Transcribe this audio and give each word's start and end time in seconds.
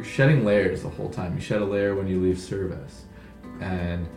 you're 0.00 0.08
shedding 0.08 0.46
layers 0.46 0.82
the 0.82 0.88
whole 0.88 1.10
time. 1.10 1.34
You 1.34 1.42
shed 1.42 1.60
a 1.60 1.64
layer 1.64 1.94
when 1.94 2.08
you 2.08 2.22
leave 2.22 2.38
service, 2.38 3.04
and 3.60 4.08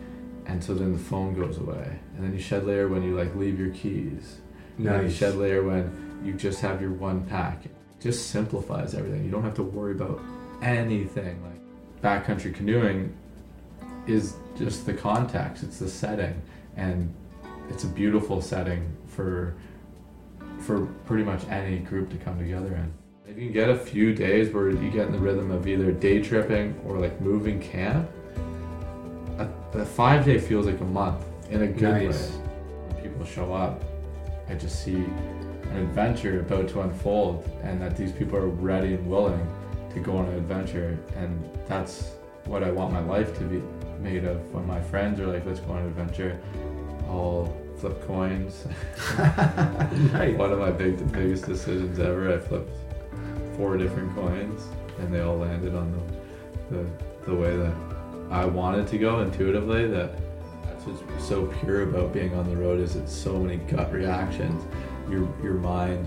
and 0.46 0.64
so 0.64 0.72
then 0.72 0.94
the 0.94 0.98
phone 0.98 1.38
goes 1.38 1.58
away, 1.58 1.98
and 2.16 2.24
then 2.24 2.32
you 2.32 2.40
shed 2.40 2.64
layer 2.64 2.88
when 2.88 3.02
you 3.02 3.14
like 3.14 3.34
leave 3.34 3.60
your 3.60 3.68
keys. 3.70 4.40
And 4.78 4.86
then 4.86 5.04
you 5.04 5.10
shed 5.10 5.36
layer 5.36 5.62
when 5.62 6.22
you 6.24 6.32
just 6.32 6.60
have 6.62 6.80
your 6.80 6.92
one 6.92 7.26
pack. 7.26 7.66
It 7.66 7.70
just 8.00 8.30
simplifies 8.30 8.94
everything. 8.94 9.24
You 9.24 9.30
don't 9.30 9.42
have 9.42 9.54
to 9.56 9.62
worry 9.62 9.92
about 9.92 10.20
anything. 10.62 11.38
Like 11.42 11.60
backcountry 12.02 12.54
canoeing 12.54 13.14
is 14.06 14.36
just 14.56 14.86
the 14.86 14.94
context. 14.94 15.64
It's 15.64 15.78
the 15.78 15.88
setting, 15.88 16.40
and 16.76 17.14
it's 17.68 17.84
a 17.84 17.88
beautiful 17.88 18.40
setting 18.40 18.96
for 19.06 19.54
for 20.60 20.86
pretty 21.04 21.24
much 21.24 21.46
any 21.48 21.78
group 21.78 22.08
to 22.08 22.16
come 22.16 22.38
together 22.38 22.74
in. 22.74 23.03
If 23.34 23.40
you 23.40 23.46
can 23.46 23.52
get 23.52 23.68
a 23.68 23.76
few 23.76 24.14
days 24.14 24.54
where 24.54 24.70
you 24.70 24.90
get 24.90 25.06
in 25.06 25.12
the 25.12 25.18
rhythm 25.18 25.50
of 25.50 25.66
either 25.66 25.90
day 25.90 26.22
tripping 26.22 26.80
or 26.86 27.00
like 27.00 27.20
moving 27.20 27.58
camp, 27.58 28.08
a, 29.38 29.48
a 29.72 29.84
five 29.84 30.24
day 30.24 30.38
feels 30.38 30.66
like 30.66 30.80
a 30.80 30.84
month 30.84 31.24
in 31.50 31.62
a 31.62 31.66
good 31.66 31.82
Nice. 31.82 32.30
way. 32.30 32.36
When 32.36 33.02
people 33.02 33.24
show 33.24 33.52
up, 33.52 33.82
I 34.48 34.54
just 34.54 34.84
see 34.84 34.94
an 34.94 35.78
adventure 35.78 36.38
about 36.38 36.68
to 36.68 36.82
unfold, 36.82 37.50
and 37.64 37.82
that 37.82 37.96
these 37.96 38.12
people 38.12 38.38
are 38.38 38.46
ready 38.46 38.94
and 38.94 39.04
willing 39.10 39.44
to 39.92 39.98
go 39.98 40.16
on 40.16 40.26
an 40.26 40.34
adventure, 40.34 40.96
and 41.16 41.50
that's 41.66 42.12
what 42.44 42.62
I 42.62 42.70
want 42.70 42.92
my 42.92 43.00
life 43.00 43.36
to 43.38 43.42
be 43.42 43.60
made 44.00 44.24
of. 44.26 44.48
When 44.54 44.64
my 44.64 44.80
friends 44.80 45.18
are 45.18 45.26
like, 45.26 45.44
"Let's 45.44 45.58
go 45.58 45.72
on 45.72 45.78
an 45.82 45.88
adventure," 45.88 46.38
I'll 47.08 47.52
flip 47.78 48.00
coins. 48.06 48.64
nice. 49.18 50.36
One 50.36 50.52
of 50.52 50.60
my 50.60 50.70
big 50.70 51.10
biggest 51.10 51.46
decisions 51.46 51.98
ever. 51.98 52.32
I 52.32 52.38
flipped 52.38 52.70
four 53.56 53.76
different 53.76 54.14
coins, 54.14 54.62
and 54.98 55.12
they 55.12 55.20
all 55.20 55.36
landed 55.38 55.74
on 55.74 55.92
the 55.92 56.76
the, 56.76 56.86
the 57.26 57.34
way 57.34 57.56
that 57.56 57.74
I 58.30 58.44
wanted 58.44 58.86
to 58.88 58.98
go 58.98 59.20
intuitively. 59.20 59.86
That 59.86 60.12
that's 60.64 60.84
what's 60.86 61.24
so 61.28 61.46
pure 61.60 61.82
about 61.82 62.12
being 62.12 62.34
on 62.34 62.48
the 62.48 62.56
road 62.56 62.80
is 62.80 62.96
it's 62.96 63.12
so 63.14 63.38
many 63.38 63.56
gut 63.56 63.92
reactions. 63.92 64.62
Your 65.10 65.28
your 65.42 65.54
mind 65.54 66.06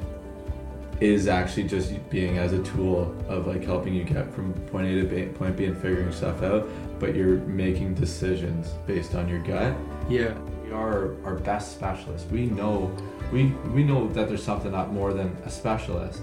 is 1.00 1.28
actually 1.28 1.64
just 1.64 2.10
being 2.10 2.40
as 2.40 2.54
a 2.54 2.64
tool 2.64 3.16
of 3.28 3.46
like 3.46 3.64
helping 3.64 3.94
you 3.94 4.04
get 4.04 4.34
from 4.34 4.52
point 4.72 4.88
A 4.88 4.96
to 5.02 5.04
B, 5.08 5.26
point 5.26 5.56
B 5.56 5.66
and 5.66 5.78
figuring 5.80 6.12
stuff 6.12 6.42
out, 6.42 6.68
but 7.00 7.16
you're 7.16 7.38
making 7.42 7.94
decisions 7.94 8.70
based 8.88 9.14
on 9.14 9.30
your 9.30 9.40
gut 9.44 9.76
Yeah. 10.10 10.34
we 10.66 10.72
are 10.72 11.14
our 11.24 11.36
best 11.36 11.74
specialists. 11.74 12.28
We 12.32 12.48
know 12.48 12.92
we 13.32 13.48
we 13.76 13.84
know 13.84 14.08
that 14.10 14.28
there's 14.28 14.42
something 14.44 14.72
not 14.72 14.92
more 14.92 15.14
than 15.14 15.38
a 15.46 15.50
specialist. 15.52 16.22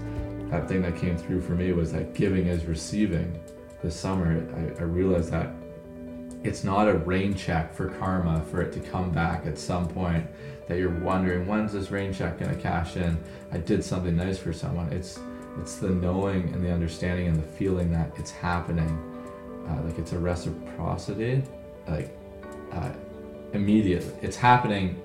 That 0.49 0.67
thing 0.67 0.81
that 0.83 0.95
came 0.95 1.17
through 1.17 1.41
for 1.41 1.53
me 1.53 1.71
was 1.73 1.91
that 1.91 2.13
giving 2.13 2.47
is 2.47 2.65
receiving. 2.65 3.39
This 3.81 3.95
summer, 3.95 4.45
I, 4.55 4.81
I 4.81 4.83
realized 4.83 5.31
that 5.31 5.49
it's 6.43 6.63
not 6.63 6.87
a 6.87 6.93
rain 6.93 7.33
check 7.33 7.73
for 7.73 7.89
karma 7.89 8.43
for 8.51 8.61
it 8.61 8.71
to 8.73 8.79
come 8.79 9.11
back 9.11 9.47
at 9.47 9.57
some 9.57 9.87
point. 9.87 10.27
That 10.67 10.77
you're 10.77 10.99
wondering 10.99 11.47
when's 11.47 11.73
this 11.73 11.91
rain 11.91 12.13
check 12.13 12.39
gonna 12.39 12.55
cash 12.55 12.95
in? 12.95 13.17
I 13.51 13.57
did 13.57 13.83
something 13.83 14.15
nice 14.15 14.37
for 14.37 14.53
someone. 14.53 14.91
It's 14.91 15.19
it's 15.59 15.77
the 15.77 15.89
knowing 15.89 16.53
and 16.53 16.63
the 16.63 16.71
understanding 16.71 17.27
and 17.27 17.37
the 17.37 17.47
feeling 17.47 17.91
that 17.91 18.11
it's 18.17 18.31
happening. 18.31 18.99
Uh, 19.67 19.81
like 19.83 19.97
it's 19.97 20.11
a 20.11 20.19
reciprocity. 20.19 21.41
Like 21.87 22.15
uh, 22.71 22.91
immediately. 23.53 24.13
It's 24.21 24.37
happening 24.37 25.01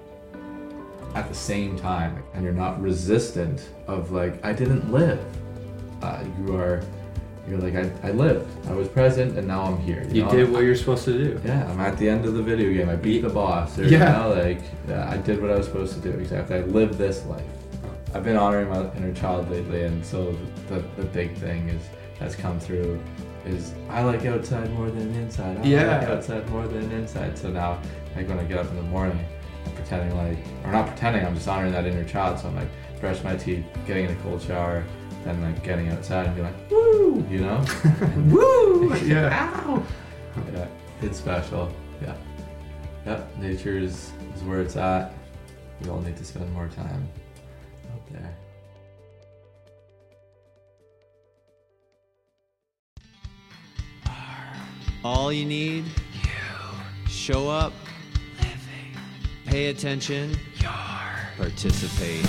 at 1.14 1.28
the 1.28 1.34
same 1.34 1.76
time, 1.78 2.22
and 2.34 2.44
you're 2.44 2.52
not 2.52 2.80
resistant 2.80 3.68
of 3.86 4.12
like 4.12 4.44
I 4.44 4.52
didn't 4.52 4.90
live. 4.92 5.20
Uh, 6.02 6.24
you 6.38 6.54
are, 6.56 6.82
you're 7.48 7.58
like 7.58 7.74
I, 7.74 7.90
I 8.08 8.12
lived. 8.12 8.48
I 8.68 8.72
was 8.72 8.88
present, 8.88 9.36
and 9.36 9.46
now 9.46 9.62
I'm 9.62 9.78
here. 9.78 10.04
You 10.10 10.24
know? 10.24 10.30
did 10.30 10.50
what 10.50 10.62
you're 10.62 10.76
supposed 10.76 11.04
to 11.06 11.12
do. 11.12 11.40
Yeah, 11.44 11.68
I'm 11.70 11.80
at 11.80 11.98
the 11.98 12.08
end 12.08 12.24
of 12.24 12.34
the 12.34 12.42
video 12.42 12.72
game. 12.72 12.88
I 12.88 12.96
beat 12.96 13.22
the 13.22 13.28
boss. 13.28 13.78
Or, 13.78 13.84
Yeah. 13.84 14.28
You 14.28 14.34
know, 14.34 14.42
like 14.42 14.62
yeah, 14.88 15.10
I 15.10 15.16
did 15.16 15.40
what 15.42 15.50
I 15.50 15.56
was 15.56 15.66
supposed 15.66 15.94
to 15.94 16.00
do. 16.00 16.18
Exactly. 16.18 16.56
I 16.56 16.60
lived 16.60 16.94
this 16.94 17.24
life. 17.26 17.44
I've 18.14 18.24
been 18.24 18.36
honoring 18.36 18.68
my 18.68 18.92
inner 18.96 19.12
child 19.14 19.50
lately, 19.50 19.82
and 19.84 20.04
so 20.04 20.36
the 20.68 20.82
the 20.96 21.04
big 21.04 21.34
thing 21.36 21.68
is 21.68 21.82
that's 22.18 22.34
come 22.34 22.58
through 22.60 23.00
is 23.46 23.72
I 23.88 24.02
like 24.02 24.24
outside 24.26 24.70
more 24.74 24.90
than 24.90 25.14
inside. 25.14 25.58
I 25.58 25.62
Yeah. 25.64 25.98
like 25.98 26.08
outside 26.08 26.48
more 26.50 26.66
than 26.68 26.90
inside. 26.92 27.36
So 27.38 27.50
now, 27.50 27.78
like 28.16 28.28
when 28.28 28.38
I 28.38 28.44
get 28.44 28.58
up 28.58 28.68
in 28.68 28.76
the 28.76 28.82
morning, 28.82 29.24
pretending 29.74 30.16
like, 30.16 30.38
or 30.64 30.72
not 30.72 30.86
pretending, 30.86 31.24
I'm 31.24 31.34
just 31.34 31.48
honoring 31.48 31.72
that 31.72 31.86
inner 31.86 32.04
child. 32.04 32.38
So 32.38 32.48
I'm 32.48 32.56
like, 32.56 32.68
brush 33.00 33.22
my 33.22 33.36
teeth, 33.36 33.64
getting 33.86 34.04
in 34.04 34.10
a 34.12 34.16
cold 34.16 34.42
shower, 34.42 34.84
then 35.24 35.40
like 35.42 35.62
getting 35.64 35.88
outside 35.88 36.26
and 36.26 36.36
be 36.36 36.42
like, 36.42 36.54
woo, 36.70 37.24
you 37.30 37.40
know? 37.40 37.64
Woo! 38.28 38.94
Yeah. 39.04 39.62
Ow! 39.66 39.82
Yeah, 40.52 40.66
it's 41.02 41.18
special. 41.18 41.72
Yeah. 42.02 42.14
Yep, 43.06 43.38
nature 43.38 43.78
is, 43.78 44.12
is 44.34 44.42
where 44.42 44.60
it's 44.60 44.76
at. 44.76 45.12
We 45.82 45.88
all 45.88 46.00
need 46.00 46.16
to 46.16 46.24
spend 46.24 46.52
more 46.52 46.68
time 46.68 47.08
out 47.92 48.12
there. 48.12 48.36
All 55.02 55.32
you 55.32 55.46
need, 55.46 55.84
you. 55.84 57.08
Show 57.08 57.48
up, 57.48 57.72
living. 57.72 57.89
Pay 59.50 59.66
attention, 59.66 60.38
your. 60.60 61.28
Participate. 61.36 62.24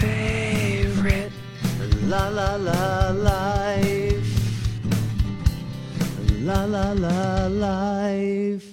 Favorite. 0.00 1.30
La 2.04 2.28
la 2.28 2.56
la 2.56 3.10
life. 3.10 4.24
La 6.40 6.64
la 6.64 6.92
la 6.92 7.46
life. 7.48 8.64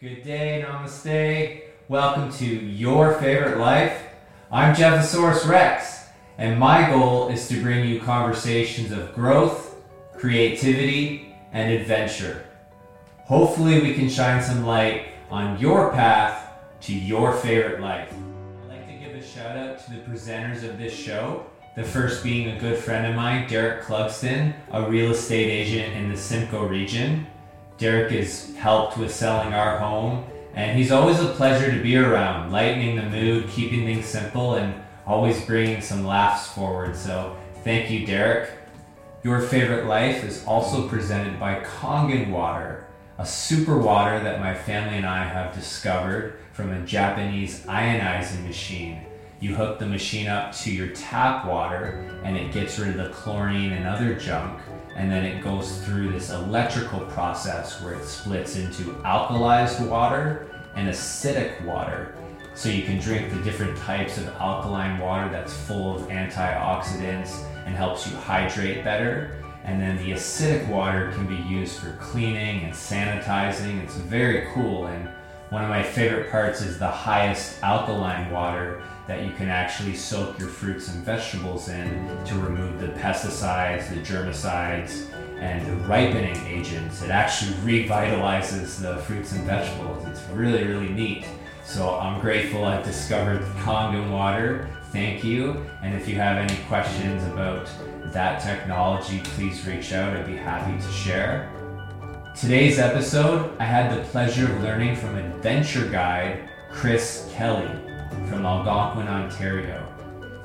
Good 0.00 0.22
day, 0.22 0.64
namaste. 0.66 1.64
Welcome 1.88 2.32
to 2.38 2.46
Your 2.46 3.12
Favorite 3.20 3.58
Life. 3.58 4.02
I'm 4.50 4.74
Jeffosaurus 4.74 5.46
Rex, 5.46 6.06
and 6.38 6.58
my 6.58 6.88
goal 6.88 7.28
is 7.28 7.46
to 7.48 7.60
bring 7.60 7.86
you 7.86 8.00
conversations 8.00 8.90
of 8.90 9.14
growth, 9.14 9.76
creativity, 10.16 11.34
and 11.52 11.70
adventure. 11.70 12.46
Hopefully, 13.26 13.82
we 13.82 13.92
can 13.92 14.08
shine 14.08 14.42
some 14.42 14.64
light 14.64 15.08
on 15.30 15.58
your 15.58 15.92
path 15.92 16.52
to 16.82 16.94
your 16.94 17.32
favorite 17.34 17.80
life. 17.80 18.12
I'd 18.64 18.68
like 18.68 18.86
to 18.86 18.94
give 18.94 19.16
a 19.16 19.22
shout 19.22 19.56
out 19.56 19.84
to 19.84 19.90
the 19.90 20.00
presenters 20.00 20.62
of 20.62 20.78
this 20.78 20.94
show. 20.94 21.46
The 21.74 21.84
first 21.84 22.24
being 22.24 22.48
a 22.48 22.58
good 22.58 22.78
friend 22.78 23.06
of 23.06 23.14
mine, 23.14 23.48
Derek 23.48 23.84
Clugston, 23.84 24.54
a 24.72 24.88
real 24.88 25.10
estate 25.10 25.50
agent 25.50 25.94
in 25.94 26.08
the 26.10 26.16
Simcoe 26.16 26.66
region. 26.66 27.26
Derek 27.76 28.12
has 28.12 28.54
helped 28.56 28.96
with 28.96 29.14
selling 29.14 29.52
our 29.52 29.78
home, 29.78 30.24
and 30.54 30.78
he's 30.78 30.90
always 30.90 31.20
a 31.20 31.28
pleasure 31.28 31.70
to 31.70 31.82
be 31.82 31.96
around, 31.96 32.50
lightening 32.50 32.96
the 32.96 33.02
mood, 33.02 33.50
keeping 33.50 33.84
things 33.84 34.06
simple, 34.06 34.54
and 34.54 34.74
always 35.06 35.44
bringing 35.44 35.82
some 35.82 36.06
laughs 36.06 36.50
forward. 36.52 36.96
So, 36.96 37.36
thank 37.62 37.90
you, 37.90 38.06
Derek. 38.06 38.50
Your 39.22 39.40
Favorite 39.40 39.86
Life 39.86 40.24
is 40.24 40.44
also 40.46 40.88
presented 40.88 41.38
by 41.38 41.60
Kangen 41.60 42.30
Water, 42.30 42.85
a 43.18 43.24
super 43.24 43.78
water 43.78 44.20
that 44.20 44.40
my 44.40 44.54
family 44.54 44.98
and 44.98 45.06
I 45.06 45.24
have 45.24 45.54
discovered 45.54 46.38
from 46.52 46.70
a 46.70 46.84
Japanese 46.84 47.64
ionizing 47.64 48.46
machine. 48.46 49.00
You 49.40 49.54
hook 49.54 49.78
the 49.78 49.86
machine 49.86 50.28
up 50.28 50.54
to 50.56 50.70
your 50.70 50.88
tap 50.88 51.46
water 51.46 52.20
and 52.24 52.36
it 52.36 52.52
gets 52.52 52.78
rid 52.78 52.90
of 52.90 52.96
the 52.96 53.14
chlorine 53.14 53.72
and 53.72 53.86
other 53.86 54.14
junk, 54.14 54.60
and 54.94 55.10
then 55.10 55.24
it 55.24 55.42
goes 55.42 55.82
through 55.84 56.12
this 56.12 56.30
electrical 56.30 57.00
process 57.06 57.82
where 57.82 57.94
it 57.94 58.04
splits 58.04 58.56
into 58.56 58.92
alkalized 59.04 59.86
water 59.88 60.50
and 60.74 60.88
acidic 60.88 61.64
water. 61.64 62.14
So 62.54 62.68
you 62.68 62.82
can 62.82 62.98
drink 62.98 63.30
the 63.32 63.40
different 63.40 63.76
types 63.78 64.16
of 64.18 64.28
alkaline 64.28 64.98
water 64.98 65.30
that's 65.30 65.54
full 65.54 65.96
of 65.96 66.08
antioxidants 66.08 67.44
and 67.66 67.74
helps 67.74 68.06
you 68.10 68.16
hydrate 68.16 68.84
better. 68.84 69.42
And 69.66 69.80
then 69.80 69.96
the 69.98 70.12
acidic 70.12 70.66
water 70.68 71.10
can 71.12 71.26
be 71.26 71.34
used 71.34 71.80
for 71.80 71.92
cleaning 71.96 72.62
and 72.64 72.72
sanitizing. 72.72 73.82
It's 73.82 73.96
very 73.96 74.46
cool. 74.54 74.86
And 74.86 75.08
one 75.50 75.62
of 75.62 75.68
my 75.68 75.82
favorite 75.82 76.30
parts 76.30 76.62
is 76.62 76.78
the 76.78 76.88
highest 76.88 77.62
alkaline 77.62 78.30
water 78.30 78.80
that 79.08 79.24
you 79.24 79.32
can 79.32 79.48
actually 79.48 79.94
soak 79.94 80.38
your 80.38 80.48
fruits 80.48 80.92
and 80.92 81.04
vegetables 81.04 81.68
in 81.68 82.08
to 82.26 82.34
remove 82.36 82.80
the 82.80 82.88
pesticides, 82.88 83.88
the 83.88 83.96
germicides, 83.96 85.12
and 85.40 85.66
the 85.66 85.76
ripening 85.86 86.36
agents. 86.46 87.02
It 87.02 87.10
actually 87.10 87.52
revitalizes 87.56 88.80
the 88.80 88.98
fruits 89.02 89.32
and 89.32 89.44
vegetables. 89.44 90.04
It's 90.06 90.22
really, 90.30 90.64
really 90.64 90.88
neat. 90.88 91.26
So 91.64 91.98
I'm 91.98 92.20
grateful 92.20 92.64
I've 92.64 92.84
discovered 92.84 93.42
Kangen 93.58 94.10
water. 94.10 94.68
Thank 94.92 95.24
you. 95.24 95.64
And 95.82 95.94
if 95.94 96.08
you 96.08 96.14
have 96.16 96.38
any 96.38 96.56
questions 96.68 97.22
about 97.24 97.68
that 98.16 98.40
technology, 98.40 99.20
please 99.22 99.66
reach 99.66 99.92
out. 99.92 100.16
I'd 100.16 100.26
be 100.26 100.36
happy 100.36 100.82
to 100.82 100.90
share. 100.90 101.52
Today's 102.34 102.78
episode, 102.78 103.54
I 103.58 103.64
had 103.64 103.94
the 103.94 104.02
pleasure 104.04 104.50
of 104.50 104.62
learning 104.62 104.96
from 104.96 105.16
adventure 105.16 105.86
guide 105.90 106.48
Chris 106.72 107.30
Kelly 107.34 107.68
from 108.30 108.46
Algonquin, 108.46 109.06
Ontario. 109.06 109.86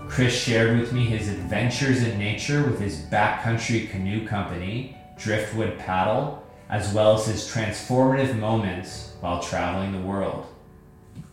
Chris 0.09 0.37
shared 0.37 0.81
with 0.81 0.91
me 0.91 1.05
his 1.05 1.29
adventures 1.29 2.03
in 2.03 2.19
nature 2.19 2.61
with 2.61 2.77
his 2.77 3.03
backcountry 3.03 3.89
canoe 3.89 4.27
company, 4.27 4.97
Driftwood 5.17 5.79
Paddle, 5.79 6.45
as 6.69 6.93
well 6.93 7.17
as 7.17 7.25
his 7.25 7.47
transformative 7.47 8.37
moments 8.37 9.13
while 9.21 9.41
traveling 9.41 9.93
the 9.93 10.05
world. 10.05 10.45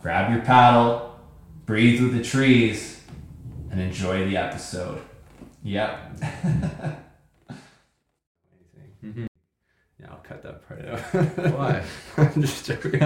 Grab 0.01 0.31
your 0.31 0.41
paddle, 0.43 1.19
breathe 1.65 2.01
with 2.01 2.13
the 2.13 2.23
trees, 2.23 3.01
and 3.71 3.81
enjoy 3.81 4.25
the 4.25 4.37
episode. 4.37 5.01
Yep. 5.63 5.99
Yeah, 9.03 10.07
I'll 10.09 10.17
cut 10.17 10.41
that 10.43 10.65
part 10.67 10.85
out. 10.85 10.99
Why? 11.53 11.83
I'm 12.17 12.41
just 12.41 12.65
joking. 12.65 12.91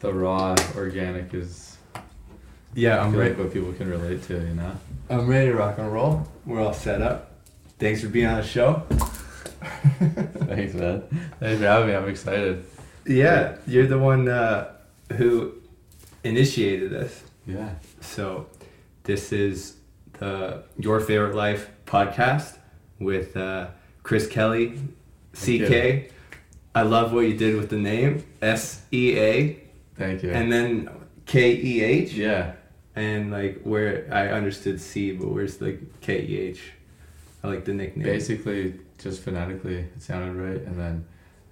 the 0.00 0.12
raw 0.12 0.54
organic 0.76 1.32
is 1.32 1.76
Yeah, 2.74 3.02
I'm 3.02 3.14
ready. 3.16 3.30
like 3.30 3.38
what 3.38 3.52
people 3.52 3.72
can 3.72 3.88
relate 3.88 4.22
to, 4.24 4.34
you 4.34 4.54
know? 4.54 4.72
I'm 5.08 5.26
ready 5.26 5.48
to 5.50 5.54
rock 5.56 5.78
and 5.78 5.90
roll. 5.92 6.26
We're 6.44 6.60
all 6.60 6.74
set 6.74 7.00
up. 7.00 7.32
Thanks 7.78 8.02
for 8.02 8.08
being 8.08 8.26
on 8.26 8.36
the 8.38 8.42
show. 8.46 8.82
Thanks, 9.98 10.74
man. 10.74 11.02
Thanks 11.40 11.60
for 11.60 11.66
having 11.66 11.88
me. 11.88 11.94
I'm 11.94 12.08
excited. 12.08 12.64
Yeah, 13.06 13.56
you're 13.66 13.86
the 13.86 13.98
one 13.98 14.28
uh, 14.28 14.72
who 15.14 15.54
initiated 16.24 16.90
this. 16.90 17.22
Yeah. 17.46 17.70
So, 18.00 18.46
this 19.04 19.32
is 19.32 19.75
the 20.18 20.62
Your 20.78 21.00
Favorite 21.00 21.34
Life 21.34 21.70
podcast 21.86 22.56
with 22.98 23.36
uh, 23.36 23.68
Chris 24.02 24.26
Kelly, 24.26 24.78
CK. 25.34 26.10
I 26.74 26.82
love 26.82 27.12
what 27.12 27.20
you 27.20 27.36
did 27.36 27.56
with 27.56 27.70
the 27.70 27.78
name 27.78 28.24
S 28.42 28.82
E 28.92 29.18
A 29.18 29.62
Thank 29.96 30.22
you. 30.22 30.30
and 30.30 30.52
then 30.52 30.90
K 31.26 31.54
E 31.54 31.82
H. 31.82 32.12
yeah. 32.12 32.52
And 32.94 33.30
like 33.30 33.60
where 33.62 34.08
I 34.10 34.28
understood 34.28 34.80
C, 34.80 35.12
but 35.12 35.28
where's 35.28 35.58
the 35.58 35.78
K 36.00 36.22
E 36.22 36.38
H? 36.38 36.72
I 37.44 37.48
like 37.48 37.64
the 37.64 37.74
nickname. 37.74 38.04
Basically, 38.04 38.74
just 38.98 39.22
phonetically, 39.22 39.76
it 39.76 40.02
sounded 40.02 40.34
right. 40.34 40.62
And 40.62 40.78
then 40.78 41.06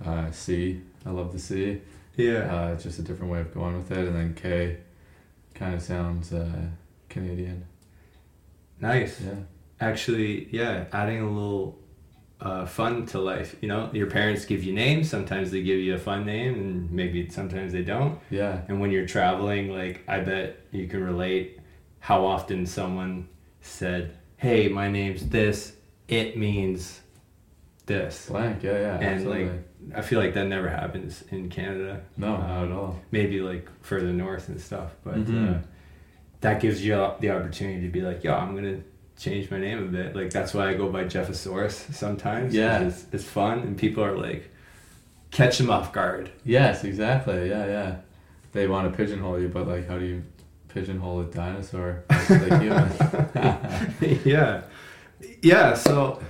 uh, 0.05 0.31
C, 0.31 0.81
I 1.07 1.11
love 1.11 1.33
the 1.33 1.39
C. 1.39 1.81
Yeah. 2.17 2.55
Uh, 2.55 2.77
just 2.77 2.99
a 2.99 3.03
different 3.03 3.31
way 3.33 3.41
of 3.41 3.53
going 3.53 3.77
with 3.77 3.91
it. 3.91 3.99
And 4.09 4.15
then 4.17 4.35
K 4.35 4.79
kind 5.55 5.75
of 5.75 5.83
sounds 5.83 6.33
uh, 6.33 6.49
Canadian. 7.09 7.67
Nice. 8.81 9.21
Yeah. 9.21 9.35
Actually, 9.81 10.49
yeah, 10.51 10.85
adding 10.93 11.21
a 11.21 11.29
little 11.29 11.79
uh, 12.41 12.65
fun 12.67 13.07
to 13.07 13.19
life. 13.21 13.57
You 13.61 13.69
know, 13.69 13.91
your 13.93 14.07
parents 14.09 14.45
give 14.45 14.63
you 14.65 14.73
names. 14.73 15.11
Sometimes 15.11 15.51
they 15.51 15.63
give 15.63 15.79
you 15.81 15.95
a 15.95 15.99
fun 15.99 16.25
name, 16.25 16.55
and 16.55 16.91
maybe 16.91 17.29
sometimes 17.31 17.73
they 17.73 17.83
don't. 17.83 18.19
Yeah. 18.31 18.61
And 18.69 18.81
when 18.81 18.91
you're 18.91 19.07
traveling, 19.07 19.71
like 19.71 20.03
I 20.09 20.21
bet 20.21 20.61
you 20.71 20.87
can 20.89 21.03
relate 21.03 21.59
how 22.01 22.25
often 22.25 22.67
someone 22.67 23.29
said, 23.61 24.17
"Hey, 24.37 24.69
my 24.69 24.89
name's 24.91 25.29
this. 25.29 25.73
It 26.09 26.37
means 26.37 27.01
this." 27.87 28.27
Blank. 28.29 28.63
Yeah, 28.63 28.73
yeah. 28.79 28.95
And 28.97 29.05
absolutely. 29.05 29.45
like, 29.47 29.97
I 29.97 30.03
feel 30.03 30.21
like 30.21 30.35
that 30.35 30.47
never 30.47 30.69
happens 30.69 31.25
in 31.31 31.49
Canada. 31.51 32.03
no, 32.17 32.37
not 32.37 32.51
um, 32.51 32.65
at 32.67 32.73
all. 32.73 33.01
Maybe 33.11 33.41
like 33.41 33.69
further 33.83 34.13
north 34.13 34.49
and 34.49 34.61
stuff, 34.61 34.93
but 35.03 35.15
uh, 35.15 35.17
Mhm. 35.19 35.63
That 36.45 36.61
gives 36.61 36.85
you 36.85 36.95
the 37.21 37.31
opportunity 37.31 37.81
to 37.83 37.89
be 37.89 38.01
like, 38.01 38.25
"Yo, 38.25 38.35
I'm 38.35 38.55
gonna." 38.55 38.79
change 39.17 39.49
my 39.49 39.59
name 39.61 39.79
a 39.79 39.87
bit 39.87 40.17
like 40.17 40.29
that's 40.31 40.53
why 40.53 40.69
i 40.69 40.75
go 40.75 40.89
by 40.91 41.05
jeffosaurus 41.05 41.95
sometimes 41.95 42.53
Yeah. 42.53 42.81
it's, 42.81 43.07
it's 43.13 43.23
fun 43.23 43.61
and 43.61 43.79
people 43.79 44.03
are 44.03 44.19
like 44.19 44.51
catch 45.31 45.57
them 45.59 45.71
off 45.71 45.93
guard 45.93 46.33
Yes, 46.45 46.83
exactly. 46.83 47.49
Yeah, 47.49 47.65
yeah. 47.67 47.97
They 48.51 48.67
want 48.67 48.91
to 48.91 48.97
pigeonhole 48.97 49.39
you, 49.41 49.47
but 49.49 49.69
like, 49.69 49.87
how 49.89 49.99
do 50.01 50.05
you 50.05 50.25
pigeonhole 50.69 51.21
a 51.21 51.25
dinosaur 51.27 52.03
yeah 54.25 54.63
yeah 55.43 55.75
so 55.75 56.21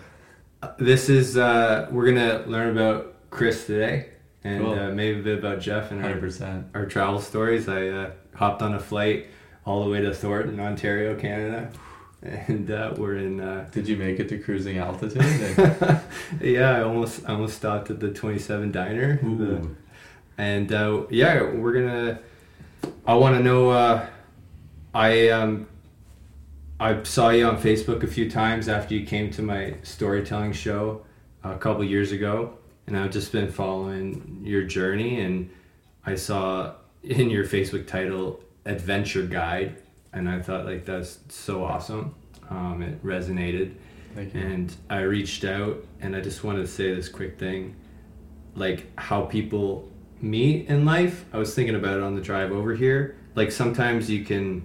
uh, 0.63 0.73
this 0.79 1.09
is 1.09 1.39
uh 1.39 1.89
we're 1.91 2.05
gonna 2.07 2.45
learn 2.47 2.69
about 2.77 3.15
chris 3.31 3.67
today 3.67 4.11
and 4.45 4.63
Cool. 4.63 4.79
uh, 4.79 4.91
maybe 4.91 5.21
a 5.21 5.23
bit 5.23 5.39
about 5.39 5.61
jeff 5.61 5.91
and 5.91 6.03
Hundred 6.03 6.17
our, 6.17 6.21
percent. 6.21 6.67
our 6.75 6.85
travel 6.85 7.19
stories 7.21 7.67
i 7.67 7.89
uh, 7.89 8.11
hopped 8.35 8.61
on 8.61 8.75
a 8.75 8.79
flight 8.81 9.29
all 9.65 9.85
the 9.85 9.91
way 9.91 10.01
to 10.01 10.15
thornton 10.15 10.59
ontario 10.61 11.15
canada. 11.19 11.71
And 12.23 12.71
uh, 12.71 12.95
we're 12.97 13.17
in 13.19 13.39
uh, 13.39 13.69
Did 13.71 13.87
you 13.87 13.99
make 13.99 14.19
it 14.19 14.31
to 14.31 14.39
cruising 14.39 14.79
altitude? 14.79 15.21
Yeah 16.41 16.71
i 16.79 16.83
almost 16.83 17.23
I 17.29 17.33
almost 17.33 17.57
stopped 17.57 17.91
at 17.91 18.01
the 18.01 18.11
27 18.13 18.73
diner. 18.73 19.19
The- 19.23 19.69
and 20.39 20.73
uh, 20.73 21.03
yeah 21.11 21.43
we're 21.43 21.73
gonna 21.75 22.19
i 23.07 23.15
want 23.15 23.37
to 23.37 23.43
know 23.43 23.71
uh, 23.71 24.07
i 24.95 25.29
um 25.29 25.67
i 26.81 27.03
saw 27.05 27.29
you 27.31 27.47
on 27.47 27.57
facebook 27.61 28.03
a 28.03 28.07
few 28.07 28.31
times 28.31 28.69
after 28.69 28.95
you 28.95 29.07
came 29.07 29.31
to 29.31 29.43
my 29.43 29.75
storytelling 29.83 30.53
show 30.53 31.05
a 31.45 31.57
couple 31.57 31.85
years 31.85 32.11
ago 32.11 32.55
and 32.87 32.97
i've 32.97 33.11
just 33.13 33.31
been 33.33 33.51
following 33.53 34.41
your 34.43 34.65
journey 34.65 35.21
and 35.21 35.49
i 36.05 36.15
saw 36.15 36.73
in 37.05 37.31
your 37.31 37.45
facebook 37.45 37.87
title 37.87 38.41
adventure 38.67 39.23
guide 39.23 39.77
and 40.13 40.29
i 40.29 40.41
thought 40.41 40.65
like 40.65 40.85
that's 40.85 41.19
so 41.29 41.65
awesome 41.65 42.15
um, 42.51 42.83
it 42.83 43.03
resonated 43.05 43.75
Thank 44.15 44.35
you. 44.35 44.41
and 44.41 44.75
I 44.89 45.01
reached 45.01 45.45
out 45.45 45.85
and 46.01 46.15
I 46.15 46.21
just 46.21 46.45
wanted 46.45 46.61
to 46.61 46.67
say 46.69 46.95
this 46.95 47.09
quick 47.09 47.39
thing 47.39 47.75
like 48.55 48.87
how 48.97 49.23
people 49.23 49.91
meet 50.21 50.69
in 50.69 50.85
life. 50.85 51.25
I 51.33 51.39
was 51.39 51.55
thinking 51.55 51.75
about 51.75 51.97
it 51.97 52.03
on 52.05 52.15
the 52.15 52.21
drive 52.21 52.53
over 52.53 52.75
here. 52.75 53.17
Like 53.35 53.51
sometimes 53.51 54.09
you 54.09 54.25
can, 54.25 54.63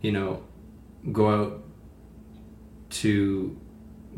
you 0.00 0.12
know, 0.12 0.42
go 1.12 1.28
out 1.28 1.64
to 2.90 3.56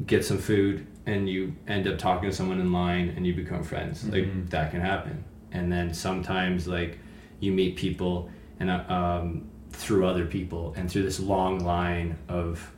get 0.06 0.24
some 0.24 0.38
food 0.38 0.86
and 1.06 1.28
you 1.28 1.56
end 1.66 1.88
up 1.88 1.98
talking 1.98 2.28
to 2.30 2.34
someone 2.36 2.60
in 2.60 2.72
line 2.72 3.12
and 3.16 3.26
you 3.26 3.34
become 3.34 3.62
friends. 3.64 4.04
Mhm. 4.04 4.12
Like 4.12 4.50
that 4.50 4.70
can 4.70 4.80
happen. 4.80 5.24
And 5.50 5.72
then 5.72 5.94
sometimes 5.94 6.68
like 6.68 6.98
you 7.40 7.52
meet 7.52 7.76
people 7.76 8.30
and 8.60 8.70
uh, 8.70 8.84
um, 8.88 9.48
through 9.70 10.06
other 10.06 10.26
people 10.26 10.74
and 10.76 10.90
through 10.90 11.02
this 11.02 11.20
long 11.20 11.60
line 11.60 12.18
of 12.28 12.72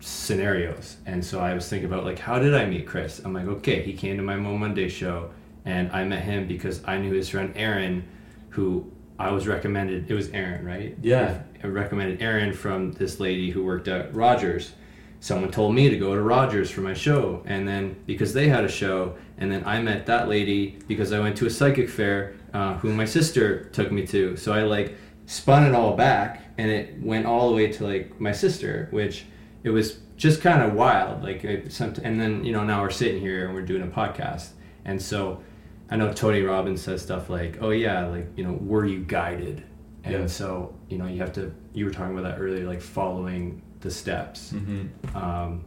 scenarios. 0.00 0.96
And 1.06 1.24
so 1.24 1.40
I 1.40 1.54
was 1.54 1.68
thinking 1.68 1.90
about 1.90 2.04
like, 2.04 2.18
how 2.18 2.38
did 2.38 2.54
I 2.54 2.66
meet 2.66 2.86
Chris? 2.86 3.20
I'm 3.24 3.32
like, 3.32 3.46
okay, 3.46 3.82
he 3.82 3.92
came 3.92 4.16
to 4.16 4.22
my 4.22 4.36
Mo 4.36 4.56
Monday 4.56 4.88
show, 4.88 5.30
and 5.64 5.90
I 5.92 6.04
met 6.04 6.22
him 6.22 6.46
because 6.46 6.82
I 6.84 6.98
knew 6.98 7.12
his 7.12 7.28
friend 7.28 7.52
Aaron, 7.56 8.06
who 8.50 8.90
I 9.18 9.32
was 9.32 9.48
recommended. 9.48 10.10
It 10.10 10.14
was 10.14 10.28
Aaron, 10.30 10.64
right? 10.64 10.96
Yeah. 11.02 11.42
I 11.62 11.66
recommended 11.66 12.22
Aaron 12.22 12.52
from 12.52 12.92
this 12.92 13.18
lady 13.18 13.50
who 13.50 13.64
worked 13.64 13.88
at 13.88 14.14
Rogers. 14.14 14.72
Someone 15.20 15.50
told 15.50 15.74
me 15.74 15.90
to 15.90 15.98
go 15.98 16.14
to 16.14 16.22
Rogers 16.22 16.70
for 16.70 16.80
my 16.82 16.94
show, 16.94 17.42
and 17.44 17.66
then 17.66 17.96
because 18.06 18.32
they 18.32 18.48
had 18.48 18.64
a 18.64 18.68
show, 18.68 19.16
and 19.36 19.50
then 19.50 19.64
I 19.66 19.82
met 19.82 20.06
that 20.06 20.28
lady 20.28 20.78
because 20.86 21.12
I 21.12 21.18
went 21.18 21.36
to 21.38 21.46
a 21.46 21.50
psychic 21.50 21.88
fair, 21.88 22.34
uh, 22.54 22.74
who 22.78 22.92
my 22.94 23.04
sister 23.04 23.64
took 23.72 23.90
me 23.92 24.06
to. 24.08 24.36
So 24.36 24.52
I 24.52 24.62
like 24.62 24.96
spun 25.26 25.64
it 25.66 25.74
all 25.74 25.96
back, 25.96 26.42
and 26.58 26.70
it 26.70 27.00
went 27.02 27.26
all 27.26 27.48
the 27.50 27.54
way 27.56 27.70
to 27.72 27.86
like 27.86 28.20
my 28.20 28.32
sister, 28.32 28.88
which 28.90 29.24
it 29.64 29.70
was 29.70 29.98
just 30.16 30.40
kind 30.40 30.62
of 30.62 30.72
wild. 30.74 31.22
Like, 31.22 31.44
it, 31.44 31.72
some, 31.72 31.94
and 32.02 32.20
then 32.20 32.44
you 32.44 32.52
know 32.52 32.64
now 32.64 32.82
we're 32.82 32.90
sitting 32.90 33.20
here 33.20 33.46
and 33.46 33.54
we're 33.54 33.62
doing 33.62 33.82
a 33.82 33.86
podcast, 33.86 34.48
and 34.84 35.00
so 35.00 35.42
I 35.90 35.96
know 35.96 36.12
Tony 36.12 36.42
Robbins 36.42 36.80
says 36.82 37.02
stuff 37.02 37.28
like, 37.30 37.58
"Oh 37.60 37.70
yeah, 37.70 38.06
like 38.06 38.26
you 38.36 38.44
know, 38.44 38.58
were 38.60 38.84
you 38.86 39.00
guided?" 39.00 39.62
And 40.04 40.14
Yeah. 40.14 40.26
so 40.26 40.74
you 40.88 40.98
know 40.98 41.06
you 41.06 41.18
have 41.20 41.32
to. 41.34 41.52
You 41.74 41.84
were 41.84 41.90
talking 41.90 42.16
about 42.18 42.28
that 42.30 42.40
earlier, 42.40 42.66
like 42.66 42.80
following 42.80 43.62
the 43.80 43.90
steps, 43.90 44.52
Mm-hmm. 44.52 45.16
um, 45.16 45.64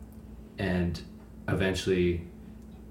and 0.58 1.00
eventually 1.48 2.28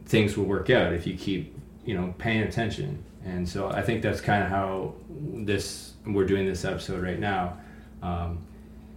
things 0.06 0.36
will 0.36 0.44
work 0.44 0.70
out 0.70 0.92
if 0.92 1.06
you 1.06 1.14
keep 1.16 1.56
you 1.84 1.94
know 1.94 2.14
paying 2.18 2.42
attention. 2.42 3.04
And 3.24 3.48
so 3.48 3.68
I 3.70 3.82
think 3.82 4.02
that's 4.02 4.20
kind 4.20 4.42
of 4.42 4.48
how 4.50 4.94
this 5.08 5.92
we're 6.06 6.26
doing 6.26 6.46
this 6.46 6.64
episode 6.64 7.02
right 7.02 7.18
now. 7.18 7.58
Um, 8.02 8.44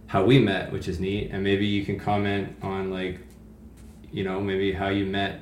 how 0.06 0.24
we 0.24 0.38
met, 0.38 0.72
which 0.72 0.88
is 0.88 1.00
neat, 1.00 1.30
and 1.32 1.42
maybe 1.42 1.66
you 1.66 1.84
can 1.84 1.98
comment 1.98 2.56
on 2.62 2.90
like, 2.90 3.18
you 4.12 4.24
know, 4.24 4.40
maybe 4.40 4.72
how 4.72 4.88
you 4.88 5.04
met 5.06 5.40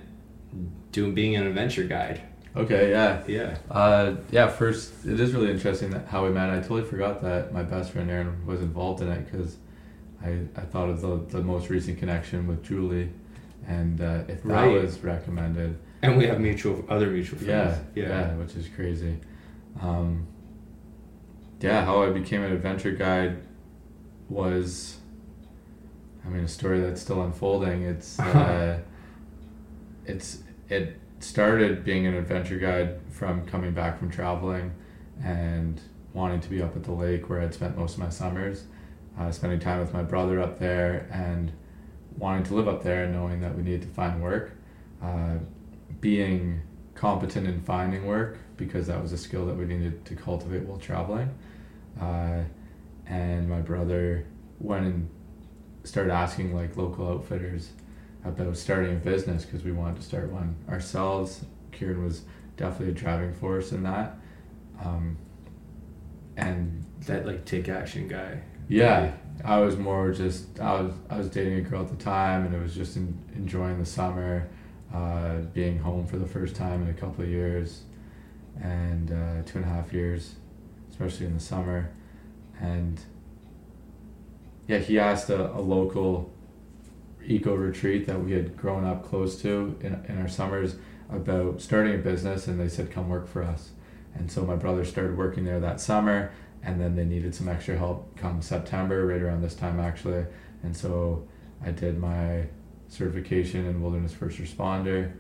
doing 0.91 1.15
being 1.15 1.37
an 1.37 1.47
adventure 1.47 1.85
guide. 1.85 2.23
Okay. 2.55 2.91
Yeah. 2.91 3.23
Yeah. 3.27 3.57
Uh, 3.71 4.17
yeah. 4.31 4.49
First, 4.49 5.07
it 5.07 5.19
is 5.21 5.33
really 5.33 5.51
interesting 5.51 5.91
that 5.91 6.07
how 6.09 6.25
we 6.25 6.31
met. 6.31 6.51
I 6.51 6.59
totally 6.61 6.85
forgot 6.85 7.23
that 7.23 7.53
my 7.53 7.62
best 7.62 7.93
friend 7.93 8.11
Aaron 8.11 8.45
was 8.47 8.61
involved 8.61 9.01
in 9.01 9.09
it 9.09 9.31
because 9.31 9.57
I, 10.23 10.41
I 10.57 10.61
thought 10.62 10.91
of 10.91 11.01
the, 11.01 11.17
the 11.39 11.43
most 11.43 11.71
recent 11.71 11.99
connection 11.99 12.47
with 12.47 12.62
Julie, 12.62 13.11
and 13.67 14.01
uh, 14.01 14.23
if 14.29 14.43
that 14.43 14.45
Right. 14.45 14.83
was 14.83 15.01
recommended, 15.01 15.79
And 16.02 16.18
we 16.18 16.26
have 16.26 16.40
mutual 16.40 16.85
other 16.88 17.06
mutual 17.06 17.40
yeah, 17.42 17.75
friends. 17.75 17.87
yeah, 17.94 18.35
which 18.35 18.54
is 18.56 18.68
crazy. 18.68 19.18
Um, 19.80 20.26
yeah, 21.61 21.85
how 21.85 22.02
I 22.02 22.11
became 22.11 22.42
an 22.42 22.52
adventure 22.52 22.90
guide 22.90 23.40
was, 24.28 24.99
I 26.25 26.28
mean, 26.28 26.44
a 26.44 26.49
story 26.49 26.80
that's 26.80 27.00
still 27.00 27.23
unfolding. 27.23 27.82
It's, 27.82 28.18
uh, 28.21 28.80
it's 30.04 30.42
it 30.68 30.99
started 31.21 31.85
being 31.85 32.06
an 32.06 32.14
adventure 32.14 32.59
guide 32.59 32.99
from 33.11 33.47
coming 33.47 33.73
back 33.73 33.99
from 33.99 34.11
traveling, 34.11 34.73
and 35.23 35.80
wanting 36.14 36.40
to 36.40 36.49
be 36.49 36.61
up 36.62 36.76
at 36.76 36.85
the 36.85 36.92
lake 36.92 37.28
where 37.28 37.40
I'd 37.40 37.54
spent 37.54 37.76
most 37.76 37.94
of 37.94 38.00
my 38.00 38.09
summers, 38.09 38.64
uh, 39.18 39.30
spending 39.30 39.61
time 39.61 39.80
with 39.80 39.92
my 39.92 40.02
brother 40.02 40.40
up 40.40 40.59
there 40.59 41.09
and 41.12 41.52
wanting 42.18 42.44
to 42.44 42.54
live 42.54 42.68
up 42.68 42.82
there 42.82 43.04
and 43.04 43.12
knowing 43.12 43.40
that 43.40 43.56
we 43.56 43.62
needed 43.62 43.82
to 43.82 43.88
find 43.88 44.23
work, 44.23 44.52
uh, 45.02 45.37
being 46.00 46.62
competent 46.94 47.46
in 47.46 47.61
finding 47.61 48.06
work 48.06 48.38
because 48.56 48.87
that 48.87 49.00
was 49.00 49.12
a 49.12 49.18
skill 49.18 49.46
that 49.46 49.56
we 49.56 49.64
needed 49.64 50.04
to 50.04 50.14
cultivate 50.14 50.62
while 50.62 50.78
traveling. 50.78 51.30
Uh, 52.00 52.42
and 53.06 53.49
my 53.49 53.61
brother 53.61 54.25
went 54.61 54.87
and 54.87 55.08
started 55.84 56.12
asking 56.12 56.54
like 56.54 56.76
local 56.76 57.08
outfitters 57.08 57.70
about 58.25 58.56
starting 58.56 58.92
a 58.92 58.99
business 58.99 59.44
because 59.44 59.64
we 59.64 59.72
wanted 59.72 59.96
to 59.96 60.02
start 60.02 60.30
one 60.30 60.54
ourselves. 60.68 61.44
Kieran 61.72 62.04
was 62.04 62.22
definitely 62.56 62.90
a 62.90 62.94
driving 62.94 63.32
force 63.34 63.72
in 63.72 63.82
that. 63.82 64.16
Um, 64.84 65.16
and 66.37 66.84
That 67.06 67.26
like 67.26 67.44
take 67.44 67.68
action 67.68 68.06
guy. 68.08 68.40
yeah, 68.68 69.12
I 69.44 69.58
was 69.58 69.76
more 69.76 70.12
just 70.12 70.61
I 70.61 70.80
was 70.80 70.92
I 71.11 71.18
was 71.18 71.28
dating 71.28 71.54
a 71.58 71.61
girl 71.62 71.82
at 71.82 71.88
the 71.88 72.02
time, 72.02 72.46
and 72.46 72.54
it 72.54 72.62
was 72.62 72.75
just 72.75 72.96
in, 72.96 73.18
enjoying 73.34 73.78
the 73.78 73.84
summer, 73.87 74.49
uh, 74.92 75.38
being 75.52 75.78
home 75.78 76.06
for 76.06 76.18
the 76.18 76.26
first 76.26 76.54
time 76.54 76.82
in 76.82 76.88
a 76.88 76.94
couple 76.94 77.25
of 77.25 77.30
years, 77.30 77.82
and 78.61 79.11
uh, 79.11 79.42
two 79.44 79.58
and 79.58 79.64
a 79.64 79.68
half 79.68 79.92
years, 79.92 80.34
especially 80.90 81.26
in 81.26 81.34
the 81.34 81.40
summer, 81.40 81.90
and 82.61 83.00
yeah, 84.68 84.78
he 84.78 84.99
asked 84.99 85.30
a, 85.30 85.52
a 85.52 85.61
local 85.61 86.30
eco 87.25 87.54
retreat 87.54 88.06
that 88.06 88.22
we 88.22 88.32
had 88.32 88.56
grown 88.56 88.84
up 88.84 89.04
close 89.04 89.40
to 89.42 89.76
in, 89.80 90.04
in 90.08 90.20
our 90.20 90.28
summers 90.28 90.76
about 91.11 91.61
starting 91.61 91.94
a 91.94 91.99
business, 91.99 92.46
and 92.46 92.58
they 92.61 92.68
said 92.68 92.90
come 92.90 93.08
work 93.08 93.28
for 93.28 93.42
us, 93.42 93.70
and 94.14 94.30
so 94.30 94.44
my 94.44 94.56
brother 94.56 94.84
started 94.84 95.16
working 95.16 95.44
there 95.44 95.61
that 95.61 95.80
summer 95.80 96.32
and 96.62 96.80
then 96.80 96.94
they 96.94 97.04
needed 97.04 97.34
some 97.34 97.49
extra 97.49 97.76
help 97.76 98.16
come 98.16 98.40
September, 98.40 99.06
right 99.06 99.20
around 99.20 99.42
this 99.42 99.54
time 99.54 99.80
actually. 99.80 100.25
And 100.62 100.76
so 100.76 101.26
I 101.64 101.70
did 101.70 101.99
my 101.99 102.46
certification 102.92 103.64
in 103.66 103.80
wilderness 103.80 104.12
first 104.12 104.38
responder, 104.38 105.12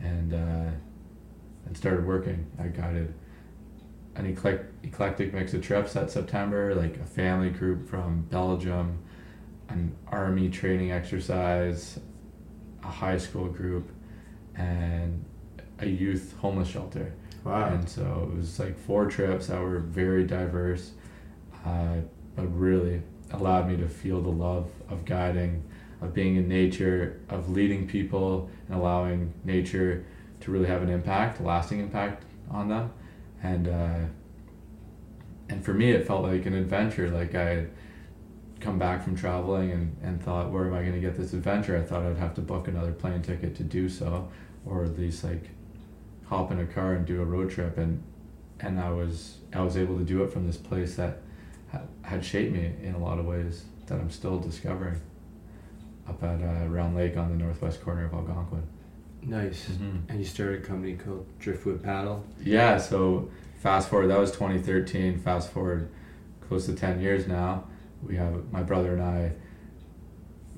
and 0.00 0.32
uh, 0.32 0.70
and 1.66 1.76
started 1.76 2.06
working. 2.06 2.46
I 2.58 2.68
guided 2.68 3.14
an 4.16 4.34
eclec- 4.34 4.66
eclectic 4.82 5.32
mix 5.32 5.54
of 5.54 5.62
trips 5.62 5.92
that 5.92 6.10
September, 6.10 6.74
like 6.74 6.96
a 6.96 7.04
family 7.04 7.50
group 7.50 7.88
from 7.88 8.22
Belgium, 8.22 8.98
an 9.68 9.94
army 10.08 10.48
training 10.48 10.90
exercise, 10.90 12.00
a 12.82 12.88
high 12.88 13.18
school 13.18 13.46
group, 13.46 13.90
and 14.56 15.24
a 15.78 15.86
youth 15.86 16.34
homeless 16.40 16.68
shelter. 16.68 17.14
Wow. 17.44 17.68
And 17.68 17.88
so 17.88 18.30
it 18.32 18.36
was 18.36 18.58
like 18.58 18.76
four 18.78 19.06
trips 19.06 19.46
that 19.48 19.60
were 19.60 19.78
very 19.78 20.24
diverse, 20.24 20.92
uh, 21.64 21.96
but 22.34 22.46
really 22.46 23.02
allowed 23.30 23.68
me 23.68 23.76
to 23.76 23.88
feel 23.88 24.20
the 24.20 24.30
love 24.30 24.70
of 24.88 25.04
guiding, 25.04 25.62
of 26.00 26.14
being 26.14 26.36
in 26.36 26.48
nature, 26.48 27.20
of 27.28 27.50
leading 27.50 27.86
people, 27.86 28.50
and 28.68 28.78
allowing 28.78 29.32
nature 29.44 30.04
to 30.40 30.50
really 30.50 30.66
have 30.66 30.82
an 30.82 30.88
impact, 30.88 31.40
a 31.40 31.42
lasting 31.42 31.80
impact 31.80 32.24
on 32.50 32.68
them. 32.68 32.92
And 33.42 33.68
uh, 33.68 34.04
and 35.48 35.64
for 35.64 35.74
me, 35.74 35.90
it 35.92 36.06
felt 36.06 36.22
like 36.22 36.46
an 36.46 36.54
adventure. 36.54 37.10
Like 37.10 37.34
I 37.34 37.44
had 37.44 37.70
come 38.60 38.78
back 38.78 39.02
from 39.02 39.16
traveling 39.16 39.70
and, 39.70 39.96
and 40.02 40.22
thought, 40.22 40.50
where 40.50 40.66
am 40.66 40.74
I 40.74 40.80
going 40.80 40.94
to 40.94 41.00
get 41.00 41.16
this 41.16 41.32
adventure? 41.32 41.76
I 41.76 41.82
thought 41.82 42.02
I'd 42.02 42.16
have 42.16 42.34
to 42.34 42.40
book 42.40 42.66
another 42.66 42.92
plane 42.92 43.22
ticket 43.22 43.54
to 43.56 43.62
do 43.62 43.88
so, 43.88 44.28
or 44.66 44.84
at 44.84 44.98
least 44.98 45.24
like 45.24 45.50
hop 46.26 46.50
in 46.50 46.58
a 46.60 46.66
car 46.66 46.94
and 46.94 47.06
do 47.06 47.22
a 47.22 47.24
road 47.24 47.50
trip 47.50 47.78
and 47.78 48.02
and 48.60 48.78
I 48.78 48.90
was 48.90 49.38
I 49.52 49.62
was 49.62 49.76
able 49.76 49.98
to 49.98 50.04
do 50.04 50.22
it 50.24 50.32
from 50.32 50.46
this 50.46 50.56
place 50.56 50.96
that 50.96 51.18
ha- 51.72 51.82
had 52.02 52.24
shaped 52.24 52.52
me 52.52 52.72
in 52.82 52.94
a 52.94 52.98
lot 52.98 53.18
of 53.18 53.24
ways 53.24 53.64
that 53.86 53.98
I'm 53.98 54.10
still 54.10 54.38
discovering 54.38 55.00
up 56.08 56.22
at 56.22 56.40
uh, 56.40 56.66
Round 56.66 56.96
Lake 56.96 57.16
on 57.16 57.30
the 57.30 57.36
northwest 57.36 57.82
corner 57.82 58.06
of 58.06 58.14
Algonquin. 58.14 58.62
Nice. 59.22 59.68
And 60.08 60.18
you 60.18 60.24
started 60.24 60.62
a 60.62 60.66
company 60.66 60.94
called 60.94 61.26
Driftwood 61.38 61.82
Paddle. 61.82 62.24
Yeah, 62.42 62.78
so 62.78 63.30
fast 63.60 63.88
forward 63.88 64.08
that 64.08 64.18
was 64.18 64.30
2013. 64.30 65.18
Fast 65.18 65.50
forward 65.50 65.90
close 66.46 66.66
to 66.66 66.74
10 66.74 67.00
years 67.00 67.26
now. 67.26 67.64
We 68.02 68.16
have 68.16 68.50
my 68.52 68.62
brother 68.62 68.94
and 68.94 69.02
I 69.02 69.32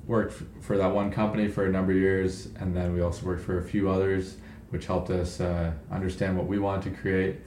worked 0.05 0.41
for 0.61 0.77
that 0.77 0.93
one 0.93 1.11
company 1.11 1.47
for 1.47 1.65
a 1.65 1.71
number 1.71 1.91
of 1.91 1.97
years, 1.97 2.47
and 2.59 2.75
then 2.75 2.93
we 2.93 3.01
also 3.01 3.25
worked 3.25 3.43
for 3.43 3.59
a 3.59 3.63
few 3.63 3.89
others, 3.89 4.37
which 4.69 4.85
helped 4.85 5.09
us 5.09 5.39
uh, 5.39 5.71
understand 5.91 6.37
what 6.37 6.47
we 6.47 6.59
wanted 6.59 6.83
to 6.91 7.01
create. 7.01 7.37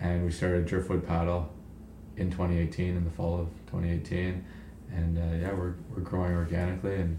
And 0.00 0.24
we 0.24 0.30
started 0.30 0.66
Driftwood 0.66 1.06
Paddle 1.06 1.52
in 2.16 2.30
2018, 2.30 2.96
in 2.96 3.04
the 3.04 3.10
fall 3.10 3.40
of 3.40 3.48
2018, 3.66 4.44
and 4.92 5.18
uh, 5.18 5.46
yeah, 5.46 5.52
we're 5.52 5.74
we're 5.90 6.02
growing 6.02 6.32
organically 6.32 6.96
and 6.96 7.18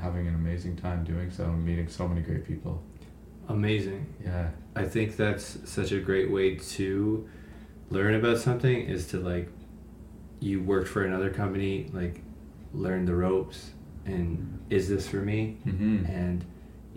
having 0.00 0.26
an 0.26 0.34
amazing 0.34 0.76
time 0.76 1.04
doing 1.04 1.30
so, 1.30 1.44
and 1.44 1.64
meeting 1.64 1.88
so 1.88 2.06
many 2.08 2.20
great 2.22 2.46
people. 2.46 2.82
Amazing. 3.48 4.06
Yeah. 4.24 4.50
I 4.76 4.84
think 4.84 5.16
that's 5.16 5.58
such 5.64 5.92
a 5.92 6.00
great 6.00 6.30
way 6.30 6.56
to 6.56 7.28
learn 7.90 8.14
about 8.14 8.38
something 8.38 8.82
is 8.82 9.06
to 9.08 9.18
like 9.18 9.48
you 10.40 10.62
worked 10.62 10.88
for 10.88 11.02
another 11.04 11.30
company, 11.30 11.88
like 11.92 12.20
learn 12.74 13.06
the 13.06 13.14
ropes 13.14 13.70
and 14.04 14.60
is 14.70 14.88
this 14.88 15.08
for 15.08 15.16
me? 15.16 15.56
Mm-hmm. 15.66 16.04
And 16.06 16.44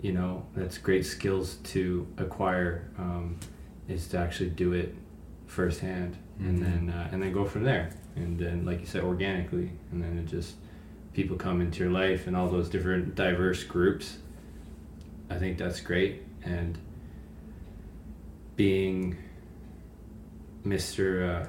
you 0.00 0.12
know, 0.12 0.44
that's 0.54 0.78
great 0.78 1.06
skills 1.06 1.56
to 1.64 2.06
acquire 2.18 2.90
um, 2.98 3.38
is 3.88 4.06
to 4.08 4.18
actually 4.18 4.50
do 4.50 4.72
it 4.72 4.94
firsthand 5.46 6.16
and 6.38 6.58
Mhm. 6.58 6.62
then 6.62 6.90
uh, 6.90 7.08
and 7.12 7.22
then 7.22 7.32
go 7.32 7.44
from 7.44 7.64
there. 7.64 7.90
And 8.16 8.38
then 8.38 8.64
like 8.66 8.80
you 8.80 8.86
said 8.86 9.02
organically 9.04 9.70
and 9.90 10.02
then 10.02 10.18
it 10.18 10.26
just 10.26 10.56
people 11.12 11.36
come 11.36 11.60
into 11.60 11.80
your 11.80 11.92
life 11.92 12.26
and 12.26 12.36
all 12.36 12.48
those 12.48 12.68
different 12.68 13.14
diverse 13.14 13.64
groups. 13.64 14.18
I 15.30 15.36
think 15.38 15.58
that's 15.58 15.80
great 15.80 16.22
and 16.44 16.78
being 18.56 19.16
Mr. 20.64 21.42
Uh, 21.42 21.46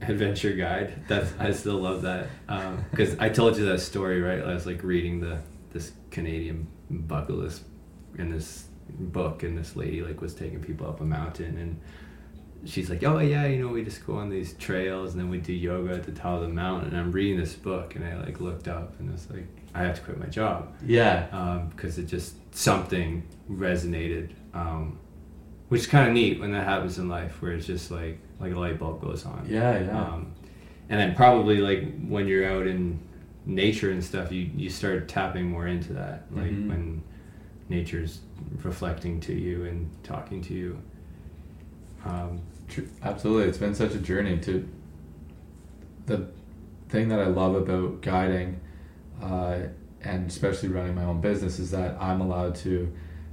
Adventure 0.00 0.52
Guide. 0.52 1.04
That's 1.08 1.32
I 1.38 1.52
still 1.52 1.78
love 1.78 2.02
that 2.02 2.28
because 2.90 3.18
I 3.18 3.28
told 3.28 3.56
you 3.56 3.66
that 3.66 3.80
story 3.80 4.20
right. 4.20 4.42
I 4.42 4.54
was 4.54 4.66
like 4.66 4.82
reading 4.82 5.20
the 5.20 5.38
this 5.72 5.92
Canadian 6.10 6.66
bucket 6.90 7.36
list 7.36 7.62
in 8.18 8.30
this 8.30 8.66
book, 8.88 9.42
and 9.42 9.56
this 9.56 9.76
lady 9.76 10.02
like 10.02 10.20
was 10.20 10.34
taking 10.34 10.60
people 10.60 10.86
up 10.86 11.00
a 11.00 11.04
mountain, 11.04 11.56
and 11.56 11.80
she's 12.66 12.88
like, 12.90 13.02
"Oh 13.04 13.18
yeah, 13.18 13.46
you 13.46 13.60
know, 13.64 13.68
we 13.72 13.84
just 13.84 14.06
go 14.06 14.14
on 14.16 14.28
these 14.30 14.54
trails, 14.54 15.12
and 15.12 15.20
then 15.20 15.30
we 15.30 15.38
do 15.38 15.52
yoga 15.52 15.92
at 15.94 16.04
the 16.04 16.12
top 16.12 16.40
of 16.40 16.42
the 16.42 16.48
mountain." 16.54 16.90
And 16.90 16.98
I'm 16.98 17.12
reading 17.12 17.38
this 17.38 17.54
book, 17.54 17.94
and 17.96 18.04
I 18.04 18.16
like 18.20 18.40
looked 18.40 18.68
up, 18.68 18.98
and 19.00 19.12
it's 19.12 19.28
like, 19.30 19.46
I 19.74 19.82
have 19.82 19.96
to 19.96 20.00
quit 20.02 20.18
my 20.20 20.26
job 20.26 20.72
Yeah. 20.86 21.64
because 21.74 21.98
it 21.98 22.04
just 22.06 22.34
something 22.54 23.24
resonated, 23.50 24.30
um, 24.54 24.98
which 25.68 25.82
is 25.82 25.86
kind 25.88 26.06
of 26.08 26.14
neat 26.14 26.38
when 26.40 26.52
that 26.52 26.64
happens 26.66 26.98
in 26.98 27.08
life, 27.08 27.40
where 27.42 27.52
it's 27.52 27.66
just 27.66 27.90
like 27.90 28.18
like 28.40 28.52
a 28.52 28.58
light 28.58 28.78
bulb 28.78 29.00
goes 29.00 29.24
on. 29.26 29.46
Yeah, 29.48 29.78
yeah. 29.84 30.00
Um, 30.00 30.32
and 30.88 31.00
then 31.00 31.14
probably 31.14 31.58
like 31.58 31.92
when 32.06 32.26
you're 32.28 32.46
out 32.50 32.66
in 32.66 32.98
nature 33.46 33.90
and 33.90 34.02
stuff, 34.04 34.30
you 34.32 34.50
you 34.56 34.70
start 34.70 35.08
tapping 35.08 35.46
more 35.46 35.66
into 35.66 35.92
that, 35.94 36.26
like 36.32 36.50
Mhm. 36.52 36.68
when 36.68 37.02
nature's 37.68 38.20
reflecting 38.62 39.18
to 39.20 39.32
you 39.32 39.64
and 39.64 39.88
talking 40.02 40.40
to 40.42 40.52
you. 40.54 40.78
Um, 42.04 42.40
Absolutely, 43.02 43.48
it's 43.48 43.58
been 43.58 43.74
such 43.74 43.94
a 43.94 43.98
journey 43.98 44.38
to. 44.38 44.68
The 46.06 46.28
thing 46.88 47.08
that 47.08 47.20
I 47.20 47.26
love 47.26 47.54
about 47.54 48.02
guiding, 48.02 48.60
uh, 49.22 49.60
and 50.02 50.28
especially 50.28 50.68
running 50.68 50.94
my 50.94 51.04
own 51.04 51.20
business, 51.20 51.58
is 51.58 51.70
that 51.70 51.96
I'm 52.00 52.20
allowed 52.20 52.54
to 52.56 52.92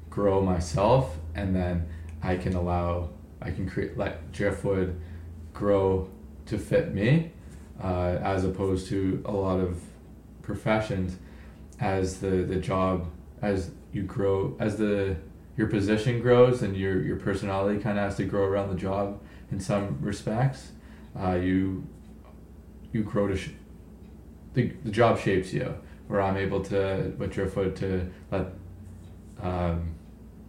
grow 0.09 0.41
myself, 0.41 1.17
and 1.35 1.55
then 1.55 1.87
I 2.21 2.37
can 2.37 2.53
allow 2.53 3.09
I 3.41 3.51
can 3.51 3.69
create 3.69 3.97
let 3.97 4.31
Driftwood 4.31 4.99
grow 5.53 6.09
to 6.45 6.57
fit 6.57 6.93
me, 6.93 7.31
uh, 7.81 8.17
as 8.21 8.43
opposed 8.43 8.87
to 8.89 9.21
a 9.25 9.31
lot 9.31 9.59
of 9.59 9.81
professions, 10.41 11.17
as 11.79 12.19
the 12.19 12.43
the 12.43 12.57
job 12.57 13.07
as 13.41 13.71
you 13.91 14.03
grow 14.03 14.55
as 14.59 14.77
the 14.77 15.15
your 15.61 15.69
position 15.69 16.19
grows 16.21 16.63
and 16.63 16.75
your 16.75 17.03
your 17.03 17.17
personality 17.17 17.79
kind 17.79 17.99
of 17.99 18.05
has 18.05 18.15
to 18.15 18.25
grow 18.25 18.45
around 18.45 18.69
the 18.69 18.75
job 18.75 19.21
in 19.51 19.59
some 19.59 19.99
respects. 20.01 20.71
Uh, 21.15 21.35
you 21.35 21.87
you 22.91 23.03
grow 23.03 23.27
to 23.27 23.37
sh- 23.37 23.51
the 24.55 24.73
the 24.83 24.89
job 24.89 25.19
shapes 25.19 25.53
you. 25.53 25.71
Where 26.07 26.19
I'm 26.19 26.35
able 26.35 26.63
to 26.63 27.13
with 27.19 27.31
Driftwood 27.31 27.75
to 27.75 28.11
let 28.31 28.47
um, 29.39 29.93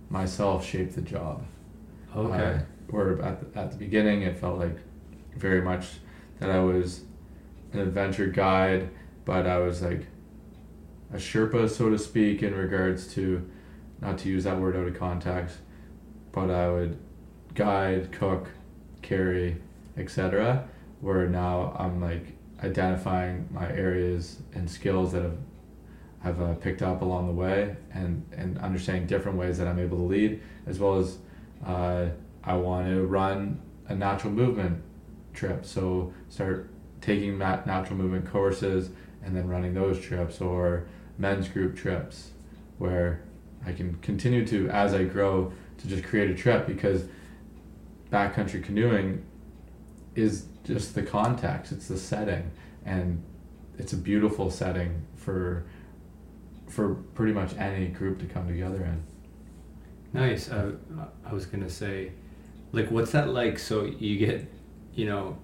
myself 0.08 0.64
shape 0.64 0.94
the 0.94 1.02
job. 1.02 1.44
okay. 2.16 2.54
Uh, 2.54 2.58
where 2.88 3.20
at 3.20 3.52
the, 3.52 3.60
at 3.60 3.70
the 3.70 3.76
beginning 3.76 4.22
it 4.22 4.38
felt 4.38 4.58
like 4.58 4.78
very 5.36 5.60
much 5.60 5.84
that 6.40 6.48
I 6.50 6.60
was 6.60 7.02
an 7.74 7.80
adventure 7.80 8.28
guide, 8.28 8.88
but 9.26 9.46
I 9.46 9.58
was 9.58 9.82
like 9.82 10.06
a 11.12 11.16
Sherpa, 11.16 11.68
so 11.68 11.90
to 11.90 11.98
speak, 11.98 12.42
in 12.42 12.54
regards 12.54 13.12
to 13.14 13.48
not 14.02 14.18
to 14.18 14.28
use 14.28 14.44
that 14.44 14.60
word 14.60 14.76
out 14.76 14.86
of 14.86 14.98
context, 14.98 15.58
but 16.32 16.50
I 16.50 16.70
would 16.70 16.98
guide, 17.54 18.12
cook, 18.12 18.50
carry, 19.00 19.56
etc. 19.96 20.68
Where 21.00 21.28
now 21.28 21.74
I'm 21.78 22.00
like 22.00 22.26
identifying 22.62 23.48
my 23.50 23.70
areas 23.70 24.40
and 24.54 24.70
skills 24.70 25.12
that 25.12 25.22
have 25.22 25.38
I've 26.24 26.40
uh, 26.40 26.54
picked 26.54 26.82
up 26.82 27.02
along 27.02 27.26
the 27.26 27.32
way, 27.32 27.76
and 27.92 28.24
and 28.36 28.58
understanding 28.58 29.06
different 29.06 29.38
ways 29.38 29.58
that 29.58 29.66
I'm 29.66 29.78
able 29.78 29.96
to 29.98 30.04
lead, 30.04 30.40
as 30.66 30.78
well 30.78 30.98
as 30.98 31.18
uh, 31.66 32.08
I 32.44 32.54
want 32.54 32.88
to 32.88 33.06
run 33.06 33.60
a 33.88 33.94
natural 33.94 34.32
movement 34.32 34.82
trip. 35.32 35.64
So 35.64 36.12
start 36.28 36.70
taking 37.00 37.38
that 37.38 37.66
natural 37.66 37.98
movement 37.98 38.30
courses 38.30 38.90
and 39.24 39.36
then 39.36 39.48
running 39.48 39.74
those 39.74 40.00
trips 40.00 40.40
or 40.40 40.86
men's 41.18 41.48
group 41.48 41.76
trips 41.76 42.30
where 42.78 43.22
I 43.66 43.72
can 43.72 43.94
continue 43.96 44.46
to 44.48 44.68
as 44.70 44.94
I 44.94 45.04
grow 45.04 45.52
to 45.78 45.88
just 45.88 46.04
create 46.04 46.30
a 46.30 46.34
trip 46.34 46.66
because 46.66 47.04
backcountry 48.10 48.62
canoeing 48.62 49.24
is 50.14 50.46
just 50.64 50.94
the 50.94 51.02
context, 51.02 51.72
it's 51.72 51.88
the 51.88 51.98
setting 51.98 52.50
and 52.84 53.22
it's 53.78 53.92
a 53.92 53.96
beautiful 53.96 54.50
setting 54.50 55.06
for 55.16 55.64
for 56.68 56.94
pretty 57.14 57.32
much 57.32 57.54
any 57.58 57.86
group 57.86 58.18
to 58.18 58.26
come 58.26 58.48
together 58.48 58.82
in. 58.84 59.02
Nice. 60.12 60.50
Uh, 60.50 60.72
I 61.24 61.32
was 61.32 61.46
gonna 61.46 61.70
say, 61.70 62.12
like, 62.72 62.90
what's 62.90 63.12
that 63.12 63.28
like? 63.28 63.58
So 63.58 63.84
you 63.84 64.18
get, 64.18 64.50
you 64.94 65.06
know, 65.06 65.36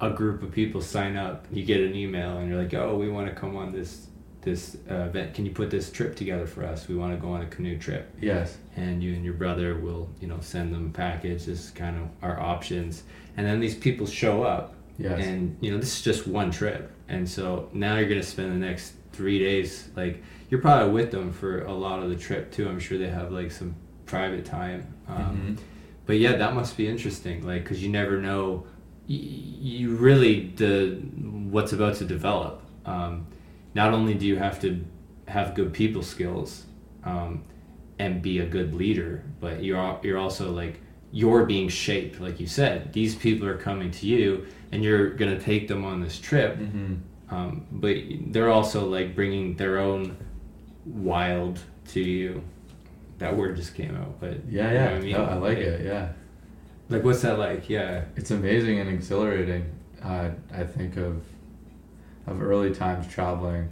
a 0.00 0.10
group 0.10 0.42
of 0.42 0.52
people 0.52 0.80
sign 0.80 1.16
up. 1.16 1.46
You 1.50 1.64
get 1.64 1.80
an 1.80 1.94
email, 1.94 2.38
and 2.38 2.48
you're 2.48 2.62
like, 2.62 2.74
"Oh, 2.74 2.96
we 2.96 3.08
want 3.08 3.28
to 3.28 3.34
come 3.34 3.56
on 3.56 3.72
this 3.72 4.08
this 4.44 4.76
uh, 4.90 4.94
event. 5.10 5.34
Can 5.34 5.44
you 5.46 5.52
put 5.52 5.70
this 5.70 5.90
trip 5.90 6.14
together 6.16 6.46
for 6.46 6.64
us? 6.64 6.86
We 6.88 6.94
want 6.94 7.14
to 7.14 7.20
go 7.20 7.32
on 7.32 7.40
a 7.42 7.46
canoe 7.46 7.78
trip." 7.78 8.10
Yes. 8.20 8.56
And 8.76 9.02
you 9.02 9.14
and 9.14 9.24
your 9.24 9.34
brother 9.34 9.76
will, 9.78 10.08
you 10.20 10.28
know, 10.28 10.38
send 10.40 10.74
them 10.74 10.86
a 10.86 10.90
package. 10.96 11.46
This 11.46 11.64
is 11.66 11.70
kind 11.70 11.96
of 11.96 12.08
our 12.22 12.38
options, 12.40 13.02
and 13.36 13.46
then 13.46 13.60
these 13.60 13.74
people 13.76 14.06
show 14.06 14.42
up. 14.42 14.74
Yes. 14.98 15.24
And 15.26 15.56
you 15.60 15.70
know, 15.72 15.78
this 15.78 15.96
is 15.96 16.02
just 16.02 16.26
one 16.26 16.50
trip, 16.50 16.90
and 17.08 17.28
so 17.28 17.68
now 17.72 17.96
you're 17.96 18.08
gonna 18.08 18.22
spend 18.22 18.52
the 18.52 18.66
next 18.66 18.94
three 19.12 19.38
days 19.38 19.88
like 19.96 20.22
you're 20.50 20.60
probably 20.60 20.92
with 20.92 21.10
them 21.10 21.32
for 21.32 21.62
a 21.62 21.72
lot 21.72 22.02
of 22.02 22.10
the 22.10 22.16
trip 22.16 22.52
too. 22.52 22.68
I'm 22.68 22.78
sure 22.80 22.98
they 22.98 23.08
have 23.08 23.32
like 23.32 23.50
some 23.50 23.74
private 24.06 24.44
time. 24.44 24.86
Um, 25.08 25.16
Mhm. 25.56 25.58
But 26.06 26.18
yeah, 26.18 26.36
that 26.36 26.54
must 26.54 26.76
be 26.76 26.86
interesting, 26.86 27.46
like 27.46 27.62
because 27.64 27.82
you 27.82 27.88
never 27.88 28.20
know, 28.20 28.66
y- 29.08 29.16
you 29.76 29.96
really 29.96 30.52
the 30.56 30.96
what's 31.50 31.72
about 31.72 31.94
to 31.96 32.04
develop. 32.04 32.60
Um, 32.84 33.26
not 33.74 33.92
only 33.92 34.14
do 34.14 34.26
you 34.26 34.36
have 34.36 34.60
to 34.60 34.84
have 35.28 35.54
good 35.54 35.72
people 35.72 36.02
skills 36.02 36.64
um, 37.04 37.44
and 37.98 38.22
be 38.22 38.38
a 38.38 38.46
good 38.46 38.74
leader, 38.74 39.24
but 39.40 39.62
you're 39.62 39.98
you're 40.02 40.18
also 40.18 40.50
like 40.52 40.80
you're 41.12 41.44
being 41.44 41.68
shaped, 41.68 42.20
like 42.20 42.40
you 42.40 42.46
said. 42.46 42.92
These 42.92 43.14
people 43.14 43.46
are 43.46 43.56
coming 43.56 43.90
to 43.92 44.06
you, 44.06 44.46
and 44.72 44.82
you're 44.82 45.10
gonna 45.10 45.40
take 45.40 45.68
them 45.68 45.84
on 45.84 46.00
this 46.00 46.18
trip. 46.18 46.58
Mm-hmm. 46.58 46.94
Um, 47.30 47.66
but 47.70 47.96
they're 48.26 48.50
also 48.50 48.86
like 48.88 49.14
bringing 49.14 49.56
their 49.56 49.78
own 49.78 50.16
wild 50.84 51.60
to 51.88 52.00
you. 52.00 52.42
That 53.18 53.36
word 53.36 53.56
just 53.56 53.74
came 53.74 53.96
out, 53.96 54.20
but 54.20 54.44
Yeah, 54.48 54.72
yeah. 54.72 54.88
I 54.90 55.00
mean? 55.00 55.14
I 55.14 55.34
like 55.34 55.58
it. 55.58 55.84
Yeah. 55.84 56.12
Like, 56.88 57.04
what's 57.04 57.22
that 57.22 57.38
like? 57.38 57.70
Yeah. 57.70 58.04
It's 58.16 58.30
amazing 58.30 58.80
and 58.80 58.90
exhilarating. 58.90 59.72
Uh, 60.02 60.30
I 60.52 60.64
think 60.64 60.96
of 60.96 61.22
of 62.26 62.42
early 62.42 62.74
times 62.74 63.06
traveling, 63.06 63.70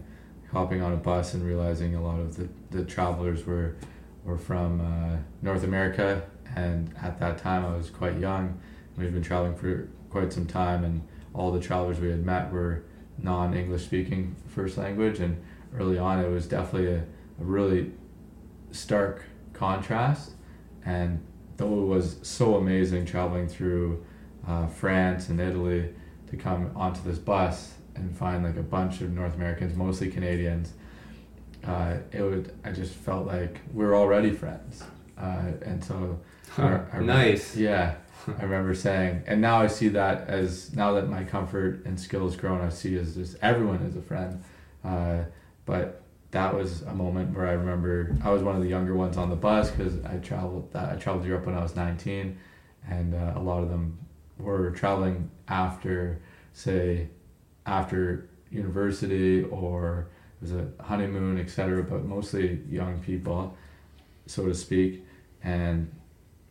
hopping 0.50 0.82
on 0.82 0.92
a 0.92 0.96
bus 0.96 1.34
and 1.34 1.44
realizing 1.44 1.94
a 1.94 2.02
lot 2.02 2.20
of 2.20 2.36
the, 2.36 2.48
the 2.70 2.84
travelers 2.84 3.46
were 3.46 3.76
were 4.24 4.38
from 4.38 4.80
uh, 4.80 5.16
North 5.40 5.64
America, 5.64 6.22
and 6.54 6.94
at 7.02 7.18
that 7.18 7.38
time 7.38 7.64
I 7.64 7.76
was 7.76 7.90
quite 7.90 8.18
young. 8.18 8.60
We'd 8.96 9.12
been 9.12 9.22
traveling 9.22 9.56
for 9.56 9.88
quite 10.10 10.32
some 10.32 10.46
time, 10.46 10.84
and 10.84 11.02
all 11.34 11.50
the 11.50 11.60
travelers 11.60 11.98
we 11.98 12.10
had 12.10 12.24
met 12.24 12.52
were 12.52 12.84
non-English 13.18 13.84
speaking 13.84 14.36
first 14.48 14.76
language, 14.76 15.18
and 15.18 15.42
early 15.76 15.98
on 15.98 16.20
it 16.20 16.28
was 16.28 16.46
definitely 16.46 16.92
a, 16.92 16.98
a 16.98 17.44
really 17.44 17.90
stark 18.70 19.24
contrast. 19.52 20.32
And 20.84 21.24
though 21.56 21.82
it 21.82 21.86
was 21.86 22.16
so 22.22 22.56
amazing 22.56 23.06
traveling 23.06 23.48
through 23.48 24.04
uh, 24.46 24.66
France 24.66 25.28
and 25.28 25.40
Italy 25.40 25.94
to 26.30 26.36
come 26.36 26.70
onto 26.74 27.02
this 27.02 27.18
bus 27.18 27.74
and 27.94 28.16
find 28.16 28.44
like 28.44 28.56
a 28.56 28.62
bunch 28.62 29.00
of 29.00 29.12
North 29.12 29.34
Americans, 29.34 29.76
mostly 29.76 30.10
Canadians, 30.10 30.72
uh, 31.66 31.96
it 32.12 32.22
would 32.22 32.52
I 32.64 32.72
just 32.72 32.92
felt 32.94 33.26
like 33.26 33.60
we 33.72 33.84
are 33.84 33.94
already 33.94 34.30
friends, 34.32 34.82
uh, 35.18 35.42
and 35.64 35.82
so 35.84 36.18
I- 36.58 36.62
I 36.62 36.66
remember- 36.96 37.02
nice. 37.04 37.56
yeah, 37.56 37.94
I 38.38 38.42
remember 38.42 38.74
saying, 38.74 39.22
and 39.26 39.40
now 39.40 39.60
I 39.60 39.66
see 39.68 39.88
that 39.88 40.28
as 40.28 40.74
now 40.74 40.92
that 40.94 41.08
my 41.08 41.24
comfort 41.24 41.84
and 41.86 41.98
skills 41.98 42.36
grown, 42.36 42.60
I 42.60 42.68
see 42.68 42.96
as 42.98 43.14
just 43.14 43.36
everyone 43.42 43.76
is 43.82 43.96
a 43.96 44.02
friend. 44.02 44.42
Uh, 44.84 45.24
but 45.66 46.02
that 46.32 46.54
was 46.54 46.82
a 46.82 46.94
moment 46.94 47.36
where 47.36 47.46
I 47.46 47.52
remember 47.52 48.16
I 48.24 48.30
was 48.30 48.42
one 48.42 48.56
of 48.56 48.62
the 48.62 48.68
younger 48.68 48.94
ones 48.96 49.16
on 49.16 49.28
the 49.30 49.36
bus 49.36 49.70
because 49.70 50.02
I 50.04 50.16
traveled 50.16 50.72
that 50.72 50.92
I 50.92 50.96
traveled 50.96 51.24
Europe 51.26 51.46
when 51.46 51.54
I 51.56 51.62
was 51.62 51.76
nineteen, 51.76 52.38
and 52.88 53.14
uh, 53.14 53.34
a 53.36 53.40
lot 53.40 53.62
of 53.62 53.68
them 53.68 53.98
were 54.38 54.70
traveling 54.72 55.30
after, 55.46 56.18
say, 56.52 57.08
after 57.66 58.28
university 58.50 59.42
or 59.44 60.08
it 60.40 60.44
was 60.44 60.52
a 60.52 60.68
honeymoon, 60.82 61.38
etc. 61.38 61.82
But 61.82 62.04
mostly 62.04 62.60
young 62.68 63.00
people, 63.00 63.56
so 64.26 64.46
to 64.46 64.54
speak, 64.54 65.04
and 65.42 65.90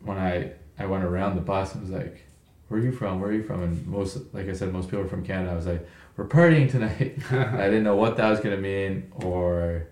when 0.02 0.18
I 0.18 0.54
I 0.80 0.86
went 0.86 1.04
around 1.04 1.36
the 1.36 1.42
bus 1.42 1.74
and 1.74 1.84
was 1.84 1.92
like, 1.92 2.26
"Where 2.68 2.80
are 2.80 2.84
you 2.84 2.92
from? 2.92 3.20
Where 3.20 3.30
are 3.30 3.34
you 3.34 3.44
from?" 3.44 3.64
And 3.64 3.86
most, 3.88 4.18
like 4.34 4.48
I 4.48 4.54
said, 4.54 4.72
most 4.72 4.90
people 4.90 5.02
are 5.06 5.08
from 5.08 5.26
Canada. 5.26 5.52
I 5.52 5.56
was 5.56 5.68
like, 5.68 5.88
"We're 6.16 6.28
partying 6.28 6.72
tonight." 6.72 7.20
I 7.32 7.66
didn't 7.66 7.84
know 7.84 7.98
what 7.98 8.18
that 8.18 8.30
was 8.30 8.40
gonna 8.40 8.58
mean 8.58 9.12
or 9.24 9.88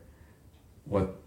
what 0.85 1.19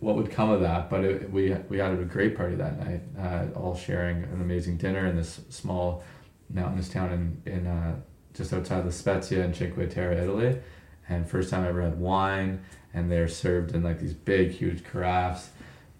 what 0.00 0.16
would 0.16 0.30
come 0.30 0.50
of 0.50 0.60
that. 0.62 0.90
But 0.90 1.04
it, 1.04 1.32
we 1.32 1.54
we 1.68 1.78
had 1.78 1.92
a 1.92 2.04
great 2.04 2.36
party 2.36 2.56
that 2.56 2.78
night, 2.78 3.02
uh, 3.18 3.58
all 3.58 3.76
sharing 3.76 4.24
an 4.24 4.40
amazing 4.40 4.76
dinner 4.76 5.06
in 5.06 5.16
this 5.16 5.40
small 5.50 6.02
mountainous 6.50 6.88
town 6.88 7.40
in 7.46 7.52
in 7.52 7.66
uh, 7.66 7.96
just 8.38 8.52
outside 8.52 8.84
La 8.84 8.90
Spezia 8.90 9.44
in 9.44 9.52
Cinque 9.52 9.90
Terre, 9.90 10.12
Italy. 10.12 10.58
And 11.08 11.28
first 11.28 11.50
time 11.50 11.64
I 11.64 11.68
ever 11.68 11.82
had 11.82 11.98
wine, 11.98 12.60
and 12.94 13.10
they're 13.10 13.28
served 13.28 13.74
in 13.74 13.82
like 13.82 13.98
these 13.98 14.14
big, 14.14 14.52
huge 14.52 14.84
carafes. 14.84 15.48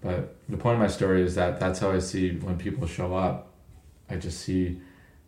But 0.00 0.36
the 0.48 0.56
point 0.56 0.74
of 0.74 0.80
my 0.80 0.86
story 0.86 1.22
is 1.22 1.34
that 1.34 1.58
that's 1.58 1.80
how 1.80 1.90
I 1.90 1.98
see 1.98 2.36
when 2.36 2.56
people 2.56 2.86
show 2.86 3.14
up. 3.14 3.52
I 4.08 4.16
just 4.16 4.40
see 4.40 4.80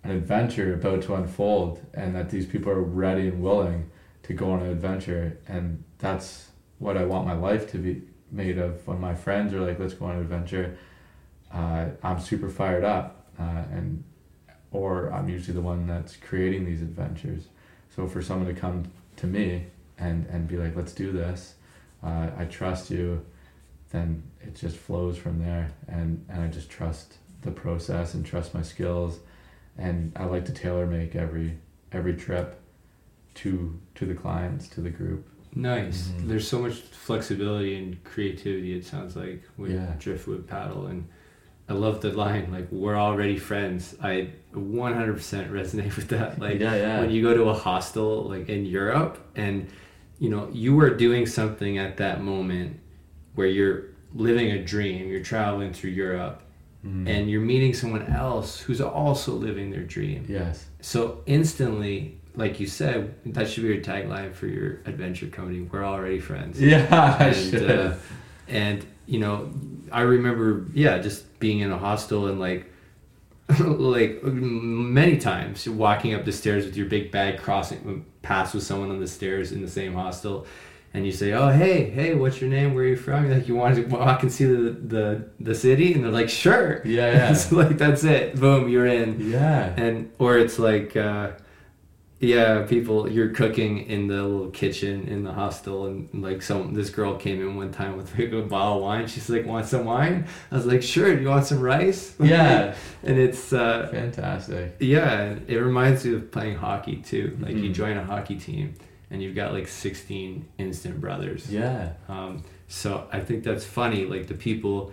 an 0.05 0.13
adventure 0.13 0.73
about 0.73 1.03
to 1.03 1.15
unfold, 1.15 1.85
and 1.93 2.15
that 2.15 2.31
these 2.31 2.47
people 2.47 2.71
are 2.71 2.81
ready 2.81 3.27
and 3.29 3.43
willing 3.43 3.91
to 4.23 4.33
go 4.33 4.53
on 4.53 4.61
an 4.61 4.71
adventure. 4.71 5.39
And 5.49 5.83
that's 5.99 6.51
what 6.79 6.97
I 6.97 7.05
want 7.05 7.27
my 7.27 7.35
life 7.35 7.71
to 7.73 7.79
be 7.79 8.03
made 8.31 8.59
of. 8.59 8.87
When 8.87 9.01
my 9.01 9.15
friends 9.15 9.53
are 9.53 9.61
like, 9.61 9.81
let's 9.81 9.95
go 9.95 10.07
on 10.07 10.15
an 10.15 10.21
adventure, 10.21 10.79
uh, 11.53 11.87
I'm 12.05 12.21
super 12.21 12.49
fired 12.49 12.85
up. 12.85 13.27
Uh, 13.39 13.65
and 13.73 14.05
or 14.73 15.13
I'm 15.13 15.29
usually 15.29 15.55
the 15.55 15.61
one 15.63 15.87
that's 15.87 16.17
creating 16.17 16.65
these 16.65 16.83
adventures. 16.83 17.45
So 17.95 18.07
for 18.07 18.23
someone 18.23 18.53
to 18.53 18.59
come 18.59 18.85
to 19.17 19.27
me 19.27 19.67
and, 19.99 20.27
and 20.27 20.47
be 20.47 20.57
like, 20.57 20.77
let's 20.77 20.93
do 20.93 21.13
this, 21.13 21.55
uh, 22.03 22.31
I 22.39 22.45
trust 22.45 22.91
you, 22.91 23.25
then 23.91 24.23
it 24.41 24.55
just 24.55 24.77
flows 24.77 25.17
from 25.17 25.39
there. 25.41 25.71
And, 25.89 26.25
and 26.29 26.43
I 26.43 26.49
just 26.49 26.71
trust 26.71 27.17
the 27.43 27.51
process 27.51 28.15
and 28.15 28.25
trust 28.25 28.55
my 28.55 28.63
skills. 28.63 29.19
And 29.77 30.13
I 30.17 30.25
like 30.25 30.45
to 30.47 30.53
tailor 30.53 30.87
make 30.87 31.17
every 31.17 31.57
every 31.93 32.15
trip 32.15 32.61
to 33.35 33.79
to 33.95 34.05
the 34.07 34.15
clients, 34.15 34.69
to 34.69 34.81
the 34.81 34.91
group. 34.91 35.27
Nice. 35.55 36.09
Mhm. 36.09 36.29
There's 36.29 36.47
so 36.47 36.61
much 36.61 36.75
flexibility 36.75 37.77
and 37.77 38.03
creativity. 38.05 38.77
It 38.77 38.85
sounds 38.85 39.17
like 39.17 39.43
with 39.57 39.73
Yeah. 39.73 39.95
driftwood 39.99 40.47
paddle, 40.47 40.87
and 40.87 41.09
I 41.71 41.75
love 41.75 42.01
the 42.01 42.13
line 42.13 42.51
like 42.53 42.67
"We're 42.71 42.97
already 43.09 43.39
friends." 43.39 43.95
I 44.03 44.31
100% 44.55 45.51
resonate 45.51 45.97
with 45.99 46.09
that. 46.09 46.39
Like 46.39 46.59
yeah, 46.61 46.75
yeah. 46.75 47.01
when 47.01 47.11
you 47.11 47.23
go 47.23 47.33
to 47.35 47.45
a 47.45 47.55
hostel 47.55 48.25
like 48.25 48.49
in 48.49 48.65
Europe, 48.67 49.19
and 49.37 49.69
you 50.19 50.29
know 50.31 50.49
you 50.53 50.79
are 50.81 50.91
doing 50.91 51.27
something 51.27 51.79
at 51.79 51.97
that 51.99 52.23
moment 52.23 52.81
where 53.37 53.47
you're 53.47 53.85
living 54.15 54.51
a 54.53 54.63
dream. 54.63 55.09
You're 55.09 55.23
traveling 55.23 55.73
through 55.73 55.91
Europe, 55.91 56.43
Mhm. 56.85 57.07
and 57.09 57.31
you're 57.31 57.43
meeting 57.53 57.73
someone 57.75 58.07
else 58.07 58.61
who's 58.61 58.81
also 58.81 59.33
living 59.35 59.71
their 59.71 59.85
dream. 59.97 60.25
yes. 60.29 60.67
So 60.81 61.23
instantly, 61.27 62.19
like 62.35 62.59
you 62.59 62.67
said, 62.67 63.15
that 63.35 63.49
should 63.49 63.63
be 63.65 63.69
your 63.75 63.83
tagline 63.83 64.33
for 64.35 64.47
your 64.47 64.71
adventure 64.87 65.27
company. 65.27 65.61
We're 65.71 65.85
already 65.85 66.19
friends. 66.21 66.61
Yeah, 66.73 66.87
I 67.21 67.27
And, 67.27 67.37
should. 67.37 67.71
uh, 67.71 67.93
and 68.49 68.79
you 69.07 69.19
know, 69.21 69.53
I 69.93 70.03
remember, 70.03 70.65
yeah, 70.75 70.99
just 70.99 71.25
being 71.41 71.59
in 71.59 71.73
a 71.73 71.79
hostel 71.79 72.29
and 72.29 72.39
like, 72.39 72.71
like 73.59 74.23
many 74.23 75.19
times 75.19 75.69
walking 75.69 76.15
up 76.15 76.25
the 76.25 76.33
stairs 76.33 76.65
with 76.65 76.77
your 76.77 76.87
big 76.87 77.11
bag, 77.11 77.39
crossing 77.39 78.05
paths 78.23 78.55
with 78.55 78.63
someone 78.63 78.91
on 78.91 79.01
the 79.01 79.09
stairs 79.09 79.51
in 79.51 79.61
the 79.61 79.69
same 79.69 79.95
hostel, 79.95 80.47
and 80.95 81.05
you 81.05 81.13
say, 81.13 81.33
"Oh, 81.33 81.49
hey, 81.49 81.91
hey, 81.91 82.15
what's 82.15 82.41
your 82.41 82.51
name? 82.51 82.75
Where 82.75 82.85
are 82.85 82.89
you 82.89 82.97
from?" 82.97 83.27
You're 83.27 83.35
like, 83.35 83.49
"You 83.49 83.57
want 83.57 83.75
to 83.77 83.83
walk 83.87 84.23
and 84.23 84.31
see 84.31 84.45
the 84.45 84.71
the, 84.71 85.29
the 85.41 85.55
city?" 85.55 85.95
And 85.95 86.05
they're 86.05 86.13
like, 86.13 86.29
"Sure." 86.29 86.81
Yeah, 86.85 87.13
yeah. 87.13 87.33
so 87.35 87.57
like 87.57 87.77
that's 87.77 88.05
it. 88.05 88.37
Boom, 88.37 88.69
you're 88.69 88.87
in 88.87 89.31
yeah. 89.31 89.75
and 89.77 90.13
or 90.19 90.39
it's 90.39 90.59
like 90.59 90.97
uh, 90.97 91.33
Yeah, 92.23 92.67
people, 92.67 93.11
you're 93.11 93.31
cooking 93.31 93.87
in 93.87 94.07
the 94.07 94.23
little 94.23 94.51
kitchen 94.51 95.09
in 95.09 95.25
the 95.25 95.33
hostel, 95.33 95.87
and 95.87 96.09
like 96.13 96.43
some 96.43 96.75
this 96.75 96.91
girl 96.91 97.17
came 97.17 97.41
in 97.41 97.57
one 97.57 97.73
time 97.73 97.97
with 97.97 98.17
like 98.19 98.31
a 98.33 98.43
bottle 98.43 98.77
of 98.77 98.83
wine. 98.83 99.07
She's 99.07 99.31
like, 99.31 99.47
"Want 99.47 99.65
some 99.65 99.87
wine?" 99.87 100.27
I 100.53 100.55
was 100.57 100.67
like, 100.67 100.83
"Sure." 100.83 101.17
Do 101.17 101.23
you 101.23 101.29
want 101.29 101.47
some 101.47 101.61
rice? 101.61 102.15
Yeah. 102.21 102.75
and 103.03 103.19
it's 103.19 103.55
uh, 103.55 103.89
Fantastic. 103.91 104.77
yeah, 104.81 105.37
it 105.49 105.57
reminds 105.57 106.05
me 106.05 106.15
of 106.15 106.31
playing 106.31 106.57
hockey 106.59 106.97
too. 106.97 107.39
Like 107.41 107.57
you 107.57 107.71
Mhm. 107.71 107.75
join 107.75 107.97
a 107.97 108.05
hockey 108.05 108.37
team, 108.37 108.75
and 109.11 109.23
you've 109.23 109.35
got 109.35 109.55
like 109.55 109.67
16 109.67 110.45
instant 110.59 111.01
brothers. 111.01 111.51
Yeah. 111.51 111.95
Um, 112.07 112.43
so 112.69 113.09
I 113.11 113.21
think 113.21 113.45
that's 113.45 113.65
funny. 113.65 114.05
Like 114.05 114.27
the 114.27 114.35
people, 114.35 114.93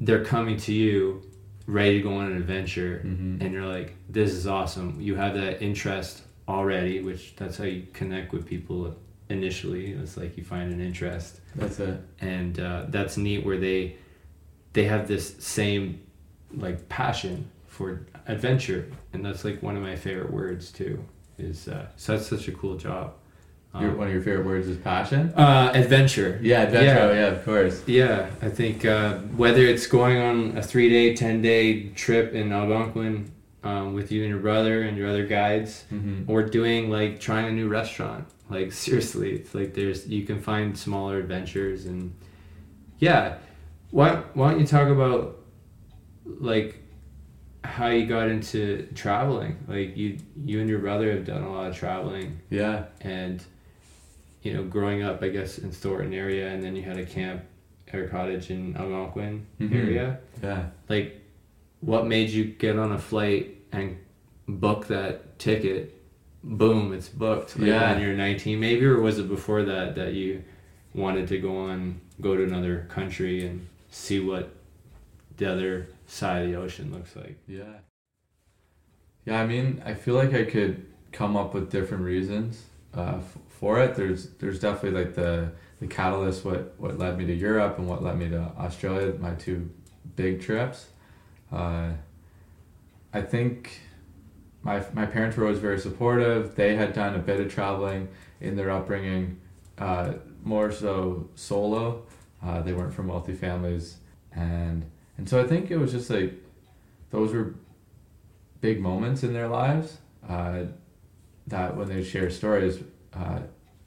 they're 0.00 0.24
coming 0.24 0.56
to 0.60 0.72
you, 0.72 1.22
ready 1.66 1.98
to 1.98 2.02
go 2.08 2.14
on 2.16 2.32
an 2.32 2.36
adventure, 2.38 3.02
Mhm. 3.04 3.42
and 3.42 3.52
you're 3.52 3.66
like, 3.66 3.96
"This 4.08 4.32
is 4.32 4.46
awesome." 4.46 4.96
You 4.98 5.16
have 5.16 5.34
that 5.34 5.60
interest 5.62 6.22
already, 6.48 7.00
which 7.00 7.34
that's 7.36 7.56
how 7.58 7.64
you 7.64 7.86
connect 7.92 8.32
with 8.32 8.46
people 8.46 8.94
initially. 9.28 9.92
It's 9.92 10.16
like 10.16 10.36
you 10.36 10.44
find 10.44 10.72
an 10.72 10.80
interest, 10.80 11.40
That's 11.56 11.80
it. 11.80 12.00
and 12.20 12.58
uh, 12.60 12.86
that's 12.88 13.16
neat. 13.16 13.44
Where 13.44 13.58
they 13.58 13.96
they 14.72 14.84
have 14.84 15.08
this 15.08 15.34
same 15.38 16.00
like 16.56 16.88
passion 16.88 17.50
for 17.66 18.06
adventure, 18.26 18.90
and 19.12 19.24
that's 19.24 19.44
like 19.44 19.62
one 19.62 19.76
of 19.76 19.82
my 19.82 19.96
favorite 19.96 20.32
words 20.32 20.70
too. 20.72 21.04
Is 21.38 21.68
uh, 21.68 21.86
so 21.96 22.16
that's 22.16 22.28
such 22.28 22.48
a 22.48 22.52
cool 22.52 22.76
job. 22.76 23.14
Your, 23.80 23.90
Um, 23.90 23.98
one 23.98 24.06
of 24.06 24.12
your 24.14 24.22
favorite 24.22 24.46
words 24.46 24.68
is 24.68 24.76
passion. 24.76 25.32
uh, 25.34 25.72
adventure. 25.74 26.38
Yeah, 26.40 26.62
adventure. 26.62 26.86
Yeah. 26.86 27.00
Oh, 27.06 27.12
yeah, 27.12 27.26
of 27.36 27.44
course. 27.44 27.82
Yeah, 27.88 28.30
I 28.40 28.48
think 28.48 28.84
uh, 28.84 29.14
whether 29.36 29.62
it's 29.62 29.88
going 29.88 30.18
on 30.18 30.56
a 30.56 30.62
three 30.62 30.88
day, 30.88 31.12
10 31.16 31.42
day 31.42 31.88
trip 31.88 32.34
in 32.34 32.52
Algonquin 32.52 33.32
um, 33.64 33.94
with 33.94 34.12
you 34.12 34.20
and 34.22 34.30
your 34.30 34.38
brother 34.40 34.82
and 34.82 34.96
your 34.96 35.08
other 35.08 35.26
guides, 35.26 35.84
hmm 35.88 36.22
or 36.28 36.42
doing 36.42 36.90
like 36.90 37.18
trying 37.20 37.46
a 37.46 37.52
new 37.52 37.68
restaurant, 37.68 38.26
like 38.50 38.70
seriously, 38.84 39.32
it's 39.34 39.54
like 39.54 39.74
there's 39.74 40.06
you 40.06 40.24
can 40.24 40.40
find 40.40 40.76
smaller 40.78 41.18
adventures 41.18 41.86
and 41.86 42.14
yeah. 42.98 43.38
Why, 43.90 44.16
why 44.34 44.50
don't 44.50 44.60
you 44.60 44.66
talk 44.66 44.88
about 44.88 45.38
like 46.24 46.80
how 47.62 47.88
you 47.88 48.06
got 48.06 48.28
into 48.28 48.86
traveling? 48.94 49.56
Like 49.68 49.96
you 49.96 50.18
you 50.44 50.60
and 50.60 50.68
your 50.68 50.80
brother 50.80 51.10
have 51.12 51.24
done 51.24 51.42
a 51.42 51.52
lot 51.52 51.68
of 51.70 51.76
traveling 51.76 52.40
Yeah. 52.50 52.84
and 53.00 53.42
you 54.42 54.52
know 54.52 54.62
growing 54.62 55.02
up 55.02 55.22
i 55.22 55.28
guess 55.30 55.56
in 55.56 55.70
thornton 55.70 56.12
area 56.12 56.48
and 56.52 56.62
then 56.62 56.76
you 56.76 56.82
had 56.82 56.98
a 56.98 57.06
camp 57.06 57.42
or 57.94 58.06
cottage 58.08 58.50
in 58.50 58.76
algonquin 58.76 59.46
Mhm. 59.58 59.74
area 59.74 60.18
Yeah. 60.42 60.66
like 60.90 61.18
what 61.80 62.06
made 62.06 62.28
you 62.28 62.44
get 62.44 62.78
on 62.78 62.92
a 62.92 62.98
flight 62.98 63.53
and 63.74 63.98
book 64.48 64.86
that 64.88 65.38
ticket 65.38 66.00
boom 66.42 66.92
it's 66.92 67.08
booked 67.08 67.58
like, 67.58 67.68
Yeah. 67.68 67.92
when 67.92 68.02
you're 68.02 68.14
19 68.16 68.60
maybe 68.60 68.84
or 68.84 69.00
was 69.00 69.18
it 69.18 69.28
before 69.28 69.62
that 69.64 69.94
that 69.94 70.12
you 70.12 70.42
wanted 70.94 71.26
to 71.28 71.38
go 71.38 71.56
on 71.56 72.00
go 72.20 72.36
to 72.36 72.44
another 72.44 72.86
country 72.90 73.46
and 73.46 73.66
see 73.90 74.20
what 74.20 74.50
the 75.38 75.50
other 75.50 75.88
side 76.06 76.42
of 76.44 76.50
the 76.50 76.56
ocean 76.56 76.92
looks 76.92 77.16
like 77.16 77.36
Yeah. 77.48 77.62
Yeah, 79.26 79.40
I 79.40 79.46
mean, 79.46 79.82
I 79.86 79.94
feel 79.94 80.16
like 80.16 80.34
I 80.34 80.44
could 80.44 80.84
come 81.10 81.34
up 81.34 81.54
with 81.54 81.70
different 81.70 82.04
reasons 82.04 82.62
uh, 82.94 83.14
f- 83.16 83.38
for 83.48 83.80
it. 83.80 83.94
There's 83.94 84.28
there's 84.38 84.60
definitely 84.60 85.02
like 85.02 85.14
the 85.14 85.50
the 85.80 85.86
catalyst 85.86 86.44
what 86.44 86.74
what 86.76 86.98
led 86.98 87.16
me 87.16 87.24
to 87.26 87.32
Europe 87.34 87.78
and 87.78 87.88
what 87.88 88.02
led 88.02 88.18
me 88.18 88.28
to 88.28 88.40
Australia, 88.58 89.14
my 89.18 89.30
two 89.34 89.70
big 90.14 90.42
trips. 90.42 90.88
Uh, 91.50 91.92
I 93.14 93.22
think 93.22 93.80
my 94.62 94.82
my 94.92 95.06
parents 95.06 95.36
were 95.36 95.44
always 95.44 95.60
very 95.60 95.78
supportive. 95.78 96.56
They 96.56 96.74
had 96.74 96.92
done 96.92 97.14
a 97.14 97.20
bit 97.20 97.40
of 97.40 97.52
traveling 97.52 98.08
in 98.40 98.56
their 98.56 98.70
upbringing, 98.70 99.40
uh, 99.78 100.14
more 100.42 100.72
so 100.72 101.28
solo. 101.36 102.02
Uh, 102.42 102.60
they 102.60 102.72
weren't 102.72 102.92
from 102.92 103.06
wealthy 103.06 103.32
families, 103.32 103.98
and 104.32 104.84
and 105.16 105.28
so 105.28 105.40
I 105.40 105.46
think 105.46 105.70
it 105.70 105.76
was 105.76 105.92
just 105.92 106.10
like 106.10 106.34
those 107.10 107.32
were 107.32 107.54
big 108.60 108.80
moments 108.80 109.22
in 109.22 109.32
their 109.32 109.46
lives 109.46 109.98
uh, 110.28 110.64
that 111.46 111.76
when 111.76 111.88
they 111.88 112.02
share 112.02 112.30
stories 112.30 112.78
uh, 113.14 113.40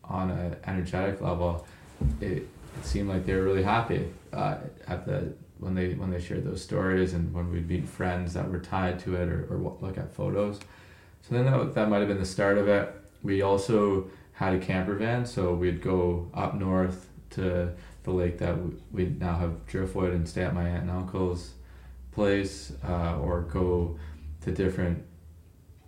on 0.05 0.31
an 0.31 0.55
energetic 0.65 1.19
level, 1.19 1.67
it, 2.21 2.27
it 2.27 2.47
seemed 2.83 3.09
like 3.09 3.25
they 3.25 3.33
were 3.33 3.43
really 3.43 3.63
happy 3.63 4.07
uh, 4.31 4.57
at 4.87 5.05
the 5.05 5.33
when 5.59 5.75
they 5.75 5.93
when 5.93 6.11
they 6.11 6.19
shared 6.19 6.45
those 6.45 6.61
stories 6.61 7.13
and 7.13 7.33
when 7.33 7.51
we'd 7.51 7.67
meet 7.67 7.87
friends 7.87 8.33
that 8.33 8.49
were 8.49 8.59
tied 8.59 8.99
to 8.99 9.15
it 9.15 9.29
or, 9.29 9.47
or 9.49 9.57
look 9.81 9.97
at 9.97 10.13
photos. 10.13 10.59
So 11.21 11.35
then 11.35 11.45
that, 11.45 11.73
that 11.73 11.89
might 11.89 11.99
have 11.99 12.07
been 12.07 12.19
the 12.19 12.25
start 12.25 12.57
of 12.57 12.67
it. 12.67 12.93
We 13.23 13.41
also 13.41 14.09
had 14.33 14.53
a 14.53 14.59
camper 14.59 14.95
van, 14.95 15.25
so 15.25 15.53
we'd 15.53 15.81
go 15.81 16.29
up 16.33 16.55
north 16.55 17.09
to 17.31 17.73
the 18.03 18.11
lake 18.11 18.37
that 18.37 18.55
we 18.91 19.05
now 19.05 19.37
have 19.37 19.65
Driftwood 19.65 20.13
and 20.13 20.27
stay 20.27 20.43
at 20.43 20.53
my 20.53 20.67
aunt 20.67 20.83
and 20.83 20.91
uncle's 20.91 21.53
place, 22.11 22.71
uh, 22.87 23.17
or 23.19 23.41
go 23.41 23.99
to 24.41 24.51
different 24.51 25.03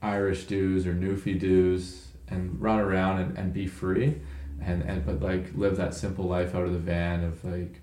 Irish 0.01 0.45
dues 0.45 0.85
or 0.85 0.93
Newfie 0.93 1.39
dues 1.39 2.07
and 2.27 2.59
run 2.61 2.79
around 2.79 3.19
and, 3.19 3.37
and 3.37 3.53
be 3.53 3.67
free 3.67 4.19
and, 4.61 4.83
and 4.83 5.05
but 5.05 5.21
like 5.21 5.47
live 5.55 5.77
that 5.77 5.93
simple 5.93 6.25
life 6.25 6.55
out 6.55 6.63
of 6.63 6.73
the 6.73 6.79
van 6.79 7.23
of 7.23 7.43
like 7.43 7.78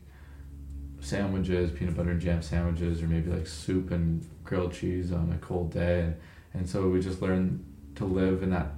sandwiches, 1.07 1.71
peanut 1.71 1.97
butter 1.97 2.11
and 2.11 2.21
jam 2.21 2.43
sandwiches, 2.43 3.03
or 3.03 3.07
maybe 3.07 3.31
like 3.31 3.47
soup 3.47 3.91
and 3.91 4.27
grilled 4.45 4.73
cheese 4.73 5.13
on 5.13 5.33
a 5.33 5.39
cold 5.39 5.73
day. 5.73 6.01
And, 6.01 6.17
and 6.55 6.69
so 6.69 6.89
we 6.89 7.01
just 7.01 7.23
learned 7.23 7.65
to 7.97 8.05
live 8.05 8.43
in 8.43 8.51
that 8.51 8.73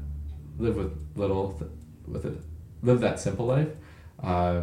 live 0.59 0.77
with 0.77 0.97
little 1.17 1.53
th- 1.53 1.71
with 2.07 2.25
it 2.25 2.35
live 2.83 3.01
that 3.01 3.19
simple 3.19 3.47
life 3.47 3.69
uh, 4.23 4.63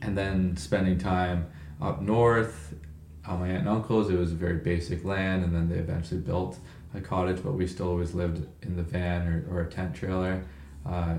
and 0.00 0.16
then 0.16 0.56
spending 0.56 0.98
time 0.98 1.46
up 1.80 2.00
north. 2.00 2.74
On 3.24 3.38
my 3.38 3.48
aunt 3.48 3.60
and 3.60 3.68
uncle's 3.68 4.10
it 4.10 4.18
was 4.18 4.32
a 4.32 4.34
very 4.34 4.56
basic 4.56 5.04
land 5.04 5.44
and 5.44 5.54
then 5.54 5.68
they 5.68 5.76
eventually 5.76 6.20
built 6.20 6.58
a 6.92 7.00
cottage 7.00 7.40
but 7.42 7.52
we 7.52 7.68
still 7.68 7.88
always 7.88 8.14
lived 8.14 8.44
in 8.62 8.76
the 8.76 8.82
van 8.82 9.28
or, 9.28 9.46
or 9.48 9.60
a 9.60 9.70
tent 9.70 9.94
trailer. 9.94 10.44
Uh, 10.84 11.14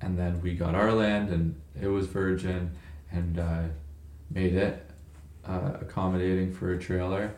and 0.00 0.18
then 0.18 0.40
we 0.40 0.54
got 0.54 0.74
our 0.74 0.92
land 0.92 1.28
and 1.28 1.54
it 1.80 1.88
was 1.88 2.06
virgin 2.06 2.74
and 3.10 3.38
uh, 3.38 3.64
made 4.32 4.54
it 4.54 4.90
uh, 5.46 5.72
accommodating 5.80 6.52
for 6.52 6.72
a 6.72 6.78
trailer. 6.78 7.34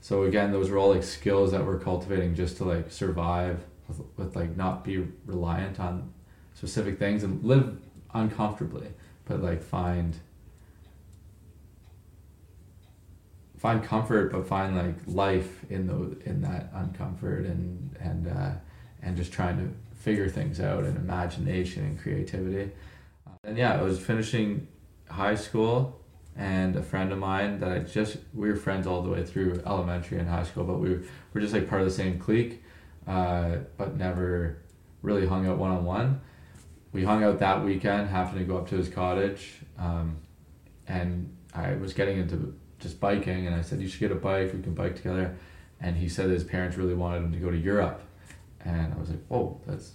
So 0.00 0.24
again 0.24 0.52
those 0.52 0.70
were 0.70 0.78
all 0.78 0.92
like 0.92 1.02
skills 1.02 1.52
that 1.52 1.64
we're 1.64 1.78
cultivating 1.78 2.34
just 2.34 2.56
to 2.58 2.64
like 2.64 2.90
survive 2.90 3.60
with, 3.88 4.00
with 4.16 4.36
like 4.36 4.56
not 4.56 4.84
be 4.84 5.06
reliant 5.26 5.78
on 5.78 6.12
specific 6.54 6.98
things 6.98 7.22
and 7.22 7.42
live 7.44 7.78
uncomfortably 8.14 8.88
but 9.24 9.42
like 9.42 9.62
find 9.62 10.18
find 13.56 13.84
comfort 13.84 14.32
but 14.32 14.46
find 14.46 14.76
like 14.76 14.94
life 15.06 15.64
in 15.70 15.86
those 15.86 16.16
in 16.24 16.40
that 16.42 16.72
uncomfort 16.74 17.48
and 17.48 17.96
and 18.00 18.28
uh, 18.28 18.50
and 19.02 19.16
just 19.16 19.32
trying 19.32 19.56
to 19.56 19.72
figure 19.96 20.28
things 20.28 20.60
out 20.60 20.84
and 20.84 20.96
imagination 20.96 21.84
and 21.84 22.00
creativity. 22.00 22.72
And 23.44 23.56
yeah 23.56 23.78
I 23.78 23.82
was 23.82 24.00
finishing 24.00 24.66
high 25.08 25.36
school 25.36 26.01
and 26.36 26.76
a 26.76 26.82
friend 26.82 27.12
of 27.12 27.18
mine 27.18 27.60
that 27.60 27.70
I 27.70 27.78
just 27.80 28.16
we 28.34 28.48
were 28.48 28.56
friends 28.56 28.86
all 28.86 29.02
the 29.02 29.10
way 29.10 29.24
through 29.24 29.62
elementary 29.66 30.18
and 30.18 30.28
high 30.28 30.44
school 30.44 30.64
but 30.64 30.78
we 30.78 31.00
were, 31.34 31.40
just 31.40 31.52
like 31.52 31.68
part 31.68 31.82
of 31.82 31.86
the 31.86 31.92
same 31.92 32.18
clique 32.18 32.62
uh, 33.06 33.56
but 33.76 33.96
never 33.96 34.58
really 35.02 35.26
hung 35.26 35.46
out 35.46 35.58
one 35.58 35.70
on 35.70 35.84
one 35.84 36.20
we 36.92 37.04
hung 37.04 37.24
out 37.24 37.38
that 37.38 37.64
weekend 37.64 38.08
happened 38.08 38.38
to 38.38 38.44
go 38.44 38.56
up 38.56 38.68
to 38.68 38.76
his 38.76 38.88
cottage 38.88 39.60
um, 39.78 40.16
and 40.86 41.34
I 41.54 41.74
was 41.74 41.92
getting 41.92 42.18
into 42.18 42.54
just 42.78 43.00
biking 43.00 43.46
and 43.46 43.54
I 43.54 43.62
said 43.62 43.80
you 43.80 43.88
should 43.88 44.00
get 44.00 44.12
a 44.12 44.16
bike 44.16 44.52
we 44.52 44.62
can 44.62 44.74
bike 44.74 44.96
together. 44.96 45.36
And 45.80 45.96
he 45.96 46.08
said 46.08 46.30
his 46.30 46.44
parents 46.44 46.76
really 46.76 46.94
wanted 46.94 47.18
him 47.18 47.32
to 47.32 47.38
go 47.38 47.50
to 47.50 47.56
Europe. 47.56 48.02
And 48.64 48.92
I 48.92 48.98
was 48.98 49.10
like 49.10 49.24
whoa 49.28 49.60
that's 49.66 49.92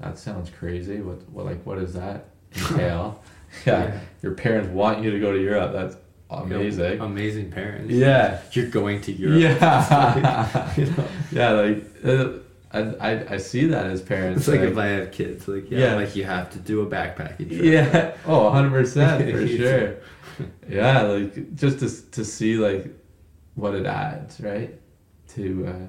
that 0.00 0.18
sounds 0.18 0.50
crazy. 0.50 1.00
What 1.00 1.28
what 1.30 1.46
like 1.46 1.64
what 1.64 1.78
does 1.78 1.94
that 1.94 2.26
entail 2.54 3.22
yeah, 3.66 3.84
Yeah. 3.84 4.00
your 4.22 4.34
parents 4.34 4.68
want 4.70 5.02
you 5.02 5.10
to 5.10 5.20
go 5.20 5.32
to 5.32 5.40
Europe 5.40 5.72
that's 5.72 5.96
amazing 6.30 7.00
amazing 7.00 7.50
parents 7.50 7.92
yeah 7.92 8.40
you're 8.52 8.66
going 8.68 9.00
to 9.02 9.12
europe 9.12 9.40
yeah 9.40 10.72
You 10.76 10.86
know? 10.86 11.04
yeah 11.32 11.50
like 11.50 11.84
uh, 12.04 12.28
I, 12.72 12.80
I, 13.10 13.34
I 13.34 13.36
see 13.36 13.66
that 13.68 13.86
as 13.86 14.02
parents 14.02 14.40
It's 14.40 14.48
like 14.48 14.62
if 14.68 14.76
I 14.76 14.86
have 14.86 15.12
kids, 15.12 15.46
like 15.46 15.70
yeah, 15.70 15.78
Yeah. 15.78 15.94
like 15.94 16.16
you 16.16 16.24
have 16.24 16.50
to 16.54 16.58
do 16.58 16.80
a 16.80 16.86
backpacking 16.86 17.48
trip. 17.48 17.62
Yeah. 17.62 18.16
Oh, 18.26 18.50
100% 18.50 19.30
for 19.30 19.46
sure. 19.46 19.94
Yeah, 20.68 21.02
like 21.02 21.54
just 21.54 21.78
to 21.80 22.10
to 22.16 22.24
see 22.24 22.56
like 22.56 22.86
what 23.54 23.76
it 23.76 23.86
adds, 23.86 24.40
right? 24.40 24.74
To 25.34 25.66
uh 25.68 25.86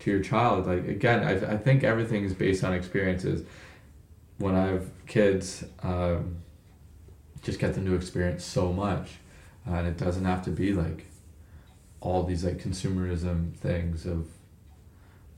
to 0.00 0.10
your 0.10 0.20
child. 0.20 0.66
Like 0.66 0.88
again, 0.88 1.22
I 1.22 1.52
I 1.54 1.56
think 1.56 1.84
everything 1.84 2.24
is 2.24 2.34
based 2.34 2.64
on 2.64 2.72
experiences. 2.74 3.44
When 4.38 4.56
I 4.56 4.66
have 4.72 4.86
kids, 5.06 5.62
um 5.84 6.38
just 7.42 7.58
get 7.58 7.74
them 7.74 7.84
to 7.86 7.94
experience 7.94 8.44
so 8.44 8.72
much. 8.72 9.10
Uh, 9.68 9.74
and 9.74 9.88
it 9.88 9.96
doesn't 9.98 10.24
have 10.24 10.42
to 10.44 10.50
be 10.50 10.72
like 10.72 11.06
all 12.00 12.22
these 12.24 12.44
like 12.44 12.58
consumerism 12.58 13.52
things 13.54 14.06
of 14.06 14.26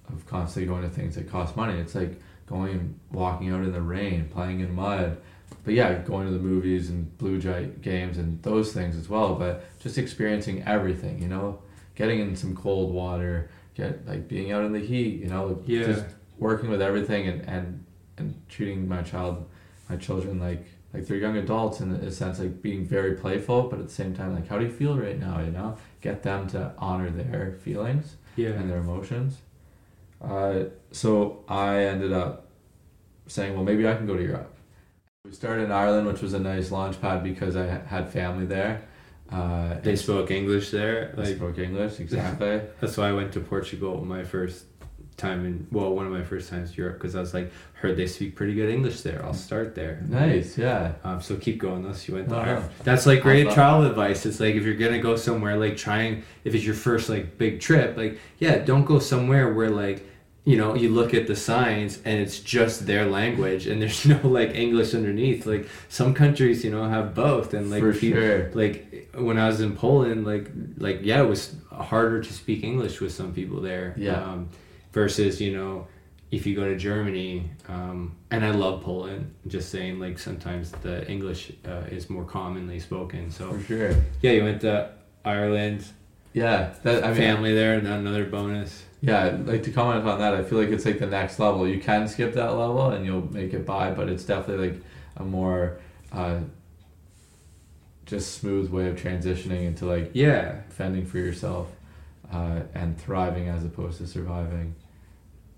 of 0.09 0.27
constantly 0.27 0.67
going 0.69 0.83
to 0.83 0.89
things 0.89 1.15
that 1.15 1.29
cost 1.31 1.57
money. 1.57 1.79
It's 1.79 1.95
like 1.95 2.21
going 2.47 2.73
and 2.73 2.99
walking 3.13 3.51
out 3.51 3.63
in 3.63 3.73
the 3.73 3.81
rain, 3.81 4.29
playing 4.33 4.61
in 4.61 4.75
mud. 4.75 5.19
But 5.65 5.75
yeah, 5.75 5.95
going 5.99 6.27
to 6.27 6.33
the 6.33 6.39
movies 6.39 6.91
and 6.91 7.17
Blue 7.19 7.39
Jay 7.39 7.71
games 7.83 8.19
and 8.19 8.43
those 8.43 8.73
things 8.73 8.97
as 8.97 9.09
well. 9.09 9.35
But 9.37 9.65
just 9.81 9.99
experiencing 9.99 10.63
everything, 10.65 11.21
you 11.23 11.29
know, 11.29 11.61
getting 11.95 12.21
in 12.21 12.35
some 12.35 12.57
cold 12.57 12.93
water, 12.93 13.51
get 13.75 14.07
like 14.07 14.27
being 14.27 14.53
out 14.53 14.65
in 14.65 14.73
the 14.73 14.81
heat, 14.81 15.21
you 15.21 15.29
know, 15.29 15.63
Yeah. 15.67 15.85
just 15.85 16.05
working 16.39 16.71
with 16.71 16.83
everything 16.83 17.29
and, 17.29 17.43
and 17.49 17.85
and 18.19 18.35
treating 18.49 18.87
my 18.89 19.03
child, 19.03 19.47
my 19.89 19.97
children 19.97 20.39
like 20.41 20.67
like 20.93 21.07
they're 21.07 21.17
young 21.19 21.37
adults 21.37 21.81
in 21.81 21.93
a 21.93 22.11
sense, 22.11 22.39
like 22.41 22.61
being 22.63 22.85
very 22.85 23.15
playful, 23.15 23.63
but 23.65 23.79
at 23.79 23.87
the 23.87 23.93
same 23.93 24.15
time, 24.15 24.35
like 24.35 24.49
how 24.49 24.59
do 24.59 24.65
you 24.65 24.71
feel 24.73 24.99
right 24.99 25.19
now? 25.19 25.41
You 25.41 25.51
know, 25.53 25.77
get 26.01 26.23
them 26.23 26.49
to 26.49 26.73
honor 26.79 27.11
their 27.11 27.57
feelings 27.63 28.17
Yeah. 28.37 28.51
and 28.51 28.69
their 28.71 28.79
emotions. 28.79 29.39
Uh, 30.21 30.65
so 30.93 31.45
I 31.49 31.85
ended 31.85 32.13
up 32.13 32.47
saying, 33.27 33.55
well, 33.55 33.65
maybe 33.65 33.87
I 33.89 33.95
can 33.95 34.07
go 34.07 34.17
to 34.17 34.23
Europe. 34.23 34.55
We 35.25 35.33
started 35.33 35.65
in 35.65 35.73
Ireland, 35.73 36.07
which 36.07 36.23
was 36.23 36.35
a 36.35 36.41
nice 36.41 36.71
launch 36.71 37.01
pad 37.01 37.23
because 37.23 37.55
I 37.57 37.67
had 37.67 38.11
family 38.11 38.47
there. 38.47 38.83
Uh, 39.31 39.79
They 39.81 39.95
spoke 39.97 40.31
English 40.31 40.71
there. 40.71 41.15
Like 41.17 41.37
spoke 41.37 41.59
English 41.59 42.01
exactly. 42.05 42.61
that's 42.81 42.97
why 42.97 43.09
I 43.11 43.13
went 43.13 43.33
to 43.35 43.41
Portugal 43.41 44.05
my 44.05 44.25
first 44.25 44.65
time 45.21 45.45
in 45.45 45.67
well 45.71 45.95
one 45.95 46.07
of 46.07 46.13
my 46.13 46.23
first 46.23 46.49
times 46.51 46.77
Europe 46.77 46.97
because 46.99 47.15
I 47.15 47.21
was 47.21 47.33
like 47.35 47.53
heard 47.75 47.97
they 47.97 48.07
speak 48.07 48.35
pretty 48.35 48.55
good 48.55 48.69
English 48.71 49.03
there. 49.03 49.25
I'll 49.25 49.35
start 49.35 49.75
there. 49.75 50.03
nice, 50.09 50.59
yeah. 50.59 50.93
Um, 51.05 51.21
so 51.21 51.37
keep 51.37 51.59
going 51.59 51.83
unless 51.85 52.09
you 52.09 52.15
went 52.15 52.29
to 52.29 52.35
No, 52.35 52.45
no. 52.45 52.65
That's 52.85 53.07
like 53.07 53.21
great 53.23 53.51
travel 53.51 53.87
advice. 53.87 54.27
It's 54.27 54.41
like 54.41 54.55
if 54.55 54.65
you're 54.65 54.75
gonna 54.85 54.99
go 55.01 55.17
somewhere, 55.17 55.57
like 55.57 55.77
trying 55.77 56.23
if 56.45 56.55
it's 56.55 56.65
your 56.65 56.75
first 56.75 57.09
like 57.09 57.39
big 57.39 57.61
trip, 57.61 57.97
like 57.97 58.19
yeah, 58.39 58.59
don't 58.59 58.85
go 58.85 58.99
somewhere 58.99 59.53
where 59.53 59.71
like 59.71 60.07
you 60.45 60.57
know 60.57 60.75
you 60.75 60.89
look 60.89 61.13
at 61.13 61.27
the 61.27 61.37
signs 61.37 62.01
and 62.07 62.19
it's 62.19 62.41
just 62.41 62.87
their 62.87 63.05
language 63.07 63.67
and 63.67 63.81
there's 63.81 64.07
no 64.15 64.19
like 64.25 64.55
English 64.55 64.95
underneath. 64.95 65.45
Like 65.47 65.69
some 65.89 66.15
countries, 66.15 66.65
you 66.65 66.71
know, 66.71 66.85
have 66.89 67.15
both 67.15 67.53
and 67.55 67.71
like 67.71 67.81
For 67.83 67.93
peop- 67.93 68.15
sure. 68.15 68.51
like 68.55 69.11
when 69.15 69.39
I 69.39 69.47
was 69.49 69.61
in 69.61 69.77
Poland, 69.77 70.25
like 70.27 70.51
like 70.79 71.01
yeah, 71.03 71.21
it 71.23 71.29
was 71.29 71.55
harder 71.71 72.23
to 72.23 72.33
speak 72.33 72.63
English 72.65 73.01
with 73.01 73.13
some 73.13 73.33
people 73.33 73.61
there. 73.61 73.95
Yeah. 73.97 74.23
Um, 74.23 74.49
versus 74.93 75.41
you 75.41 75.57
know 75.57 75.87
if 76.31 76.47
you 76.47 76.55
go 76.55 76.65
to 76.65 76.77
Germany, 76.77 77.51
um, 77.69 78.15
and 78.31 78.45
I 78.45 78.53
love 78.53 78.83
Poland, 78.83 79.35
just 79.49 79.71
saying 79.71 79.99
like 79.99 80.17
sometimes 80.19 80.71
the 80.71 81.05
English 81.11 81.51
uh, 81.67 81.83
is 81.91 82.09
more 82.09 82.25
commonly 82.25 82.79
spoken. 82.79 83.31
So 83.33 83.53
For 83.53 83.61
sure. 83.65 83.95
yeah, 84.23 84.31
you 84.33 84.45
went 84.45 84.61
to 84.61 84.91
Ireland, 85.25 85.85
Yeah, 86.33 86.73
that 86.85 87.03
I 87.05 87.09
mean, 87.09 87.17
family 87.17 87.53
there, 87.53 87.75
and 87.79 87.87
another 87.89 88.25
bonus. 88.27 88.85
yeah. 89.01 89.37
Like 89.45 89.65
to 89.65 89.73
comment 89.73 90.07
on 90.07 90.21
that, 90.21 90.35
I 90.35 90.45
feel 90.45 90.59
like 90.61 90.69
it's 90.69 90.85
like 90.87 91.01
the 91.01 91.07
next 91.07 91.41
level. 91.41 91.67
You 91.67 91.81
can 91.81 92.07
skip 92.07 92.33
that 92.35 92.51
level 92.57 92.91
and 92.91 93.05
you'll 93.05 93.27
make 93.33 93.53
it 93.53 93.67
by, 93.67 93.91
but 93.91 94.09
it's 94.09 94.25
definitely 94.25 94.69
like 94.71 94.81
a 95.17 95.25
more 95.25 95.81
uh, 96.13 96.39
just 98.07 98.39
smooth 98.39 98.71
way 98.71 98.89
of 98.89 98.97
transitioning 98.97 99.65
into 99.67 99.85
like 99.87 100.11
Yeah, 100.15 100.61
fending 100.71 101.07
for 101.07 101.19
yourself 101.19 101.69
uh, 102.33 102.61
and 102.75 102.99
thriving 103.01 103.49
as 103.49 103.65
opposed 103.65 103.99
to 103.99 104.07
surviving 104.07 104.75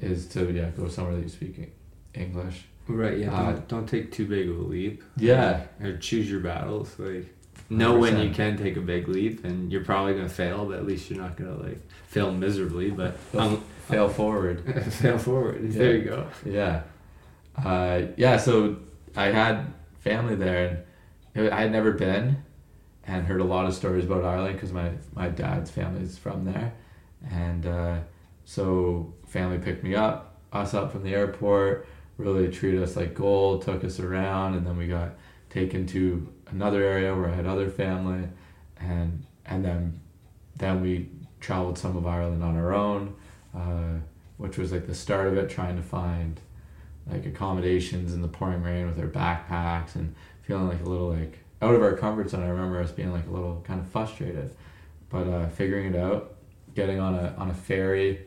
is 0.01 0.27
to 0.29 0.51
yeah 0.53 0.71
go 0.71 0.89
somewhere 0.89 1.15
that 1.17 1.23
you 1.23 1.29
speak 1.29 1.73
English. 2.15 2.65
right. 2.89 3.19
Yeah, 3.19 3.33
Uh, 3.33 3.53
don't, 3.53 3.69
don't 3.69 3.87
take 3.89 4.13
too 4.13 4.27
big 4.27 4.49
of 4.49 4.59
a 4.59 4.63
leap. 4.63 5.03
Yeah, 5.17 5.65
or 5.81 5.97
choose 5.99 6.31
your 6.31 6.41
battles. 6.41 6.99
Like 6.99 7.27
know 7.71 7.99
when 7.99 8.19
you 8.21 8.31
can 8.35 8.57
take 8.57 8.77
a 8.77 8.81
big 8.81 9.09
leap, 9.09 9.45
and 9.45 9.71
you're 9.73 9.85
probably 9.85 10.15
gonna 10.15 10.29
fail, 10.29 10.67
but 10.67 10.79
at 10.79 10.87
least 10.87 11.09
you're 11.11 11.21
not 11.21 11.37
gonna 11.37 11.57
like 11.57 11.79
fail 12.09 12.33
miserably. 12.33 12.91
But 12.91 13.17
um, 13.37 13.63
fail 13.89 14.09
forward. 14.09 14.63
fail 14.93 15.19
forward. 15.19 15.63
Yeah. 15.65 15.79
There 15.79 15.97
you 15.97 16.05
go. 16.05 16.27
Yeah, 16.45 16.83
uh, 17.57 18.03
yeah. 18.17 18.37
So 18.37 18.77
I 19.17 19.27
had 19.27 19.73
family 20.01 20.35
there, 20.35 20.85
and 21.35 21.51
I 21.51 21.63
had 21.63 21.73
never 21.73 21.93
been, 21.93 22.39
and 23.05 23.27
heard 23.27 23.41
a 23.41 23.45
lot 23.45 23.67
of 23.67 23.75
stories 23.75 24.05
about 24.05 24.25
Ireland 24.25 24.55
because 24.55 24.73
my 24.73 24.93
my 25.15 25.29
dad's 25.29 25.71
family 25.71 26.03
is 26.03 26.19
from 26.19 26.45
there, 26.45 26.73
and 27.31 27.67
uh, 27.67 27.99
so 28.45 29.15
family 29.27 29.59
picked 29.59 29.83
me 29.83 29.95
up, 29.95 30.37
us 30.53 30.75
up 30.75 30.93
from 30.93 31.03
the 31.03 31.15
airport, 31.15 31.87
really 32.17 32.51
treated 32.51 32.83
us 32.83 32.97
like 32.97 33.15
gold, 33.15 33.63
took 33.63 33.85
us 33.85 33.99
around, 34.01 34.55
and 34.55 34.67
then 34.67 34.77
we 34.77 34.87
got 34.87 35.15
taken 35.51 35.87
to 35.87 36.33
another 36.51 36.83
area 36.83 37.15
where 37.15 37.29
I 37.29 37.35
had 37.35 37.47
other 37.47 37.69
family, 37.69 38.29
and 38.79 39.25
and 39.47 39.65
then 39.65 40.01
then 40.57 40.81
we 40.81 41.09
traveled 41.41 41.79
some 41.79 41.97
of 41.97 42.07
Ireland 42.07 42.43
on 42.45 42.57
our 42.57 42.73
own, 42.73 43.15
uh, 43.55 43.99
which 44.37 44.59
was 44.59 44.73
like 44.73 44.87
the 44.87 44.95
start 44.95 45.27
of 45.27 45.37
it, 45.37 45.51
trying 45.51 45.77
to 45.77 45.83
find 45.83 46.41
like 47.11 47.27
accommodations 47.27 48.15
in 48.15 48.23
the 48.23 48.29
pouring 48.29 48.63
rain 48.63 48.87
with 48.87 48.99
our 48.99 49.09
backpacks 49.09 49.97
and 49.97 50.15
feeling 50.43 50.69
like 50.69 50.81
a 50.81 50.89
little 50.89 51.09
like 51.09 51.39
out 51.63 51.75
of 51.75 51.83
our 51.83 51.97
comfort 51.97 52.29
zone. 52.29 52.43
I 52.43 52.49
remember 52.49 52.81
us 52.81 52.91
being 52.91 53.13
like 53.13 53.27
a 53.27 53.31
little 53.31 53.63
kind 53.67 53.81
of 53.81 53.89
frustrated, 53.89 54.55
but 55.09 55.27
uh, 55.29 55.49
figuring 55.49 55.95
it 55.95 55.97
out, 55.99 56.35
getting 56.75 56.99
on 56.99 57.15
a 57.15 57.35
on 57.39 57.51
a 57.51 57.55
ferry 57.55 58.27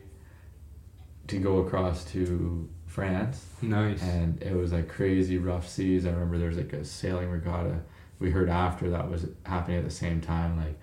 to 1.28 1.38
go 1.38 1.58
across 1.58 2.04
to 2.12 2.68
France, 2.86 3.44
Nice. 3.60 4.02
and 4.02 4.42
it 4.42 4.54
was 4.54 4.72
like 4.72 4.88
crazy 4.88 5.38
rough 5.38 5.68
seas. 5.68 6.06
I 6.06 6.10
remember 6.10 6.38
there 6.38 6.48
was 6.48 6.56
like 6.56 6.72
a 6.72 6.84
sailing 6.84 7.28
regatta 7.30 7.80
we 8.18 8.30
heard 8.30 8.48
after 8.48 8.88
that 8.90 9.10
was 9.10 9.26
happening 9.44 9.78
at 9.78 9.84
the 9.84 9.90
same 9.90 10.20
time. 10.20 10.56
Like 10.56 10.78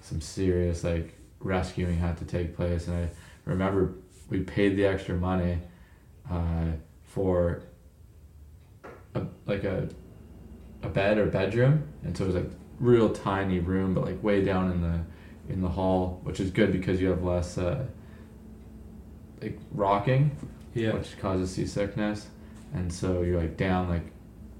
some 0.00 0.20
serious 0.20 0.82
like 0.84 1.14
rescuing 1.40 1.98
had 1.98 2.16
to 2.18 2.24
take 2.24 2.56
place, 2.56 2.88
and 2.88 2.96
I 2.96 3.10
remember 3.44 3.94
we 4.30 4.40
paid 4.40 4.76
the 4.76 4.86
extra 4.86 5.14
money 5.16 5.58
uh, 6.30 6.66
for 7.04 7.62
a 9.14 9.22
like 9.46 9.64
a 9.64 9.88
a 10.82 10.88
bed 10.88 11.18
or 11.18 11.26
bedroom, 11.26 11.88
and 12.04 12.16
so 12.16 12.24
it 12.24 12.28
was 12.28 12.36
like 12.36 12.50
real 12.78 13.10
tiny 13.10 13.58
room, 13.58 13.94
but 13.94 14.04
like 14.04 14.22
way 14.22 14.42
down 14.42 14.70
in 14.70 14.82
the 14.82 15.52
in 15.52 15.60
the 15.60 15.68
hall, 15.68 16.20
which 16.22 16.40
is 16.40 16.50
good 16.50 16.72
because 16.72 17.00
you 17.00 17.08
have 17.08 17.22
less 17.22 17.58
uh, 17.58 17.84
like 19.42 19.58
rocking 19.72 20.36
yeah. 20.74 20.92
which 20.92 21.18
causes 21.18 21.50
seasickness. 21.50 22.28
And 22.72 22.92
so 22.92 23.22
you're 23.22 23.40
like 23.40 23.56
down 23.56 23.88
like 23.88 24.12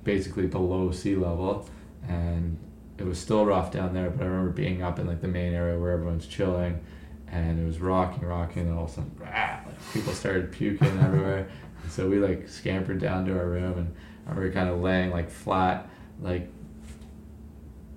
basically 0.05 0.47
below 0.47 0.91
sea 0.91 1.15
level 1.15 1.69
and 2.09 2.59
it 2.99 3.05
was 3.05 3.19
still 3.19 3.47
rough 3.47 3.71
down 3.71 3.95
there, 3.95 4.11
but 4.11 4.23
I 4.23 4.27
remember 4.27 4.51
being 4.51 4.83
up 4.83 4.99
in 4.99 5.07
like 5.07 5.21
the 5.21 5.29
main 5.29 5.55
area 5.55 5.79
where 5.79 5.93
everyone's 5.93 6.27
chilling 6.27 6.81
and 7.29 7.61
it 7.61 7.65
was 7.65 7.79
rocking, 7.79 8.27
rocking, 8.27 8.63
and 8.63 8.77
all 8.77 8.85
of 8.85 8.91
a 8.91 8.95
sudden 8.95 9.13
rah, 9.19 9.61
like 9.65 9.93
people 9.93 10.13
started 10.13 10.53
puking 10.53 10.99
everywhere. 11.01 11.49
And 11.83 11.91
so 11.91 12.11
we 12.11 12.19
like 12.19 12.47
scampered 12.47 13.01
down 13.01 13.25
to 13.25 13.39
our 13.39 13.47
room 13.47 13.79
and 13.79 13.95
I 14.27 14.35
remember 14.35 14.53
kind 14.53 14.69
of 14.69 14.83
laying 14.83 15.11
like 15.11 15.31
flat, 15.31 15.89
like 16.21 16.51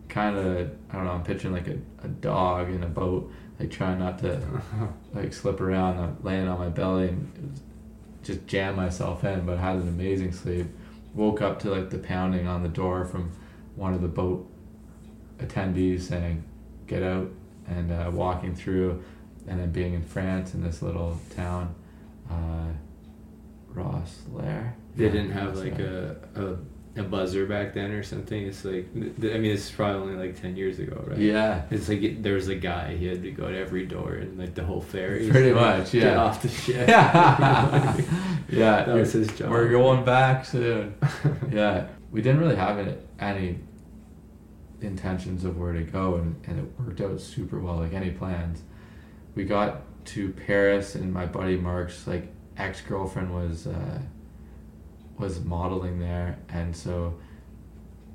kind 0.10 0.38
of 0.38 0.72
I 0.90 0.96
don't 0.96 1.06
know, 1.06 1.12
I'm 1.12 1.24
picturing 1.24 1.54
like 1.54 1.68
a, 1.68 1.78
a 2.04 2.08
dog 2.08 2.70
in 2.70 2.84
a 2.84 2.88
boat, 2.88 3.32
like 3.60 3.72
trying 3.72 4.00
not 4.00 4.20
to 4.20 4.42
like 5.14 5.34
slip 5.34 5.60
around, 5.60 5.98
uh, 5.98 6.12
laying 6.22 6.48
on 6.48 6.60
my 6.60 6.70
belly, 6.70 7.10
and 7.10 7.60
just 8.24 8.46
jam 8.48 8.76
myself 8.76 9.24
in. 9.24 9.46
But 9.46 9.58
had 9.58 9.78
an 9.78 9.88
amazing 9.88 10.32
sleep. 10.32 10.68
Woke 11.14 11.42
up 11.42 11.60
to 11.60 11.72
like 11.72 11.90
the 11.90 11.98
pounding 11.98 12.48
on 12.48 12.64
the 12.64 12.70
door 12.70 13.06
from 13.06 13.32
one 13.76 13.94
of 13.94 14.02
the 14.02 14.08
boat 14.08 14.50
attendees 15.40 16.02
saying, 16.02 16.44
"Get 16.88 17.04
out!" 17.04 17.30
and 17.68 17.92
uh, 17.92 18.12
walking 18.14 18.56
through, 18.56 19.04
and 19.48 19.60
then 19.60 19.72
being 19.72 19.94
in 19.94 20.04
France 20.04 20.54
in 20.54 20.64
this 20.64 20.82
little 20.82 21.20
town, 21.36 21.74
uh, 22.30 22.72
Ross 23.70 24.22
Lair. 24.32 24.76
They 24.96 25.10
didn't 25.10 25.32
have 25.32 25.58
like 25.58 25.80
a, 25.80 26.18
a 26.36 26.58
a 26.96 27.02
buzzer 27.02 27.46
back 27.48 27.74
then 27.74 27.92
or 27.92 28.04
something. 28.04 28.46
It's 28.46 28.64
like 28.64 28.88
I 28.96 29.38
mean, 29.38 29.46
it's 29.46 29.72
probably 29.72 30.14
only 30.14 30.28
like 30.28 30.40
ten 30.40 30.56
years 30.56 30.80
ago, 30.80 31.04
right? 31.08 31.18
Yeah, 31.18 31.64
It's 31.72 31.90
like 31.90 32.02
it, 32.04 32.22
there 32.24 32.36
was 32.36 32.50
a 32.50 32.56
guy. 32.56 32.96
He 32.96 33.08
had 33.08 33.24
to 33.24 33.32
go 33.32 33.50
to 33.50 33.58
every 33.58 33.86
door 33.86 34.14
and 34.16 34.38
like 34.38 34.54
the 34.54 34.64
whole 34.64 34.82
ferry. 34.82 35.28
pretty 35.32 35.54
like, 35.54 35.80
much. 35.80 35.92
Get 35.92 36.04
Yeah. 36.04 36.24
off 36.24 36.42
the 36.42 36.50
ship. 36.50 36.88
yeah, 36.88 37.98
yeah. 38.50 38.84
that 38.84 38.96
was 38.96 39.14
his 39.14 39.28
job. 39.30 39.50
We're 39.50 39.70
going 39.70 40.06
back 40.06 40.46
soon. 40.46 40.96
yeah, 41.52 41.88
we 42.12 42.22
didn't 42.22 42.42
really 42.42 42.56
have 42.58 42.78
any, 42.78 42.96
any 43.20 43.60
intentions 44.82 45.46
of 45.46 45.58
where 45.58 45.74
to 45.74 45.84
go, 45.84 46.16
and, 46.16 46.36
and 46.46 46.60
it 46.60 46.66
worked 46.80 47.02
out 47.02 47.20
super 47.20 47.60
well. 47.60 47.78
Like 47.78 47.94
any 47.94 48.12
plans, 48.12 48.62
we 49.34 49.46
got 49.46 49.82
to 50.06 50.30
Paris, 50.32 50.94
and 50.96 51.12
my 51.12 51.26
buddy 51.26 51.58
Mark's 51.58 52.06
like 52.06 52.32
ex 52.58 52.82
girlfriend 52.82 53.34
was 53.34 53.66
uh, 53.66 54.00
was 55.24 55.44
modeling 55.44 56.00
there, 56.00 56.38
and 56.50 56.76
so 56.76 57.16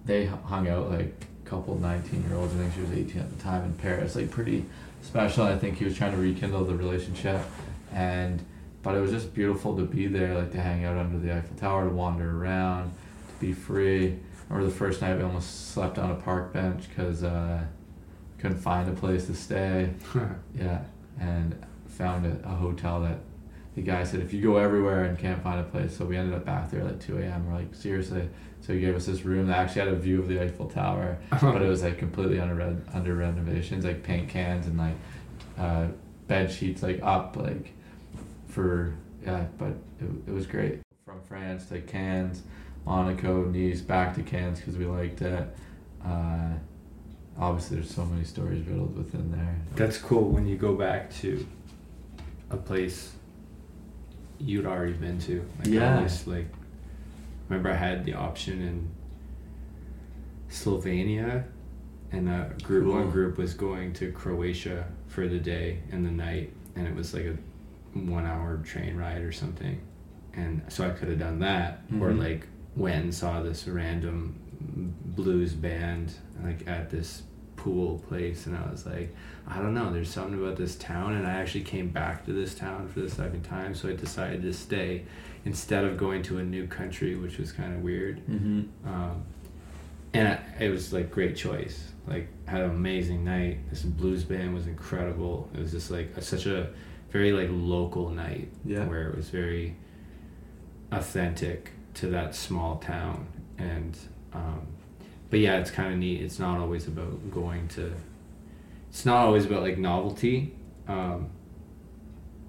they 0.05 0.27
hung 0.27 0.69
out 0.69 0.91
like 0.91 1.27
a 1.45 1.49
couple 1.49 1.77
nineteen 1.79 2.23
year 2.29 2.37
olds. 2.37 2.55
I 2.55 2.59
think 2.59 2.75
she 2.75 2.81
was 2.83 2.93
eighteen 2.93 3.23
at 3.23 3.37
the 3.37 3.43
time 3.43 3.65
in 3.65 3.73
Paris. 3.75 4.15
Like 4.15 4.31
pretty 4.31 4.65
special. 5.03 5.45
I 5.45 5.57
think 5.59 5.79
he 5.79 5.85
was 5.85 5.97
trying 5.97 6.13
to 6.13 6.19
rekindle 6.19 6.65
the 6.65 6.75
relationship, 6.75 7.41
and 7.93 8.45
but 8.83 8.95
it 8.95 9.01
was 9.01 9.11
just 9.11 9.35
beautiful 9.35 9.77
to 9.77 9.85
be 9.85 10.07
there, 10.07 10.35
like 10.35 10.53
to 10.53 10.61
hang 10.61 10.85
out 10.85 10.97
under 10.97 11.19
the 11.19 11.35
Eiffel 11.35 11.57
Tower, 11.57 11.89
to 11.89 11.95
wander 11.95 12.43
around, 12.43 12.93
to 13.29 13.35
be 13.41 13.53
free. 13.53 14.19
I 14.51 14.55
remember 14.55 14.71
the 14.71 14.79
first 14.79 15.01
night 15.01 15.17
we 15.17 15.23
almost 15.23 15.73
slept 15.73 15.99
on 15.99 16.11
a 16.11 16.15
park 16.15 16.53
bench 16.53 16.89
because 16.89 17.23
uh, 17.23 17.65
couldn't 18.39 18.59
find 18.59 18.89
a 18.89 18.93
place 18.93 19.27
to 19.27 19.35
stay. 19.35 19.91
Yeah, 20.59 20.83
and 21.21 21.55
found 21.87 22.27
a, 22.27 22.49
a 22.49 22.55
hotel 22.55 23.01
that 23.03 23.19
the 23.79 23.85
guy 23.85 24.03
said 24.03 24.19
if 24.19 24.33
you 24.33 24.43
go 24.43 24.57
everywhere 24.57 25.05
and 25.05 25.17
can't 25.17 25.41
find 25.41 25.61
a 25.61 25.63
place, 25.63 25.97
so 25.97 26.05
we 26.05 26.17
ended 26.17 26.35
up 26.35 26.45
back 26.45 26.69
there 26.69 26.81
at 26.81 26.87
like 26.87 27.01
2 27.01 27.19
a.m. 27.19 27.47
We're 27.47 27.61
like 27.61 27.75
seriously. 27.77 28.29
So 28.61 28.73
he 28.73 28.81
gave 28.81 28.97
us 28.97 29.07
this 29.07 29.25
room 29.25 29.47
that 29.47 29.57
actually 29.57 29.83
had 29.83 29.89
a 29.91 29.97
view 29.97 30.19
of 30.21 30.27
the 30.27 30.43
Eiffel 30.43 30.69
Tower, 30.69 31.17
but 31.41 31.63
it 31.63 31.69
was 31.69 31.85
like 31.85 31.97
completely 31.97 32.41
under 32.41 32.57
red, 32.57 32.85
under 32.93 33.15
renovations, 33.15 33.85
like 33.85 34.03
paint 34.03 34.29
cans 34.29 34.67
and 34.67 34.77
like 34.77 34.97
uh, 35.57 35.87
bed 36.27 36.51
sheets 36.51 36.83
like 36.83 37.01
up 37.05 37.37
like 37.37 37.73
for 38.49 38.95
yeah. 39.25 39.47
But 39.59 39.75
it, 40.01 40.11
it 40.27 40.33
was 40.33 40.47
great 40.47 40.81
from 41.05 41.21
France 41.23 41.67
to 41.67 41.81
Cannes, 41.81 42.43
Monaco, 42.85 43.45
Nice, 43.45 43.81
back 43.81 44.17
to 44.17 44.25
Cannes 44.25 44.59
because 44.59 44.77
we 44.77 44.87
liked 44.87 45.23
it. 45.23 45.57
Uh, 46.05 46.51
obviously, 47.39 47.77
there's 47.77 47.95
so 47.95 48.05
many 48.05 48.25
stories 48.25 48.67
riddled 48.67 48.97
within 48.97 49.31
there. 49.31 49.57
That's 49.77 49.99
cool 49.99 50.31
when 50.31 50.49
you 50.49 50.57
go 50.57 50.75
back 50.75 51.15
to 51.19 51.47
a 52.51 52.57
place 52.57 53.13
you'd 54.39 54.67
already 54.67 54.93
been 54.93 55.19
to. 55.21 55.45
Like 55.59 55.69
Yeah. 55.69 55.93
I 55.93 55.97
always, 55.97 56.27
like 56.27 56.47
remember 57.49 57.71
I 57.71 57.75
had 57.77 58.05
the 58.05 58.15
option 58.15 58.61
in 58.63 58.89
Slovenia 60.51 61.45
and 62.13 62.29
a 62.29 62.53
group 62.63 62.87
one 62.93 63.11
group 63.11 63.37
was 63.37 63.55
going 63.55 63.93
to 63.95 64.11
Croatia 64.13 64.87
for 65.09 65.29
the 65.29 65.39
day 65.39 65.81
and 65.93 66.05
the 66.07 66.11
night 66.11 66.53
and 66.75 66.87
it 66.87 66.95
was 66.95 67.13
like 67.13 67.25
a 67.25 67.37
one 67.99 68.25
hour 68.25 68.59
train 68.59 68.97
ride 68.97 69.23
or 69.23 69.33
something. 69.33 69.81
And 70.35 70.63
so 70.69 70.87
I 70.87 70.91
could 70.91 71.09
have 71.09 71.19
done 71.19 71.41
that 71.41 71.81
or 72.01 72.11
Mhm. 72.11 72.19
like 72.19 72.47
went 72.77 73.03
and 73.05 73.15
saw 73.15 73.43
this 73.43 73.67
random 73.67 74.37
blues 75.05 75.53
band 75.53 76.15
like 76.43 76.67
at 76.69 76.91
this 76.91 77.23
pool 77.59 77.99
place 78.09 78.47
and 78.47 78.57
I 78.57 78.71
was 78.71 78.87
like 78.87 79.15
I 79.47 79.59
don't 79.59 79.75
know 79.75 79.93
there's 79.93 80.11
something 80.11 80.39
about 80.41 80.57
this 80.57 80.77
town 80.77 81.15
and 81.15 81.27
I 81.27 81.33
actually 81.33 81.65
came 81.65 81.89
back 81.89 82.25
to 82.27 82.33
this 82.33 82.55
town 82.55 82.89
for 82.89 83.01
the 83.01 83.11
second 83.11 83.43
time 83.43 83.75
so 83.75 83.89
I 83.89 83.93
decided 83.95 84.43
to 84.43 84.53
stay 84.55 85.05
instead 85.45 85.85
of 85.85 85.97
going 85.97 86.23
to 86.25 86.39
a 86.39 86.43
new 86.43 86.67
country 86.67 87.15
which 87.17 87.39
was 87.39 87.53
kind 87.53 87.75
of 87.75 87.83
weird. 87.83 88.21
Mm-hmm. 88.27 88.89
um, 88.89 89.23
and 90.15 90.29
I, 90.29 90.65
it 90.65 90.71
was 90.71 90.93
like 90.93 91.11
great 91.11 91.37
choice. 91.37 91.93
Like 92.07 92.29
had 92.47 92.63
an 92.63 92.71
amazing 92.71 93.25
night. 93.25 93.59
This 93.69 93.83
blues 93.83 94.25
band 94.25 94.55
was 94.55 94.67
incredible. 94.67 95.51
It 95.55 95.61
was 95.61 95.73
just 95.73 95.91
like 95.91 96.17
a, 96.17 96.23
such 96.23 96.47
a 96.47 96.71
very 97.11 97.33
like 97.33 97.49
local 97.53 98.09
night 98.11 98.49
Yeah. 98.65 98.87
where 98.87 99.09
it 99.11 99.17
was 99.17 99.29
very 99.29 99.77
authentic 100.93 101.73
to 101.95 102.07
that 102.09 102.35
small 102.35 102.77
town. 102.77 103.27
And 103.59 103.99
um, 104.33 104.67
but 105.31 105.41
yeah 105.41 105.57
it's 105.59 105.71
kind 105.71 105.93
of 105.93 105.99
neat. 105.99 106.23
It's 106.23 106.39
not 106.39 106.59
always 106.59 106.87
about 106.87 107.31
going 107.31 107.69
to 107.69 107.93
it's 108.89 109.05
not 109.05 109.27
always 109.27 109.45
about 109.45 109.63
like 109.63 109.79
novelty 109.79 110.55
um, 110.87 111.29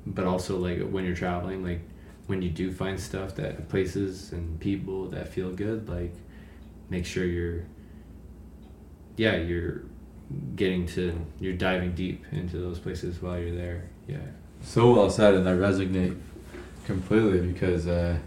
but 0.05 0.25
also 0.25 0.57
like 0.57 0.81
when 0.89 1.05
you're 1.05 1.15
traveling 1.15 1.63
like 1.63 1.81
when 2.27 2.41
you 2.41 2.49
do 2.49 2.71
find 2.71 2.99
stuff 2.99 3.35
that 3.35 3.67
places 3.69 4.31
and 4.31 4.59
people 4.59 5.07
that 5.09 5.27
feel 5.27 5.51
good 5.51 5.89
like 5.89 6.13
make 6.89 7.05
sure 7.05 7.25
you're 7.25 7.65
yeah 9.17 9.35
you're 9.35 9.83
getting 10.55 10.85
to 10.85 11.19
you're 11.39 11.53
diving 11.53 11.93
deep 11.93 12.25
into 12.31 12.57
those 12.57 12.79
places 12.79 13.21
while 13.21 13.39
you're 13.39 13.55
there. 13.55 13.89
Yeah. 14.07 14.17
So 14.61 14.93
well 14.93 15.09
said, 15.09 15.35
and 15.35 15.47
I 15.47 15.53
resonate 15.53 16.19
completely 16.85 17.39
because 17.39 17.87
uh, 17.87 18.17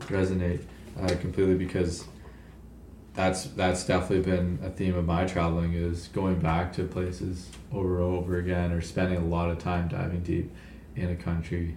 resonate 0.00 0.62
uh, 1.00 1.08
completely 1.20 1.54
because 1.54 2.04
that's 3.14 3.44
that's 3.44 3.84
definitely 3.84 4.30
been 4.30 4.58
a 4.62 4.70
theme 4.70 4.96
of 4.96 5.04
my 5.04 5.24
traveling 5.24 5.74
is 5.74 6.08
going 6.08 6.40
back 6.40 6.72
to 6.74 6.84
places 6.84 7.48
over 7.72 8.02
and 8.02 8.04
over 8.04 8.38
again 8.38 8.72
or 8.72 8.80
spending 8.80 9.18
a 9.18 9.24
lot 9.24 9.50
of 9.50 9.58
time 9.58 9.88
diving 9.88 10.22
deep 10.22 10.50
in 10.96 11.10
a 11.10 11.16
country. 11.16 11.76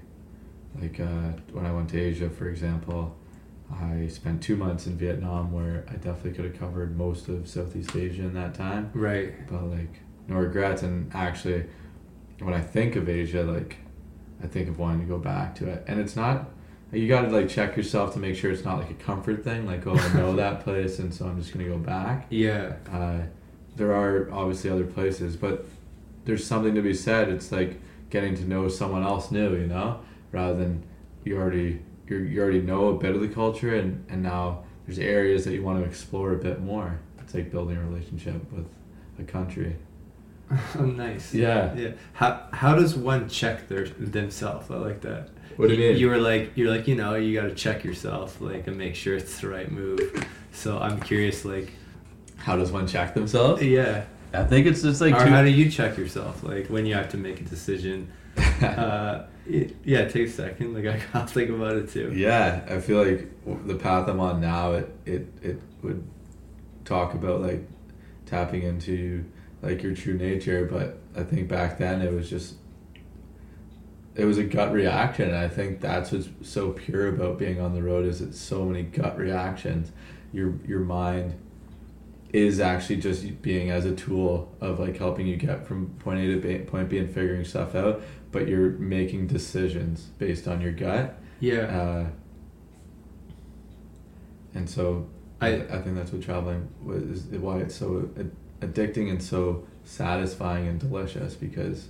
Like 0.80 1.00
uh, 1.00 1.34
when 1.52 1.65
I 1.65 1.71
went 1.71 1.89
to 1.89 2.00
Asia, 2.00 2.30
for 2.30 2.50
example, 2.50 3.15
I 3.71 4.08
spent 4.08 4.41
two 4.41 4.56
months 4.56 4.88
in 4.88 4.97
Vietnam 4.97 5.52
where 5.52 5.86
I 5.89 5.93
definitely 5.93 6.34
could 6.34 6.45
have 6.45 6.60
covered 6.60 6.97
most 6.97 7.28
of 7.28 7.47
Southeast 7.47 7.95
Asia 7.95 8.23
in 8.23 8.34
that 8.34 8.54
time. 8.54 8.91
Right. 8.93 9.47
But 9.47 9.63
like 9.63 10.02
no 10.28 10.36
regrets. 10.36 10.84
And 10.84 11.13
actually 11.13 11.65
when 12.39 12.54
i 12.54 12.62
think 12.62 12.95
of 12.95 13.10
asia 13.10 13.43
like 13.43 13.78
i 14.43 14.47
think 14.47 14.67
of 14.69 14.78
wanting 14.78 15.02
to 15.02 15.06
go 15.06 15.17
back 15.17 15.56
to 15.56 15.67
it. 15.67 15.84
And 15.88 16.00
it's 16.00 16.15
not 16.15 16.52
you 16.91 17.08
got 17.08 17.21
to 17.21 17.30
like 17.30 17.50
check 17.50 17.76
yourself 17.76 18.13
to 18.13 18.19
make 18.19 18.36
sure 18.36 18.52
it's 18.52 18.63
not 18.63 18.78
like 18.78 18.89
a 18.89 18.93
comfort 18.95 19.43
thing 19.43 19.65
like 19.65 19.86
oh 19.86 19.95
i 19.95 20.13
know 20.13 20.36
that 20.36 20.63
place 20.63 21.00
and 21.00 21.13
so 21.13 21.26
i'm 21.26 21.39
just 21.39 21.54
going 21.54 21.65
to 21.65 21.71
go 21.71 21.78
back. 21.78 22.28
Yeah. 22.30 22.76
Uh, 22.91 23.21
there 23.76 23.93
are 23.93 24.32
obviously 24.32 24.69
other 24.69 24.86
places 24.86 25.36
but 25.36 25.65
there's 26.26 26.45
something 26.45 26.76
to 26.76 26.82
be 26.82 26.93
said. 26.93 27.30
It's 27.30 27.52
like 27.54 27.80
getting 28.10 28.36
to 28.36 28.43
know 28.43 28.67
someone 28.67 29.04
else 29.04 29.32
new 29.32 29.56
you 29.56 29.67
know 29.67 30.00
rather 30.32 30.58
than 30.58 30.84
you 31.23 31.38
already 31.38 31.82
you 32.08 32.17
you 32.17 32.41
already 32.41 32.62
know 32.62 32.88
a 32.89 32.97
bit 32.97 33.15
of 33.15 33.21
the 33.21 33.28
culture 33.28 33.76
and 33.76 34.06
and 34.10 34.23
now 34.23 34.63
there's 34.86 35.00
areas 35.00 35.43
that 35.45 35.54
you 35.54 35.63
want 35.63 35.80
to 35.80 35.86
explore 35.86 36.34
a 36.34 36.38
bit 36.38 36.62
more. 36.62 37.00
It's 37.19 37.34
like 37.34 37.52
building 37.52 37.76
a 37.76 37.82
relationship 37.82 38.41
with 38.54 38.67
a 39.19 39.23
country 39.23 39.76
oh 40.80 40.86
nice. 40.86 41.34
Yeah. 41.34 41.74
Yeah. 41.76 41.92
How, 42.14 42.48
how 42.52 42.76
does 42.76 42.96
one 42.96 43.28
check 43.30 43.68
their 43.68 43.88
themselves? 43.88 44.70
I 44.72 44.76
like 44.76 45.02
that. 45.02 45.30
What 45.58 45.70
do 45.70 45.74
you 45.76 45.80
mean? 45.90 45.98
you 45.98 46.08
were 46.08 46.18
like 46.20 46.52
you're 46.56 46.70
like 46.70 46.88
you 46.88 46.96
know 46.96 47.16
you 47.16 47.34
got 47.40 47.48
to 47.48 47.56
check 47.56 47.84
yourself 47.84 48.40
like 48.40 48.68
and 48.68 48.78
make 48.78 48.96
sure 48.96 49.16
it's 49.16 49.42
the 49.42 49.50
right 49.50 49.72
move. 49.72 50.00
So 50.52 50.78
i'm 50.78 51.00
curious 51.02 51.46
like 51.46 51.72
how 52.36 52.56
does 52.56 52.72
one 52.72 52.86
check 52.88 53.14
themselves? 53.16 53.64
Yeah. 53.64 54.06
I 54.34 54.44
think 54.44 54.68
it's 54.68 54.84
just 54.84 55.02
like 55.02 55.16
or 55.16 55.24
two 55.24 55.30
how 55.32 55.42
do 55.42 55.50
you 55.50 55.72
check 55.72 55.98
yourself 55.98 56.44
like 56.44 56.68
when 56.68 56.86
you 56.86 56.94
have 56.94 57.10
to 57.10 57.18
make 57.18 57.42
a 57.42 57.44
decision? 57.44 58.12
Uh 58.62 59.26
y- 59.50 59.70
yeah 59.84 60.08
take 60.08 60.28
a 60.28 60.32
second. 60.32 60.74
Like 60.76 60.86
i 60.94 61.02
gotta 61.12 61.28
think 61.28 61.50
about 61.50 61.76
it 61.76 61.90
too. 61.90 62.12
Yeah 62.16 62.64
i 62.70 62.80
feel 62.80 63.04
like 63.04 63.28
the 63.66 63.76
path 63.76 64.08
i'm 64.08 64.20
on 64.20 64.40
now 64.40 64.74
it 64.74 64.96
it, 65.06 65.28
it 65.42 65.62
would 65.82 66.04
talk 66.86 67.16
about 67.16 67.42
like 67.42 67.68
tapping 68.28 68.62
into 68.64 69.26
like 69.67 69.84
your 69.84 69.93
true 69.93 70.13
nature 70.15 70.65
but 70.65 70.97
i 71.19 71.23
think 71.23 71.47
back 71.47 71.77
then 71.77 72.01
it 72.01 72.12
was 72.12 72.30
just 72.30 72.56
it 74.15 74.25
was 74.25 74.38
a 74.38 74.43
gut 74.43 74.71
reaction 74.71 75.27
and 75.27 75.38
i 75.38 75.47
think 75.47 75.80
that's 75.82 76.12
what's 76.12 76.30
so 76.41 76.71
pure 76.71 77.08
about 77.10 77.38
being 77.38 77.60
on 77.62 77.73
the 77.75 77.84
road 77.84 78.06
is 78.06 78.21
it's 78.21 78.39
so 78.39 78.65
many 78.65 78.82
gut 78.84 79.17
reactions 79.17 79.91
your 80.34 80.56
your 80.65 80.80
mind 80.80 81.36
is 82.34 82.60
actually 82.60 82.97
just 82.97 83.41
being 83.41 83.69
as 83.69 83.86
a 83.86 83.95
tool 83.95 84.53
of 84.60 84.80
like 84.80 84.97
helping 84.97 85.25
you 85.25 85.38
get 85.38 85.65
from 85.65 85.88
point 85.99 86.19
A 86.19 86.27
to 86.34 86.41
B, 86.41 86.58
point 86.65 86.89
B 86.89 86.97
and 86.97 87.10
figuring 87.10 87.45
stuff 87.45 87.73
out, 87.73 88.01
but 88.34 88.49
you're 88.49 88.71
making 88.71 89.27
decisions 89.27 90.08
based 90.17 90.45
on 90.45 90.60
your 90.60 90.73
gut. 90.73 91.17
yeah 91.39 91.62
Uh, 91.62 92.06
and 94.53 94.69
so 94.69 95.08
I, 95.39 95.47
I- 95.56 95.82
think 95.82 95.95
that's 95.95 96.12
what 96.12 96.21
traveling 96.21 96.67
was 96.84 97.03
is 97.03 97.39
why 97.39 97.60
it's 97.60 97.75
so 97.75 98.10
addicting 98.62 99.10
and 99.10 99.22
so 99.22 99.65
satisfying 99.84 100.67
and 100.67 100.80
delicious 100.80 101.36
because 101.36 101.88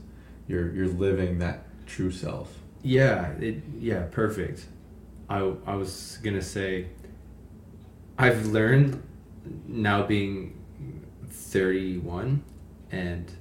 you're 0.48 0.72
you're 0.74 0.88
living 0.88 1.40
that 1.40 1.64
true 1.86 2.12
self. 2.12 2.60
Yeah, 2.84 3.30
it 3.40 3.64
yeah, 3.80 4.04
perfect. 4.12 4.66
I 5.30 5.40
I 5.66 5.76
was 5.76 6.20
gonna 6.24 6.42
say 6.42 6.88
I've 8.18 8.48
learned 8.48 9.02
now 9.68 10.04
being 10.04 10.54
thirty 11.30 11.98
one 11.98 12.44
and 12.92 13.32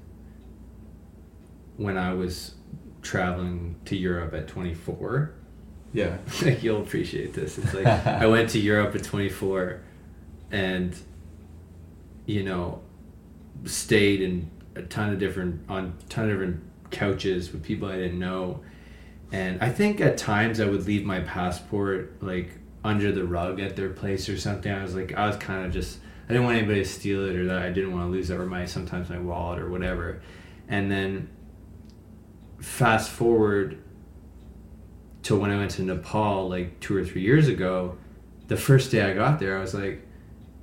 when 1.77 1.97
I 1.99 2.15
was 2.15 2.55
traveling 3.03 3.77
to 3.85 3.97
Europe 3.97 4.35
at 4.35 4.49
twenty 4.49 4.75
four, 4.75 5.33
Yeah. 5.93 6.17
like 6.43 6.63
you'll 6.65 6.83
appreciate 6.83 7.35
this. 7.35 7.59
It's 7.59 7.75
like 7.75 7.87
I 8.07 8.27
went 8.27 8.51
to 8.51 8.59
Europe 8.59 8.95
at 8.95 9.05
24 9.05 9.81
and 10.51 10.97
you 12.25 12.43
know 12.45 12.81
stayed 13.65 14.21
in 14.21 14.51
a 14.75 14.83
ton 14.83 15.13
of 15.13 15.19
different 15.19 15.69
on 15.69 15.97
a 15.99 16.09
ton 16.09 16.25
of 16.25 16.31
different 16.31 16.63
couches 16.91 17.53
with 17.53 17.63
people 17.63 17.89
I 17.89 17.97
didn't 17.97 18.19
know. 18.19 18.61
And 19.33 19.61
I 19.63 19.71
think 19.71 20.01
at 20.01 20.17
times 20.17 20.61
I 20.61 20.67
would 20.67 20.87
leave 20.87 21.05
my 21.05 21.21
passport 21.21 22.23
like 22.23 22.53
under 22.85 23.11
the 23.11 23.25
rug 23.25 23.61
at 23.61 23.75
their 23.75 23.91
place 23.91 24.29
or 24.29 24.39
something. 24.39 24.71
I 24.71 24.83
was 24.83 24.95
like 24.95 25.15
I 25.15 25.27
was 25.27 25.37
kind 25.37 25.67
of 25.67 25.73
just 25.73 25.99
I 26.29 26.33
didn't 26.33 26.45
want 26.45 26.59
anybody 26.59 26.83
to 26.83 26.89
steal 26.89 27.25
it 27.25 27.37
or 27.37 27.47
that 27.47 27.63
I 27.63 27.71
didn't 27.71 27.93
want 27.93 28.07
to 28.07 28.11
lose 28.11 28.31
it 28.31 28.39
or 28.39 28.47
my 28.47 28.65
sometimes 28.65 29.09
my 29.09 29.19
wallet 29.19 29.59
or 29.59 29.71
whatever. 29.71 30.21
And 30.69 30.91
then 30.91 31.29
fast 32.61 33.11
forward 33.11 33.83
to 35.23 35.37
when 35.37 35.51
I 35.51 35.57
went 35.57 35.73
to 35.73 35.83
Nepal 35.83 36.49
like 36.49 36.81
two 36.81 36.97
or 36.97 37.05
three 37.05 37.23
years 37.23 37.49
ago, 37.49 37.97
the 38.49 38.57
first 38.57 38.93
day 38.93 39.03
I 39.03 39.13
got 39.15 39.41
there, 39.41 39.59
I 39.59 39.61
was 39.61 39.75
like, 39.75 40.07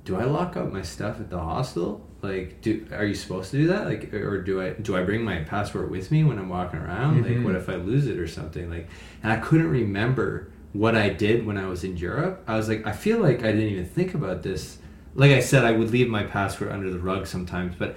"Do 0.04 0.16
I 0.16 0.24
lock 0.24 0.56
up 0.56 0.72
my 0.72 0.82
stuff 0.82 1.20
at 1.20 1.28
the 1.28 1.38
hostel? 1.38 2.03
Like, 2.24 2.60
do 2.62 2.86
are 2.92 3.04
you 3.04 3.14
supposed 3.14 3.50
to 3.52 3.58
do 3.58 3.66
that? 3.68 3.86
Like, 3.86 4.12
or 4.14 4.42
do 4.42 4.60
I 4.60 4.70
do 4.70 4.96
I 4.96 5.02
bring 5.02 5.22
my 5.22 5.38
passport 5.40 5.90
with 5.90 6.10
me 6.10 6.24
when 6.24 6.38
I'm 6.38 6.48
walking 6.48 6.80
around? 6.80 7.24
Mhm. 7.24 7.36
Like, 7.36 7.44
what 7.44 7.54
if 7.54 7.68
I 7.68 7.76
lose 7.76 8.06
it 8.06 8.18
or 8.18 8.26
something? 8.26 8.68
Like, 8.70 8.88
and 9.22 9.32
I 9.32 9.36
couldn't 9.36 9.68
remember 9.68 10.48
what 10.72 10.96
I 10.96 11.08
did 11.10 11.46
when 11.46 11.56
I 11.56 11.68
was 11.68 11.84
in 11.84 11.96
Europe. 11.96 12.42
I 12.48 12.56
was 12.56 12.68
like, 12.68 12.84
I 12.86 12.92
feel 12.92 13.20
like 13.20 13.40
I 13.44 13.52
didn't 13.52 13.68
even 13.68 13.84
think 13.86 14.14
about 14.14 14.42
this. 14.42 14.78
Like 15.14 15.30
I 15.30 15.38
said, 15.40 15.64
I 15.64 15.70
would 15.70 15.90
leave 15.92 16.08
my 16.08 16.24
passport 16.24 16.72
under 16.72 16.90
the 16.90 16.98
rug 16.98 17.26
sometimes, 17.28 17.76
but 17.78 17.94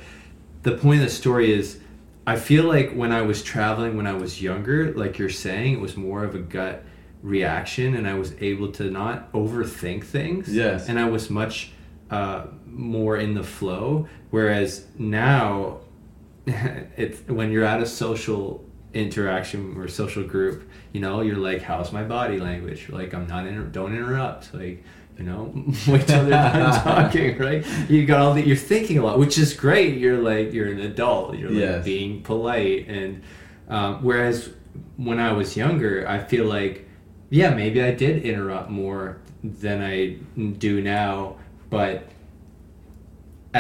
the 0.61 0.73
point 0.73 0.99
of 0.99 1.05
the 1.05 1.11
story 1.11 1.51
is 1.51 1.79
I 2.27 2.35
feel 2.35 2.65
like 2.65 2.91
when 2.91 3.11
I 3.11 3.21
was 3.21 3.41
traveling 3.41 3.95
when 3.97 4.05
I 4.05 4.13
was 4.13 4.41
younger, 4.41 4.93
like 4.93 5.17
you're 5.17 5.29
saying, 5.29 5.73
it 5.73 5.79
was 5.79 5.95
more 5.97 6.23
of 6.23 6.35
a 6.35 6.39
gut 6.39 6.83
reaction, 7.23 7.95
and 7.95 8.07
I 8.07 8.13
was 8.15 8.33
able 8.39 8.71
to 8.73 8.91
not 8.91 9.31
overthink 9.33 10.03
things. 10.03 10.53
Yes. 10.53 10.87
and 10.89 10.99
I 10.99 11.09
was 11.09 11.29
much 11.29 11.71
uh, 12.11 12.47
more 12.71 13.17
in 13.17 13.33
the 13.33 13.43
flow. 13.43 14.07
Whereas 14.29 14.85
now, 14.97 15.79
it's 16.45 17.19
when 17.27 17.51
you're 17.51 17.63
at 17.65 17.81
a 17.81 17.85
social 17.85 18.63
interaction 18.93 19.75
or 19.77 19.87
social 19.87 20.23
group, 20.23 20.69
you 20.93 21.01
know, 21.01 21.21
you're 21.21 21.35
like, 21.37 21.61
"How's 21.61 21.91
my 21.91 22.03
body 22.03 22.39
language?" 22.39 22.89
Like, 22.89 23.13
I'm 23.13 23.27
not 23.27 23.45
inter- 23.47 23.63
don't 23.65 23.93
interrupt. 23.95 24.53
Like, 24.53 24.83
you 25.17 25.23
know, 25.23 25.51
wait 25.87 26.07
till 26.07 26.21
they're 26.25 26.29
done 26.29 26.83
talking, 26.83 27.37
right? 27.37 27.65
You 27.89 28.05
got 28.05 28.21
all 28.21 28.33
the 28.33 28.45
you're 28.45 28.55
thinking 28.55 28.97
a 28.99 29.03
lot, 29.03 29.19
which 29.19 29.37
is 29.37 29.53
great. 29.53 29.97
You're 29.97 30.17
like 30.19 30.53
you're 30.53 30.71
an 30.71 30.79
adult. 30.79 31.37
You're 31.37 31.49
like 31.49 31.59
Yes. 31.59 31.85
being 31.85 32.21
polite, 32.23 32.87
and 32.87 33.21
um, 33.69 34.03
whereas 34.03 34.49
when 34.95 35.19
I 35.19 35.31
was 35.33 35.57
younger, 35.57 36.07
I 36.07 36.19
feel 36.19 36.45
like 36.45 36.87
yeah, 37.29 37.53
maybe 37.53 37.81
I 37.83 37.91
did 37.93 38.23
interrupt 38.23 38.69
more 38.69 39.17
than 39.43 39.81
I 39.81 40.17
do 40.59 40.81
now, 40.81 41.35
but 41.69 42.07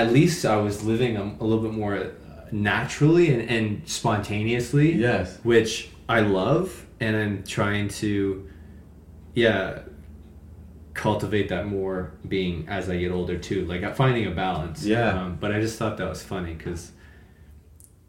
at 0.01 0.11
least 0.13 0.45
I 0.45 0.57
was 0.57 0.83
living 0.83 1.17
a, 1.17 1.23
a 1.23 1.45
little 1.45 1.63
bit 1.63 1.73
more 1.73 2.11
naturally 2.51 3.31
and, 3.33 3.49
and 3.49 3.87
spontaneously 3.89 4.93
Yes. 4.93 5.37
which 5.43 5.89
I 6.09 6.21
love, 6.21 6.85
and 6.99 7.15
I'm 7.15 7.43
trying 7.43 7.89
to, 8.01 8.47
yeah, 9.33 9.79
cultivate 10.93 11.49
that 11.49 11.67
more. 11.67 12.13
Being 12.27 12.67
as 12.69 12.89
I 12.89 12.97
get 12.97 13.11
older 13.11 13.37
too, 13.37 13.65
like 13.65 13.95
finding 13.95 14.25
a 14.27 14.31
balance. 14.31 14.83
Yeah. 14.85 15.09
Um, 15.21 15.37
but 15.39 15.51
I 15.51 15.59
just 15.61 15.77
thought 15.77 15.97
that 15.97 16.07
was 16.09 16.23
funny 16.23 16.53
because, 16.53 16.91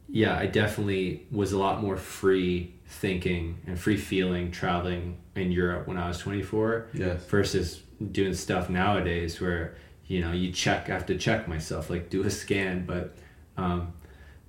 yeah, 0.09 0.37
I 0.39 0.47
definitely 0.47 1.27
was 1.31 1.53
a 1.53 1.59
lot 1.59 1.83
more 1.83 1.97
free 1.97 2.75
thinking 2.87 3.59
and 3.67 3.79
free 3.79 3.97
feeling 3.99 4.51
traveling 4.51 5.19
in 5.35 5.53
Europe 5.53 5.87
when 5.87 5.99
I 5.99 6.09
was 6.09 6.19
24 6.19 6.89
Yes. 6.95 7.25
versus 7.27 7.83
doing 8.13 8.33
stuff 8.35 8.71
nowadays 8.71 9.41
where 9.41 9.75
you 10.09 10.21
know 10.21 10.33
you 10.33 10.51
check 10.53 10.89
I 10.91 10.95
have 10.95 11.07
to 11.07 11.17
check 11.17 11.47
myself 11.49 11.89
like 11.91 12.11
do 12.11 12.23
a 12.25 12.31
scan 12.31 12.85
but 12.87 13.15
um, 13.57 13.93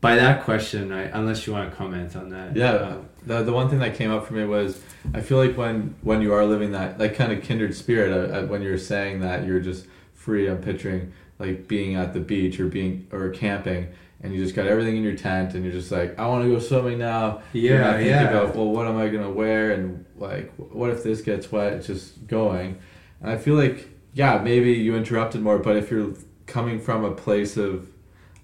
by 0.01 0.15
that 0.15 0.43
question 0.43 0.91
I 0.91 1.03
unless 1.03 1.45
you 1.45 1.53
want 1.53 1.69
to 1.69 1.75
comment 1.75 2.15
on 2.15 2.29
that 2.29 2.55
Yeah, 2.55 2.71
uh, 2.71 2.97
the, 3.25 3.43
the 3.43 3.53
one 3.53 3.69
thing 3.69 3.79
that 3.79 3.95
came 3.95 4.11
up 4.11 4.25
for 4.25 4.33
me 4.33 4.45
was 4.45 4.81
I 5.13 5.21
feel 5.21 5.37
like 5.37 5.57
when 5.57 5.95
when 6.01 6.21
you 6.21 6.33
are 6.33 6.45
living 6.45 6.71
that 6.71 6.99
like 6.99 7.15
kind 7.15 7.31
of 7.31 7.43
kindred 7.43 7.75
spirit, 7.75 8.11
uh, 8.11 8.33
uh, 8.39 8.45
when 8.47 8.61
you're 8.61 8.77
saying 8.77 9.19
that 9.21 9.45
you're 9.45 9.59
just 9.59 9.85
free. 10.13 10.47
I'm 10.49 10.59
picturing 10.61 11.13
like 11.37 11.67
being 11.67 11.95
at 11.95 12.13
the 12.13 12.19
beach 12.19 12.59
or 12.59 12.67
being 12.67 13.07
or 13.11 13.29
camping, 13.29 13.87
and 14.21 14.33
you 14.33 14.43
just 14.43 14.55
got 14.55 14.67
everything 14.67 14.97
in 14.97 15.03
your 15.03 15.15
tent, 15.15 15.53
and 15.53 15.63
you're 15.63 15.73
just 15.73 15.91
like, 15.91 16.17
I 16.19 16.27
want 16.27 16.43
to 16.43 16.49
go 16.49 16.59
swimming 16.59 16.99
now. 16.99 17.41
You're 17.53 17.79
Yeah, 17.79 17.91
not 17.91 18.03
yeah. 18.03 18.29
About 18.29 18.55
well, 18.55 18.67
what 18.69 18.87
am 18.87 18.97
I 18.97 19.07
gonna 19.09 19.29
wear, 19.31 19.71
and 19.71 20.05
like, 20.17 20.51
what 20.55 20.89
if 20.91 21.03
this 21.03 21.21
gets 21.21 21.51
wet? 21.51 21.73
It's 21.73 21.87
just 21.87 22.27
going, 22.27 22.77
and 23.21 23.29
I 23.31 23.37
feel 23.37 23.55
like 23.55 23.87
yeah, 24.13 24.39
maybe 24.39 24.73
you 24.73 24.95
interrupted 24.95 25.41
more, 25.41 25.59
but 25.59 25.75
if 25.75 25.91
you're 25.91 26.13
coming 26.45 26.79
from 26.79 27.03
a 27.05 27.11
place 27.11 27.57
of 27.57 27.89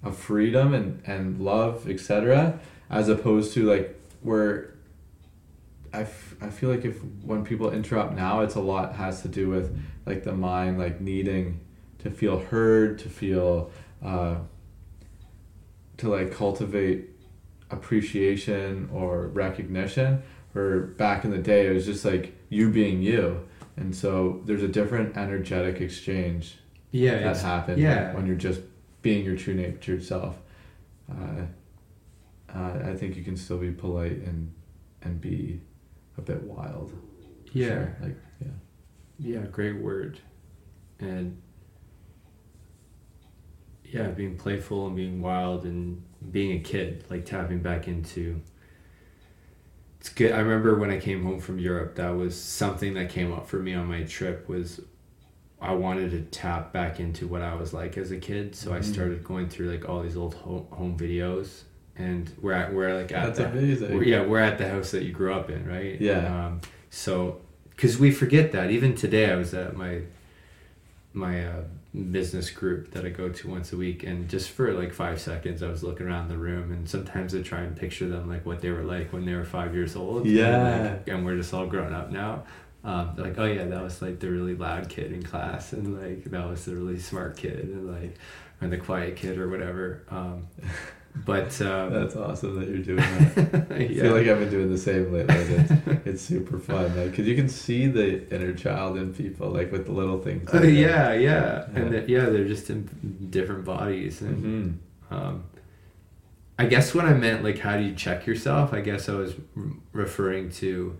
of 0.02 0.16
freedom 0.16 0.74
and 0.74 1.02
and 1.06 1.40
love, 1.40 1.88
etc., 1.88 2.58
as 2.88 3.08
opposed 3.08 3.52
to 3.54 3.64
like 3.64 3.98
where 4.22 4.74
I, 5.92 6.02
f- 6.02 6.34
I 6.40 6.50
feel 6.50 6.68
like 6.70 6.84
if 6.84 6.98
when 7.24 7.44
people 7.44 7.70
interrupt 7.70 8.14
now 8.14 8.40
it's 8.40 8.54
a 8.54 8.60
lot 8.60 8.96
has 8.96 9.22
to 9.22 9.28
do 9.28 9.48
with 9.48 9.76
like 10.04 10.24
the 10.24 10.32
mind 10.32 10.78
like 10.78 11.00
needing 11.00 11.60
to 12.00 12.10
feel 12.10 12.38
heard 12.38 12.98
to 13.00 13.08
feel 13.08 13.70
uh, 14.04 14.36
to 15.96 16.08
like 16.08 16.32
cultivate 16.32 17.10
appreciation 17.70 18.88
or 18.92 19.28
recognition 19.28 20.22
Or 20.54 20.80
back 20.80 21.24
in 21.24 21.30
the 21.30 21.38
day 21.38 21.66
it 21.66 21.72
was 21.72 21.86
just 21.86 22.04
like 22.04 22.34
you 22.48 22.70
being 22.70 23.02
you 23.02 23.48
and 23.76 23.94
so 23.94 24.40
there's 24.44 24.62
a 24.62 24.68
different 24.68 25.16
energetic 25.16 25.80
exchange 25.80 26.58
yeah 26.92 27.18
that 27.20 27.36
happens 27.36 27.78
yeah. 27.78 28.14
when 28.14 28.26
you're 28.26 28.36
just 28.36 28.60
being 29.06 29.24
your 29.24 29.36
true 29.36 29.54
nature 29.54 30.00
self. 30.00 30.36
Uh, 31.08 31.42
uh, 32.52 32.78
I 32.86 32.96
think 32.96 33.16
you 33.16 33.22
can 33.22 33.36
still 33.36 33.58
be 33.58 33.70
polite 33.70 34.18
and 34.18 34.52
and 35.02 35.20
be 35.20 35.60
a 36.18 36.22
bit 36.22 36.42
wild. 36.42 36.92
Yeah. 37.52 37.68
Sure. 37.68 37.96
like 38.02 38.16
yeah. 38.40 38.48
Yeah 39.18 39.40
great 39.46 39.80
word. 39.80 40.18
And 40.98 41.40
yeah 43.84 44.08
being 44.08 44.36
playful 44.36 44.88
and 44.88 44.96
being 44.96 45.22
wild 45.22 45.64
and 45.64 46.02
being 46.32 46.58
a 46.58 46.60
kid 46.60 47.04
like 47.08 47.24
tapping 47.24 47.60
back 47.60 47.86
into 47.86 48.42
it's 50.06 50.14
good 50.14 50.30
i 50.32 50.38
remember 50.38 50.76
when 50.78 50.88
i 50.90 50.98
came 50.98 51.24
home 51.24 51.40
from 51.40 51.58
europe 51.58 51.96
that 51.96 52.10
was 52.10 52.40
something 52.40 52.94
that 52.94 53.10
came 53.10 53.32
up 53.32 53.48
for 53.48 53.56
me 53.58 53.74
on 53.74 53.86
my 53.86 54.02
trip 54.04 54.48
was 54.48 54.80
i 55.60 55.72
wanted 55.72 56.10
to 56.12 56.20
tap 56.38 56.72
back 56.72 57.00
into 57.00 57.26
what 57.26 57.42
i 57.42 57.52
was 57.54 57.72
like 57.74 57.98
as 57.98 58.12
a 58.12 58.16
kid 58.16 58.54
so 58.54 58.72
i 58.72 58.78
Mhm. 58.78 58.84
started 58.84 59.24
going 59.24 59.48
through 59.48 59.68
like 59.70 59.88
all 59.88 60.02
these 60.02 60.16
old 60.16 60.34
home, 60.34 60.66
home 60.70 60.96
videos 60.96 61.62
and 61.96 62.30
we're 62.40 62.52
at 62.52 62.72
we're 62.72 62.94
like 62.94 63.10
at 63.10 63.26
that's 63.34 63.38
the, 63.38 63.48
amazing 63.48 63.96
we're, 63.96 64.04
yeah, 64.04 64.24
we're 64.24 64.38
at 64.38 64.58
the 64.58 64.68
house 64.68 64.92
that 64.92 65.02
you 65.02 65.12
grew 65.12 65.32
up 65.34 65.50
in, 65.50 65.66
right? 65.66 65.98
Yeah. 66.00 66.46
Um, 66.46 66.60
so, 66.90 67.40
because 67.70 67.98
we 67.98 68.10
forget 68.10 68.52
that. 68.52 68.70
Even 68.70 68.94
today, 68.94 69.32
I 69.32 69.36
was 69.36 69.54
at 69.54 69.74
my 69.74 70.02
my 71.14 71.46
uh, 71.46 71.62
business 71.96 72.50
group 72.50 72.90
that 72.92 73.04
I 73.04 73.08
go 73.08 73.28
to 73.28 73.48
once 73.48 73.72
a 73.72 73.76
week, 73.76 74.02
and 74.02 74.28
just 74.28 74.50
for 74.50 74.72
like 74.72 74.92
five 74.92 75.20
seconds, 75.20 75.62
I 75.62 75.68
was 75.68 75.82
looking 75.82 76.06
around 76.06 76.28
the 76.28 76.36
room, 76.36 76.72
and 76.72 76.88
sometimes 76.88 77.34
I 77.34 77.42
try 77.42 77.60
and 77.60 77.76
picture 77.76 78.08
them 78.08 78.28
like 78.28 78.44
what 78.44 78.60
they 78.60 78.70
were 78.70 78.84
like 78.84 79.12
when 79.12 79.24
they 79.24 79.34
were 79.34 79.44
five 79.44 79.74
years 79.74 79.96
old. 79.96 80.26
Yeah. 80.26 80.66
And, 80.66 80.84
like, 80.84 81.08
and 81.08 81.24
we're 81.24 81.36
just 81.36 81.52
all 81.54 81.66
grown 81.66 81.92
up 81.92 82.10
now. 82.10 82.44
Um, 82.84 83.16
like, 83.16 83.38
oh 83.38 83.46
yeah, 83.46 83.64
that 83.64 83.82
was 83.82 84.00
like 84.00 84.20
the 84.20 84.30
really 84.30 84.54
loud 84.54 84.88
kid 84.88 85.12
in 85.12 85.22
class, 85.22 85.72
and 85.72 86.00
like 86.00 86.24
that 86.24 86.48
was 86.48 86.64
the 86.64 86.76
really 86.76 86.98
smart 86.98 87.36
kid, 87.36 87.64
and 87.64 87.90
like, 87.90 88.16
or 88.62 88.68
the 88.68 88.78
quiet 88.78 89.16
kid 89.16 89.38
or 89.38 89.48
whatever. 89.48 90.04
Um, 90.08 90.46
but 91.24 91.60
um, 91.62 91.92
that's 91.92 92.14
awesome 92.14 92.58
that 92.60 92.68
you're 92.68 92.78
doing 92.78 92.96
that 92.98 93.66
I 93.70 93.78
yeah. 93.78 94.02
feel 94.02 94.12
like 94.12 94.26
I've 94.28 94.38
been 94.38 94.50
doing 94.50 94.70
the 94.70 94.76
same 94.78 95.12
lately 95.12 95.34
it's, 95.36 95.72
it's 96.06 96.22
super 96.22 96.58
fun 96.58 96.94
like 96.96 97.10
because 97.10 97.26
you 97.26 97.34
can 97.34 97.48
see 97.48 97.86
the 97.86 98.28
inner 98.34 98.52
child 98.52 98.98
in 98.98 99.14
people 99.14 99.48
like 99.50 99.72
with 99.72 99.86
the 99.86 99.92
little 99.92 100.20
things 100.20 100.48
Uh, 100.50 100.54
like 100.54 100.62
that. 100.64 100.70
yeah, 100.72 101.12
yeah, 101.14 101.64
and 101.74 101.92
Yeah. 101.92 102.00
the- 102.00 102.10
yeah, 102.10 102.24
they're 102.26 102.46
just 102.48 102.68
in 102.70 103.28
different 103.30 103.64
bodies, 103.64 104.20
and 104.20 104.80
Mhm. 105.10 105.14
um, 105.16 105.44
I 106.58 106.66
guess 106.66 106.94
what 106.94 107.04
I 107.04 107.14
meant 107.14 107.42
like 107.44 107.58
how 107.58 107.76
do 107.76 107.82
you 107.84 107.94
check 107.94 108.26
yourself, 108.26 108.72
I 108.72 108.80
guess 108.80 109.08
I 109.08 109.14
was 109.14 109.34
r- 109.56 109.62
referring 109.92 110.50
to 110.62 110.96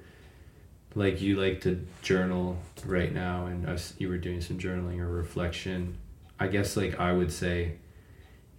like 0.94 1.20
you 1.20 1.36
like 1.38 1.60
to 1.62 1.84
journal 2.02 2.58
right 2.86 3.12
now, 3.12 3.46
and 3.46 3.66
us 3.68 3.92
you 3.98 4.08
were 4.08 4.18
doing 4.18 4.40
some 4.40 4.58
journaling 4.58 4.98
or 5.00 5.08
reflection. 5.10 5.96
I 6.40 6.48
guess 6.48 6.76
like 6.76 6.98
I 7.00 7.12
would 7.12 7.32
say, 7.32 7.72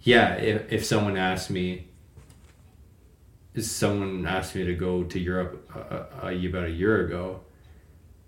yeah, 0.02 0.34
if 0.34 0.72
if 0.72 0.84
someone 0.84 1.16
asked 1.16 1.50
me. 1.50 1.86
Someone 3.58 4.24
asked 4.24 4.54
me 4.54 4.64
to 4.64 4.74
go 4.74 5.02
to 5.02 5.18
Europe 5.18 5.68
uh, 5.74 6.26
uh, 6.26 6.28
about 6.28 6.66
a 6.66 6.70
year 6.70 7.04
ago, 7.04 7.40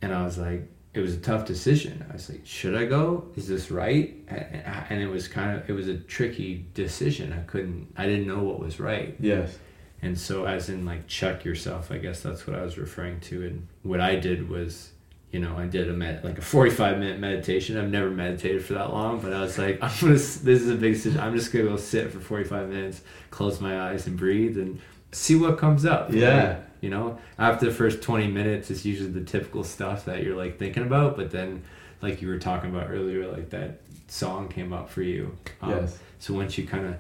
and 0.02 0.12
I 0.12 0.24
was 0.24 0.38
like, 0.38 0.68
it 0.92 1.00
was 1.00 1.14
a 1.14 1.18
tough 1.18 1.44
decision. 1.46 2.04
I 2.10 2.14
was 2.14 2.28
like, 2.28 2.44
should 2.44 2.74
I 2.74 2.84
go? 2.86 3.28
Is 3.36 3.46
this 3.46 3.70
right? 3.70 4.16
And, 4.28 4.84
and 4.90 5.00
it 5.00 5.06
was 5.06 5.28
kind 5.28 5.56
of 5.56 5.70
it 5.70 5.72
was 5.72 5.88
a 5.88 5.96
tricky 5.96 6.66
decision. 6.74 7.32
I 7.32 7.42
couldn't 7.42 7.92
I 7.96 8.06
didn't 8.06 8.26
know 8.26 8.42
what 8.42 8.58
was 8.58 8.80
right. 8.80 9.14
yes 9.20 9.56
And 10.02 10.18
so 10.18 10.46
as 10.46 10.68
in 10.68 10.84
like 10.84 11.06
check 11.06 11.44
yourself, 11.44 11.92
I 11.92 11.98
guess 11.98 12.20
that's 12.22 12.46
what 12.46 12.56
I 12.56 12.62
was 12.62 12.76
referring 12.76 13.20
to. 13.20 13.46
And 13.46 13.68
what 13.82 14.00
I 14.00 14.16
did 14.16 14.48
was, 14.48 14.90
you 15.30 15.40
know, 15.40 15.56
I 15.56 15.66
did 15.66 15.88
a 15.88 15.92
med- 15.92 16.24
like 16.24 16.38
a 16.38 16.42
45 16.42 16.98
minute 16.98 17.18
meditation. 17.18 17.78
I've 17.78 17.90
never 17.90 18.10
meditated 18.10 18.64
for 18.64 18.74
that 18.74 18.92
long, 18.92 19.20
but 19.20 19.32
I 19.32 19.40
was 19.40 19.58
like, 19.58 19.78
I'm 19.82 19.92
gonna 20.00 20.14
this 20.14 20.44
is 20.44 20.68
a 20.68 20.74
big 20.74 20.94
decision. 20.94 21.20
I'm 21.20 21.36
just 21.36 21.52
going 21.52 21.64
to 21.64 21.70
go 21.70 21.76
sit 21.76 22.12
for 22.12 22.20
45 22.20 22.68
minutes, 22.68 23.02
close 23.30 23.60
my 23.60 23.90
eyes 23.90 24.06
and 24.06 24.16
breathe 24.16 24.58
and 24.58 24.80
see 25.12 25.36
what 25.36 25.58
comes 25.58 25.84
up. 25.84 26.12
Yeah. 26.12 26.48
right? 26.48 26.62
You 26.80 26.90
know, 26.90 27.18
after 27.38 27.66
the 27.66 27.72
first 27.72 28.02
20 28.02 28.28
minutes, 28.28 28.70
it's 28.70 28.84
usually 28.84 29.10
the 29.10 29.24
typical 29.24 29.64
stuff 29.64 30.06
that 30.06 30.22
you're 30.22 30.36
like 30.36 30.58
thinking 30.58 30.82
about, 30.82 31.16
but 31.16 31.30
then 31.30 31.62
like 32.00 32.22
you 32.22 32.28
were 32.28 32.38
talking 32.38 32.70
about 32.70 32.88
earlier, 32.90 33.30
like 33.30 33.50
that 33.50 33.80
song 34.08 34.48
came 34.48 34.72
up 34.72 34.88
for 34.88 35.02
you. 35.02 35.36
Um, 35.60 35.70
yes 35.70 35.98
so 36.20 36.34
once 36.34 36.56
you 36.58 36.66
kind 36.66 36.86
of 36.86 36.96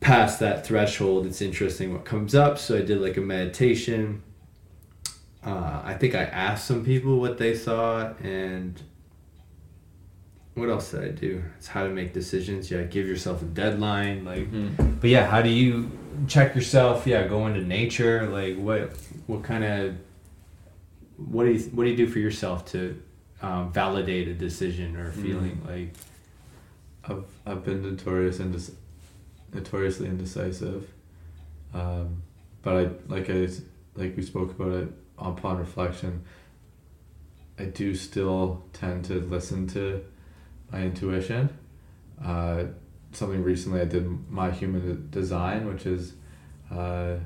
pass 0.00 0.38
that 0.38 0.64
threshold, 0.64 1.26
it's 1.26 1.40
interesting 1.40 1.92
what 1.92 2.04
comes 2.04 2.34
up. 2.34 2.58
So 2.58 2.76
I 2.78 2.82
did 2.82 3.00
like 3.00 3.16
a 3.16 3.22
meditation. 3.22 4.22
Uh, 5.44 5.80
I 5.84 5.94
think 5.94 6.14
I 6.14 6.24
asked 6.24 6.66
some 6.66 6.84
people 6.84 7.18
what 7.18 7.38
they 7.38 7.56
thought, 7.56 8.20
and 8.20 8.80
what 10.54 10.68
else 10.68 10.90
did 10.90 11.04
I 11.04 11.08
do? 11.08 11.42
It's 11.56 11.66
how 11.68 11.84
to 11.84 11.90
make 11.90 12.12
decisions. 12.12 12.70
Yeah, 12.70 12.82
give 12.82 13.06
yourself 13.06 13.40
a 13.40 13.46
deadline. 13.46 14.24
Like, 14.24 14.50
Mhm. 14.52 15.00
but 15.00 15.08
yeah, 15.08 15.26
how 15.26 15.40
do 15.40 15.48
you 15.48 15.90
check 16.28 16.54
yourself? 16.54 17.06
Yeah, 17.06 17.26
go 17.26 17.46
into 17.46 17.62
nature. 17.62 18.28
Like, 18.28 18.58
what 18.58 18.92
what 19.26 19.42
kind 19.42 19.64
of 19.64 19.94
what 21.16 21.44
do 21.44 21.52
you 21.52 21.60
what 21.70 21.84
do 21.84 21.90
you 21.90 21.96
do 21.96 22.06
for 22.06 22.18
yourself 22.18 22.66
to 22.72 23.00
um, 23.40 23.72
validate 23.72 24.28
a 24.28 24.34
decision 24.34 24.96
or 24.96 25.08
a 25.08 25.12
feeling? 25.12 25.62
Like, 25.66 25.94
I've, 27.08 27.24
I've 27.46 27.64
been 27.64 27.82
notorious 27.82 28.40
and 28.40 28.54
indec- 28.54 28.74
notoriously 29.54 30.06
indecisive 30.08 30.86
Um, 31.72 32.22
but 32.62 32.76
I 32.76 32.90
like 33.08 33.30
I 33.30 33.48
like 33.96 34.14
we 34.16 34.22
spoke 34.22 34.50
about 34.50 34.72
it 34.72 34.88
upon 35.20 35.58
reflection. 35.58 36.24
I 37.58 37.64
do 37.64 37.94
still 37.94 38.64
tend 38.72 39.04
to 39.06 39.20
listen 39.20 39.66
to 39.68 40.04
my 40.72 40.82
intuition. 40.82 41.50
Uh, 42.24 42.64
something 43.12 43.42
recently 43.42 43.80
I 43.80 43.84
did 43.84 44.30
my 44.30 44.50
human 44.50 45.08
design, 45.10 45.66
which 45.66 45.86
is, 45.86 46.14
uh, 46.70 47.16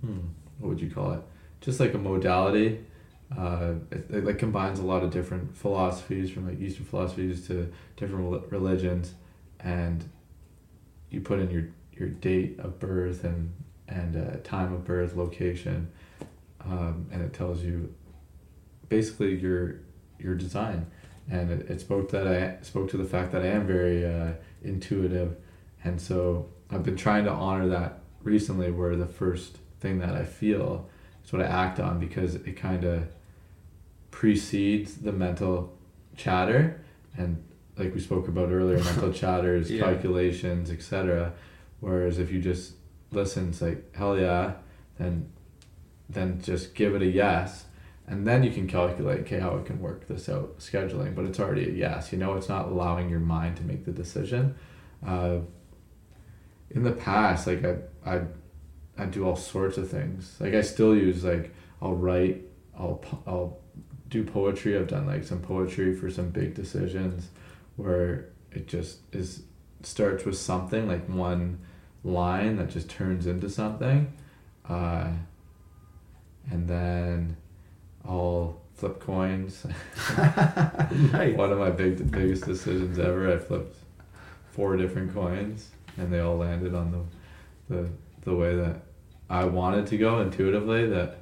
hmm, 0.00 0.18
what 0.58 0.68
would 0.70 0.80
you 0.80 0.90
call 0.90 1.12
it? 1.12 1.22
Just 1.60 1.80
like 1.80 1.94
a 1.94 1.98
modality. 1.98 2.84
Uh, 3.36 3.74
it, 3.90 4.06
it 4.10 4.24
like 4.24 4.38
combines 4.38 4.78
a 4.78 4.82
lot 4.82 5.02
of 5.02 5.10
different 5.10 5.56
philosophies 5.56 6.30
from 6.30 6.46
like 6.46 6.60
Eastern 6.60 6.84
philosophies 6.84 7.46
to 7.48 7.72
different 7.96 8.52
religions, 8.52 9.14
and 9.60 10.04
you 11.10 11.20
put 11.20 11.40
in 11.40 11.50
your 11.50 11.68
your 11.92 12.08
date 12.08 12.60
of 12.60 12.78
birth 12.78 13.24
and 13.24 13.52
and 13.88 14.16
uh, 14.16 14.36
time 14.44 14.72
of 14.72 14.84
birth, 14.84 15.16
location, 15.16 15.90
um, 16.66 17.06
and 17.12 17.22
it 17.22 17.32
tells 17.32 17.62
you 17.62 17.94
basically 18.88 19.34
your 19.38 19.76
your 20.18 20.34
design. 20.34 20.86
And 21.30 21.50
it, 21.50 21.70
it 21.70 21.80
spoke 21.80 22.10
that 22.10 22.26
I 22.26 22.62
spoke 22.62 22.90
to 22.90 22.96
the 22.98 23.04
fact 23.04 23.32
that 23.32 23.42
I 23.42 23.46
am 23.46 23.66
very 23.66 24.04
uh, 24.06 24.32
intuitive, 24.62 25.36
and 25.82 26.00
so 26.00 26.48
I've 26.70 26.82
been 26.82 26.96
trying 26.96 27.24
to 27.24 27.30
honor 27.30 27.66
that 27.68 28.00
recently. 28.22 28.70
Where 28.70 28.94
the 28.96 29.06
first 29.06 29.58
thing 29.80 29.98
that 30.00 30.14
I 30.14 30.24
feel 30.24 30.88
is 31.24 31.32
what 31.32 31.40
I 31.42 31.46
act 31.46 31.80
on 31.80 31.98
because 31.98 32.34
it 32.34 32.56
kind 32.56 32.84
of 32.84 33.08
precedes 34.10 34.96
the 34.96 35.12
mental 35.12 35.76
chatter 36.16 36.80
and 37.16 37.42
like 37.76 37.92
we 37.94 38.00
spoke 38.00 38.28
about 38.28 38.50
earlier 38.50 38.78
mental 38.84 39.12
chatters 39.12 39.70
Yeah. 39.70 39.82
calculations 39.82 40.70
etc 40.70 41.32
whereas 41.80 42.18
if 42.18 42.30
you 42.30 42.40
just 42.40 42.74
listen 43.10 43.48
it's 43.48 43.60
like 43.60 43.94
hell 43.94 44.16
yeah 44.18 44.52
then 44.98 45.28
then 46.08 46.40
just 46.40 46.74
give 46.74 46.94
it 46.94 47.02
a 47.02 47.06
yes. 47.06 47.64
And 48.06 48.26
then 48.26 48.42
you 48.42 48.50
can 48.50 48.66
calculate 48.66 49.20
okay 49.20 49.40
how 49.40 49.56
it 49.56 49.64
can 49.64 49.80
work 49.80 50.06
this 50.08 50.28
out 50.28 50.58
scheduling 50.58 51.14
but 51.14 51.24
it's 51.24 51.40
already 51.40 51.68
a 51.68 51.72
yes. 51.72 52.12
You 52.12 52.18
know 52.18 52.34
it's 52.34 52.48
not 52.48 52.66
allowing 52.66 53.08
your 53.08 53.20
mind 53.20 53.56
to 53.56 53.62
make 53.62 53.84
the 53.84 53.92
decision. 53.92 54.54
Uh, 55.06 55.38
in 56.70 56.82
the 56.82 56.92
past 56.92 57.46
like 57.46 57.64
I, 57.64 57.76
I 58.04 58.22
I 58.96 59.06
do 59.06 59.26
all 59.26 59.36
sorts 59.36 59.78
of 59.78 59.90
things. 59.90 60.36
Like 60.40 60.54
I 60.54 60.60
still 60.60 60.94
use 60.94 61.24
like 61.24 61.54
I'll 61.80 61.94
write 61.94 62.42
I'll 62.78 63.02
I'll 63.26 63.58
do 64.08 64.24
poetry. 64.24 64.76
I've 64.76 64.88
done 64.88 65.06
like 65.06 65.24
some 65.24 65.40
poetry 65.40 65.94
for 65.94 66.10
some 66.10 66.30
big 66.30 66.54
decisions 66.54 67.30
where 67.76 68.28
it 68.52 68.68
just 68.68 68.98
is 69.12 69.42
starts 69.82 70.24
with 70.24 70.36
something 70.36 70.86
like 70.86 71.06
one 71.08 71.58
line 72.02 72.56
that 72.56 72.70
just 72.70 72.88
turns 72.88 73.26
into 73.26 73.48
something. 73.48 74.12
Uh, 74.68 75.12
and 76.50 76.68
then 76.68 77.36
I'll 78.04 78.60
flip 78.74 79.00
coins 79.00 79.64
nice. 80.16 81.36
one 81.36 81.52
of 81.52 81.58
my 81.58 81.70
big 81.70 82.10
biggest 82.10 82.44
decisions 82.44 82.98
ever 82.98 83.32
I 83.32 83.38
flipped 83.38 83.76
four 84.52 84.76
different 84.76 85.14
coins 85.14 85.70
and 85.96 86.12
they 86.12 86.20
all 86.20 86.36
landed 86.36 86.74
on 86.74 86.90
the 86.90 87.74
the 87.74 87.88
the 88.22 88.34
way 88.34 88.54
that 88.56 88.82
I 89.30 89.44
wanted 89.44 89.86
to 89.88 89.96
go 89.96 90.20
intuitively 90.20 90.86
that 90.88 91.18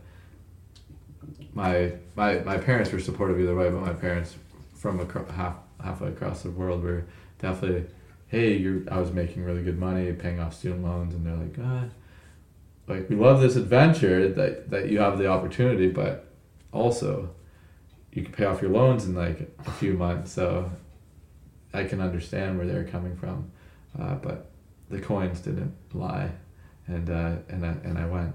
my 1.55 1.93
my 2.17 2.39
my 2.41 2.59
parents 2.59 2.91
were 2.93 3.01
supportive 3.01 3.39
either 3.41 3.55
way 3.55 3.71
but 3.71 3.81
my 3.81 3.93
parents 3.93 4.37
from 4.75 5.01
acro- 5.01 5.31
half 5.31 5.57
halfway 5.83 6.09
across 6.09 6.43
the 6.43 6.51
world 6.51 6.83
were 6.83 7.05
definitely 7.39 7.85
hey 8.29 8.57
you're 8.57 8.83
I 8.91 8.99
was 8.99 9.13
making 9.13 9.45
really 9.45 9.63
good 9.63 9.79
money 9.79 10.13
paying 10.13 10.41
off 10.41 10.55
student 10.55 10.83
loans 10.83 11.15
and 11.15 11.27
they're 11.27 11.37
like 11.37 11.57
ah 11.63 11.85
like 12.93 13.09
we 13.11 13.17
love 13.17 13.41
this 13.41 13.57
adventure 13.57 14.29
that 14.29 14.71
that 14.71 14.89
you 14.91 14.99
have 14.99 15.19
the 15.19 15.27
opportunity 15.27 15.89
but 15.89 16.27
also 16.73 17.31
you 18.13 18.23
can 18.23 18.33
pay 18.33 18.45
off 18.45 18.61
your 18.63 18.71
loans 18.71 19.07
in 19.07 19.15
like 19.15 19.51
a 19.67 19.71
few 19.73 19.95
months 19.95 20.33
so 20.33 20.71
I 21.73 21.85
can 21.85 22.01
understand 22.01 22.59
where 22.59 22.67
they're 22.67 22.85
coming 22.85 23.17
from 23.17 23.51
uh, 24.01 24.15
but 24.17 24.51
the 24.91 25.01
coins 25.01 25.41
didn't 25.41 25.75
lie 25.95 26.31
and 26.87 27.09
uh, 27.11 27.37
and 27.49 27.65
I, 27.65 27.71
and 27.85 27.99
I 27.99 28.07
went 28.07 28.35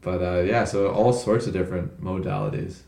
but 0.00 0.20
uh, 0.22 0.40
yeah 0.40 0.64
so 0.64 0.90
all 0.92 1.12
sorts 1.12 1.46
of 1.46 1.52
different 1.52 2.02
modalities 2.02 2.80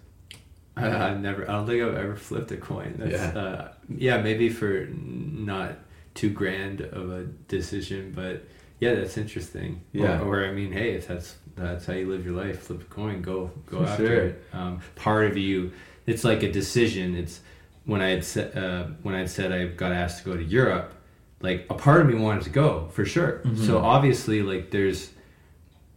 I, 0.77 0.89
I 0.89 1.15
never. 1.15 1.49
I 1.49 1.53
don't 1.53 1.67
think 1.69 1.81
I've 1.83 1.95
ever 1.97 2.17
flipped 2.17 2.51
a 2.51 2.57
coin. 2.57 2.97
That's, 2.99 3.13
Yeah. 3.13 3.33
yeah. 3.33 3.41
Uh, 3.41 3.73
yeah, 3.97 4.17
maybe 4.23 4.49
for 4.49 4.89
not 4.91 5.77
too 6.15 6.31
grand 6.31 6.81
of 6.81 7.13
a 7.13 7.25
decision, 7.47 8.13
but 8.13 8.45
yeah, 8.85 8.95
that's 8.95 9.17
interesting. 9.17 9.83
Yeah. 9.93 10.21
Or, 10.21 10.43
or 10.43 10.47
I 10.47 10.53
mean, 10.53 10.73
hey, 10.73 10.91
if 10.95 11.07
that's 11.09 11.37
that's 11.57 11.87
how 11.87 11.93
you 11.95 12.09
live 12.11 12.25
your 12.25 12.35
life, 12.35 12.61
flip 12.61 12.83
a 12.83 12.85
coin, 12.85 13.23
go 13.23 13.51
go 13.67 13.79
For 13.79 13.91
after 13.91 14.07
sure. 14.07 14.25
it. 14.27 14.45
Um, 14.53 14.81
part 14.97 15.27
of 15.27 15.37
you, 15.37 15.73
it's 16.07 16.25
like 16.25 16.43
a 16.43 16.51
decision. 16.51 17.17
It's 17.17 17.41
when 17.85 18.01
I 18.01 18.11
had 18.11 18.25
said 18.25 18.57
uh, 18.57 18.85
when 19.03 19.15
I 19.15 19.19
had 19.19 19.31
said 19.31 19.53
I 19.53 19.67
got 19.67 19.93
asked 19.93 20.19
to 20.19 20.25
go 20.31 20.37
to 20.37 20.45
Europe, 20.45 20.95
like 21.41 21.67
a 21.71 21.75
part 21.75 22.01
of 22.01 22.07
me 22.09 22.15
wanted 22.15 22.45
to 22.45 22.51
go 22.51 22.89
for 22.93 23.05
sure. 23.05 23.43
So 23.57 23.79
obviously, 23.79 24.43
like 24.43 24.71
there's 24.71 25.11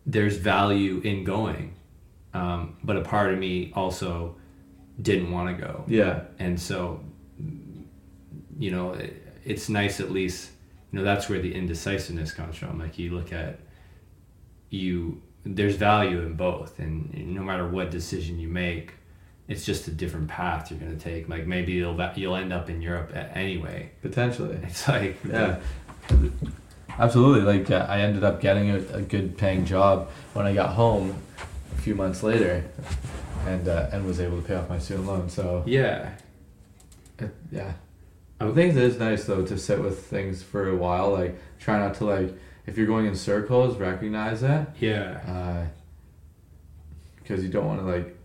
there's 0.05 0.37
value 0.37 1.01
in 1.03 1.23
going, 1.23 1.73
um, 2.33 2.77
but 2.83 2.95
a 2.97 3.01
part 3.01 3.33
of 3.33 3.39
me 3.39 3.71
also 3.75 4.35
didn't 5.01 5.31
want 5.31 5.47
to 5.55 5.63
go 5.63 5.83
yeah 5.87 6.21
and 6.39 6.59
so 6.59 6.99
you 8.57 8.71
know 8.71 8.93
it, 8.93 9.13
it's 9.45 9.69
nice 9.69 9.99
at 9.99 10.09
least 10.11 10.49
you 10.91 10.99
know 10.99 11.05
that's 11.05 11.29
where 11.29 11.39
the 11.39 11.53
indecisiveness 11.53 12.31
comes 12.31 12.55
from. 12.55 12.79
Like 12.79 12.97
you 12.97 13.13
look 13.13 13.33
at 13.33 13.59
you 14.69 15.21
there's 15.45 15.75
value 15.75 16.19
in 16.21 16.33
both 16.33 16.77
and, 16.79 17.13
no 17.33 17.41
matter 17.41 17.67
what 17.67 17.89
decision 17.89 18.37
you 18.37 18.49
make 18.49 18.93
it's 19.47 19.65
just 19.65 19.87
a 19.87 19.91
different 19.91 20.27
path 20.27 20.69
you're 20.69 20.79
going 20.79 20.97
to 20.97 21.01
take. 21.01 21.29
Like 21.29 21.47
maybe 21.47 21.71
you'll 21.71 21.97
you'll 22.15 22.35
end 22.35 22.51
up 22.51 22.69
in 22.69 22.81
Europe 22.81 23.11
anyway. 23.33 23.91
Potentially. 24.01 24.59
It's 24.63 24.87
like 24.87 25.17
yeah. 25.29 25.59
Absolutely. 26.99 27.59
Like 27.59 27.71
uh, 27.71 27.85
i 27.87 28.01
ended 28.01 28.23
up 28.23 28.41
getting 28.41 28.71
a, 28.71 28.77
a 28.93 29.01
good 29.01 29.37
paying 29.37 29.65
job 29.65 30.09
when 30.33 30.45
i 30.45 30.53
got 30.53 30.73
home 30.73 31.15
a 31.77 31.81
few 31.81 31.95
months 31.95 32.23
later 32.23 32.69
and 33.45 33.67
uh, 33.67 33.89
and 33.91 34.05
was 34.05 34.19
able 34.19 34.41
to 34.41 34.47
pay 34.47 34.55
off 34.55 34.69
my 34.69 34.79
student 34.79 35.07
loan 35.07 35.29
so 35.29 35.63
yeah. 35.65 36.11
it, 37.19 37.33
yeah 37.51 37.73
I 38.39 38.51
think 38.51 38.75
it 38.75 38.83
is 38.83 38.99
nice 38.99 39.25
though 39.25 39.45
to 39.45 39.57
sit 39.57 39.81
with 39.81 40.05
things 40.05 40.43
for 40.43 40.69
a 40.69 40.75
while 40.75 41.11
like 41.11 41.37
try 41.59 41.79
not 41.79 41.95
to 41.95 42.05
like 42.05 42.33
if 42.65 42.77
you're 42.77 42.87
going 42.87 43.05
in 43.05 43.15
circles 43.15 43.77
recognize 43.77 44.41
that. 44.41 44.75
yeah 44.79 45.67
because 47.17 47.43
you 47.43 47.49
don't 47.49 47.65
want 47.65 47.79
to 47.79 47.85
like 47.85 48.15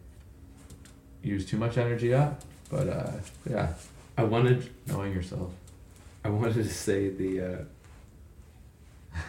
use 1.22 1.46
too 1.46 1.56
much 1.56 1.78
energy 1.78 2.12
up 2.12 2.42
but 2.70 2.88
uh 2.88 3.10
yeah 3.48 3.72
I 4.18 4.24
wanted 4.24 4.68
knowing 4.86 5.12
yourself 5.12 5.52
I 6.24 6.28
wanted 6.28 6.54
to 6.54 6.64
say 6.68 7.08
the. 7.08 7.40
Uh, 7.40 7.58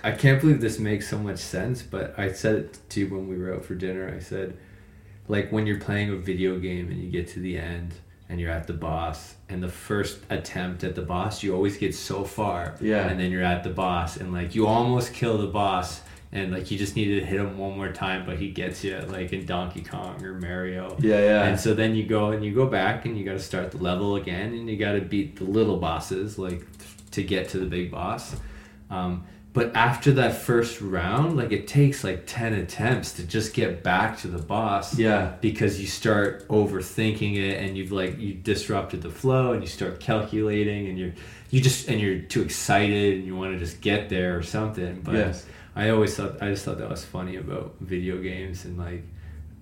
I 0.04 0.12
can't 0.12 0.40
believe 0.40 0.62
this 0.62 0.80
makes 0.80 1.10
so 1.10 1.18
much 1.18 1.40
sense, 1.40 1.82
but 1.82 2.18
I 2.18 2.32
said 2.32 2.56
it 2.56 2.90
to 2.90 3.02
you 3.02 3.08
when 3.08 3.28
we 3.28 3.38
were 3.38 3.54
out 3.54 3.66
for 3.66 3.76
dinner. 3.76 4.14
I 4.16 4.20
said, 4.20 4.58
like 5.28 5.52
when 5.52 5.66
you're 5.68 5.80
playing 5.80 6.10
a 6.10 6.16
video 6.16 6.60
game 6.60 6.90
and 6.90 7.02
you 7.02 7.10
get 7.10 7.28
to 7.30 7.40
the 7.40 7.58
end 7.58 7.96
and 8.34 8.42
you're 8.42 8.50
at 8.50 8.66
the 8.66 8.74
boss, 8.74 9.36
and 9.48 9.62
the 9.62 9.70
first 9.70 10.18
attempt 10.32 10.84
at 10.84 10.96
the 10.96 11.04
boss, 11.04 11.44
you 11.44 11.54
always 11.54 11.78
get 11.78 11.94
so 11.94 12.24
far, 12.24 12.76
Yeah. 12.82 13.08
and 13.08 13.20
then 13.20 13.30
you're 13.32 13.44
at 13.44 13.64
the 13.64 13.70
boss, 13.70 14.18
and 14.18 14.34
like 14.34 14.56
you 14.56 14.66
almost 14.66 15.14
kill 15.14 15.38
the 15.38 15.46
boss. 15.48 16.02
And 16.36 16.52
like 16.52 16.72
you 16.72 16.80
just 16.80 16.96
needed 16.96 17.20
to 17.20 17.26
hit 17.28 17.40
him 17.40 17.60
one 17.60 17.78
more 17.78 17.92
time, 17.92 18.26
but 18.26 18.40
he 18.40 18.50
gets 18.50 18.84
you 18.84 18.98
like 19.02 19.34
in 19.34 19.46
Donkey 19.46 19.82
Kong 19.84 20.26
or 20.26 20.34
Mario. 20.34 20.98
yeah 21.00 21.20
yeah 21.20 21.44
And 21.46 21.60
so 21.60 21.76
then 21.76 21.94
you 21.94 22.08
go 22.08 22.32
and 22.32 22.44
you 22.44 22.56
go 22.56 22.66
back 22.66 23.06
and 23.06 23.16
you 23.16 23.24
got 23.24 23.34
to 23.34 23.40
start 23.40 23.70
the 23.70 23.78
level 23.78 24.16
again 24.16 24.52
and 24.56 24.68
you 24.68 24.76
got 24.76 24.94
to 24.94 25.02
beat 25.02 25.36
the 25.36 25.44
little 25.44 25.78
bosses 25.78 26.40
like 26.40 26.66
to 27.12 27.22
get 27.22 27.50
to 27.50 27.60
the 27.60 27.68
big 27.68 27.92
boss. 27.92 28.36
Um, 28.90 29.26
but 29.54 29.76
after 29.76 30.12
that 30.14 30.36
first 30.36 30.82
round, 30.82 31.38
like 31.38 31.51
it 31.51 31.68
takes 31.68 32.04
like 32.04 32.24
10 32.26 32.54
attempts 32.54 33.14
to 33.14 33.24
just 33.24 33.54
get 33.54 33.84
back 33.84 34.18
to 34.22 34.28
the 34.28 34.41
boss 34.41 34.97
yeah. 34.97 35.34
because 35.41 35.80
you 35.80 35.86
start 35.86 36.47
overthinking 36.47 37.36
it 37.38 37.62
and 37.62 37.78
you've 37.78 37.91
like 37.91 38.18
you 38.20 38.34
disrupted 38.34 39.04
the 39.04 39.12
flow 39.12 39.54
and 39.54 39.62
you 39.62 39.68
start 39.68 39.99
calculating 39.99 40.88
and 40.88 40.97
you're 40.97 41.14
you 41.51 41.62
just 41.62 41.88
and 41.88 42.01
you're 42.01 42.20
too 42.20 42.41
excited 42.41 43.14
and 43.20 43.26
you 43.28 43.36
want 43.36 43.54
to 43.54 43.60
just 43.60 43.80
get 43.80 44.10
there 44.10 44.36
or 44.38 44.41
something. 44.41 45.01
But 45.04 45.14
Yes. 45.14 45.45
i 45.76 45.89
always 45.89 46.16
thought 46.16 46.41
i 46.41 46.49
just 46.49 46.66
thought 46.66 46.78
that 46.80 46.89
was 46.89 47.06
funny 47.06 47.36
about 47.36 47.76
video 47.80 48.18
games 48.18 48.66
and 48.66 48.78
like 48.78 49.04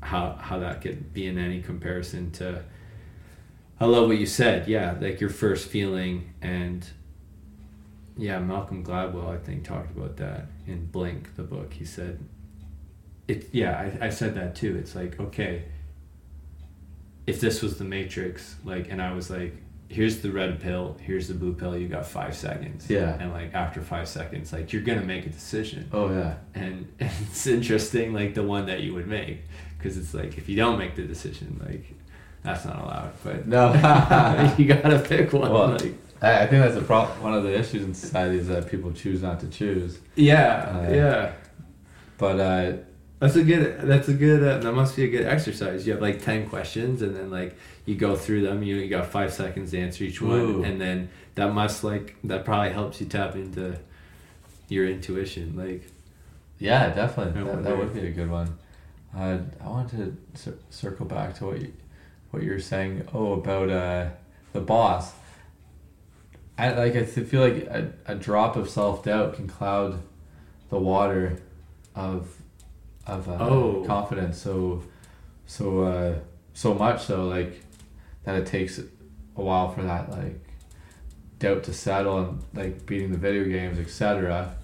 how 0.02 0.38
how 0.40 0.60
that 0.60 0.82
could 0.82 1.14
be 1.14 1.28
in 1.28 1.38
any 1.38 1.62
comparison 1.62 2.32
to 2.32 2.64
i 3.80 3.86
love 3.86 4.08
what 4.08 4.18
you 4.18 4.26
said. 4.26 4.68
Yeah 4.68 4.96
like 5.02 5.20
your 5.22 5.30
first 5.30 5.68
feeling 5.68 6.34
and 6.42 6.86
yeah 8.18 8.40
malcolm 8.40 8.84
gladwell 8.84 9.30
i 9.30 9.38
think 9.38 9.64
talked 9.64 9.96
about 9.96 10.18
that 10.18 10.48
in 10.68 10.86
blink 10.86 11.36
the 11.36 11.44
book 11.44 11.74
he 11.74 11.86
said 11.86 12.20
it 13.28 13.50
yeah 13.52 13.92
I, 14.02 14.08
I 14.08 14.10
said 14.10 14.36
that 14.36 14.56
too 14.56 14.76
it's 14.78 14.96
like 14.96 15.20
okay 15.20 15.64
if 17.28 17.40
this 17.40 17.62
was 17.62 17.78
the 17.78 17.84
matrix 17.84 18.56
like 18.66 18.90
and 18.90 19.02
i 19.02 19.14
was 19.14 19.30
like 19.30 19.54
here's 19.92 20.22
the 20.22 20.32
red 20.32 20.62
pill, 20.62 20.98
here's 21.02 21.28
the 21.28 21.34
blue 21.34 21.54
pill. 21.54 21.78
You 21.78 21.88
got 21.88 22.08
five 22.08 22.36
seconds. 22.36 22.90
Yeah. 22.90 23.18
And 23.20 23.32
like 23.34 23.54
after 23.54 23.82
five 23.82 24.08
seconds, 24.08 24.54
like 24.54 24.72
you're 24.72 24.82
gonna 24.82 25.04
make 25.04 25.26
a 25.26 25.30
decision. 25.30 25.90
Oh 25.92 26.10
yeah. 26.10 26.36
And 26.56 26.92
it's 27.00 27.46
interesting, 27.46 28.14
like 28.14 28.34
the 28.34 28.44
one 28.44 28.66
that 28.68 28.82
you 28.82 28.94
would 28.94 29.08
make, 29.08 29.42
because 29.78 29.98
it's 29.98 30.14
like 30.14 30.38
if 30.38 30.48
you 30.48 30.56
don't 30.56 30.80
make 30.80 30.96
the 30.96 31.04
decision, 31.04 31.62
like 31.66 31.94
that's 32.42 32.66
not 32.66 32.82
allowed. 32.82 33.12
But 33.24 33.48
No. 33.48 33.74
you 34.58 34.66
gotta 34.66 35.00
pick 35.00 35.34
one. 35.34 35.52
Well, 35.52 35.72
like, 35.72 35.94
I, 36.22 36.44
I 36.44 36.48
think 36.48 36.64
that's 36.64 36.76
a 36.76 36.82
problem. 36.82 37.22
One 37.22 37.34
of 37.34 37.44
the 37.44 37.58
issues 37.58 37.84
in 37.84 37.94
society 37.94 38.38
is 38.38 38.48
that 38.48 38.70
people 38.70 38.92
choose 38.92 39.22
not 39.22 39.40
to 39.42 39.48
choose. 39.48 40.00
yeah, 40.16 40.88
Uh, 40.90 40.94
yeah. 40.94 41.32
But 42.18 42.40
uh, 42.40 42.74
That's 43.20 43.36
a 43.36 43.44
good. 43.44 43.82
That's 43.82 44.08
a 44.08 44.14
good. 44.14 44.44
Uh, 44.44 44.58
that 44.60 44.74
must 44.74 44.96
be 44.96 45.04
a 45.06 45.08
good 45.10 45.26
exercise. 45.26 45.86
You 45.88 45.94
have 45.94 46.02
like 46.02 46.22
ten 46.22 46.48
questions, 46.48 47.02
and 47.02 47.16
then 47.16 47.32
like 47.32 47.56
you 47.86 47.96
go 47.96 48.16
through 48.16 48.42
them. 48.44 48.62
You, 48.64 48.76
you 48.76 48.90
got 48.90 49.08
five 49.08 49.34
seconds 49.34 49.72
to 49.72 49.80
answer 49.80 50.04
each 50.04 50.22
one, 50.22 50.40
Ooh. 50.40 50.64
and 50.64 50.80
then 50.80 51.10
that 51.36 51.52
must 51.54 51.84
like 51.84 52.16
that 52.24 52.46
probably 52.46 52.72
helps 52.74 53.00
you 53.02 53.08
tap 53.08 53.36
into 53.36 53.78
your 54.70 54.86
intuition. 54.88 55.56
Like 55.56 55.84
yeah, 56.60 56.94
definitely, 56.94 57.44
that, 57.44 57.64
that 57.64 57.78
would 57.78 57.94
be 57.94 58.06
a 58.08 58.12
good 58.12 58.30
one. 58.30 58.58
Uh, 59.18 59.40
I 59.64 59.68
wanted 59.68 60.18
to 60.34 60.40
cir- 60.40 60.60
circle 60.70 61.06
back 61.08 61.34
to 61.40 61.46
what 61.46 61.60
you, 61.60 61.74
what 62.30 62.44
you 62.44 62.52
were 62.52 62.60
saying. 62.60 63.08
Oh, 63.14 63.34
about 63.34 63.70
uh, 63.70 64.10
the 64.54 64.62
boss. 64.62 65.12
I 66.68 66.74
like. 66.78 66.96
I 66.96 67.04
feel 67.06 67.42
like 67.42 67.64
a, 67.66 67.92
a 68.06 68.16
drop 68.16 68.56
of 68.56 68.70
self 68.70 69.04
doubt 69.04 69.36
can 69.36 69.48
cloud 69.48 70.02
the 70.70 70.78
water 70.80 71.38
of 71.96 72.30
of 73.08 73.28
uh, 73.28 73.38
Oh. 73.40 73.84
confidence. 73.86 74.38
So 74.42 74.84
so 75.46 75.82
uh, 75.82 76.16
so 76.54 76.74
much 76.74 77.04
so 77.06 77.26
like 77.26 77.62
that 78.24 78.36
it 78.36 78.46
takes 78.46 78.80
a 78.80 79.42
while 79.42 79.70
for 79.74 79.82
that 79.84 80.12
like 80.12 80.40
doubt 81.40 81.64
to 81.64 81.74
settle 81.74 82.20
and 82.20 82.44
like 82.54 82.86
beating 82.86 83.12
the 83.12 83.18
video 83.18 83.46
games, 83.46 83.80
etc. 83.80 84.56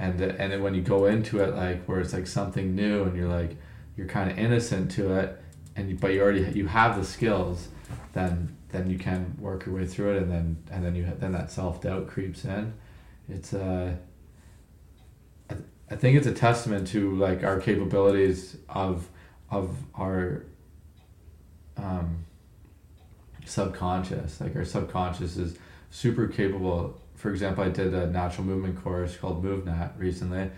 And 0.00 0.18
the, 0.18 0.40
and 0.40 0.52
then 0.52 0.62
when 0.62 0.74
you 0.74 0.82
go 0.82 1.06
into 1.06 1.40
it 1.40 1.54
like 1.54 1.84
where 1.84 2.00
it's 2.00 2.12
like 2.12 2.26
something 2.26 2.74
new 2.74 3.04
and 3.04 3.16
you're 3.16 3.28
like 3.28 3.56
you're 3.96 4.06
kind 4.08 4.30
of 4.30 4.38
innocent 4.38 4.90
to 4.92 5.12
it, 5.14 5.40
and 5.76 5.90
you, 5.90 5.96
but 5.96 6.12
you 6.12 6.22
already 6.22 6.42
you 6.52 6.66
have 6.66 6.96
the 6.96 7.04
skills, 7.04 7.68
then 8.12 8.56
then 8.70 8.90
you 8.90 8.98
can 8.98 9.36
work 9.38 9.66
your 9.66 9.74
way 9.74 9.86
through 9.86 10.16
it, 10.16 10.22
and 10.22 10.30
then 10.30 10.56
and 10.70 10.84
then 10.84 10.94
you 10.94 11.10
then 11.18 11.32
that 11.32 11.50
self 11.50 11.80
doubt 11.80 12.08
creeps 12.08 12.44
in. 12.44 12.72
It's 13.28 13.54
uh. 13.54 13.94
I, 15.50 15.54
I 15.90 15.96
think 15.96 16.16
it's 16.16 16.26
a 16.26 16.34
testament 16.34 16.88
to 16.88 17.14
like 17.16 17.44
our 17.44 17.60
capabilities 17.60 18.56
of 18.68 19.08
of 19.50 19.76
our 19.94 20.44
um, 21.76 22.24
subconscious. 23.44 24.40
Like 24.40 24.54
our 24.56 24.64
subconscious 24.64 25.36
is 25.36 25.56
super 25.90 26.28
capable. 26.28 27.00
For 27.14 27.30
example, 27.30 27.64
I 27.64 27.68
did 27.70 27.94
a 27.94 28.06
natural 28.06 28.46
movement 28.46 28.82
course 28.82 29.16
called 29.16 29.44
MovNat 29.44 29.98
recently, 29.98 30.50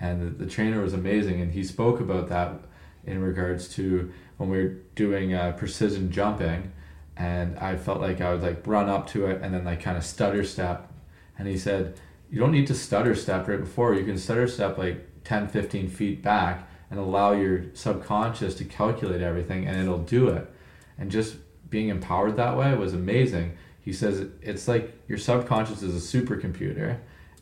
and 0.00 0.22
the, 0.22 0.44
the 0.44 0.50
trainer 0.50 0.80
was 0.80 0.94
amazing, 0.94 1.40
and 1.40 1.52
he 1.52 1.64
spoke 1.64 2.00
about 2.00 2.28
that 2.28 2.60
in 3.04 3.22
regards 3.22 3.68
to 3.68 4.12
when 4.36 4.50
we 4.50 4.58
are 4.58 4.68
doing 4.94 5.34
uh, 5.34 5.52
precision 5.52 6.10
jumping, 6.10 6.72
and 7.16 7.58
I 7.58 7.76
felt 7.76 8.00
like 8.00 8.20
I 8.20 8.32
would 8.32 8.42
like 8.42 8.66
run 8.66 8.88
up 8.88 9.06
to 9.08 9.26
it 9.26 9.40
and 9.42 9.54
then 9.54 9.64
like 9.64 9.80
kind 9.80 9.96
of 9.96 10.04
stutter 10.04 10.44
step, 10.44 10.92
and 11.38 11.48
he 11.48 11.58
said, 11.58 11.98
you 12.30 12.40
don't 12.40 12.52
need 12.52 12.66
to 12.66 12.74
stutter 12.74 13.14
step 13.14 13.48
right 13.48 13.60
before. 13.60 13.94
You 13.94 14.04
can 14.04 14.18
stutter 14.18 14.48
step 14.48 14.78
like 14.78 15.06
10, 15.24 15.48
15 15.48 15.88
feet 15.88 16.22
back 16.22 16.68
and 16.90 16.98
allow 16.98 17.32
your 17.32 17.64
subconscious 17.74 18.54
to 18.56 18.64
calculate 18.64 19.20
everything, 19.20 19.66
and 19.66 19.80
it'll 19.80 19.98
do 19.98 20.28
it. 20.28 20.50
And 20.98 21.10
just 21.10 21.36
being 21.68 21.88
empowered 21.88 22.36
that 22.36 22.56
way 22.56 22.74
was 22.74 22.94
amazing. 22.94 23.56
He 23.80 23.92
says 23.92 24.28
it's 24.42 24.68
like 24.68 24.94
your 25.08 25.18
subconscious 25.18 25.82
is 25.82 25.94
a 26.14 26.18
supercomputer, 26.18 26.98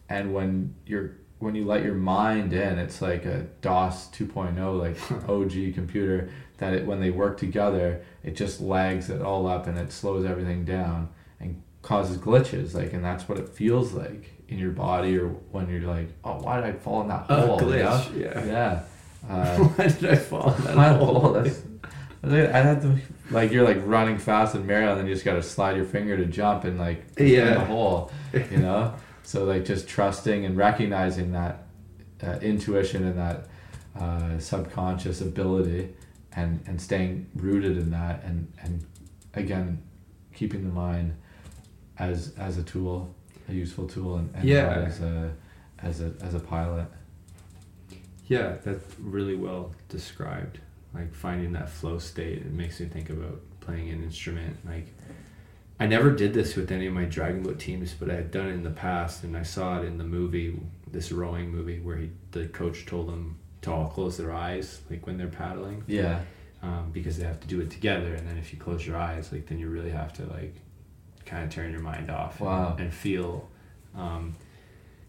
and 0.08 0.34
when 0.34 0.74
you're 0.86 1.16
when 1.38 1.54
you 1.54 1.64
let 1.66 1.82
your 1.82 1.94
mind 1.94 2.52
in, 2.52 2.78
it's 2.78 3.02
like 3.02 3.26
a 3.26 3.46
DOS 3.60 4.08
2.0, 4.10 4.78
like 4.78 5.28
OG 5.28 5.74
computer. 5.74 6.30
That 6.58 6.72
it, 6.72 6.86
when 6.86 7.00
they 7.00 7.10
work 7.10 7.36
together, 7.36 8.02
it 8.24 8.34
just 8.36 8.60
lags 8.60 9.10
it 9.10 9.20
all 9.22 9.46
up 9.46 9.66
and 9.66 9.78
it 9.78 9.92
slows 9.92 10.24
everything 10.24 10.64
down 10.64 11.08
and 11.40 11.62
causes 11.82 12.16
glitches. 12.16 12.74
Like, 12.74 12.92
and 12.92 13.04
that's 13.04 13.28
what 13.28 13.38
it 13.38 13.48
feels 13.48 13.92
like 13.92 14.30
in 14.48 14.58
your 14.58 14.72
body, 14.72 15.16
or 15.18 15.28
when 15.28 15.68
you're 15.68 15.82
like, 15.82 16.08
oh, 16.24 16.34
why 16.42 16.56
did 16.56 16.64
I 16.66 16.72
fall 16.72 17.02
in 17.02 17.08
that 17.08 17.26
hole? 17.30 17.60
you 17.60 17.66
glitch, 17.66 18.12
know? 18.12 18.18
yeah. 18.18 18.44
Yeah. 18.44 18.82
Uh, 19.26 19.56
why 19.56 19.86
did 19.88 20.04
I 20.04 20.16
fall 20.16 20.52
in 20.54 20.64
that 20.64 20.96
hole? 20.98 21.18
hole. 21.18 21.32
That's, 21.32 21.62
I 22.22 22.58
had 22.58 22.82
to 22.82 22.98
like 23.30 23.50
you're 23.52 23.64
like 23.64 23.78
running 23.86 24.18
fast 24.18 24.54
in 24.54 24.66
Mario, 24.66 24.90
and 24.90 25.00
then 25.00 25.06
you 25.06 25.14
just 25.14 25.24
got 25.24 25.34
to 25.36 25.42
slide 25.42 25.76
your 25.76 25.86
finger 25.86 26.14
to 26.18 26.26
jump 26.26 26.64
and 26.64 26.78
like 26.78 27.06
in 27.16 27.28
Yeah. 27.28 27.54
the 27.54 27.60
hole, 27.64 28.10
you 28.50 28.58
know. 28.58 28.94
so 29.22 29.44
like 29.44 29.64
just 29.64 29.88
trusting 29.88 30.44
and 30.44 30.58
recognizing 30.58 31.32
that 31.32 31.62
uh, 32.22 32.32
intuition 32.42 33.04
and 33.06 33.18
that 33.18 33.46
uh, 33.98 34.38
subconscious 34.38 35.22
ability, 35.22 35.94
and 36.36 36.62
and 36.66 36.80
staying 36.80 37.26
rooted 37.34 37.76
in 37.78 37.90
that, 37.90 38.22
and 38.24 38.52
and 38.62 38.84
again, 39.34 39.82
keeping 40.34 40.64
the 40.64 40.72
mind 40.72 41.14
as 41.98 42.32
as 42.38 42.58
a 42.58 42.62
tool, 42.62 43.14
a 43.48 43.52
useful 43.52 43.86
tool, 43.86 44.16
and, 44.16 44.34
and 44.34 44.44
Yeah. 44.44 44.84
as 44.86 45.00
a 45.00 45.32
as 45.78 46.00
a 46.00 46.12
as 46.20 46.34
a 46.34 46.40
pilot. 46.40 46.86
Yeah, 48.26 48.56
that's 48.64 48.84
really 48.98 49.36
well 49.36 49.72
described. 49.88 50.58
Like 50.94 51.14
finding 51.14 51.52
that 51.52 51.68
flow 51.68 51.98
state, 51.98 52.38
it 52.38 52.52
makes 52.52 52.80
me 52.80 52.86
think 52.86 53.10
about 53.10 53.40
playing 53.60 53.90
an 53.90 54.02
instrument. 54.02 54.56
Like, 54.64 54.86
I 55.78 55.86
never 55.86 56.10
did 56.10 56.32
this 56.32 56.54
with 56.56 56.70
any 56.70 56.86
of 56.86 56.94
my 56.94 57.04
dragon 57.04 57.42
boat 57.42 57.58
teams, 57.58 57.92
but 57.92 58.10
I 58.10 58.14
had 58.14 58.30
done 58.30 58.46
it 58.48 58.52
in 58.52 58.62
the 58.62 58.70
past, 58.70 59.24
and 59.24 59.36
I 59.36 59.42
saw 59.42 59.80
it 59.80 59.84
in 59.84 59.98
the 59.98 60.04
movie, 60.04 60.58
this 60.90 61.10
rowing 61.12 61.50
movie, 61.50 61.80
where 61.80 61.96
he 61.96 62.10
the 62.30 62.46
coach 62.46 62.86
told 62.86 63.08
them 63.08 63.38
to 63.64 63.72
all 63.72 63.88
close 63.88 64.16
their 64.16 64.32
eyes, 64.32 64.80
like 64.90 65.06
when 65.06 65.16
they're 65.18 65.26
paddling, 65.28 65.82
Yeah. 65.86 66.20
um, 66.62 66.90
because 66.92 67.18
they 67.18 67.24
have 67.24 67.40
to 67.40 67.46
do 67.48 67.60
it 67.60 67.70
together. 67.70 68.14
And 68.14 68.28
then 68.28 68.38
if 68.38 68.52
you 68.52 68.58
close 68.58 68.86
your 68.86 68.96
eyes, 68.96 69.32
like 69.32 69.46
then 69.46 69.58
you 69.58 69.68
really 69.68 69.90
have 69.90 70.12
to 70.14 70.22
like 70.26 70.54
kind 71.26 71.44
of 71.44 71.50
turn 71.50 71.72
your 71.72 71.80
mind 71.80 72.10
off 72.10 72.38
and- 72.40 72.46
Wow. 72.48 72.76
and, 72.78 72.92
feel. 72.92 73.48
Um, 73.94 74.34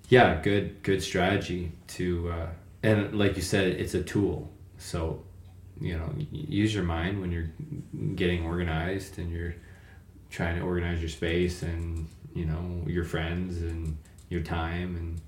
yeah, 0.10 0.40
good 0.42 0.84
good 0.84 1.02
strategy 1.02 1.72
to 1.88 2.30
uh, 2.32 2.48
and 2.84 3.18
like 3.18 3.36
you 3.36 3.42
said, 3.42 3.68
it's 3.68 3.94
a 3.96 4.04
tool. 4.04 4.52
So 4.78 5.24
you 5.82 5.98
know, 5.98 6.14
use 6.32 6.74
your 6.74 6.84
mind 6.86 7.20
when 7.20 7.32
you're 7.32 7.50
getting 8.16 8.46
organized 8.46 9.18
and 9.20 9.30
you're 9.32 9.56
trying 10.30 10.58
to 10.58 10.62
organize 10.66 11.00
your 11.02 11.10
space 11.10 11.64
and 11.64 12.08
you 12.34 12.46
know 12.46 12.84
your 12.88 13.04
friends 13.04 13.62
and 13.62 13.98
your 14.30 14.42
time 14.42 14.96
and 14.96 15.22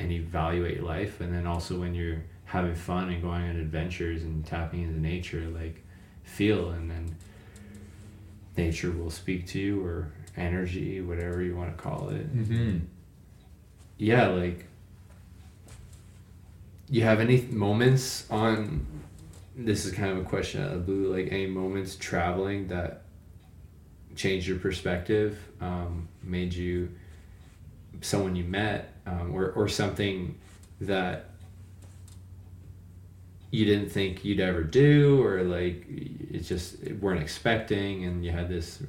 and 0.00 0.10
evaluate 0.12 0.76
your 0.76 0.84
life 0.86 1.20
and 1.20 1.32
then 1.34 1.46
also 1.46 1.78
when 1.78 1.94
you're 1.94 2.22
having 2.50 2.74
fun 2.74 3.08
and 3.10 3.22
going 3.22 3.48
on 3.48 3.54
adventures 3.56 4.24
and 4.24 4.44
tapping 4.44 4.82
into 4.82 4.98
nature 5.00 5.46
like 5.54 5.84
feel 6.24 6.70
and 6.70 6.90
then 6.90 7.14
nature 8.56 8.90
will 8.90 9.08
speak 9.10 9.46
to 9.46 9.60
you 9.60 9.84
or 9.84 10.10
energy 10.36 11.00
whatever 11.00 11.40
you 11.42 11.54
want 11.56 11.70
to 11.76 11.80
call 11.80 12.08
it 12.08 12.36
Mm-hmm. 12.36 12.78
yeah 13.98 14.26
like 14.28 14.66
you 16.88 17.02
have 17.02 17.20
any 17.20 17.42
moments 17.42 18.26
on 18.30 18.84
this 19.56 19.84
is 19.86 19.92
kind 19.92 20.10
of 20.10 20.18
a 20.18 20.24
question 20.28 20.60
out 20.60 20.72
of 20.72 20.86
the 20.86 20.92
blue 20.92 21.14
like 21.14 21.30
any 21.30 21.46
moments 21.46 21.94
traveling 21.94 22.66
that 22.66 23.02
changed 24.16 24.48
your 24.48 24.58
perspective 24.58 25.38
um, 25.60 26.08
made 26.24 26.52
you 26.52 26.90
someone 28.00 28.34
you 28.34 28.42
met 28.42 28.92
um, 29.06 29.32
or, 29.32 29.50
or 29.52 29.68
something 29.68 30.36
that 30.80 31.29
you 33.50 33.64
didn't 33.64 33.90
think 33.90 34.24
you'd 34.24 34.40
ever 34.40 34.62
do 34.62 35.22
or 35.22 35.42
like 35.42 35.84
it's 35.88 36.48
just 36.48 36.82
weren't 37.00 37.20
expecting 37.20 38.04
and 38.04 38.24
you 38.24 38.30
had 38.30 38.48
this 38.48 38.82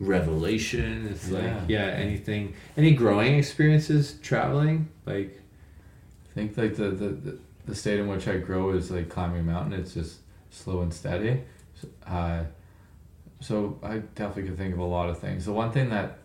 revelation 0.00 1.08
it's 1.10 1.30
like 1.30 1.44
Yeah. 1.44 1.64
yeah 1.68 1.86
anything 1.86 2.54
any 2.76 2.92
growing 2.92 3.36
experiences 3.38 4.18
traveling 4.22 4.88
like 5.06 5.40
I 6.30 6.34
think 6.34 6.58
like 6.58 6.76
the, 6.76 6.90
the, 6.90 7.38
the, 7.64 7.74
state 7.74 7.98
in 7.98 8.08
which 8.08 8.28
I 8.28 8.36
grow 8.36 8.72
is 8.72 8.90
like 8.90 9.08
climbing 9.08 9.40
a 9.40 9.42
mountain. 9.42 9.72
It's 9.72 9.94
just 9.94 10.18
slow 10.50 10.82
and 10.82 10.92
steady. 10.92 11.40
So, 11.80 11.88
uh, 12.06 12.44
so 13.40 13.78
I 13.82 13.98
definitely 14.14 14.42
could 14.42 14.58
think 14.58 14.74
of 14.74 14.80
a 14.80 14.84
lot 14.84 15.08
of 15.08 15.18
things. 15.18 15.46
The 15.46 15.54
one 15.54 15.72
thing 15.72 15.88
that 15.88 16.18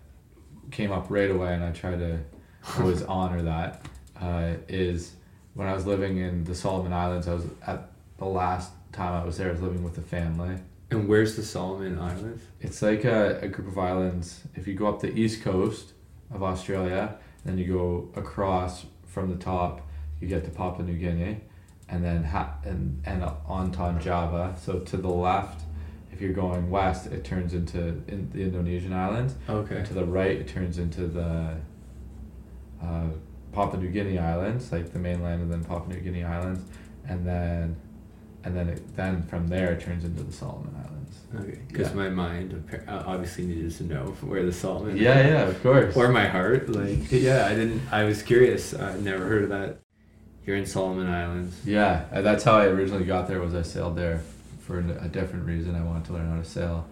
came 0.69 0.91
up 0.91 1.05
right 1.09 1.31
away, 1.31 1.53
and 1.53 1.63
I 1.63 1.71
try 1.71 1.95
to 1.95 2.19
always 2.77 3.03
honor 3.03 3.41
that, 3.43 3.85
uh, 4.19 4.55
is 4.67 5.13
when 5.53 5.67
I 5.67 5.73
was 5.73 5.85
living 5.85 6.17
in 6.17 6.43
the 6.43 6.55
Solomon 6.55 6.93
Islands. 6.93 7.27
I 7.27 7.33
was 7.33 7.45
at 7.65 7.89
the 8.17 8.25
last 8.25 8.71
time 8.91 9.13
I 9.13 9.25
was 9.25 9.37
there. 9.37 9.49
I 9.49 9.51
was 9.51 9.61
living 9.61 9.83
with 9.83 9.97
a 9.97 10.01
family. 10.01 10.55
and 10.89 11.07
where's 11.07 11.35
the 11.35 11.43
solomon 11.43 11.97
islands 11.99 12.43
It's 12.59 12.81
like 12.81 13.03
a, 13.05 13.39
a 13.41 13.47
group 13.47 13.67
of 13.67 13.77
islands. 13.77 14.41
If 14.55 14.67
you 14.67 14.73
go 14.75 14.87
up 14.87 14.99
the 15.01 15.13
east 15.13 15.41
coast 15.41 15.93
of 16.33 16.43
Australia, 16.43 17.15
then 17.45 17.57
you 17.57 17.73
go 17.73 18.09
across 18.19 18.85
from 19.05 19.29
the 19.29 19.37
top, 19.37 19.87
you 20.19 20.27
get 20.27 20.43
to 20.45 20.51
Papua 20.51 20.85
New 20.85 20.97
Guinea, 20.97 21.41
and 21.89 22.03
then 22.03 22.23
ha- 22.23 22.55
and 22.63 23.01
and 23.05 23.23
onto 23.45 23.99
Java. 23.99 24.55
So 24.59 24.79
to 24.79 24.97
the 24.97 25.09
left, 25.09 25.61
if 26.11 26.21
if 26.21 26.25
you're 26.25 26.33
going 26.33 26.69
west, 26.69 27.07
it 27.07 27.23
turns 27.23 27.53
into 27.53 27.79
in 28.07 28.29
the 28.31 28.43
Indonesian 28.43 28.93
islands. 28.93 29.33
Okay. 29.49 29.77
And 29.77 29.85
to 29.87 29.93
the 29.93 30.05
right, 30.05 30.37
it 30.37 30.47
turns 30.47 30.77
into 30.77 31.07
the 31.07 31.55
uh, 32.81 33.07
Papua 33.51 33.81
New 33.81 33.89
Guinea 33.89 34.17
islands, 34.19 34.71
like 34.71 34.91
the 34.93 34.99
mainland, 34.99 35.41
and 35.41 35.51
then 35.51 35.63
Papua 35.63 35.93
New 35.95 35.99
Guinea 36.01 36.23
islands, 36.23 36.61
and 37.07 37.25
then 37.25 37.75
and 38.43 38.57
then 38.57 38.69
it, 38.69 38.95
then 38.95 39.21
from 39.23 39.47
there 39.47 39.71
it 39.73 39.81
turns 39.81 40.03
into 40.03 40.23
the 40.23 40.31
Solomon 40.33 40.73
Islands. 40.75 41.17
Okay. 41.35 41.59
Because 41.67 41.89
Yeah. 41.89 41.93
my 41.95 42.09
mind 42.09 42.63
uh, 42.87 43.03
obviously 43.05 43.45
needed 43.45 43.71
to 43.77 43.83
know 43.83 44.05
where 44.21 44.43
the 44.43 44.51
Solomon. 44.51 44.89
Islands. 44.91 45.01
Yeah, 45.03 45.27
yeah, 45.27 45.41
of 45.47 45.61
course. 45.61 45.95
Or 45.95 46.09
my 46.09 46.27
heart, 46.27 46.69
like 46.69 47.11
yeah, 47.11 47.45
I 47.45 47.53
didn't. 47.55 47.81
I 47.91 48.03
was 48.05 48.23
curious. 48.23 48.73
I 48.73 48.97
never 48.97 49.25
heard 49.27 49.43
of 49.43 49.49
that. 49.49 49.77
You're 50.45 50.57
in 50.57 50.65
Solomon 50.65 51.07
Islands. 51.07 51.55
Yeah, 51.65 52.05
uh, 52.11 52.21
that's 52.21 52.43
how 52.43 52.57
I 52.57 52.65
originally 52.65 53.05
got 53.05 53.27
there. 53.27 53.39
Was 53.39 53.53
I 53.53 53.61
sailed 53.61 53.95
there 53.95 54.21
for 54.61 54.79
a 54.79 55.07
different 55.07 55.45
reason. 55.45 55.75
I 55.75 55.83
wanted 55.83 56.05
to 56.05 56.13
learn 56.13 56.29
how 56.31 56.37
to 56.37 56.43
sail, 56.45 56.87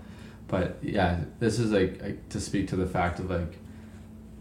but 0.47 0.78
yeah, 0.84 1.22
this 1.39 1.57
is 1.57 1.72
like, 1.72 1.99
like 2.01 2.30
to 2.30 2.39
speak 2.39 2.68
to 2.70 2.76
the 2.76 2.86
fact 2.86 3.20
of 3.20 3.30
like 3.32 3.57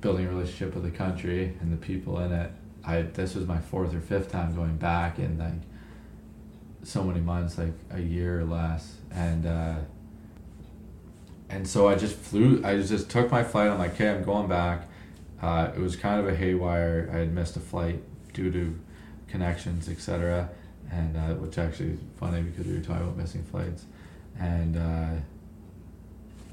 building 0.00 0.26
a 0.26 0.28
relationship 0.28 0.74
with 0.74 0.84
the 0.84 0.90
country 0.90 1.56
and 1.60 1.72
the 1.72 1.76
people 1.76 2.18
in 2.20 2.32
it. 2.32 2.50
I 2.84 3.02
this 3.02 3.34
was 3.34 3.46
my 3.46 3.58
fourth 3.58 3.94
or 3.94 4.00
fifth 4.00 4.30
time 4.30 4.54
going 4.54 4.76
back 4.76 5.18
in 5.18 5.38
like 5.38 5.52
so 6.82 7.02
many 7.02 7.20
months, 7.20 7.58
like 7.58 7.72
a 7.90 8.00
year 8.00 8.40
or 8.40 8.44
less, 8.44 8.96
and 9.10 9.46
uh, 9.46 9.76
and 11.50 11.66
so 11.66 11.88
I 11.88 11.96
just 11.96 12.16
flew. 12.16 12.62
I 12.64 12.80
just 12.80 13.10
took 13.10 13.30
my 13.30 13.42
flight. 13.42 13.68
I'm 13.68 13.78
like, 13.78 13.94
okay, 13.94 14.10
I'm 14.10 14.24
going 14.24 14.48
back. 14.48 14.88
Uh, 15.42 15.70
it 15.74 15.80
was 15.80 15.96
kind 15.96 16.20
of 16.20 16.28
a 16.28 16.34
haywire. 16.34 17.10
I 17.12 17.18
had 17.18 17.32
missed 17.32 17.56
a 17.56 17.60
flight 17.60 18.02
due 18.32 18.50
to 18.50 18.78
connections, 19.28 19.88
etc. 19.88 20.48
And 20.90 21.16
uh, 21.16 21.34
which 21.34 21.58
actually 21.58 21.90
is 21.90 22.00
funny 22.18 22.42
because 22.42 22.66
we 22.66 22.74
were 22.74 22.80
talking 22.80 23.02
about 23.02 23.16
missing 23.16 23.44
flights, 23.44 23.84
and 24.38 24.76
uh, 24.76 25.20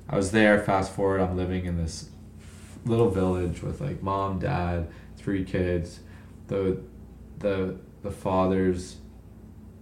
I 0.10 0.16
was 0.18 0.32
there. 0.32 0.62
Fast 0.62 0.91
forward, 0.91 1.22
I'm 1.22 1.38
living 1.38 1.66
in 1.66 1.78
this 1.78 2.10
little 2.86 3.10
village 3.10 3.62
with 3.62 3.82
like 3.82 4.02
mom, 4.02 4.40
dad, 4.40 4.88
three 5.18 5.44
kids. 5.44 6.00
The 6.48 6.82
the 7.40 7.78
the 8.04 8.12
father's 8.12 8.98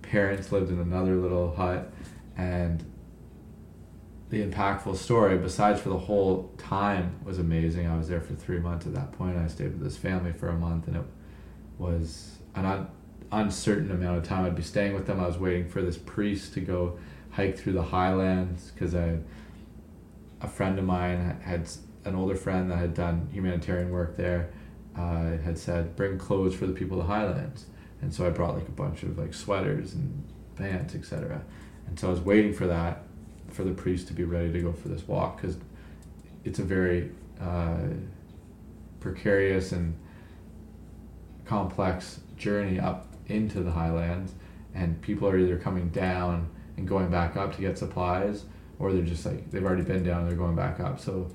parents 0.01 0.51
lived 0.51 0.72
in 0.72 0.80
another 0.80 1.16
little 1.16 1.56
hut, 1.56 1.91
and 2.38 2.84
the 4.30 4.43
impactful 4.43 4.95
story, 4.95 5.38
besides 5.38 5.80
for 5.80 5.89
the 5.89 5.97
whole 5.97 6.51
time, 6.58 7.20
was 7.24 7.38
amazing. 7.38 7.88
I 7.88 7.97
was 7.97 8.08
there 8.08 8.22
for 8.22 8.34
three 8.34 8.60
months 8.60 8.88
at 8.88 8.95
that 8.95 9.12
point. 9.12 9.38
I 9.38 9.47
stayed 9.47 9.74
with 9.74 9.84
this 9.84 9.97
family 9.97 10.32
for 10.32 10.49
a 10.49 10.58
month, 10.58 10.88
and 10.88 10.97
it 10.97 11.06
was 11.78 12.38
an 12.56 12.66
un- 12.66 12.88
uncertain 13.32 13.91
amount 13.91 14.18
of 14.18 14.24
time 14.24 14.45
I'd 14.45 14.56
be 14.56 14.64
staying 14.64 14.93
with 14.93 15.06
them. 15.06 15.20
I 15.20 15.28
was 15.28 15.38
waiting 15.38 15.68
for 15.68 15.82
this 15.82 15.97
priest 15.97 16.54
to 16.54 16.62
go 16.62 16.97
hike 17.32 17.58
through 17.58 17.74
the 17.74 17.84
highlands 17.84 18.72
because 18.72 18.95
I, 18.95 19.18
a 20.41 20.47
friend 20.47 20.80
of 20.80 20.86
mine 20.86 21.39
had 21.43 21.68
an 22.06 22.16
older 22.16 22.36
friend 22.36 22.70
that 22.72 22.78
had 22.78 22.93
done 22.93 23.30
humanitarian 23.32 23.91
work 23.91 24.18
there, 24.18 24.51
uh, 24.95 25.38
had 25.43 25.58
said 25.58 25.95
bring 25.95 26.18
clothes 26.18 26.56
for 26.56 26.68
the 26.68 26.74
people 26.74 26.99
of 26.99 27.08
the 27.08 27.14
highlands, 27.14 27.66
and 28.01 28.14
so 28.14 28.26
I 28.26 28.30
brought 28.30 28.56
like 28.56 28.68
a 28.68 28.72
bunch 28.72 29.04
of 29.04 29.18
like 29.18 29.34
sweaters 29.34 29.93
and 29.93 30.24
pants, 30.56 30.95
etc. 30.95 31.41
And 31.88 31.99
so 31.99 32.08
I 32.08 32.12
was 32.12 32.22
waiting 32.22 32.54
for 32.54 32.68
that, 32.68 33.04
for 33.49 33.64
the 33.64 33.72
priest 33.72 34.08
to 34.08 34.14
be 34.14 34.24
ready 34.24 34.51
to 34.51 34.62
go 34.62 34.74
for 34.74 34.89
this 34.89 35.08
walk 35.08 35.41
because 35.41 35.58
it's 36.43 36.60
a 36.60 36.64
very 36.64 37.12
uh, 37.41 37.78
precarious 38.99 39.72
and 39.72 39.97
complex 41.45 42.20
journey 42.38 42.80
up 42.80 43.08
into 43.28 43.62
the 43.62 43.72
highlands 43.72 44.34
and 44.74 45.01
people 45.01 45.28
are 45.28 45.38
either 45.38 45.58
coming 45.58 45.89
down 45.89 46.49
and 46.78 46.88
going 46.88 47.10
back 47.10 47.38
up 47.38 47.56
to 47.56 47.62
get 47.62 47.78
supplies 47.78 48.45
or 48.80 48.91
they're 48.91 49.04
just 49.04 49.26
like 49.26 49.49
they've 49.51 49.64
already 49.64 49.84
been 49.84 50.04
down 50.04 50.22
and 50.22 50.30
they're 50.30 50.38
going 50.38 50.56
back 50.56 50.80
up 50.80 50.99
so 50.99 51.30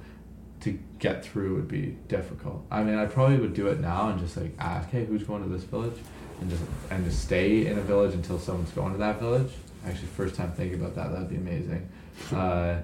to 0.73 0.79
get 0.99 1.25
through 1.25 1.57
would 1.57 1.69
be 1.69 1.97
difficult. 2.09 2.64
I 2.71 2.83
mean 2.83 2.97
i 2.97 3.07
probably 3.07 3.39
would 3.39 3.55
do 3.55 3.69
it 3.69 3.81
now 3.81 4.09
and 4.11 4.19
just 4.19 4.37
like 4.37 4.53
ask 4.59 4.89
hey 4.91 5.05
who's 5.05 5.23
going 5.23 5.43
to 5.43 5.49
this 5.49 5.64
village? 5.64 5.99
And 6.41 6.51
just 6.51 6.62
and 6.91 7.05
just 7.05 7.23
stay 7.23 7.66
in 7.66 7.79
a 7.79 7.83
village 7.83 8.14
until 8.14 8.39
someone's 8.39 8.71
going 8.71 8.93
to 8.93 8.99
that 8.99 9.19
village. 9.19 9.53
Actually 9.87 10.09
first 10.09 10.35
time 10.35 10.53
thinking 10.53 10.81
about 10.81 10.95
that 10.95 11.12
that'd 11.12 11.29
be 11.29 11.37
amazing. 11.37 11.89
Uh, 12.35 12.81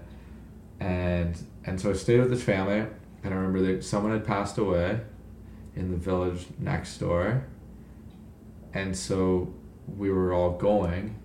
and 0.78 1.36
and 1.64 1.80
so 1.80 1.90
i 1.90 1.92
stayed 1.92 2.20
with 2.20 2.30
this 2.30 2.42
family 2.42 2.78
and 3.24 3.34
i 3.34 3.36
remember 3.36 3.60
that 3.60 3.82
someone 3.82 4.12
had 4.12 4.24
passed 4.24 4.58
away 4.58 5.00
in 5.76 5.90
the 5.90 5.96
village 5.96 6.46
next 6.58 6.98
door. 6.98 7.46
And 8.72 8.96
so 8.96 9.52
we 9.96 10.10
were 10.10 10.32
all 10.32 10.52
going 10.52 11.16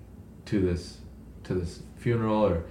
to 0.45 0.60
this 0.60 0.97
to 1.43 1.53
this 1.53 1.82
funeral 1.97 2.45
or 2.45 2.66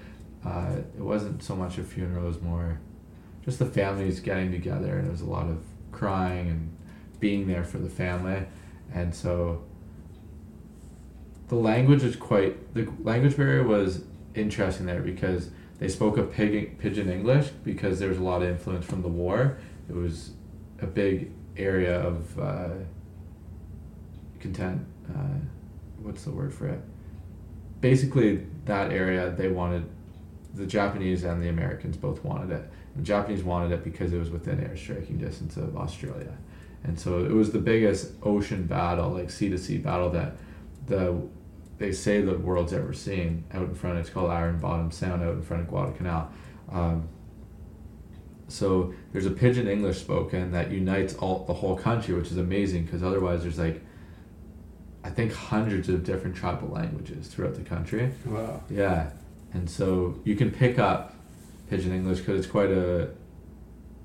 uh, 0.45 0.77
it 0.97 1.03
wasn't 1.03 1.43
so 1.43 1.57
much 1.57 1.79
a 1.79 1.83
funeral 1.83 2.25
it 2.25 2.29
was 2.29 2.41
more 2.41 2.81
just 3.49 3.59
the 3.59 3.65
families 3.65 4.21
getting 4.21 4.53
together 4.53 4.99
and 4.99 5.05
there 5.05 5.11
was 5.11 5.23
a 5.23 5.27
lot 5.27 5.49
of 5.49 5.65
crying 5.91 6.51
and 6.51 6.77
being 7.19 7.49
there 7.49 7.65
for 7.65 7.79
the 7.79 7.89
family. 7.89 8.45
And 8.93 9.15
so 9.15 9.65
the 11.49 11.55
language 11.55 12.03
is 12.03 12.15
quite 12.15 12.75
the 12.75 12.87
language 13.03 13.39
barrier 13.39 13.63
was 13.63 14.05
interesting 14.35 14.85
there 14.85 15.01
because 15.01 15.49
they 15.79 15.89
spoke 15.89 16.19
a 16.19 16.25
pig, 16.25 16.79
pidgin 16.79 17.09
english 17.09 17.49
because 17.65 17.99
there 17.99 18.11
was 18.11 18.19
a 18.19 18.23
lot 18.23 18.43
of 18.43 18.51
influence 18.51 18.85
from 18.85 19.01
the 19.01 19.09
war. 19.09 19.57
It 19.89 19.95
was 19.95 20.33
a 20.83 20.87
big 20.87 21.33
area 21.57 21.99
of 22.01 22.39
uh, 22.39 22.69
content 24.41 24.85
uh, 25.09 25.39
what's 26.03 26.25
the 26.25 26.31
word 26.31 26.53
for 26.53 26.69
it? 26.69 26.81
Basically 27.81 28.47
that 28.67 28.93
area 28.93 29.31
they 29.31 29.49
wanted 29.49 29.89
the 30.55 30.67
japanese 30.67 31.25
and 31.25 31.43
the 31.43 31.49
americans 31.49 31.97
both 31.97 32.25
wanted 32.25 32.51
it 32.51 32.71
the 32.99 33.05
japanese 33.05 33.43
wanted 33.43 33.73
it 33.73 33.83
because 33.83 34.13
it 34.13 34.19
was 34.19 34.31
within 34.31 34.61
air 34.61 34.77
striking 34.77 35.17
distance 35.19 35.57
of 35.57 35.77
australia. 35.77 36.37
And 36.85 36.99
so 36.99 37.25
it 37.25 37.33
was 37.33 37.51
the 37.51 37.59
biggest 37.59 38.13
ocean 38.23 38.65
battle 38.65 39.11
like 39.11 39.31
sea 39.31 39.49
to 39.49 39.59
sea 39.59 39.79
battle 39.79 40.11
that 40.11 40.37
the 40.87 41.21
they 41.79 41.93
say 41.93 42.21
the 42.21 42.37
world's 42.39 42.73
ever 42.73 42.93
seen 42.93 43.45
out 43.53 43.63
in 43.63 43.75
front. 43.75 43.99
It's 43.99 44.11
called 44.11 44.31
iron 44.31 44.59
bottom 44.59 44.91
sound 44.91 45.23
out 45.23 45.35
in 45.35 45.43
front 45.43 45.63
of 45.63 45.69
guadalcanal. 45.69 46.29
Um, 46.71 47.09
so 48.49 48.95
there's 49.13 49.27
a 49.27 49.31
pidgin 49.31 49.69
english 49.69 49.99
spoken 49.99 50.53
that 50.53 50.71
unites 50.71 51.15
all 51.15 51.45
the 51.45 51.53
whole 51.53 51.77
country 51.77 52.15
which 52.15 52.31
is 52.31 52.39
amazing 52.39 52.85
because 52.85 53.03
otherwise 53.03 53.43
there's 53.43 53.59
like 53.59 53.83
i 55.05 55.11
think 55.11 55.35
hundreds 55.35 55.91
of 55.91 56.03
different 56.03 56.35
tribal 56.35 56.69
languages 56.69 57.29
throughout 57.29 57.55
the 57.55 57.63
country. 57.63 58.11
Wow. 58.25 58.63
yeah. 58.71 59.11
And 59.53 59.69
so 59.69 60.19
you 60.25 60.37
can 60.37 60.51
pick 60.51 60.79
up 60.79 61.15
pidgin 61.69 61.93
english 61.93 62.19
because 62.21 62.39
it's 62.41 62.51
quite 62.51 62.71
a 62.71 63.11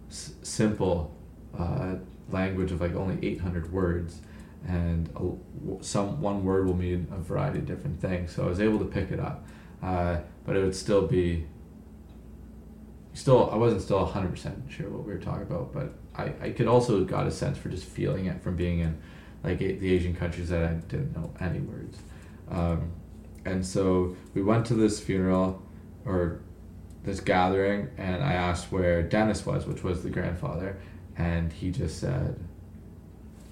s- 0.09 0.33
simple 0.43 1.15
uh, 1.57 1.95
language 2.29 2.71
of 2.71 2.81
like 2.81 2.95
only 2.95 3.17
800 3.25 3.71
words. 3.71 4.21
And 4.65 5.09
a, 5.17 5.83
some 5.83 6.21
one 6.21 6.45
word 6.45 6.65
will 6.65 6.75
mean 6.75 7.07
a 7.11 7.17
variety 7.17 7.59
of 7.59 7.65
different 7.65 7.99
things 7.99 8.33
so 8.33 8.43
i 8.43 8.47
was 8.47 8.61
able 8.61 8.79
to 8.79 8.85
pick 8.85 9.11
it 9.11 9.19
up. 9.19 9.45
Uh, 9.81 10.19
but 10.45 10.55
it 10.55 10.61
would 10.63 10.75
still 10.75 11.05
be 11.07 11.45
still 13.13 13.49
i 13.51 13.55
wasn't 13.55 13.81
still 13.81 14.05
100% 14.07 14.69
sure 14.69 14.89
what 14.89 15.05
we 15.05 15.13
were 15.13 15.19
talking 15.19 15.43
about 15.43 15.73
but 15.73 15.93
i, 16.15 16.31
I 16.41 16.49
could 16.51 16.67
also 16.67 17.03
got 17.03 17.27
a 17.27 17.31
sense 17.31 17.57
for 17.57 17.69
just 17.69 17.85
feeling 17.85 18.25
it 18.25 18.41
from 18.41 18.55
being 18.55 18.79
in 18.79 18.97
like 19.43 19.61
a, 19.61 19.73
the 19.73 19.93
asian 19.93 20.15
countries 20.15 20.49
that 20.49 20.63
i 20.63 20.73
didn't 20.73 21.15
know 21.15 21.33
any 21.39 21.59
words. 21.59 21.97
Um, 22.49 22.91
and 23.45 23.65
so 23.65 24.15
we 24.33 24.41
went 24.41 24.65
to 24.67 24.73
this 24.73 24.99
funeral 24.99 25.61
or 26.05 26.39
this 27.03 27.19
gathering 27.19 27.89
and 27.97 28.23
i 28.23 28.33
asked 28.33 28.71
where 28.71 29.03
dennis 29.03 29.45
was 29.45 29.65
which 29.65 29.83
was 29.83 30.03
the 30.03 30.09
grandfather 30.09 30.77
and 31.17 31.51
he 31.53 31.69
just 31.69 31.99
said 31.99 32.39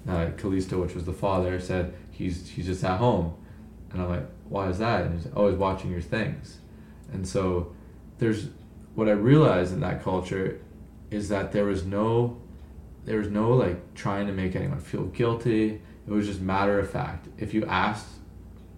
uh, 0.08 0.26
which 0.26 0.94
was 0.94 1.04
the 1.04 1.12
father, 1.12 1.60
said 1.60 1.94
he's 2.10 2.48
he's 2.48 2.66
just 2.66 2.82
at 2.84 2.98
home, 2.98 3.34
and 3.90 4.02
I'm 4.02 4.08
like, 4.08 4.26
why 4.48 4.68
is 4.68 4.78
that? 4.78 5.06
And 5.06 5.14
he's 5.14 5.32
always 5.32 5.56
watching 5.56 5.90
your 5.90 6.00
things, 6.00 6.58
and 7.12 7.26
so 7.26 7.72
there's 8.18 8.48
what 8.94 9.08
I 9.08 9.12
realized 9.12 9.72
in 9.72 9.80
that 9.80 10.02
culture 10.02 10.60
is 11.10 11.28
that 11.28 11.52
there 11.52 11.64
was 11.64 11.84
no 11.84 12.40
there 13.04 13.18
was 13.18 13.28
no 13.28 13.52
like 13.52 13.94
trying 13.94 14.26
to 14.26 14.32
make 14.32 14.56
anyone 14.56 14.80
feel 14.80 15.04
guilty. 15.06 15.80
It 16.06 16.10
was 16.10 16.26
just 16.26 16.40
matter 16.40 16.80
of 16.80 16.90
fact. 16.90 17.28
If 17.38 17.54
you 17.54 17.64
asked 17.66 18.08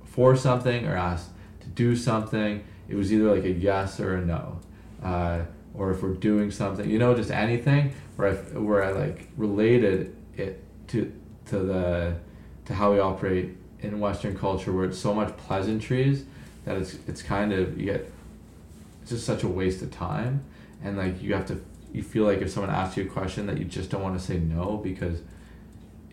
for 0.04 0.36
something 0.36 0.86
or 0.86 0.94
asked 0.94 1.30
to 1.60 1.68
do 1.68 1.96
something, 1.96 2.62
it 2.86 2.96
was 2.96 3.12
either 3.12 3.34
like 3.34 3.44
a 3.44 3.50
yes 3.50 3.98
or 3.98 4.16
a 4.16 4.24
no. 4.24 4.60
Uh, 5.04 5.42
or 5.74 5.90
if 5.90 6.02
we're 6.02 6.14
doing 6.14 6.50
something, 6.50 6.88
you 6.88 6.98
know, 6.98 7.14
just 7.14 7.30
anything 7.30 7.92
where 8.16 8.30
I, 8.30 8.34
where 8.58 8.82
I 8.82 8.92
like 8.92 9.28
related 9.36 10.16
it 10.36 10.62
to 10.88 11.12
to 11.46 11.58
the 11.58 12.16
to 12.66 12.74
how 12.74 12.92
we 12.92 13.00
operate 13.00 13.56
in 13.80 14.00
Western 14.00 14.36
culture, 14.36 14.72
where 14.72 14.86
it's 14.86 14.98
so 14.98 15.12
much 15.12 15.36
pleasantries 15.36 16.24
that 16.64 16.76
it's 16.76 16.96
it's 17.06 17.22
kind 17.22 17.52
of 17.52 17.78
you 17.78 17.86
get 17.86 18.10
it's 19.02 19.10
just 19.10 19.26
such 19.26 19.42
a 19.42 19.48
waste 19.48 19.82
of 19.82 19.90
time, 19.90 20.44
and 20.82 20.96
like 20.96 21.20
you 21.22 21.34
have 21.34 21.46
to 21.46 21.60
you 21.92 22.02
feel 22.02 22.24
like 22.24 22.40
if 22.40 22.50
someone 22.50 22.72
asks 22.72 22.96
you 22.96 23.04
a 23.04 23.06
question 23.06 23.46
that 23.46 23.58
you 23.58 23.64
just 23.64 23.90
don't 23.90 24.02
want 24.02 24.18
to 24.18 24.24
say 24.24 24.38
no 24.38 24.76
because 24.78 25.20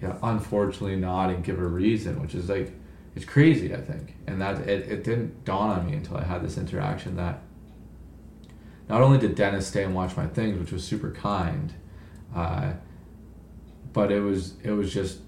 yeah, 0.02 0.16
unfortunately 0.24 0.96
not 0.96 1.30
and 1.30 1.44
give 1.44 1.60
a 1.60 1.66
reason, 1.66 2.22
which 2.22 2.36
is 2.36 2.50
like 2.50 2.72
it's 3.16 3.26
crazy 3.26 3.74
I 3.74 3.82
think, 3.82 4.16
and 4.28 4.42
that 4.42 4.68
it, 4.68 4.90
it 4.92 5.04
didn't 5.04 5.46
dawn 5.46 5.70
on 5.70 5.86
me 5.86 5.94
until 5.94 6.18
I 6.18 6.24
had 6.24 6.44
this 6.44 6.58
interaction 6.58 7.16
that 7.18 7.42
not 8.92 9.02
only 9.02 9.18
did 9.18 9.36
Dennis 9.36 9.68
stay 9.68 9.86
and 9.86 9.96
watch 9.96 10.18
my 10.18 10.28
things, 10.28 10.60
which 10.60 10.74
was 10.74 10.84
super 10.84 11.12
kind, 11.12 11.74
uh, 12.36 12.74
but 13.94 14.12
it 14.12 14.20
was 14.20 14.56
it 14.64 14.72
was 14.72 14.94
just 14.94 15.20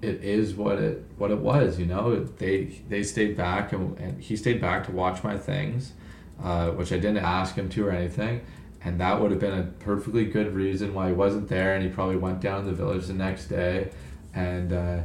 it 0.00 0.22
is 0.22 0.54
what 0.54 0.78
it 0.78 1.04
what 1.18 1.32
it 1.32 1.38
was. 1.38 1.76
You 1.76 1.86
know, 1.86 2.22
they 2.22 2.66
they 2.88 3.02
stayed 3.02 3.36
back 3.36 3.72
and, 3.72 3.98
and 3.98 4.22
he 4.22 4.36
stayed 4.36 4.60
back 4.60 4.86
to 4.86 4.92
watch 4.92 5.24
my 5.24 5.36
things, 5.36 5.92
uh, 6.40 6.70
which 6.70 6.92
I 6.92 6.98
didn't 6.98 7.24
ask 7.24 7.56
him 7.56 7.68
to 7.70 7.88
or 7.88 7.90
anything. 7.90 8.42
And 8.84 9.00
that 9.00 9.20
would 9.20 9.32
have 9.32 9.40
been 9.40 9.58
a 9.58 9.64
perfectly 9.64 10.24
good 10.24 10.54
reason 10.54 10.94
why 10.94 11.08
he 11.08 11.12
wasn't 11.12 11.48
there, 11.48 11.74
and 11.74 11.82
he 11.82 11.90
probably 11.90 12.16
went 12.16 12.40
down 12.40 12.62
to 12.62 12.70
the 12.70 12.76
village 12.76 13.08
the 13.08 13.12
next 13.12 13.46
day, 13.46 13.90
and 14.32 14.72
uh, 14.72 15.00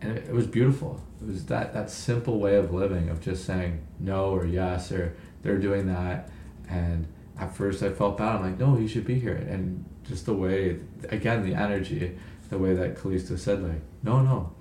and 0.00 0.16
it, 0.16 0.28
it 0.28 0.32
was 0.32 0.46
beautiful. 0.46 0.98
It 1.20 1.26
was 1.26 1.44
that 1.44 1.74
that 1.74 1.90
simple 1.90 2.40
way 2.40 2.56
of 2.56 2.72
living 2.72 3.10
of 3.10 3.20
just 3.20 3.44
saying 3.44 3.82
no 3.98 4.30
or 4.30 4.46
yes 4.46 4.90
or 4.90 5.14
they're 5.42 5.58
doing 5.58 5.86
that, 5.88 6.30
and 6.70 7.06
at 7.38 7.54
first 7.54 7.82
I 7.82 7.90
felt 7.90 8.16
bad. 8.16 8.36
I'm 8.36 8.42
like, 8.42 8.58
no, 8.58 8.76
he 8.76 8.86
should 8.86 9.04
be 9.04 9.18
here, 9.18 9.36
and 9.36 9.84
just 10.06 10.26
the 10.26 10.34
way, 10.34 10.78
again, 11.08 11.44
the 11.44 11.54
energy, 11.54 12.16
the 12.48 12.58
way 12.58 12.74
that 12.74 12.96
Kalisto 12.96 13.38
said, 13.38 13.62
like, 13.62 13.82
no, 14.02 14.20
no, 14.20 14.52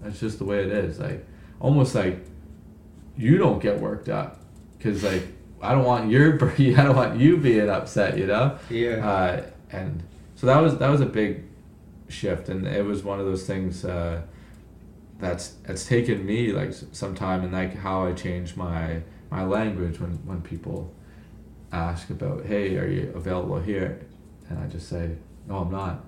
that's 0.00 0.20
just 0.20 0.38
the 0.38 0.44
way 0.44 0.62
it 0.64 0.70
is. 0.70 0.98
Like, 0.98 1.26
almost 1.60 1.94
like 1.94 2.24
you 3.16 3.38
don't 3.38 3.60
get 3.60 3.80
worked 3.80 4.08
up, 4.08 4.40
because 4.76 5.02
like 5.02 5.26
I 5.60 5.72
don't 5.72 5.84
want 5.84 6.10
your 6.10 6.34
I 6.58 6.84
don't 6.84 6.96
want 6.96 7.18
you 7.18 7.36
being 7.38 7.68
upset, 7.68 8.18
you 8.18 8.26
know. 8.26 8.58
Yeah. 8.70 9.06
Uh, 9.08 9.46
and 9.70 10.02
so 10.34 10.46
that 10.46 10.60
was 10.60 10.78
that 10.78 10.90
was 10.90 11.00
a 11.00 11.06
big 11.06 11.44
shift, 12.08 12.48
and 12.48 12.66
it 12.66 12.84
was 12.84 13.02
one 13.02 13.18
of 13.18 13.26
those 13.26 13.46
things. 13.46 13.84
Uh, 13.84 14.22
that's 15.18 15.54
it's 15.66 15.86
taken 15.86 16.26
me 16.26 16.52
like 16.52 16.72
some 16.92 17.14
time 17.14 17.44
and 17.44 17.52
like 17.52 17.74
how 17.76 18.06
I 18.06 18.12
change 18.12 18.56
my 18.56 19.00
my 19.30 19.44
language 19.44 20.00
when 20.00 20.12
when 20.26 20.42
people 20.42 20.92
ask 21.74 22.10
about 22.10 22.44
hey 22.46 22.76
are 22.78 22.86
you 22.88 23.12
available 23.14 23.58
here? 23.58 24.00
And 24.48 24.58
I 24.58 24.66
just 24.66 24.88
say 24.88 25.16
no 25.48 25.58
I'm 25.58 25.72
not. 25.72 26.04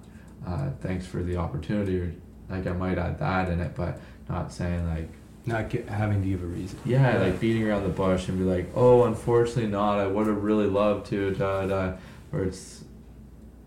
Uh, 0.46 0.70
thanks 0.80 1.06
for 1.06 1.22
the 1.22 1.36
opportunity 1.36 1.98
or 1.98 2.14
like 2.48 2.66
I 2.66 2.72
might 2.72 2.98
add 2.98 3.18
that 3.18 3.48
in 3.50 3.60
it 3.60 3.74
but 3.74 3.98
not 4.28 4.52
saying 4.52 4.86
like 4.86 5.08
not 5.44 5.68
get, 5.70 5.88
having 5.88 6.22
to 6.22 6.28
give 6.28 6.42
a 6.42 6.46
reason. 6.46 6.78
Yeah 6.84 7.18
like 7.18 7.40
beating 7.40 7.66
around 7.68 7.82
the 7.82 7.88
bush 7.88 8.28
and 8.28 8.38
be 8.38 8.44
like 8.44 8.70
oh 8.74 9.04
unfortunately 9.04 9.66
not. 9.70 9.98
I 9.98 10.06
would 10.06 10.26
have 10.28 10.42
really 10.42 10.66
loved 10.66 11.06
to 11.10 11.32
da 11.34 11.66
da 11.66 11.92
or 12.32 12.44
it's 12.44 12.84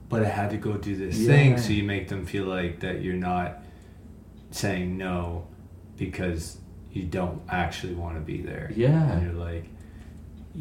but 0.08 0.24
I 0.24 0.30
had 0.30 0.50
to 0.52 0.58
go 0.58 0.74
do 0.78 0.96
this 0.96 1.18
Yeah. 1.18 1.28
thing 1.28 1.58
so 1.58 1.72
you 1.72 1.84
make 1.84 2.08
them 2.08 2.26
feel 2.26 2.46
like 2.46 2.80
that 2.80 3.02
you're 3.02 3.14
not 3.14 3.62
saying 4.52 4.98
no 4.98 5.48
because 5.98 6.58
you 6.92 7.04
don't 7.04 7.42
actually 7.50 7.94
want 7.94 8.16
to 8.16 8.22
be 8.22 8.42
there. 8.42 8.72
Yeah. 8.76 9.12
and 9.12 9.22
you're 9.24 9.34
like 9.34 9.66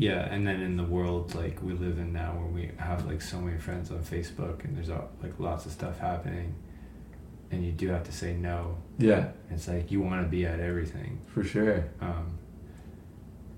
yeah 0.01 0.33
and 0.33 0.47
then 0.47 0.61
in 0.63 0.77
the 0.77 0.85
world 0.85 1.35
like 1.35 1.61
we 1.63 1.73
live 1.73 1.99
in 1.99 2.13
now 2.13 2.31
where 2.39 2.47
we 2.47 2.71
have 2.79 3.05
like 3.07 3.21
so 3.21 3.37
many 3.41 3.59
friends 3.59 3.91
on 3.91 3.99
facebook 3.99 4.63
and 4.65 4.77
there's 4.77 4.91
uh, 4.91 5.03
like 5.23 5.33
lots 5.41 5.67
of 5.67 5.73
stuff 5.73 5.99
happening 5.99 6.55
and 7.51 7.65
you 7.67 7.73
do 7.73 7.89
have 7.89 8.05
to 8.05 8.13
say 8.13 8.33
no 8.35 8.77
yeah 8.99 9.29
it's 9.51 9.67
like 9.67 9.91
you 9.91 10.01
want 10.01 10.23
to 10.23 10.29
be 10.29 10.47
at 10.47 10.61
everything 10.61 11.21
for 11.27 11.43
sure 11.43 11.85
um, 12.01 12.39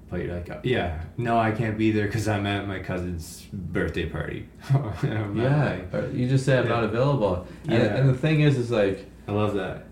but 0.08 0.22
you're 0.24 0.34
like, 0.34 0.50
yeah, 0.64 1.02
no, 1.16 1.38
I 1.38 1.52
can't 1.52 1.78
be 1.78 1.92
there 1.92 2.06
because 2.06 2.26
I'm 2.26 2.44
at 2.44 2.66
my 2.66 2.80
cousin's 2.80 3.46
birthday 3.52 4.06
party. 4.06 4.48
And 5.04 5.14
I'm 5.18 5.36
not, 5.36 5.42
yeah 5.44 5.80
like- 5.92 6.12
you 6.14 6.28
just 6.28 6.44
say 6.44 6.58
I'm 6.58 6.64
Yeah. 6.64 6.70
not 6.70 6.82
available 6.84 7.46
and, 7.68 7.72
Yeah. 7.74 7.94
and 7.96 8.08
the 8.08 8.14
thing 8.14 8.40
is 8.40 8.58
is 8.58 8.72
like 8.72 9.06
I 9.28 9.32
love 9.32 9.54
that. 9.54 9.84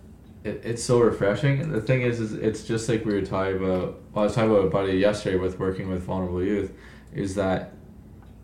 It, 0.49 0.63
it's 0.65 0.83
so 0.83 1.01
refreshing. 1.01 1.61
And 1.61 1.73
the 1.73 1.81
thing 1.81 2.03
is, 2.03 2.21
is 2.21 2.33
it's 2.33 2.65
just 2.65 2.89
like 2.89 3.05
we 3.05 3.15
were 3.15 3.25
talking 3.25 3.57
about. 3.57 4.01
Well, 4.13 4.23
I 4.23 4.27
was 4.27 4.35
talking 4.35 4.51
about 4.51 4.65
a 4.65 4.71
buddy 4.71 4.99
yesterday 4.99 5.37
with 5.37 5.59
working 5.59 5.89
with 5.89 6.03
vulnerable 6.03 6.43
youth, 6.43 6.73
is 7.15 7.35
that 7.35 7.75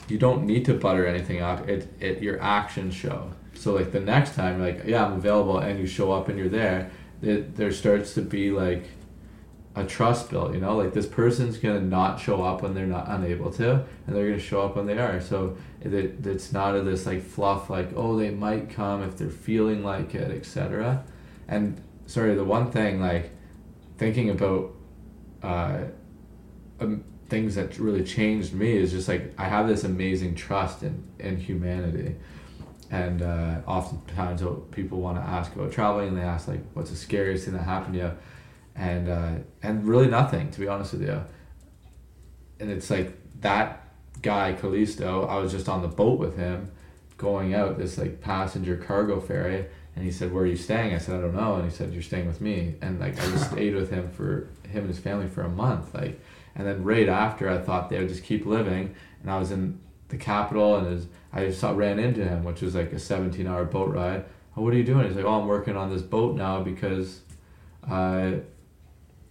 you 0.09 0.19
don't 0.19 0.45
need 0.45 0.65
to 0.67 0.75
butter 0.75 1.07
anything 1.07 1.41
up. 1.41 1.69
It 1.69 1.89
it 2.01 2.23
your 2.23 2.41
actions 2.41 2.95
show. 2.95 3.31
So 3.55 3.73
like 3.75 3.93
the 3.93 4.01
next 4.01 4.35
time, 4.35 4.61
like 4.61 4.85
yeah, 4.85 5.07
I'm 5.07 5.15
available, 5.15 5.59
and 5.59 5.79
you 5.79 5.87
show 5.87 6.13
up 6.13 6.29
and 6.29 6.39
you're 6.39 6.49
there. 6.49 6.91
It, 7.23 7.57
there 7.57 7.73
starts 7.73 8.15
to 8.15 8.21
be 8.21 8.51
like 8.51 8.85
a 9.77 9.85
trust 9.85 10.31
built. 10.31 10.55
You 10.55 10.61
know, 10.61 10.77
like 10.77 10.93
this 10.93 11.07
person's 11.07 11.57
gonna 11.59 11.81
not 11.81 12.21
show 12.21 12.43
up 12.43 12.63
when 12.63 12.75
they're 12.75 12.87
not 12.87 13.07
unable 13.09 13.51
to, 13.53 13.85
and 14.07 14.15
they're 14.15 14.29
gonna 14.29 14.39
show 14.39 14.63
up 14.63 14.77
when 14.77 14.87
they 14.87 14.99
are. 14.99 15.21
So 15.21 15.57
it, 15.81 15.95
it 15.95 16.27
it's 16.27 16.53
not 16.53 16.75
of 16.77 16.85
this 16.85 17.07
like 17.07 17.23
fluff 17.23 17.71
like 17.71 17.91
oh 17.97 18.17
they 18.17 18.31
might 18.31 18.71
come 18.71 19.03
if 19.03 19.17
they're 19.17 19.31
feeling 19.31 19.83
like 19.83 20.15
it, 20.15 20.31
etc. 20.31 21.05
And 21.49 21.81
sorry, 22.07 22.35
the 22.35 22.45
one 22.45 22.71
thing 22.71 23.01
like 23.01 23.31
thinking 23.99 24.31
about 24.31 24.75
uh, 25.43 25.85
um, 26.81 27.05
things 27.29 27.55
that 27.55 27.79
really 27.79 28.05
changed 28.05 28.53
me 28.53 28.77
is 28.77 28.93
just 28.93 29.09
like 29.09 29.35
I 29.39 29.45
have 29.45 29.69
this 29.69 29.85
amazing 29.85 30.35
trust 30.35 30.83
in 30.83 31.05
in 31.19 31.37
humanity, 31.37 32.17
and 32.91 33.23
uh, 33.23 33.61
oftentimes 33.67 34.43
people 34.71 35.01
want 35.01 35.19
to 35.19 35.23
ask 35.23 35.55
about 35.55 35.73
traveling, 35.73 36.09
and 36.09 36.17
they 36.17 36.23
ask 36.23 36.49
like, 36.49 36.63
"What's 36.75 36.91
the 36.91 36.97
scariest 36.97 37.45
thing 37.45 37.55
that 37.55 37.63
happened 37.63 37.95
to 37.95 38.01
you?" 38.01 38.13
And 38.77 39.09
uh, 39.09 39.33
and 39.63 39.87
really 39.87 40.09
nothing, 40.09 40.51
to 40.51 40.61
be 40.61 40.69
honest 40.69 40.93
with 40.93 41.03
you. 41.03 41.23
And 42.61 42.71
it's 42.71 42.91
like 42.91 43.17
that 43.41 43.89
guy 44.23 44.55
Callisto. 44.55 45.27
I 45.27 45.37
was 45.37 45.53
just 45.53 45.69
on 45.69 45.83
the 45.83 45.89
boat 45.89 46.19
with 46.19 46.37
him, 46.37 46.71
going 47.17 47.55
out 47.55 47.79
this 47.79 47.99
like 47.99 48.21
passenger 48.21 48.77
cargo 48.77 49.21
ferry, 49.21 49.67
and 49.97 50.05
he 50.05 50.11
said, 50.11 50.33
"Where 50.33 50.45
are 50.45 50.47
you 50.47 50.57
staying?" 50.57 50.95
I 50.95 50.99
said, 50.99 51.17
"I 51.17 51.21
don't 51.21 51.35
know." 51.35 51.57
And 51.57 51.65
he 51.65 51.71
said, 51.71 51.93
"You're 51.93 52.03
staying 52.03 52.27
with 52.27 52.41
me." 52.41 52.75
And 52.81 53.01
like 53.01 53.15
I 53.21 53.27
just 53.31 53.51
stayed 53.51 53.75
with 53.75 53.91
him 53.91 54.11
for 54.11 54.49
him 54.69 54.81
and 54.85 54.89
his 54.89 54.99
family 54.99 55.29
for 55.29 55.43
a 55.43 55.49
month. 55.49 55.95
Like, 55.95 56.21
and 56.55 56.67
then 56.67 56.85
right 56.85 57.09
after, 57.09 57.49
I 57.49 57.59
thought 57.59 57.91
they 57.91 57.99
would 57.99 58.09
just 58.09 58.25
keep 58.25 58.47
living, 58.47 58.95
and 59.23 59.31
I 59.31 59.39
was 59.39 59.51
in 59.51 59.79
the 60.09 60.17
capital, 60.17 60.77
and 60.77 60.87
his, 60.87 61.07
I 61.33 61.51
saw 61.51 61.73
ran 61.73 61.99
into 61.99 62.25
him, 62.25 62.45
which 62.45 62.61
was 62.61 62.75
like 62.75 62.93
a 62.93 62.99
17 62.99 63.47
hour 63.47 63.65
boat 63.65 63.95
ride. 63.95 64.25
Oh, 64.57 64.63
what 64.63 64.73
are 64.73 64.77
you 64.77 64.85
doing? 64.85 65.07
He's 65.07 65.17
like, 65.17 65.25
"Oh, 65.25 65.41
I'm 65.41 65.49
working 65.49 65.77
on 65.77 65.91
this 65.91 66.03
boat 66.03 66.37
now 66.37 66.63
because." 66.63 67.21
Uh, 67.89 67.95
I 67.95 68.41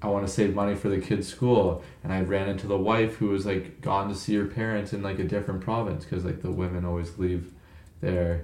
I 0.03 0.07
want 0.07 0.27
to 0.27 0.31
save 0.31 0.53
money 0.53 0.75
for 0.75 0.89
the 0.89 0.99
kids' 0.99 1.29
school, 1.29 1.81
and 2.03 2.11
I 2.11 2.21
ran 2.21 2.49
into 2.49 2.67
the 2.67 2.77
wife 2.77 3.15
who 3.15 3.29
was 3.29 3.45
like 3.45 3.79
gone 3.79 4.09
to 4.09 4.15
see 4.15 4.35
her 4.35 4.45
parents 4.45 4.91
in 4.91 5.01
like 5.01 5.17
a 5.17 5.23
different 5.23 5.61
province 5.61 6.03
because 6.03 6.25
like 6.25 6.41
the 6.41 6.51
women 6.51 6.83
always 6.83 7.17
leave 7.17 7.53
their 8.01 8.43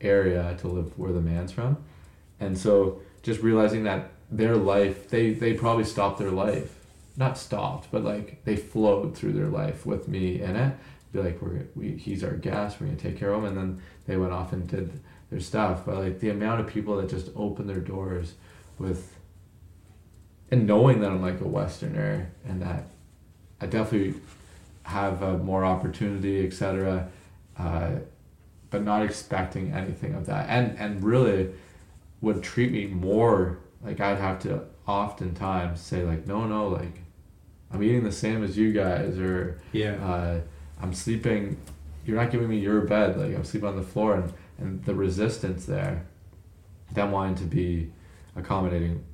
area 0.00 0.56
to 0.60 0.68
live 0.68 0.98
where 0.98 1.12
the 1.12 1.20
man's 1.20 1.52
from, 1.52 1.76
and 2.40 2.56
so 2.56 3.00
just 3.22 3.42
realizing 3.42 3.84
that 3.84 4.10
their 4.30 4.56
life 4.56 5.08
they 5.08 5.32
they 5.32 5.54
probably 5.54 5.84
stopped 5.84 6.18
their 6.18 6.30
life, 6.30 6.74
not 7.16 7.38
stopped, 7.38 7.88
but 7.90 8.04
like 8.04 8.44
they 8.44 8.56
flowed 8.56 9.16
through 9.16 9.32
their 9.32 9.48
life 9.48 9.86
with 9.86 10.08
me 10.08 10.40
in 10.40 10.56
it. 10.56 10.74
Be 11.12 11.20
like 11.20 11.40
we're 11.40 11.66
we 11.74 11.92
he's 11.92 12.22
our 12.22 12.34
guest, 12.34 12.80
we're 12.80 12.86
gonna 12.86 12.98
take 12.98 13.18
care 13.18 13.32
of 13.32 13.42
him, 13.42 13.48
and 13.48 13.56
then 13.56 13.82
they 14.06 14.16
went 14.16 14.32
off 14.32 14.52
and 14.52 14.68
did 14.68 15.00
their 15.30 15.40
stuff. 15.40 15.84
But 15.86 15.96
like 15.96 16.20
the 16.20 16.30
amount 16.30 16.60
of 16.60 16.66
people 16.66 16.96
that 16.98 17.08
just 17.08 17.30
open 17.34 17.66
their 17.66 17.80
doors 17.80 18.34
with 18.78 19.14
and 20.50 20.66
knowing 20.66 21.00
that 21.00 21.10
I'm 21.10 21.22
like 21.22 21.40
a 21.40 21.48
Westerner 21.48 22.30
and 22.46 22.62
that 22.62 22.84
I 23.60 23.66
definitely 23.66 24.20
have 24.84 25.22
uh, 25.22 25.36
more 25.36 25.64
opportunity, 25.64 26.46
etc. 26.46 27.08
Uh, 27.58 27.90
but 28.70 28.82
not 28.82 29.02
expecting 29.02 29.72
anything 29.72 30.14
of 30.14 30.26
that, 30.26 30.48
and 30.48 30.78
and 30.78 31.02
really 31.02 31.50
would 32.20 32.42
treat 32.42 32.72
me 32.72 32.86
more 32.86 33.58
like 33.82 34.00
I'd 34.00 34.18
have 34.18 34.40
to 34.40 34.64
oftentimes 34.86 35.80
say 35.80 36.02
like 36.04 36.26
no 36.26 36.46
no 36.46 36.68
like 36.68 37.00
I'm 37.72 37.82
eating 37.82 38.02
the 38.04 38.12
same 38.12 38.42
as 38.42 38.56
you 38.56 38.72
guys 38.72 39.18
or 39.18 39.60
Yeah. 39.72 39.94
uh, 40.04 40.40
I'm 40.82 40.94
sleeping 40.94 41.58
you're 42.06 42.16
not 42.16 42.30
giving 42.30 42.48
me 42.48 42.58
your 42.58 42.80
bed 42.80 43.16
like 43.18 43.34
I'm 43.34 43.44
sleeping 43.44 43.68
on 43.68 43.76
the 43.76 43.82
floor 43.82 44.14
and 44.16 44.32
and 44.58 44.84
the 44.84 44.94
resistance 44.94 45.66
there 45.66 46.06
them 46.92 47.12
wanting 47.12 47.34
to 47.36 47.44
be 47.44 47.92
accommodating 48.34 49.04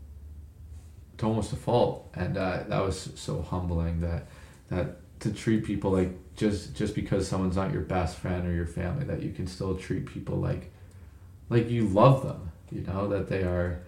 to 1.19 1.27
almost 1.27 1.53
a 1.53 1.57
fault 1.57 2.09
and 2.15 2.37
uh, 2.39 2.63
that 2.69 2.83
was 2.83 3.11
so 3.17 3.43
humbling 3.43 4.01
that 4.01 4.27
that 4.69 4.97
to 5.21 5.33
treat 5.33 5.65
people 5.65 5.91
like 5.91 6.13
just 6.37 6.75
just 6.75 6.95
because 6.95 7.27
someone's 7.27 7.57
not 7.57 7.73
your 7.73 7.83
best 7.83 8.17
friend 8.17 8.47
or 8.47 8.53
your 8.53 8.67
family 8.67 9.05
that 9.05 9.23
you 9.23 9.33
can 9.33 9.47
still 9.47 9.77
treat 9.77 10.07
people 10.07 10.37
like 10.37 10.73
like 11.49 11.71
you 11.71 11.87
love 11.87 12.23
them 12.23 12.51
you 12.71 12.81
know 12.83 13.09
that 13.09 13.29
they 13.29 13.43
are 13.43 13.81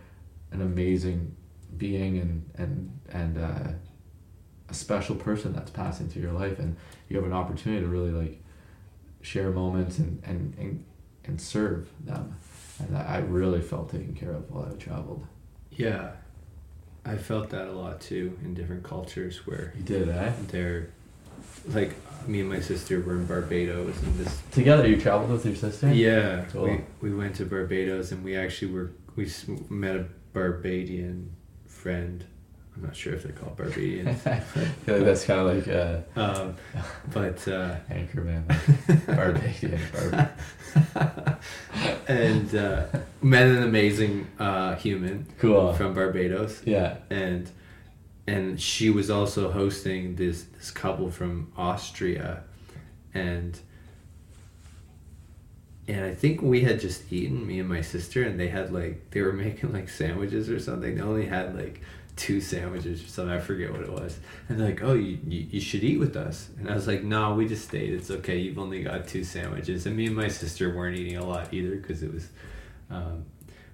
an 0.52 0.62
amazing 0.62 1.34
being 1.76 2.18
and 2.18 2.50
and 2.56 2.98
and 3.10 3.38
uh, 3.38 3.72
a 4.68 4.74
special 4.74 5.14
person 5.14 5.52
that's 5.52 5.70
passing 5.70 6.08
through 6.08 6.22
your 6.22 6.32
life. 6.32 6.58
And 6.58 6.76
you 7.08 7.16
have 7.16 7.26
an 7.26 7.32
opportunity 7.32 7.82
to 7.82 7.88
really 7.88 8.10
like 8.10 8.42
share 9.22 9.50
moments 9.50 9.98
and 9.98 10.22
and 10.24 10.54
and, 10.58 10.84
and 11.24 11.40
serve 11.40 11.88
them. 12.04 12.36
And 12.78 12.96
I 12.96 13.16
I 13.16 13.18
really 13.18 13.60
felt 13.60 13.90
taken 13.90 14.14
care 14.14 14.32
of 14.32 14.50
while 14.50 14.68
I 14.70 14.76
traveled. 14.76 15.26
Yeah. 15.70 16.12
I 17.04 17.16
felt 17.16 17.50
that 17.50 17.68
a 17.68 17.72
lot 17.72 18.00
too 18.00 18.36
in 18.42 18.54
different 18.54 18.82
cultures 18.82 19.46
where 19.46 19.72
you 19.76 19.84
did 19.84 20.08
eh? 20.08 20.32
they're 20.48 20.90
like 21.68 21.92
me 22.28 22.40
and 22.40 22.48
my 22.48 22.60
sister 22.60 23.00
were 23.00 23.14
in 23.14 23.26
Barbados 23.26 24.00
and 24.02 24.18
this 24.18 24.42
together 24.50 24.86
you 24.88 25.00
traveled 25.00 25.30
with 25.30 25.46
your 25.46 25.54
sister 25.54 25.92
yeah 25.92 26.44
Cool. 26.52 26.64
we, 26.64 26.80
we 27.10 27.14
went 27.14 27.36
to 27.36 27.44
Barbados 27.46 28.10
and 28.12 28.24
we 28.24 28.36
actually 28.36 28.72
were 28.72 28.90
we 29.14 29.30
met 29.68 29.96
a 29.96 30.06
Barbadian 30.32 31.30
friend 31.66 32.24
I'm 32.74 32.82
not 32.82 32.94
sure 32.94 33.14
if 33.14 33.22
they're 33.22 33.32
called 33.32 33.56
Barbadians. 33.56 34.26
I 34.26 34.38
feel 34.40 34.96
like 34.96 35.04
that's 35.06 35.24
kind 35.24 35.40
of 35.40 35.56
like 35.56 35.66
uh, 35.66 36.00
um, 36.20 36.56
but 37.10 37.48
uh, 37.48 37.76
Anchorman, 37.90 38.46
like 38.86 39.06
Barbadian, 39.06 39.80
Barb- 39.94 41.32
and 42.06 42.54
uh, 42.54 42.84
met 43.22 43.46
an 43.46 43.62
amazing 43.62 44.26
uh, 44.38 44.74
human 44.76 45.26
Cool. 45.38 45.72
from 45.72 45.94
Barbados, 45.94 46.60
Yeah. 46.66 46.98
and 47.08 47.50
and 48.26 48.60
she 48.60 48.90
was 48.90 49.10
also 49.10 49.50
hosting 49.50 50.16
this 50.16 50.44
this 50.44 50.70
couple 50.70 51.10
from 51.10 51.52
Austria, 51.56 52.42
and 53.14 53.58
and 55.88 56.04
I 56.04 56.14
think 56.14 56.42
we 56.42 56.62
had 56.62 56.80
just 56.80 57.12
eaten 57.12 57.46
me 57.46 57.60
and 57.60 57.68
my 57.68 57.80
sister, 57.80 58.24
and 58.24 58.38
they 58.38 58.48
had 58.48 58.72
like 58.72 59.10
they 59.10 59.22
were 59.22 59.32
making 59.44 59.72
like 59.72 59.88
sandwiches 59.88 60.50
or 60.50 60.58
something. 60.58 60.96
They 60.96 61.02
only 61.02 61.26
had 61.26 61.56
like 61.56 61.80
two 62.16 62.40
sandwiches 62.40 63.04
or 63.04 63.06
something. 63.06 63.34
I 63.34 63.38
forget 63.38 63.70
what 63.70 63.82
it 63.82 63.92
was. 63.92 64.18
And 64.48 64.58
they're 64.58 64.70
like, 64.70 64.82
"Oh, 64.82 64.94
you, 64.94 65.18
you, 65.26 65.46
you 65.50 65.60
should 65.60 65.84
eat 65.84 65.98
with 65.98 66.16
us." 66.16 66.48
And 66.58 66.68
I 66.68 66.74
was 66.74 66.86
like, 66.86 67.04
"No, 67.04 67.34
we 67.34 67.46
just 67.46 67.68
stayed. 67.68 67.92
It's 67.92 68.10
okay. 68.10 68.38
You've 68.38 68.58
only 68.58 68.82
got 68.82 69.06
two 69.06 69.22
sandwiches." 69.22 69.86
And 69.86 69.96
me 69.96 70.06
and 70.06 70.16
my 70.16 70.28
sister 70.28 70.74
weren't 70.74 70.98
eating 70.98 71.16
a 71.16 71.24
lot 71.24 71.52
either 71.52 71.76
because 71.76 72.02
it 72.02 72.12
was. 72.12 72.28
Um, 72.90 73.24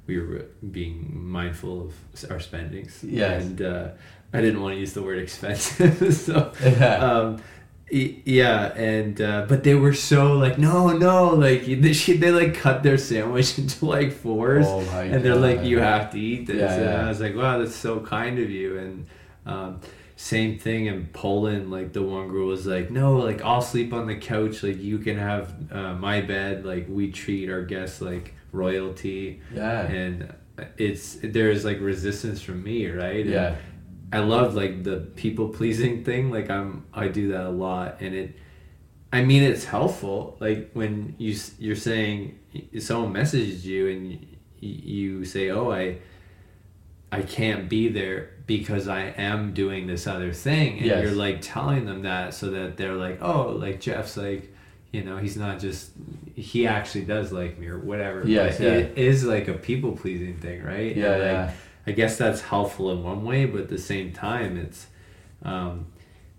we 0.06 0.18
were 0.18 0.46
being 0.72 1.10
mindful 1.12 1.86
of 1.86 2.30
our 2.30 2.40
spendings. 2.40 3.04
Yes. 3.04 3.44
And 3.44 3.62
uh, 3.62 3.88
I 4.32 4.40
didn't 4.40 4.62
want 4.62 4.74
to 4.74 4.80
use 4.80 4.92
the 4.94 5.02
word 5.02 5.18
expensive, 5.18 6.14
so 6.26 6.52
Yeah. 6.62 6.96
um, 6.96 7.42
yeah, 7.90 8.72
and 8.74 9.20
uh, 9.20 9.44
but 9.48 9.64
they 9.64 9.74
were 9.74 9.92
so 9.92 10.32
like, 10.34 10.56
no, 10.58 10.96
no, 10.96 11.34
like 11.34 11.66
they, 11.66 11.92
she, 11.92 12.16
they 12.16 12.30
like 12.30 12.54
cut 12.54 12.82
their 12.82 12.96
sandwich 12.96 13.58
into 13.58 13.84
like 13.84 14.12
fours, 14.12 14.64
Oh 14.66 14.80
and 14.80 15.22
they're 15.22 15.36
like, 15.36 15.62
you 15.62 15.78
have 15.80 16.10
to 16.12 16.18
eat 16.18 16.46
this. 16.46 16.56
Yeah, 16.56 16.72
and 16.74 16.84
yeah. 16.84 17.04
I 17.04 17.08
was 17.08 17.20
like, 17.20 17.36
wow, 17.36 17.58
that's 17.58 17.76
so 17.76 18.00
kind 18.00 18.38
of 18.38 18.48
you. 18.50 18.78
And 18.78 19.06
um, 19.44 19.80
same 20.16 20.58
thing 20.58 20.86
in 20.86 21.06
Poland. 21.12 21.70
Like 21.70 21.92
the 21.92 22.02
one 22.02 22.28
girl 22.28 22.46
was 22.46 22.66
like, 22.66 22.90
no, 22.90 23.18
like 23.18 23.42
I'll 23.42 23.60
sleep 23.60 23.92
on 23.92 24.06
the 24.06 24.16
couch. 24.16 24.62
Like 24.62 24.78
you 24.80 24.98
can 24.98 25.18
have 25.18 25.52
uh, 25.70 25.92
my 25.94 26.22
bed. 26.22 26.64
Like 26.64 26.86
we 26.88 27.10
treat 27.12 27.50
our 27.50 27.62
guests 27.62 28.00
like 28.00 28.34
royalty 28.52 29.40
Yeah. 29.54 29.82
and 29.82 30.32
it's 30.78 31.16
there's 31.22 31.64
like 31.64 31.80
resistance 31.80 32.40
from 32.42 32.62
me 32.62 32.86
right 32.88 33.22
And 33.24 33.30
Yeah. 33.30 33.56
I 34.12 34.18
love 34.18 34.54
like 34.54 34.82
the 34.84 34.96
people 35.16 35.48
pleasing 35.48 36.04
thing 36.04 36.30
like 36.30 36.48
i'm 36.50 36.84
i 36.94 37.08
do 37.08 37.28
that 37.32 37.44
a 37.46 37.50
lot 37.50 37.96
and 38.00 38.14
it 38.14 38.36
i 39.12 39.22
mean 39.22 39.42
it's 39.42 39.64
helpful 39.64 40.36
like 40.40 40.70
when 40.74 41.14
you 41.18 41.34
you're 41.58 41.76
saying 41.76 42.38
someone 42.78 43.12
messages 43.12 43.66
you 43.66 43.88
and 43.88 44.26
you 44.60 45.24
say 45.24 45.50
oh 45.50 45.70
i 45.72 45.96
i 47.10 47.22
can't 47.22 47.68
be 47.68 47.88
there 47.88 48.30
because 48.46 48.88
i 48.88 49.02
am 49.16 49.52
doing 49.54 49.86
this 49.86 50.06
other 50.06 50.32
thing 50.32 50.78
and 50.78 50.86
Yes. 50.86 51.02
you're 51.02 51.12
like 51.12 51.38
telling 51.40 51.84
them 51.86 52.02
that 52.02 52.34
so 52.34 52.50
that 52.50 52.76
they're 52.76 52.94
like 52.94 53.18
oh 53.22 53.48
like 53.50 53.80
jeff's 53.80 54.16
like 54.16 54.54
you 54.92 55.02
know 55.02 55.16
he's 55.16 55.36
not 55.36 55.58
just 55.58 55.90
he 56.34 56.66
actually 56.66 57.04
does 57.04 57.32
like 57.32 57.58
me 57.58 57.66
or 57.68 57.78
whatever 57.78 58.26
Yes, 58.26 58.60
yeah. 58.60 58.68
it 58.72 58.98
is 58.98 59.24
like 59.24 59.48
a 59.48 59.54
people 59.54 59.92
pleasing 59.92 60.36
thing 60.38 60.62
right 60.62 60.94
Yeah, 60.96 61.12
And, 61.12 61.22
like, 61.22 61.30
yeah. 61.32 61.52
I 61.86 61.92
guess 61.92 62.16
that's 62.16 62.42
helpful 62.42 62.90
in 62.90 63.02
one 63.02 63.24
way 63.24 63.44
but 63.44 63.60
at 63.62 63.68
the 63.68 63.78
same 63.78 64.12
time 64.12 64.56
it's 64.56 64.86
um 65.42 65.86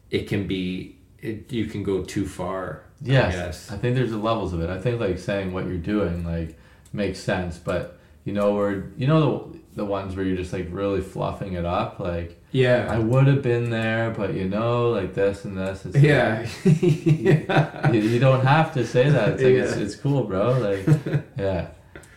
it 0.10 0.28
can 0.28 0.48
be 0.48 0.96
it, 1.20 1.52
you 1.52 1.66
can 1.66 1.84
go 1.84 2.04
too 2.04 2.26
far 2.26 2.84
Yes, 3.04 3.70
I. 3.70 3.76
I 3.76 3.78
think 3.78 3.96
there's 3.96 4.12
the 4.12 4.18
levels 4.18 4.54
of 4.54 4.62
it. 4.62 4.70
I 4.70 4.80
think 4.80 5.00
like 5.00 5.20
saying 5.20 5.52
what 5.54 5.66
you're 5.66 5.78
doing 5.78 6.24
like 6.24 6.58
makes 6.94 7.20
sense, 7.20 7.58
but 7.58 8.00
you 8.24 8.34
know 8.34 8.54
where 8.54 8.92
you 8.98 9.08
know 9.08 9.52
the 9.52 9.60
the 9.76 9.86
ones 9.86 10.16
where 10.16 10.24
you're 10.26 10.38
just 10.38 10.54
like 10.54 10.68
really 10.70 11.02
fluffing 11.02 11.54
it 11.54 11.66
up, 11.66 12.00
like 12.00 12.42
yeah 12.52 12.88
I 12.90 13.00
would 13.00 13.28
have 13.28 13.42
been 13.42 13.70
there, 13.70 14.12
but 14.12 14.34
you 14.34 14.48
know, 14.48 14.90
like 14.92 15.14
this 15.14 15.44
and 15.44 15.58
this. 15.58 15.86
It's 15.86 15.98
yeah 15.98 16.48
yeah 16.64 17.92
you, 17.92 18.00
you 18.00 18.20
don't 18.20 18.46
have 18.46 18.74
to 18.76 18.86
say 18.86 19.10
that. 19.10 19.34
It's 19.34 19.44
like 19.44 19.54
it's, 19.54 19.74
it's 19.74 19.96
cool, 19.96 20.24
bro. 20.24 20.54
Like 20.60 21.24
yeah, 21.38 21.68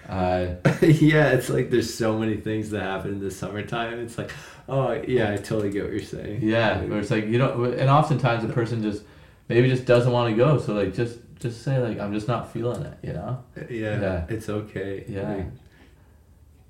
uh, 0.09 0.47
yeah, 0.83 1.31
it's 1.31 1.49
like 1.49 1.71
there's 1.71 1.93
so 1.93 2.19
many 2.19 2.37
things 2.37 2.71
that 2.71 2.83
happen 2.83 3.13
in 3.13 3.21
the 3.21 3.31
summertime. 3.31 3.99
It's 4.01 4.19
like, 4.19 4.31
oh 4.69 4.93
yeah, 5.07 5.33
I 5.33 5.37
totally 5.37 5.71
get 5.71 5.85
what 5.85 5.93
you're 5.93 6.03
saying. 6.03 6.43
yeah. 6.43 6.81
It's 6.81 7.11
like 7.11 7.27
you 7.27 7.39
don't, 7.39 7.75
and 7.75 7.91
oftentimes 7.91 8.45
a 8.45 8.49
person 8.53 8.83
just 8.83 9.03
maybe 9.49 9.69
just 9.69 9.85
doesn't 9.85 10.13
want 10.13 10.31
to 10.31 10.37
go. 10.37 10.59
So 10.59 10.75
like 10.75 10.95
just 10.95 11.19
just 11.41 11.63
say 11.63 11.79
like 11.79 11.99
I'm 11.99 12.13
just 12.13 12.29
not 12.29 12.53
feeling 12.53 12.83
it. 12.83 12.99
You 13.03 13.13
know. 13.15 13.43
yeah, 13.69 14.01
Yeah. 14.01 14.27
it's 14.29 14.49
okay. 14.49 15.05
Yeah. 15.09 15.33
Like, 15.35 15.47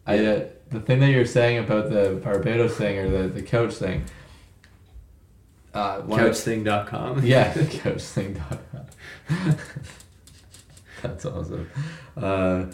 I 0.08 0.24
uh, 0.24 0.44
the 0.70 0.80
thing 0.80 1.00
that 1.00 1.10
you're 1.10 1.26
saying 1.26 1.58
about 1.58 1.90
the 1.90 2.20
Barbados 2.22 2.76
thing 2.76 2.98
or 2.98 3.10
the, 3.10 3.28
the 3.28 3.42
couch 3.42 3.74
thing. 3.74 4.04
Uh, 5.74 6.00
couchthing.com. 6.02 7.22
yeah, 7.24 7.52
couchthing.com. 7.52 9.56
That's 11.02 11.24
awesome. 11.26 11.68
Uh, 12.16 12.66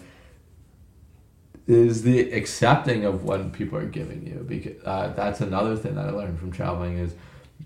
is 1.66 2.02
the 2.02 2.32
accepting 2.32 3.04
of 3.04 3.24
what 3.24 3.52
people 3.52 3.78
are 3.78 3.86
giving 3.86 4.26
you 4.26 4.44
because 4.48 4.82
uh, 4.84 5.12
that's 5.14 5.40
another 5.40 5.76
thing 5.76 5.94
that 5.94 6.06
I 6.06 6.10
learned 6.10 6.38
from 6.38 6.50
traveling 6.50 6.98
is 6.98 7.14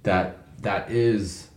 that 0.02 0.38
that 0.62 0.90
is 0.90 1.48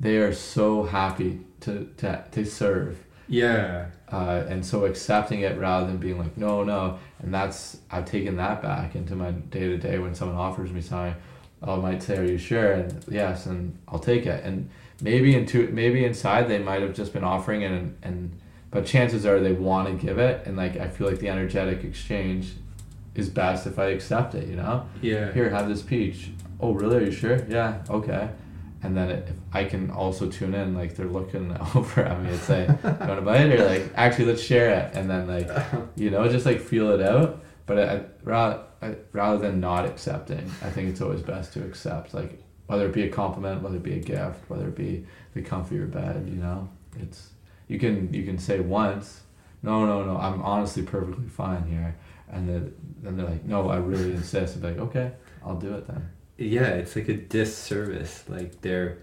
they 0.00 0.18
are 0.18 0.32
so 0.32 0.84
happy 0.84 1.40
to 1.60 1.90
to, 1.98 2.24
to 2.30 2.44
serve. 2.44 2.98
Yeah, 3.30 3.86
uh, 4.10 4.44
and 4.48 4.64
so 4.64 4.86
accepting 4.86 5.40
it 5.40 5.58
rather 5.58 5.86
than 5.86 5.98
being 5.98 6.18
like 6.18 6.36
no 6.36 6.62
no. 6.64 6.98
And 7.20 7.32
that's 7.32 7.78
i've 7.90 8.04
taken 8.04 8.36
that 8.36 8.62
back 8.62 8.94
into 8.94 9.16
my 9.16 9.32
day 9.32 9.68
to 9.68 9.78
day 9.78 9.98
when 9.98 10.14
someone 10.14 10.36
offers 10.36 10.70
me 10.70 10.80
something 10.80 11.14
i 11.62 11.74
might 11.74 12.02
say 12.02 12.16
are 12.16 12.24
you 12.24 12.38
sure? 12.38 12.72
And 12.72 13.04
yes 13.08 13.46
and 13.46 13.76
i'll 13.88 13.98
take 13.98 14.26
it. 14.26 14.44
And 14.44 14.70
maybe 15.00 15.34
into 15.34 15.68
maybe 15.68 16.04
inside 16.04 16.48
they 16.48 16.58
might 16.58 16.82
have 16.82 16.94
just 16.94 17.12
been 17.12 17.24
offering 17.24 17.62
it 17.62 17.72
and, 17.72 17.96
and 18.02 18.40
but 18.70 18.84
chances 18.84 19.24
are 19.24 19.40
they 19.40 19.52
want 19.52 19.88
to 19.88 20.06
give 20.06 20.18
it 20.18 20.46
and 20.46 20.56
like 20.56 20.76
i 20.76 20.88
feel 20.88 21.06
like 21.06 21.18
the 21.18 21.28
energetic 21.28 21.84
exchange 21.84 22.52
is 23.14 23.28
best 23.28 23.66
if 23.66 23.78
i 23.78 23.86
accept 23.86 24.34
it 24.34 24.48
you 24.48 24.56
know? 24.56 24.86
Yeah. 25.02 25.32
here 25.32 25.50
have 25.50 25.68
this 25.68 25.82
peach. 25.82 26.30
Oh 26.60 26.72
really? 26.72 26.96
Are 26.96 27.02
you 27.02 27.12
sure? 27.12 27.44
Yeah 27.48 27.82
okay. 27.88 28.30
And 28.82 28.96
then 28.96 29.10
if 29.10 29.34
i 29.52 29.64
can 29.64 29.90
also 29.90 30.28
tune 30.28 30.54
in 30.54 30.74
like 30.74 30.94
they're 30.96 31.06
looking 31.06 31.56
over 31.74 32.02
at 32.02 32.22
me 32.22 32.30
and 32.30 32.40
say 32.40 32.62
you 32.66 32.90
want 32.90 33.16
to 33.16 33.22
buy 33.22 33.38
it? 33.38 33.58
Or 33.58 33.64
like 33.64 33.90
actually 33.94 34.26
let's 34.26 34.42
share 34.42 34.70
it. 34.70 34.94
And 34.94 35.10
then 35.10 35.26
like 35.26 35.50
you 35.96 36.10
know 36.10 36.28
just 36.28 36.46
like 36.46 36.60
feel 36.60 36.90
it 36.92 37.00
out. 37.00 37.42
But 37.66 37.78
I, 37.78 38.04
rather, 38.24 38.62
I, 38.80 38.94
rather 39.12 39.38
than 39.38 39.60
not 39.60 39.84
accepting 39.84 40.50
i 40.62 40.70
think 40.70 40.88
it's 40.88 41.02
always 41.02 41.20
best 41.20 41.52
to 41.54 41.64
accept 41.64 42.14
like 42.14 42.42
whether 42.66 42.86
it 42.86 42.94
be 42.94 43.02
a 43.02 43.10
compliment 43.10 43.62
whether 43.62 43.76
it 43.76 43.82
be 43.82 43.94
a 43.94 43.98
gift 43.98 44.48
whether 44.48 44.68
it 44.68 44.76
be 44.76 45.04
the 45.34 45.42
comfier 45.42 45.90
bed 45.90 46.28
you 46.28 46.36
know? 46.36 46.68
It's 46.98 47.30
you 47.68 47.78
can 47.78 48.12
you 48.12 48.24
can 48.24 48.38
say 48.38 48.60
once 48.60 49.20
no 49.62 49.86
no 49.86 50.02
no 50.02 50.16
i'm 50.16 50.42
honestly 50.42 50.82
perfectly 50.82 51.28
fine 51.28 51.64
here. 51.66 51.96
And 52.30 52.46
then 52.48 52.74
then 53.02 53.16
they're 53.16 53.26
like 53.26 53.44
no 53.44 53.68
i 53.70 53.76
really 53.76 54.12
insist. 54.12 54.56
And 54.56 54.64
like 54.64 54.78
okay 54.78 55.12
i'll 55.44 55.56
do 55.56 55.74
it 55.74 55.86
then. 55.86 56.10
Yeah 56.36 56.68
it's 56.68 56.96
like 56.96 57.08
a 57.08 57.14
disservice. 57.14 58.24
Like 58.28 58.60
they're 58.60 58.98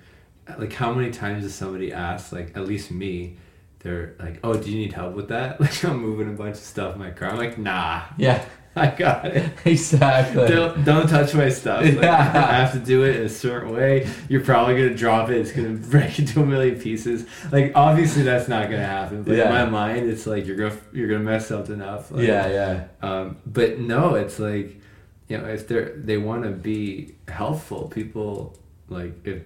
like 0.57 0.73
how 0.73 0.93
many 0.93 1.11
times 1.11 1.43
does 1.43 1.55
somebody 1.55 1.91
ask 1.91 2.31
like 2.31 2.55
at 2.55 2.67
least 2.67 2.91
me 2.91 3.37
they're 3.79 4.15
like 4.19 4.39
oh 4.43 4.53
do 4.53 4.71
you 4.71 4.77
need 4.77 4.93
help 4.93 5.13
with 5.15 5.29
that? 5.29 5.59
Like 5.61 5.83
i'm 5.83 6.01
moving 6.01 6.27
a 6.29 6.37
bunch 6.37 6.55
of 6.55 6.63
stuff 6.63 6.95
in 6.95 6.99
my 6.99 7.11
car. 7.11 7.29
I'm 7.29 7.37
like 7.37 7.57
nah. 7.57 8.03
Yeah 8.17 8.43
i 8.83 8.87
got 8.87 9.25
it 9.25 9.49
exactly 9.65 10.47
don't, 10.47 10.83
don't 10.83 11.07
touch 11.07 11.33
my 11.33 11.47
stuff 11.49 11.81
like, 11.83 11.95
Yeah. 11.95 12.31
i 12.49 12.53
have 12.55 12.73
to 12.73 12.79
do 12.79 13.03
it 13.03 13.15
in 13.17 13.25
a 13.25 13.29
certain 13.29 13.71
way 13.73 14.07
you're 14.27 14.41
probably 14.43 14.75
gonna 14.75 14.93
drop 14.95 15.29
it 15.29 15.37
it's 15.37 15.51
gonna 15.53 15.69
break 15.93 16.19
into 16.19 16.41
a 16.41 16.45
million 16.45 16.77
pieces 16.79 17.25
like 17.51 17.71
obviously 17.75 18.23
that's 18.23 18.47
not 18.47 18.69
gonna 18.69 18.85
happen 18.85 19.23
but 19.23 19.35
Yeah. 19.37 19.45
in 19.45 19.53
my 19.53 19.65
mind 19.65 20.09
it's 20.09 20.27
like 20.27 20.45
you're 20.45 20.57
gonna 20.57 20.77
you're 20.93 21.07
gonna 21.07 21.23
mess 21.23 21.47
something 21.47 21.81
up 21.81 22.11
like, 22.11 22.27
yeah 22.27 22.47
yeah 22.49 22.83
um, 23.01 23.37
but 23.45 23.79
no, 23.79 24.15
it's 24.15 24.39
like, 24.39 24.81
you 25.27 25.37
know, 25.37 25.45
if 25.45 25.67
they're 25.67 25.93
they 25.97 26.17
want 26.17 26.43
to 26.43 26.49
be 26.49 27.13
helpful, 27.27 27.87
people 27.87 28.57
like 28.89 29.13
if, 29.25 29.43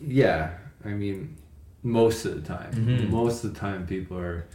yeah, 0.00 0.50
I 0.84 0.88
mean, 0.88 1.36
most 1.82 2.24
of 2.24 2.34
the 2.34 2.40
time, 2.48 2.72
Mhm. 2.72 3.10
most 3.10 3.44
of 3.44 3.52
the 3.54 3.60
time, 3.60 3.86
people 3.86 4.16
are. 4.18 4.46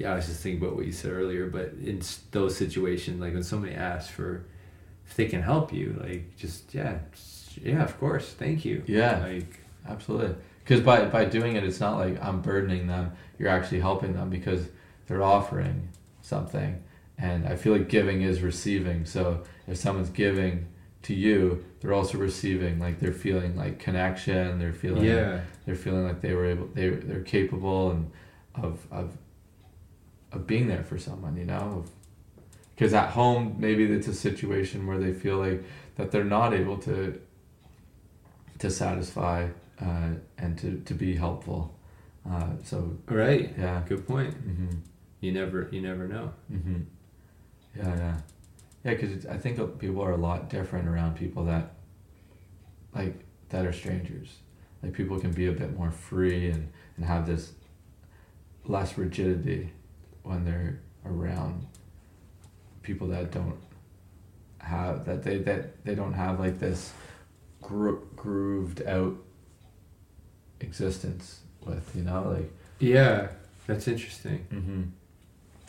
Yeah, 0.00 0.12
I 0.12 0.16
was 0.16 0.26
just 0.26 0.42
thinking 0.42 0.62
about 0.62 0.76
what 0.76 0.86
you 0.86 0.92
said 0.92 1.12
earlier, 1.12 1.46
but 1.48 1.74
in 1.84 2.00
those 2.30 2.56
situations, 2.56 3.20
like 3.20 3.34
when 3.34 3.42
somebody 3.42 3.74
asks 3.74 4.10
for, 4.10 4.46
if 5.06 5.14
they 5.14 5.26
can 5.26 5.42
help 5.42 5.72
you, 5.72 6.00
like 6.02 6.36
just 6.36 6.74
yeah, 6.74 6.98
just- 7.12 7.58
yeah, 7.58 7.82
of 7.84 7.98
course, 8.00 8.32
thank 8.32 8.64
you. 8.64 8.82
Yeah. 8.86 9.18
like 9.18 9.60
Absolutely. 9.86 10.34
Because 10.64 10.80
by, 10.80 11.04
by 11.06 11.24
doing 11.24 11.56
it, 11.56 11.64
it's 11.64 11.80
not 11.80 11.98
like 11.98 12.22
I'm 12.24 12.40
burdening 12.40 12.86
them. 12.86 13.12
You're 13.38 13.48
actually 13.48 13.80
helping 13.80 14.12
them 14.14 14.30
because 14.30 14.68
they're 15.06 15.22
offering 15.22 15.88
something. 16.22 16.82
And 17.18 17.46
I 17.46 17.56
feel 17.56 17.72
like 17.72 17.88
giving 17.88 18.22
is 18.22 18.40
receiving. 18.40 19.04
So 19.04 19.42
if 19.66 19.76
someone's 19.78 20.10
giving 20.10 20.68
to 21.02 21.14
you, 21.14 21.64
they're 21.80 21.92
also 21.92 22.18
receiving. 22.18 22.78
Like 22.78 23.00
they're 23.00 23.12
feeling 23.12 23.56
like 23.56 23.78
connection. 23.78 24.58
They're 24.58 24.72
feeling 24.72 25.04
yeah, 25.04 25.40
they're 25.66 25.74
feeling 25.74 26.06
like 26.06 26.20
they 26.20 26.34
were 26.34 26.46
able 26.46 26.68
they 26.72 26.88
they're 26.90 27.22
capable 27.22 27.90
and 27.90 28.10
of 28.54 28.86
of 28.90 29.16
of 30.32 30.46
being 30.46 30.68
there 30.68 30.82
for 30.84 30.98
someone. 30.98 31.36
You 31.36 31.44
know. 31.46 31.84
because 32.74 32.94
at 32.94 33.10
home 33.10 33.56
maybe 33.58 33.84
it's 33.84 34.08
a 34.08 34.14
situation 34.14 34.86
where 34.86 34.98
they 34.98 35.12
feel 35.12 35.38
like 35.38 35.62
that 35.96 36.10
they're 36.10 36.24
not 36.24 36.52
able 36.54 36.78
to 36.78 37.20
to 38.58 38.70
satisfy 38.70 39.46
uh, 39.80 40.08
and 40.38 40.58
to, 40.58 40.80
to 40.84 40.94
be 40.94 41.14
helpful 41.16 41.74
uh, 42.30 42.48
so 42.62 42.96
Right. 43.08 43.54
yeah 43.58 43.82
Good 43.88 44.06
point. 44.06 44.34
hmm 44.34 44.68
You 45.20 45.32
never 45.32 45.68
you 45.72 45.80
never 45.80 46.06
know. 46.08 46.32
hmm 46.48 46.82
yeah 47.76 47.94
yeah 47.96 48.16
yeah 48.84 48.94
because 48.94 49.26
i 49.26 49.36
think 49.36 49.54
people 49.78 50.02
are 50.02 50.12
a 50.12 50.16
lot 50.28 50.48
different 50.50 50.88
around 50.88 51.16
people 51.16 51.44
that 51.44 51.64
like 52.94 53.14
that 53.50 53.64
are 53.66 53.72
strangers 53.72 54.28
like 54.82 54.92
people 54.92 55.18
can 55.20 55.30
be 55.32 55.46
a 55.46 55.52
bit 55.52 55.76
more 55.78 55.90
free 55.90 56.50
and, 56.50 56.62
and 56.96 57.04
have 57.04 57.26
this 57.26 57.52
less 58.64 58.98
rigidity 58.98 59.70
when 60.22 60.44
they're 60.44 60.80
around 61.06 61.66
people 62.82 63.08
that 63.08 63.30
don't 63.30 63.56
have 64.58 65.04
that 65.06 65.22
they 65.22 65.38
that 65.38 65.84
they 65.84 65.94
don't 65.94 66.12
have 66.12 66.38
like 66.38 66.58
this 66.58 66.92
gro- 67.62 68.02
grooved 68.16 68.82
out 68.86 69.16
existence 70.60 71.40
with 71.64 71.90
you 71.94 72.02
know 72.02 72.34
like 72.36 72.52
Yeah, 72.78 73.28
that's 73.66 73.88
interesting. 73.88 74.46
mm-hmm. 74.52 74.82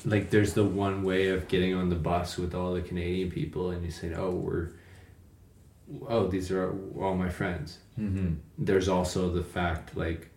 Like 0.10 0.30
there's 0.32 0.54
the 0.54 0.64
one 0.64 1.04
way 1.04 1.28
of 1.30 1.48
getting 1.48 1.74
on 1.76 1.90
the 1.90 1.96
bus 1.96 2.38
with 2.38 2.56
all 2.56 2.74
the 2.74 2.82
Canadian 2.82 3.30
people 3.30 3.70
and 3.72 3.84
you 3.86 3.92
say, 3.92 4.14
"Oh, 4.16 4.32
we're 4.32 4.70
oh, 6.08 6.26
these 6.28 6.50
are 6.52 6.76
all 7.00 7.16
my 7.16 7.30
friends." 7.30 7.78
Mm-hmm. 8.00 8.34
There's 8.58 8.88
also 8.90 9.30
the 9.30 9.44
fact 9.44 9.96
like 9.96 10.30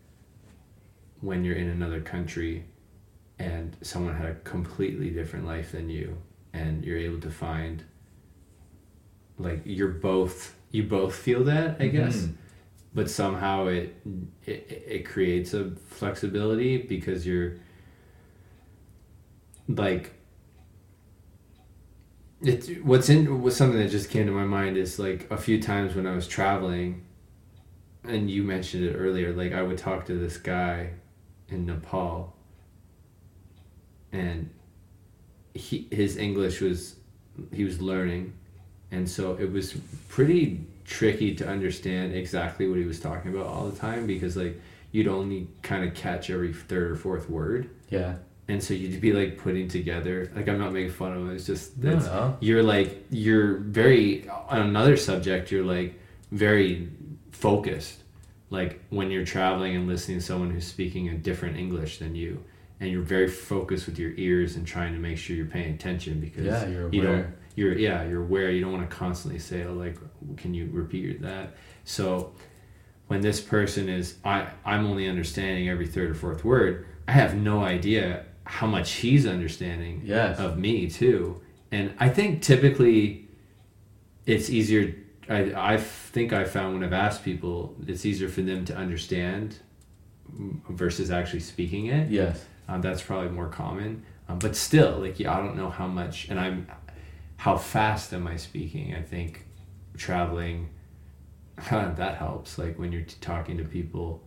when 1.22 1.44
you're 1.44 1.56
in 1.56 1.68
another 1.70 2.00
country 2.02 2.64
and 3.38 3.76
someone 3.82 4.14
had 4.14 4.26
a 4.30 4.34
completely 4.36 5.10
different 5.10 5.46
life 5.46 5.72
than 5.72 5.88
you 5.90 6.16
and 6.52 6.84
you're 6.84 6.98
able 6.98 7.20
to 7.20 7.30
find 7.30 7.84
like 9.38 9.60
you're 9.64 9.88
both 9.88 10.54
you 10.70 10.82
both 10.84 11.14
feel 11.14 11.44
that, 11.44 11.80
I 11.80 11.88
guess. 11.88 12.16
Mhm. 12.16 12.34
but 12.94 13.10
somehow 13.10 13.66
it, 13.66 13.94
it 14.46 14.84
it 14.88 15.04
creates 15.06 15.52
a 15.54 15.70
flexibility 15.88 16.78
because 16.78 17.26
you're 17.26 17.56
like 19.68 20.12
it's 22.40 22.68
what's 22.82 23.08
in 23.08 23.40
was 23.42 23.56
something 23.56 23.78
that 23.80 23.90
just 23.90 24.10
came 24.10 24.26
to 24.26 24.32
my 24.32 24.44
mind 24.44 24.76
is 24.76 24.98
like 24.98 25.26
a 25.30 25.36
few 25.36 25.60
times 25.60 25.94
when 25.94 26.06
I 26.06 26.14
was 26.14 26.28
traveling 26.28 27.04
and 28.04 28.30
you 28.30 28.42
mentioned 28.42 28.84
it 28.84 28.92
earlier 28.94 29.32
like 29.32 29.52
I 29.52 29.62
would 29.62 29.78
talk 29.78 30.04
to 30.06 30.14
this 30.14 30.36
guy 30.36 30.90
in 31.48 31.66
Nepal 31.66 32.33
and 34.14 34.48
he 35.54 35.86
his 35.90 36.16
English 36.16 36.60
was 36.60 36.96
he 37.52 37.64
was 37.64 37.80
learning. 37.80 38.32
And 38.90 39.08
so 39.08 39.34
it 39.36 39.50
was 39.50 39.74
pretty 40.08 40.64
tricky 40.84 41.34
to 41.34 41.48
understand 41.48 42.14
exactly 42.14 42.68
what 42.68 42.78
he 42.78 42.84
was 42.84 43.00
talking 43.00 43.34
about 43.34 43.46
all 43.46 43.68
the 43.68 43.76
time 43.78 44.06
because 44.06 44.36
like 44.36 44.60
you'd 44.92 45.08
only 45.08 45.48
kind 45.62 45.82
of 45.84 45.94
catch 45.94 46.30
every 46.30 46.52
third 46.52 46.92
or 46.92 46.96
fourth 46.96 47.28
word. 47.28 47.70
Yeah. 47.90 48.16
And 48.46 48.62
so 48.62 48.74
you'd 48.74 49.00
be 49.00 49.12
like 49.12 49.38
putting 49.38 49.68
together 49.68 50.30
like 50.36 50.48
i'm 50.48 50.58
not 50.58 50.72
making 50.72 50.92
fun 50.92 51.12
of 51.16 51.30
it 51.30 51.34
it's 51.34 51.46
just 51.46 51.78
No, 51.78 51.98
no. 51.98 52.36
you're 52.40 52.62
like 52.62 53.06
you're 53.10 53.56
very 53.56 54.28
on 54.28 54.60
another 54.60 54.96
subject 54.98 55.50
you're 55.50 55.64
like 55.64 55.98
very 56.30 56.90
focused. 57.32 58.02
Like 58.50 58.80
when 58.90 59.10
you're 59.10 59.24
traveling 59.24 59.74
and 59.74 59.88
listening 59.88 60.18
to 60.18 60.24
someone 60.24 60.50
who's 60.50 60.66
speaking 60.66 61.08
a 61.08 61.14
different 61.14 61.56
english 61.56 61.98
than 61.98 62.14
you 62.14 62.44
and 62.80 62.90
you're 62.90 63.02
very 63.02 63.28
focused 63.28 63.86
with 63.86 63.98
your 63.98 64.12
ears 64.16 64.56
and 64.56 64.66
trying 64.66 64.92
to 64.92 64.98
make 64.98 65.16
sure 65.18 65.36
you're 65.36 65.46
paying 65.46 65.74
attention 65.74 66.20
because 66.20 66.44
Yeah, 66.44 66.66
you're 66.66 66.92
you 66.92 67.02
don't 67.02 67.10
aware. 67.14 67.34
you're 67.56 67.74
yeah 67.78 68.04
you're 68.04 68.22
aware. 68.22 68.50
You 68.50 68.60
don't 68.62 68.72
want 68.72 68.88
to 68.88 68.94
constantly 68.96 69.38
say 69.40 69.64
oh, 69.64 69.72
like 69.74 69.96
can 70.36 70.54
you 70.54 70.68
repeat 70.72 71.22
that? 71.22 71.54
So 71.84 72.32
when 73.06 73.20
this 73.20 73.38
person 73.40 73.88
is 73.90 74.16
i 74.24 74.48
i'm 74.64 74.86
only 74.86 75.06
understanding 75.06 75.68
every 75.68 75.86
third 75.86 76.08
or 76.10 76.14
fourth 76.14 76.42
word 76.42 76.86
i 77.06 77.12
have 77.12 77.34
no 77.36 77.62
idea 77.62 78.24
how 78.44 78.66
much 78.66 78.92
he's 78.92 79.26
understanding 79.26 80.00
Yes. 80.04 80.38
of 80.38 80.56
me 80.58 80.88
too. 80.88 81.40
And 81.70 81.92
i 82.00 82.08
think 82.08 82.40
typically 82.42 83.28
it's 84.24 84.48
easier 84.48 84.94
i 85.28 85.52
i 85.74 85.76
think 85.76 86.32
i 86.32 86.44
found 86.44 86.72
when 86.74 86.82
i've 86.82 86.94
asked 86.94 87.22
people 87.24 87.76
it's 87.86 88.06
easier 88.06 88.28
for 88.30 88.40
them 88.40 88.64
to 88.64 88.74
understand 88.74 89.58
versus 90.70 91.10
actually 91.10 91.40
speaking 91.40 91.86
it. 91.86 92.10
Yes 92.10 92.44
um, 92.68 92.80
that's 92.82 93.02
probably 93.02 93.30
more 93.30 93.48
common. 93.48 94.04
Um, 94.28 94.38
but 94.38 94.56
still 94.56 94.98
like 95.00 95.20
yeah, 95.20 95.36
i 95.36 95.38
don't 95.38 95.54
know 95.56 95.68
how 95.68 95.86
much 95.86 96.28
and 96.30 96.40
i'm 96.40 96.66
how 97.36 97.56
fast 97.58 98.12
am 98.14 98.26
i 98.26 98.36
speaking? 98.36 98.94
I 98.94 99.02
think 99.02 99.44
traveling 99.98 100.70
that 101.70 102.16
helps 102.16 102.56
like 102.58 102.78
when 102.78 102.90
you're 102.90 103.02
t- 103.02 103.16
talking 103.20 103.58
to 103.58 103.64
people 103.64 104.22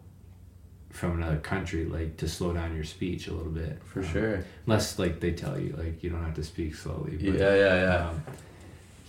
from 0.91 1.13
another 1.21 1.38
country 1.38 1.85
like 1.85 2.15
to 2.17 2.27
slow 2.27 2.53
down 2.53 2.73
your 2.75 2.83
speech 2.83 3.27
a 3.27 3.33
little 3.33 3.51
bit. 3.51 3.81
For 3.83 3.99
Um, 3.99 4.05
sure. 4.05 4.45
unless 4.65 4.99
like 4.99 5.19
they 5.19 5.31
tell 5.31 5.59
you 5.59 5.73
like 5.77 6.03
you 6.03 6.09
don't 6.11 6.23
have 6.23 6.35
to 6.35 6.43
speak 6.43 6.75
slowly 6.75 7.17
but, 7.17 7.39
yeah 7.39 7.55
yeah 7.55 7.81
yeah. 7.81 8.09
um, 8.09 8.23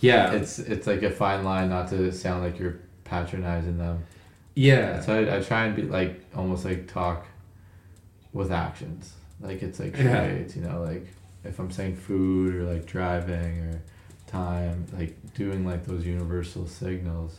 yeah. 0.01 0.31
It's 0.31 0.59
it's 0.59 0.87
like 0.87 1.03
a 1.03 1.11
fine 1.11 1.43
line 1.43 1.69
not 1.69 1.89
to 1.89 2.11
sound 2.11 2.43
like 2.43 2.57
you're 2.57 2.79
patronizing 3.03 3.77
them. 3.77 4.03
Yeah. 4.55 5.01
So 5.01 5.13
I, 5.13 5.37
I 5.37 5.41
try 5.41 5.65
and 5.65 5.75
be 5.75 5.83
like 5.83 6.25
almost 6.35 6.65
like 6.65 6.87
talk 6.87 7.25
with 8.33 8.51
actions 8.51 9.13
like 9.41 9.61
it's 9.63 9.79
like 9.79 9.95
Yeah. 9.95 10.03
charades 10.25 10.55
you 10.55 10.61
know 10.63 10.81
like 10.81 11.07
if 11.43 11.59
i'm 11.59 11.71
saying 11.71 11.95
food 11.95 12.55
or 12.55 12.63
like 12.63 12.85
driving 12.85 13.59
or 13.59 13.81
time 14.27 14.85
like 14.97 15.15
doing 15.33 15.65
like 15.65 15.85
those 15.85 16.05
universal 16.05 16.67
signals 16.67 17.37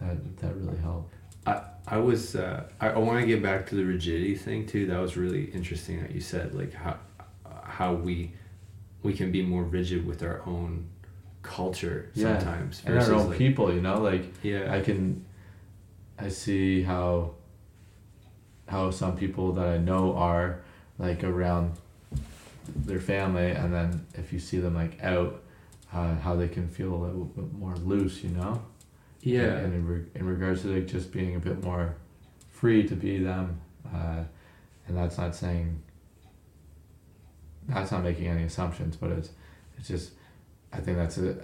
that 0.00 0.36
that 0.38 0.54
really 0.56 0.78
help 0.78 1.10
I, 1.46 1.62
I 1.86 1.96
was 1.96 2.36
uh, 2.36 2.64
I, 2.80 2.90
I 2.90 2.98
want 2.98 3.20
to 3.20 3.26
get 3.26 3.42
back 3.42 3.66
to 3.70 3.74
the 3.74 3.82
rigidity 3.82 4.34
thing 4.36 4.66
too. 4.66 4.86
That 4.86 5.00
was 5.00 5.16
really 5.16 5.44
interesting 5.46 6.02
that 6.02 6.10
you 6.12 6.20
said 6.20 6.54
like 6.54 6.74
how 6.74 6.98
how 7.64 7.94
we 7.94 8.32
we 9.02 9.14
can 9.14 9.32
be 9.32 9.40
more 9.42 9.62
rigid 9.64 10.06
with 10.06 10.22
our 10.22 10.42
own 10.46 10.86
culture 11.42 12.10
Yeah. 12.14 12.36
sometimes 12.38 12.82
and 12.84 12.98
our 12.98 13.12
own 13.14 13.30
like, 13.30 13.38
people 13.38 13.72
you 13.72 13.80
know 13.80 13.98
like 14.02 14.24
yeah 14.42 14.72
I 14.72 14.80
can 14.82 15.24
I 16.18 16.28
see 16.28 16.82
how 16.82 17.32
how 18.68 18.90
some 18.90 19.16
people 19.16 19.52
that 19.54 19.66
I 19.66 19.78
know 19.78 20.14
are 20.14 20.60
like 21.00 21.24
around 21.24 21.72
their 22.76 23.00
family 23.00 23.50
and 23.50 23.74
then 23.74 24.06
if 24.14 24.32
you 24.32 24.38
see 24.38 24.58
them 24.58 24.74
like 24.74 25.02
out 25.02 25.42
uh, 25.92 26.14
how 26.16 26.36
they 26.36 26.46
can 26.46 26.68
feel 26.68 26.94
a 26.94 27.00
little 27.04 27.24
bit 27.24 27.52
more 27.54 27.74
loose 27.76 28.22
you 28.22 28.30
know? 28.30 28.62
Yeah. 29.22 29.56
and 29.56 29.74
in, 29.74 29.86
re- 29.86 30.06
in 30.14 30.26
regards 30.26 30.62
to 30.62 30.68
like 30.68 30.86
just 30.86 31.10
being 31.10 31.34
a 31.34 31.40
bit 31.40 31.64
more 31.64 31.96
free 32.48 32.86
to 32.86 32.94
be 32.94 33.18
them 33.18 33.60
uh, 33.92 34.22
and 34.86 34.96
that's 34.96 35.18
not 35.18 35.34
saying 35.34 35.82
that's 37.68 37.90
not 37.90 38.04
making 38.04 38.28
any 38.28 38.44
assumptions 38.44 38.96
but 38.96 39.10
it's 39.10 39.30
it's 39.76 39.88
just 39.88 40.12
I 40.72 40.78
think 40.78 40.96
that's 40.96 41.18
a 41.18 41.36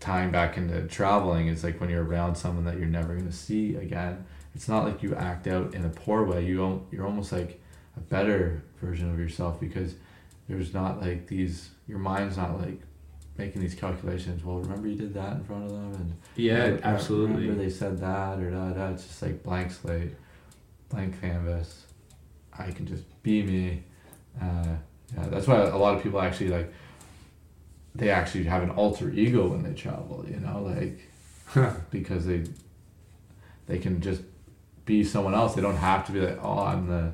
tying 0.00 0.30
back 0.30 0.56
into 0.56 0.82
traveling 0.86 1.48
is 1.48 1.64
like 1.64 1.80
when 1.80 1.90
you're 1.90 2.04
around 2.04 2.36
someone 2.36 2.64
that 2.64 2.78
you're 2.78 2.86
never 2.86 3.14
going 3.14 3.26
to 3.26 3.32
see 3.32 3.76
again. 3.76 4.24
It's 4.54 4.68
not 4.68 4.84
like 4.84 5.02
you 5.02 5.14
act 5.14 5.46
out 5.46 5.74
in 5.74 5.84
a 5.84 5.88
poor 5.88 6.24
way 6.24 6.44
you 6.44 6.56
don't 6.56 6.82
you're 6.90 7.04
almost 7.04 7.32
like 7.32 7.60
a 7.96 8.00
better 8.00 8.62
version 8.80 9.10
of 9.10 9.18
yourself 9.18 9.58
because 9.60 9.94
there's 10.48 10.72
not 10.74 11.00
like 11.00 11.26
these 11.26 11.70
your 11.88 11.98
mind's 11.98 12.36
not 12.36 12.60
like 12.60 12.80
making 13.38 13.60
these 13.60 13.74
calculations 13.74 14.44
well 14.44 14.58
remember 14.58 14.88
you 14.88 14.94
did 14.96 15.12
that 15.14 15.32
in 15.34 15.44
front 15.44 15.64
of 15.64 15.70
them 15.70 15.92
and 15.94 16.12
yeah 16.36 16.64
Remember- 16.64 16.84
absolutely 16.84 17.42
Remember 17.42 17.62
they 17.64 17.70
said 17.70 17.98
that 18.00 18.38
or 18.38 18.50
da 18.50 18.70
da. 18.70 18.88
It's 18.90 19.06
just 19.06 19.22
like 19.22 19.42
blank 19.42 19.72
slate, 19.72 20.12
blank 20.88 21.20
canvas. 21.20 21.84
I 22.58 22.70
can 22.70 22.86
just 22.86 23.04
be 23.22 23.42
me. 23.42 23.82
Uh, 24.40 24.76
yeah, 25.14 25.26
that's 25.28 25.46
why 25.46 25.56
a 25.60 25.76
lot 25.76 25.94
of 25.94 26.02
people 26.02 26.20
actually 26.20 26.48
like. 26.48 26.72
They 27.94 28.08
actually 28.10 28.44
have 28.44 28.62
an 28.62 28.70
alter 28.70 29.10
ego 29.10 29.48
when 29.48 29.62
they 29.62 29.74
travel. 29.74 30.24
You 30.28 30.40
know, 30.40 30.62
like 30.62 31.00
because 31.90 32.24
they. 32.26 32.44
They 33.66 33.78
can 33.78 34.00
just 34.00 34.22
be 34.86 35.02
someone 35.04 35.34
else. 35.34 35.54
They 35.54 35.60
don't 35.60 35.76
have 35.76 36.06
to 36.06 36.12
be 36.12 36.20
like, 36.20 36.38
oh, 36.42 36.60
I'm 36.60 36.86
the 36.86 37.12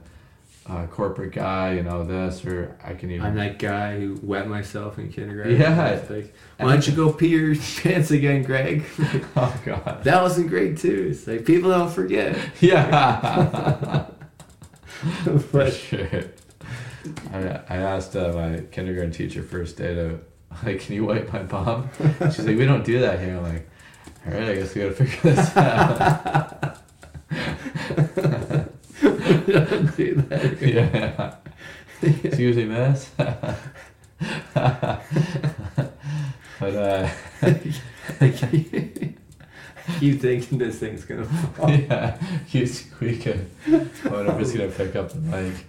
uh, 0.68 0.86
corporate 0.86 1.32
guy. 1.32 1.74
You 1.74 1.82
know 1.82 2.04
this, 2.04 2.44
or 2.44 2.76
I 2.84 2.94
can 2.94 3.10
even. 3.10 3.26
I'm 3.26 3.34
that 3.36 3.58
guy 3.58 3.98
who 3.98 4.18
wet 4.22 4.48
myself 4.48 4.98
in 4.98 5.10
kindergarten 5.10 5.58
Yeah. 5.60 6.00
Like, 6.08 6.34
why 6.58 6.72
don't 6.72 6.86
you 6.86 6.94
go 6.94 7.12
pee 7.12 7.28
your 7.28 7.54
pants 7.82 8.10
again 8.12 8.42
Greg 8.44 8.84
oh 9.36 9.60
God. 9.64 10.04
that 10.04 10.22
wasn't 10.22 10.48
great 10.48 10.78
too 10.78 11.08
it's 11.10 11.26
like 11.26 11.44
people 11.44 11.70
don't 11.70 11.90
forget 11.90 12.38
Yeah. 12.60 14.06
For 15.24 15.38
but 15.52 15.72
sure. 15.72 16.22
I, 17.32 17.38
I 17.68 17.76
asked 17.78 18.14
uh, 18.14 18.32
my 18.32 18.60
kindergarten 18.70 19.10
teacher 19.10 19.42
first 19.42 19.76
day 19.76 19.94
to 19.94 20.20
like, 20.64 20.80
can 20.80 20.94
you 20.94 21.04
wipe 21.06 21.32
my 21.32 21.42
bum? 21.42 21.88
She's 22.26 22.40
like, 22.46 22.56
we 22.56 22.64
don't 22.66 22.84
do 22.84 23.00
that 23.00 23.18
here. 23.18 23.36
I'm 23.38 23.42
like, 23.42 23.68
all 24.26 24.32
right, 24.32 24.50
I 24.50 24.54
guess 24.54 24.74
we 24.74 24.82
gotta 24.82 24.94
figure 24.94 25.34
this 25.34 25.56
out. 25.56 26.71
Don't 29.32 29.96
do 29.96 30.14
that 30.14 30.62
yeah. 30.62 31.36
Excuse 32.24 32.56
me, 32.56 32.64
miss. 32.64 33.10
But 36.62 36.76
uh, 36.76 37.10
keep 39.98 40.20
thinking 40.20 40.58
this 40.58 40.78
thing's 40.78 41.04
gonna 41.04 41.24
fall. 41.24 41.68
yeah, 41.70 42.16
keep 42.48 42.68
squeaking. 42.68 43.50
I 43.66 43.70
wonder 44.08 44.32
if 44.32 44.40
it's 44.40 44.52
gonna 44.52 44.68
pick 44.68 44.94
up 44.94 45.10
the 45.10 45.18
mic. 45.18 45.66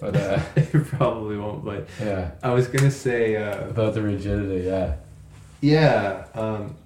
But 0.00 0.16
uh, 0.16 0.42
it 0.56 0.84
probably 0.84 1.38
won't. 1.38 1.64
But 1.64 1.88
yeah, 1.98 2.32
I 2.42 2.52
was 2.52 2.68
gonna 2.68 2.90
say, 2.90 3.36
uh, 3.36 3.68
about 3.68 3.94
the 3.94 4.02
rigidity. 4.02 4.66
Yeah, 4.66 4.96
yeah, 5.62 6.26
um, 6.34 6.76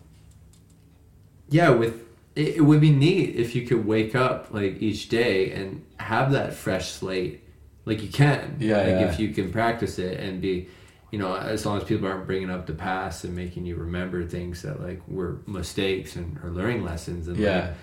yeah. 1.48 1.70
With 1.70 2.07
it, 2.38 2.56
it 2.56 2.60
would 2.60 2.80
be 2.80 2.90
neat 2.90 3.34
if 3.34 3.54
you 3.56 3.66
could 3.66 3.84
wake 3.84 4.14
up 4.14 4.54
like 4.54 4.80
each 4.80 5.08
day 5.08 5.50
and 5.50 5.84
have 5.98 6.32
that 6.32 6.54
fresh 6.54 6.92
slate, 6.92 7.42
like 7.84 8.00
you 8.00 8.08
can. 8.08 8.56
Yeah, 8.60 8.78
Like 8.78 8.86
yeah. 8.86 9.10
if 9.10 9.18
you 9.18 9.34
can 9.34 9.50
practice 9.50 9.98
it 9.98 10.20
and 10.20 10.40
be, 10.40 10.68
you 11.10 11.18
know, 11.18 11.34
as 11.34 11.66
long 11.66 11.78
as 11.78 11.84
people 11.84 12.06
aren't 12.06 12.26
bringing 12.26 12.48
up 12.48 12.66
the 12.66 12.74
past 12.74 13.24
and 13.24 13.34
making 13.34 13.66
you 13.66 13.74
remember 13.74 14.24
things 14.24 14.62
that 14.62 14.80
like 14.80 15.02
were 15.08 15.40
mistakes 15.46 16.14
and 16.14 16.38
or 16.44 16.50
learning 16.50 16.84
lessons 16.84 17.26
and 17.26 17.38
like, 17.38 17.44
yeah, 17.44 17.74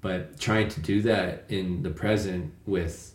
but 0.00 0.38
trying 0.38 0.68
to 0.68 0.80
do 0.80 1.02
that 1.02 1.44
in 1.48 1.82
the 1.82 1.90
present 1.90 2.52
with 2.66 3.14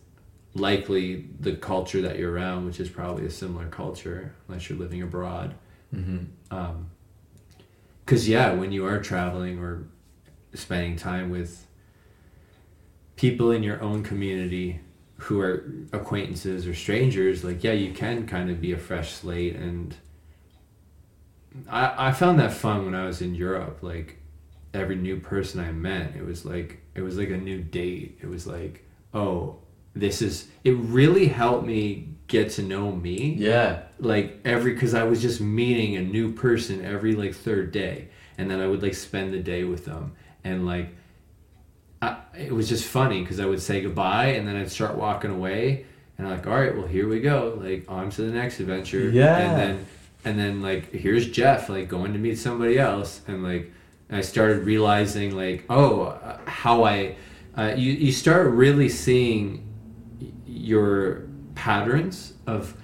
likely 0.56 1.30
the 1.40 1.56
culture 1.56 2.02
that 2.02 2.18
you're 2.18 2.32
around 2.32 2.66
which 2.66 2.80
is 2.80 2.90
probably 2.90 3.24
a 3.24 3.30
similar 3.30 3.68
culture 3.68 4.34
unless 4.48 4.68
you're 4.68 4.80
living 4.80 5.04
abroad 5.04 5.54
mm-hmm. 5.96 6.24
because 8.04 8.28
yeah 8.28 8.52
when 8.52 8.72
you 8.72 8.84
are 8.84 9.00
traveling 9.00 9.60
or 9.60 9.88
spending 10.54 10.96
time 10.96 11.30
with 11.30 11.66
people 13.16 13.52
in 13.52 13.64
your 13.64 13.82
own 13.82 14.04
community 14.04 14.80
who 15.18 15.40
are 15.40 15.70
acquaintances 15.92 16.66
or 16.66 16.74
strangers 16.74 17.44
like 17.44 17.64
yeah 17.64 17.74
you 17.74 17.94
can 17.94 18.26
kind 18.26 18.50
of 18.50 18.62
be 18.62 18.72
a 18.72 18.78
fresh 18.78 19.12
slate. 19.12 19.56
And 19.56 19.96
i 21.70 22.10
i 22.10 22.12
found 22.12 22.40
that 22.40 22.54
fun 22.54 22.86
when 22.86 22.94
i 22.94 23.06
was 23.06 23.22
in 23.22 23.34
europe 23.34 23.80
like 23.82 24.22
every 24.74 24.96
new 24.96 25.20
person 25.20 25.60
i 25.60 25.72
met 25.72 26.16
it 26.16 26.24
was 26.24 26.46
like 26.46 26.80
it 27.00 27.02
was 27.02 27.18
like 27.18 27.30
a 27.30 27.38
new 27.38 27.62
date. 27.62 28.20
It 28.22 28.28
was 28.28 28.46
like 28.46 28.86
oh 29.14 29.58
this 29.96 30.22
is 30.22 30.48
it 30.64 30.72
really 30.72 31.28
helped 31.28 31.66
me 31.66 32.10
get 32.28 32.52
to 32.52 32.62
know 32.62 32.92
me. 32.92 33.36
Yeah, 33.38 33.84
like 34.00 34.40
every 34.46 34.74
because 34.74 34.94
I 34.94 35.04
was 35.04 35.22
just 35.22 35.42
meeting 35.42 35.98
a 35.98 36.02
new 36.02 36.32
person 36.34 36.86
every 36.86 37.16
like 37.16 37.34
third 37.34 37.72
day, 37.72 38.10
and 38.38 38.50
then 38.50 38.60
I 38.60 38.68
would 38.68 38.84
like 38.84 38.94
spend 38.94 39.34
the 39.34 39.40
day 39.40 39.64
with 39.64 39.86
them, 39.86 40.14
and 40.44 40.66
like 40.66 40.90
I, 42.02 42.18
it 42.38 42.54
was 42.54 42.70
just 42.70 42.86
funny 42.86 43.22
because 43.22 43.40
I 43.40 43.46
would 43.46 43.62
say 43.62 43.82
goodbye, 43.82 44.28
and 44.28 44.48
then 44.48 44.56
I'd 44.56 44.72
start 44.72 44.96
walking 44.96 45.32
away, 45.32 45.86
and 46.18 46.28
I'm 46.28 46.34
like, 46.38 46.48
all 46.48 46.54
right, 46.60 46.76
well 46.76 46.88
here 46.88 47.08
we 47.10 47.20
go, 47.20 47.60
like 47.62 47.86
on 47.90 48.10
to 48.12 48.22
the 48.22 48.32
next 48.32 48.60
adventure, 48.60 49.10
Yeah. 49.10 49.38
and 49.38 49.60
then 49.60 49.86
and 50.26 50.40
then 50.40 50.62
like 50.62 50.92
here's 50.92 51.30
Jeff, 51.30 51.70
like 51.70 51.88
going 51.90 52.14
to 52.14 52.20
meet 52.20 52.38
somebody 52.38 52.80
else, 52.80 53.22
and 53.28 53.44
like 53.44 53.72
I 54.10 54.22
started 54.22 54.64
realizing 54.66 55.36
like 55.36 55.66
oh 55.70 56.18
how 56.46 56.84
I 56.86 57.16
uh, 57.58 57.74
you 57.76 57.92
you 57.92 58.12
start 58.12 58.48
really 58.48 58.90
seeing 58.90 59.66
your 60.46 61.28
patterns 61.56 62.34
of 62.48 62.76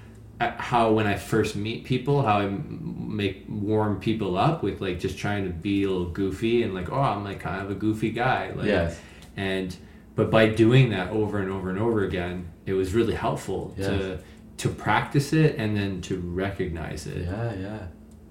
how 0.42 0.92
when 0.92 1.08
I 1.08 1.16
first 1.16 1.56
meet 1.56 1.86
people, 1.86 2.22
how 2.22 2.40
I 2.40 2.48
make 2.48 3.46
warm 3.48 4.00
people 4.00 4.38
up 4.38 4.64
with 4.64 4.82
like 4.82 5.00
just 5.00 5.18
trying 5.18 5.46
to 5.46 5.50
be 5.52 5.84
a 5.84 5.90
little 5.90 6.10
goofy 6.10 6.64
and 6.64 6.74
like, 6.74 6.92
oh, 6.92 7.00
I'm 7.02 7.24
like 7.24 7.40
kind 7.40 7.62
of 7.62 7.72
a 7.72 7.76
goofy 7.76 8.12
guy. 8.12 8.52
Like, 8.52 8.66
Yes. 8.66 9.00
And 9.38 9.76
but 10.16 10.32
by 10.32 10.48
doing 10.48 10.90
that 10.92 11.10
over 11.12 11.40
and 11.40 11.52
over 11.52 11.70
and 11.70 11.80
over 11.80 12.04
again, 12.04 12.48
it 12.66 12.74
was 12.74 12.94
really 12.94 13.14
helpful 13.16 13.74
Yes. 13.78 13.88
to 13.88 14.20
to 14.58 14.70
practice 14.70 15.34
it 15.34 15.56
and 15.58 15.76
then 15.76 16.02
to 16.02 16.18
recognize 16.20 17.08
it. 17.08 17.26
yeah, 17.26 17.54
yeah. 17.56 17.80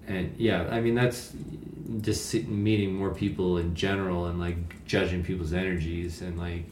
And 0.07 0.35
yeah, 0.39 0.69
I 0.71 0.81
mean 0.81 0.95
that's 0.95 1.33
just 2.01 2.35
meeting 2.49 2.95
more 2.95 3.11
people 3.15 3.59
in 3.59 3.75
general 3.75 4.27
and 4.27 4.39
like 4.41 4.85
judging 4.87 5.23
people's 5.23 5.53
energies 5.53 6.21
and 6.23 6.39
like 6.39 6.65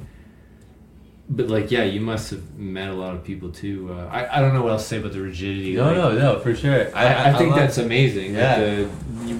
but 1.36 1.48
like 1.48 1.70
yeah 1.70 1.82
you 1.84 2.00
must 2.00 2.30
have 2.30 2.42
met 2.58 2.88
a 2.90 2.94
lot 2.94 3.14
of 3.14 3.24
people 3.24 3.50
too 3.50 3.90
uh, 3.92 4.06
I, 4.18 4.36
I 4.36 4.40
don't 4.40 4.52
know 4.54 4.62
what 4.62 4.72
else 4.72 4.82
to 4.82 4.88
say 4.88 4.98
about 4.98 5.12
the 5.12 5.20
rigidity 5.22 5.74
No, 5.74 5.86
like, 5.86 5.96
no, 5.96 6.12
no, 6.18 6.38
for 6.40 6.54
sure. 6.54 6.94
I, 6.94 7.30
I, 7.30 7.32
think 7.38 7.50
love- 7.50 7.58
that's 7.60 7.78
amazing 7.78 8.34
Yeah. 8.34 8.58
the, 8.60 8.88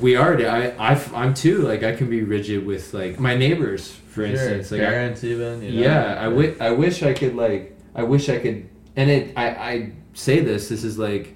we 0.01 0.17
are 0.17 0.33
I, 0.47 0.69
I 0.93 0.93
i'm 1.15 1.35
too 1.35 1.59
like 1.71 1.83
i 1.83 1.93
can 1.95 2.09
be 2.09 2.23
rigid 2.23 2.65
with 2.65 2.95
like 2.95 3.19
my 3.21 3.35
neighbors 3.37 3.91
for 3.91 4.23
Sure, 4.27 4.27
instance 4.27 4.71
like 4.73 4.81
I- 4.81 4.85
parents 4.97 5.25
even. 5.25 5.63
You 5.63 5.73
know? 5.73 5.81
yeah, 5.87 6.17
I 6.21 6.25
wi- 6.25 6.55
I 6.61 6.71
wish 6.71 7.03
I 7.03 7.13
could 7.15 7.35
like 7.35 7.77
I 7.95 8.03
wish 8.03 8.29
I 8.29 8.39
could 8.39 8.69
and 8.97 9.11
it 9.11 9.33
I 9.37 9.47
I 9.73 9.93
say 10.15 10.41
this 10.41 10.69
this 10.69 10.85
is 10.85 10.99
like 10.99 11.35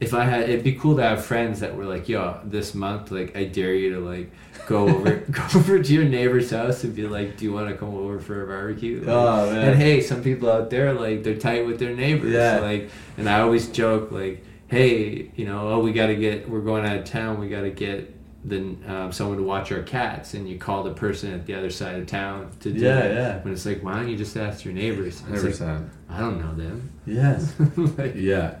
if 0.00 0.14
I 0.14 0.24
had 0.24 0.48
it'd 0.48 0.64
be 0.64 0.72
cool 0.74 0.96
to 0.96 1.02
have 1.02 1.24
friends 1.24 1.60
that 1.60 1.76
were 1.76 1.84
like 1.84 2.08
yo 2.08 2.40
this 2.44 2.74
month 2.74 3.10
like 3.10 3.36
I 3.36 3.44
dare 3.44 3.74
you 3.74 3.94
to 3.94 4.00
like 4.00 4.30
go 4.66 4.88
over 4.96 5.16
go 5.30 5.42
over 5.54 5.82
to 5.82 5.92
your 5.92 6.04
neighbor's 6.04 6.50
house 6.50 6.84
and 6.84 6.94
be 6.94 7.06
like 7.06 7.36
do 7.36 7.44
you 7.44 7.52
want 7.52 7.68
to 7.68 7.76
come 7.76 7.94
over 7.94 8.18
for 8.18 8.42
a 8.42 8.46
barbecue 8.46 8.98
Like, 9.00 9.08
Oh, 9.08 9.50
man. 9.52 9.68
and 9.70 9.76
hey 9.78 10.00
some 10.00 10.22
people 10.22 10.50
out 10.50 10.70
there 10.70 10.92
like 10.94 11.22
they're 11.22 11.36
tight 11.36 11.66
with 11.66 11.78
their 11.78 11.94
neighbors 11.94 12.32
Yeah. 12.32 12.60
like 12.60 12.90
and 13.18 13.28
I 13.28 13.40
always 13.40 13.68
joke 13.68 14.10
like 14.10 14.44
hey 14.68 15.30
you 15.36 15.44
know 15.44 15.68
oh 15.68 15.78
we 15.80 15.92
got 15.92 16.06
to 16.06 16.16
get 16.16 16.48
we're 16.48 16.60
going 16.60 16.84
out 16.86 16.96
of 16.96 17.04
town 17.04 17.38
we 17.40 17.48
got 17.48 17.62
to 17.62 17.70
get 17.70 18.16
then 18.42 18.82
um, 18.88 19.12
someone 19.12 19.36
to 19.36 19.42
watch 19.42 19.70
our 19.70 19.82
cats 19.82 20.32
and 20.32 20.48
you 20.48 20.56
call 20.56 20.82
the 20.82 20.94
person 20.94 21.30
at 21.34 21.44
the 21.44 21.52
other 21.52 21.68
side 21.68 21.96
of 22.00 22.06
town 22.06 22.50
to 22.60 22.72
do 22.72 22.78
Yeah, 22.80 23.00
it. 23.00 23.14
yeah. 23.14 23.38
When 23.42 23.52
it's 23.52 23.66
like, 23.66 23.82
why 23.84 23.96
don't 23.96 24.08
you 24.08 24.16
just 24.16 24.34
ask 24.34 24.64
your 24.64 24.72
neighbors? 24.72 25.22
It's 25.28 25.60
like. 25.60 25.78
I 26.08 26.20
don't 26.20 26.40
know 26.40 26.54
them. 26.54 26.90
Yes. 27.04 27.52
like, 27.98 28.14
Yeah. 28.14 28.54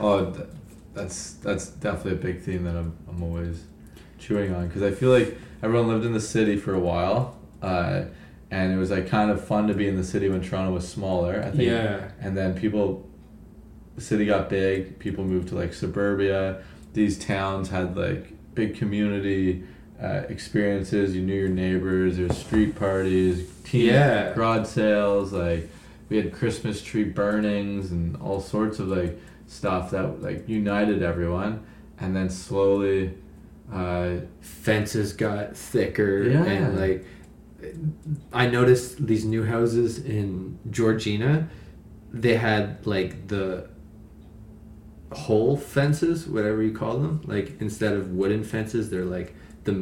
Oh, 0.00 0.34
that's 0.96 1.34
that's 1.34 1.68
definitely 1.68 2.12
a 2.12 2.32
big 2.32 2.42
theme 2.42 2.64
that 2.64 2.74
I'm, 2.76 2.96
I'm 3.08 3.22
always 3.22 3.64
chewing 4.18 4.54
on 4.54 4.66
because 4.66 4.82
I 4.82 4.90
feel 4.90 5.10
like 5.10 5.36
everyone 5.62 5.88
lived 5.88 6.04
in 6.04 6.12
the 6.12 6.20
city 6.20 6.56
for 6.56 6.74
a 6.74 6.78
while, 6.80 7.38
uh, 7.62 8.04
and 8.50 8.72
it 8.72 8.76
was 8.76 8.90
like 8.90 9.08
kind 9.08 9.30
of 9.30 9.44
fun 9.44 9.68
to 9.68 9.74
be 9.74 9.86
in 9.86 9.96
the 9.96 10.04
city 10.04 10.28
when 10.28 10.40
Toronto 10.40 10.72
was 10.72 10.88
smaller. 10.88 11.42
I 11.44 11.50
think. 11.50 11.62
Yeah. 11.70 12.10
And 12.20 12.36
then 12.36 12.54
people, 12.58 13.08
the 13.94 14.00
city 14.00 14.26
got 14.26 14.48
big. 14.48 14.98
People 14.98 15.24
moved 15.24 15.48
to 15.48 15.54
like 15.54 15.72
suburbia. 15.74 16.62
These 16.94 17.18
towns 17.18 17.68
had 17.70 17.96
like 17.96 18.32
big 18.54 18.76
community. 18.76 19.64
Uh, 20.02 20.24
experiences 20.28 21.16
you 21.16 21.22
knew 21.22 21.32
your 21.34 21.48
neighbors 21.48 22.18
there's 22.18 22.36
street 22.36 22.76
parties 22.76 23.48
teen 23.64 23.86
Yeah. 23.86 24.34
garage 24.34 24.66
sales 24.68 25.32
like 25.32 25.70
we 26.10 26.18
had 26.18 26.34
christmas 26.34 26.82
tree 26.82 27.04
burnings 27.04 27.90
and 27.92 28.14
all 28.20 28.42
sorts 28.42 28.78
of 28.78 28.88
like 28.88 29.18
stuff 29.46 29.90
that 29.90 30.22
like 30.22 30.48
united 30.48 31.02
everyone 31.02 31.64
and 31.98 32.14
then 32.16 32.28
slowly 32.28 33.14
uh, 33.72 34.16
Fences 34.40 35.12
got 35.12 35.56
thicker 35.56 36.22
Yeah. 36.24 36.44
and 36.44 36.78
like 36.78 37.04
I 38.32 38.46
noticed 38.48 39.06
these 39.06 39.24
new 39.24 39.44
houses 39.44 39.98
in 39.98 40.58
Georgina, 40.70 41.48
they 42.12 42.36
had 42.36 42.86
like 42.86 43.28
the 43.28 43.68
hole 45.12 45.56
fences, 45.56 46.26
whatever 46.26 46.62
you 46.62 46.72
call 46.72 46.98
them. 46.98 47.22
Like 47.24 47.56
instead 47.60 47.94
of 47.94 48.10
wooden 48.12 48.44
fences, 48.44 48.90
they're 48.90 49.04
like 49.04 49.34
the 49.64 49.72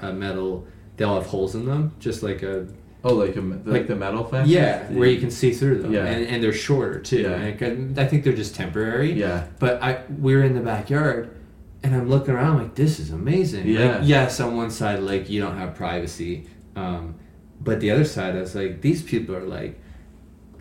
uh, 0.00 0.12
metal. 0.12 0.66
They 0.96 1.04
all 1.04 1.16
have 1.16 1.26
holes 1.26 1.54
in 1.54 1.64
them, 1.66 1.92
just 1.98 2.22
like 2.22 2.42
a 2.42 2.68
oh 3.04 3.14
like 3.14 3.36
a, 3.36 3.40
like, 3.40 3.66
Like- 3.66 3.86
the 3.86 3.94
metal 3.96 4.24
fence 4.24 4.48
yeah, 4.48 4.90
where 4.90 5.08
you 5.08 5.20
can 5.20 5.30
see 5.30 5.52
through 5.52 5.82
them. 5.82 5.92
Yeah. 5.92 6.06
and, 6.06 6.26
and 6.26 6.42
they're 6.42 6.52
shorter 6.52 7.00
too. 7.00 7.20
Yeah. 7.20 7.34
And 7.68 7.98
I 7.98 8.06
think 8.06 8.24
they're 8.24 8.32
just 8.44 8.54
temporary. 8.54 9.12
yeah 9.12 9.46
But 9.58 9.82
I 9.82 10.00
we 10.20 10.34
were 10.34 10.42
in 10.42 10.54
the 10.54 10.60
backyard 10.60 11.36
and 11.82 11.94
I'm 11.94 12.08
looking 12.08 12.34
around 12.34 12.58
like 12.58 12.74
this 12.74 12.98
is 12.98 13.10
amazing. 13.10 13.68
Yeah. 13.68 13.98
Like, 13.98 14.08
yes, 14.08 14.40
on 14.40 14.56
one 14.56 14.70
side 14.70 15.00
like 15.00 15.28
you 15.28 15.40
don't 15.40 15.58
have 15.58 15.74
privacy. 15.74 16.46
Um, 16.76 17.14
but 17.60 17.80
the 17.80 17.90
other 17.90 18.04
side 18.04 18.34
I 18.36 18.40
was 18.40 18.54
like 18.54 18.80
these 18.80 19.02
people 19.02 19.36
are 19.36 19.44
like 19.44 19.80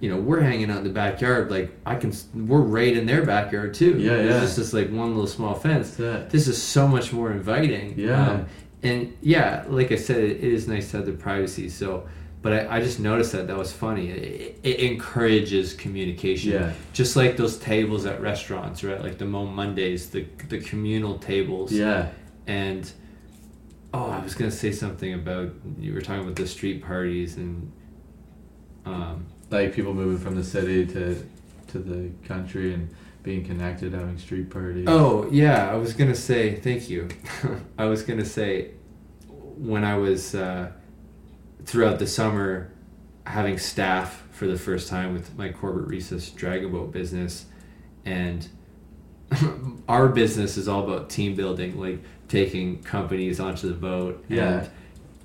you 0.01 0.09
know, 0.09 0.17
we're 0.17 0.41
hanging 0.41 0.69
out 0.69 0.79
in 0.79 0.83
the 0.83 0.89
backyard 0.89 1.49
like 1.49 1.71
I 1.85 1.95
can 1.95 2.11
we're 2.35 2.59
right 2.59 2.95
in 2.97 3.05
their 3.05 3.25
backyard 3.25 3.73
too. 3.73 3.97
Yeah, 3.97 4.17
There's 4.17 4.33
yeah. 4.33 4.39
just 4.41 4.57
this 4.57 4.73
like 4.73 4.89
one 4.91 5.11
little 5.15 5.27
small 5.27 5.55
fence. 5.55 5.95
This 5.95 6.47
is 6.49 6.61
so 6.61 6.89
much 6.89 7.13
more 7.13 7.31
inviting. 7.31 7.97
Yeah. 7.97 8.29
Um, 8.31 8.45
and 8.81 9.15
yeah, 9.21 9.63
like 9.69 9.93
I 9.93 9.95
said, 9.95 10.21
it 10.21 10.43
is 10.43 10.67
nice 10.67 10.91
to 10.91 10.97
have 10.97 11.05
the 11.05 11.13
privacy. 11.13 11.69
So, 11.69 12.05
but 12.43 12.51
I, 12.53 12.77
I 12.77 12.81
just 12.81 12.99
noticed 12.99 13.31
that 13.31 13.47
that 13.47 13.57
was 13.57 13.71
funny. 13.71 14.09
It, 14.09 14.59
it 14.63 14.79
encourages 14.81 15.73
communication. 15.73 16.51
Yeah. 16.51 16.73
Just 16.91 17.15
like 17.15 17.37
those 17.37 17.57
tables 17.57 18.05
at 18.05 18.21
restaurants, 18.21 18.83
right? 18.83 19.01
Like 19.01 19.17
the 19.17 19.25
Mo 19.25 19.45
Mondays, 19.45 20.09
the 20.09 20.27
the 20.49 20.59
communal 20.59 21.17
tables. 21.17 21.71
yeah 21.71 22.09
And 22.45 22.91
oh, 23.93 24.09
I 24.09 24.19
was 24.19 24.35
gonna 24.35 24.51
say 24.51 24.73
something 24.73 25.13
about 25.13 25.51
you 25.79 25.93
were 25.93 26.01
talking 26.01 26.23
about 26.23 26.35
the 26.35 26.47
street 26.47 26.83
parties 26.83 27.37
and 27.37 27.71
um, 28.85 29.25
like 29.49 29.73
people 29.73 29.93
moving 29.93 30.17
from 30.19 30.35
the 30.35 30.43
city 30.43 30.85
to 30.87 31.15
to 31.67 31.79
the 31.79 32.11
country 32.27 32.73
and 32.73 32.93
being 33.23 33.45
connected 33.45 33.93
having 33.93 34.17
street 34.17 34.49
parties 34.49 34.85
Oh 34.87 35.29
yeah, 35.31 35.71
I 35.71 35.75
was 35.75 35.93
gonna 35.93 36.13
say 36.13 36.55
thank 36.55 36.89
you. 36.89 37.07
I 37.77 37.85
was 37.85 38.03
gonna 38.03 38.25
say 38.25 38.71
when 39.29 39.85
I 39.85 39.95
was 39.97 40.35
uh, 40.35 40.71
throughout 41.65 41.99
the 41.99 42.07
summer 42.07 42.71
having 43.25 43.57
staff 43.57 44.23
for 44.31 44.47
the 44.47 44.57
first 44.57 44.89
time 44.89 45.13
with 45.13 45.35
my 45.37 45.49
Corbett 45.49 45.87
Recess 45.87 46.29
Dragon 46.29 46.71
Boat 46.71 46.91
business, 46.91 47.45
and 48.05 48.47
our 49.87 50.09
business 50.09 50.57
is 50.57 50.67
all 50.67 50.83
about 50.83 51.09
team 51.09 51.35
building, 51.35 51.79
like 51.79 51.99
taking 52.27 52.81
companies 52.83 53.39
onto 53.39 53.67
the 53.67 53.73
boat 53.75 54.23
Yeah. 54.27 54.59
and 54.59 54.69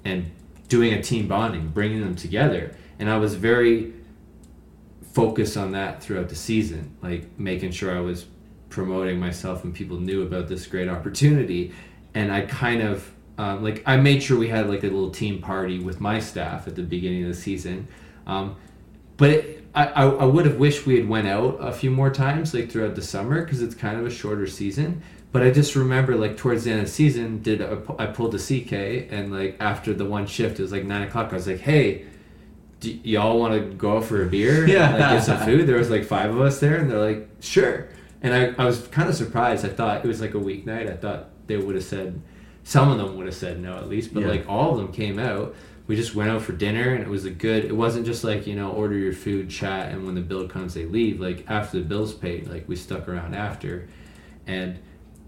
and 0.05 0.31
doing 0.69 0.93
a 0.93 1.03
team 1.03 1.27
bonding, 1.29 1.69
bringing 1.69 2.01
them 2.01 2.15
together. 2.15 2.75
And 2.99 3.11
I 3.11 3.17
was 3.19 3.35
very 3.35 3.93
focused 5.13 5.57
on 5.57 5.73
that 5.73 6.03
throughout 6.03 6.29
the 6.29 6.35
season, 6.35 6.97
like 7.03 7.39
making 7.39 7.73
sure 7.73 7.97
I 7.97 8.01
was 8.01 8.27
promoting 8.69 9.19
myself 9.19 9.65
and 9.65 9.75
people 9.75 9.99
knew 9.99 10.23
about 10.23 10.49
this 10.49 10.67
great 10.67 10.89
opportunity. 10.89 11.73
And 12.15 12.31
I 12.31 12.43
kind 12.43 12.83
of 12.83 13.11
um, 13.39 13.63
like 13.63 13.83
I 13.87 13.97
made 13.97 14.23
sure 14.23 14.37
we 14.37 14.49
had 14.49 14.69
like 14.69 14.81
a 14.83 14.89
little 14.89 15.11
team 15.11 15.41
party 15.41 15.79
with 15.79 16.01
my 16.01 16.21
staff 16.21 16.67
at 16.69 16.75
the 16.75 16.83
beginning 16.83 17.23
of 17.23 17.29
the 17.29 17.35
season. 17.35 17.89
Um, 18.27 18.57
but 19.17 19.31
it, 19.31 19.65
I, 19.75 19.87
I, 19.87 20.25
would 20.25 20.45
have 20.45 20.59
wished 20.59 20.87
we 20.87 20.97
had 20.97 21.09
went 21.09 21.29
out 21.29 21.57
a 21.61 21.73
few 21.73 21.91
more 21.91 22.11
times 22.11 22.53
like 22.53 22.71
throughout 22.71 22.95
the 22.95 23.03
summer 23.03 23.45
because 23.45 23.63
it's 23.63 23.75
kind 23.75 23.99
of 23.99 24.07
a 24.07 24.11
shorter 24.11 24.47
season. 24.47 25.03
But 25.31 25.43
i 25.43 25.51
just 25.51 25.77
remember 25.77 26.17
like 26.17 26.39
towards 26.39 26.65
the 26.65 26.71
end 26.71 26.81
of 26.81 26.87
the 26.87 26.93
season 26.93 27.43
did 27.43 27.61
a, 27.61 27.83
i 27.99 28.07
pulled 28.07 28.35
a 28.35 28.39
ck 28.39 28.73
and 28.73 29.31
like 29.31 29.59
after 29.61 29.93
the 29.93 30.07
one 30.07 30.27
shift 30.27 30.59
it 30.59 30.63
was 30.63 30.73
like 30.73 30.85
nine 30.85 31.03
o'clock 31.03 31.33
i 31.33 31.35
was 31.35 31.47
like 31.47 31.61
hey 31.61 32.07
do 32.81 32.91
y'all 33.03 33.39
want 33.39 33.55
to 33.55 33.61
go 33.61 33.99
out 33.99 34.05
for 34.05 34.23
a 34.23 34.27
beer 34.27 34.63
and, 34.63 34.73
Yeah. 34.73 34.91
like, 34.91 34.99
get 34.99 35.25
some 35.25 35.39
food? 35.39 35.67
There 35.67 35.77
was 35.77 35.91
like 35.91 36.05
five 36.05 36.31
of 36.31 36.41
us 36.41 36.61
there 36.61 36.77
and 36.77 36.91
they're 36.91 36.99
like 36.99 37.29
sure. 37.41 37.89
And 38.23 38.35
i, 38.35 38.63
I 38.63 38.67
was 38.67 38.87
kind 38.89 39.09
of 39.09 39.15
surprised. 39.15 39.65
I 39.65 39.69
thought 39.69 40.05
it 40.05 40.09
was 40.09 40.21
like 40.21 40.35
a 40.35 40.39
weeknight. 40.39 40.91
I 40.91 40.97
thought 40.97 41.31
they 41.47 41.57
would 41.57 41.75
have 41.75 41.85
said 41.85 42.21
some 42.69 42.91
of 42.91 42.99
them 42.99 43.17
would 43.17 43.25
have 43.25 43.35
said 43.35 43.59
no 43.63 43.79
at 43.79 43.89
least 43.89 44.13
but 44.13 44.21
Yeah. 44.25 44.29
like 44.29 44.45
all 44.47 44.73
of 44.73 44.77
them 44.77 44.93
came 44.93 45.19
out. 45.19 45.55
We 45.87 45.97
just 45.97 46.15
went 46.15 46.29
out 46.29 46.43
for 46.43 46.53
dinner 46.53 46.93
and 46.95 47.03
it 47.03 47.09
was 47.09 47.25
a 47.25 47.31
good 47.31 47.65
it 47.65 47.75
wasn't 47.75 48.05
just 48.05 48.23
like 48.25 48.47
you 48.47 48.55
know 48.55 48.71
order 48.73 48.95
your 48.95 49.15
food 49.15 49.49
chat 49.49 49.91
and 49.91 50.05
when 50.05 50.15
the 50.15 50.21
bill 50.21 50.47
comes 50.47 50.75
they 50.75 50.85
leave. 50.85 51.19
Like 51.19 51.45
after 51.49 51.79
the 51.79 51.85
bill's 51.85 52.13
paid 52.13 52.47
like 52.47 52.69
we 52.69 52.77
stuck 52.77 53.09
around 53.09 53.35
after. 53.35 53.89
And 54.47 54.79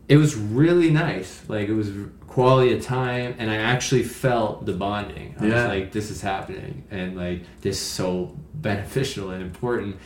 it 0.07 0.19
was 0.19 0.35
really 0.37 0.91
nice. 0.91 1.43
Like 1.49 1.69
it 1.69 1.73
was 1.75 1.91
quality 2.27 2.73
of 2.77 2.83
time 2.85 3.35
and 3.39 3.51
i 3.51 3.57
actually 3.57 4.03
felt 4.03 4.67
the 4.67 4.75
bonding. 4.75 5.35
I 5.41 5.47
Yeah. 5.47 5.55
was 5.55 5.65
like 5.75 5.93
this 5.93 6.11
is 6.11 6.21
happening 6.21 6.85
and 6.91 7.17
like 7.17 7.41
this 7.63 7.81
is 7.81 7.87
so 7.87 8.37
beneficial 8.55 9.31
and 9.31 9.43
important. 9.43 9.97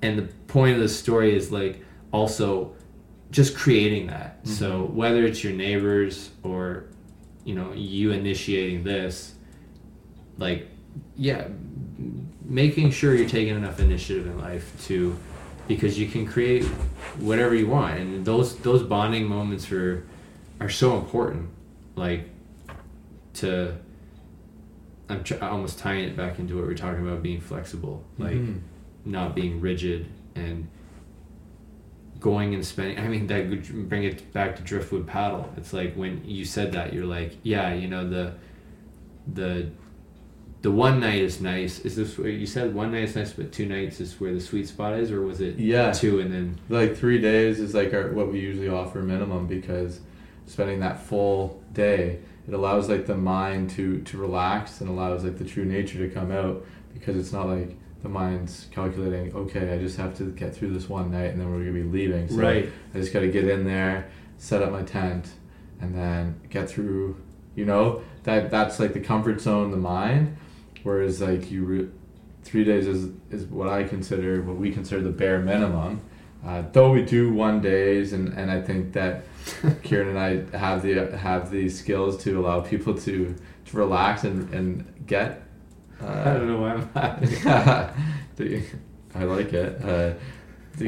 And 0.00 0.18
the 0.18 0.28
point 0.48 0.76
of 0.76 0.80
the 0.80 0.88
story 0.88 1.36
is 1.36 1.52
like 1.52 1.84
also 2.10 2.72
just 3.30 3.56
creating 3.56 4.08
that. 4.08 4.38
So 4.44 4.84
whether 4.84 5.24
it's 5.24 5.44
your 5.44 5.52
neighbors 5.52 6.30
or 6.42 6.84
you 7.44 7.54
know 7.54 7.72
you 7.72 8.10
initiating 8.12 8.84
this 8.84 9.34
like 10.38 10.68
yeah 11.16 11.46
making 12.44 12.90
sure 12.90 13.14
you're 13.14 13.28
taking 13.28 13.54
enough 13.56 13.78
initiative 13.80 14.26
in 14.26 14.38
life 14.38 14.72
to 14.86 15.16
because 15.68 15.98
you 15.98 16.06
can 16.08 16.26
create 16.26 16.64
whatever 17.18 17.54
you 17.54 17.66
want 17.68 17.98
and 17.98 18.24
those 18.24 18.56
those 18.58 18.82
bonding 18.82 19.24
moments 19.26 19.70
are 19.72 20.04
are 20.60 20.68
so 20.68 20.96
important. 20.98 21.48
Like 21.96 22.28
to 23.34 23.76
i'm 25.08 25.22
tr- 25.24 25.42
almost 25.42 25.78
tying 25.78 26.04
it 26.08 26.16
back 26.16 26.38
into 26.38 26.56
what 26.56 26.66
we 26.66 26.72
are 26.72 26.76
talking 26.76 27.06
about 27.06 27.22
being 27.22 27.40
flexible. 27.40 28.04
Like 28.18 28.34
Mhm. 28.36 28.58
not 29.04 29.34
being 29.34 29.60
rigid 29.60 30.06
and 30.34 30.66
going 32.20 32.54
and 32.54 32.64
spending 32.64 32.98
i 32.98 33.08
mean 33.08 33.26
that 33.26 33.48
would 33.48 33.88
bring 33.88 34.04
it 34.04 34.32
back 34.32 34.54
to 34.56 34.62
driftwood 34.62 35.06
paddle. 35.06 35.50
It's 35.56 35.72
like 35.72 35.94
when 35.94 36.22
you 36.24 36.44
said 36.44 36.72
that 36.72 36.92
you're 36.92 37.06
like 37.06 37.32
yeah 37.42 37.72
you 37.74 37.88
know 37.88 38.08
the 38.08 38.34
the 39.32 39.70
the 40.62 40.70
one 40.70 41.00
night 41.00 41.22
is 41.22 41.40
nice. 41.40 41.78
Is 41.80 41.96
this 41.96 42.18
where 42.18 42.28
you 42.28 42.44
said 42.44 42.74
one 42.74 42.92
night 42.92 43.04
is 43.04 43.16
nice 43.16 43.32
but 43.32 43.50
two 43.50 43.64
nights 43.64 43.98
is 43.98 44.20
where 44.20 44.34
the 44.34 44.40
sweet 44.40 44.68
spot 44.68 44.92
is 44.98 45.10
or 45.10 45.22
was 45.22 45.40
it 45.40 45.58
Yeah. 45.58 45.90
two 45.92 46.20
and 46.20 46.30
then? 46.30 46.58
Like 46.68 46.94
three 46.96 47.18
days 47.18 47.58
is 47.60 47.72
like 47.74 47.94
our, 47.94 48.12
what 48.12 48.30
we 48.30 48.40
usually 48.40 48.68
offer 48.68 49.00
minimum 49.00 49.46
because 49.46 50.00
spending 50.44 50.80
that 50.80 51.00
full 51.02 51.62
day, 51.72 52.18
it 52.46 52.52
allows 52.52 52.90
like 52.90 53.06
the 53.06 53.16
mind 53.16 53.70
to 53.70 54.02
to 54.02 54.18
relax 54.18 54.82
and 54.82 54.90
allows 54.90 55.24
like 55.24 55.38
the 55.38 55.46
true 55.46 55.64
nature 55.64 55.96
to 56.06 56.12
come 56.12 56.30
out 56.30 56.62
because 56.92 57.16
it's 57.16 57.32
not 57.32 57.46
like 57.46 57.74
the 58.02 58.08
mind's 58.08 58.66
calculating. 58.70 59.34
Okay, 59.34 59.72
I 59.74 59.78
just 59.78 59.96
have 59.98 60.16
to 60.18 60.24
get 60.30 60.54
through 60.54 60.72
this 60.72 60.88
one 60.88 61.10
night 61.10 61.30
and 61.32 61.40
then 61.40 61.50
we're 61.50 61.58
gonna 61.60 61.72
be 61.72 61.82
leaving. 61.82 62.28
So 62.28 62.36
Right. 62.36 62.68
I 62.94 62.98
just 62.98 63.12
got 63.12 63.20
to 63.20 63.28
get 63.28 63.46
in 63.46 63.64
there, 63.64 64.08
set 64.38 64.62
up 64.62 64.72
my 64.72 64.82
tent, 64.82 65.32
and 65.80 65.94
then 65.94 66.40
get 66.50 66.68
through. 66.68 67.16
You 67.56 67.64
know 67.66 68.02
that 68.22 68.50
that's 68.50 68.78
like 68.80 68.92
the 68.94 69.00
comfort 69.00 69.40
zone, 69.40 69.70
the 69.70 69.76
mind. 69.76 70.36
Whereas 70.82 71.20
like 71.20 71.50
you, 71.50 71.64
re- 71.64 71.88
three 72.42 72.64
days 72.64 72.86
is 72.86 73.10
is 73.30 73.44
what 73.46 73.68
I 73.68 73.84
consider 73.84 74.40
what 74.42 74.56
we 74.56 74.70
consider 74.70 75.02
the 75.02 75.10
bare 75.10 75.40
minimum. 75.40 76.00
Uh, 76.46 76.62
though 76.72 76.90
we 76.92 77.02
do 77.02 77.30
one 77.30 77.60
days, 77.60 78.14
and, 78.14 78.28
and 78.32 78.50
I 78.50 78.62
think 78.62 78.94
that 78.94 79.24
Kieran 79.82 80.16
and 80.16 80.18
I 80.18 80.56
have 80.56 80.80
the 80.82 80.94
have 81.18 81.50
the 81.50 81.68
skills 81.68 82.22
to 82.24 82.40
allow 82.40 82.60
people 82.60 82.94
to 82.94 83.34
to 83.66 83.76
relax 83.76 84.24
and 84.24 84.52
and 84.54 84.86
get. 85.06 85.42
I 86.02 86.24
don't 86.34 86.42
Uh, 86.42 86.44
know 86.44 86.60
why 86.60 86.72
i'm 86.74 86.88
laughing 86.94 88.64
I 89.14 89.24
like 89.24 89.52
it. 89.52 89.84
Uh, 89.84 90.14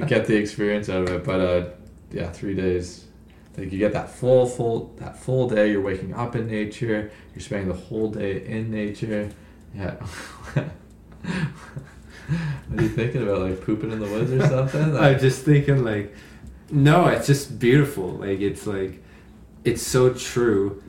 get 0.07 0.27
the 0.27 0.37
experience 0.37 0.89
out 0.89 1.03
of 1.03 1.09
it, 1.11 1.25
but 1.25 1.41
uh, 1.41 1.65
yeah, 2.13 2.31
three 2.31 2.55
days. 2.55 3.07
Like 3.59 3.73
you 3.73 3.79
get 3.79 3.93
that 3.93 4.09
full, 4.11 4.47
full, 4.47 4.95
that 4.99 5.19
full 5.19 5.49
day. 5.49 5.73
You're 5.73 5.83
waking 5.83 6.15
up 6.15 6.37
in 6.37 6.47
nature. 6.47 7.11
You're 7.35 7.43
spending 7.43 7.69
the 7.69 7.75
whole 7.75 8.11
day 8.11 8.47
in 8.47 8.71
nature. 8.71 9.29
Yeah. 9.75 9.97
what 10.55 10.65
are 12.79 12.83
you 12.83 12.89
thinking 12.89 13.23
about? 13.23 13.41
Like 13.41 13.61
pooping 13.61 13.91
in 13.91 13.99
the 14.01 14.07
woods 14.07 14.31
or 14.33 14.47
something? 14.47 14.97
i'm 15.05 15.19
just 15.19 15.45
thinking 15.45 15.85
like 15.85 16.15
no 16.71 17.07
it's 17.09 17.27
just 17.27 17.59
beautiful 17.59 18.09
like 18.11 18.41
it's 18.41 18.67
like 18.67 19.03
it's 19.65 19.83
so 19.83 20.13
true 20.15 20.83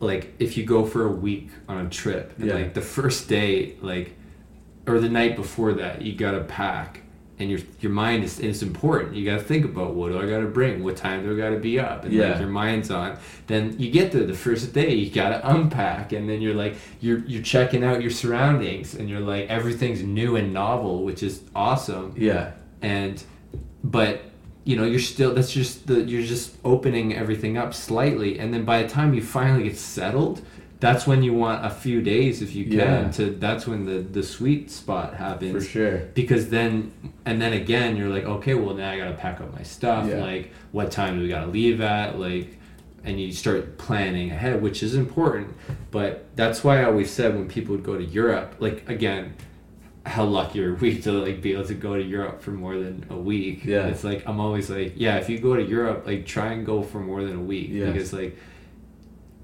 like 0.00 0.34
if 0.38 0.56
you 0.56 0.64
go 0.64 0.84
for 0.84 1.06
a 1.06 1.10
week 1.10 1.48
on 1.68 1.86
a 1.86 1.88
trip 1.90 2.34
and 2.38 2.46
Yeah. 2.48 2.54
like 2.54 2.74
the 2.74 2.80
first 2.82 3.28
day 3.28 3.76
like 3.80 4.14
or 4.86 5.00
the 5.00 5.08
night 5.08 5.36
before 5.36 5.72
that 5.74 6.02
you 6.02 6.14
gotta 6.14 6.40
pack 6.44 7.00
and 7.38 7.50
your 7.50 7.60
your 7.80 7.92
mind 7.92 8.24
is 8.24 8.40
it's 8.40 8.62
important. 8.62 9.14
You 9.14 9.24
gotta 9.26 9.42
think 9.42 9.64
about 9.66 9.94
what 9.94 10.10
do 10.12 10.18
i 10.18 10.26
gotta 10.26 10.46
bring? 10.46 10.82
What 10.82 10.96
time 10.96 11.22
do 11.22 11.34
i 11.34 11.36
gotta 11.36 11.58
be 11.58 11.78
up? 11.78 12.04
And 12.04 12.12
Yeah. 12.14 12.30
like 12.30 12.40
your 12.40 12.48
mind's 12.48 12.90
on. 12.90 13.18
Then 13.46 13.74
you 13.78 13.90
get 13.90 14.12
there 14.12 14.24
the 14.24 14.32
first 14.34 14.72
day 14.72 14.94
you 14.94 15.10
gotta 15.10 15.40
unpack 15.50 16.12
and 16.12 16.28
then 16.28 16.40
you're 16.40 16.54
like 16.54 16.76
you're 17.00 17.18
you're 17.26 17.42
checking 17.42 17.84
out 17.84 18.00
your 18.00 18.10
surroundings 18.10 18.94
and 18.94 19.08
you're 19.10 19.20
like 19.20 19.48
everything's 19.50 20.02
new 20.02 20.36
and 20.36 20.52
novel 20.54 21.04
which 21.04 21.22
is 21.22 21.42
awesome. 21.54 22.14
Yeah, 22.16 22.52
and 22.82 23.22
but 23.84 24.22
you 24.66 24.74
know 24.76 24.84
you're 24.84 24.98
still 25.14 25.32
that's 25.32 25.52
just 25.52 25.86
the 25.86 26.02
you're 26.10 26.28
just 26.36 26.56
opening 26.64 27.14
everything 27.14 27.56
up 27.56 27.72
slightly 27.72 28.38
and 28.40 28.52
then 28.52 28.64
by 28.64 28.82
the 28.82 28.88
time 28.88 29.14
you 29.14 29.22
finally 29.22 29.62
get 29.64 29.78
settled 29.78 30.42
that's 30.80 31.06
when 31.06 31.22
you 31.22 31.32
want 31.32 31.64
a 31.64 31.70
few 31.70 32.02
days 32.02 32.42
if 32.42 32.54
you 32.54 32.64
can 32.64 32.74
Yeah. 32.78 33.10
to 33.12 33.30
that's 33.46 33.66
when 33.66 33.86
the 33.86 33.98
the 34.00 34.22
sweet 34.22 34.70
spot 34.70 35.14
happens 35.14 35.52
for 35.52 35.60
sure. 35.60 35.96
because 36.14 36.50
then 36.50 36.92
and 37.24 37.40
then 37.40 37.52
again 37.52 37.96
you're 37.96 38.08
like 38.16 38.24
okay 38.24 38.54
well 38.54 38.74
now 38.74 38.90
i 38.90 38.98
gotta 38.98 39.14
pack 39.14 39.40
up 39.40 39.54
my 39.54 39.62
stuff 39.62 40.06
Yeah. 40.08 40.22
like 40.30 40.52
what 40.72 40.90
time 40.90 41.16
do 41.16 41.22
we 41.22 41.28
gotta 41.28 41.50
leave 41.60 41.80
at 41.80 42.18
like 42.18 42.58
and 43.04 43.20
you 43.20 43.32
start 43.32 43.78
planning 43.78 44.32
ahead 44.32 44.60
which 44.60 44.82
is 44.82 44.96
important 44.96 45.48
but 45.92 46.26
that's 46.34 46.64
why 46.64 46.80
i 46.80 46.84
always 46.84 47.08
said 47.10 47.34
when 47.36 47.46
people 47.48 47.72
would 47.76 47.84
go 47.84 47.96
to 47.96 48.04
europe 48.04 48.56
like 48.58 48.86
again 48.88 49.32
how 50.06 50.24
lucky 50.24 50.62
are 50.64 50.74
we 50.74 50.98
to 51.06 51.12
like 51.12 51.42
be 51.42 51.52
able 51.52 51.64
to 51.64 51.74
go 51.74 51.94
to 51.96 52.02
europe 52.02 52.40
for 52.40 52.52
more 52.52 52.76
than 52.78 53.04
a 53.10 53.16
week 53.16 53.64
Yeah. 53.64 53.86
it's 53.88 54.04
like 54.04 54.22
i'm 54.26 54.40
always 54.40 54.70
like 54.70 54.92
yeah 54.96 55.16
if 55.16 55.28
you 55.28 55.38
go 55.38 55.56
to 55.56 55.62
europe 55.62 56.06
like 56.06 56.24
try 56.26 56.52
and 56.52 56.64
go 56.64 56.82
for 56.82 57.00
more 57.00 57.22
than 57.24 57.36
a 57.36 57.42
week 57.42 57.68
Yes. 57.70 57.92
because 57.92 58.12
like 58.12 58.36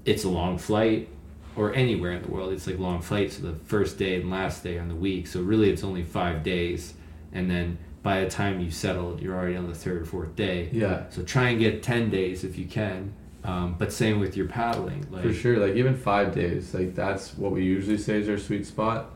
it's 0.05 0.23
a 0.23 0.29
long 0.29 0.57
flight 0.57 1.09
or 1.55 1.73
anywhere 1.73 2.11
in 2.13 2.21
the 2.23 2.29
world 2.31 2.51
it's 2.53 2.65
like 2.67 2.79
long 2.79 3.01
flights 3.01 3.37
so 3.37 3.43
the 3.43 3.55
first 3.65 3.97
day 3.97 4.15
and 4.19 4.29
last 4.29 4.63
day 4.63 4.77
on 4.79 4.87
the 4.87 4.95
week 4.95 5.27
so 5.27 5.41
really 5.41 5.69
it's 5.69 5.83
only 5.83 6.03
five 6.03 6.43
days 6.43 6.93
and 7.31 7.49
then 7.49 7.77
by 8.01 8.21
the 8.23 8.29
time 8.29 8.59
you 8.59 8.71
settled 8.71 9.21
you're 9.21 9.35
already 9.35 9.55
on 9.55 9.67
the 9.67 9.75
third 9.75 10.01
or 10.01 10.05
fourth 10.05 10.35
day 10.35 10.69
Yeah, 10.71 11.09
so 11.09 11.23
try 11.23 11.49
and 11.49 11.59
get 11.59 11.83
10 11.83 12.09
days 12.09 12.43
if 12.43 12.57
you 12.57 12.65
can 12.65 13.13
um, 13.45 13.75
but 13.77 13.91
same 13.91 14.19
with 14.21 14.37
your 14.37 14.47
paddling 14.47 15.05
like 15.11 15.23
for 15.23 15.33
sure. 15.33 15.57
Like 15.57 15.75
even 15.75 15.97
five 15.97 16.33
days, 16.33 16.73
like 16.73 16.95
that's 16.95 17.37
what 17.37 17.51
we 17.51 17.61
usually 17.65 17.97
say 17.97 18.19
is 18.21 18.29
our 18.29 18.37
sweet 18.37 18.65
spot. 18.65 19.11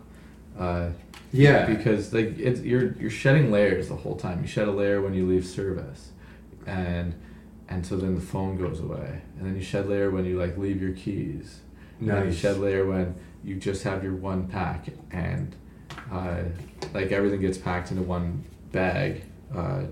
Uh, 0.59 0.89
yeah 1.31 1.65
because 1.65 2.13
like 2.13 2.37
it's 2.39 2.61
you're 2.61 2.93
you're 2.93 3.09
shedding 3.09 3.51
layers 3.51 3.89
the 3.89 3.95
whole 3.95 4.15
time. 4.15 4.41
You 4.41 4.47
shed 4.47 4.67
a 4.67 4.71
layer 4.71 5.01
when 5.01 5.13
you 5.13 5.27
leave 5.27 5.45
service, 5.45 6.11
and 6.65 7.13
and 7.69 7.85
so 7.85 7.97
then 7.97 8.15
the 8.15 8.21
phone 8.21 8.57
goes 8.57 8.79
away, 8.79 9.21
and 9.37 9.45
then 9.45 9.55
you 9.55 9.61
shed 9.61 9.87
layer 9.89 10.09
when 10.09 10.25
you 10.25 10.39
like 10.39 10.57
leave 10.57 10.81
your 10.81 10.93
keys. 10.93 11.59
And 11.99 12.09
then 12.09 12.25
you 12.27 12.31
shed 12.33 12.57
layer 12.59 12.85
when 12.85 13.15
you 13.43 13.55
just 13.55 13.83
have 13.83 14.03
your 14.03 14.13
one 14.13 14.47
pack, 14.47 14.87
and 15.11 15.55
uh, 16.11 16.43
like 16.93 17.11
everything 17.11 17.41
gets 17.41 17.57
packed 17.57 17.91
into 17.91 18.03
one 18.03 18.43
bag, 18.71 19.23
uh, 19.55 19.83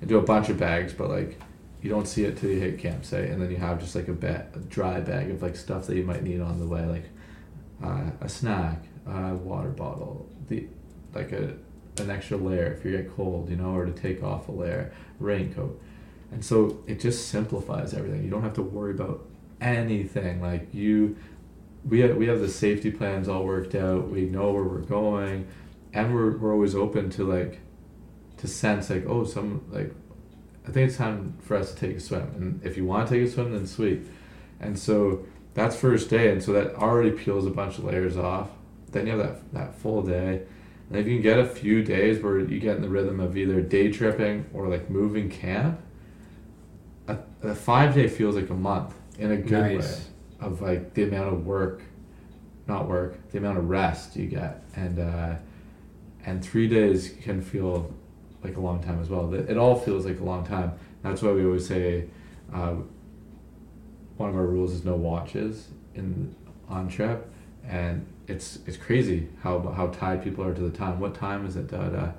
into 0.00 0.16
a 0.18 0.22
bunch 0.22 0.48
of 0.48 0.58
bags, 0.58 0.92
but 0.92 1.08
like. 1.08 1.40
You 1.82 1.90
don't 1.90 2.08
see 2.08 2.24
it 2.24 2.38
till 2.38 2.48
you 2.48 2.58
hit 2.60 2.78
campsite, 2.78 3.28
and 3.28 3.42
then 3.42 3.50
you 3.50 3.58
have 3.58 3.78
just 3.78 3.94
like 3.94 4.08
a, 4.08 4.14
ba- 4.14 4.46
a 4.54 4.58
dry 4.58 5.00
bag 5.00 5.30
of 5.30 5.42
like 5.42 5.54
stuff 5.54 5.86
that 5.88 5.96
you 5.96 6.02
might 6.02 6.22
need 6.22 6.40
on 6.40 6.58
the 6.58 6.66
way, 6.66 6.82
like 6.86 7.04
uh, 7.84 8.10
a 8.22 8.26
snack, 8.26 8.84
a 9.06 9.34
water 9.34 9.68
bottle, 9.68 10.26
the 10.48 10.66
like 11.14 11.32
a 11.32 11.54
an 11.98 12.10
extra 12.10 12.36
layer 12.36 12.72
if 12.72 12.84
you 12.84 12.90
get 12.90 13.14
cold, 13.14 13.48
you 13.48 13.56
know, 13.56 13.74
or 13.74 13.86
to 13.86 13.92
take 13.92 14.22
off 14.22 14.48
a 14.48 14.52
layer, 14.52 14.92
raincoat. 15.20 15.80
and 16.32 16.44
so 16.44 16.82
it 16.86 16.98
just 17.00 17.28
simplifies 17.28 17.94
everything. 17.94 18.24
You 18.24 18.30
don't 18.30 18.42
have 18.42 18.54
to 18.54 18.62
worry 18.62 18.90
about 18.90 19.24
anything. 19.60 20.40
Like 20.40 20.72
you, 20.74 21.16
we 21.88 22.00
have, 22.00 22.16
we 22.16 22.26
have 22.26 22.40
the 22.40 22.48
safety 22.48 22.90
plans 22.90 23.28
all 23.28 23.44
worked 23.44 23.74
out. 23.74 24.08
We 24.08 24.22
know 24.22 24.52
where 24.52 24.64
we're 24.64 24.78
going, 24.78 25.46
and 25.92 26.14
we're 26.14 26.36
we're 26.36 26.52
always 26.52 26.74
open 26.74 27.10
to 27.10 27.24
like, 27.24 27.60
to 28.38 28.48
sense 28.48 28.90
like 28.90 29.04
oh 29.06 29.24
some 29.24 29.64
like, 29.70 29.94
I 30.66 30.72
think 30.72 30.88
it's 30.88 30.96
time 30.96 31.36
for 31.40 31.56
us 31.56 31.72
to 31.72 31.76
take 31.76 31.96
a 31.96 32.00
swim. 32.00 32.32
And 32.36 32.64
if 32.64 32.76
you 32.76 32.84
want 32.84 33.08
to 33.08 33.14
take 33.14 33.28
a 33.28 33.30
swim, 33.30 33.52
then 33.52 33.66
sweet. 33.66 34.02
And 34.60 34.78
so 34.78 35.24
that's 35.54 35.76
first 35.76 36.10
day, 36.10 36.32
and 36.32 36.42
so 36.42 36.52
that 36.52 36.74
already 36.74 37.12
peels 37.12 37.46
a 37.46 37.50
bunch 37.50 37.78
of 37.78 37.84
layers 37.84 38.16
off. 38.16 38.50
Then 38.94 39.06
you 39.06 39.18
have 39.18 39.26
that 39.26 39.52
that 39.52 39.74
full 39.74 40.02
day. 40.02 40.42
And 40.88 40.98
if 40.98 41.06
you 41.06 41.14
can 41.14 41.22
get 41.22 41.38
a 41.38 41.46
few 41.46 41.82
days 41.82 42.22
where 42.22 42.38
you 42.38 42.60
get 42.60 42.76
in 42.76 42.82
the 42.82 42.88
rhythm 42.88 43.18
of 43.18 43.36
either 43.36 43.60
day 43.60 43.90
tripping 43.90 44.46
or 44.54 44.68
like 44.68 44.88
moving 44.90 45.28
camp, 45.30 45.80
a, 47.08 47.18
a 47.42 47.54
five 47.54 47.94
day 47.94 48.06
feels 48.06 48.36
like 48.36 48.50
a 48.50 48.54
month 48.54 48.94
in 49.18 49.32
a 49.32 49.36
good 49.36 49.76
Nice. 49.76 49.98
way 50.40 50.46
of 50.46 50.62
like 50.62 50.94
the 50.94 51.02
amount 51.04 51.32
of 51.32 51.46
work, 51.46 51.82
not 52.66 52.88
work, 52.88 53.30
the 53.30 53.38
amount 53.38 53.58
of 53.58 53.68
rest 53.68 54.14
you 54.16 54.26
get, 54.26 54.62
and 54.76 54.98
uh, 54.98 55.34
and 56.24 56.44
three 56.44 56.68
days 56.68 57.14
can 57.22 57.42
feel 57.42 57.92
like 58.42 58.56
a 58.56 58.60
long 58.60 58.82
time 58.82 59.00
as 59.00 59.08
well. 59.08 59.32
It 59.34 59.50
it 59.50 59.56
all 59.56 59.74
feels 59.78 60.06
like 60.06 60.20
a 60.20 60.24
long 60.24 60.46
time. 60.46 60.72
That's 61.02 61.22
why 61.22 61.32
we 61.32 61.44
always 61.44 61.66
say, 61.66 62.06
uh, 62.52 62.76
one 64.16 64.30
of 64.30 64.36
our 64.36 64.46
rules 64.46 64.72
is 64.72 64.84
no 64.84 64.94
watches 64.94 65.68
in 65.94 66.34
on 66.68 66.88
trip, 66.88 67.30
and 67.66 68.06
it's 68.26 68.58
it's 68.66 68.76
crazy 68.76 69.28
how 69.42 69.60
how 69.76 69.88
tied 69.88 70.22
people 70.22 70.44
are 70.44 70.54
to 70.54 70.60
the 70.60 70.76
time. 70.76 71.00
What 71.00 71.14
time 71.14 71.46
is 71.46 71.56
it? 71.56 71.68
Da 71.68 71.88
da, 71.88 72.12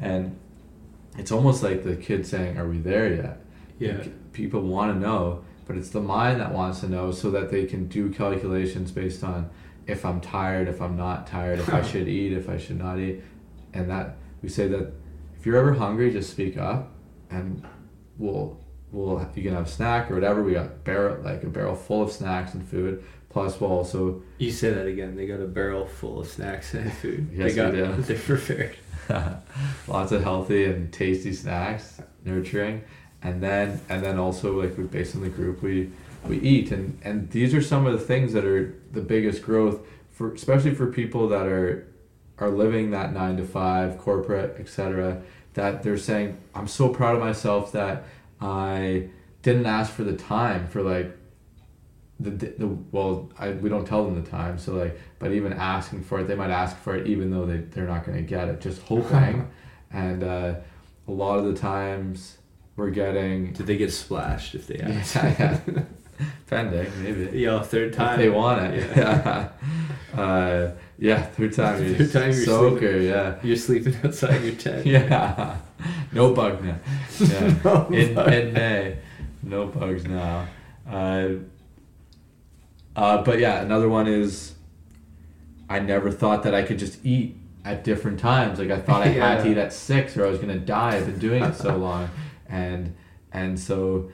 and 0.00 0.38
it's 1.18 1.32
almost 1.32 1.62
like 1.62 1.82
the 1.84 1.96
kid 1.96 2.26
saying, 2.26 2.58
"Are 2.58 2.68
we 2.68 2.78
there 2.78 3.12
yet?" 3.12 3.40
Yeah. 3.78 4.04
People 4.32 4.62
want 4.62 4.94
to 4.94 4.98
know, 4.98 5.44
but 5.66 5.76
it's 5.76 5.90
the 5.90 6.00
mind 6.00 6.40
that 6.40 6.52
wants 6.52 6.80
to 6.80 6.88
know 6.88 7.10
so 7.10 7.30
that 7.30 7.50
they 7.50 7.64
can 7.64 7.88
do 7.88 8.10
calculations 8.10 8.92
based 8.92 9.24
on 9.24 9.50
if 9.86 10.04
I'm 10.04 10.20
tired, 10.20 10.68
if 10.68 10.80
I'm 10.80 10.96
not 10.96 11.26
tired, 11.26 11.58
if 11.58 11.72
I 11.72 11.82
should 11.90 12.08
eat, 12.08 12.32
if 12.32 12.48
I 12.48 12.58
should 12.58 12.78
not 12.78 12.98
eat, 12.98 13.22
and 13.72 13.90
that 13.90 14.16
we 14.42 14.48
say 14.48 14.68
that 14.68 14.92
if 15.38 15.46
you're 15.46 15.56
ever 15.56 15.74
hungry, 15.74 16.12
just 16.12 16.30
speak 16.30 16.56
up, 16.56 16.92
and 17.30 17.66
we'll 18.18 18.60
we'll 18.92 19.26
you 19.34 19.42
can 19.42 19.54
have 19.54 19.66
a 19.66 19.70
snack 19.70 20.10
or 20.10 20.14
whatever. 20.14 20.42
We 20.42 20.52
got 20.52 20.84
barrel 20.84 21.22
like 21.22 21.42
a 21.42 21.48
barrel 21.48 21.74
full 21.74 22.02
of 22.02 22.12
snacks 22.12 22.54
and 22.54 22.66
food. 22.66 23.02
Plus, 23.30 23.60
we'll 23.60 23.70
also 23.70 24.22
You 24.38 24.50
say 24.50 24.70
that 24.70 24.86
again. 24.86 25.16
They 25.16 25.26
got 25.26 25.40
a 25.40 25.46
barrel 25.46 25.86
full 25.86 26.20
of 26.20 26.28
snacks 26.28 26.74
and 26.74 26.92
food. 26.92 27.30
Yes, 27.32 27.50
they 27.50 27.56
got 27.56 27.72
we 27.72 27.78
do. 27.78 27.92
They're 28.02 28.18
prepared. 28.18 28.76
lots 29.88 30.12
of 30.12 30.22
healthy 30.22 30.64
and 30.64 30.92
tasty 30.92 31.32
snacks, 31.32 32.00
nurturing, 32.24 32.82
and 33.22 33.42
then 33.42 33.80
and 33.88 34.04
then 34.04 34.18
also 34.18 34.60
like 34.60 34.76
we 34.76 34.84
based 34.84 35.14
on 35.14 35.22
the 35.22 35.28
group 35.28 35.62
we 35.62 35.90
we 36.26 36.38
eat 36.40 36.70
and 36.70 36.98
and 37.02 37.30
these 37.30 37.54
are 37.54 37.62
some 37.62 37.86
of 37.86 37.92
the 37.92 38.04
things 38.04 38.32
that 38.32 38.44
are 38.44 38.74
the 38.92 39.00
biggest 39.00 39.42
growth 39.42 39.80
for 40.10 40.32
especially 40.32 40.74
for 40.74 40.86
people 40.86 41.28
that 41.28 41.46
are 41.46 41.86
are 42.38 42.50
living 42.50 42.90
that 42.90 43.12
nine 43.12 43.36
to 43.36 43.44
five 43.44 43.98
corporate 43.98 44.56
etc 44.58 45.20
that 45.54 45.82
they're 45.82 45.98
saying 45.98 46.36
i'm 46.54 46.68
so 46.68 46.88
proud 46.88 47.14
of 47.14 47.20
myself 47.20 47.72
that 47.72 48.04
i 48.40 49.08
didn't 49.42 49.66
ask 49.66 49.92
for 49.92 50.04
the 50.04 50.16
time 50.16 50.66
for 50.68 50.82
like 50.82 51.16
the, 52.20 52.30
the 52.30 52.66
well 52.92 53.30
I, 53.38 53.50
we 53.52 53.68
don't 53.70 53.86
tell 53.86 54.04
them 54.04 54.22
the 54.22 54.28
time 54.30 54.58
so 54.58 54.74
like 54.74 55.00
but 55.18 55.32
even 55.32 55.52
asking 55.54 56.02
for 56.04 56.20
it 56.20 56.28
they 56.28 56.34
might 56.34 56.50
ask 56.50 56.76
for 56.76 56.94
it 56.96 57.06
even 57.06 57.30
though 57.30 57.46
they, 57.46 57.58
they're 57.58 57.86
not 57.88 58.04
going 58.04 58.18
to 58.18 58.22
get 58.22 58.48
it 58.48 58.60
just 58.60 58.82
hoping 58.82 59.50
and 59.90 60.22
uh, 60.22 60.54
a 61.08 61.10
lot 61.10 61.38
of 61.38 61.46
the 61.46 61.54
times 61.54 62.36
we're 62.76 62.90
getting 62.90 63.52
Did 63.54 63.66
they 63.66 63.76
get 63.76 63.90
splashed 63.92 64.54
if 64.54 64.66
they 64.66 64.78
asked? 64.80 65.16
yeah, 65.16 65.58
yeah. 65.68 65.82
pending 66.46 66.90
maybe 67.02 67.38
yeah 67.38 67.62
third 67.62 67.92
time. 67.94 68.14
if 68.14 68.24
they 68.24 68.28
want 68.28 68.60
it 68.74 68.96
yeah 68.96 69.48
uh, 70.14 70.70
yeah 70.98 71.22
third 71.22 71.52
time 71.54 71.82
you're 71.84 71.96
Third 71.96 72.12
time 72.12 72.32
you're 72.32 72.44
soaker 72.44 72.96
yeah 72.98 73.36
You're 73.42 73.56
sleeping 73.56 73.96
outside 74.04 74.42
your 74.42 74.54
tent. 74.54 74.84
yeah 74.86 75.56
no 76.12 76.34
bug 76.34 76.62
now 76.62 76.76
yeah 77.18 77.54
No 77.64 77.86
in, 77.88 78.14
bug. 78.14 78.32
in 78.32 78.52
May. 78.52 78.98
No 79.42 79.66
bugs 79.68 80.04
now. 80.04 80.46
Uh, 80.88 81.28
uh, 82.96 83.22
but 83.22 83.38
yeah, 83.38 83.60
another 83.60 83.88
one 83.88 84.06
is 84.06 84.54
I 85.68 85.78
never 85.80 86.10
thought 86.10 86.42
that 86.42 86.54
I 86.54 86.62
could 86.62 86.78
just 86.78 87.04
eat 87.04 87.36
at 87.64 87.84
different 87.84 88.18
times. 88.20 88.58
Like 88.58 88.70
I 88.70 88.80
thought 88.86 89.02
I 89.02 89.08
had 89.08 89.42
to 89.44 89.50
eat 89.50 89.58
at 89.58 89.72
six 89.72 90.16
or 90.16 90.26
I 90.26 90.30
was 90.30 90.38
gonna 90.38 90.58
die. 90.58 90.96
I've 90.96 91.06
been 91.06 91.18
doing 91.18 91.42
it 91.44 91.54
so 91.54 91.76
long, 91.88 92.08
and 92.48 92.94
and 93.32 93.58
so 93.58 94.10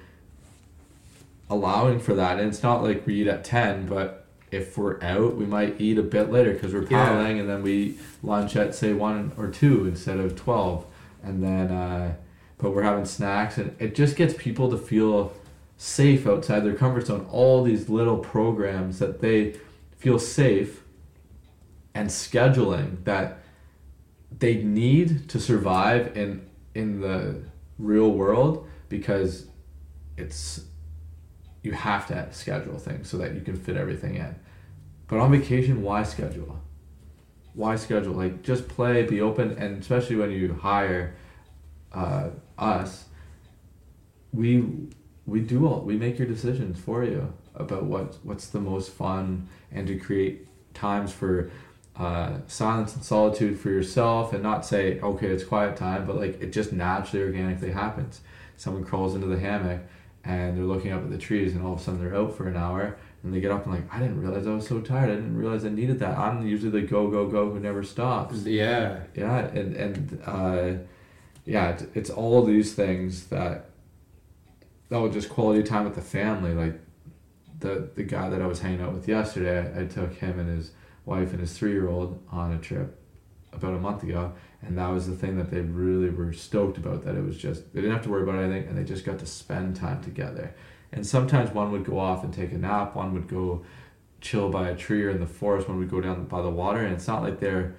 allowing 1.49 2.01
for 2.01 2.15
that. 2.15 2.39
And 2.39 2.49
it's 2.49 2.63
not 2.63 2.83
like 2.83 3.07
we 3.07 3.23
eat 3.23 3.29
at 3.29 3.45
ten, 3.45 3.87
but 3.87 4.27
if 4.51 4.77
we're 4.79 5.03
out, 5.03 5.37
we 5.37 5.45
might 5.47 5.81
eat 5.81 5.99
a 5.99 6.03
bit 6.03 6.31
later 6.31 6.53
because 6.53 6.73
we're 6.73 6.83
Yeah. 6.83 6.89
paddling, 7.07 7.41
and 7.41 7.49
then 7.49 7.63
we 7.63 7.99
lunch 8.23 8.57
at 8.57 8.75
say 8.75 8.93
one 8.93 9.33
or 9.37 9.49
two 9.49 9.87
instead 9.87 10.19
of 10.19 10.37
twelve, 10.37 10.85
and 11.23 11.43
then. 11.43 11.71
Uh, 11.71 12.15
but 12.59 12.71
we're 12.71 12.83
having 12.85 13.05
snacks 13.05 13.59
and 13.59 13.77
it 13.79 13.95
just 13.95 14.17
gets 14.17 14.33
people 14.33 14.71
to 14.71 14.79
feel 14.79 15.31
safe 15.77 16.27
outside 16.27 16.61
their 16.61 16.75
comfort 16.75 17.07
zone. 17.07 17.27
All 17.31 17.63
these 17.63 17.89
little 17.89 18.19
programs 18.19 18.99
that 18.99 19.21
they 19.21 19.57
feel 19.99 20.19
safe 20.19 20.83
and 21.95 22.09
scheduling 22.09 23.05
that 23.05 23.41
they 24.39 24.57
need 24.57 25.29
to 25.31 25.41
survive 25.41 26.17
in 26.17 26.47
in 26.75 27.01
the 27.01 27.43
real 27.79 28.11
world 28.11 28.69
because 28.89 29.47
it's 30.17 30.65
you 31.63 31.73
have 31.73 32.07
to 32.07 32.29
schedule 32.33 32.79
things 32.79 33.09
so 33.09 33.17
that 33.19 33.35
you 33.35 33.41
can 33.41 33.57
fit 33.57 33.77
everything 33.77 34.17
in. 34.17 34.35
But 35.09 35.19
on 35.19 35.33
vacation 35.33 35.83
why 35.83 36.03
schedule? 36.03 36.61
Why 37.55 37.77
schedule? 37.77 38.15
Like 38.15 38.43
just 38.43 38.69
play 38.69 39.03
be 39.05 39.21
open 39.21 39.53
and 39.59 39.81
especially 39.81 40.17
when 40.17 40.31
you 40.31 40.53
hire 40.55 41.17
uh, 41.93 42.29
us, 42.59 43.07
we 44.33 44.89
we 45.27 45.41
do 45.41 45.67
all 45.67 45.81
we 45.81 45.97
make 45.97 46.19
your 46.19 46.29
decisions 46.29 46.79
for 46.79 47.05
you 47.05 47.33
about 47.55 47.85
what 47.85 48.17
what's 48.23 48.47
the 48.49 48.61
most 48.61 48.93
fun 48.93 49.49
and 49.73 49.87
to 49.87 49.99
create 49.99 50.47
times 50.75 51.13
for 51.13 51.51
uh, 51.97 52.39
silence 52.47 52.95
and 52.95 53.03
solitude 53.03 53.59
for 53.59 53.71
yourself 53.71 54.33
and 54.33 54.43
not 54.43 54.65
say 54.67 55.01
okay 55.01 55.29
it's 55.29 55.45
quiet 55.45 55.77
time 55.77 56.07
but 56.07 56.17
like 56.17 56.41
it 56.41 56.53
just 56.53 56.73
naturally 56.73 57.25
organically 57.25 57.73
happens. 57.73 58.21
Someone 58.59 58.85
crawls 58.85 59.15
into 59.15 59.27
the 59.27 59.39
hammock 59.39 59.81
and 60.25 60.57
they're 60.57 60.65
looking 60.65 60.93
up 60.93 61.03
at 61.03 61.11
the 61.11 61.19
trees 61.19 61.55
and 61.55 61.65
all 61.65 61.75
of 61.75 61.81
a 61.81 61.83
sudden 61.83 62.01
they're 62.01 62.17
out 62.17 62.35
for 62.35 62.49
an 62.49 62.57
hour 62.57 62.97
and 63.23 63.33
they 63.33 63.41
get 63.41 63.51
up 63.51 63.65
and 63.65 63.75
like 63.75 63.95
i 63.95 63.99
didn't 63.99 64.21
realize 64.21 64.47
i 64.47 64.51
was 64.51 64.67
so 64.67 64.81
tired. 64.81 65.11
I 65.11 65.15
didn't 65.15 65.37
realize 65.37 65.65
i 65.65 65.71
needed 65.71 65.99
that. 66.01 66.17
I'm 66.19 66.47
usually 66.47 66.71
the 66.71 66.87
go 66.87 67.09
go 67.09 67.27
go 67.27 67.51
who 67.51 67.61
never 67.61 67.83
stops. 67.83 68.45
Yeah. 68.45 69.01
yeah 69.15 69.47
and 69.47 69.75
and 69.75 70.23
uh, 70.25 70.73
yeah 71.47 71.71
it's, 71.71 71.85
it's 71.95 72.11
all 72.11 72.45
these 72.45 72.75
things 72.75 73.27
that 73.27 73.71
oh 74.91 75.09
just 75.09 75.29
quality 75.29 75.63
time 75.63 75.85
with 75.85 75.95
the 75.95 76.03
family. 76.03 76.55
Like 76.55 76.81
the 77.61 77.91
the 77.95 78.03
guy 78.03 78.29
that 78.29 78.43
I 78.43 78.47
was 78.47 78.61
hanging 78.61 78.81
out 78.81 78.93
with 78.93 79.09
yesterday 79.09 79.73
I, 79.79 79.87
took 79.87 80.15
him 80.15 80.39
and 80.39 80.49
his 80.49 80.73
wife 81.05 81.33
and 81.33 81.41
his 81.41 81.57
three 81.57 81.73
year 81.73 81.89
old 81.89 82.21
on 82.31 82.53
a 82.53 82.59
trip 82.59 83.01
about 83.53 83.75
a 83.75 83.79
month 83.79 84.03
ago 84.03 84.33
and 84.63 84.77
that 84.77 84.89
was 84.89 85.07
the 85.07 85.15
thing 85.15 85.39
that 85.39 85.51
they 85.51 85.61
really 85.61 86.11
were 86.11 86.33
stoked 86.33 86.77
about 86.77 87.05
that 87.05 87.15
it 87.15 87.25
was 87.25 87.39
just 87.39 87.73
they 87.73 87.81
didn't 87.81 87.95
have 87.95 88.05
to 88.05 88.11
worry 88.11 88.23
about 88.23 88.37
anything 88.37 88.69
and 88.69 88.77
they 88.77 88.85
just 88.85 89.05
got 89.05 89.19
to 89.19 89.27
spend 89.27 89.77
time 89.77 90.03
together. 90.03 90.55
And 90.93 91.07
sometimes 91.07 91.51
one 91.51 91.73
would 91.73 91.85
go 91.85 91.99
off 91.99 92.25
and 92.25 92.33
take 92.33 92.53
a 92.53 92.59
nap 92.59 92.95
one 92.95 93.13
would 93.15 93.29
go 93.29 93.65
chill 94.21 94.49
by 94.49 94.69
a 94.69 94.77
tree 94.77 95.03
or 95.05 95.11
in 95.11 95.21
the 95.21 95.27
forest 95.27 95.69
one 95.69 95.79
would 95.79 95.91
go 95.91 96.01
down 96.01 96.25
by 96.25 96.43
the 96.43 96.51
water 96.51 96.81
and 96.81 96.95
it's 96.95 97.07
not 97.07 97.23
like 97.23 97.41
they're 97.41 97.75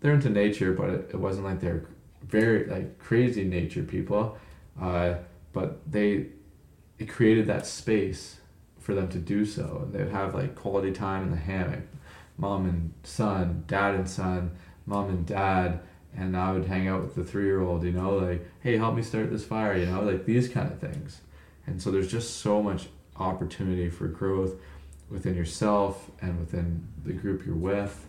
they're 0.00 0.14
into 0.14 0.30
nature 0.30 0.72
but 0.72 0.90
it, 0.90 1.10
it 1.10 1.16
wasn't 1.16 1.44
like 1.44 1.60
they're 1.60 1.86
very 2.26 2.66
like 2.66 2.98
crazy 2.98 3.44
nature 3.44 3.82
people. 3.82 4.36
Uh, 4.80 5.14
but 5.52 5.80
they 5.90 6.28
it 7.02 7.08
created 7.08 7.48
that 7.48 7.66
space 7.66 8.36
for 8.78 8.94
them 8.94 9.08
to 9.08 9.18
do 9.18 9.44
so. 9.44 9.82
And 9.82 9.92
they'd 9.92 10.12
have 10.12 10.34
like 10.34 10.54
quality 10.54 10.92
time 10.92 11.24
in 11.24 11.30
the 11.30 11.36
hammock. 11.36 11.82
Mom 12.38 12.66
and 12.66 12.92
son 13.02 13.64
dad 13.66 13.94
and 13.94 14.08
son 14.08 14.52
mom 14.86 15.08
and 15.10 15.26
dad. 15.26 15.80
And 16.16 16.36
I 16.36 16.52
would 16.52 16.66
hang 16.66 16.88
out 16.88 17.02
with 17.02 17.14
the 17.14 17.24
three 17.24 17.44
year 17.44 17.60
old 17.60 17.82
you 17.82 17.92
know 17.92 18.16
like 18.16 18.46
hey 18.60 18.76
help 18.76 18.94
me 18.94 19.02
start 19.02 19.30
this 19.30 19.44
fire 19.44 19.76
you 19.76 19.86
know 19.86 20.02
like 20.02 20.24
these 20.24 20.48
kind 20.48 20.70
of 20.70 20.78
things. 20.78 21.20
And 21.66 21.82
so 21.82 21.90
there's 21.90 22.10
just 22.10 22.38
so 22.38 22.62
much 22.62 22.88
opportunity 23.16 23.88
for 23.90 24.06
growth 24.06 24.54
within 25.10 25.34
yourself 25.34 26.10
and 26.20 26.38
within 26.38 26.86
the 27.04 27.12
group 27.12 27.44
you're 27.44 27.54
with. 27.54 28.08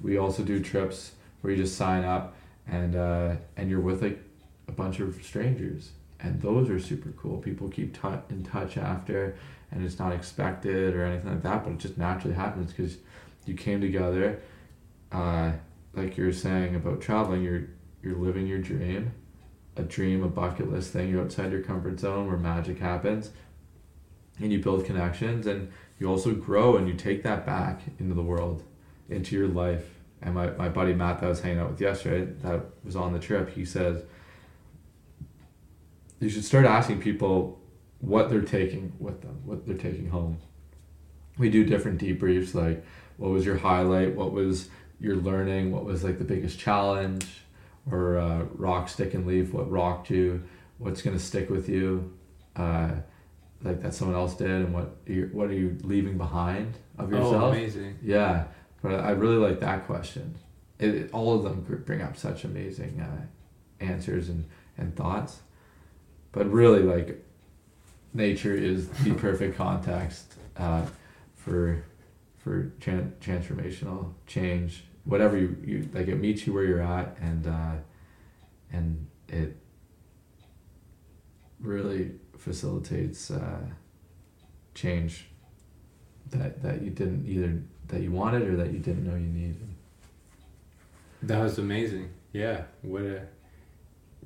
We 0.00 0.18
also 0.18 0.42
do 0.42 0.60
trips 0.60 1.12
where 1.40 1.52
you 1.52 1.62
just 1.62 1.76
sign 1.76 2.04
up 2.04 2.36
and 2.66 2.94
uh, 2.94 3.36
and 3.56 3.68
you're 3.68 3.80
with 3.80 4.02
like 4.02 4.22
a 4.68 4.72
bunch 4.72 5.00
of 5.00 5.20
strangers 5.24 5.90
and 6.22 6.40
those 6.40 6.68
are 6.68 6.78
super 6.78 7.10
cool 7.12 7.38
people 7.38 7.68
keep 7.68 8.00
t- 8.00 8.08
in 8.28 8.42
touch 8.42 8.76
after 8.76 9.36
and 9.70 9.84
it's 9.84 9.98
not 9.98 10.12
expected 10.12 10.94
or 10.94 11.04
anything 11.04 11.30
like 11.30 11.42
that 11.42 11.64
but 11.64 11.72
it 11.72 11.78
just 11.78 11.96
naturally 11.96 12.34
happens 12.34 12.72
because 12.72 12.98
you 13.46 13.54
came 13.54 13.80
together 13.80 14.40
uh, 15.12 15.52
like 15.94 16.16
you 16.16 16.24
were 16.24 16.32
saying 16.32 16.74
about 16.74 17.00
traveling 17.00 17.42
you're 17.42 17.64
you're 18.02 18.16
living 18.16 18.46
your 18.46 18.58
dream 18.58 19.12
a 19.80 19.82
dream, 19.82 20.22
a 20.22 20.28
bucket 20.28 20.70
list 20.70 20.92
thing. 20.92 21.10
You're 21.10 21.22
outside 21.22 21.52
your 21.52 21.62
comfort 21.62 21.98
zone 22.00 22.26
where 22.26 22.36
magic 22.36 22.78
happens, 22.78 23.30
and 24.38 24.52
you 24.52 24.60
build 24.60 24.84
connections, 24.84 25.46
and 25.46 25.72
you 25.98 26.08
also 26.08 26.34
grow, 26.34 26.76
and 26.76 26.88
you 26.88 26.94
take 26.94 27.22
that 27.24 27.44
back 27.44 27.82
into 27.98 28.14
the 28.14 28.22
world, 28.22 28.62
into 29.08 29.36
your 29.36 29.48
life. 29.48 29.84
And 30.22 30.34
my, 30.34 30.50
my 30.50 30.68
buddy 30.68 30.92
Matt 30.92 31.20
that 31.20 31.26
I 31.26 31.28
was 31.30 31.40
hanging 31.40 31.60
out 31.60 31.70
with 31.70 31.80
yesterday, 31.80 32.30
that 32.42 32.66
was 32.84 32.94
on 32.94 33.12
the 33.12 33.18
trip, 33.18 33.54
he 33.54 33.64
says, 33.64 34.02
you 36.20 36.28
should 36.28 36.44
start 36.44 36.66
asking 36.66 37.00
people 37.00 37.58
what 38.00 38.30
they're 38.30 38.42
taking 38.42 38.92
with 38.98 39.22
them, 39.22 39.40
what 39.44 39.66
they're 39.66 39.76
taking 39.76 40.08
home. 40.10 40.38
We 41.38 41.48
do 41.50 41.64
different 41.64 42.00
debriefs, 42.00 42.54
like 42.54 42.84
what 43.16 43.30
was 43.30 43.44
your 43.44 43.56
highlight, 43.56 44.14
what 44.14 44.32
was 44.32 44.68
your 45.00 45.16
learning, 45.16 45.72
what 45.72 45.84
was 45.84 46.04
like 46.04 46.18
the 46.18 46.24
biggest 46.24 46.58
challenge, 46.58 47.26
or 47.90 48.18
uh, 48.18 48.44
rock, 48.54 48.88
stick, 48.88 49.14
and 49.14 49.26
leaf, 49.26 49.52
what 49.52 49.70
rocked 49.70 50.10
you, 50.10 50.42
what's 50.78 51.02
gonna 51.02 51.18
stick 51.18 51.48
with 51.50 51.68
you, 51.68 52.12
uh, 52.56 52.90
like 53.62 53.80
that 53.82 53.94
someone 53.94 54.16
else 54.16 54.34
did, 54.34 54.50
and 54.50 54.74
what 54.74 54.96
you 55.06 55.30
what 55.32 55.48
are 55.48 55.54
you 55.54 55.76
leaving 55.82 56.18
behind 56.18 56.78
of 56.98 57.10
yourself? 57.10 57.26
Oh, 57.32 57.52
yourself? 57.52 57.54
amazing. 57.54 57.98
Yeah, 58.02 58.44
but 58.82 59.00
I 59.00 59.10
really 59.12 59.36
like 59.36 59.60
that 59.60 59.86
question. 59.86 60.36
It, 60.78 60.94
it- 60.94 61.10
all 61.12 61.34
of 61.34 61.42
them 61.44 61.82
bring 61.86 62.02
up 62.02 62.16
such 62.16 62.44
amazing 62.44 63.00
uh, 63.00 63.26
answers 63.84 64.28
and, 64.28 64.44
and 64.78 64.94
thoughts. 64.96 65.40
But 66.32 66.50
really, 66.50 66.82
like, 66.82 67.24
nature 68.14 68.54
is 68.54 68.88
the 68.88 69.14
perfect 69.14 69.56
context 69.56 70.34
uh, 70.56 70.86
for 71.34 71.84
for 72.38 72.72
tran- 72.80 73.12
transformational 73.20 74.12
change. 74.26 74.84
Whatever 75.04 75.36
you, 75.36 75.56
you 75.64 75.88
like, 75.92 76.08
it 76.08 76.16
meets 76.16 76.46
you 76.46 76.52
where 76.52 76.64
you're 76.64 76.82
at, 76.82 77.16
and 77.20 77.46
uh, 77.46 77.72
and 78.72 79.06
it 79.28 79.56
really 81.60 82.12
facilitates 82.38 83.30
uh, 83.30 83.60
change 84.74 85.26
that 86.30 86.62
that 86.62 86.82
you 86.82 86.90
didn't 86.90 87.26
either 87.26 87.60
that 87.88 88.00
you 88.02 88.12
wanted 88.12 88.42
or 88.42 88.56
that 88.56 88.72
you 88.72 88.78
didn't 88.78 89.04
know 89.04 89.16
you 89.16 89.26
needed. 89.26 89.68
That 91.22 91.42
was 91.42 91.58
amazing. 91.58 92.10
Yeah, 92.32 92.62
what 92.82 93.02
a 93.02 93.26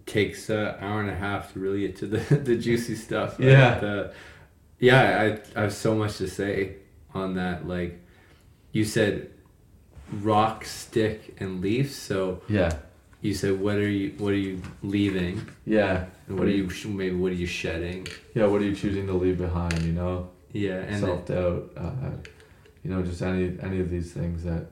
takes 0.06 0.50
an 0.50 0.74
hour 0.80 1.00
and 1.00 1.10
a 1.10 1.14
half 1.14 1.52
to 1.52 1.58
really 1.60 1.80
get 1.80 1.96
to 1.96 2.06
the 2.06 2.34
the 2.36 2.56
juicy 2.56 2.94
stuff. 2.96 3.36
Yeah. 3.38 3.78
The, 3.80 4.12
yeah, 4.78 5.38
I 5.54 5.58
I 5.58 5.62
have 5.62 5.72
so 5.74 5.94
much 5.94 6.18
to 6.18 6.28
say 6.28 6.76
on 7.14 7.34
that. 7.34 7.66
Like 7.66 8.00
you 8.72 8.84
said, 8.84 9.30
rock, 10.20 10.64
stick, 10.64 11.36
and 11.38 11.60
leaf. 11.60 11.92
So 11.94 12.42
Yeah, 12.48 12.72
you 13.20 13.34
said, 13.34 13.60
what 13.60 13.76
are 13.76 13.88
you 13.88 14.14
what 14.18 14.32
are 14.32 14.36
you 14.48 14.60
leaving? 14.82 15.46
yeah. 15.64 16.06
And 16.28 16.38
what 16.38 16.48
are 16.48 16.50
you 16.50 16.68
sh- 16.70 16.86
maybe 16.86 17.14
what 17.16 17.32
are 17.32 17.36
you 17.36 17.46
shedding? 17.46 18.06
Yeah, 18.34 18.46
what 18.46 18.60
are 18.62 18.64
you 18.64 18.74
choosing 18.74 19.06
to 19.08 19.12
leave 19.12 19.38
behind? 19.38 19.82
You 19.82 19.92
know, 19.92 20.30
Yeah, 20.52 20.78
and 20.78 21.00
self 21.00 21.26
doubt. 21.26 21.70
Uh, 21.76 22.10
you 22.82 22.90
know, 22.90 23.02
just 23.02 23.22
any 23.22 23.56
any 23.62 23.80
of 23.80 23.90
these 23.90 24.12
things 24.12 24.44
that 24.44 24.66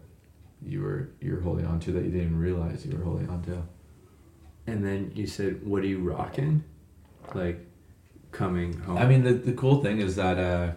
you 0.65 0.81
were 0.83 1.09
you're 1.21 1.41
holding 1.41 1.67
on 1.67 1.81
to 1.81 1.93
that 1.93 2.05
you 2.05 2.11
didn't 2.11 2.39
realize 2.39 2.85
you 2.87 2.97
were 2.97 3.05
holding 3.05 3.29
on 3.31 3.43
to. 3.43 3.63
And 4.67 4.85
then 4.85 5.13
you 5.15 5.27
said, 5.27 5.65
what 5.67 5.83
are 5.83 5.87
you 5.87 5.99
rocking? 5.99 6.65
Like 7.35 7.65
coming 8.31 8.79
home. 8.81 8.99
I 8.99 9.07
mean, 9.07 9.23
the 9.25 9.33
the 9.33 9.53
cool 9.53 9.83
thing 9.83 10.01
is 10.01 10.17
that. 10.17 10.39
Uh, 10.39 10.73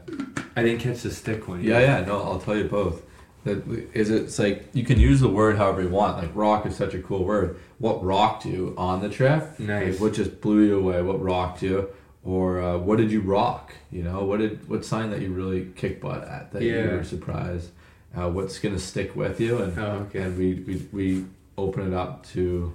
I 0.57 0.63
didn't 0.63 0.79
catch 0.79 1.01
the 1.01 1.11
stick 1.11 1.47
one. 1.47 1.61
Yeah, 1.63 1.79
yeah, 1.79 2.05
no, 2.05 2.21
I'll 2.21 2.39
tell 2.39 2.55
you 2.55 2.63
both. 2.65 3.01
That 3.43 3.67
is 3.93 4.09
it's 4.09 4.39
like 4.39 4.69
you 4.73 4.83
can 4.85 4.99
use 4.99 5.19
the 5.19 5.27
word 5.29 5.57
however 5.57 5.81
you 5.83 5.89
want. 5.89 6.17
Like 6.17 6.31
rock 6.33 6.65
is 6.65 6.75
such 6.75 6.93
a 6.93 7.01
cool 7.01 7.23
word. 7.25 7.59
What 7.77 8.03
rocked 8.03 8.45
you 8.45 8.73
on 8.77 9.01
the 9.01 9.09
trip? 9.09 9.59
Nice. 9.59 9.93
Like, 9.93 10.01
what 10.01 10.13
just 10.13 10.41
blew 10.41 10.61
you 10.65 10.79
away? 10.79 11.01
What 11.01 11.21
rocked 11.21 11.61
you? 11.61 11.89
Or 12.23 12.59
uh, 12.59 12.77
what 12.77 12.97
did 12.97 13.11
you 13.11 13.21
rock? 13.21 13.73
You 13.91 14.01
know, 14.03 14.23
what 14.23 14.39
did 14.39 14.67
what 14.67 14.83
sign 14.83 15.11
that 15.11 15.21
you 15.21 15.31
really 15.31 15.71
kick 15.75 16.01
butt 16.01 16.23
at 16.27 16.51
that 16.53 16.63
you 16.63 16.89
were 16.89 17.03
surprised? 17.03 17.69
Uh, 18.17 18.29
what's 18.29 18.57
gonna 18.59 18.79
stick 18.79 19.15
with 19.15 19.39
you? 19.39 19.57
And 19.61 19.77
Oh, 19.77 20.07
okay. 20.07 20.21
and 20.21 20.37
we, 20.37 20.53
we 20.65 20.87
we 20.91 21.25
open 21.57 21.85
it 21.85 21.93
up 21.93 22.25
to 22.29 22.73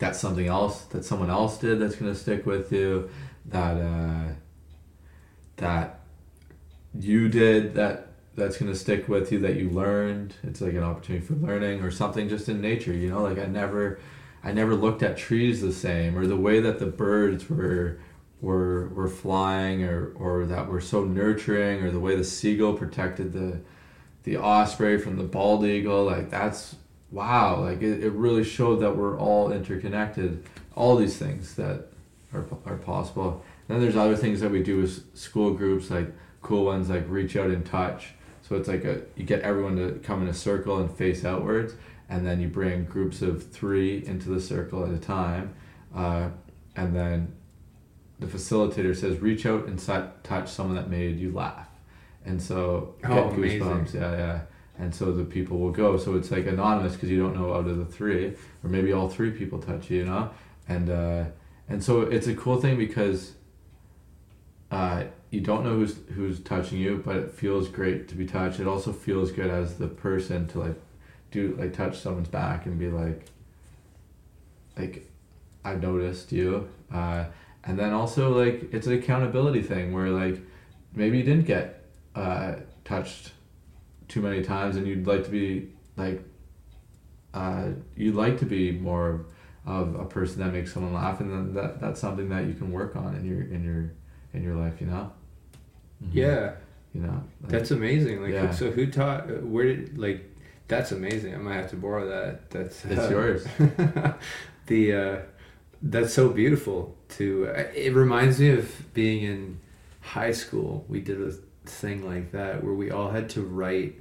that's 0.00 0.18
something 0.18 0.48
else 0.48 0.82
that 0.86 1.04
someone 1.04 1.30
else 1.30 1.58
did 1.58 1.78
that's 1.78 1.94
gonna 1.94 2.16
stick 2.16 2.44
with 2.44 2.72
you. 2.72 3.08
That 3.46 3.76
uh, 3.76 4.32
that 5.60 6.00
you 6.98 7.28
did 7.28 7.74
that 7.74 8.08
that's 8.34 8.56
going 8.56 8.72
to 8.72 8.78
stick 8.78 9.08
with 9.08 9.30
you 9.30 9.38
that 9.38 9.56
you 9.56 9.70
learned 9.70 10.34
it's 10.42 10.60
like 10.60 10.72
an 10.72 10.82
opportunity 10.82 11.24
for 11.24 11.34
learning 11.34 11.82
or 11.82 11.90
something 11.90 12.28
just 12.28 12.48
in 12.48 12.60
nature 12.60 12.92
you 12.92 13.10
know 13.10 13.22
like 13.22 13.38
i 13.38 13.44
never 13.44 13.98
i 14.42 14.50
never 14.52 14.74
looked 14.74 15.02
at 15.02 15.16
trees 15.16 15.60
the 15.60 15.72
same 15.72 16.16
or 16.16 16.26
the 16.26 16.36
way 16.36 16.60
that 16.60 16.78
the 16.78 16.86
birds 16.86 17.48
were 17.48 17.98
were 18.40 18.88
were 18.88 19.08
flying 19.08 19.84
or 19.84 20.12
or 20.14 20.46
that 20.46 20.66
were 20.66 20.80
so 20.80 21.04
nurturing 21.04 21.82
or 21.82 21.90
the 21.90 22.00
way 22.00 22.16
the 22.16 22.24
seagull 22.24 22.74
protected 22.74 23.32
the 23.32 23.60
the 24.24 24.36
osprey 24.36 24.98
from 24.98 25.16
the 25.16 25.24
bald 25.24 25.64
eagle 25.64 26.04
like 26.04 26.30
that's 26.30 26.76
wow 27.10 27.60
like 27.60 27.82
it, 27.82 28.04
it 28.04 28.12
really 28.12 28.44
showed 28.44 28.76
that 28.80 28.96
we're 28.96 29.18
all 29.18 29.52
interconnected. 29.52 30.44
All 30.76 30.96
these 30.96 31.16
things 31.16 31.54
that 31.56 31.86
are, 32.32 32.44
are 32.64 32.76
possible. 32.76 33.44
Then 33.68 33.80
there's 33.80 33.96
other 33.96 34.16
things 34.16 34.40
that 34.40 34.50
we 34.50 34.62
do 34.62 34.78
with 34.80 35.16
school 35.16 35.52
groups 35.54 35.90
like 35.90 36.10
cool 36.42 36.64
ones 36.66 36.88
like 36.88 37.04
reach 37.08 37.36
out 37.36 37.50
and 37.50 37.64
touch. 37.66 38.10
So 38.42 38.56
it's 38.56 38.68
like 38.68 38.84
a 38.84 39.02
you 39.16 39.24
get 39.24 39.42
everyone 39.42 39.76
to 39.76 39.98
come 40.02 40.22
in 40.22 40.28
a 40.28 40.34
circle 40.34 40.78
and 40.78 40.90
face 40.90 41.24
outwards 41.24 41.74
and 42.08 42.26
then 42.26 42.40
you 42.40 42.48
bring 42.48 42.84
groups 42.84 43.22
of 43.22 43.50
three 43.50 44.04
into 44.06 44.28
the 44.30 44.40
circle 44.40 44.84
at 44.84 44.90
a 44.92 44.98
time 44.98 45.54
uh, 45.94 46.28
and 46.76 46.94
then 46.96 47.32
the 48.18 48.26
facilitator 48.26 48.94
says 48.96 49.18
reach 49.20 49.46
out 49.46 49.66
and 49.66 49.78
touch 50.24 50.48
someone 50.48 50.76
that 50.76 50.90
made 50.90 51.18
you 51.18 51.32
laugh. 51.32 51.68
And 52.24 52.40
so 52.42 52.94
Oh, 53.04 53.08
get 53.08 53.32
amazing. 53.32 53.60
goosebumps 53.60 53.94
yeah 53.94 54.12
yeah 54.16 54.40
and 54.80 54.94
so 54.94 55.12
the 55.12 55.24
people 55.24 55.58
will 55.58 55.70
go. 55.70 55.96
So 55.98 56.16
it's 56.16 56.30
like 56.30 56.46
anonymous 56.46 56.94
because 56.94 57.10
you 57.10 57.18
don't 57.18 57.34
know 57.34 57.52
out 57.52 57.66
of 57.66 57.76
the 57.76 57.84
three 57.84 58.34
or 58.64 58.70
maybe 58.70 58.92
all 58.92 59.08
three 59.08 59.30
people 59.30 59.58
touch 59.58 59.90
you 59.90 59.98
you 59.98 60.04
know? 60.06 60.30
And 60.68 60.88
uh, 60.88 61.24
and 61.68 61.84
so 61.84 62.02
it's 62.02 62.26
a 62.26 62.34
cool 62.34 62.60
thing 62.60 62.78
because 62.78 63.32
uh, 64.70 65.04
you 65.30 65.40
don't 65.40 65.64
know 65.64 65.74
who's 65.74 65.96
who's 66.14 66.40
touching 66.40 66.78
you, 66.78 67.02
but 67.04 67.16
it 67.16 67.30
feels 67.32 67.68
great 67.68 68.08
to 68.08 68.14
be 68.14 68.26
touched. 68.26 68.58
It 68.58 68.66
also 68.66 68.92
feels 68.92 69.30
good 69.30 69.50
as 69.50 69.76
the 69.76 69.88
person 69.88 70.48
to 70.48 70.60
like 70.60 70.80
do 71.30 71.56
like 71.58 71.74
touch 71.74 71.98
someone's 71.98 72.28
back 72.28 72.66
and 72.66 72.78
be 72.78 72.88
like, 72.88 73.26
like, 74.76 75.10
I've 75.64 75.82
noticed 75.82 76.32
you, 76.32 76.68
uh, 76.92 77.26
and 77.64 77.78
then 77.78 77.92
also 77.92 78.36
like 78.36 78.72
it's 78.72 78.86
an 78.86 78.94
accountability 78.94 79.62
thing 79.62 79.92
where 79.92 80.08
like 80.08 80.40
maybe 80.94 81.18
you 81.18 81.24
didn't 81.24 81.46
get 81.46 81.84
uh, 82.14 82.54
touched 82.84 83.32
too 84.10 84.20
many 84.20 84.42
times 84.42 84.76
and 84.76 84.86
you'd 84.86 85.06
like 85.06 85.24
to 85.24 85.30
be 85.30 85.68
like 85.96 86.22
uh, 87.32 87.68
you'd 87.96 88.14
like 88.16 88.38
to 88.40 88.44
be 88.46 88.72
more 88.72 89.24
of 89.66 89.94
a 89.94 90.04
person 90.04 90.40
that 90.40 90.52
makes 90.52 90.72
someone 90.74 90.92
laugh 90.92 91.20
and 91.20 91.30
then 91.30 91.54
that 91.54 91.80
that's 91.80 92.00
something 92.00 92.28
that 92.28 92.44
you 92.46 92.54
can 92.54 92.72
work 92.72 92.96
on 92.96 93.14
in 93.14 93.24
your 93.24 93.40
in 93.42 93.62
your 93.64 93.92
in 94.34 94.42
your 94.42 94.54
life 94.56 94.80
you 94.80 94.86
know 94.86 95.10
Mhm. 96.02 96.08
Yeah, 96.14 96.52
you 96.94 97.02
know 97.02 97.22
like- 97.42 97.52
that's 97.52 97.70
amazing. 97.70 98.22
Like, 98.22 98.32
Yeah. 98.32 98.50
so 98.52 98.70
who 98.70 98.86
taught? 98.90 99.42
Where 99.44 99.66
did 99.66 99.98
like? 99.98 100.24
That's 100.66 100.92
amazing. 100.92 101.34
I 101.34 101.38
might 101.38 101.56
have 101.56 101.68
to 101.70 101.76
borrow 101.76 102.08
that. 102.08 102.48
That's 102.50 102.84
it's 102.86 102.98
uh, 103.06 103.10
yours 103.10 103.46
the 104.66 104.92
uh, 104.94 105.16
that's 105.82 106.14
so 106.14 106.30
beautiful. 106.30 106.96
To 107.18 107.44
it 107.74 107.94
reminds 107.94 108.40
me 108.40 108.48
of 108.50 108.94
being 108.94 109.24
in 109.24 109.58
high 110.00 110.32
school. 110.32 110.86
We 110.88 111.00
did 111.00 111.20
a 111.20 111.32
thing 111.66 112.06
like 112.06 112.32
that 112.32 112.62
where 112.64 112.74
we 112.74 112.90
all 112.90 113.10
had 113.10 113.28
to 113.30 113.42
write. 113.42 114.00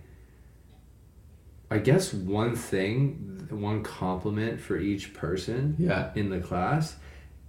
I 1.72 1.77
guess 1.77 2.14
one 2.14 2.56
thing, 2.56 3.48
one 3.49 3.84
compliment 3.84 4.60
for 4.60 4.77
each 4.77 5.14
person 5.14 5.76
yeah. 5.77 6.11
in 6.15 6.30
the 6.30 6.40
class 6.40 6.95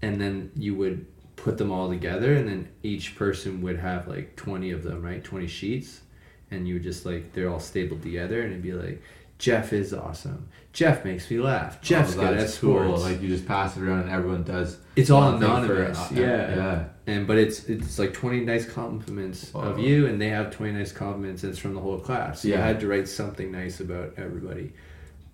and 0.02 0.20
then 0.20 0.50
you 0.54 0.74
would 0.74 1.06
put 1.36 1.56
them 1.56 1.72
all 1.72 1.88
together 1.88 2.34
and 2.34 2.48
then 2.48 2.68
each 2.82 3.16
person 3.16 3.62
would 3.62 3.78
have 3.78 4.08
like 4.08 4.36
20 4.36 4.72
of 4.72 4.82
them 4.82 5.02
right? 5.02 5.24
20 5.24 5.46
sheets 5.46 6.02
and 6.50 6.68
you 6.68 6.74
would 6.74 6.82
just 6.82 7.06
like 7.06 7.32
they're 7.32 7.48
all 7.48 7.60
stapled 7.60 8.02
together 8.02 8.42
and 8.42 8.50
it'd 8.50 8.62
be 8.62 8.72
like 8.72 9.02
jeff 9.38 9.72
is 9.72 9.94
awesome. 9.94 10.48
Jeff 10.72 11.04
makes 11.04 11.28
me 11.30 11.40
laugh. 11.40 11.80
Jeff's 11.80 12.16
oh, 12.16 12.20
good 12.20 12.38
at 12.38 12.58
cool. 12.60 12.76
sports. 12.76 13.02
Like 13.02 13.20
you 13.22 13.28
just 13.28 13.46
pass 13.46 13.76
it 13.76 13.82
around 13.82 14.02
and 14.02 14.10
everyone 14.10 14.44
does 14.44 14.76
it's 14.94 15.10
all 15.10 15.32
thing 15.32 15.40
for- 15.40 15.46
anonymous. 15.46 15.98
uh, 15.98 16.08
yeah. 16.14 16.20
yeah 16.54 16.84
and 17.10 17.26
but 17.26 17.36
it's 17.38 17.64
it's 17.64 17.98
like 17.98 18.12
20 18.14 18.40
nice 18.44 18.64
compliments 18.64 19.50
of 19.54 19.78
you 19.78 20.06
and 20.06 20.20
they 20.20 20.28
have 20.28 20.50
20 20.50 20.72
nice 20.72 20.92
compliments 20.92 21.42
and 21.42 21.50
it's 21.50 21.58
from 21.58 21.74
the 21.74 21.80
whole 21.80 21.98
class. 21.98 22.42
So 22.42 22.48
you 22.48 22.54
had 22.54 22.78
to 22.80 22.86
write 22.86 23.08
something 23.08 23.50
nice 23.50 23.80
about 23.80 24.14
everybody. 24.16 24.72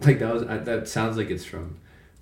Like 0.00 0.18
that 0.20 0.32
was 0.34 0.42
that 0.44 0.88
sounds 0.88 1.16
like 1.16 1.30
it's 1.30 1.44
from 1.44 1.76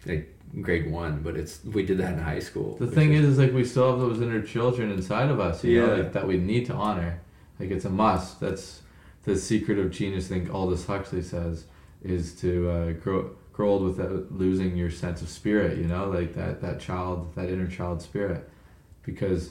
like 0.06 0.30
grade 0.60 0.90
one 0.90 1.22
but 1.22 1.36
it's 1.36 1.64
we 1.64 1.84
did 1.84 1.98
that 1.98 2.12
in 2.14 2.18
high 2.18 2.38
school. 2.40 2.76
The 2.76 2.86
thing 2.86 3.12
is, 3.12 3.24
is 3.26 3.38
like 3.38 3.52
we 3.52 3.64
still 3.64 3.90
have 3.90 4.00
those 4.00 4.20
inner 4.20 4.42
children 4.42 4.90
inside 4.90 5.30
of 5.30 5.38
us 5.40 5.62
you 5.64 5.80
know 5.80 5.88
Yeah. 5.94 6.02
like 6.02 6.12
that 6.14 6.26
we 6.26 6.36
need 6.36 6.66
to 6.66 6.74
honor. 6.74 7.20
Like 7.60 7.70
it's 7.70 7.84
a 7.84 7.90
must. 7.90 8.40
That's 8.40 8.82
the 9.24 9.36
secret 9.36 9.78
of 9.78 9.90
genius 9.90 10.28
thing 10.28 10.50
aldous 10.50 10.84
huxley 10.86 11.22
says 11.22 11.64
is 12.02 12.34
to 12.40 12.70
uh, 12.70 12.90
grow 13.04 13.30
grow 13.52 13.70
old 13.70 13.82
without 13.84 14.32
losing 14.32 14.76
your 14.76 14.90
sense 14.90 15.22
of 15.22 15.28
spirit. 15.28 15.78
You 15.78 15.84
know, 15.84 16.08
like 16.10 16.34
that 16.34 16.60
that 16.60 16.80
child, 16.80 17.34
that 17.36 17.48
inner 17.48 17.68
child 17.68 18.02
spirit, 18.02 18.48
because 19.04 19.50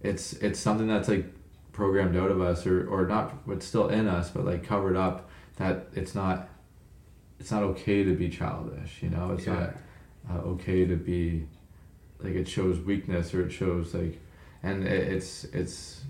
it's 0.00 0.34
it's 0.34 0.58
something 0.58 0.86
that's 0.86 1.08
like 1.08 1.26
programmed 1.72 2.16
out 2.16 2.30
of 2.30 2.40
us, 2.40 2.66
or 2.66 2.88
or 2.88 3.06
not, 3.06 3.46
but 3.46 3.62
still 3.62 3.88
in 3.88 4.08
us, 4.08 4.30
but 4.30 4.44
like 4.44 4.64
covered 4.64 4.96
up. 4.96 5.28
That 5.56 5.88
it's 5.94 6.14
not 6.14 6.48
it's 7.38 7.50
not 7.50 7.62
okay 7.62 8.04
to 8.04 8.14
be 8.14 8.28
childish. 8.28 9.02
You 9.02 9.10
know, 9.10 9.32
it's 9.32 9.46
not 9.46 9.74
uh, 10.30 10.38
okay 10.38 10.84
to 10.84 10.96
be 10.96 11.46
like 12.20 12.34
it 12.34 12.48
shows 12.48 12.78
weakness 12.80 13.34
or 13.34 13.46
it 13.46 13.50
shows 13.50 13.94
like 13.94 14.20
and 14.62 14.86
it, 14.86 15.12
it's 15.12 15.44
it's 15.44 16.02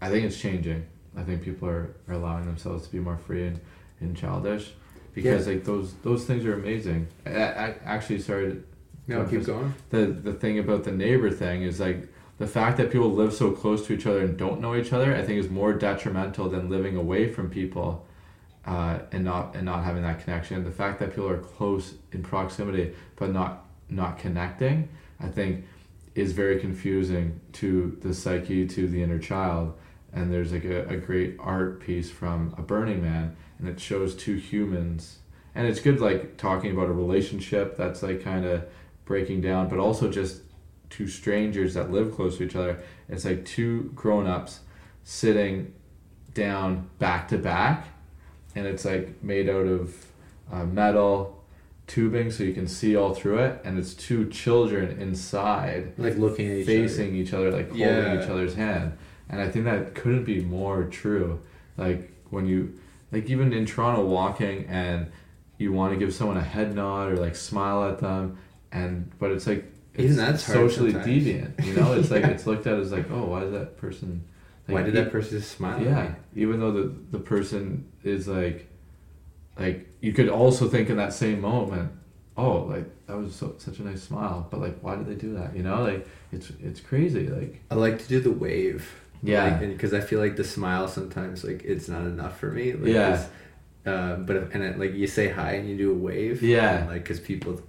i 0.00 0.08
think 0.08 0.24
it's 0.24 0.38
changing 0.38 0.86
i 1.16 1.22
think 1.22 1.42
people 1.42 1.68
are, 1.68 1.94
are 2.06 2.14
allowing 2.14 2.46
themselves 2.46 2.86
to 2.86 2.92
be 2.92 2.98
more 2.98 3.16
free 3.16 3.46
and, 3.46 3.60
and 4.00 4.16
childish 4.16 4.72
because 5.14 5.46
like 5.46 5.64
those 5.64 5.94
those 6.04 6.24
things 6.24 6.44
are 6.44 6.54
amazing 6.54 7.06
i, 7.26 7.30
I 7.30 7.74
actually 7.84 8.20
started 8.20 8.64
No, 9.08 9.24
keep 9.24 9.44
going. 9.44 9.74
the 9.90 10.06
the 10.06 10.32
thing 10.34 10.58
about 10.58 10.84
the 10.84 10.92
neighbor 10.92 11.30
thing 11.30 11.62
is 11.62 11.80
like 11.80 12.08
the 12.38 12.46
fact 12.46 12.76
that 12.76 12.92
people 12.92 13.10
live 13.10 13.32
so 13.32 13.50
close 13.50 13.84
to 13.86 13.92
each 13.94 14.06
other 14.06 14.20
and 14.20 14.36
don't 14.36 14.60
know 14.60 14.76
each 14.76 14.92
other 14.92 15.16
i 15.16 15.22
think 15.22 15.40
is 15.40 15.50
more 15.50 15.72
detrimental 15.72 16.48
than 16.48 16.68
living 16.68 16.96
away 16.96 17.32
from 17.32 17.50
people 17.50 18.06
uh, 18.66 18.98
and 19.12 19.24
not 19.24 19.56
and 19.56 19.64
not 19.64 19.82
having 19.82 20.02
that 20.02 20.22
connection. 20.22 20.62
The 20.62 20.70
fact 20.70 20.98
that 21.00 21.10
people 21.10 21.28
are 21.28 21.38
close 21.38 21.94
in 22.12 22.22
proximity 22.22 22.94
but 23.16 23.32
not 23.32 23.64
not 23.88 24.18
connecting 24.18 24.88
i 25.20 25.26
think 25.28 25.64
is 26.14 26.32
very 26.32 26.58
confusing 26.60 27.40
to 27.52 27.96
the 28.02 28.12
psyche 28.12 28.66
to 28.66 28.88
the 28.88 29.02
inner 29.02 29.18
child. 29.18 29.74
And 30.12 30.32
there's 30.32 30.52
like 30.52 30.64
a, 30.64 30.86
a 30.88 30.96
great 30.96 31.36
art 31.38 31.80
piece 31.80 32.10
from 32.10 32.54
a 32.58 32.62
burning 32.62 33.02
man 33.02 33.36
and 33.58 33.68
it 33.68 33.78
shows 33.80 34.14
two 34.14 34.34
humans. 34.34 35.18
And 35.54 35.66
it's 35.66 35.80
good 35.80 36.00
like 36.00 36.36
talking 36.36 36.72
about 36.72 36.88
a 36.88 36.92
relationship 36.92 37.76
that's 37.76 38.02
like 38.02 38.22
kind 38.22 38.44
of 38.44 38.64
breaking 39.08 39.40
down 39.40 39.68
but 39.68 39.78
also 39.78 40.08
just 40.10 40.42
two 40.90 41.08
strangers 41.08 41.74
that 41.74 41.90
live 41.90 42.14
close 42.14 42.36
to 42.38 42.44
each 42.44 42.54
other. 42.54 42.78
It's 43.08 43.24
like 43.24 43.44
two 43.44 43.90
grown-ups 43.94 44.60
sitting 45.02 45.72
down 46.34 46.88
back 46.98 47.26
to 47.28 47.38
back 47.38 47.88
and 48.54 48.66
it's 48.66 48.84
like 48.84 49.22
made 49.22 49.48
out 49.48 49.66
of 49.66 50.06
uh, 50.52 50.64
metal 50.64 51.42
tubing 51.86 52.30
so 52.30 52.44
you 52.44 52.52
can 52.52 52.68
see 52.68 52.94
all 52.96 53.14
through 53.14 53.38
it 53.38 53.60
and 53.64 53.78
it's 53.78 53.94
two 53.94 54.28
children 54.28 55.00
inside 55.00 55.92
Like 55.96 56.16
looking 56.16 56.50
at 56.50 56.58
each 56.58 56.66
facing 56.66 57.14
each 57.16 57.32
other 57.32 57.50
like 57.50 57.68
holding 57.68 57.80
Yeah. 57.86 58.22
each 58.22 58.28
other's 58.28 58.54
hand. 58.54 58.92
And 59.30 59.40
i 59.40 59.48
think 59.48 59.64
that 59.64 59.94
couldn't 59.94 60.24
be 60.24 60.40
more 60.40 60.84
true. 60.84 61.40
Like 61.78 62.12
when 62.30 62.44
you 62.46 62.78
like 63.10 63.28
even 63.30 63.52
in 63.54 63.64
toronto 63.66 64.04
walking 64.04 64.66
and 64.68 65.10
you 65.58 65.72
want 65.72 65.92
to 65.94 65.98
give 65.98 66.14
someone 66.14 66.36
a 66.36 66.42
head 66.54 66.74
nod 66.74 67.10
or 67.12 67.16
like 67.16 67.34
smile 67.36 67.82
at 67.90 67.98
them 68.00 68.38
and 68.72 69.10
but 69.18 69.30
it's 69.30 69.46
like 69.46 69.64
it's 69.94 70.04
Even 70.04 70.16
that's 70.16 70.44
socially 70.44 70.92
sometimes. 70.92 71.24
deviant 71.24 71.64
you 71.64 71.74
know 71.74 71.92
it's 71.92 72.10
like 72.10 72.24
it's 72.24 72.46
looked 72.46 72.66
at 72.66 72.78
as 72.78 72.92
like 72.92 73.10
oh 73.10 73.24
why 73.24 73.42
is 73.42 73.52
that 73.52 73.76
person 73.78 74.24
like, 74.66 74.74
Why 74.74 74.82
did 74.82 74.94
that 74.94 75.10
person 75.10 75.38
just 75.38 75.50
smile? 75.56 75.82
yeah 75.82 76.14
even 76.36 76.60
though 76.60 76.72
the 76.72 76.94
the 77.10 77.18
person 77.18 77.90
is 78.04 78.28
like 78.28 78.68
like 79.58 79.88
you 80.00 80.12
could 80.12 80.28
also 80.28 80.68
think 80.68 80.88
in 80.90 80.96
that 80.98 81.12
same 81.12 81.40
moment 81.40 81.90
oh 82.36 82.58
like 82.64 82.84
that 83.06 83.16
was 83.16 83.34
so, 83.34 83.54
such 83.58 83.78
a 83.78 83.82
nice 83.82 84.02
smile 84.02 84.46
but 84.50 84.60
like 84.60 84.78
why 84.80 84.94
did 84.94 85.06
they 85.06 85.14
do 85.14 85.34
that 85.34 85.56
you 85.56 85.62
know 85.62 85.82
like 85.82 86.06
it's 86.32 86.50
it's 86.62 86.80
crazy 86.80 87.26
like 87.28 87.60
I 87.70 87.74
like 87.74 87.98
to 88.00 88.08
do 88.08 88.20
the 88.20 88.30
wave. 88.30 88.88
Yeah. 89.20 89.56
because 89.58 89.92
I 89.92 90.00
feel 90.00 90.20
like 90.20 90.36
the 90.36 90.44
smile 90.44 90.86
sometimes 90.86 91.42
like 91.42 91.64
it's 91.64 91.88
not 91.88 92.02
enough 92.02 92.38
for 92.38 92.52
me. 92.52 92.72
Like, 92.74 92.92
Yeah. 92.92 93.26
Uh, 93.84 94.16
but 94.16 94.36
if, 94.36 94.54
and 94.54 94.62
it, 94.62 94.78
like 94.78 94.94
you 94.94 95.06
say 95.08 95.28
hi 95.30 95.52
and 95.54 95.68
you 95.68 95.76
do 95.76 95.90
a 95.90 95.94
wave. 95.94 96.40
Yeah. 96.42 96.78
and, 96.80 96.88
like 96.88 97.02
because 97.02 97.18
people, 97.18 97.60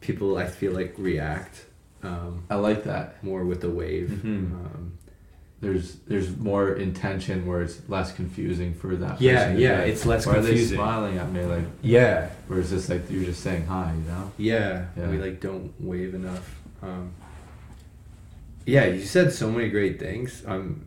people 0.00 0.36
I 0.38 0.46
feel 0.46 0.72
like 0.72 0.94
react 0.98 1.64
um, 2.02 2.44
i 2.48 2.54
like 2.54 2.84
that 2.84 3.22
more 3.24 3.44
with 3.44 3.60
the 3.60 3.70
wave. 3.70 4.08
Mhm. 4.24 4.52
Um, 4.52 4.92
there's 5.60 5.96
there's 6.06 6.36
more 6.36 6.74
intention 6.74 7.44
where 7.44 7.62
it's 7.62 7.80
less 7.88 8.12
confusing 8.12 8.72
for 8.74 8.94
that 8.94 9.20
Yeah, 9.20 9.52
yeah, 9.54 9.82
be 9.84 9.90
it's 9.90 10.06
less 10.06 10.24
why 10.24 10.34
confusing. 10.34 10.54
are 10.66 10.68
they 10.68 10.74
smiling 10.76 11.18
at 11.18 11.32
me 11.32 11.42
like 11.44 11.64
yeah, 11.82 12.30
whereas 12.46 12.70
this 12.70 12.88
like 12.88 13.10
you're 13.10 13.24
just 13.24 13.42
saying 13.42 13.66
hi 13.66 13.92
you 13.92 14.08
know 14.08 14.30
yeah, 14.38 14.84
Yeah. 14.96 15.08
We 15.10 15.18
like 15.18 15.40
don't 15.40 15.72
wave 15.80 16.14
enough. 16.14 16.54
Um, 16.80 17.10
yeah, 18.66 18.84
you 18.86 19.02
said 19.02 19.32
so 19.32 19.50
many 19.50 19.68
great 19.70 19.98
things. 19.98 20.44
Um, 20.46 20.84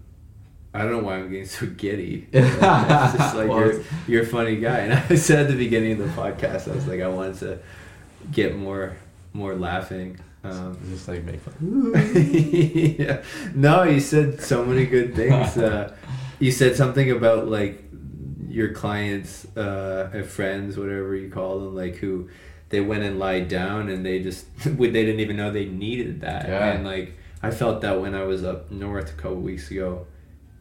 I 0.73 0.83
don't 0.83 0.91
know 0.91 0.99
why 0.99 1.15
I'm 1.17 1.29
getting 1.29 1.45
so 1.47 1.65
giddy. 1.65 2.27
it's 2.33 2.61
just 2.61 3.35
like 3.35 3.49
Well, 3.49 3.59
you're, 3.59 3.83
you're 4.07 4.23
a 4.23 4.25
funny 4.25 4.55
guy, 4.55 4.79
and 4.79 4.93
I 4.93 5.15
said 5.15 5.39
at 5.39 5.47
the 5.49 5.57
beginning 5.57 5.93
of 5.93 5.97
the 5.99 6.13
podcast, 6.21 6.71
I 6.71 6.75
was 6.75 6.87
like, 6.87 7.01
I 7.01 7.09
wanted 7.09 7.35
to 7.39 7.59
get 8.31 8.55
more 8.55 8.97
more 9.33 9.55
laughing. 9.55 10.19
Um, 10.43 10.77
just 10.89 11.07
like 11.07 11.23
make 11.23 11.39
fun 11.39 11.93
yeah. 12.99 13.21
No, 13.53 13.83
you 13.83 13.99
said 13.99 14.41
so 14.41 14.65
many 14.65 14.85
good 14.85 15.15
things. 15.15 15.57
Uh, 15.57 15.95
you 16.39 16.51
said 16.51 16.75
something 16.75 17.11
about 17.11 17.47
like 17.47 17.83
your 18.47 18.73
clients 18.73 19.45
uh, 19.55 20.09
and 20.13 20.25
friends, 20.25 20.77
whatever 20.77 21.15
you 21.15 21.29
call 21.29 21.59
them, 21.59 21.75
like 21.75 21.95
who 21.97 22.29
they 22.69 22.81
went 22.81 23.03
and 23.03 23.19
lied 23.19 23.47
down 23.47 23.89
and 23.89 24.05
they 24.05 24.21
just 24.21 24.45
they 24.63 24.91
didn't 24.91 25.19
even 25.19 25.37
know 25.37 25.51
they 25.51 25.65
needed 25.65 26.21
that. 26.21 26.47
Yeah. 26.47 26.71
And 26.71 26.85
like 26.85 27.17
I 27.43 27.51
felt 27.51 27.81
that 27.81 28.01
when 28.01 28.15
I 28.15 28.23
was 28.23 28.43
up 28.43 28.71
north 28.71 29.11
a 29.11 29.13
couple 29.13 29.37
weeks 29.37 29.69
ago. 29.71 30.07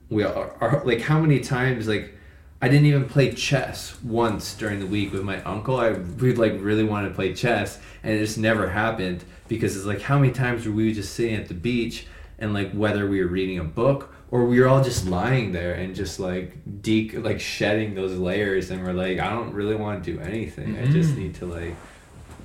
We 0.08 0.24
are, 0.24 0.56
are 0.60 0.82
like 0.84 1.02
how 1.02 1.20
many 1.20 1.38
times 1.38 1.86
like 1.86 2.16
I 2.62 2.68
didn't 2.68 2.86
even 2.86 3.06
play 3.06 3.32
chess 3.32 3.96
once 4.02 4.54
during 4.54 4.80
the 4.80 4.86
week 4.86 5.12
with 5.12 5.22
my 5.22 5.42
uncle. 5.44 5.76
I 5.76 5.92
we 5.92 6.34
like 6.34 6.54
really 6.58 6.84
wanted 6.84 7.08
to 7.10 7.14
play 7.14 7.32
chess, 7.32 7.78
and 8.02 8.12
it 8.14 8.18
just 8.18 8.36
never 8.38 8.68
happened 8.68 9.24
because 9.48 9.76
it's 9.76 9.86
like 9.86 10.02
how 10.02 10.18
many 10.18 10.32
times 10.32 10.66
were 10.66 10.72
we 10.72 10.92
just 10.92 11.14
sitting 11.14 11.36
at 11.36 11.48
the 11.48 11.54
beach 11.54 12.06
and 12.38 12.52
like 12.54 12.70
whether 12.72 13.06
we 13.08 13.20
were 13.20 13.26
reading 13.30 13.58
a 13.58 13.64
book 13.64 14.14
or 14.30 14.44
we 14.46 14.60
were 14.60 14.68
all 14.68 14.82
just 14.84 15.06
lying 15.06 15.50
there 15.52 15.74
and 15.74 15.94
just 15.94 16.20
like 16.20 16.52
de 16.82 17.10
like 17.12 17.40
shedding 17.40 17.94
those 17.94 18.16
layers, 18.18 18.70
and 18.70 18.84
we're 18.84 18.92
like, 18.92 19.18
I 19.18 19.30
don't 19.30 19.52
really 19.54 19.74
want 19.74 20.04
to 20.04 20.12
do 20.12 20.20
anything. 20.20 20.78
I 20.78 20.86
just 20.86 21.14
Mhm. 21.14 21.18
need 21.18 21.34
to 21.36 21.46
like. 21.46 21.74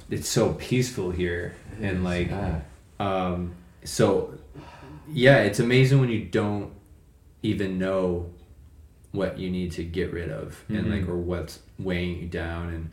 It's 0.09 0.29
so 0.29 0.53
peaceful 0.53 1.11
here, 1.11 1.55
and 1.81 2.03
like 2.03 2.29
yeah. 2.29 2.61
um, 2.99 3.51
so, 3.83 4.33
yeah, 5.11 5.39
it's 5.39 5.59
amazing 5.59 5.99
when 5.99 6.09
you 6.09 6.23
don't 6.23 6.71
even 7.43 7.77
know 7.77 8.29
what 9.15 9.37
you 9.39 9.49
need 9.49 9.71
to 9.71 9.83
get 9.83 10.11
rid 10.13 10.29
of 10.29 10.63
and 10.69 10.89
like 10.91 11.03
Mhm. 11.05 11.09
or 11.09 11.17
what's 11.17 11.59
weighing 11.79 12.21
you 12.21 12.27
down 12.27 12.69
and 12.69 12.89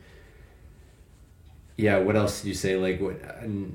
yeah 1.77 1.97
what 1.97 2.15
else 2.15 2.41
did 2.41 2.47
you 2.49 2.53
say 2.53 2.75
like 2.77 3.01
what 3.01 3.15
and 3.41 3.73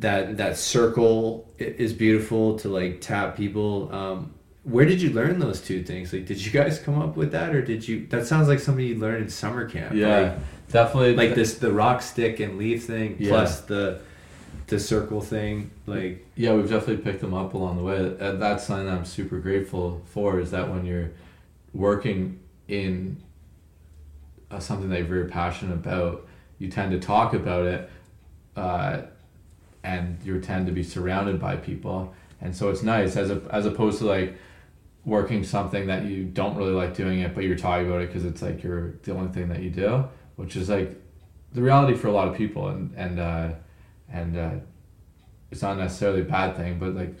that 0.00 0.36
that 0.36 0.56
circle 0.56 1.48
is 1.58 1.92
beautiful 1.92 2.58
to 2.58 2.68
like 2.68 3.00
tap 3.00 3.36
people 3.36 3.88
um 3.94 4.32
where 4.64 4.84
did 4.84 5.00
you 5.00 5.10
learn 5.10 5.38
those 5.38 5.60
two 5.60 5.82
things 5.82 6.12
like 6.12 6.26
did 6.26 6.44
you 6.44 6.50
guys 6.50 6.78
come 6.78 7.00
up 7.00 7.16
with 7.16 7.32
that 7.32 7.54
or 7.54 7.62
did 7.62 7.86
you 7.86 8.06
that 8.08 8.26
sounds 8.26 8.48
like 8.48 8.58
something 8.58 8.84
you 8.84 8.96
learned 8.98 9.22
in 9.24 9.28
summer 9.28 9.68
camp 9.68 9.94
yeah 9.94 10.20
like, 10.20 10.38
definitely 10.72 11.14
like 11.14 11.34
this 11.34 11.54
the 11.58 11.72
rock 11.72 12.02
stick 12.02 12.40
and 12.40 12.58
leaf 12.58 12.84
thing 12.84 13.16
Yeah. 13.18 13.30
plus 13.30 13.60
the 13.62 14.00
the 14.66 14.80
circle 14.80 15.20
thing 15.20 15.70
like 15.86 16.26
Yeah, 16.34 16.54
we've 16.54 16.68
definitely 16.68 16.96
picked 17.04 17.20
them 17.20 17.32
up 17.34 17.54
along 17.54 17.76
the 17.76 17.84
way. 17.84 17.98
And 18.18 18.42
that's 18.42 18.66
something 18.66 18.86
that 18.86 18.98
I'm 18.98 19.04
super 19.04 19.38
grateful 19.38 20.02
for 20.06 20.40
is 20.40 20.50
that 20.50 20.68
when 20.68 20.84
you're 20.84 21.10
working 21.72 22.40
in 22.68 23.22
uh, 24.50 24.58
something 24.58 24.88
that 24.90 24.98
you're 24.98 25.06
very 25.06 25.28
passionate 25.28 25.74
about, 25.74 26.26
you 26.58 26.68
tend 26.68 26.92
to 26.92 26.98
talk 26.98 27.34
about 27.34 27.66
it 27.66 27.90
uh, 28.56 29.02
and 29.84 30.18
you 30.24 30.40
tend 30.40 30.66
to 30.66 30.72
be 30.72 30.82
surrounded 30.82 31.40
by 31.40 31.56
people. 31.56 32.14
And 32.40 32.54
so 32.54 32.70
it's 32.70 32.82
nice 32.82 33.16
as, 33.16 33.30
a, 33.30 33.42
as 33.50 33.66
opposed 33.66 33.98
to 33.98 34.06
like 34.06 34.36
working 35.04 35.44
something 35.44 35.86
that 35.86 36.04
you 36.04 36.24
don't 36.24 36.56
really 36.56 36.72
like 36.72 36.94
doing 36.94 37.20
it, 37.20 37.34
but 37.34 37.44
you're 37.44 37.56
talking 37.56 37.86
about 37.86 38.02
it 38.02 38.08
because 38.08 38.24
it's 38.24 38.42
like 38.42 38.62
you're 38.62 38.92
the 39.02 39.12
only 39.12 39.32
thing 39.32 39.48
that 39.48 39.62
you 39.62 39.70
do, 39.70 40.04
which 40.36 40.56
is 40.56 40.68
like 40.68 41.00
the 41.52 41.62
reality 41.62 41.96
for 41.96 42.08
a 42.08 42.12
lot 42.12 42.28
of 42.28 42.34
people. 42.34 42.68
And, 42.68 42.92
and, 42.96 43.20
uh, 43.20 43.50
and, 44.10 44.36
uh, 44.36 44.50
it's 45.50 45.62
not 45.62 45.78
necessarily 45.78 46.22
a 46.22 46.24
bad 46.24 46.56
thing, 46.56 46.78
but 46.78 46.94
like 46.94 47.14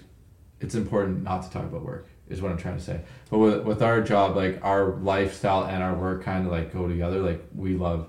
it's 0.60 0.74
important 0.74 1.22
not 1.22 1.44
to 1.44 1.50
talk 1.50 1.62
about 1.62 1.84
work 1.84 2.08
is 2.28 2.42
what 2.42 2.50
I'm 2.50 2.58
trying 2.58 2.76
to 2.76 2.82
say. 2.82 3.00
But 3.30 3.38
with, 3.38 3.64
with 3.64 3.82
our 3.82 4.00
job, 4.00 4.36
like 4.36 4.58
our 4.64 4.96
lifestyle 4.96 5.64
and 5.64 5.82
our 5.82 5.94
work 5.94 6.24
kind 6.24 6.46
of 6.46 6.52
like 6.52 6.72
go 6.72 6.88
together. 6.88 7.20
Like 7.20 7.44
we 7.54 7.74
love, 7.74 8.08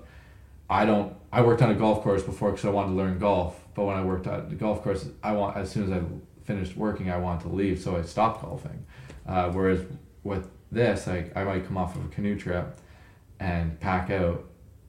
I 0.68 0.84
don't, 0.84 1.14
I 1.32 1.42
worked 1.42 1.62
on 1.62 1.70
a 1.70 1.74
golf 1.74 2.02
course 2.02 2.22
before 2.22 2.50
because 2.50 2.64
I 2.64 2.70
wanted 2.70 2.90
to 2.90 2.96
learn 2.96 3.18
golf. 3.18 3.62
But 3.74 3.84
when 3.84 3.96
I 3.96 4.04
worked 4.04 4.26
at 4.26 4.50
the 4.50 4.56
golf 4.56 4.82
course, 4.82 5.06
I 5.22 5.32
want, 5.32 5.56
as 5.56 5.70
soon 5.70 5.84
as 5.84 5.90
I 5.90 6.02
finished 6.44 6.76
working, 6.76 7.10
I 7.10 7.18
wanted 7.18 7.42
to 7.42 7.48
leave. 7.48 7.80
So 7.80 7.96
I 7.96 8.02
stopped 8.02 8.42
golfing. 8.42 8.84
Uh, 9.26 9.50
whereas 9.50 9.84
with 10.24 10.48
this, 10.72 11.06
like 11.06 11.36
I 11.36 11.44
might 11.44 11.66
come 11.66 11.76
off 11.76 11.94
of 11.94 12.04
a 12.04 12.08
canoe 12.08 12.38
trip 12.38 12.76
and 13.38 13.78
pack 13.78 14.10
out 14.10 14.44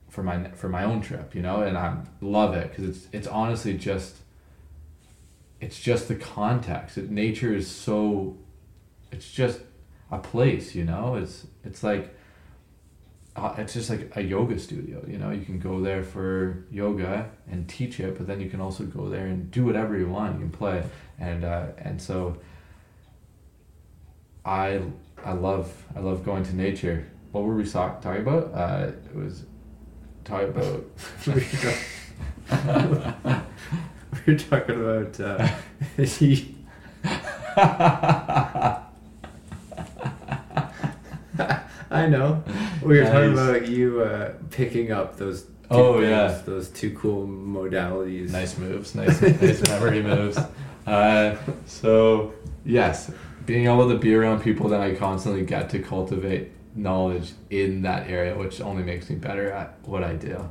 for 0.08 0.24
my, 0.24 0.50
for 0.50 0.68
my 0.68 0.82
own 0.82 1.00
trip, 1.00 1.34
you 1.36 1.42
know, 1.42 1.62
and 1.62 1.78
I 1.78 1.98
love 2.20 2.54
it 2.54 2.70
because 2.70 2.84
it's, 2.84 3.08
it's 3.12 3.26
honestly 3.28 3.76
just, 3.78 4.16
it's 5.60 5.78
just 5.78 6.08
the 6.08 6.16
context. 6.16 6.98
It, 6.98 7.10
nature 7.10 7.54
is 7.54 7.70
so, 7.70 8.36
it's 9.12 9.30
just 9.30 9.60
a 10.10 10.18
place, 10.18 10.74
you 10.74 10.84
know. 10.84 11.16
It's 11.16 11.46
it's 11.64 11.82
like 11.82 12.14
uh, 13.36 13.54
it's 13.58 13.74
just 13.74 13.90
like 13.90 14.10
a 14.16 14.22
yoga 14.22 14.58
studio. 14.58 15.04
You 15.06 15.18
know, 15.18 15.30
you 15.30 15.44
can 15.44 15.58
go 15.58 15.80
there 15.80 16.02
for 16.02 16.64
yoga 16.70 17.30
and 17.50 17.68
teach 17.68 18.00
it, 18.00 18.16
but 18.18 18.26
then 18.26 18.40
you 18.40 18.50
can 18.50 18.60
also 18.60 18.84
go 18.84 19.08
there 19.08 19.26
and 19.26 19.50
do 19.50 19.64
whatever 19.64 19.96
you 19.96 20.08
want. 20.08 20.34
You 20.34 20.40
can 20.40 20.50
play, 20.50 20.82
and 21.18 21.44
uh, 21.44 21.66
and 21.78 22.00
so. 22.00 22.36
I 24.44 24.80
I 25.24 25.32
love 25.32 25.70
I 25.94 26.00
love 26.00 26.24
going 26.24 26.44
to 26.44 26.56
nature. 26.56 27.06
What 27.32 27.44
were 27.44 27.54
we 27.54 27.64
talk, 27.64 28.00
talking 28.00 28.22
about? 28.22 28.52
Uh, 28.54 28.92
it 29.04 29.14
was 29.14 29.44
talking 30.24 30.48
about. 30.48 30.84
we 34.26 34.32
were 34.32 34.38
talking 34.38 34.80
about 34.80 35.20
uh, 35.20 35.48
he- 36.02 36.56
I 41.90 42.06
know. 42.06 42.42
We 42.82 42.98
were 42.98 43.04
talking 43.04 43.32
about 43.34 43.68
you 43.68 44.00
uh, 44.02 44.32
picking 44.50 44.90
up 44.92 45.16
those. 45.16 45.42
Two 45.42 45.48
Oh, 45.76 45.92
things, 45.98 46.08
yeah. 46.10 46.42
those 46.46 46.68
two 46.70 46.90
cool 46.96 47.26
modalities. 47.28 48.30
nice 48.30 48.58
moves, 48.58 48.94
nice 48.96 49.20
nice 49.22 49.62
memory 49.68 50.02
moves. 50.14 50.36
Uh, 50.86 51.36
so 51.66 52.32
yes, 52.64 53.12
being 53.46 53.66
able 53.66 53.88
to 53.88 53.96
be 53.98 54.12
around 54.14 54.40
people 54.42 54.68
that 54.70 54.80
I 54.80 54.94
constantly 54.96 55.44
get 55.44 55.70
to 55.70 55.78
cultivate 55.78 56.50
knowledge 56.74 57.32
in 57.50 57.82
that 57.82 58.08
area, 58.08 58.36
which 58.36 58.60
only 58.60 58.82
makes 58.82 59.08
me 59.10 59.14
better 59.16 59.52
at 59.52 59.78
what 59.84 60.02
I 60.02 60.14
do. 60.14 60.48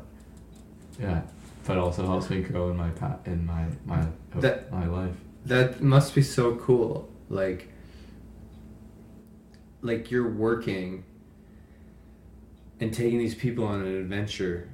Yeah, 1.01 1.21
but 1.65 1.77
also 1.77 2.05
helps 2.05 2.29
me 2.29 2.41
grow 2.41 2.69
in 2.71 2.77
my 2.77 2.89
pa- 2.91 3.17
in 3.25 3.45
my 3.45 3.65
my 3.85 4.05
That- 4.35 4.71
my 4.71 4.85
life. 4.85 5.15
That 5.45 5.81
must 5.81 6.13
be 6.15 6.21
so 6.21 6.55
cool. 6.55 7.09
Like, 7.29 7.67
like 9.81 10.11
you're 10.11 10.29
working 10.31 11.03
and 12.79 12.93
taking 12.93 13.19
these 13.19 13.35
people 13.35 13.65
on 13.65 13.81
an 13.81 13.95
adventure. 13.95 14.69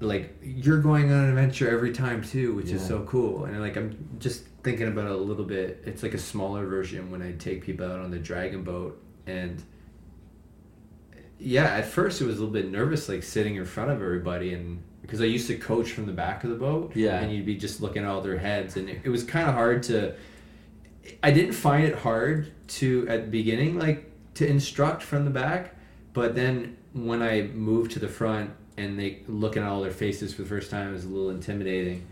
Like 0.00 0.36
you're 0.42 0.80
going 0.80 1.10
on 1.12 1.18
an 1.24 1.28
adventure 1.30 1.70
every 1.70 1.92
time 1.92 2.22
too, 2.22 2.54
which 2.54 2.70
is 2.70 2.84
so 2.86 3.02
cool. 3.04 3.44
And 3.44 3.60
like 3.60 3.76
I'm 3.76 4.16
just 4.18 4.44
thinking 4.62 4.88
about 4.88 5.06
it 5.06 5.12
a 5.12 5.16
little 5.16 5.44
bit. 5.44 5.82
It's 5.86 6.02
like 6.02 6.14
a 6.14 6.18
smaller 6.18 6.66
version 6.66 7.10
when 7.10 7.22
I 7.22 7.32
take 7.32 7.62
people 7.64 7.86
out 7.90 8.00
on 8.00 8.10
the 8.10 8.18
dragon 8.18 8.64
boat 8.64 9.00
and 9.26 9.62
yeah, 11.38 11.64
at 11.64 11.86
first 11.86 12.20
it 12.20 12.24
was 12.26 12.36
a 12.36 12.40
little 12.40 12.52
bit 12.52 12.70
nervous, 12.70 13.08
like 13.08 13.22
sitting 13.22 13.56
in 13.56 13.64
front 13.64 13.90
of 13.90 14.00
everybody, 14.00 14.54
and 14.54 14.82
because 15.02 15.20
I 15.20 15.24
used 15.24 15.46
to 15.48 15.56
coach 15.56 15.90
from 15.90 16.06
the 16.06 16.12
back 16.12 16.44
of 16.44 16.50
the 16.50 16.56
boat, 16.56 16.92
Yeah. 16.94 17.18
and 17.20 17.30
you'd 17.32 17.44
be 17.44 17.56
just 17.56 17.80
looking 17.80 18.02
at 18.04 18.08
all 18.08 18.22
their 18.22 18.38
heads, 18.38 18.76
and 18.76 18.88
it, 18.88 19.00
it 19.04 19.08
was 19.10 19.24
kind 19.24 19.48
of 19.48 19.54
hard 19.54 19.82
to. 19.84 20.14
I 21.22 21.32
didn't 21.32 21.52
find 21.52 21.84
it 21.84 21.96
hard 21.96 22.52
to 22.68 23.06
at 23.08 23.24
the 23.26 23.30
beginning, 23.30 23.78
like 23.78 24.10
to 24.34 24.46
instruct 24.48 25.02
from 25.02 25.24
the 25.24 25.30
back, 25.30 25.74
but 26.14 26.34
then 26.34 26.76
when 26.94 27.22
I 27.22 27.42
moved 27.42 27.90
to 27.92 27.98
the 27.98 28.08
front 28.08 28.50
and 28.76 28.98
they 28.98 29.22
looking 29.28 29.62
at 29.62 29.68
all 29.68 29.82
their 29.82 29.90
faces 29.90 30.32
for 30.32 30.42
the 30.42 30.48
first 30.48 30.70
time, 30.70 30.88
it 30.88 30.92
was 30.92 31.04
a 31.04 31.08
little 31.08 31.30
intimidating. 31.30 32.06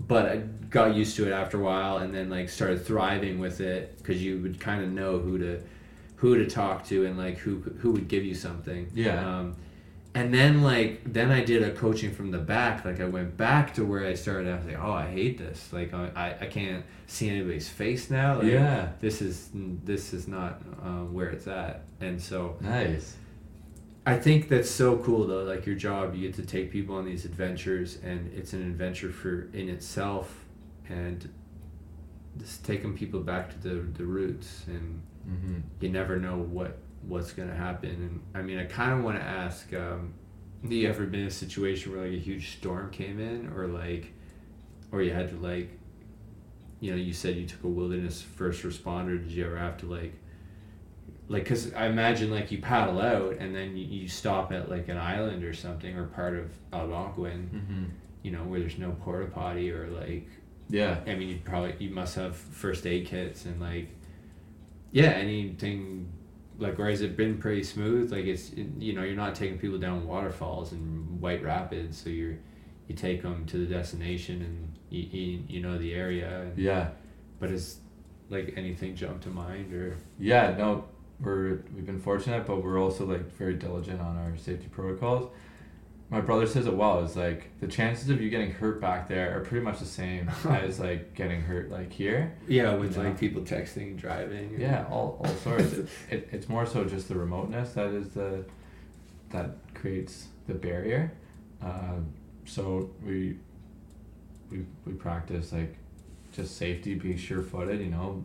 But 0.00 0.26
I 0.26 0.36
got 0.70 0.94
used 0.96 1.14
to 1.16 1.28
it 1.28 1.32
after 1.32 1.58
a 1.58 1.62
while, 1.62 1.98
and 1.98 2.12
then 2.12 2.28
like 2.28 2.48
started 2.48 2.84
thriving 2.84 3.38
with 3.38 3.60
it 3.60 3.98
because 3.98 4.22
you 4.22 4.40
would 4.40 4.58
kind 4.58 4.82
of 4.82 4.90
know 4.90 5.18
who 5.18 5.38
to 5.38 5.62
who 6.16 6.36
to 6.36 6.48
talk 6.48 6.84
to 6.86 7.06
and 7.06 7.16
like 7.16 7.38
who 7.38 7.60
who 7.78 7.92
would 7.92 8.08
give 8.08 8.24
you 8.24 8.34
something. 8.34 8.90
Yeah. 8.94 9.38
Um, 9.38 9.56
and 10.14 10.32
then 10.34 10.62
like 10.62 11.00
then 11.04 11.30
I 11.30 11.44
did 11.44 11.62
a 11.62 11.70
coaching 11.70 12.12
from 12.12 12.30
the 12.30 12.38
back. 12.38 12.84
Like 12.84 13.00
I 13.00 13.04
went 13.04 13.36
back 13.36 13.74
to 13.74 13.84
where 13.84 14.04
I 14.04 14.14
started. 14.14 14.50
I 14.52 14.56
was 14.56 14.66
like, 14.66 14.78
oh, 14.80 14.92
I 14.92 15.08
hate 15.10 15.38
this. 15.38 15.72
Like 15.72 15.94
I 15.94 16.10
I, 16.16 16.44
I 16.44 16.46
can't 16.46 16.84
see 17.06 17.28
anybody's 17.28 17.68
face 17.68 18.10
now. 18.10 18.38
Like, 18.38 18.46
Yeah. 18.46 18.88
This 19.00 19.22
is 19.22 19.50
this 19.52 20.12
is 20.12 20.26
not 20.26 20.62
um, 20.82 21.14
where 21.14 21.28
it's 21.28 21.46
at. 21.46 21.84
And 22.00 22.20
so 22.20 22.56
Nice. 22.60 23.16
I 24.04 24.16
think 24.18 24.48
that's 24.48 24.70
so 24.70 24.98
cool 24.98 25.26
though. 25.26 25.44
Like 25.44 25.64
your 25.66 25.76
job, 25.76 26.14
you 26.14 26.22
get 26.28 26.34
to 26.36 26.46
take 26.46 26.70
people 26.70 26.96
on 26.96 27.04
these 27.04 27.24
adventures, 27.24 27.98
and 28.02 28.32
it's 28.34 28.52
an 28.52 28.62
adventure 28.62 29.10
for 29.10 29.48
in 29.52 29.68
itself, 29.68 30.44
and 30.88 31.28
just 32.38 32.64
taking 32.64 32.94
people 32.96 33.20
back 33.20 33.50
to 33.50 33.58
the 33.58 33.74
the 33.98 34.04
roots, 34.04 34.64
and 34.66 35.02
Mm-hmm. 35.22 35.60
you 35.80 35.88
never 35.88 36.16
know 36.18 36.38
what 36.38 36.78
what's 37.06 37.32
gonna 37.32 37.54
happen. 37.54 37.90
And 37.90 38.20
I 38.34 38.42
mean, 38.42 38.58
I 38.58 38.64
kind 38.64 38.92
of 38.92 39.04
want 39.04 39.18
to 39.18 39.22
ask, 39.24 39.72
um, 39.72 40.14
have 40.62 40.72
you 40.72 40.88
ever 40.88 41.06
been 41.06 41.20
in 41.20 41.26
a 41.28 41.30
situation 41.30 41.92
where 41.92 42.02
like 42.02 42.12
a 42.14 42.18
huge 42.18 42.56
storm 42.56 42.90
came 42.90 43.20
in, 43.20 43.52
or 43.56 43.68
like, 43.68 44.12
or 44.90 45.00
you 45.00 45.12
had 45.12 45.28
to 45.30 45.36
like, 45.36 45.70
you 46.80 46.90
know, 46.90 46.96
you 46.96 47.12
said 47.12 47.36
you 47.36 47.46
took 47.46 47.62
a 47.62 47.68
wilderness 47.68 48.20
first 48.20 48.64
responder. 48.64 49.16
Did 49.22 49.30
you 49.30 49.44
ever 49.46 49.56
have 49.56 49.76
to 49.78 49.86
like? 49.86 50.14
Like 51.28 51.44
because 51.44 51.72
i 51.74 51.86
imagine 51.86 52.30
like 52.30 52.50
you 52.50 52.58
paddle 52.60 53.00
out 53.00 53.36
and 53.38 53.54
then 53.54 53.76
you, 53.76 53.84
you 53.86 54.08
stop 54.08 54.52
at 54.52 54.68
like 54.68 54.88
an 54.88 54.98
island 54.98 55.44
or 55.44 55.52
something 55.54 55.96
or 55.96 56.04
part 56.06 56.36
of 56.36 56.50
algonquin 56.72 57.50
Mm-hmm. 57.54 57.84
you 58.22 58.30
know 58.32 58.42
where 58.44 58.60
there's 58.60 58.78
no 58.78 58.90
porta 59.02 59.26
potty 59.26 59.70
or 59.70 59.88
like 59.88 60.28
Yeah. 60.68 60.98
i 61.06 61.14
mean 61.14 61.28
you 61.28 61.38
probably 61.44 61.74
you 61.78 61.90
must 61.90 62.14
have 62.16 62.36
first 62.36 62.86
aid 62.86 63.06
kits 63.06 63.44
and 63.44 63.60
like 63.60 63.88
yeah 64.90 65.10
anything 65.10 66.10
like 66.58 66.78
or 66.78 66.88
has 66.90 67.00
it 67.00 67.16
been 67.16 67.38
pretty 67.38 67.62
smooth 67.62 68.12
like 68.12 68.26
it's 68.26 68.52
you 68.78 68.92
know 68.92 69.02
you're 69.02 69.16
not 69.16 69.34
taking 69.34 69.58
people 69.58 69.78
down 69.78 70.06
waterfalls 70.06 70.72
and 70.72 71.20
white 71.20 71.42
rapids 71.42 72.00
so 72.00 72.10
you're 72.10 72.36
you 72.88 72.94
take 72.96 73.22
them 73.22 73.46
to 73.46 73.58
the 73.58 73.66
destination 73.66 74.42
and 74.42 74.76
you, 74.90 75.02
you, 75.20 75.42
you 75.48 75.60
know 75.62 75.78
the 75.78 75.94
area 75.94 76.42
and, 76.42 76.58
Yeah. 76.58 76.88
but 77.38 77.50
is 77.50 77.78
like 78.28 78.54
anything 78.56 78.94
jump 78.96 79.22
to 79.22 79.28
mind 79.30 79.72
or 79.72 79.96
Yeah, 80.18 80.54
no, 80.58 80.84
we're 81.22 81.62
we've 81.74 81.86
been 81.86 82.00
fortunate, 82.00 82.46
but 82.46 82.62
we're 82.62 82.80
also 82.80 83.06
like 83.06 83.30
very 83.36 83.54
diligent 83.54 84.00
on 84.00 84.16
our 84.16 84.36
safety 84.36 84.68
protocols. 84.70 85.30
My 86.10 86.20
brother 86.20 86.46
says 86.46 86.66
it 86.66 86.74
well. 86.74 87.02
It's 87.02 87.16
like 87.16 87.58
the 87.60 87.66
chances 87.66 88.10
of 88.10 88.20
you 88.20 88.28
getting 88.28 88.50
hurt 88.50 88.82
back 88.82 89.08
there 89.08 89.34
are 89.36 89.40
pretty 89.40 89.64
much 89.64 89.78
the 89.78 89.86
same 89.86 90.28
as 90.48 90.78
like 90.78 91.14
getting 91.14 91.40
hurt 91.40 91.70
like 91.70 91.92
here. 91.92 92.36
Yeah, 92.46 92.74
with 92.74 92.96
like 92.96 93.18
people 93.18 93.42
texting, 93.42 93.96
driving. 93.96 94.56
Yeah, 94.58 94.86
all, 94.90 95.22
all 95.24 95.34
sorts. 95.36 95.72
it, 95.72 95.88
it, 96.10 96.28
it's 96.32 96.48
more 96.48 96.66
so 96.66 96.84
just 96.84 97.08
the 97.08 97.14
remoteness 97.14 97.72
that 97.74 97.88
is 97.88 98.10
the 98.10 98.44
that 99.30 99.50
creates 99.74 100.28
the 100.46 100.54
barrier. 100.54 101.12
Um, 101.62 102.08
so 102.44 102.90
we 103.04 103.38
we 104.50 104.66
we 104.84 104.92
practice 104.92 105.52
like 105.52 105.76
just 106.32 106.56
safety, 106.56 106.94
be 106.94 107.16
sure 107.16 107.42
footed. 107.42 107.80
You 107.80 107.90
know, 107.90 108.24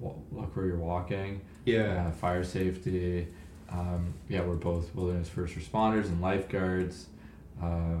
look 0.00 0.54
where 0.56 0.66
you're 0.66 0.76
walking. 0.78 1.40
Yeah. 1.64 2.06
uh, 2.08 2.10
fire 2.12 2.44
safety. 2.44 3.26
Um, 3.70 4.14
yeah, 4.28 4.42
we're 4.42 4.54
both 4.54 4.94
wilderness 4.94 5.28
first 5.28 5.54
responders 5.56 6.04
and 6.06 6.20
lifeguards, 6.20 7.06
uh, 7.62 7.96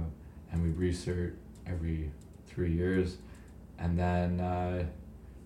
and 0.52 0.62
we 0.62 0.68
research 0.70 1.34
every 1.66 2.10
three 2.46 2.72
years, 2.72 3.16
and 3.78 3.98
then 3.98 4.38
uh, 4.40 4.84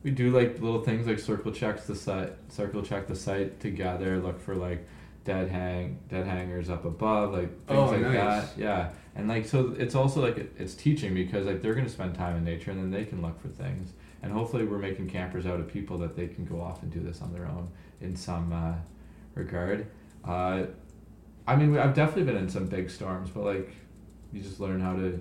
we 0.02 0.10
do 0.10 0.30
like 0.30 0.60
little 0.60 0.82
things 0.82 1.06
like 1.06 1.18
circle 1.18 1.52
checks 1.52 1.86
the 1.86 1.94
site, 1.96 2.32
circle 2.48 2.82
check 2.82 3.06
the 3.06 3.16
site 3.16 3.60
together, 3.60 4.18
look 4.18 4.38
for 4.40 4.54
like 4.54 4.86
dead 5.24 5.48
hang, 5.48 5.98
dead 6.10 6.26
hangers 6.26 6.68
up 6.68 6.84
above, 6.84 7.32
like 7.32 7.48
things 7.66 7.78
Oh, 7.80 7.86
like 7.86 8.00
nice. 8.02 8.12
that. 8.50 8.58
Yeah, 8.58 8.90
and 9.16 9.26
like 9.26 9.46
so 9.46 9.74
it's 9.78 9.94
also 9.94 10.20
like 10.20 10.36
it, 10.36 10.52
it's 10.58 10.74
teaching 10.74 11.14
because 11.14 11.46
like 11.46 11.62
they're 11.62 11.74
gonna 11.74 11.88
spend 11.88 12.14
time 12.14 12.36
in 12.36 12.44
nature 12.44 12.70
and 12.72 12.78
then 12.78 12.90
they 12.90 13.06
can 13.06 13.22
look 13.22 13.40
for 13.40 13.48
things, 13.48 13.92
and 14.22 14.32
hopefully 14.32 14.64
we're 14.64 14.78
making 14.78 15.08
campers 15.08 15.46
out 15.46 15.60
of 15.60 15.68
people 15.68 15.98
that 15.98 16.16
they 16.16 16.26
can 16.28 16.44
go 16.44 16.60
off 16.60 16.82
and 16.82 16.90
do 16.92 17.00
this 17.00 17.22
on 17.22 17.32
their 17.32 17.46
own 17.46 17.68
in 18.00 18.14
some 18.16 18.52
uh, 18.52 18.74
regard. 19.34 19.86
Uh, 20.24 20.64
I 21.46 21.56
mean, 21.56 21.76
I've 21.78 21.94
definitely 21.94 22.24
been 22.24 22.36
in 22.36 22.48
some 22.48 22.66
big 22.66 22.90
storms, 22.90 23.30
but 23.30 23.44
like, 23.44 23.70
you 24.32 24.40
just 24.40 24.60
learn 24.60 24.80
how 24.80 24.94
to. 24.96 25.20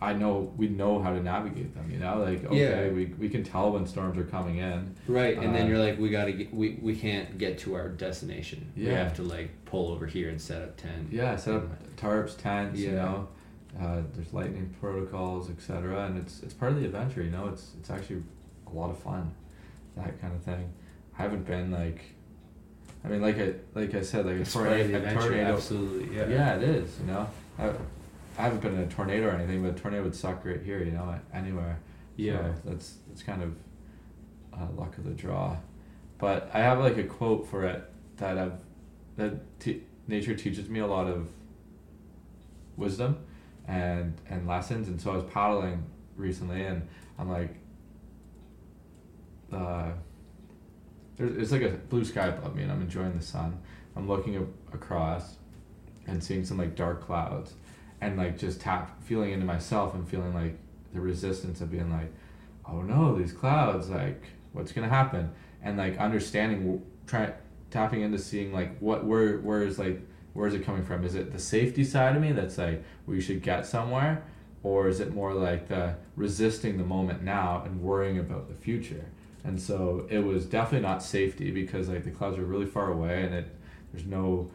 I 0.00 0.14
know 0.14 0.52
we 0.56 0.66
know 0.68 1.00
how 1.00 1.12
to 1.12 1.22
navigate 1.22 1.74
them. 1.74 1.88
You 1.90 1.98
know, 1.98 2.18
like 2.18 2.44
okay, 2.44 2.88
Yeah. 2.88 2.92
we, 2.92 3.06
we 3.18 3.28
can 3.28 3.44
tell 3.44 3.70
when 3.70 3.86
storms 3.86 4.18
are 4.18 4.24
coming 4.24 4.56
in. 4.58 4.96
Right, 5.06 5.36
and 5.38 5.54
then 5.54 5.66
Uh, 5.66 5.68
you're 5.68 5.78
like, 5.78 5.96
we 5.98 6.08
gotta 6.10 6.32
get, 6.32 6.52
we, 6.52 6.78
we 6.82 6.96
can't 6.96 7.38
get 7.38 7.58
to 7.60 7.74
our 7.74 7.88
destination. 7.88 8.72
Yeah. 8.74 8.88
We 8.88 8.94
have 8.94 9.14
to 9.16 9.22
like 9.22 9.50
pull 9.64 9.92
over 9.92 10.06
here 10.06 10.28
and 10.28 10.40
set 10.40 10.60
up 10.62 10.76
tent. 10.76 11.08
Yeah, 11.12 11.36
set 11.36 11.54
up 11.54 11.96
tarps, 11.96 12.36
tents. 12.36 12.80
You 12.80 12.92
know, 12.92 13.28
uh, 13.80 14.02
there's 14.14 14.32
lightning 14.32 14.74
protocols, 14.80 15.48
etc. 15.50 16.06
And 16.06 16.18
it's 16.18 16.42
it's 16.42 16.54
part 16.54 16.72
of 16.72 16.80
the 16.80 16.84
adventure. 16.86 17.22
You 17.22 17.30
know, 17.30 17.48
it's 17.48 17.72
it's 17.78 17.90
actually 17.90 18.22
a 18.66 18.70
lot 18.70 18.90
of 18.90 18.98
fun, 18.98 19.32
that 19.96 20.20
kind 20.20 20.34
of 20.34 20.42
thing. 20.42 20.72
I 21.18 21.22
haven't 21.22 21.46
been 21.46 21.70
like, 21.70 22.02
I 23.04 23.08
mean, 23.08 23.22
like 23.22 23.38
I 23.38 23.54
like 23.74 23.94
I 23.94 24.02
said, 24.02 24.26
like 24.26 24.36
a, 24.36 24.40
It's 24.40 24.52
tornado, 24.52 24.88
the 24.88 24.94
a 24.94 24.96
adventure, 24.98 25.20
tornado. 25.20 25.52
absolutely. 25.54 26.16
Yeah. 26.16 26.28
Yeah, 26.28 26.56
it 26.56 26.62
is. 26.64 26.98
You 27.00 27.06
know, 27.06 27.28
I, 27.58 27.68
I 28.38 28.42
haven't 28.42 28.60
been 28.60 28.74
in 28.74 28.80
a 28.80 28.86
tornado 28.86 29.28
or 29.28 29.32
anything, 29.32 29.62
but 29.62 29.70
a 29.70 29.74
tornado 29.80 30.02
would 30.04 30.14
suck 30.14 30.44
right 30.44 30.60
here. 30.62 30.82
You 30.82 30.92
know, 30.92 31.14
anywhere. 31.32 31.78
Yeah. 32.16 32.54
So 32.54 32.70
that's 32.70 32.94
that's 33.08 33.22
kind 33.22 33.42
of 33.42 33.54
uh, 34.52 34.66
luck 34.76 34.96
of 34.98 35.04
the 35.04 35.12
draw. 35.12 35.56
But 36.18 36.50
I 36.54 36.60
have 36.60 36.78
like 36.78 36.98
a 36.98 37.04
quote 37.04 37.48
for 37.48 37.64
it 37.64 37.82
that 38.18 38.36
I've 38.38 38.60
that 39.16 39.60
t- 39.60 39.82
nature 40.06 40.34
teaches 40.34 40.68
me 40.68 40.80
a 40.80 40.86
lot 40.86 41.06
of 41.06 41.28
wisdom 42.76 43.18
and 43.72 44.20
and 44.28 44.46
lessons. 44.46 44.88
And 44.88 45.00
so 45.00 45.12
I 45.12 45.16
was 45.16 45.24
paddling 45.32 45.84
recently, 46.16 46.62
and 46.64 46.86
I'm 47.18 47.30
like, 47.30 47.56
uh, 49.52 49.92
there's 51.16 51.36
it's 51.36 51.52
like 51.52 51.62
a 51.62 51.70
blue 51.70 52.04
sky 52.04 52.26
above 52.26 52.54
me, 52.54 52.62
and 52.62 52.72
I'm 52.72 52.82
enjoying 52.82 53.16
the 53.16 53.24
sun. 53.24 53.58
I'm 53.96 54.08
looking 54.08 54.36
across, 54.72 55.36
and 56.06 56.22
seeing 56.22 56.44
some 56.44 56.58
like 56.58 56.74
dark 56.74 57.04
clouds 57.04 57.54
and 58.00 58.16
like 58.16 58.36
just 58.36 58.60
tap 58.60 59.02
feeling 59.02 59.32
into 59.32 59.46
myself 59.46 59.94
and 59.94 60.06
feeling 60.06 60.34
like 60.34 60.58
the 60.92 61.00
resistance 61.00 61.60
of 61.60 61.70
being 61.70 61.90
like 61.90 62.12
oh 62.66 62.82
no 62.82 63.16
these 63.16 63.32
clouds 63.32 63.88
like 63.88 64.24
what's 64.52 64.72
gonna 64.72 64.88
happen 64.88 65.30
and 65.62 65.78
like 65.78 65.96
understanding 65.98 66.82
trying 67.06 67.32
tapping 67.70 68.02
into 68.02 68.18
seeing 68.18 68.52
like 68.52 68.76
what 68.78 69.04
where 69.04 69.38
where 69.38 69.62
is 69.62 69.78
like 69.78 70.00
where 70.32 70.46
is 70.46 70.54
it 70.54 70.64
coming 70.64 70.84
from? 70.84 71.04
Is 71.04 71.14
it 71.14 71.32
the 71.32 71.38
safety 71.38 71.84
side 71.84 72.16
of 72.16 72.22
me 72.22 72.32
that's 72.32 72.58
like 72.58 72.82
we 73.06 73.20
should 73.20 73.42
get 73.42 73.66
somewhere? 73.66 74.24
Or 74.62 74.88
is 74.88 75.00
it 75.00 75.12
more 75.12 75.34
like 75.34 75.68
the 75.68 75.96
resisting 76.16 76.78
the 76.78 76.84
moment 76.84 77.22
now 77.22 77.62
and 77.64 77.82
worrying 77.82 78.18
about 78.18 78.48
the 78.48 78.54
future? 78.54 79.06
And 79.44 79.60
so 79.60 80.06
it 80.08 80.20
was 80.20 80.46
definitely 80.46 80.86
not 80.86 81.02
safety 81.02 81.50
because 81.50 81.88
like 81.88 82.04
the 82.04 82.10
clouds 82.10 82.38
are 82.38 82.44
really 82.44 82.66
far 82.66 82.92
away 82.92 83.24
and 83.24 83.34
it 83.34 83.48
there's 83.92 84.06
no 84.06 84.50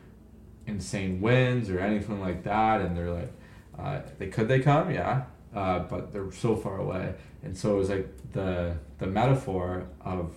insane 0.65 1.21
winds 1.21 1.69
or 1.69 1.79
anything 1.79 2.21
like 2.21 2.43
that. 2.43 2.81
And 2.81 2.95
they're 2.95 3.11
like 3.11 3.33
uh, 3.77 4.01
they 4.17 4.27
could 4.27 4.47
they 4.47 4.59
come? 4.59 4.91
Yeah. 4.91 5.23
Uh, 5.53 5.79
but 5.79 6.11
they're 6.11 6.31
so 6.31 6.55
far 6.55 6.79
away. 6.79 7.13
And 7.43 7.55
so 7.57 7.75
it 7.75 7.77
was 7.77 7.89
like 7.89 8.31
the 8.31 8.77
the 8.97 9.07
metaphor 9.07 9.87
of 10.01 10.33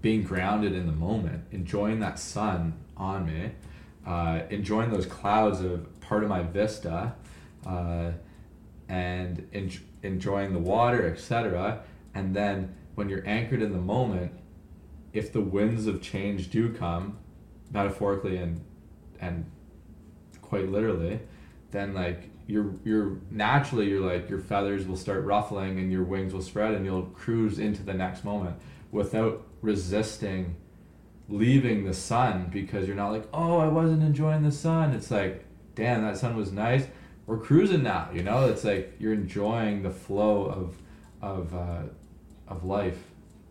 being 0.00 0.22
grounded 0.22 0.74
in 0.74 0.86
the 0.86 0.92
moment 0.92 1.44
enjoying 1.50 1.98
that 1.98 2.18
sun 2.18 2.74
on 2.96 3.26
me 3.26 3.50
uh, 4.06 4.40
enjoying 4.50 4.90
those 4.90 5.06
clouds 5.06 5.60
of 5.60 6.00
part 6.00 6.22
of 6.22 6.28
my 6.28 6.42
vista 6.42 7.14
uh, 7.66 8.10
and 8.88 9.48
en- 9.52 9.70
enjoying 10.02 10.52
the 10.52 10.58
water 10.58 11.06
etc 11.06 11.82
and 12.14 12.34
then 12.34 12.74
when 12.94 13.08
you're 13.08 13.26
anchored 13.26 13.62
in 13.62 13.72
the 13.72 13.78
moment 13.78 14.32
if 15.12 15.32
the 15.32 15.40
winds 15.40 15.86
of 15.86 16.02
change 16.02 16.50
do 16.50 16.72
come 16.72 17.18
metaphorically 17.70 18.36
and 18.36 18.62
and 19.20 19.50
quite 20.42 20.68
literally 20.68 21.18
then 21.70 21.94
like 21.94 22.30
you're 22.46 22.74
you're 22.84 23.18
naturally 23.30 23.88
you're 23.88 24.00
like 24.00 24.28
your 24.28 24.38
feathers 24.38 24.86
will 24.86 24.96
start 24.96 25.24
ruffling 25.24 25.78
and 25.78 25.90
your 25.90 26.04
wings 26.04 26.34
will 26.34 26.42
spread 26.42 26.74
and 26.74 26.84
you'll 26.84 27.06
cruise 27.06 27.58
into 27.58 27.82
the 27.82 27.94
next 27.94 28.24
moment 28.24 28.56
without 28.92 29.46
resisting 29.62 30.54
leaving 31.28 31.84
the 31.84 31.94
sun 31.94 32.50
because 32.52 32.86
you're 32.86 32.96
not 32.96 33.10
like 33.10 33.28
oh 33.32 33.58
I 33.58 33.68
wasn't 33.68 34.02
enjoying 34.02 34.42
the 34.42 34.52
sun. 34.52 34.92
It's 34.92 35.10
like 35.10 35.44
damn 35.74 36.02
that 36.02 36.16
sun 36.16 36.36
was 36.36 36.52
nice. 36.52 36.86
We're 37.26 37.38
cruising 37.38 37.82
now 37.82 38.10
you 38.12 38.22
know? 38.22 38.46
It's 38.46 38.64
like 38.64 38.94
you're 38.98 39.14
enjoying 39.14 39.82
the 39.82 39.90
flow 39.90 40.46
of 40.46 40.76
of 41.22 41.54
uh, 41.54 41.82
of 42.48 42.64
life. 42.64 42.98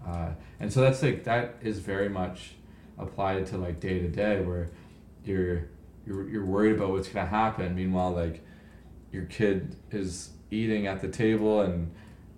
Uh, 0.06 0.30
and 0.60 0.72
so 0.72 0.82
that's 0.82 1.02
like 1.02 1.24
that 1.24 1.56
is 1.62 1.80
very 1.80 2.10
much 2.10 2.56
applied 2.98 3.46
to 3.48 3.58
like 3.58 3.80
day 3.80 4.00
to 4.00 4.08
day 4.08 4.42
where 4.42 4.70
you're 5.26 5.70
you're 6.06 6.30
you're 6.30 6.46
worried 6.46 6.76
about 6.76 6.92
what's 6.92 7.08
gonna 7.08 7.28
happen. 7.28 7.76
Meanwhile, 7.76 8.12
like 8.12 8.42
your 9.12 9.26
kid 9.26 9.76
is 9.92 10.32
eating 10.52 10.88
at 10.88 11.02
the 11.02 11.08
table 11.08 11.62
and 11.62 11.92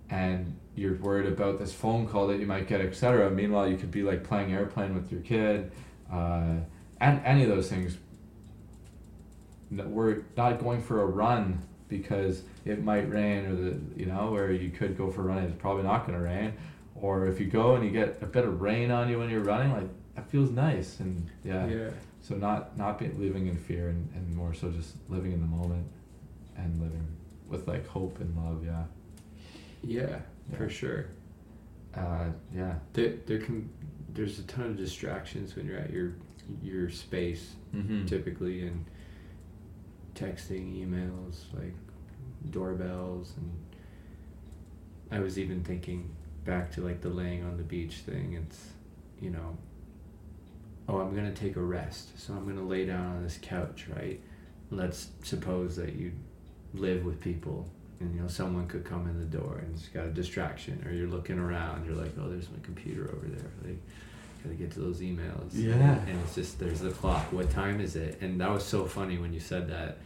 and 0.08 0.56
you're 0.76 0.94
worried 0.96 1.26
about 1.26 1.58
this 1.58 1.72
phone 1.72 2.06
call 2.06 2.28
that 2.28 2.38
you 2.38 2.46
might 2.46 2.68
get, 2.68 2.80
etc. 2.80 3.30
Meanwhile, 3.30 3.68
you 3.68 3.76
could 3.76 3.90
be 3.90 4.02
like 4.02 4.22
playing 4.22 4.52
airplane 4.52 4.94
with 4.94 5.10
your 5.10 5.22
kid, 5.22 5.72
uh, 6.12 6.56
and 7.00 7.20
any 7.24 7.42
of 7.42 7.48
those 7.48 7.68
things. 7.68 7.96
We're 9.70 10.22
not 10.36 10.60
going 10.60 10.80
for 10.80 11.02
a 11.02 11.06
run 11.06 11.60
because 11.88 12.42
it 12.64 12.84
might 12.84 13.10
rain, 13.10 13.46
or 13.46 13.56
the 13.56 13.80
you 13.96 14.06
know 14.06 14.30
where 14.30 14.52
you 14.52 14.70
could 14.70 14.96
go 14.96 15.10
for 15.10 15.22
a 15.22 15.24
run. 15.24 15.38
It's 15.38 15.60
probably 15.60 15.82
not 15.82 16.06
going 16.06 16.16
to 16.18 16.24
rain, 16.24 16.52
or 16.94 17.26
if 17.26 17.40
you 17.40 17.46
go 17.46 17.74
and 17.74 17.84
you 17.84 17.90
get 17.90 18.18
a 18.22 18.26
bit 18.26 18.44
of 18.44 18.60
rain 18.60 18.90
on 18.90 19.08
you 19.08 19.18
when 19.18 19.30
you're 19.30 19.40
running, 19.40 19.72
like 19.72 19.88
that 20.14 20.30
feels 20.30 20.50
nice 20.50 21.00
and 21.00 21.28
yeah. 21.42 21.66
Yeah. 21.66 21.90
So 22.20 22.34
not 22.34 22.76
not 22.76 22.98
be, 22.98 23.08
living 23.08 23.46
in 23.46 23.56
fear 23.56 23.88
and, 23.88 24.08
and 24.14 24.34
more 24.34 24.52
so 24.52 24.70
just 24.70 24.94
living 25.08 25.32
in 25.32 25.40
the 25.40 25.46
moment 25.46 25.86
and 26.56 26.80
living 26.80 27.06
with 27.48 27.66
like 27.66 27.86
hope 27.86 28.20
and 28.20 28.36
love. 28.36 28.64
Yeah. 28.64 28.84
Yeah, 29.82 30.18
Yeah. 30.50 30.58
for 30.58 30.68
sure. 30.68 31.06
Uh, 31.94 32.26
yeah. 32.54 32.74
There, 32.92 33.14
there 33.26 33.38
can, 33.38 33.70
there's 34.12 34.38
a 34.38 34.42
ton 34.44 34.66
of 34.66 34.76
distractions 34.76 35.56
when 35.56 35.66
you're 35.66 35.78
at 35.78 35.90
your, 35.90 36.14
your 36.62 36.90
space, 36.90 37.54
Mm-hmm. 37.74 38.06
typically, 38.06 38.66
and 38.66 38.86
texting, 40.14 40.82
emails, 40.86 41.40
like 41.52 41.74
doorbells, 42.50 43.32
and 43.36 43.50
I 45.10 45.20
was 45.22 45.38
even 45.38 45.62
thinking 45.62 46.14
back 46.44 46.70
to 46.72 46.80
like 46.80 47.00
the 47.02 47.08
laying 47.10 47.44
on 47.44 47.56
the 47.58 47.62
beach 47.62 47.96
thing. 47.96 48.32
It's, 48.42 48.68
you 49.20 49.30
know, 49.30 49.58
oh, 50.88 50.98
I'm 51.00 51.14
gonna 51.14 51.32
take 51.34 51.56
a 51.56 51.60
rest, 51.60 52.18
so 52.18 52.32
I'm 52.32 52.46
gonna 52.48 52.66
lay 52.66 52.86
down 52.86 53.16
on 53.16 53.22
this 53.22 53.38
couch, 53.42 53.86
right? 53.94 54.20
Let's 54.70 55.08
suppose 55.22 55.76
that 55.76 55.94
you 55.96 56.12
live 56.72 57.04
with 57.04 57.20
people, 57.20 57.68
and 58.00 58.14
you 58.14 58.20
know 58.20 58.28
someone 58.28 58.66
could 58.66 58.84
come 58.84 59.06
in 59.08 59.18
the 59.18 59.38
door 59.38 59.58
and 59.58 59.74
it's 59.74 59.88
got 59.88 60.04
a 60.04 60.10
distraction, 60.10 60.82
or 60.86 60.92
you're 60.92 61.08
looking 61.08 61.38
around, 61.38 61.86
you're 61.86 61.94
like, 61.94 62.12
oh, 62.20 62.28
there's 62.28 62.50
my 62.50 62.58
computer 62.62 63.10
over 63.16 63.26
there, 63.26 63.50
like. 63.64 63.78
Gotta 64.44 64.54
get 64.54 64.70
to 64.72 64.80
those 64.80 65.00
emails. 65.00 65.50
Yeah. 65.54 65.98
And 66.06 66.20
it's 66.20 66.34
just 66.36 66.60
there's 66.60 66.80
the 66.80 66.90
clock. 66.90 67.32
What 67.32 67.50
time 67.50 67.80
is 67.80 67.96
it? 67.96 68.20
And 68.20 68.40
that 68.40 68.50
was 68.50 68.64
so 68.64 68.84
funny 68.84 69.18
when 69.18 69.32
you 69.32 69.40
said 69.40 69.68
that. 69.70 69.98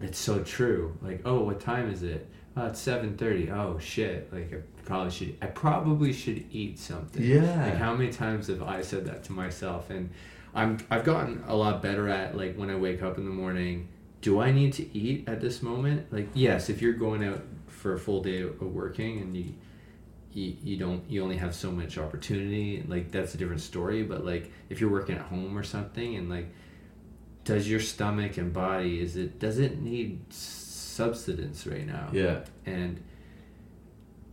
It's 0.00 0.18
so 0.18 0.42
true. 0.42 0.96
Like, 1.02 1.20
oh, 1.24 1.42
what 1.42 1.60
time 1.60 1.90
is 1.90 2.02
it? 2.02 2.26
Oh, 2.56 2.66
it's 2.66 2.80
seven 2.80 3.16
thirty. 3.16 3.48
Oh 3.50 3.78
shit! 3.78 4.32
Like, 4.32 4.52
I 4.52 4.56
probably 4.84 5.12
should. 5.12 5.36
I 5.40 5.46
probably 5.46 6.12
should 6.12 6.46
eat 6.50 6.78
something. 6.80 7.22
Yeah. 7.22 7.64
Like, 7.64 7.76
how 7.76 7.94
many 7.94 8.10
times 8.10 8.48
have 8.48 8.62
I 8.62 8.82
said 8.82 9.04
that 9.04 9.22
to 9.24 9.32
myself? 9.32 9.90
And 9.90 10.10
I'm 10.54 10.78
I've 10.90 11.04
gotten 11.04 11.44
a 11.46 11.54
lot 11.54 11.80
better 11.80 12.08
at 12.08 12.36
like 12.36 12.56
when 12.56 12.70
I 12.70 12.76
wake 12.76 13.02
up 13.02 13.18
in 13.18 13.24
the 13.24 13.30
morning. 13.30 13.88
Do 14.20 14.40
I 14.40 14.50
need 14.50 14.72
to 14.74 14.96
eat 14.96 15.28
at 15.28 15.40
this 15.40 15.62
moment? 15.62 16.12
Like, 16.12 16.28
yes. 16.34 16.68
If 16.68 16.82
you're 16.82 16.92
going 16.94 17.24
out 17.24 17.42
for 17.68 17.94
a 17.94 17.98
full 17.98 18.22
day 18.22 18.42
of 18.42 18.60
working 18.60 19.20
and 19.20 19.36
you 19.36 19.54
you, 20.32 20.56
you 20.62 20.76
don't 20.76 21.08
you 21.10 21.22
only 21.22 21.36
have 21.36 21.54
so 21.54 21.70
much 21.70 21.96
opportunity 21.96 22.84
like 22.86 23.10
that's 23.10 23.34
a 23.34 23.38
different 23.38 23.62
story 23.62 24.02
but 24.02 24.26
like 24.26 24.52
if 24.68 24.78
you're 24.80 24.90
working 24.90 25.14
at 25.16 25.22
home 25.22 25.56
or 25.56 25.62
something 25.62 26.16
and 26.16 26.28
like 26.28 26.48
does 27.44 27.68
your 27.70 27.80
stomach 27.80 28.36
and 28.36 28.52
body 28.52 29.00
is 29.00 29.16
it 29.16 29.38
does 29.38 29.58
it 29.58 29.80
need 29.80 30.20
substance 30.32 31.66
right 31.66 31.86
now 31.86 32.10
Yeah. 32.12 32.40
and 32.66 33.02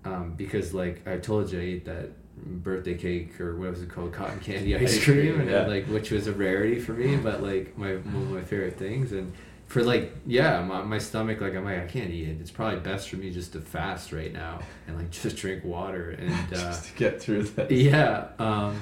um, 0.04 0.34
because 0.36 0.74
like 0.74 1.08
I 1.08 1.18
told 1.18 1.52
you 1.52 1.60
I 1.60 1.64
ate 1.64 1.86
that 1.86 2.10
birthday 2.38 2.96
cake 2.96 3.40
or 3.40 3.56
what 3.56 3.70
was 3.72 3.82
it 3.82 3.90
called 3.90 4.12
cotton 4.12 4.40
candy 4.42 4.76
ice 4.76 5.02
cream 5.04 5.18
cream, 5.36 5.40
and 5.42 5.50
yeah. 5.50 5.66
like 5.66 5.86
which 5.88 6.12
was 6.12 6.28
a 6.28 6.34
rarity 6.34 6.80
for 6.80 6.92
me 6.94 7.16
but 7.16 7.42
like 7.42 7.78
my 7.78 7.94
one 7.96 8.24
of 8.24 8.32
my 8.32 8.42
favorite 8.42 8.78
things 8.78 9.12
and 9.14 9.32
for 9.68 9.84
like 9.84 10.16
yeah 10.28 10.62
my, 10.64 10.84
my 10.84 10.98
stomach 10.98 11.42
like 11.42 11.56
I'm 11.56 11.66
like 11.66 11.80
I 11.80 11.86
can't 11.86 12.12
eat 12.12 12.28
it 12.30 12.38
it's 12.40 12.52
probably 12.52 12.80
best 12.80 13.10
for 13.10 13.16
me 13.18 13.32
just 13.32 13.54
to 13.54 13.62
fast 13.62 14.12
right 14.12 14.32
now 14.32 14.60
and 14.88 14.96
like 14.98 15.10
just 15.22 15.38
drink 15.38 15.64
water 15.64 16.12
and 16.12 16.32
uh, 16.34 16.48
just 16.50 16.86
to 16.88 16.94
get 16.94 17.22
through 17.22 17.44
that 17.44 17.72
yeah 17.92 18.28
um 18.40 18.80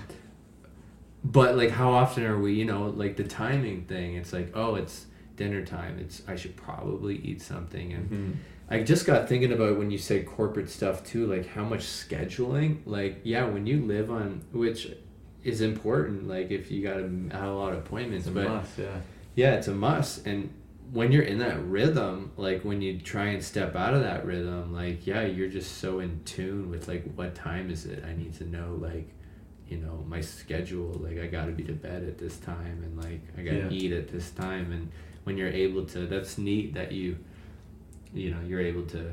but 1.24 1.56
like 1.56 1.70
how 1.70 1.92
often 1.92 2.24
are 2.26 2.38
we 2.40 2.54
you 2.54 2.66
know 2.66 2.88
like 2.88 3.16
the 3.16 3.24
timing 3.24 3.86
thing 3.86 4.16
it's 4.16 4.34
like 4.34 4.52
oh 4.56 4.76
it's 4.76 5.06
dinner 5.36 5.66
time 5.66 5.98
it's 6.00 6.22
i 6.28 6.36
should 6.36 6.56
probably 6.56 7.16
eat 7.18 7.42
something 7.42 7.94
and 7.94 8.10
Mhm. 8.12 8.34
i 8.70 8.84
just 8.84 9.06
got 9.06 9.28
thinking 9.30 9.52
about 9.54 9.78
when 9.78 9.90
you 9.90 9.98
say 9.98 10.22
corporate 10.22 10.70
stuff 10.70 11.04
too 11.06 11.26
like 11.26 11.48
how 11.48 11.64
much 11.64 11.82
scheduling 11.82 12.80
like 12.86 13.22
yeah 13.24 13.46
when 13.46 13.66
you 13.66 13.86
live 13.86 14.12
on 14.12 14.42
which 14.52 14.90
is 15.44 15.62
important 15.62 16.28
like 16.28 16.52
if 16.52 16.70
you 16.72 16.84
got 16.84 16.96
to 16.98 17.30
have 17.32 17.48
a 17.50 17.54
lot 17.54 17.72
of 17.74 17.80
appointments 17.80 18.28
It's 18.28 18.36
a 18.36 18.40
but 18.40 18.48
must, 18.50 18.78
yeah. 18.78 18.86
yeah, 19.36 19.54
it's 19.56 19.68
a 19.68 19.74
must. 19.74 20.26
And 20.26 20.54
when 20.94 21.12
you're 21.12 21.24
in 21.24 21.40
that 21.40 21.60
rhythm, 21.66 22.32
like 22.38 22.64
when 22.64 22.80
you 22.80 23.00
try 23.00 23.26
and 23.26 23.44
step 23.44 23.76
out 23.76 23.96
of 23.96 24.02
that 24.02 24.26
rhythm, 24.28 24.72
like 24.74 25.08
yeah, 25.08 25.24
you're 25.26 25.50
just 25.50 25.80
so 25.80 26.00
in 26.00 26.22
tune 26.24 26.70
with 26.70 26.88
like 26.88 27.04
what 27.16 27.34
time 27.34 27.72
is 27.72 27.86
it? 27.88 28.04
I 28.08 28.14
need 28.16 28.36
to 28.36 28.46
know 28.46 28.78
like, 28.80 29.10
you 29.68 29.78
know, 29.78 30.06
my 30.08 30.22
schedule. 30.22 30.92
Like 31.02 31.18
I 31.20 31.26
got 31.26 31.46
to 31.48 31.52
be 31.52 31.64
to 31.64 31.74
bed 31.74 32.04
at 32.04 32.20
this 32.20 32.38
time, 32.38 32.84
and 32.84 32.96
like 33.04 33.22
I 33.38 33.42
got 33.42 33.52
to 33.52 33.58
Yeah. 33.58 33.70
eat 33.72 33.92
at 33.92 34.08
this 34.10 34.30
time. 34.32 34.72
And 34.72 34.92
when 35.24 35.36
you're 35.36 35.50
able 35.50 35.84
to, 35.88 36.06
that's 36.06 36.38
neat 36.38 36.76
that 36.76 36.92
you, 36.92 37.18
you 38.14 38.30
know, 38.30 38.42
you're 38.46 38.62
able 38.62 38.86
to 38.88 39.12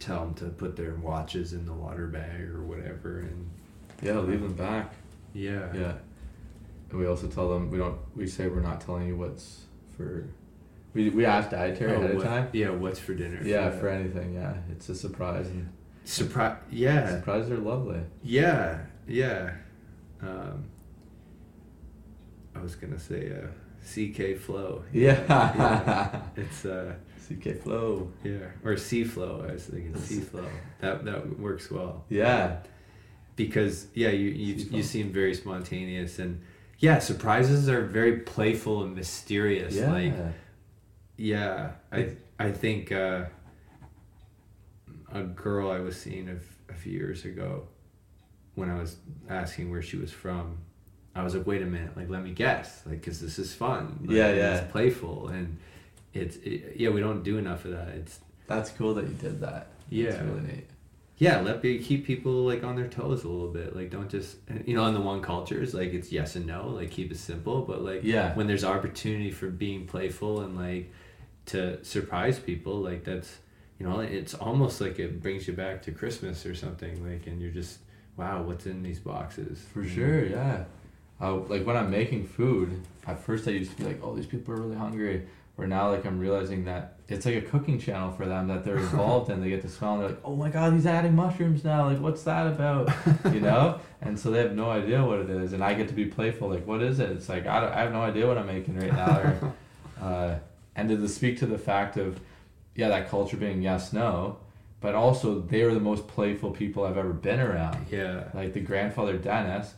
tell 0.00 0.20
them 0.20 0.34
to 0.36 0.46
put 0.46 0.74
their 0.74 0.94
watches 0.94 1.52
in 1.52 1.66
the 1.66 1.72
water 1.74 2.06
bag 2.06 2.48
or 2.48 2.62
whatever. 2.62 3.20
And 3.20 3.50
Yeah, 4.02 4.20
leave 4.20 4.40
them 4.40 4.54
back. 4.54 4.94
yeah, 5.34 5.70
Yeah. 5.74 5.94
And 6.90 6.98
we 6.98 7.06
also 7.06 7.26
tell 7.26 7.50
them 7.50 7.70
we 7.70 7.76
don't. 7.76 7.98
We 8.16 8.26
say 8.26 8.48
we're 8.48 8.60
not 8.60 8.80
telling 8.80 9.06
you 9.06 9.16
what's 9.18 9.64
for. 9.94 10.24
We 10.94 11.10
we 11.10 11.24
ask 11.26 11.50
dietary 11.50 11.92
Oh, 11.92 12.00
ahead 12.00 12.16
of 12.16 12.22
time. 12.22 12.48
Yeah, 12.52 12.70
what's 12.70 12.98
for 12.98 13.14
dinner? 13.14 13.40
Yeah, 13.44 13.70
for 13.70 13.88
anything. 13.88 14.34
Yeah, 14.34 14.54
it's 14.70 14.88
a 14.88 14.94
surprise, 14.94 15.48
and 15.48 15.68
surprise. 16.04 16.56
Yeah, 16.70 17.10
surprises 17.10 17.50
are 17.50 17.58
lovely. 17.58 18.00
Yeah, 18.22 18.78
yeah. 19.06 19.52
Um, 20.22 20.64
I 22.54 22.60
was 22.60 22.74
gonna 22.74 22.98
say 22.98 23.30
uh, 23.32 23.48
CK 23.84 24.38
flow. 24.38 24.82
Yeah. 24.92 26.20
It's 26.36 26.64
uh, 26.64 26.94
CK 27.28 27.60
flow. 27.62 28.10
yeah, 28.24 28.46
or 28.64 28.76
C 28.76 29.04
flow. 29.04 29.44
I 29.48 29.52
was 29.52 29.64
thinking 29.66 29.94
C 29.96 30.20
flow. 30.20 30.46
That 30.80 31.04
that 31.04 31.38
works 31.38 31.70
well 31.70 32.04
Yeah. 32.08 32.58
because 33.36 33.86
yeah, 33.94 34.08
you 34.08 34.30
you, 34.30 34.58
C-flow. 34.58 34.76
you 34.76 34.82
seem 34.82 35.12
very 35.12 35.34
spontaneous 35.34 36.18
and 36.18 36.40
yeah, 36.78 36.98
surprises 37.00 37.68
are 37.68 37.82
very 37.84 38.18
playful 38.20 38.82
and 38.84 38.94
mysterious. 38.94 39.74
Yeah. 39.74 39.92
Like 39.92 40.14
yeah, 41.18 41.72
I 41.92 42.16
I 42.38 42.50
think 42.52 42.90
uh, 42.92 43.24
a 45.12 45.22
girl 45.22 45.70
I 45.70 45.80
was 45.80 46.00
seeing 46.00 46.28
a, 46.28 46.32
f- 46.34 46.58
a 46.70 46.74
few 46.74 46.92
years 46.92 47.24
ago, 47.24 47.66
when 48.54 48.70
I 48.70 48.78
was 48.78 48.96
asking 49.28 49.70
where 49.70 49.82
she 49.82 49.96
was 49.96 50.12
from, 50.12 50.58
I 51.14 51.22
was 51.22 51.34
like, 51.34 51.46
wait 51.46 51.62
a 51.62 51.66
minute, 51.66 51.96
like 51.96 52.08
let 52.08 52.22
me 52.22 52.30
guess, 52.32 52.82
like 52.86 53.00
because 53.00 53.20
this 53.20 53.38
is 53.38 53.54
fun. 53.54 53.98
Like, 54.02 54.16
Yeah, 54.16 54.32
yeah. 54.32 54.56
It's 54.58 54.72
playful 54.72 55.28
and 55.28 55.58
it's 56.14 56.36
it, 56.36 56.74
yeah 56.76 56.88
we 56.90 57.00
don't 57.00 57.22
do 57.22 57.38
enough 57.38 57.64
of 57.64 57.72
that. 57.72 57.88
It's 57.88 58.20
That's 58.46 58.70
cool 58.70 58.94
that 58.94 59.06
you 59.08 59.14
did 59.14 59.40
that. 59.40 59.68
Yeah. 59.90 60.10
That's 60.12 60.22
really 60.24 60.40
neat. 60.42 60.66
yeah 61.16 61.40
let 61.40 61.60
be 61.62 61.78
keep 61.80 62.06
people 62.06 62.32
like 62.44 62.62
on 62.62 62.76
their 62.76 62.86
toes 62.88 63.24
a 63.24 63.28
little 63.28 63.50
bit 63.52 63.74
like 63.74 63.90
don't 63.90 64.08
just 64.10 64.36
you 64.66 64.74
know 64.76 64.84
in 64.86 64.94
the 64.94 65.00
one 65.00 65.20
cultures 65.22 65.72
like 65.74 65.92
it's 65.94 66.12
yes 66.12 66.36
and 66.36 66.46
no 66.46 66.68
like 66.68 66.90
keep 66.92 67.10
it 67.10 67.16
simple 67.18 67.62
but 67.62 67.82
like 67.82 68.00
Yeah. 68.04 68.34
when 68.36 68.46
there's 68.46 68.64
opportunity 68.64 69.30
for 69.32 69.48
being 69.48 69.86
playful 69.86 70.42
and 70.42 70.56
like 70.56 70.92
to 71.48 71.82
surprise 71.84 72.38
people 72.38 72.76
like 72.80 73.04
that's 73.04 73.38
you 73.78 73.86
know 73.86 74.00
it's 74.00 74.34
almost 74.34 74.80
like 74.80 74.98
it 74.98 75.22
brings 75.22 75.46
you 75.46 75.52
back 75.54 75.82
to 75.82 75.90
christmas 75.92 76.44
or 76.46 76.54
something 76.54 76.94
like 77.08 77.26
and 77.26 77.40
you're 77.40 77.50
just 77.50 77.78
wow 78.16 78.42
what's 78.42 78.66
in 78.66 78.82
these 78.82 78.98
boxes 78.98 79.64
For 79.72 79.80
know? 79.80 79.88
sure, 79.88 80.24
yeah. 80.26 80.64
Uh, 81.20 81.34
like 81.34 81.66
when 81.66 81.76
I'm 81.76 81.90
making 81.90 82.26
food, 82.28 82.80
at 83.06 83.18
first 83.18 83.48
I 83.48 83.50
used 83.50 83.72
to 83.72 83.76
be 83.76 83.84
like, 83.84 84.00
"Oh, 84.04 84.14
these 84.14 84.26
people 84.26 84.54
are 84.54 84.60
really 84.60 84.76
hungry." 84.76 85.26
Where 85.56 85.66
now, 85.66 85.90
like 85.90 86.04
I'm 86.06 86.20
realizing 86.20 86.64
that 86.66 86.94
it's 87.08 87.26
like 87.26 87.34
a 87.34 87.40
cooking 87.40 87.80
channel 87.80 88.12
for 88.12 88.24
them 88.26 88.46
that 88.46 88.64
they're 88.64 88.76
involved 88.88 89.28
in. 89.28 89.40
They 89.40 89.48
get 89.48 89.62
to 89.62 89.68
smell 89.68 89.94
and 89.94 90.02
they're 90.02 90.08
like, 90.10 90.20
"Oh 90.24 90.36
my 90.36 90.48
god, 90.48 90.74
he's 90.74 90.86
adding 90.86 91.16
mushrooms 91.16 91.64
now! 91.64 91.86
Like, 91.86 92.00
what's 92.00 92.22
that 92.22 92.46
about?" 92.46 92.88
You 93.34 93.40
know? 93.40 93.80
and 94.00 94.16
so 94.16 94.30
they 94.30 94.38
have 94.38 94.54
no 94.54 94.70
idea 94.70 95.04
what 95.04 95.18
it 95.18 95.30
is, 95.30 95.52
and 95.54 95.64
I 95.64 95.74
get 95.74 95.88
to 95.88 95.94
be 95.94 96.04
playful. 96.04 96.48
Like, 96.50 96.64
what 96.64 96.82
is 96.82 97.00
it? 97.00 97.10
It's 97.10 97.28
like 97.28 97.46
I, 97.48 97.68
I 97.68 97.80
have 97.82 97.92
no 97.92 98.02
idea 98.02 98.24
what 98.28 98.38
I'm 98.38 98.46
making 98.46 98.78
right 98.78 98.92
now. 98.92 99.18
Or, 99.18 99.54
uh, 100.00 100.34
and 100.78 100.88
to 100.88 101.08
speak 101.08 101.38
to 101.38 101.46
the 101.46 101.58
fact 101.58 101.96
of, 101.96 102.20
yeah, 102.74 102.88
that 102.88 103.08
culture 103.08 103.36
being 103.36 103.60
yes 103.62 103.92
no, 103.92 104.38
but 104.80 104.94
also 104.94 105.40
they 105.40 105.62
are 105.62 105.74
the 105.74 105.80
most 105.80 106.06
playful 106.06 106.52
people 106.52 106.84
I've 106.84 106.96
ever 106.96 107.12
been 107.12 107.40
around 107.40 107.86
yeah 107.90 108.28
like 108.32 108.52
the 108.52 108.60
grandfather 108.60 109.16
Dennis, 109.16 109.74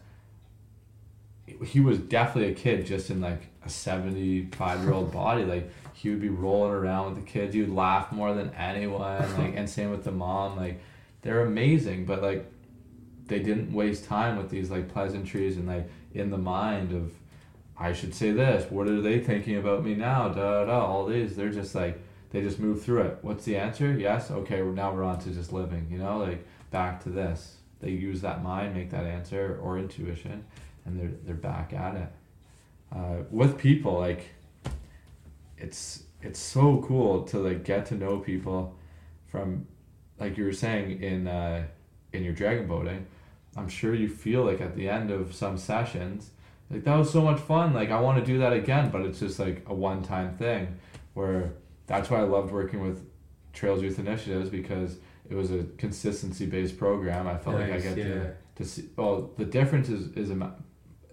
he 1.65 1.81
was 1.81 1.99
definitely 1.99 2.53
a 2.53 2.55
kid 2.55 2.87
just 2.87 3.11
in 3.11 3.21
like 3.21 3.49
a 3.65 3.69
75 3.69 4.83
year 4.83 4.93
old 4.93 5.13
body. 5.21 5.45
Like 5.45 5.71
he 5.95 6.11
would 6.11 6.21
be 6.21 6.29
rolling 6.29 6.73
around 6.73 7.15
with 7.15 7.25
the 7.25 7.31
kids. 7.31 7.55
He 7.55 7.61
would 7.61 7.75
laugh 7.75 8.13
more 8.13 8.35
than 8.35 8.51
anyone. 8.55 9.21
Like, 9.39 9.57
and 9.57 9.69
same 9.69 9.91
with 9.91 10.05
the 10.05 10.13
mom. 10.13 10.57
Like 10.57 10.81
they're 11.23 11.43
amazing, 11.43 12.07
but 12.07 12.23
like 12.23 12.51
they 13.27 13.39
didn't 13.41 13.73
waste 13.73 14.05
time 14.05 14.37
with 14.37 14.51
these 14.51 14.71
like 14.71 14.89
pleasantries 14.93 15.57
and 15.57 15.67
like 15.67 15.89
in 16.15 16.31
the 16.31 16.39
mind 16.39 16.93
of, 16.93 17.13
I 17.81 17.95
should 17.95 18.15
say 18.15 18.31
this. 18.31 18.71
What 18.71 18.89
are 18.89 19.01
they 19.01 19.21
thinking 19.21 19.57
about 19.57 19.83
me 19.83 19.95
now? 19.95 20.29
Da 20.29 20.67
da. 20.67 20.85
all 20.85 21.07
these. 21.07 21.35
They're 21.35 21.51
just 21.51 21.75
like 21.75 21.99
they 22.31 22.43
just 22.43 22.61
move 22.61 22.83
through 22.83 23.03
it. 23.03 23.19
What's 23.23 23.47
the 23.47 23.57
answer? 23.57 23.91
Yes. 23.99 24.31
Okay. 24.31 24.61
Now 24.61 24.93
we're 24.93 25.03
on 25.03 25.19
to 25.21 25.31
just 25.31 25.51
living. 25.51 25.89
You 25.91 25.99
know, 25.99 26.19
like 26.19 26.47
back 26.71 27.03
to 27.05 27.09
this. 27.09 27.57
They 27.81 27.91
use 27.91 28.21
that 28.21 28.43
mind, 28.43 28.75
make 28.75 28.91
that 28.91 29.07
answer 29.07 29.59
or 29.63 29.79
intuition, 29.79 30.45
and 30.85 31.01
they're 31.01 31.13
they're 31.25 31.35
back 31.35 31.73
at 31.73 31.97
it. 31.97 32.13
Uh, 32.95 33.23
with 33.31 33.57
people, 33.57 33.99
like 33.99 34.27
it's 35.57 36.03
it's 36.21 36.39
so 36.39 36.85
cool 36.87 37.23
to 37.25 37.39
like 37.39 37.65
get 37.65 37.87
to 37.87 37.95
know 37.95 38.19
people 38.19 38.77
from, 39.27 39.67
like 40.19 40.37
you 40.37 40.45
were 40.45 40.53
saying 40.53 41.03
in 41.03 41.27
uh, 41.27 41.65
in 42.13 42.25
your 42.25 42.35
dragon 42.35 42.67
boating. 42.67 43.07
I'm 43.57 43.69
sure 43.69 43.95
you 43.95 44.09
feel 44.09 44.45
like 44.45 44.61
at 44.61 44.77
the 44.77 44.89
end 44.89 45.11
of 45.11 45.35
some 45.35 45.57
sessions, 45.59 46.31
like 46.71 46.85
that 46.85 46.97
was 46.97 47.11
so 47.11 47.21
much 47.23 47.41
fun. 47.41 47.75
Like 47.75 47.91
I 47.91 48.01
want 48.01 48.19
to 48.19 48.25
do 48.25 48.39
that 48.39 48.53
again, 48.53 48.91
but 48.91 49.03
it's 49.03 49.19
just 49.19 49.39
like 49.39 49.65
a 49.67 49.75
one 49.75 50.03
time 50.03 50.37
thing. 50.37 50.79
Where 51.15 51.53
that's 51.87 52.09
why 52.09 52.19
I 52.19 52.23
loved 52.23 52.53
working 52.53 52.81
with 52.81 53.05
Trails 53.53 53.83
Youth 53.83 53.99
Initiatives 53.99 54.49
because 54.49 54.97
it 55.29 55.35
was 55.35 55.51
a 55.51 55.65
consistency 55.79 56.47
based 56.47 56.79
program. 56.79 57.27
I 57.27 57.37
felt 57.37 57.57
like 57.57 57.67
I 57.67 57.71
Nice, 57.73 57.83
get 57.83 57.99
yeah. 57.99 58.05
to 58.05 58.35
to 58.57 58.65
see. 58.65 58.89
Well, 58.97 59.33
the 59.37 59.45
difference 59.45 59.89
is 59.89 60.13
is 60.17 60.31
a 60.31 60.55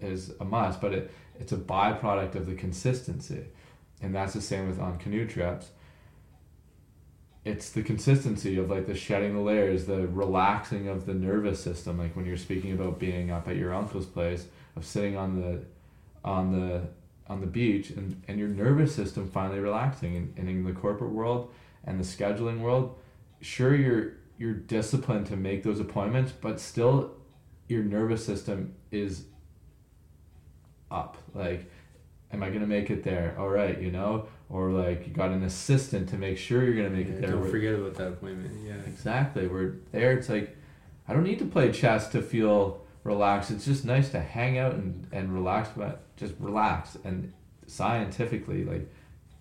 is 0.00 0.32
a 0.40 0.44
must, 0.44 0.80
but 0.80 0.92
it 0.92 1.10
it's 1.40 1.52
a 1.52 1.56
byproduct 1.56 2.34
of 2.36 2.46
the 2.46 2.54
consistency, 2.54 3.44
and 4.00 4.14
that's 4.14 4.34
the 4.34 4.40
same 4.40 4.68
with 4.68 4.78
on 4.80 4.98
canoe 4.98 5.26
trips. 5.26 5.70
It's 7.44 7.70
the 7.70 7.82
consistency 7.82 8.58
of 8.58 8.68
like 8.70 8.86
the 8.86 8.94
shedding 8.94 9.34
the 9.34 9.40
layers, 9.40 9.86
the 9.86 10.06
relaxing 10.08 10.88
of 10.88 11.06
the 11.06 11.14
nervous 11.14 11.60
system. 11.62 11.98
Like 11.98 12.14
when 12.14 12.26
you're 12.26 12.36
speaking 12.36 12.72
about 12.72 12.98
being 12.98 13.30
up 13.30 13.48
at 13.48 13.56
your 13.56 13.72
uncle's 13.72 14.06
place, 14.06 14.46
of 14.78 14.84
sitting 14.84 15.16
on 15.16 15.40
the 15.40 15.60
on 16.24 16.52
the 16.52 16.82
on 17.26 17.40
the 17.42 17.46
beach 17.46 17.90
and, 17.90 18.22
and 18.26 18.38
your 18.38 18.48
nervous 18.48 18.94
system 18.94 19.28
finally 19.28 19.58
relaxing. 19.60 20.16
And, 20.16 20.32
and 20.38 20.48
in 20.48 20.64
the 20.64 20.72
corporate 20.72 21.10
world 21.10 21.52
and 21.84 22.00
the 22.00 22.04
scheduling 22.04 22.60
world 22.60 22.96
sure 23.40 23.74
you're 23.74 24.12
you're 24.38 24.54
disciplined 24.54 25.26
to 25.26 25.36
make 25.36 25.62
those 25.62 25.80
appointments 25.80 26.32
but 26.32 26.58
still 26.60 27.12
your 27.68 27.82
nervous 27.82 28.24
system 28.24 28.74
is 28.90 29.24
up. 30.90 31.18
Like 31.34 31.70
am 32.32 32.42
i 32.42 32.50
gonna 32.50 32.66
make 32.66 32.90
it 32.90 33.02
there? 33.04 33.34
All 33.38 33.48
right 33.48 33.80
you 33.80 33.90
know? 33.90 34.26
Or 34.48 34.70
like 34.70 35.06
you 35.06 35.12
got 35.12 35.30
an 35.30 35.42
assistant 35.42 36.08
to 36.10 36.16
make 36.16 36.38
sure 36.38 36.64
you're 36.64 36.74
gonna 36.76 36.88
make 36.96 37.08
Yeah, 37.08 37.14
it 37.14 37.20
there. 37.20 37.30
don't 37.32 37.40
We're- 37.40 37.50
forget 37.50 37.74
about 37.74 37.94
that 37.96 38.08
appointment 38.08 38.54
yeah. 38.64 38.74
Exactly. 38.86 39.48
We're 39.48 39.74
there. 39.92 40.12
It's 40.12 40.28
like 40.28 40.56
I 41.06 41.12
don't 41.14 41.24
need 41.24 41.38
to 41.40 41.46
play 41.46 41.72
chess 41.72 42.08
to 42.08 42.22
feel 42.22 42.82
relaxed. 43.04 43.50
It's 43.50 43.64
just 43.64 43.84
nice 43.84 44.10
to 44.10 44.20
hang 44.20 44.58
out 44.58 44.74
and, 44.74 45.06
and 45.12 45.32
relax, 45.32 45.70
but 45.76 46.02
just 46.16 46.34
relax. 46.38 46.96
And 47.04 47.32
scientifically, 47.66 48.64
like 48.64 48.92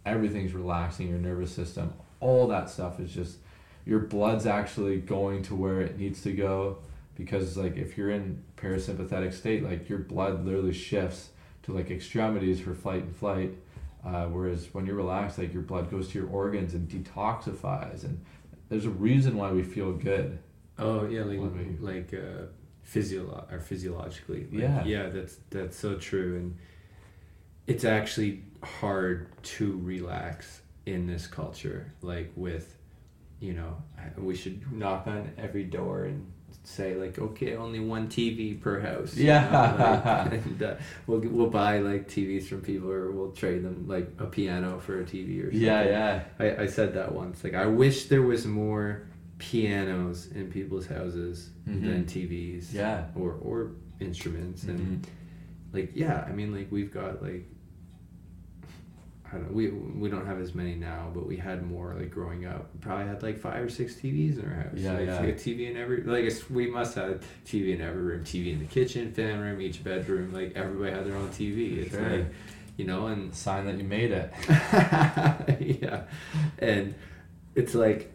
everything's 0.06 0.54
relaxing 0.54 1.10
your 1.10 1.20
nervous 1.20 1.52
system. 1.52 1.94
All 2.20 2.48
that 2.48 2.70
stuff 2.70 3.00
is 3.00 3.12
just 3.12 3.38
your 3.86 4.00
blood's 4.00 4.46
actually 4.46 4.98
going 5.00 5.44
to 5.44 5.56
where 5.56 5.82
it 5.82 5.98
needs 5.98 6.22
to 6.24 6.32
go 6.32 6.80
because 7.16 7.58
like 7.58 7.78
if 7.78 7.98
you're 7.98 8.12
in 8.12 8.44
parasympathetic 8.58 9.34
state, 9.34 9.64
like 9.64 9.90
your 9.90 10.00
blood 10.00 10.46
literally 10.46 10.74
shifts 10.74 11.30
to 11.64 11.74
like 11.74 11.90
extremities 11.92 12.60
for 12.60 12.74
flight 12.74 13.04
and 13.04 13.16
flight. 13.16 13.54
Uh, 14.06 14.26
whereas 14.26 14.68
when 14.74 14.86
you're 14.86 14.96
relaxed, 14.96 15.38
like 15.38 15.52
your 15.54 15.64
blood 15.64 15.92
goes 15.92 16.08
to 16.10 16.20
your 16.20 16.30
organs 16.30 16.74
and 16.74 16.88
detoxifies 16.88 18.04
and 18.04 18.24
there's 18.70 18.86
a 18.86 18.90
reason 18.90 19.36
why 19.38 19.52
we 19.52 19.64
feel 19.64 19.94
good. 19.94 20.40
Oh 20.78 21.08
yeah, 21.08 21.24
like 21.24 21.40
we- 21.40 21.78
like 21.80 22.14
uh, 22.14 22.46
physio 22.88 23.46
or 23.52 23.60
physiologically. 23.60 24.48
Like, 24.52 24.62
Yeah. 24.62 24.84
yeah, 24.86 25.10
that's 25.10 25.36
that's 25.50 25.78
so 25.78 25.96
true, 25.96 26.38
and 26.38 26.58
it's 27.68 27.84
actually 27.84 28.44
hard 28.64 29.28
to 29.44 29.78
relax 29.84 30.62
in 30.86 31.06
this 31.06 31.28
culture. 31.28 31.92
Like 32.02 32.32
with, 32.36 32.76
you 33.42 33.54
know, 33.54 33.76
we 34.18 34.36
should 34.36 34.72
knock 34.72 35.06
on 35.06 35.32
every 35.38 35.66
door 35.66 36.06
and 36.06 36.32
say 36.64 36.96
like, 36.96 37.20
okay, 37.20 37.56
only 37.58 37.80
one 37.82 38.08
TV 38.08 38.60
per 38.60 38.80
house. 38.80 39.16
you 39.18 39.26
Yeah. 39.26 39.44
know, 39.50 40.32
like, 40.32 40.46
and 40.46 40.64
uh, 40.64 40.76
we'll 41.08 41.20
we'll 41.20 41.50
buy 41.50 41.80
like 41.80 42.08
TVs 42.08 42.46
from 42.48 42.62
people, 42.62 42.90
or 42.90 43.12
we'll 43.12 43.32
trade 43.34 43.64
them 43.64 43.86
like 43.88 44.08
a 44.18 44.28
piano 44.28 44.80
for 44.80 45.02
a 45.02 45.04
TV 45.04 45.42
or 45.42 45.52
something. 45.52 45.62
Yeah, 45.62 45.84
yeah. 45.84 46.24
I, 46.40 46.64
I 46.64 46.66
said 46.68 46.94
that 46.94 47.12
once. 47.14 47.44
Like, 47.44 47.54
I 47.54 47.66
wish 47.66 48.06
there 48.06 48.22
was 48.22 48.46
more 48.46 49.02
pianos 49.40 50.28
in 50.32 50.50
people's 50.52 50.88
houses 50.88 51.50
Mhm. 51.68 51.82
than 51.82 52.06
TVs. 52.06 52.74
Yeah. 52.74 53.06
Or 53.16 53.34
or 53.34 53.72
instruments 54.00 54.64
and 54.64 54.80
Mhm. 54.80 55.08
like 55.74 55.92
yeah, 55.96 56.26
I 56.28 56.32
mean 56.32 56.52
like 56.54 56.72
we've 56.72 56.92
got 56.94 57.22
like 57.22 57.46
I 59.30 59.32
don't 59.32 59.48
know, 59.50 59.54
we 59.58 59.68
we 59.70 60.10
don't 60.10 60.26
have 60.26 60.40
as 60.40 60.56
many 60.56 60.76
now, 60.76 61.12
but 61.14 61.28
we 61.28 61.36
had 61.36 61.62
more 61.70 61.94
like 62.00 62.10
growing 62.12 62.46
up. 62.46 62.70
We 62.74 62.80
probably 62.80 63.08
had 63.08 63.22
like 63.22 63.38
five 63.38 63.62
or 63.62 63.70
six 63.70 63.96
TVs 63.96 64.40
in 64.40 64.46
our 64.46 64.54
house. 64.56 64.72
Yeah, 64.76 64.94
like, 64.94 65.06
yeah. 65.08 65.22
A 65.24 65.34
TV 65.34 65.70
in 65.70 65.76
every 65.76 66.02
like 66.04 66.32
we 66.50 66.68
must 66.68 66.96
have 66.96 67.22
TV 67.46 67.74
in 67.74 67.82
every 67.82 68.02
room, 68.02 68.24
TV 68.24 68.54
in 68.54 68.60
the 68.60 68.66
kitchen, 68.66 69.12
fan 69.12 69.40
room, 69.40 69.60
each 69.60 69.84
bedroom. 69.84 70.32
Like 70.32 70.54
everybody 70.56 70.92
had 70.96 71.06
their 71.06 71.16
own 71.18 71.28
TV. 71.30 71.80
It's 71.80 71.92
Sure. 71.92 72.10
like 72.10 72.28
you 72.78 72.86
know, 72.86 73.08
and 73.08 73.34
Sign 73.34 73.66
that 73.66 73.78
you 73.78 73.84
made 73.84 74.12
it. 74.12 74.32
yeah. 75.82 76.04
And 76.60 76.94
it's 77.56 77.76
like 77.76 78.14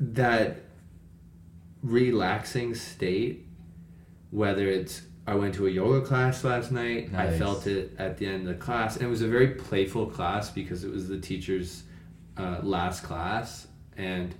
that 0.00 0.56
relaxing 1.82 2.74
state, 2.74 3.46
whether 4.30 4.68
it's 4.68 5.02
I 5.26 5.34
went 5.34 5.54
to 5.54 5.66
a 5.66 5.70
yoga 5.70 6.04
class 6.06 6.44
last 6.44 6.70
night, 6.70 7.14
I 7.14 7.38
felt 7.38 7.66
it 7.66 7.94
at 7.98 8.18
the 8.18 8.26
end 8.26 8.46
of 8.46 8.58
the 8.58 8.62
class. 8.62 8.96
And 8.96 9.06
it 9.06 9.08
was 9.08 9.22
a 9.22 9.28
very 9.28 9.48
playful 9.48 10.06
class 10.06 10.50
because 10.50 10.84
it 10.84 10.90
was 10.90 11.08
the 11.08 11.18
teacher's 11.18 11.84
uh, 12.36 12.58
last 12.62 13.04
class. 13.04 13.66
And 13.96 14.34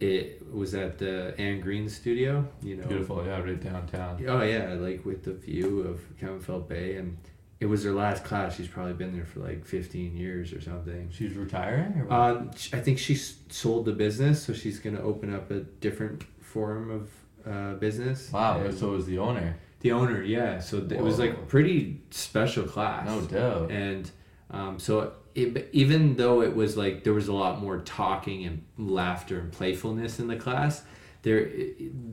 it 0.00 0.42
was 0.52 0.74
at 0.74 0.98
the 0.98 1.34
Anne 1.38 1.60
Green 1.60 1.88
studio, 1.88 2.46
you 2.62 2.76
know. 2.76 2.86
Beautiful, 2.86 3.24
yeah, 3.24 3.38
right 3.40 3.62
downtown. 3.62 4.22
Oh 4.26 4.42
yeah, 4.42 4.74
like 4.74 5.04
with 5.04 5.24
the 5.24 5.34
view 5.34 5.80
of 5.82 6.00
Campbell 6.18 6.60
Bay, 6.60 6.96
and 6.96 7.16
it 7.60 7.66
was 7.66 7.84
her 7.84 7.92
last 7.92 8.24
class. 8.24 8.56
She's 8.56 8.68
probably 8.68 8.94
been 8.94 9.14
there 9.14 9.24
for 9.26 9.40
like 9.40 9.64
fifteen 9.64 10.16
years 10.16 10.52
or 10.52 10.60
something. 10.60 11.10
She's 11.12 11.34
retiring 11.34 11.92
or 12.00 12.04
what? 12.06 12.18
Um, 12.18 12.50
I 12.72 12.80
think 12.80 12.98
she 12.98 13.14
sold 13.16 13.84
the 13.84 13.92
business, 13.92 14.42
so 14.42 14.52
she's 14.52 14.78
gonna 14.78 15.02
open 15.02 15.32
up 15.34 15.50
a 15.50 15.60
different 15.60 16.24
form 16.40 16.90
of 16.90 17.10
uh, 17.50 17.74
business. 17.74 18.30
wow, 18.32 18.60
And- 18.60 18.76
so 18.76 18.88
it 18.92 18.96
was 18.96 19.06
the 19.06 19.18
owner. 19.18 19.56
The 19.80 19.92
owner, 19.92 20.22
yeah. 20.22 20.58
So 20.60 20.80
th- 20.80 20.92
it 21.00 21.02
was 21.02 21.18
like 21.18 21.48
pretty 21.48 22.02
special 22.10 22.64
class. 22.64 23.06
No 23.06 23.22
doubt. 23.22 23.70
And 23.70 24.10
um, 24.50 24.78
so 24.78 25.14
it, 25.34 25.70
even 25.72 26.16
though 26.16 26.42
it 26.42 26.54
was 26.54 26.76
like 26.76 27.02
there 27.04 27.14
was 27.14 27.28
a 27.28 27.32
lot 27.32 27.60
more 27.62 27.78
talking 27.78 28.44
and 28.44 28.62
laughter 28.76 29.38
and 29.40 29.50
playfulness 29.50 30.18
in 30.20 30.26
the 30.28 30.36
class, 30.36 30.82
there 31.22 31.48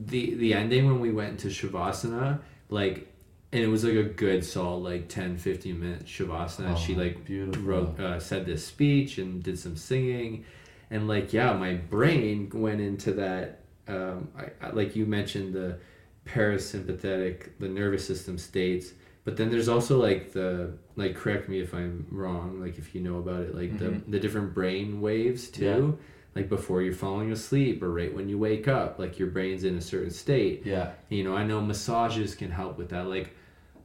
the 0.06 0.34
the 0.34 0.54
ending 0.54 0.86
when 0.86 0.98
we 1.00 1.10
went 1.12 1.30
into 1.32 1.48
shavasana, 1.48 2.40
like 2.70 3.12
and 3.52 3.62
it 3.62 3.68
was 3.68 3.82
like 3.84 3.94
a 3.94 4.02
good 4.04 4.44
solid 4.44 4.80
like 4.80 5.08
10 5.08 5.38
15 5.38 5.80
minute 5.80 6.04
shavasana. 6.04 6.72
Oh, 6.72 6.76
she 6.76 6.94
like 6.94 7.24
beautiful. 7.24 7.62
wrote 7.62 7.98
uh, 8.00 8.20
said 8.20 8.44
this 8.46 8.64
speech 8.66 9.18
and 9.18 9.42
did 9.42 9.58
some 9.58 9.76
singing 9.76 10.44
and 10.90 11.08
like 11.08 11.32
yeah 11.32 11.52
my 11.54 11.74
brain 11.74 12.50
went 12.52 12.80
into 12.80 13.12
that 13.12 13.60
um, 13.88 14.28
I, 14.36 14.66
I, 14.66 14.70
like 14.70 14.94
you 14.96 15.06
mentioned 15.06 15.54
the 15.54 15.78
parasympathetic 16.26 17.50
the 17.58 17.68
nervous 17.68 18.06
system 18.06 18.38
states 18.38 18.92
but 19.24 19.36
then 19.36 19.50
there's 19.50 19.68
also 19.68 20.00
like 20.00 20.32
the 20.32 20.72
like 20.96 21.14
correct 21.14 21.48
me 21.48 21.60
if 21.60 21.74
i'm 21.74 22.06
wrong 22.10 22.60
like 22.60 22.78
if 22.78 22.94
you 22.94 23.00
know 23.00 23.18
about 23.18 23.40
it 23.42 23.54
like 23.54 23.72
Mhm. 23.72 23.78
the 24.04 24.10
the 24.10 24.20
different 24.20 24.54
brain 24.54 25.00
waves 25.00 25.48
too 25.48 25.98
like 26.38 26.48
before 26.48 26.82
you're 26.82 26.94
falling 26.94 27.32
asleep 27.32 27.82
or 27.82 27.90
right 27.92 28.14
when 28.14 28.28
you 28.28 28.38
wake 28.38 28.68
up 28.68 28.90
like 28.98 29.18
your 29.18 29.28
brain's 29.36 29.64
in 29.64 29.76
a 29.76 29.80
certain 29.80 30.10
state 30.10 30.62
Yeah. 30.64 30.92
you 31.08 31.24
know 31.24 31.34
i 31.34 31.42
know 31.44 31.60
massages 31.60 32.34
can 32.36 32.50
help 32.50 32.78
with 32.78 32.90
that 32.90 33.06
like 33.08 33.34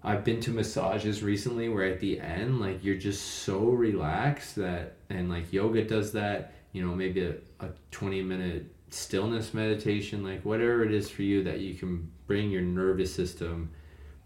i've 0.03 0.23
been 0.23 0.39
to 0.41 0.51
massages 0.51 1.23
recently 1.23 1.67
where 1.69 1.85
at 1.93 1.99
the 1.99 2.19
end 2.19 2.59
like 2.59 2.83
you're 2.83 3.01
just 3.09 3.23
so 3.45 3.57
relaxed 3.87 4.55
that 4.57 4.85
and 5.09 5.29
like 5.35 5.51
yoga 5.51 5.83
does 5.83 6.11
that 6.13 6.53
you 6.73 6.85
know 6.85 6.93
maybe 6.93 7.21
a, 7.25 7.33
a 7.65 7.69
20 7.91 8.21
minute 8.21 8.63
stillness 8.91 9.53
meditation 9.55 10.23
like 10.23 10.41
whatever 10.45 10.83
it 10.83 10.93
is 10.93 11.09
for 11.09 11.23
you 11.23 11.43
that 11.43 11.59
you 11.59 11.73
can 11.73 12.11
bring 12.27 12.51
your 12.51 12.61
nervous 12.61 13.11
system 13.21 13.71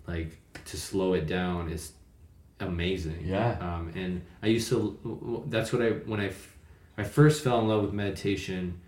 like 0.08 0.32
to 0.66 0.76
slow 0.76 1.14
it 1.14 1.28
down 1.28 1.70
is 1.72 1.94
amazing 2.60 3.22
Yeah. 3.24 3.52
um, 3.62 3.92
and 3.96 4.22
i 4.44 4.48
used 4.48 4.68
to 4.70 4.80
that's 5.48 5.72
what 5.72 5.82
i 5.82 5.90
when 6.12 6.20
i 6.20 6.32
i 6.98 7.04
first 7.04 7.44
fell 7.44 7.60
in 7.60 7.68
love 7.68 7.82
with 7.82 7.94
meditation 7.94 8.80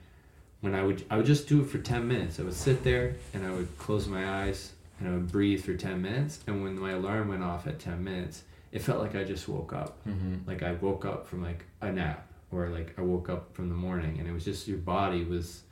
when 0.62 0.76
I 0.76 0.84
would 0.84 1.06
I 1.10 1.18
would 1.18 1.26
just 1.26 1.48
do 1.48 1.62
it 1.62 1.70
for 1.70 1.78
10 1.78 2.08
minutes. 2.08 2.40
I 2.40 2.44
would 2.44 2.54
sit 2.54 2.84
there 2.84 3.16
and 3.34 3.46
I 3.46 3.52
would 3.52 3.78
close 3.78 4.08
my 4.08 4.44
eyes 4.44 4.74
and 5.00 5.08
I 5.08 5.12
would 5.12 5.32
breathe 5.32 5.64
for 5.64 5.74
10 5.74 6.02
minutes 6.02 6.40
and 6.48 6.64
when 6.64 6.78
my 6.78 6.92
alarm 6.92 7.30
went 7.30 7.44
off 7.44 7.68
at 7.68 7.80
10 7.80 8.04
minutes, 8.04 8.44
it 8.72 8.82
felt 8.82 9.00
like 9.00 9.16
I 9.16 9.24
just 9.24 9.48
woke 9.48 9.74
up. 9.74 9.98
Mm-hmm. 10.08 10.48
Like 10.48 10.64
I 10.64 10.74
woke 10.74 11.06
up 11.06 11.28
from 11.28 11.44
like 11.44 11.66
a 11.82 11.92
nap 11.92 12.28
or 12.52 12.70
like 12.70 12.94
I 12.98 13.02
woke 13.02 13.30
up 13.30 13.54
from 13.54 13.70
the 13.70 13.76
morning 13.76 14.18
and 14.20 14.28
it 14.28 14.32
was 14.32 14.46
just 14.46 14.68
your 14.68 14.78
body 14.78 15.24
was 15.24 15.64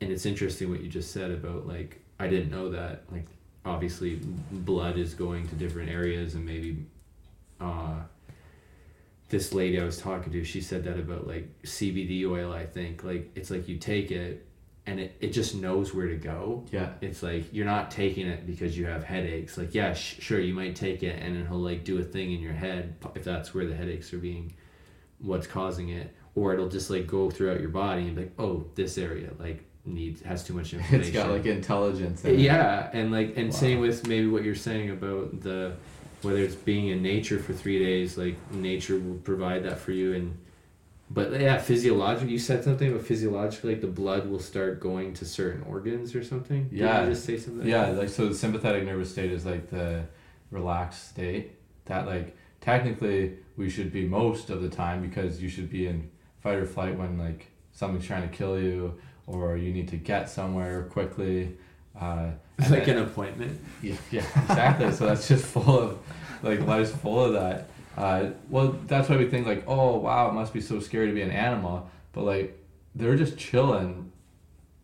and 0.00 0.10
it's 0.10 0.26
interesting 0.26 0.70
what 0.70 0.80
you 0.80 0.88
just 0.88 1.12
said 1.12 1.30
about 1.30 1.66
like 1.66 2.00
I 2.18 2.28
didn't 2.28 2.50
know 2.50 2.70
that 2.70 3.04
like 3.10 3.26
obviously 3.64 4.20
blood 4.50 4.98
is 4.98 5.14
going 5.14 5.48
to 5.48 5.54
different 5.54 5.90
areas 5.90 6.34
and 6.34 6.44
maybe 6.44 6.84
uh 7.60 7.96
this 9.30 9.54
lady 9.54 9.80
I 9.80 9.84
was 9.84 9.98
talking 9.98 10.32
to, 10.32 10.44
she 10.44 10.60
said 10.60 10.84
that 10.84 10.98
about 10.98 11.26
like 11.26 11.48
CBD 11.62 12.28
oil, 12.28 12.52
I 12.52 12.66
think. 12.66 13.02
Like 13.04 13.30
it's 13.34 13.50
like 13.50 13.68
you 13.68 13.78
take 13.78 14.10
it 14.10 14.46
and 14.86 14.98
it, 14.98 15.16
it 15.20 15.28
just 15.32 15.54
knows 15.54 15.94
where 15.94 16.08
to 16.08 16.16
go. 16.16 16.64
Yeah. 16.72 16.90
It's 17.00 17.22
like 17.22 17.44
you're 17.52 17.64
not 17.66 17.90
taking 17.90 18.26
it 18.26 18.46
because 18.46 18.76
you 18.76 18.86
have 18.86 19.04
headaches. 19.04 19.56
Like, 19.56 19.74
yeah, 19.74 19.94
sh- 19.94 20.16
sure, 20.20 20.40
you 20.40 20.52
might 20.52 20.74
take 20.76 21.02
it 21.02 21.22
and 21.22 21.36
it'll 21.36 21.58
like 21.60 21.84
do 21.84 21.98
a 21.98 22.02
thing 22.02 22.32
in 22.32 22.40
your 22.40 22.52
head 22.52 22.96
if 23.14 23.24
that's 23.24 23.54
where 23.54 23.66
the 23.66 23.74
headaches 23.74 24.12
are 24.12 24.18
being 24.18 24.52
what's 25.20 25.46
causing 25.46 25.90
it. 25.90 26.14
Or 26.34 26.52
it'll 26.52 26.68
just 26.68 26.90
like 26.90 27.06
go 27.06 27.30
throughout 27.30 27.60
your 27.60 27.70
body 27.70 28.02
and 28.02 28.16
be 28.16 28.22
like, 28.22 28.32
oh, 28.38 28.66
this 28.74 28.98
area 28.98 29.30
like 29.38 29.64
needs 29.84 30.22
has 30.22 30.42
too 30.44 30.54
much 30.54 30.72
information. 30.74 31.00
It's 31.02 31.10
got 31.10 31.30
like 31.30 31.46
intelligence. 31.46 32.24
In 32.24 32.34
it. 32.34 32.40
Yeah, 32.40 32.90
and 32.92 33.12
like 33.12 33.36
and 33.36 33.50
Wow. 33.50 33.54
same 33.56 33.80
with 33.80 34.06
maybe 34.08 34.26
what 34.26 34.42
you're 34.44 34.54
saying 34.56 34.90
about 34.90 35.40
the 35.40 35.74
whether 36.22 36.38
it's 36.38 36.54
being 36.54 36.88
in 36.88 37.02
nature 37.02 37.38
for 37.38 37.52
three 37.52 37.78
days, 37.78 38.16
like 38.18 38.36
nature 38.52 38.98
will 38.98 39.16
provide 39.16 39.64
that 39.64 39.78
for 39.78 39.92
you 39.92 40.14
and 40.14 40.36
but 41.12 41.40
yeah, 41.40 41.58
physiologically 41.58 42.30
you 42.32 42.38
said 42.38 42.62
something 42.62 42.88
about 42.92 43.04
physiologically 43.04 43.72
like 43.72 43.80
the 43.80 43.88
blood 43.88 44.28
will 44.28 44.38
start 44.38 44.78
going 44.78 45.12
to 45.14 45.24
certain 45.24 45.64
organs 45.64 46.14
or 46.14 46.22
something. 46.22 46.68
Did 46.68 46.78
you 46.78 46.84
Yeah. 46.86 47.04
just 47.06 47.24
say 47.24 47.36
something? 47.36 47.66
Yeah, 47.66 47.88
like 47.90 48.08
so 48.10 48.28
the 48.28 48.34
sympathetic 48.34 48.84
nervous 48.84 49.10
state 49.10 49.32
is 49.32 49.44
like 49.44 49.70
the 49.70 50.04
relaxed 50.52 51.08
state 51.08 51.52
that 51.86 52.06
like 52.06 52.36
technically 52.60 53.38
we 53.56 53.68
should 53.68 53.92
be 53.92 54.06
most 54.06 54.50
of 54.50 54.62
the 54.62 54.68
time 54.68 55.02
because 55.02 55.42
you 55.42 55.48
should 55.48 55.68
be 55.68 55.86
in 55.88 56.08
fight 56.38 56.58
or 56.58 56.64
flight 56.66 56.96
when 56.96 57.18
like 57.18 57.48
something's 57.72 58.06
trying 58.06 58.28
to 58.28 58.34
kill 58.36 58.56
you 58.60 58.94
or 59.26 59.56
you 59.56 59.72
need 59.72 59.88
to 59.88 59.96
get 59.96 60.28
somewhere 60.30 60.84
quickly. 60.84 61.56
Uh, 61.98 62.30
like 62.70 62.84
then- 62.86 62.98
an 62.98 63.04
appointment. 63.04 63.60
yeah, 63.82 63.96
yeah, 64.10 64.20
exactly. 64.42 64.92
so 64.92 65.06
that's 65.06 65.26
just 65.28 65.44
full 65.44 65.78
of, 65.78 65.98
like, 66.42 66.60
life's 66.66 66.90
full 66.90 67.24
of 67.24 67.32
that. 67.34 67.68
Uh, 67.96 68.30
well, 68.48 68.76
that's 68.86 69.08
why 69.08 69.16
we 69.16 69.26
think 69.28 69.46
like, 69.46 69.64
oh 69.66 69.96
wow, 69.98 70.28
it 70.28 70.32
must 70.32 70.52
be 70.52 70.60
so 70.60 70.78
scary 70.80 71.08
to 71.08 71.12
be 71.12 71.22
an 71.22 71.30
animal. 71.30 71.90
But 72.12 72.22
like, 72.22 72.58
they're 72.94 73.16
just 73.16 73.36
chilling, 73.36 74.10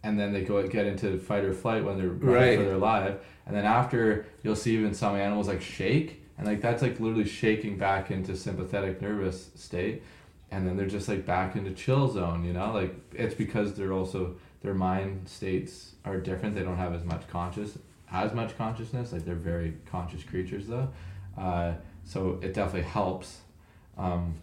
and 0.02 0.18
then 0.18 0.32
they 0.32 0.42
go 0.42 0.66
get 0.66 0.86
into 0.86 1.16
fight 1.18 1.44
or 1.44 1.52
flight 1.54 1.84
when 1.84 1.96
they're 1.98 2.08
running 2.08 2.28
Right. 2.34 2.58
for 2.58 2.64
their 2.64 2.76
life. 2.76 3.16
And 3.46 3.54
then 3.56 3.64
after, 3.64 4.26
you'll 4.42 4.56
see 4.56 4.76
even 4.76 4.92
some 4.92 5.14
animals 5.16 5.48
like 5.48 5.62
shake, 5.62 6.22
and 6.36 6.46
like 6.46 6.60
that's 6.60 6.82
like 6.82 6.98
literally 7.00 7.24
shaking 7.28 7.78
back 7.78 8.10
into 8.10 8.36
sympathetic 8.36 9.00
nervous 9.00 9.50
state, 9.54 10.02
and 10.50 10.66
then 10.66 10.76
they're 10.76 10.86
just 10.86 11.08
like 11.08 11.24
back 11.24 11.54
into 11.56 11.70
chill 11.72 12.08
zone. 12.08 12.44
You 12.44 12.52
know, 12.52 12.72
like 12.72 12.94
it's 13.12 13.34
because 13.34 13.74
they're 13.74 13.92
also 13.92 14.34
their 14.66 14.74
mind 14.74 15.28
states 15.28 15.92
are 16.04 16.18
different. 16.18 16.54
They 16.54 16.62
don't 16.62 16.76
have 16.76 16.92
as 16.92 17.04
much 17.04 17.26
conscious 17.28 17.78
as 18.10 18.32
much 18.32 18.56
consciousness. 18.56 19.12
Like 19.12 19.24
they're 19.24 19.34
very 19.34 19.74
conscious 19.90 20.22
creatures 20.22 20.66
though, 20.66 20.88
uh, 21.38 21.74
so 22.04 22.38
it 22.42 22.54
definitely 22.54 22.88
helps. 22.88 23.38
Um, 23.96 24.36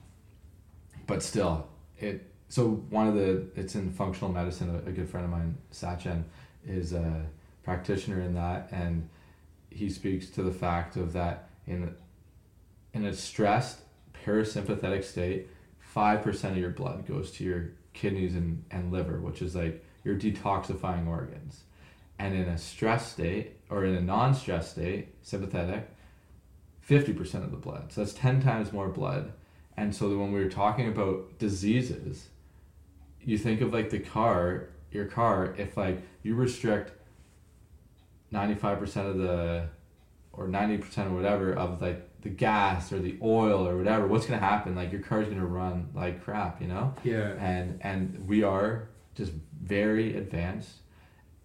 but 1.08 1.22
still, 1.22 1.68
it 2.00 2.30
so 2.50 2.70
one 2.90 3.08
of 3.08 3.16
the 3.16 3.48
it's 3.56 3.76
in 3.76 3.92
functional 3.92 4.32
medicine. 4.32 4.70
A, 4.70 4.90
a 4.90 4.92
good 4.92 5.10
friend 5.10 5.26
of 5.26 5.32
mine, 5.32 5.58
Sachin, 5.72 6.24
is 6.66 6.94
a 6.94 7.26
practitioner 7.64 8.22
in 8.22 8.34
that, 8.36 8.70
and 8.72 9.10
he 9.70 9.90
speaks 9.90 10.30
to 10.32 10.44
the 10.44 10.52
fact 10.52 10.96
of 10.96 11.14
that 11.14 11.50
in 11.68 11.94
in 12.94 13.06
a 13.06 13.14
stressed 13.14 13.80
parasympathetic 14.26 15.04
state, 15.04 15.48
five 15.80 16.22
percent 16.22 16.54
of 16.54 16.60
your 16.60 16.72
blood 16.72 17.06
goes 17.08 17.32
to 17.32 17.44
your 17.44 17.72
kidneys 17.94 18.36
and, 18.36 18.64
and 18.72 18.92
liver, 18.92 19.20
which 19.20 19.42
is 19.42 19.56
like 19.56 19.84
your 20.04 20.16
detoxifying 20.16 21.08
organs. 21.08 21.64
And 22.20 22.36
in 22.36 22.44
a 22.44 22.58
stress 22.58 23.12
state 23.12 23.58
or 23.70 23.86
in 23.86 23.96
a 23.96 24.02
non-stress 24.02 24.72
state, 24.72 25.16
sympathetic, 25.22 25.90
50% 26.88 27.44
of 27.44 27.52
the 27.52 27.58
blood. 27.58 27.92
So 27.92 28.02
that's 28.02 28.14
10 28.14 28.42
times 28.42 28.72
more 28.72 28.90
blood. 28.90 29.34
And 29.78 29.96
so 29.96 30.10
when 30.18 30.32
we 30.32 30.44
were 30.44 30.50
talking 30.50 30.88
about 30.88 31.40
diseases, 31.40 32.28
you 33.22 33.38
think 33.38 33.62
of 33.62 33.74
like 33.74 33.90
the 33.90 34.00
car, 34.00 34.70
your 34.92 35.06
car, 35.06 35.56
if 35.58 35.78
like 35.78 36.02
you 36.22 36.36
restrict 36.36 36.92
95% 38.34 39.10
of 39.10 39.18
the 39.18 39.68
or 40.34 40.48
90% 40.48 41.12
or 41.12 41.16
whatever 41.16 41.54
of 41.54 41.82
like 41.82 42.10
the 42.22 42.30
gas 42.30 42.92
or 42.92 43.00
the 43.00 43.18
oil 43.22 43.68
or 43.68 43.78
whatever, 43.78 44.08
what's 44.08 44.26
going 44.26 44.40
to 44.40 44.46
happen? 44.46 44.76
Like 44.76 44.92
your 44.92 45.02
car's 45.02 45.26
going 45.26 45.40
to 45.40 45.46
run 45.46 45.90
like 45.94 46.24
crap, 46.24 46.62
you 46.62 46.68
know? 46.68 46.94
Yeah. 47.04 47.34
and 47.40 47.80
and 47.82 48.28
we 48.28 48.44
are 48.44 48.90
just 49.16 49.32
very 49.64 50.16
advanced 50.18 50.78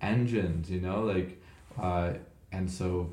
engines 0.01 0.71
you 0.71 0.81
know 0.81 1.03
like 1.03 1.41
uh 1.81 2.13
and 2.53 2.71
so 2.71 3.11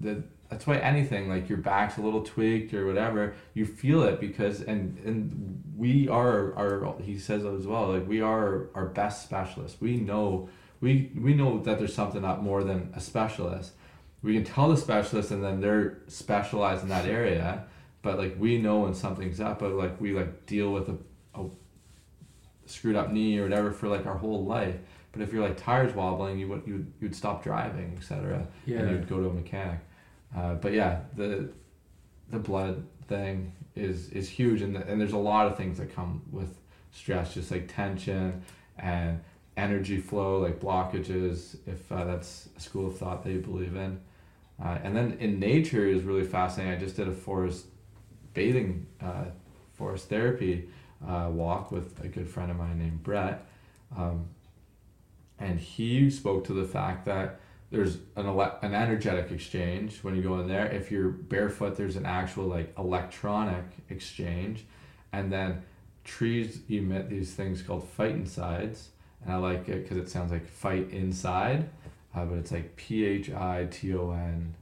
the 0.00 0.22
that's 0.48 0.66
why 0.66 0.76
anything 0.78 1.28
like 1.28 1.48
your 1.48 1.58
back's 1.58 1.98
a 1.98 2.00
little 2.00 2.22
tweaked 2.22 2.72
or 2.72 2.86
whatever 2.86 3.34
you 3.54 3.66
feel 3.66 4.02
it 4.02 4.18
because 4.18 4.62
and 4.62 4.98
and 5.04 5.62
we 5.76 6.08
are 6.08 6.54
our 6.56 6.96
he 7.02 7.18
says 7.18 7.44
as 7.44 7.66
well 7.66 7.92
like 7.92 8.08
we 8.08 8.20
are 8.20 8.68
our 8.74 8.86
best 8.86 9.24
specialists. 9.24 9.80
We 9.80 9.96
know 9.96 10.48
we 10.80 11.12
we 11.14 11.34
know 11.34 11.60
that 11.60 11.78
there's 11.78 11.94
something 11.94 12.24
up 12.24 12.40
more 12.40 12.64
than 12.64 12.92
a 12.94 13.00
specialist. 13.00 13.72
We 14.22 14.34
can 14.34 14.44
tell 14.44 14.68
the 14.68 14.76
specialist 14.76 15.30
and 15.30 15.44
then 15.44 15.60
they're 15.60 15.98
specialized 16.08 16.82
in 16.82 16.88
that 16.88 17.06
area 17.06 17.64
but 18.02 18.18
like 18.18 18.36
we 18.38 18.58
know 18.58 18.80
when 18.80 18.94
something's 18.94 19.40
up 19.40 19.58
but 19.58 19.72
like 19.72 20.00
we 20.00 20.12
like 20.12 20.46
deal 20.46 20.72
with 20.72 20.88
a, 20.88 20.96
a 21.34 21.44
screwed 22.70 22.96
up 22.96 23.10
knee 23.12 23.38
or 23.38 23.44
whatever 23.44 23.70
for 23.72 23.88
like 23.88 24.06
our 24.06 24.16
whole 24.16 24.44
life. 24.44 24.76
But 25.12 25.22
if 25.22 25.32
you're 25.32 25.42
like 25.42 25.56
tires 25.56 25.94
wobbling 25.94 26.38
you 26.38 26.48
would 26.48 26.62
you'd, 26.66 26.92
you'd 27.00 27.14
stop 27.16 27.42
driving 27.42 27.94
etc 27.96 28.46
Yeah. 28.66 28.78
and 28.80 28.90
you'd 28.90 29.08
go 29.08 29.18
to 29.20 29.28
a 29.28 29.32
mechanic. 29.32 29.80
Uh, 30.36 30.54
but 30.54 30.72
yeah 30.72 31.00
the 31.16 31.48
the 32.30 32.38
blood 32.38 32.84
thing 33.08 33.52
is 33.74 34.10
is 34.10 34.28
huge 34.28 34.60
and, 34.62 34.76
and 34.76 35.00
there's 35.00 35.12
a 35.12 35.18
lot 35.18 35.46
of 35.46 35.56
things 35.56 35.78
that 35.78 35.94
come 35.94 36.22
with 36.30 36.58
stress 36.90 37.34
just 37.34 37.50
like 37.50 37.72
tension 37.74 38.42
and 38.78 39.20
energy 39.56 39.98
flow 39.98 40.38
like 40.38 40.60
blockages 40.60 41.56
if 41.66 41.90
uh, 41.90 42.04
that's 42.04 42.48
a 42.56 42.60
school 42.60 42.86
of 42.88 42.96
thought 42.98 43.24
that 43.24 43.32
you 43.32 43.40
believe 43.40 43.74
in. 43.74 43.98
Uh, 44.62 44.76
and 44.82 44.94
then 44.96 45.16
in 45.20 45.38
nature 45.40 45.86
is 45.86 46.02
really 46.02 46.24
fascinating. 46.24 46.74
I 46.74 46.78
just 46.78 46.96
did 46.96 47.08
a 47.08 47.12
forest 47.12 47.66
bathing 48.34 48.86
uh, 49.00 49.24
forest 49.72 50.08
therapy 50.08 50.68
uh, 51.06 51.28
walk 51.30 51.70
with 51.70 52.02
a 52.04 52.08
good 52.08 52.28
friend 52.28 52.50
of 52.50 52.56
mine 52.56 52.78
named 52.78 53.02
brett 53.02 53.46
um, 53.96 54.26
and 55.38 55.58
he 55.58 56.10
spoke 56.10 56.44
to 56.44 56.52
the 56.52 56.64
fact 56.64 57.04
that 57.06 57.40
there's 57.70 57.98
an 58.16 58.26
ele- 58.26 58.58
an 58.62 58.74
energetic 58.74 59.30
exchange 59.30 59.98
when 60.02 60.16
you 60.16 60.22
go 60.22 60.40
in 60.40 60.48
there. 60.48 60.66
If 60.66 60.90
you're 60.90 61.10
barefoot, 61.10 61.76
there's 61.76 61.96
an 61.96 62.06
actual 62.06 62.46
like 62.46 62.72
electronic 62.78 63.64
exchange, 63.90 64.64
and 65.12 65.30
then 65.30 65.62
trees 66.02 66.60
emit 66.68 67.10
these 67.10 67.34
things 67.34 67.60
called 67.62 67.86
phytoncides, 67.96 68.86
and 69.22 69.32
I 69.32 69.36
like 69.36 69.68
it 69.68 69.82
because 69.82 69.98
it 69.98 70.08
sounds 70.08 70.32
like 70.32 70.48
fight 70.48 70.90
inside, 70.90 71.68
uh, 72.14 72.24
but 72.24 72.38
it's 72.38 72.52
like 72.52 72.74
P 72.76 73.04
H 73.04 73.30
I 73.30 73.66
T 73.70 73.94
O 73.94 74.12
N. 74.12 74.54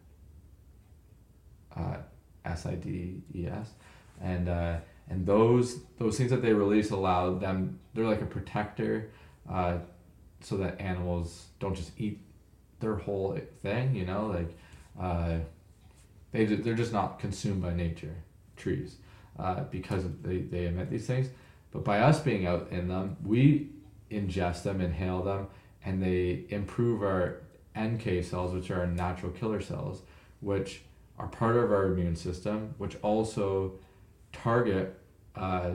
Uh, 1.75 1.99
S 2.45 2.65
I 2.65 2.75
D 2.75 3.21
E 3.35 3.47
S, 3.47 3.71
and 4.21 4.49
uh, 4.49 4.77
and 5.09 5.27
those 5.27 5.81
those 5.99 6.19
things 6.19 6.31
that 6.31 6.43
they 6.43 6.53
release 6.53 6.91
allow 6.91 7.35
them. 7.35 7.79
They're 7.95 8.05
like 8.07 8.23
a 8.23 8.27
protector, 8.27 9.11
uh, 9.51 9.79
so 10.41 10.57
that 10.59 10.81
animals 10.81 11.47
don't 11.59 11.75
just 11.75 11.93
eat 11.99 12.21
their 12.81 12.97
whole 12.97 13.39
thing. 13.63 13.95
You 13.95 14.05
know, 14.05 14.27
like 14.27 14.57
uh, 15.01 15.39
they 16.33 16.45
they're 16.45 16.75
just 16.75 16.93
not 16.93 17.19
consumed 17.19 17.63
by 17.63 17.73
nature. 17.73 18.15
Trees, 18.57 18.97
uh, 19.39 19.65
because 19.65 20.05
they 20.23 20.39
they 20.39 20.67
emit 20.67 20.91
these 20.91 21.07
things, 21.07 21.29
but 21.71 21.85
by 21.85 22.01
us 22.01 22.21
being 22.21 22.47
out 22.47 22.69
in 22.71 22.89
them, 22.89 23.17
we 23.25 23.69
ingest 24.11 24.63
them, 24.63 24.81
inhale 24.81 25.23
them, 25.23 25.47
and 25.85 26.03
they 26.03 26.45
improve 26.49 27.03
our 27.03 27.43
NK 27.79 28.25
cells, 28.25 28.55
which 28.55 28.71
are 28.71 28.87
natural 28.87 29.31
killer 29.33 29.61
cells, 29.61 30.03
which 30.41 30.83
are 31.19 31.27
part 31.29 31.57
of 31.57 31.71
our 31.71 31.87
immune 31.87 32.17
system, 32.17 32.75
which 32.79 32.97
also 33.03 33.73
target 34.43 34.99
uh, 35.35 35.73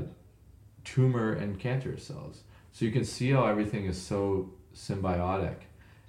tumor 0.83 1.33
and 1.33 1.59
cancer 1.59 1.97
cells. 1.97 2.41
So 2.71 2.85
you 2.85 2.91
can 2.91 3.05
see 3.05 3.31
how 3.31 3.45
everything 3.45 3.85
is 3.85 4.01
so 4.01 4.51
symbiotic, 4.75 5.57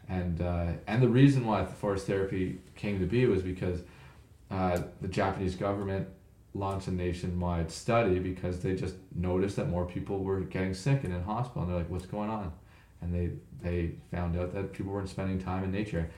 and 0.08 0.40
uh, 0.40 0.72
and 0.86 1.02
the 1.02 1.08
reason 1.08 1.44
why 1.46 1.64
forest 1.64 2.06
therapy 2.06 2.60
came 2.76 3.00
to 3.00 3.06
be 3.06 3.26
was 3.26 3.42
because 3.42 3.80
uh, 4.50 4.80
the 5.00 5.08
Japanese 5.08 5.56
government 5.56 6.08
launched 6.54 6.86
a 6.86 6.92
nationwide 6.92 7.70
study 7.70 8.18
because 8.18 8.60
they 8.60 8.74
just 8.74 8.94
noticed 9.14 9.56
that 9.56 9.68
more 9.68 9.86
people 9.86 10.18
were 10.22 10.40
getting 10.40 10.74
sick 10.74 11.02
and 11.04 11.12
in 11.12 11.22
hospital, 11.22 11.62
and 11.62 11.70
they're 11.70 11.78
like, 11.78 11.90
"What's 11.90 12.06
going 12.06 12.30
on?" 12.30 12.52
And 13.00 13.12
they 13.12 13.30
they 13.60 13.92
found 14.10 14.38
out 14.38 14.54
that 14.54 14.72
people 14.72 14.92
weren't 14.92 15.08
spending 15.08 15.40
time 15.40 15.64
in 15.64 15.72
nature, 15.72 16.10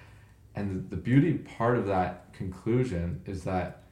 and 0.55 0.71
the, 0.71 0.97
the 0.97 1.01
beauty 1.01 1.35
part 1.35 1.79
of 1.79 1.87
that 1.87 2.33
conclusion 2.35 3.23
is 3.25 3.45
that 3.45 3.85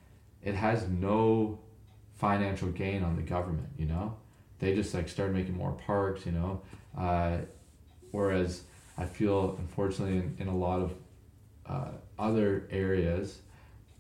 it 0.43 0.55
has 0.55 0.89
no 0.89 1.59
financial 2.23 2.69
gain 2.69 3.03
on 3.03 3.17
the 3.17 3.23
government. 3.23 3.69
You 3.77 3.87
know, 3.87 4.17
they 4.61 4.75
just 4.77 4.95
like 4.95 5.09
started 5.09 5.35
making 5.35 5.57
more 5.57 5.73
parks. 5.73 6.25
You 6.25 6.33
know, 6.33 6.63
uh, 6.97 7.39
whereas 8.13 8.63
I 8.97 9.05
feel 9.05 9.57
unfortunately 9.59 10.19
in, 10.19 10.37
in 10.39 10.49
a 10.49 10.57
lot 10.57 10.81
of 10.81 10.95
uh, 11.67 11.91
other 12.19 12.69
areas, 12.71 13.41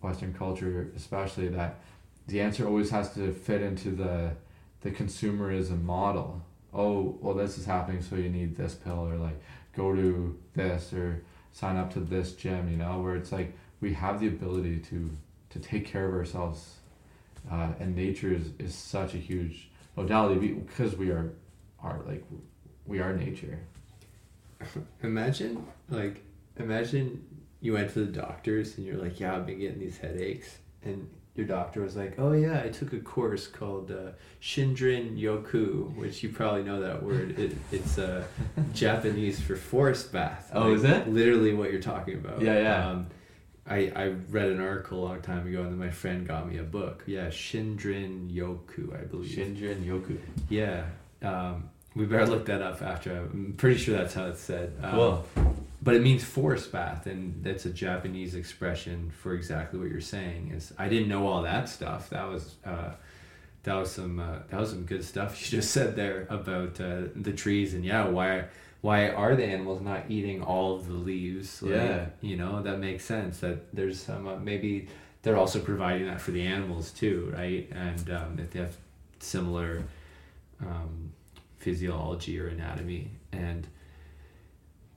Western 0.01 0.33
culture 0.33 0.93
especially, 0.97 1.49
that 1.49 1.81
the 2.29 2.41
answer 2.41 2.67
always 2.67 2.91
has 2.91 3.13
to 3.15 3.33
fit 3.33 3.61
into 3.61 3.91
the 3.91 4.31
the 4.83 4.91
consumerism 4.91 5.83
model. 5.83 6.43
Oh, 6.73 7.19
well, 7.21 7.35
this 7.35 7.59
is 7.59 7.67
happening, 7.67 8.01
so 8.01 8.17
you 8.17 8.31
need 8.31 8.57
this 8.57 8.75
pill, 8.75 9.07
or 9.09 9.17
like 9.17 9.39
go 9.77 9.95
to 9.95 10.39
this, 10.55 10.93
or 10.93 11.25
sign 11.51 11.77
up 11.77 11.93
to 11.95 12.01
this 12.01 12.35
gym. 12.35 12.71
You 12.71 12.77
know, 12.77 13.01
where 13.01 13.17
it's 13.17 13.33
like 13.33 13.53
we 13.81 13.95
have 13.95 14.21
the 14.21 14.29
ability 14.29 14.79
to 14.91 15.11
to 15.51 15.59
take 15.59 15.85
care 15.87 16.07
of 16.07 16.15
ourselves, 16.15 16.77
uh, 17.51 17.73
and 17.81 17.95
nature 17.97 18.33
is, 18.33 18.51
is 18.59 18.75
such 18.75 19.15
a 19.15 19.19
huge 19.19 19.71
modality 19.97 20.49
because 20.53 20.97
we 20.97 21.11
are 21.11 21.33
are 21.83 22.01
like 22.07 22.25
we 22.87 23.01
are 23.01 23.15
nature. 23.15 23.59
Imagine, 25.03 25.67
like, 25.91 26.23
imagine 26.57 27.25
you 27.61 27.73
went 27.73 27.93
to 27.93 28.05
the 28.05 28.13
doctors 28.13 28.77
and 28.77 28.87
you're 28.87 28.97
like, 28.97 29.19
yeah, 29.21 29.35
I've 29.37 29.47
been 29.47 29.59
getting 29.59 29.79
these 29.81 29.99
headaches. 29.99 30.59
And 30.85 31.09
your 31.35 31.47
doctor 31.47 31.81
was 31.81 31.97
like, 31.97 32.15
oh, 32.19 32.33
yeah, 32.33 32.63
I 32.63 32.69
took 32.69 32.93
a 32.93 32.99
course 33.01 33.47
called 33.47 33.91
uh, 33.91 34.13
Shinrin 34.41 35.19
Yoku, 35.19 35.95
which 35.97 36.23
you 36.23 36.29
probably 36.29 36.63
know 36.63 36.81
that 36.81 37.03
word. 37.03 37.39
It, 37.39 37.57
it's 37.71 37.99
uh, 37.99 38.25
Japanese 38.73 39.41
for 39.41 39.57
forest 39.57 40.13
bath. 40.13 40.51
Oh, 40.53 40.69
Like, 40.69 40.77
is 40.77 40.85
it? 40.85 41.09
Literally 41.09 41.55
what 41.55 41.73
you're 41.73 41.81
talking 41.81 42.15
about. 42.15 42.43
Yeah, 42.43 42.61
yeah. 42.61 42.89
Um, 42.89 43.07
I, 43.67 43.93
I 43.95 44.07
read 44.31 44.49
an 44.49 44.61
article 44.61 44.99
a 44.99 45.05
long 45.07 45.23
time 45.23 45.47
ago 45.47 45.63
and 45.63 45.71
then 45.71 45.79
my 45.79 45.91
friend 45.91 46.27
got 46.27 46.49
me 46.49 46.59
a 46.59 46.65
book. 46.65 47.05
Yeah, 47.07 47.29
Shinrin 47.29 48.31
Yoku, 48.31 48.99
I 49.01 49.05
believe. 49.05 49.31
Shinrin 49.31 49.85
Yoku. 49.85 50.19
Yeah. 50.49 50.85
Um, 51.23 51.71
we 51.95 52.07
better 52.07 52.27
look 52.27 52.47
that 52.47 52.63
up 52.63 52.83
after. 52.83 53.17
I'm 53.17 53.55
pretty 53.57 53.79
sure 53.79 53.97
that's 53.97 54.15
how 54.15 54.27
it's 54.27 54.41
said. 54.41 54.75
Um, 54.83 54.91
Cool. 54.93 55.27
But 55.85 55.97
it 55.97 56.03
means 56.03 56.23
forest 56.23 56.71
bath, 56.71 57.07
and 57.07 57.43
that's 57.43 57.67
a 57.67 57.71
Japanese 57.71 58.37
expression 58.37 59.11
for 59.11 59.35
exactly 59.35 59.81
what 59.81 59.89
you're 59.89 60.01
saying. 60.01 60.53
Is 60.55 60.73
I 60.79 60.89
didn't 60.89 61.09
know 61.09 61.27
all 61.27 61.43
that 61.43 61.69
stuff. 61.69 62.09
That 62.11 62.29
was 62.29 62.55
uh, 62.65 62.91
that 63.65 63.75
was 63.75 63.91
some 63.91 64.21
uh, 64.21 64.39
that 64.49 64.61
was 64.61 64.71
some 64.71 64.85
good 64.85 65.05
stuff 65.05 65.41
you 65.53 65.59
just 65.59 65.73
said 65.73 65.97
there 65.97 66.27
about 66.31 66.81
uh, 66.81 67.03
the 67.17 67.33
trees 67.33 67.75
and 67.75 67.85
yeah, 67.85 68.07
why 68.07 68.45
why 68.83 69.09
are 69.09 69.35
the 69.37 69.45
animals 69.45 69.81
not 69.81 70.05
eating 70.11 70.43
all 70.43 70.77
of 70.77 70.87
the 70.87 70.93
leaves? 70.95 71.63
Like, 71.63 71.73
Yeah. 71.73 72.07
you 72.21 72.37
know 72.37 72.63
that 72.63 72.79
makes 72.79 73.05
sense. 73.05 73.39
That 73.41 73.75
there's 73.75 73.99
some 74.03 74.27
uh, 74.29 74.37
maybe 74.37 74.89
they're 75.23 75.37
also 75.37 75.59
providing 75.61 76.07
that 76.09 76.21
for 76.21 76.33
the 76.33 76.43
animals 76.43 76.91
too, 76.91 77.33
right? 77.37 77.69
And 77.73 78.11
um, 78.11 78.39
if 78.39 78.51
they 78.51 78.59
have 78.59 78.77
similar 79.21 79.85
um, 80.61 81.13
physiology 81.59 82.39
or 82.41 82.49
anatomy 82.49 83.11
and 83.33 83.67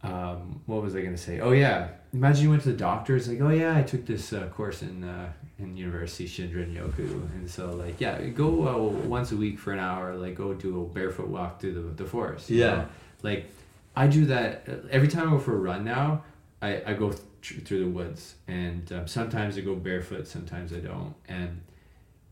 um, 0.04 0.62
what 0.68 0.82
was 0.84 0.96
I 0.96 1.02
gonna 1.02 1.18
say? 1.18 1.40
Oh 1.40 1.52
yeah, 1.52 1.88
imagine 2.14 2.44
you 2.44 2.50
went 2.52 2.62
to 2.64 2.72
the 2.72 2.78
doctor's 2.78 3.28
like, 3.28 3.42
oh 3.42 3.50
yeah, 3.50 3.76
I 3.78 3.82
took 3.84 4.06
this 4.06 4.34
uh, 4.34 4.48
course 4.48 4.82
in 4.84 5.04
uh, 5.04 5.32
in 5.58 5.76
University 5.78 6.28
Shinrin 6.28 6.76
Yoku, 6.76 7.08
and 7.36 7.50
so 7.50 7.72
like 7.74 8.00
yeah, 8.00 8.22
go 8.22 8.68
uh, 8.68 9.08
once 9.08 9.32
a 9.32 9.36
week 9.38 9.58
for 9.58 9.72
an 9.74 9.80
hour, 9.80 10.16
like 10.16 10.36
go 10.36 10.54
do 10.54 10.82
a 10.82 10.86
barefoot 10.86 11.28
walk 11.28 11.60
through 11.60 11.74
the, 11.74 12.04
the 12.04 12.06
forest. 12.10 12.50
you 12.50 12.60
Yeah. 12.60 12.72
know? 12.76 12.86
like 13.24 13.50
I 13.96 14.08
do 14.08 14.26
that 14.26 14.68
uh, 14.68 14.88
every 14.92 15.08
time 15.08 15.28
I 15.28 15.32
go 15.32 15.40
for 15.40 15.56
a 15.56 15.60
run 15.60 15.84
now. 15.84 16.24
I, 16.62 16.82
I 16.86 16.94
go 16.94 17.12
th- 17.12 17.64
through 17.64 17.80
the 17.80 17.90
woods, 17.90 18.36
and 18.48 18.92
um, 18.92 19.08
sometimes 19.08 19.58
I 19.58 19.62
go 19.62 19.76
barefoot, 19.76 20.28
sometimes 20.28 20.74
I 20.74 20.78
don't, 20.78 21.14
and 21.28 21.62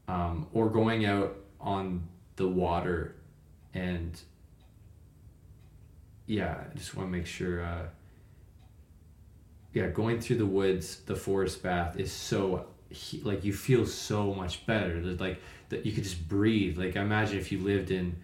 um, 0.08 0.48
or 0.54 0.70
going 0.70 1.06
out 1.06 1.36
on 1.60 2.08
the 2.36 2.48
water, 2.48 3.16
and 3.74 4.20
yeah, 6.26 6.64
I 6.72 6.78
just 6.78 6.96
want 6.96 7.12
to 7.12 7.18
make 7.18 7.28
sure. 7.28 7.64
Uh, 7.64 7.84
yeah, 9.74 9.88
going 9.88 10.20
through 10.22 10.38
the 10.38 10.46
woods, 10.46 10.98
the 11.08 11.16
forest 11.16 11.64
bath 11.64 12.00
is 12.00 12.12
so 12.12 12.68
like 13.24 13.44
you 13.44 13.54
feel 13.54 13.86
so 13.86 14.34
much 14.34 14.66
better. 14.66 15.02
There's 15.02 15.20
like 15.20 15.42
that 15.70 15.86
you 15.86 15.92
could 15.92 16.04
just 16.04 16.28
breathe. 16.28 16.78
Like 16.78 16.96
imagine 16.96 17.40
if 17.40 17.52
you 17.52 17.60
lived 17.60 17.92
in 17.92 18.16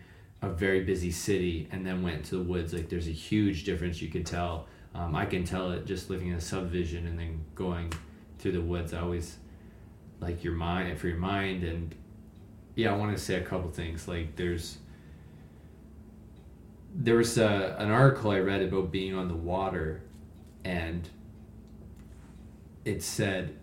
a 0.42 0.50
very 0.50 0.84
busy 0.84 1.12
city 1.12 1.68
and 1.72 1.86
then 1.86 2.02
went 2.02 2.26
to 2.26 2.38
the 2.38 2.44
woods. 2.44 2.74
Like 2.74 2.90
there's 2.90 3.08
a 3.08 3.12
huge 3.12 3.64
difference 3.64 4.02
you 4.02 4.10
could 4.10 4.26
tell. 4.26 4.68
Um, 4.96 5.16
I 5.16 5.26
can 5.26 5.44
tell 5.44 5.72
it 5.72 5.86
just 5.86 6.10
living 6.10 6.30
in 6.30 6.36
a 6.36 6.42
subdivision 6.42 7.08
and 7.08 7.20
then 7.20 7.44
going 7.56 7.92
through 8.40 8.54
the 8.54 8.62
woods. 8.62 8.94
I 8.94 9.02
always 9.02 9.38
like 10.20 10.44
your 10.44 10.54
mind 10.54 11.00
for 11.00 11.08
your 11.08 11.18
mind 11.18 11.64
and 11.64 11.96
yeah, 12.76 12.94
I 12.94 12.96
want 12.96 13.16
to 13.16 13.22
say 13.22 13.36
a 13.36 13.44
couple 13.44 13.70
things. 13.70 14.08
Like 14.08 14.36
there's 14.36 14.78
there 16.96 17.16
was 17.16 17.38
a, 17.38 17.76
an 17.78 17.92
article 17.92 18.32
I 18.32 18.40
read 18.40 18.62
about 18.62 18.92
being 18.92 19.14
on 19.14 19.28
the 19.28 19.36
water, 19.36 20.02
and 20.64 21.08
it 22.86 23.04
said 23.04 23.56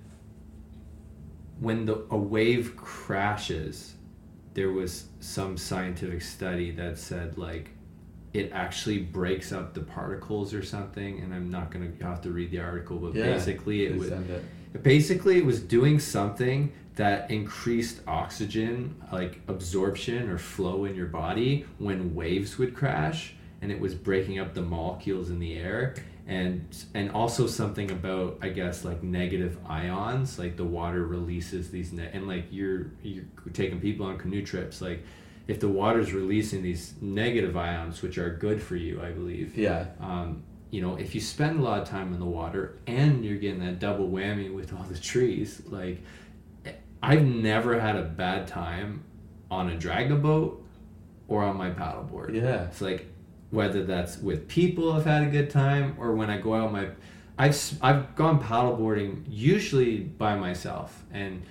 when 1.60 1.86
the 1.86 2.04
a 2.10 2.16
wave 2.16 2.76
crashes, 2.76 3.94
there 4.56 4.70
was 4.70 5.04
some 5.20 5.58
scientific 5.58 6.22
study 6.22 6.70
that 6.70 6.98
said 6.98 7.36
like 7.36 7.68
it 8.32 8.50
actually 8.52 8.98
breaks 8.98 9.52
up 9.52 9.74
the 9.74 9.82
particles 9.82 10.54
or 10.54 10.62
something. 10.62 11.20
And 11.20 11.32
I'm 11.32 11.50
not 11.50 11.70
gonna 11.70 11.92
have 12.00 12.22
to 12.22 12.30
read 12.30 12.50
the 12.50 12.60
article, 12.60 12.96
but 12.96 13.14
basically 13.34 13.84
it 13.84 13.96
was 13.96 14.08
it. 14.08 14.82
basically 14.82 15.36
it 15.36 15.44
was 15.44 15.60
doing 15.60 16.00
something 16.00 16.72
that 16.94 17.30
increased 17.30 18.00
oxygen 18.06 18.96
like 19.12 19.40
absorption 19.48 20.30
or 20.30 20.38
flow 20.38 20.86
in 20.86 20.94
your 20.94 21.06
body 21.06 21.66
when 21.78 22.14
waves 22.14 22.56
would 22.56 22.74
crash 22.74 23.34
and 23.60 23.70
it 23.70 23.78
was 23.78 23.94
breaking 23.94 24.38
up 24.38 24.54
the 24.54 24.62
molecules 24.62 25.28
in 25.28 25.38
the 25.38 25.54
air 25.58 25.94
and 26.26 26.66
and 26.94 27.10
also 27.12 27.46
something 27.46 27.90
about 27.90 28.36
i 28.42 28.48
guess 28.48 28.84
like 28.84 29.02
negative 29.02 29.56
ions 29.68 30.38
like 30.38 30.56
the 30.56 30.64
water 30.64 31.06
releases 31.06 31.70
these 31.70 31.92
ne- 31.92 32.10
and 32.12 32.26
like 32.26 32.46
you're 32.50 32.90
you're 33.02 33.24
taking 33.52 33.80
people 33.80 34.04
on 34.06 34.18
canoe 34.18 34.44
trips 34.44 34.80
like 34.80 35.04
if 35.46 35.60
the 35.60 35.68
water's 35.68 36.12
releasing 36.12 36.62
these 36.62 36.94
negative 37.00 37.56
ions 37.56 38.02
which 38.02 38.18
are 38.18 38.30
good 38.34 38.60
for 38.60 38.74
you 38.76 39.00
i 39.02 39.10
believe 39.12 39.56
Yeah. 39.56 39.86
um, 40.00 40.42
you 40.72 40.82
know, 40.82 40.96
if 40.96 41.14
you 41.14 41.20
spend 41.20 41.60
a 41.60 41.62
lot 41.62 41.80
of 41.80 41.88
time 41.88 42.12
in 42.12 42.18
the 42.18 42.26
water 42.26 42.76
and 42.88 43.24
you're 43.24 43.36
getting 43.38 43.60
that 43.60 43.78
double 43.78 44.08
whammy 44.10 44.52
with 44.52 44.72
all 44.74 44.82
the 44.82 44.98
trees, 44.98 45.62
like 45.66 46.02
I've 47.00 47.24
never 47.24 47.78
had 47.78 47.94
a 47.94 48.02
bad 48.02 48.48
time 48.48 49.04
on 49.48 49.70
a 49.70 49.76
drag 49.78 50.10
a 50.10 50.16
boat 50.16 50.66
or 51.28 51.44
on 51.44 51.56
my 51.56 51.70
paddleboard. 51.70 52.34
Yeah. 52.34 52.64
It's 52.64 52.80
like 52.80 53.06
whether 53.50 53.84
that's 53.84 54.18
with 54.18 54.48
people 54.48 54.92
I've 54.92 55.04
had 55.04 55.22
a 55.22 55.30
good 55.30 55.50
time 55.50 55.96
or 55.98 56.12
when 56.14 56.30
I 56.30 56.38
go 56.38 56.54
out 56.54 56.72
my 56.72 56.88
I've 57.38 57.78
I've 57.82 58.14
gone 58.16 58.42
paddleboarding 58.42 59.24
usually 59.28 59.98
by 60.00 60.36
myself, 60.36 61.04
and 61.12 61.42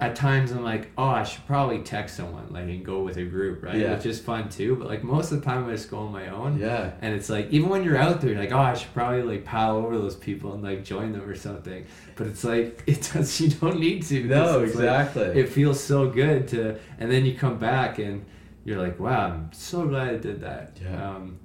at 0.00 0.14
times 0.14 0.50
I'm 0.52 0.62
like, 0.62 0.90
oh, 0.98 1.04
I 1.04 1.24
should 1.24 1.44
probably 1.46 1.80
text 1.80 2.16
someone, 2.16 2.52
like, 2.52 2.64
and 2.64 2.84
go 2.84 3.02
with 3.02 3.16
a 3.16 3.24
group, 3.24 3.64
right? 3.64 3.74
Yeah. 3.76 3.94
Which 3.96 4.06
is 4.06 4.20
fun 4.20 4.48
too. 4.48 4.76
But 4.76 4.86
like 4.88 5.02
most 5.04 5.30
of 5.32 5.40
the 5.40 5.44
time, 5.44 5.68
I 5.68 5.72
just 5.72 5.90
go 5.90 5.98
on 5.98 6.12
my 6.12 6.28
own. 6.28 6.58
Yeah. 6.58 6.92
And 7.02 7.14
it's 7.14 7.28
like 7.28 7.50
even 7.50 7.68
when 7.68 7.84
you're 7.84 7.96
out 7.96 8.20
there, 8.20 8.30
you're 8.30 8.38
like, 8.40 8.52
oh, 8.52 8.58
I 8.58 8.74
should 8.74 8.92
probably 8.94 9.22
like 9.22 9.44
paddle 9.44 9.76
over 9.78 9.96
those 9.96 10.16
people 10.16 10.54
and 10.54 10.62
like 10.62 10.84
join 10.84 11.12
them 11.12 11.22
or 11.28 11.34
something. 11.36 11.84
But 12.16 12.26
it's 12.28 12.42
like 12.44 12.82
it 12.88 13.08
does. 13.12 13.40
You 13.40 13.48
don't 13.50 13.78
need 13.78 14.02
to. 14.06 14.24
No, 14.24 14.60
It's 14.60 14.74
like- 14.74 14.84
exactly. 14.84 15.40
it 15.40 15.48
feels 15.48 15.82
so 15.82 16.08
good 16.10 16.48
to, 16.48 16.78
and 16.98 17.10
then 17.10 17.24
you 17.26 17.36
come 17.36 17.58
back 17.58 17.98
and 18.00 18.24
you're 18.68 18.78
like, 18.78 19.00
wow, 19.00 19.30
I'm 19.30 19.50
so 19.50 19.86
glad 19.86 20.08
I 20.08 20.16
did 20.18 20.42
that. 20.42 20.76
Yeah. 20.82 21.10
Um, 21.10 21.38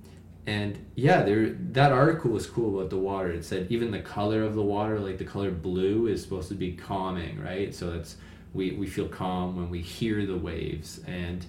and 0.45 0.86
yeah, 0.95 1.24
there 1.24 1.52
that 1.72 1.94
article 1.94 2.32
was 2.32 2.45
cool 2.45 2.78
about 2.78 2.90
the 2.90 2.98
water. 2.98 3.32
It 3.32 3.45
said 3.45 3.68
even 3.70 3.91
the 3.91 4.02
color 4.02 4.44
of 4.44 4.56
the 4.56 4.62
water, 4.62 5.00
like 5.00 5.18
the 5.18 5.24
color 5.24 5.50
blue, 5.50 6.08
is 6.08 6.22
supposed 6.22 6.50
to 6.50 6.56
be 6.56 6.74
calming, 6.74 7.41
right? 7.41 7.74
So 7.74 7.91
that's 7.91 8.18
we 8.54 8.72
we 8.72 8.88
feel 8.88 9.08
calm 9.08 9.56
when 9.56 9.70
we 9.70 9.80
hear 9.80 10.26
the 10.26 10.36
waves, 10.36 11.00
and 11.08 11.45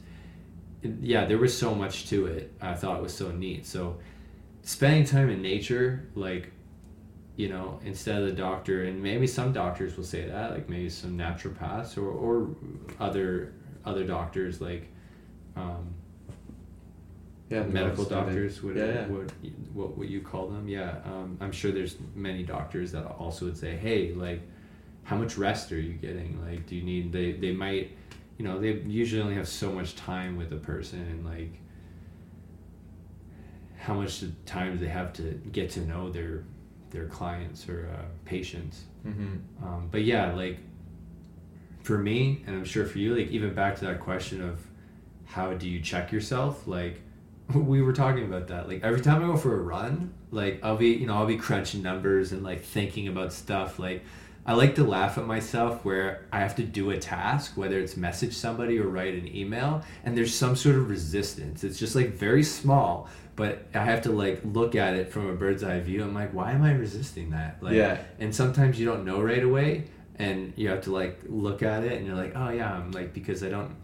yeah, 1.01 1.25
there 1.25 1.39
was 1.39 1.59
so 1.59 1.75
much 1.75 2.09
to 2.11 2.27
it. 2.27 2.53
I 2.61 2.75
thought 2.75 2.99
it 2.99 3.03
was 3.03 3.17
so 3.17 3.33
neat. 3.33 3.67
So 3.67 3.99
spending 4.63 5.05
time 5.05 5.29
in 5.29 5.43
nature, 5.43 6.07
like 6.15 6.53
you 7.35 7.49
know, 7.49 7.81
instead 7.85 8.23
of 8.23 8.27
the 8.29 8.33
doctor, 8.33 8.85
and 8.85 9.03
maybe 9.03 9.27
some 9.27 9.53
doctors 9.53 9.97
will 9.97 10.05
say 10.05 10.25
that, 10.29 10.53
like 10.53 10.69
maybe 10.69 10.89
some 10.89 11.19
naturopaths 11.19 11.99
or 11.99 12.13
or 12.13 12.55
other 13.01 13.55
other 13.85 14.05
doctors 14.05 14.61
like. 14.61 14.94
Um, 15.57 15.95
Yeah. 17.51 17.63
medical 17.65 18.05
doctors 18.05 18.63
would 18.63 18.77
Yeah, 18.77 18.87
yeah. 18.87 19.07
what 19.07 19.31
what 19.75 19.99
would 19.99 20.11
you 20.11 20.21
call 20.23 20.49
them 20.49 20.67
yeah 20.67 20.97
um, 21.05 21.37
i'm 21.41 21.53
sure 21.53 21.71
there's 21.71 21.97
many 22.15 22.43
doctors 22.43 22.91
that 22.93 23.05
also 23.05 23.45
would 23.45 23.57
say 23.57 23.77
hey 23.77 24.13
like 24.15 24.41
how 25.05 25.17
much 25.17 25.37
rest 25.37 25.71
are 25.71 25.79
you 25.79 25.93
getting 25.93 26.41
like 26.45 26.67
do 26.67 26.75
you 26.75 26.83
need 26.83 27.13
they 27.13 27.33
they 27.33 27.53
might 27.53 27.93
you 28.39 28.45
know 28.47 28.59
they 28.59 28.73
usually 28.87 29.21
only 29.23 29.35
have 29.35 29.47
so 29.47 29.71
much 29.71 29.95
time 29.95 30.37
with 30.37 30.53
a 30.53 30.57
person 30.57 31.01
and 31.01 31.25
like 31.25 31.53
how 33.77 33.95
much 33.95 34.25
time 34.47 34.73
do 34.73 34.79
they 34.79 34.91
have 34.91 35.13
to 35.13 35.23
get 35.53 35.71
to 35.71 35.81
know 35.81 36.11
their 36.11 36.45
their 36.91 37.07
clients 37.07 37.69
or 37.69 37.89
uh, 37.95 38.03
patients 38.25 38.85
Mhm. 39.07 39.39
um, 39.63 39.89
but 39.93 40.03
yeah, 40.03 40.33
like 40.33 40.59
for 41.83 41.99
me, 41.99 42.43
and 42.47 42.57
I'm 42.57 42.65
sure 42.65 42.87
for 42.87 42.99
you, 42.99 43.15
like 43.15 43.29
even 43.29 43.53
back 43.53 43.77
to 43.77 43.85
that 43.85 44.01
question 44.01 44.41
of 44.41 44.59
how 45.27 45.53
do 45.55 45.69
you 45.69 45.81
check 45.81 46.13
yourself? 46.13 46.67
Like 46.67 47.01
we 47.55 47.83
were 47.83 47.93
talking 47.93 48.25
about 48.25 48.49
that. 48.49 48.69
Like 48.69 48.83
every 48.83 49.01
time 49.01 49.23
I 49.23 49.27
go 49.27 49.37
for 49.37 49.55
a 49.59 49.63
run, 49.63 50.13
like 50.31 50.61
I'll 50.63 50.77
be, 50.77 50.89
you 50.91 51.07
know, 51.07 51.15
I'll 51.15 51.27
be 51.27 51.37
crunching 51.37 51.83
numbers 51.83 52.33
and 52.33 52.43
like 52.43 52.63
thinking 52.63 53.09
about 53.09 53.33
stuff. 53.33 53.79
Like 53.79 54.03
I 54.47 54.53
like 54.55 54.75
to 54.75 54.85
laugh 54.85 55.17
at 55.17 55.27
myself 55.27 55.85
where 55.85 56.27
I 56.31 56.41
have 56.41 56.55
to 56.57 56.63
do 56.63 56.91
a 56.91 56.99
task, 56.99 57.57
whether 57.57 57.79
it's 57.79 57.97
message 57.97 58.35
somebody 58.35 58.79
or 58.79 58.87
write 58.89 59.15
an 59.15 59.35
email, 59.35 59.83
and 60.05 60.15
there's 60.17 60.35
some 60.35 60.55
sort 60.55 60.77
of 60.77 60.91
resistance. 60.91 61.65
It's 61.65 61.79
just 61.79 61.95
like 61.97 62.11
very 62.13 62.43
small, 62.43 63.09
but 63.37 63.67
I 63.75 63.85
have 63.85 64.03
to 64.03 64.13
like 64.13 64.43
look 64.45 64.75
at 64.75 64.95
it 64.95 65.11
from 65.11 65.31
a 65.31 65.33
bird's 65.35 65.65
eye 65.65 65.81
view. 65.81 66.03
I'm 66.03 66.13
like, 66.15 66.35
why 66.35 66.53
am 66.53 66.63
I 66.63 66.73
resisting 66.73 67.31
that? 67.31 67.63
Like, 67.63 67.73
Yeah. 67.75 68.03
and 68.19 68.35
sometimes 68.35 68.79
you 68.79 68.85
don't 68.85 69.07
know 69.07 69.23
right 69.23 69.43
away, 69.43 69.85
and 70.17 70.53
you 70.57 70.69
have 70.69 70.83
to 70.83 70.93
like 70.93 71.21
look 71.27 71.63
at 71.63 71.83
it, 71.83 71.93
and 71.93 72.07
you're 72.07 72.15
like, 72.17 72.33
oh 72.37 72.51
yeah, 72.51 72.71
I'm 72.75 72.91
like 72.91 73.15
because 73.15 73.43
I 73.43 73.49
don't, 73.49 73.75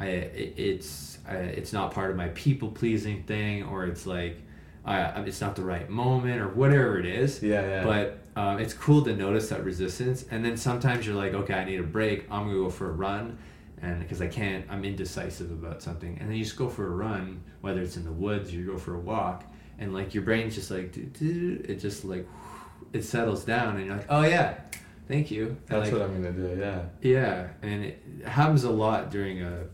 I 0.00 0.06
it, 0.06 0.54
it's 0.56 1.18
I, 1.28 1.34
it's 1.34 1.72
not 1.72 1.92
part 1.92 2.10
of 2.10 2.16
my 2.16 2.28
people 2.28 2.70
pleasing 2.70 3.22
thing, 3.24 3.64
or 3.64 3.84
it's 3.84 4.06
like, 4.06 4.38
I 4.84 5.20
it's 5.20 5.40
not 5.40 5.54
the 5.54 5.62
right 5.62 5.88
moment, 5.88 6.40
or 6.40 6.48
whatever 6.48 6.98
it 6.98 7.06
is. 7.06 7.42
Yeah, 7.42 7.60
yeah. 7.60 7.84
But 7.84 8.18
um, 8.40 8.58
it's 8.58 8.72
cool 8.72 9.02
to 9.04 9.14
notice 9.14 9.50
that 9.50 9.62
resistance, 9.62 10.24
and 10.30 10.44
then 10.44 10.56
sometimes 10.56 11.06
you're 11.06 11.16
like, 11.16 11.34
okay, 11.34 11.54
I 11.54 11.64
need 11.64 11.80
a 11.80 11.84
break. 11.84 12.24
I'm 12.30 12.46
gonna 12.46 12.54
go 12.54 12.70
for 12.70 12.88
a 12.88 12.92
run, 12.92 13.38
and 13.82 14.00
because 14.00 14.22
I 14.22 14.28
can't, 14.28 14.64
I'm 14.70 14.84
indecisive 14.84 15.50
about 15.50 15.82
something, 15.82 16.16
and 16.18 16.28
then 16.30 16.36
you 16.36 16.44
just 16.44 16.56
go 16.56 16.68
for 16.68 16.86
a 16.86 16.90
run, 16.90 17.42
whether 17.60 17.82
it's 17.82 17.96
in 17.96 18.04
the 18.04 18.12
woods 18.12 18.52
or 18.52 18.56
you 18.56 18.66
go 18.66 18.78
for 18.78 18.94
a 18.94 19.00
walk, 19.00 19.44
and 19.78 19.92
like 19.92 20.14
your 20.14 20.22
brain's 20.24 20.54
just 20.54 20.70
like, 20.70 20.96
it 20.96 21.76
just 21.78 22.04
like, 22.06 22.26
it 22.94 23.04
settles 23.04 23.44
down, 23.44 23.76
and 23.76 23.86
you're 23.86 23.96
like, 23.96 24.06
oh 24.08 24.22
yeah, 24.22 24.54
thank 25.08 25.30
you. 25.30 25.58
That's 25.66 25.90
like, 25.90 26.00
what 26.00 26.08
I'm 26.08 26.22
gonna 26.22 26.32
do. 26.32 26.58
Yeah. 26.58 26.84
yeah, 27.02 27.48
and 27.60 27.84
it 27.84 28.02
happens 28.24 28.64
a 28.64 28.70
lot 28.70 29.10
during 29.10 29.42
a 29.42 29.66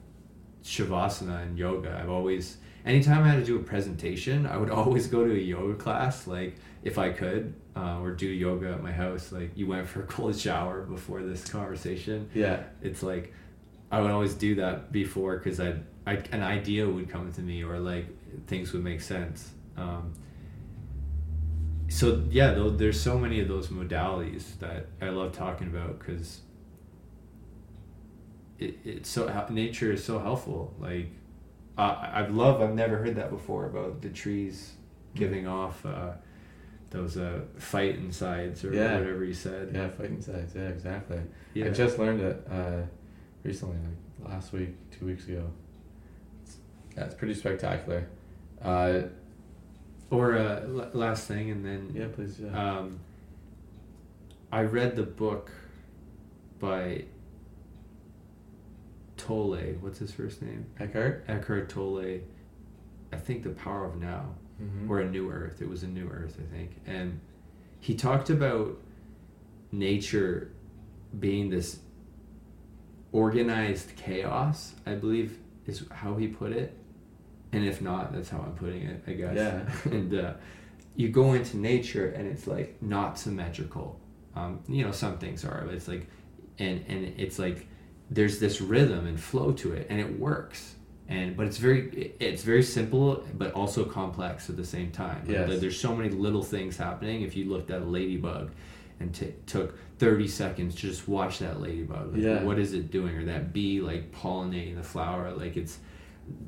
shavasana 0.66 1.42
and 1.42 1.58
yoga. 1.58 1.98
I've 2.00 2.10
always, 2.10 2.58
anytime 2.84 3.22
I 3.24 3.28
had 3.28 3.36
to 3.36 3.44
do 3.44 3.56
a 3.56 3.62
presentation, 3.62 4.46
I 4.46 4.56
would 4.56 4.70
always 4.80 5.06
go 5.06 5.24
to 5.24 5.32
a 5.32 5.38
yoga 5.38 5.74
class, 5.74 6.26
like 6.26 6.56
if 6.82 6.98
I 6.98 7.10
could, 7.10 7.54
uh, 7.74 8.00
or 8.00 8.10
do 8.12 8.26
yoga 8.26 8.72
at 8.72 8.82
my 8.82 8.92
house. 8.92 9.32
Like 9.32 9.52
you 9.56 9.66
went 9.66 9.88
for 9.88 10.00
a 10.00 10.06
cold 10.06 10.36
shower 10.38 10.82
before 10.82 11.22
this 11.22 11.44
conversation. 11.44 12.28
Yeah. 12.34 12.64
It's 12.82 13.02
like 13.02 13.32
I 13.90 14.00
would 14.00 14.10
always 14.10 14.34
do 14.34 14.56
that 14.56 14.92
before 14.92 15.38
because 15.38 15.60
I, 15.60 15.76
I 16.06 16.14
an 16.32 16.42
idea 16.42 16.88
would 16.88 17.08
come 17.08 17.32
to 17.32 17.40
me 17.40 17.62
or 17.62 17.78
like 17.78 18.06
things 18.46 18.72
would 18.72 18.82
make 18.82 19.00
sense. 19.00 19.52
Um, 19.76 20.12
so 21.88 22.24
yeah, 22.30 22.52
though 22.52 22.70
there's 22.70 23.00
so 23.00 23.18
many 23.18 23.40
of 23.40 23.48
those 23.48 23.68
modalities 23.68 24.58
that 24.58 24.86
I 25.00 25.10
love 25.10 25.32
talking 25.32 25.68
about 25.68 26.00
because 26.00 26.40
it, 28.58 28.78
it's 28.84 29.08
so 29.08 29.46
nature 29.50 29.92
is 29.92 30.04
so 30.04 30.18
helpful. 30.18 30.74
Like 30.78 31.08
uh, 31.78 31.96
I've 32.12 32.34
love 32.34 32.60
I've 32.62 32.74
never 32.74 32.96
heard 32.98 33.16
that 33.16 33.30
before 33.30 33.66
about 33.66 34.00
the 34.02 34.08
trees 34.10 34.72
giving 35.14 35.46
off 35.46 35.84
uh, 35.86 36.12
those 36.90 37.16
uh, 37.16 37.40
phytoncides 37.58 38.64
or 38.64 38.72
Yeah. 38.74 38.98
whatever 38.98 39.24
you 39.24 39.34
said. 39.34 39.70
Yeah. 39.74 39.88
Phytoncides. 39.88 40.54
Yeah. 40.54 40.68
Exactly. 40.68 41.20
Yeah. 41.54 41.66
I 41.66 41.70
just 41.70 41.98
learned 41.98 42.20
it 42.20 42.46
uh, 42.50 42.82
recently, 43.42 43.76
like 44.22 44.30
last 44.32 44.52
week, 44.52 44.70
two 44.90 45.06
weeks 45.06 45.26
ago. 45.28 45.50
It's, 46.42 46.56
yeah, 46.96 47.04
it's 47.04 47.14
pretty 47.14 47.34
spectacular. 47.34 48.06
Uh, 48.62 49.02
Or 50.10 50.34
uh, 50.38 50.60
l- 50.62 50.90
last 50.94 51.26
thing, 51.26 51.50
and 51.50 51.64
then 51.64 51.90
yeah, 51.94 52.06
please. 52.14 52.38
Yeah. 52.38 52.52
um, 52.78 53.00
I 54.52 54.62
read 54.62 54.94
the 54.96 55.02
book 55.02 55.50
by 56.60 57.04
Tolle. 59.16 59.74
What's 59.80 59.98
his 59.98 60.12
first 60.12 60.42
name? 60.42 60.66
Eckhart. 60.78 61.24
Eckhart 61.28 61.68
Tolle. 61.68 62.20
I 63.12 63.16
think 63.16 63.42
The 63.44 63.50
Power 63.50 63.84
of 63.86 63.96
Now, 63.96 64.34
Mhm. 64.60 64.88
or 64.90 65.00
A 65.00 65.08
New 65.10 65.30
Earth. 65.30 65.62
It 65.62 65.68
was 65.68 65.82
A 65.82 65.88
New 65.88 66.08
Earth, 66.08 66.38
I 66.40 66.54
think. 66.54 66.80
And 66.86 67.20
he 67.80 67.94
talked 67.94 68.30
about 68.30 68.78
nature 69.72 70.50
being 71.18 71.50
this 71.50 71.80
organized 73.12 73.94
chaos, 73.96 74.74
I 74.84 74.94
believe 74.94 75.38
is 75.66 75.84
how 75.90 76.16
he 76.16 76.28
put 76.28 76.52
it. 76.52 76.76
And 77.52 77.64
if 77.64 77.80
not, 77.80 78.12
that's 78.12 78.28
how 78.28 78.40
I'm 78.40 78.54
putting 78.54 78.82
it, 78.82 79.02
I 79.06 79.12
guess. 79.12 79.36
Yeah. 79.36 79.70
and 79.92 80.14
uh, 80.14 80.34
you 80.94 81.08
go 81.08 81.32
into 81.32 81.56
nature 81.56 82.08
and 82.10 82.26
it's 82.28 82.46
like 82.46 82.80
not 82.82 83.18
symmetrical. 83.18 84.00
Um, 84.34 84.60
you 84.68 84.84
know, 84.84 84.90
some 84.92 85.18
things 85.18 85.44
are, 85.44 85.62
but 85.64 85.74
it's 85.74 85.88
like, 85.88 86.08
and 86.58 86.84
and 86.88 87.04
it's 87.18 87.38
like 87.38 87.66
there's 88.10 88.38
this 88.38 88.60
rhythm 88.60 89.06
and 89.06 89.18
flow 89.20 89.52
to 89.52 89.72
it, 89.72 89.86
and 89.90 90.00
it 90.00 90.18
works. 90.18 90.74
And 91.08 91.36
but 91.36 91.46
it's 91.46 91.58
very 91.58 92.14
it's 92.20 92.42
very 92.42 92.62
simple, 92.62 93.24
but 93.34 93.52
also 93.52 93.84
complex 93.84 94.50
at 94.50 94.56
the 94.56 94.64
same 94.64 94.90
time. 94.90 95.20
Like, 95.26 95.30
Yes. 95.30 95.48
there- 95.48 95.58
there's 95.58 95.78
so 95.78 95.94
many 95.94 96.10
little 96.10 96.42
things 96.42 96.76
happening. 96.76 97.22
If 97.22 97.36
you 97.36 97.44
looked 97.48 97.70
at 97.70 97.82
a 97.82 97.84
ladybug, 97.84 98.50
and 98.98 99.14
t- 99.14 99.34
took 99.46 99.78
30 99.98 100.26
seconds 100.26 100.74
to 100.76 100.80
just 100.82 101.06
watch 101.06 101.38
that 101.40 101.60
ladybug, 101.60 102.14
like, 102.14 102.22
Yeah. 102.22 102.42
what 102.42 102.58
is 102.58 102.72
it 102.72 102.90
doing, 102.90 103.14
or 103.16 103.24
that 103.26 103.52
bee 103.52 103.80
like 103.80 104.10
pollinating 104.12 104.76
the 104.76 104.82
flower, 104.82 105.32
like 105.32 105.56
it's 105.56 105.78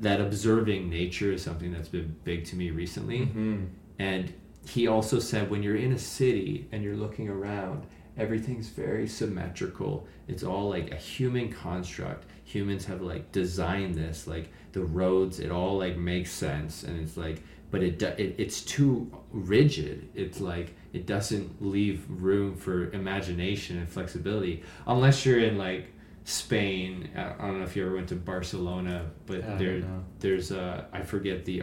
that 0.00 0.20
observing 0.20 0.88
nature 0.90 1.30
is 1.30 1.42
something 1.42 1.70
that's 1.72 1.88
been 1.90 2.16
big 2.24 2.44
to 2.46 2.56
me 2.56 2.70
recently. 2.70 3.26
Mhm. 3.26 3.66
And 3.98 4.32
he 4.68 4.86
also 4.86 5.18
said 5.18 5.50
when 5.50 5.62
you're 5.62 5.76
in 5.76 5.92
a 5.92 5.98
city 5.98 6.68
and 6.72 6.82
you're 6.82 6.96
looking 6.96 7.28
around, 7.28 7.86
everything's 8.16 8.68
very 8.68 9.08
symmetrical. 9.08 10.06
It's 10.26 10.42
all 10.42 10.68
like 10.68 10.92
a 10.92 10.96
human 10.96 11.52
construct. 11.52 12.26
Humans 12.44 12.84
have 12.86 13.00
like 13.00 13.32
designed 13.32 13.94
this, 13.94 14.26
like 14.26 14.50
the 14.72 14.82
roads, 14.82 15.40
it 15.40 15.50
all 15.50 15.78
like 15.78 15.96
makes 15.96 16.30
sense. 16.30 16.82
And 16.82 17.00
it's 17.00 17.16
like, 17.16 17.42
but 17.70 17.82
it, 17.82 18.02
it 18.02 18.34
it's 18.38 18.60
too 18.62 19.10
rigid. 19.30 20.08
It's 20.14 20.40
like, 20.40 20.74
it 20.92 21.06
doesn't 21.06 21.62
leave 21.64 22.04
room 22.08 22.56
for 22.56 22.90
imagination 22.92 23.78
and 23.78 23.88
flexibility 23.88 24.62
unless 24.86 25.24
you're 25.24 25.40
in 25.40 25.58
like 25.58 25.92
Spain. 26.24 27.10
I 27.16 27.46
don't 27.46 27.58
know 27.58 27.64
if 27.64 27.74
you 27.74 27.86
ever 27.86 27.94
went 27.94 28.08
to 28.08 28.16
Barcelona, 28.16 29.10
but 29.26 29.44
I 29.44 29.56
there, 29.56 29.82
there's 30.18 30.52
uh, 30.52 30.84
I 30.92 31.02
forget 31.02 31.44
the 31.46 31.62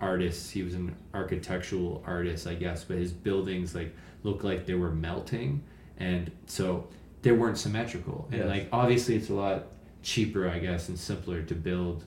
artist. 0.00 0.50
He 0.52 0.62
was 0.62 0.74
an 0.74 0.94
architectural 1.14 2.02
artist, 2.06 2.46
I 2.46 2.54
guess, 2.54 2.84
but 2.84 2.96
his 2.98 3.12
buildings 3.12 3.74
like 3.74 3.94
looked 4.22 4.44
like 4.44 4.66
they 4.66 4.74
were 4.74 4.90
melting, 4.90 5.62
and 5.98 6.30
so 6.46 6.88
they 7.22 7.32
weren't 7.32 7.58
symmetrical. 7.58 8.28
And 8.30 8.40
Yes. 8.40 8.48
like 8.48 8.68
obviously, 8.72 9.16
it's 9.16 9.30
a 9.30 9.34
lot 9.34 9.66
cheaper, 10.02 10.48
I 10.48 10.58
guess, 10.58 10.88
and 10.88 10.98
simpler 10.98 11.42
to 11.42 11.54
build 11.54 12.04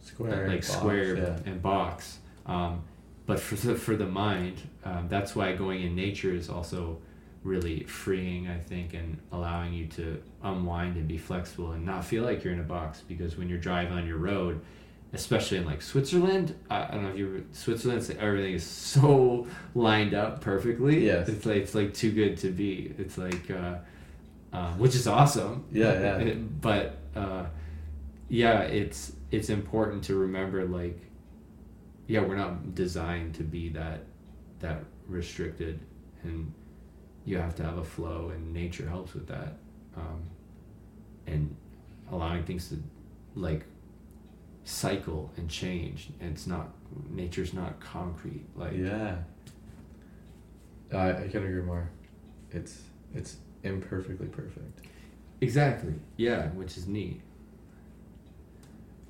Square. 0.00 0.48
like 0.48 0.58
box, 0.60 0.68
square 0.72 1.16
Yeah. 1.16 1.38
and 1.46 1.60
box. 1.62 2.18
Um, 2.46 2.82
but 3.26 3.40
for 3.40 3.56
the, 3.56 3.74
for 3.74 3.96
the 3.96 4.06
mind, 4.06 4.60
um, 4.84 5.06
that's 5.08 5.34
why 5.34 5.52
going 5.56 5.82
in 5.82 5.96
nature 5.96 6.30
is 6.32 6.48
also 6.48 6.98
really 7.42 7.82
freeing, 7.84 8.46
I 8.48 8.58
think, 8.58 8.94
and 8.94 9.18
allowing 9.32 9.72
you 9.72 9.86
to 9.88 10.22
unwind 10.44 10.96
and 10.96 11.08
be 11.08 11.18
flexible 11.18 11.72
and 11.72 11.84
not 11.84 12.04
feel 12.04 12.22
like 12.22 12.44
you're 12.44 12.52
in 12.52 12.60
a 12.60 12.64
box. 12.64 13.02
Because 13.06 13.36
when 13.36 13.48
you're 13.48 13.58
driving 13.58 13.92
on 13.94 14.06
your 14.06 14.18
road, 14.18 14.60
especially 15.12 15.58
in 15.58 15.64
like 15.64 15.82
Switzerland, 15.82 16.54
I, 16.70 16.84
I 16.84 16.90
don't 16.92 17.04
know 17.04 17.10
if 17.10 17.18
you 17.18 17.46
Switzerland, 17.52 18.06
like 18.08 18.18
everything 18.18 18.54
is 18.54 18.64
so 18.66 19.46
lined 19.74 20.14
up 20.14 20.40
perfectly. 20.40 21.06
Yes. 21.06 21.28
it's 21.28 21.46
like 21.46 21.56
it's 21.56 21.74
like 21.74 21.94
too 21.94 22.12
good 22.12 22.36
to 22.38 22.50
be. 22.50 22.94
It's 22.98 23.18
like, 23.18 23.50
uh, 23.50 23.76
uh, 24.52 24.72
which 24.74 24.94
is 24.94 25.06
awesome. 25.06 25.64
Yeah, 25.72 26.18
yeah. 26.18 26.34
But 26.60 26.98
uh, 27.14 27.46
yeah, 28.28 28.60
it's 28.60 29.12
it's 29.30 29.50
important 29.50 30.04
to 30.04 30.16
remember 30.16 30.64
like, 30.64 31.00
yeah, 32.06 32.20
we're 32.20 32.36
not 32.36 32.74
designed 32.74 33.34
to 33.36 33.42
be 33.42 33.68
that 33.70 34.00
that 34.60 34.84
restricted, 35.06 35.80
and 36.22 36.52
you 37.24 37.38
have 37.38 37.54
to 37.56 37.62
have 37.62 37.78
a 37.78 37.84
flow, 37.84 38.30
and 38.34 38.52
nature 38.52 38.88
helps 38.88 39.14
with 39.14 39.28
that, 39.28 39.58
um, 39.96 40.22
and 41.26 41.54
allowing 42.10 42.44
things 42.44 42.68
to 42.68 42.82
like 43.34 43.64
cycle 44.66 45.30
and 45.36 45.48
change. 45.48 46.08
And 46.20 46.32
it's 46.32 46.46
not 46.46 46.68
nature's 47.08 47.54
not 47.54 47.80
concrete. 47.80 48.44
Like 48.54 48.74
Yeah. 48.76 49.16
I, 50.92 51.10
I 51.24 51.28
can 51.28 51.44
agree 51.44 51.62
more. 51.62 51.88
It's 52.50 52.82
it's 53.14 53.36
imperfectly 53.62 54.26
perfect. 54.28 54.86
exactly. 55.40 55.94
Yeah, 56.16 56.48
which 56.50 56.76
is 56.76 56.86
neat. 56.86 57.20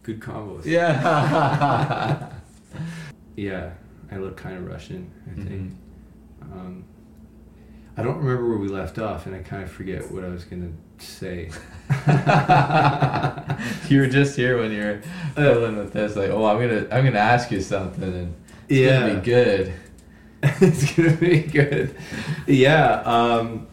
Good 0.03 0.21
combos. 0.21 0.65
Yeah. 0.65 2.29
Yeah, 3.37 3.73
I 4.11 4.17
look 4.17 4.37
kind 4.39 4.57
of 4.57 4.67
Russian, 4.67 5.11
I 5.31 5.35
think. 5.35 5.51
Mhm. 5.51 6.53
Um, 6.53 6.85
I 7.99 8.03
don't 8.03 8.17
remember 8.17 8.49
where 8.49 8.57
we 8.59 8.69
left 8.69 8.99
off, 8.99 9.27
and 9.27 9.35
I 9.35 9.41
kind 9.41 9.63
of 9.63 9.71
forget 9.71 10.11
what 10.11 10.25
I 10.25 10.29
was 10.29 10.45
gonna 10.45 10.71
say. 11.03 11.51
you 13.89 14.01
were 14.01 14.07
just 14.09 14.37
here 14.37 14.59
when 14.59 14.73
you 14.73 14.81
were 14.83 15.01
fiddling 15.35 15.77
with 15.77 15.93
this, 15.93 16.17
like, 16.17 16.31
oh, 16.31 16.45
I'm 16.47 16.59
gonna, 16.61 16.87
I'm 16.91 17.05
gonna 17.05 17.19
ask 17.19 17.51
you 17.51 17.61
something, 17.61 18.03
and 18.03 18.35
it's 18.69 18.79
Yeah. 18.81 19.01
gonna 19.01 19.15
be 19.21 19.25
good. 19.25 19.73
it's 20.43 20.93
gonna 20.95 21.13
be 21.13 21.41
good. 21.41 21.95
Yeah. 22.47 23.03
Um, 23.05 23.67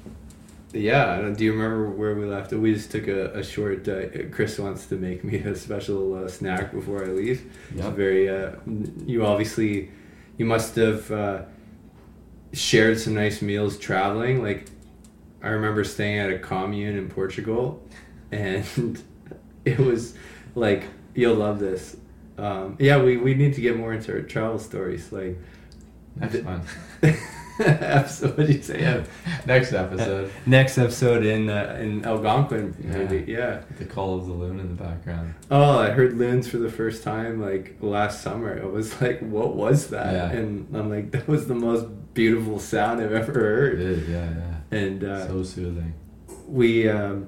yeah. 0.74 1.12
I 1.14 1.22
don't- 1.22 1.38
Do 1.38 1.44
you 1.44 1.54
remember 1.54 1.90
where 1.90 2.16
we 2.16 2.26
left? 2.26 2.52
We 2.52 2.74
just 2.74 2.92
took 2.92 3.08
a, 3.08 3.32
a 3.40 3.44
short. 3.44 3.88
Uh, 3.88 4.04
Chris 4.32 4.58
wants 4.60 4.86
to 4.88 4.96
make 4.96 5.24
me 5.24 5.38
a 5.40 5.56
special 5.56 6.16
uh, 6.16 6.28
snack 6.28 6.72
before 6.72 7.04
I 7.04 7.08
leave. 7.08 7.52
It's 7.76 7.86
very. 7.88 8.30
Uh, 8.30 8.52
you 9.06 9.26
obviously, 9.26 9.92
you 10.38 10.46
must 10.46 10.76
have 10.76 11.12
uh, 11.12 11.42
shared 12.54 13.00
some 13.00 13.14
nice 13.16 13.42
meals 13.42 13.78
traveling. 13.78 14.42
Like, 14.42 14.68
I 15.44 15.50
remember 15.50 15.84
staying 15.84 16.20
at 16.20 16.30
a 16.32 16.40
commune 16.40 16.98
in 16.98 17.10
Portugal, 17.10 17.84
and 18.32 18.66
it 19.66 19.78
was 19.78 20.16
like 20.56 20.86
you'll 21.14 21.36
love 21.36 21.60
this. 21.60 21.98
Um, 22.38 22.78
yeah, 22.80 22.98
we, 23.02 23.18
we 23.18 23.36
need 23.36 23.54
to 23.56 23.62
get 23.62 23.78
more 23.78 23.94
into 23.94 24.12
our 24.14 24.22
travel 24.22 24.58
stories. 24.58 25.12
Like, 25.12 25.38
Next 26.16 26.34
The- 26.34 26.42
one. 26.44 26.62
episode. 27.60 28.38
What 28.38 28.48
did 28.48 28.56
you 28.56 28.62
say? 28.64 28.82
Yeah. 28.82 29.04
Next 29.46 29.74
episode. 29.74 30.32
Next 30.46 30.78
episode 30.78 31.24
in 31.26 31.50
uh, 31.50 31.78
in 31.80 32.04
Algonquin, 32.06 32.76
maybe. 32.80 33.32
Yeah. 33.32 33.62
The 33.78 33.86
call 33.86 34.18
of 34.18 34.26
the 34.26 34.34
loon 34.34 34.60
in 34.60 34.70
the 34.76 34.84
background. 34.84 35.36
Oh, 35.52 35.78
I 35.80 35.92
heard 35.92 36.18
loons 36.18 36.48
for 36.48 36.58
the 36.58 36.72
first 36.72 37.04
time 37.04 37.42
like 37.42 37.76
last 37.82 38.22
summer. 38.22 38.60
I 38.62 38.66
was 38.66 39.00
like, 39.02 39.20
"What 39.20 39.56
was 39.56 39.88
that?" 39.90 40.14
Yeah. 40.14 40.32
And 40.32 40.76
I'm 40.76 40.90
like, 40.90 41.12
"That 41.12 41.28
was 41.28 41.48
the 41.48 41.56
most 41.56 41.86
beautiful 42.14 42.58
sound 42.60 43.02
I've 43.02 43.14
ever 43.14 43.34
heard." 43.34 43.80
is, 43.80 44.08
yeah, 44.10 44.30
yeah. 44.30 44.53
And 44.76 45.04
uh, 45.04 45.28
so 45.28 45.44
soothing. 45.44 45.94
we, 46.48 46.90
um, 46.90 47.28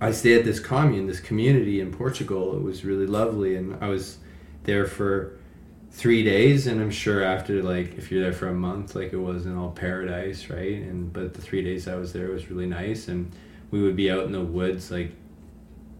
I 0.00 0.10
stayed 0.12 0.38
at 0.38 0.44
this 0.44 0.60
commune, 0.60 1.06
this 1.06 1.20
community 1.20 1.80
in 1.80 1.90
Portugal. 1.92 2.56
It 2.56 2.62
was 2.62 2.84
really 2.84 3.06
lovely, 3.06 3.56
and 3.56 3.82
I 3.82 3.88
was 3.88 4.18
there 4.64 4.86
for 4.86 5.38
three 5.90 6.22
days. 6.22 6.66
And 6.66 6.80
I'm 6.80 6.90
sure 6.90 7.22
after 7.22 7.62
like 7.62 7.96
if 7.96 8.10
you're 8.10 8.22
there 8.22 8.32
for 8.32 8.48
a 8.48 8.54
month, 8.54 8.94
like 8.94 9.12
it 9.12 9.18
wasn't 9.18 9.56
all 9.58 9.70
paradise, 9.70 10.50
right? 10.50 10.74
And 10.74 11.12
but 11.12 11.34
the 11.34 11.40
three 11.40 11.62
days 11.62 11.88
I 11.88 11.96
was 11.96 12.12
there 12.12 12.28
was 12.28 12.50
really 12.50 12.66
nice, 12.66 13.08
and 13.08 13.32
we 13.70 13.82
would 13.82 13.96
be 13.96 14.10
out 14.10 14.24
in 14.24 14.32
the 14.32 14.42
woods 14.42 14.90
like 14.90 15.12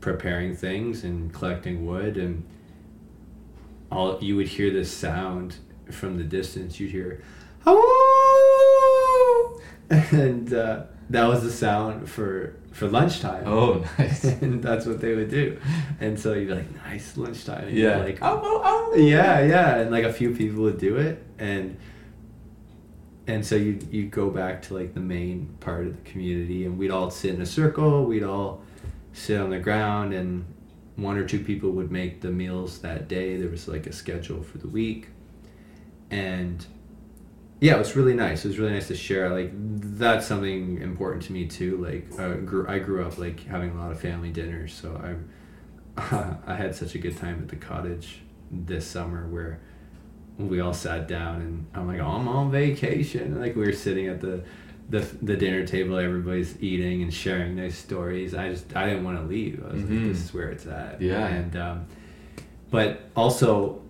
preparing 0.00 0.54
things 0.54 1.04
and 1.04 1.32
collecting 1.32 1.86
wood, 1.86 2.16
and 2.16 2.44
all 3.90 4.22
you 4.22 4.36
would 4.36 4.48
hear 4.48 4.70
this 4.70 4.92
sound 4.92 5.56
from 5.90 6.18
the 6.18 6.24
distance. 6.24 6.78
You'd 6.78 6.90
hear, 6.90 7.22
and 10.12 10.52
uh, 10.52 10.84
that 11.10 11.26
was 11.26 11.42
the 11.42 11.50
sound 11.52 12.08
for 12.08 12.56
for 12.72 12.88
lunchtime. 12.88 13.44
Oh, 13.46 13.84
nice. 13.98 14.24
and 14.24 14.62
that's 14.62 14.84
what 14.86 15.00
they 15.00 15.14
would 15.14 15.30
do. 15.30 15.58
And 16.00 16.18
so 16.20 16.34
you'd 16.34 16.48
be 16.48 16.54
like, 16.54 16.74
nice 16.84 17.16
lunchtime. 17.16 17.68
And 17.68 17.76
Yeah. 17.76 17.98
Like, 17.98 18.18
Oh, 18.20 18.40
oh, 18.42 18.60
oh. 18.92 18.96
yeah, 18.96 19.40
yeah. 19.40 19.76
And 19.76 19.90
like 19.90 20.04
a 20.04 20.12
few 20.12 20.34
people 20.34 20.62
would 20.64 20.78
do 20.78 20.96
it. 20.96 21.24
And 21.38 21.76
and 23.26 23.44
so 23.44 23.56
you 23.56 23.78
you 23.90 24.06
go 24.06 24.30
back 24.30 24.62
to 24.62 24.74
like 24.74 24.94
the 24.94 25.00
main 25.00 25.56
part 25.60 25.86
of 25.86 25.96
the 25.96 26.10
community 26.10 26.64
and 26.66 26.78
we'd 26.78 26.90
all 26.90 27.10
sit 27.10 27.34
in 27.34 27.40
a 27.40 27.46
circle, 27.46 28.04
we'd 28.04 28.22
all 28.24 28.62
sit 29.12 29.40
on 29.40 29.50
the 29.50 29.58
ground 29.58 30.12
and 30.12 30.44
one 30.96 31.16
or 31.16 31.26
two 31.26 31.40
people 31.40 31.70
would 31.70 31.90
make 31.90 32.20
the 32.20 32.30
meals 32.30 32.78
that 32.80 33.08
day. 33.08 33.36
There 33.36 33.48
was 33.50 33.68
like 33.68 33.86
a 33.86 33.92
schedule 33.92 34.42
for 34.42 34.58
the 34.58 34.68
week. 34.68 35.08
And 36.10 36.64
yeah, 37.60 37.74
it 37.74 37.78
was 37.78 37.96
really 37.96 38.14
nice. 38.14 38.44
It 38.44 38.48
was 38.48 38.58
really 38.58 38.72
nice 38.72 38.88
to 38.88 38.96
share. 38.96 39.30
Like 39.30 39.50
that's 39.54 40.26
something 40.26 40.80
important 40.82 41.22
to 41.24 41.32
me 41.32 41.46
too. 41.46 41.76
Like 41.78 42.18
I 42.20 42.34
grew, 42.36 42.66
I 42.68 42.78
grew 42.78 43.04
up 43.06 43.16
like 43.18 43.44
having 43.46 43.70
a 43.70 43.74
lot 43.78 43.90
of 43.92 44.00
family 44.00 44.30
dinners, 44.30 44.72
so 44.74 45.00
I 45.02 45.14
I 46.46 46.54
had 46.54 46.74
such 46.74 46.94
a 46.94 46.98
good 46.98 47.16
time 47.16 47.38
at 47.42 47.48
the 47.48 47.56
cottage 47.56 48.18
this 48.50 48.86
summer 48.86 49.26
where 49.28 49.60
we 50.38 50.60
all 50.60 50.74
sat 50.74 51.08
down 51.08 51.40
and 51.40 51.66
I'm 51.74 51.86
like, 51.88 51.98
oh, 51.98 52.06
I'm 52.08 52.28
on 52.28 52.50
vacation. 52.50 53.22
And, 53.22 53.40
like 53.40 53.56
we 53.56 53.64
were 53.64 53.72
sitting 53.72 54.06
at 54.08 54.20
the, 54.20 54.44
the 54.90 55.00
the 55.22 55.34
dinner 55.36 55.66
table, 55.66 55.96
everybody's 55.96 56.60
eating 56.62 57.02
and 57.02 57.12
sharing 57.12 57.56
nice 57.56 57.76
stories. 57.78 58.34
I 58.34 58.50
just 58.50 58.76
I 58.76 58.86
didn't 58.90 59.04
want 59.04 59.18
to 59.18 59.24
leave. 59.24 59.64
I 59.66 59.72
was 59.72 59.82
Mhm. 59.82 59.90
like, 59.90 60.08
this 60.12 60.22
is 60.24 60.34
where 60.34 60.50
it's 60.50 60.66
at. 60.66 61.00
Yeah. 61.00 61.26
And 61.26 61.56
um, 61.56 61.86
but 62.70 63.08
also 63.16 63.80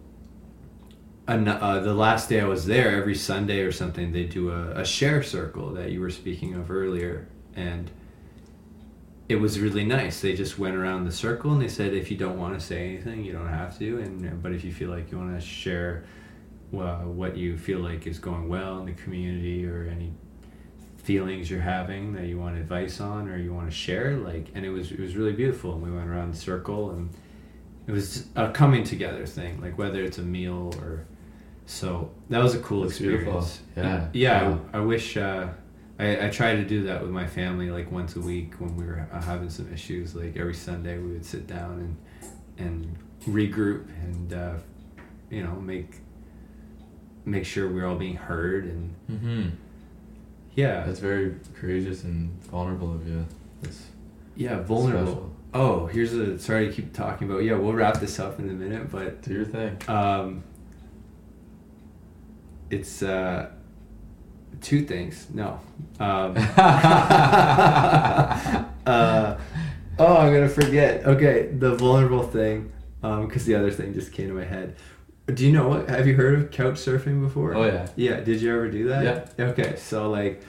an, 1.28 1.48
uh, 1.48 1.80
the 1.80 1.94
last 1.94 2.28
day 2.28 2.40
I 2.40 2.44
was 2.44 2.66
there, 2.66 2.96
every 2.96 3.14
Sunday 3.14 3.60
or 3.60 3.72
something, 3.72 4.12
they 4.12 4.24
do 4.24 4.50
a, 4.50 4.80
a 4.80 4.84
share 4.84 5.22
circle 5.22 5.70
that 5.72 5.90
you 5.90 6.00
were 6.00 6.10
speaking 6.10 6.54
of 6.54 6.70
earlier, 6.70 7.28
and 7.54 7.90
it 9.28 9.36
was 9.36 9.58
really 9.58 9.84
nice. 9.84 10.20
They 10.20 10.34
just 10.34 10.58
went 10.58 10.76
around 10.76 11.04
the 11.04 11.12
circle 11.12 11.52
and 11.52 11.60
they 11.60 11.68
said, 11.68 11.92
if 11.92 12.10
you 12.10 12.16
don't 12.16 12.38
want 12.38 12.54
to 12.54 12.64
say 12.64 12.86
anything, 12.86 13.24
you 13.24 13.32
don't 13.32 13.48
have 13.48 13.76
to, 13.78 13.98
and 13.98 14.42
but 14.42 14.52
if 14.52 14.64
you 14.64 14.72
feel 14.72 14.90
like 14.90 15.10
you 15.10 15.18
want 15.18 15.38
to 15.38 15.44
share 15.44 16.04
uh, 16.72 16.98
what 16.98 17.36
you 17.36 17.56
feel 17.58 17.80
like 17.80 18.06
is 18.06 18.18
going 18.18 18.48
well 18.48 18.78
in 18.78 18.86
the 18.86 18.92
community 18.92 19.66
or 19.66 19.88
any 19.90 20.12
feelings 20.96 21.50
you're 21.50 21.60
having 21.60 22.12
that 22.12 22.26
you 22.26 22.38
want 22.38 22.56
advice 22.56 23.00
on 23.00 23.28
or 23.28 23.36
you 23.36 23.52
want 23.52 23.68
to 23.68 23.74
share, 23.74 24.16
like, 24.16 24.48
and 24.54 24.64
it 24.64 24.70
was 24.70 24.92
it 24.92 25.00
was 25.00 25.16
really 25.16 25.32
beautiful. 25.32 25.72
And 25.72 25.82
we 25.82 25.90
went 25.90 26.08
around 26.08 26.32
the 26.32 26.38
circle 26.38 26.90
and 26.90 27.10
it 27.88 27.92
was 27.92 28.26
a 28.36 28.50
coming 28.50 28.84
together 28.84 29.26
thing, 29.26 29.60
like 29.60 29.76
whether 29.76 30.02
it's 30.02 30.18
a 30.18 30.22
meal 30.22 30.72
or 30.80 31.06
so 31.66 32.10
that 32.30 32.42
was 32.42 32.54
a 32.54 32.60
cool 32.60 32.82
That's 32.82 32.98
beautiful. 32.98 33.38
experience. 33.38 33.60
Yeah. 33.76 34.08
yeah. 34.12 34.58
I, 34.72 34.78
I 34.78 34.80
wish 34.80 35.16
uh, 35.16 35.48
I 35.98 36.26
I 36.26 36.30
try 36.30 36.54
to 36.54 36.64
do 36.64 36.84
that 36.84 37.02
with 37.02 37.10
my 37.10 37.26
family 37.26 37.70
like 37.70 37.90
once 37.90 38.16
a 38.16 38.20
week 38.20 38.54
when 38.60 38.76
we 38.76 38.84
were 38.84 39.06
uh, 39.12 39.20
having 39.20 39.50
some 39.50 39.72
issues. 39.72 40.14
Like 40.14 40.36
every 40.36 40.54
Sunday 40.54 40.98
we 40.98 41.12
would 41.12 41.24
sit 41.26 41.46
down 41.46 41.80
and 41.80 42.66
and 42.66 42.96
regroup 43.28 43.88
and 44.04 44.32
uh, 44.32 44.54
you 45.30 45.42
know 45.42 45.52
make 45.56 45.96
make 47.24 47.44
sure 47.44 47.68
we're 47.68 47.86
all 47.86 47.96
being 47.96 48.16
heard 48.16 48.64
and 48.64 48.94
Mm-hmm. 49.10 49.48
yeah 50.54 50.84
That's 50.84 51.00
very 51.00 51.34
courageous 51.54 52.04
and 52.04 52.30
vulnerable 52.44 52.92
of 52.94 53.06
you. 53.08 53.26
That's 53.62 53.82
yeah 54.36 54.60
vulnerable. 54.60 55.06
special. 55.06 55.32
Oh, 55.54 55.86
here's 55.86 56.12
a 56.12 56.38
sorry 56.38 56.68
to 56.68 56.72
keep 56.72 56.92
talking 56.92 57.28
about. 57.30 57.42
Yeah, 57.42 57.54
we'll 57.54 57.72
wrap 57.72 57.98
this 57.98 58.18
up 58.20 58.38
in 58.38 58.48
a 58.50 58.52
minute, 58.52 58.90
but 58.90 59.22
Do 59.22 59.32
your 59.32 59.44
thing. 59.44 59.78
Um, 59.88 60.44
it's 62.70 63.02
uh, 63.02 63.50
two 64.60 64.84
things. 64.84 65.26
No. 65.32 65.60
Um, 65.98 66.34
uh, 68.86 69.36
oh, 69.98 70.16
I'm 70.16 70.32
gonna 70.32 70.48
forget. 70.48 71.04
Okay, 71.06 71.48
the 71.52 71.74
vulnerable 71.74 72.22
thing, 72.22 72.72
because 73.00 73.44
the 73.44 73.54
other 73.54 73.70
thing 73.70 73.94
just 73.94 74.12
came 74.12 74.28
to 74.28 74.34
my 74.34 74.44
head. 74.44 74.76
Do 75.26 75.44
you 75.44 75.52
know 75.52 75.68
what? 75.68 75.88
Have 75.88 76.06
you 76.06 76.14
heard 76.14 76.38
of 76.38 76.50
couch 76.52 76.76
surfing 76.76 77.20
before? 77.20 77.54
Oh, 77.54 77.64
yeah. 77.64 77.88
Yeah. 77.96 78.20
Did 78.20 78.40
you 78.40 78.54
ever 78.54 78.70
do 78.70 78.88
that? 78.88 79.32
Yeah. 79.36 79.46
Okay, 79.46 79.74
so 79.76 80.08
like, 80.08 80.42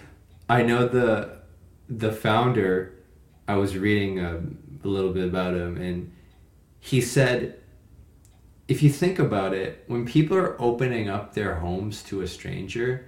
I 0.49 0.61
know 0.63 0.87
the 0.87 1.39
the 1.89 2.11
founder. 2.11 2.93
I 3.47 3.55
was 3.55 3.77
reading 3.77 4.23
um, 4.23 4.57
a 4.83 4.87
little 4.87 5.13
bit 5.13 5.23
about 5.23 5.55
him, 5.55 5.77
and 5.77 6.11
he 6.79 7.01
said 7.01 7.59
if 8.67 8.83
you 8.83 8.89
think 8.89 9.19
about 9.19 9.53
it, 9.53 9.83
when 9.87 10.05
people 10.05 10.37
are 10.37 10.61
opening 10.61 11.09
up 11.09 11.33
their 11.33 11.55
homes 11.55 12.03
to 12.03 12.21
a 12.21 12.27
stranger, 12.27 13.05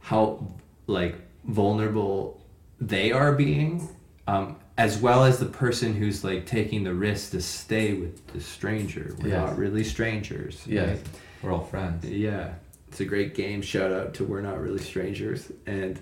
how 0.00 0.46
like 0.86 1.16
vulnerable 1.44 2.40
they 2.80 3.12
are 3.12 3.32
being, 3.32 3.88
um, 4.26 4.56
as 4.76 4.98
well 4.98 5.24
as 5.24 5.38
the 5.38 5.46
person 5.46 5.94
who's 5.94 6.24
like 6.24 6.46
taking 6.46 6.82
the 6.84 6.92
risk 6.94 7.30
to 7.30 7.40
stay 7.40 7.94
with 7.94 8.26
the 8.32 8.40
stranger. 8.40 9.14
We're 9.20 9.28
Yes. 9.28 9.48
not 9.50 9.58
really 9.58 9.84
strangers. 9.84 10.62
Yeah, 10.66 10.86
right? 10.86 11.00
we're 11.42 11.52
all 11.52 11.64
friends. 11.64 12.04
Yeah, 12.04 12.54
it's 12.88 13.00
a 13.00 13.04
great 13.04 13.34
game. 13.34 13.62
Shout 13.62 13.92
out 13.92 14.14
to 14.14 14.24
We're 14.24 14.40
Not 14.40 14.60
Really 14.60 14.82
Strangers. 14.82 15.50
And, 15.66 15.98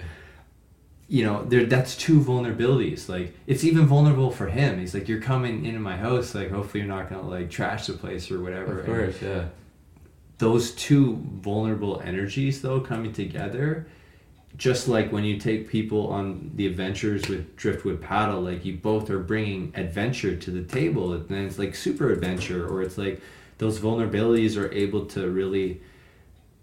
you 1.13 1.23
know, 1.27 1.45
there 1.45 1.67
that's 1.67 1.95
two 1.95 2.21
vulnerabilities. 2.21 3.07
Like, 3.07 3.35
it's 3.47 3.65
even 3.65 3.85
vulnerable 3.85 4.31
for 4.31 4.47
him. 4.47 4.79
He's 4.79 4.95
like, 4.95 5.09
You're 5.09 5.21
coming 5.21 5.67
into 5.67 5.79
my 5.79 5.95
house. 5.95 6.35
Like, 6.35 6.51
hopefully, 6.51 6.83
you're 6.83 6.89
not 6.89 7.11
to, 7.11 7.21
like, 7.21 7.51
trash 7.51 7.87
the 7.87 7.93
place 7.93 8.31
or 8.31 8.41
whatever. 8.43 8.81
Of 8.81 8.89
And 8.89 8.97
course, 8.97 9.21
yeah. 9.21 9.45
those 10.39 10.71
two 10.75 11.23
vulnerable 11.43 12.01
energies, 12.03 12.63
though, 12.63 12.81
coming 12.81 13.13
together, 13.13 13.87
just 14.57 14.89
like 14.89 15.13
when 15.13 15.23
you 15.23 15.39
take 15.39 15.69
people 15.69 16.07
on 16.07 16.51
the 16.55 16.67
adventures 16.67 17.29
with 17.29 17.57
Driftwood 17.57 18.01
Paddle, 18.01 18.41
like, 18.41 18.65
you 18.65 18.79
both 18.79 19.11
are 19.11 19.19
bringing 19.19 19.71
adventure 19.75 20.35
to 20.35 20.51
the 20.51 20.63
table. 20.63 21.13
And 21.13 21.29
then 21.29 21.45
it's 21.45 21.59
like 21.59 21.75
super 21.75 22.11
adventure, 22.11 22.67
or 22.67 22.81
it's 22.81 22.97
like 22.97 23.21
those 23.59 23.79
vulnerabilities 23.79 24.57
are 24.57 24.73
able 24.73 25.05
to 25.09 25.29
really 25.31 25.83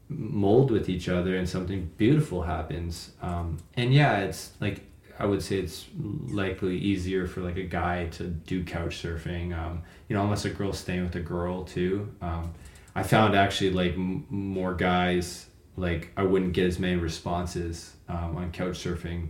mold 0.09 0.71
with 0.71 0.89
each 0.89 1.07
other 1.07 1.35
and 1.35 1.47
something 1.47 1.89
beautiful 1.97 2.41
happens 2.41 3.11
um, 3.21 3.57
and 3.75 3.93
yeah 3.93 4.17
it's 4.19 4.51
like 4.59 4.81
i 5.19 5.25
would 5.25 5.41
say 5.41 5.57
it's 5.59 5.85
likely 6.27 6.77
easier 6.77 7.27
for 7.27 7.41
like 7.41 7.57
a 7.57 7.63
guy 7.63 8.07
to 8.07 8.23
do 8.23 8.63
couch 8.63 9.01
surfing 9.03 9.55
um, 9.57 9.81
you 10.07 10.15
know 10.15 10.23
unless 10.23 10.45
a 10.45 10.49
girl's 10.49 10.79
staying 10.79 11.03
with 11.03 11.15
a 11.15 11.19
girl 11.21 11.63
too 11.63 12.11
um, 12.21 12.51
i 12.95 13.03
found 13.03 13.35
actually 13.35 13.69
like 13.69 13.93
m- 13.93 14.25
more 14.29 14.73
guys 14.73 15.45
like 15.77 16.11
i 16.17 16.23
wouldn't 16.23 16.53
get 16.53 16.65
as 16.65 16.79
many 16.79 16.95
responses 16.95 17.95
um, 18.07 18.35
on 18.35 18.51
couch 18.51 18.83
surfing 18.83 19.29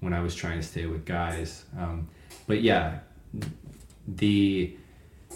when 0.00 0.12
i 0.12 0.20
was 0.20 0.34
trying 0.34 0.60
to 0.60 0.66
stay 0.66 0.86
with 0.86 1.04
guys 1.04 1.64
um, 1.78 2.08
but 2.48 2.60
yeah 2.62 2.98
the 4.08 4.76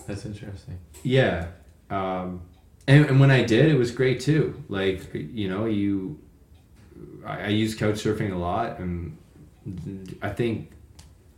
That's 0.07 0.25
interesting. 0.25 0.79
yeah. 1.03 1.49
Um, 1.91 2.43
and, 2.91 3.07
and 3.07 3.21
when 3.21 3.31
I 3.31 3.45
did, 3.45 3.67
it 3.67 3.77
was 3.79 3.93
great 3.93 4.19
too. 4.19 4.63
Like, 4.69 5.15
you 5.15 5.49
know, 5.49 5.67
you, 5.67 6.19
I, 7.25 7.43
I 7.43 7.49
use 7.49 7.77
couch 7.77 7.97
surfing 7.97 8.33
a 8.33 8.37
lot. 8.37 8.81
And 8.81 9.17
I 10.21 10.31
think, 10.31 10.73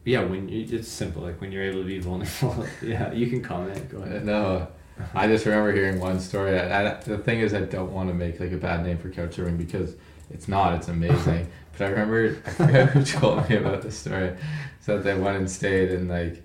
yeah, 0.04 0.24
when 0.24 0.48
you, 0.48 0.66
it's 0.78 0.88
simple. 0.88 1.22
Like 1.22 1.42
when 1.42 1.52
you're 1.52 1.64
able 1.64 1.82
to 1.82 1.86
be 1.86 1.98
vulnerable. 1.98 2.66
yeah, 2.82 3.12
you 3.12 3.26
can 3.26 3.42
comment. 3.42 3.90
Go 3.90 3.98
ahead. 3.98 4.24
No, 4.24 4.66
I 5.14 5.26
just 5.26 5.44
remember 5.44 5.72
hearing 5.72 6.00
one 6.00 6.20
story. 6.20 6.58
I, 6.58 6.92
I, 6.92 6.94
the 7.00 7.18
thing 7.18 7.40
is, 7.40 7.52
I 7.52 7.60
don't 7.60 7.92
want 7.92 8.08
to 8.08 8.14
make 8.14 8.40
like 8.40 8.52
a 8.52 8.56
bad 8.56 8.82
name 8.82 8.96
for 8.96 9.10
couch 9.10 9.36
surfing 9.36 9.58
because 9.58 9.94
it's 10.30 10.48
not. 10.48 10.74
It's 10.76 10.88
amazing. 10.88 11.48
but 11.72 11.84
I 11.84 11.90
remember, 11.90 12.38
I 12.46 12.50
forget 12.50 12.88
who 12.88 13.04
told 13.04 13.46
me 13.50 13.56
about 13.56 13.82
this 13.82 13.98
story. 13.98 14.34
So 14.80 14.98
they 14.98 15.18
went 15.18 15.36
and 15.36 15.50
stayed, 15.50 15.90
and 15.90 16.08
like 16.08 16.42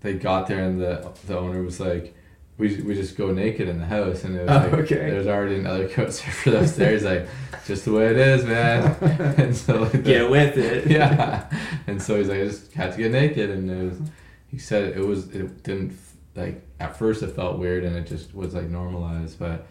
they 0.00 0.14
got 0.14 0.46
there, 0.46 0.64
and 0.64 0.80
the 0.80 1.12
the 1.26 1.38
owner 1.38 1.62
was 1.62 1.78
like. 1.78 2.14
We, 2.60 2.80
we 2.82 2.94
just 2.94 3.16
go 3.16 3.32
naked 3.32 3.68
in 3.68 3.78
the 3.80 3.86
house 3.86 4.22
and 4.24 4.36
it 4.36 4.46
was 4.46 4.50
Oh, 4.50 4.68
like 4.68 4.72
okay. 4.84 5.10
there's 5.10 5.26
already 5.26 5.56
another 5.56 5.88
couch 5.88 6.10
surfer 6.12 6.56
upstairs 6.58 7.02
like 7.04 7.26
just 7.66 7.84
the 7.86 7.92
way 7.92 8.06
it 8.10 8.16
is 8.18 8.44
man 8.44 8.94
and 9.38 9.56
so 9.56 9.82
like, 9.82 10.04
Get 10.04 10.30
with 10.30 10.56
it. 10.56 10.86
yeah. 10.90 11.50
And 11.86 12.00
so 12.00 12.16
he's 12.18 12.28
like, 12.28 12.40
I 12.40 12.44
just 12.44 12.72
had 12.72 12.92
to 12.92 12.98
get 12.98 13.10
naked, 13.12 13.50
and 13.50 13.70
it 13.70 13.84
was. 13.90 14.00
He 14.48 14.58
said 14.58 14.96
it 14.96 15.04
was. 15.04 15.28
It 15.34 15.62
didn't 15.62 15.96
like 16.36 16.62
at 16.78 16.96
first. 16.96 17.22
It 17.22 17.34
felt 17.34 17.58
weird, 17.58 17.82
and 17.84 17.96
it 17.96 18.06
just 18.06 18.34
was 18.34 18.54
like 18.54 18.68
normalized, 18.68 19.38
but 19.38 19.66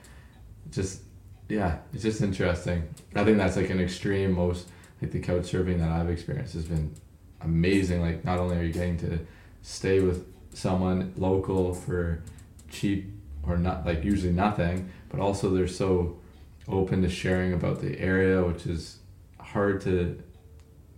just 0.72 1.02
yeah, 1.48 1.78
it's 1.94 2.04
just 2.04 2.22
interesting. 2.22 2.84
I 3.16 3.24
think 3.24 3.38
that's 3.38 3.56
like 3.56 3.70
an 3.70 3.80
extreme. 3.80 4.34
Most 4.34 4.68
like 5.02 5.12
the 5.12 5.20
couch 5.20 5.44
surfing 5.52 5.80
that 5.80 5.90
I've 5.90 6.10
experienced 6.10 6.54
has 6.56 6.66
been 6.66 6.94
amazing. 7.42 8.02
Like 8.02 8.24
not 8.26 8.40
only 8.40 8.58
are 8.58 8.64
you 8.64 8.74
getting 8.74 8.98
to 9.00 9.20
stay 9.62 10.00
with 10.00 10.26
someone 10.54 11.14
local 11.18 11.74
for 11.74 12.22
cheap 12.70 13.12
or 13.44 13.58
not 13.58 13.86
like 13.86 14.04
usually 14.04 14.34
nothing, 14.34 14.90
but 15.10 15.20
also 15.20 15.50
they're 15.50 15.68
so 15.68 16.18
open 16.68 17.02
to 17.02 17.10
sharing 17.10 17.54
about 17.54 17.82
the 17.82 18.00
area, 18.00 18.44
which 18.44 18.66
is 18.66 18.98
hard 19.40 19.82
to 19.82 20.22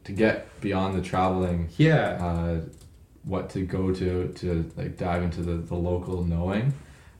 to 0.03 0.11
get 0.11 0.47
beyond 0.61 0.95
the 0.97 1.01
traveling 1.01 1.69
Yeah. 1.77 2.17
uh, 2.25 2.61
what 3.23 3.49
to 3.51 3.61
go 3.65 3.93
to 3.93 4.29
to 4.33 4.71
like 4.75 4.97
dive 4.97 5.21
into 5.23 5.41
the, 5.43 5.53
the 5.57 5.75
local 5.75 6.23
knowing 6.23 6.73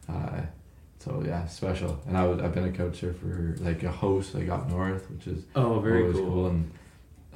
uh, 0.10 0.42
so 0.98 1.24
yeah 1.26 1.46
special 1.46 2.02
and 2.08 2.18
I 2.18 2.26
was 2.26 2.40
I've 2.42 2.56
been 2.56 2.64
a 2.66 2.72
coach 2.72 3.02
for 3.02 3.56
like 3.60 3.84
a 3.84 3.92
host 3.92 4.34
like 4.34 4.50
up 4.50 4.68
north 4.68 5.10
which 5.12 5.28
is 5.28 5.44
Oh, 5.56 5.80
very 5.80 6.02
always 6.02 6.18
cool. 6.18 6.48
and 6.48 6.72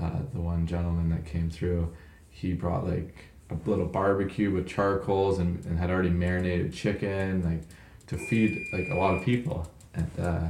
uh, 0.02 0.10
the 0.34 0.42
one 0.42 0.66
gentleman 0.66 1.10
that 1.12 1.26
came 1.28 1.50
through 1.52 1.94
he 2.32 2.54
brought 2.54 2.88
like 2.88 3.16
a 3.50 3.70
little 3.70 3.86
barbecue 3.86 4.52
with 4.52 4.68
charcoals 4.68 5.40
and, 5.40 5.64
and 5.66 5.78
had 5.78 5.90
already 5.90 6.10
marinated 6.10 6.74
chicken 6.74 7.44
like 7.44 7.62
to 8.08 8.18
feed 8.18 8.66
like 8.74 8.88
a 8.90 8.96
lot 8.96 9.16
of 9.16 9.24
people 9.24 9.70
and 9.94 10.10
uh, 10.20 10.48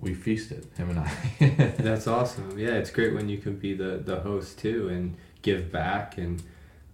we 0.00 0.14
feasted 0.14 0.66
him 0.76 0.90
and 0.90 1.00
I 1.00 1.72
That's 1.78 2.06
awesome. 2.06 2.58
Yeah, 2.58 2.70
it's 2.70 2.90
great 2.90 3.14
when 3.14 3.28
you 3.28 3.38
can 3.38 3.56
be 3.56 3.74
the 3.74 3.98
the 4.04 4.20
host 4.20 4.58
too 4.58 4.88
and 4.88 5.16
give 5.42 5.70
back 5.70 6.18
and 6.18 6.42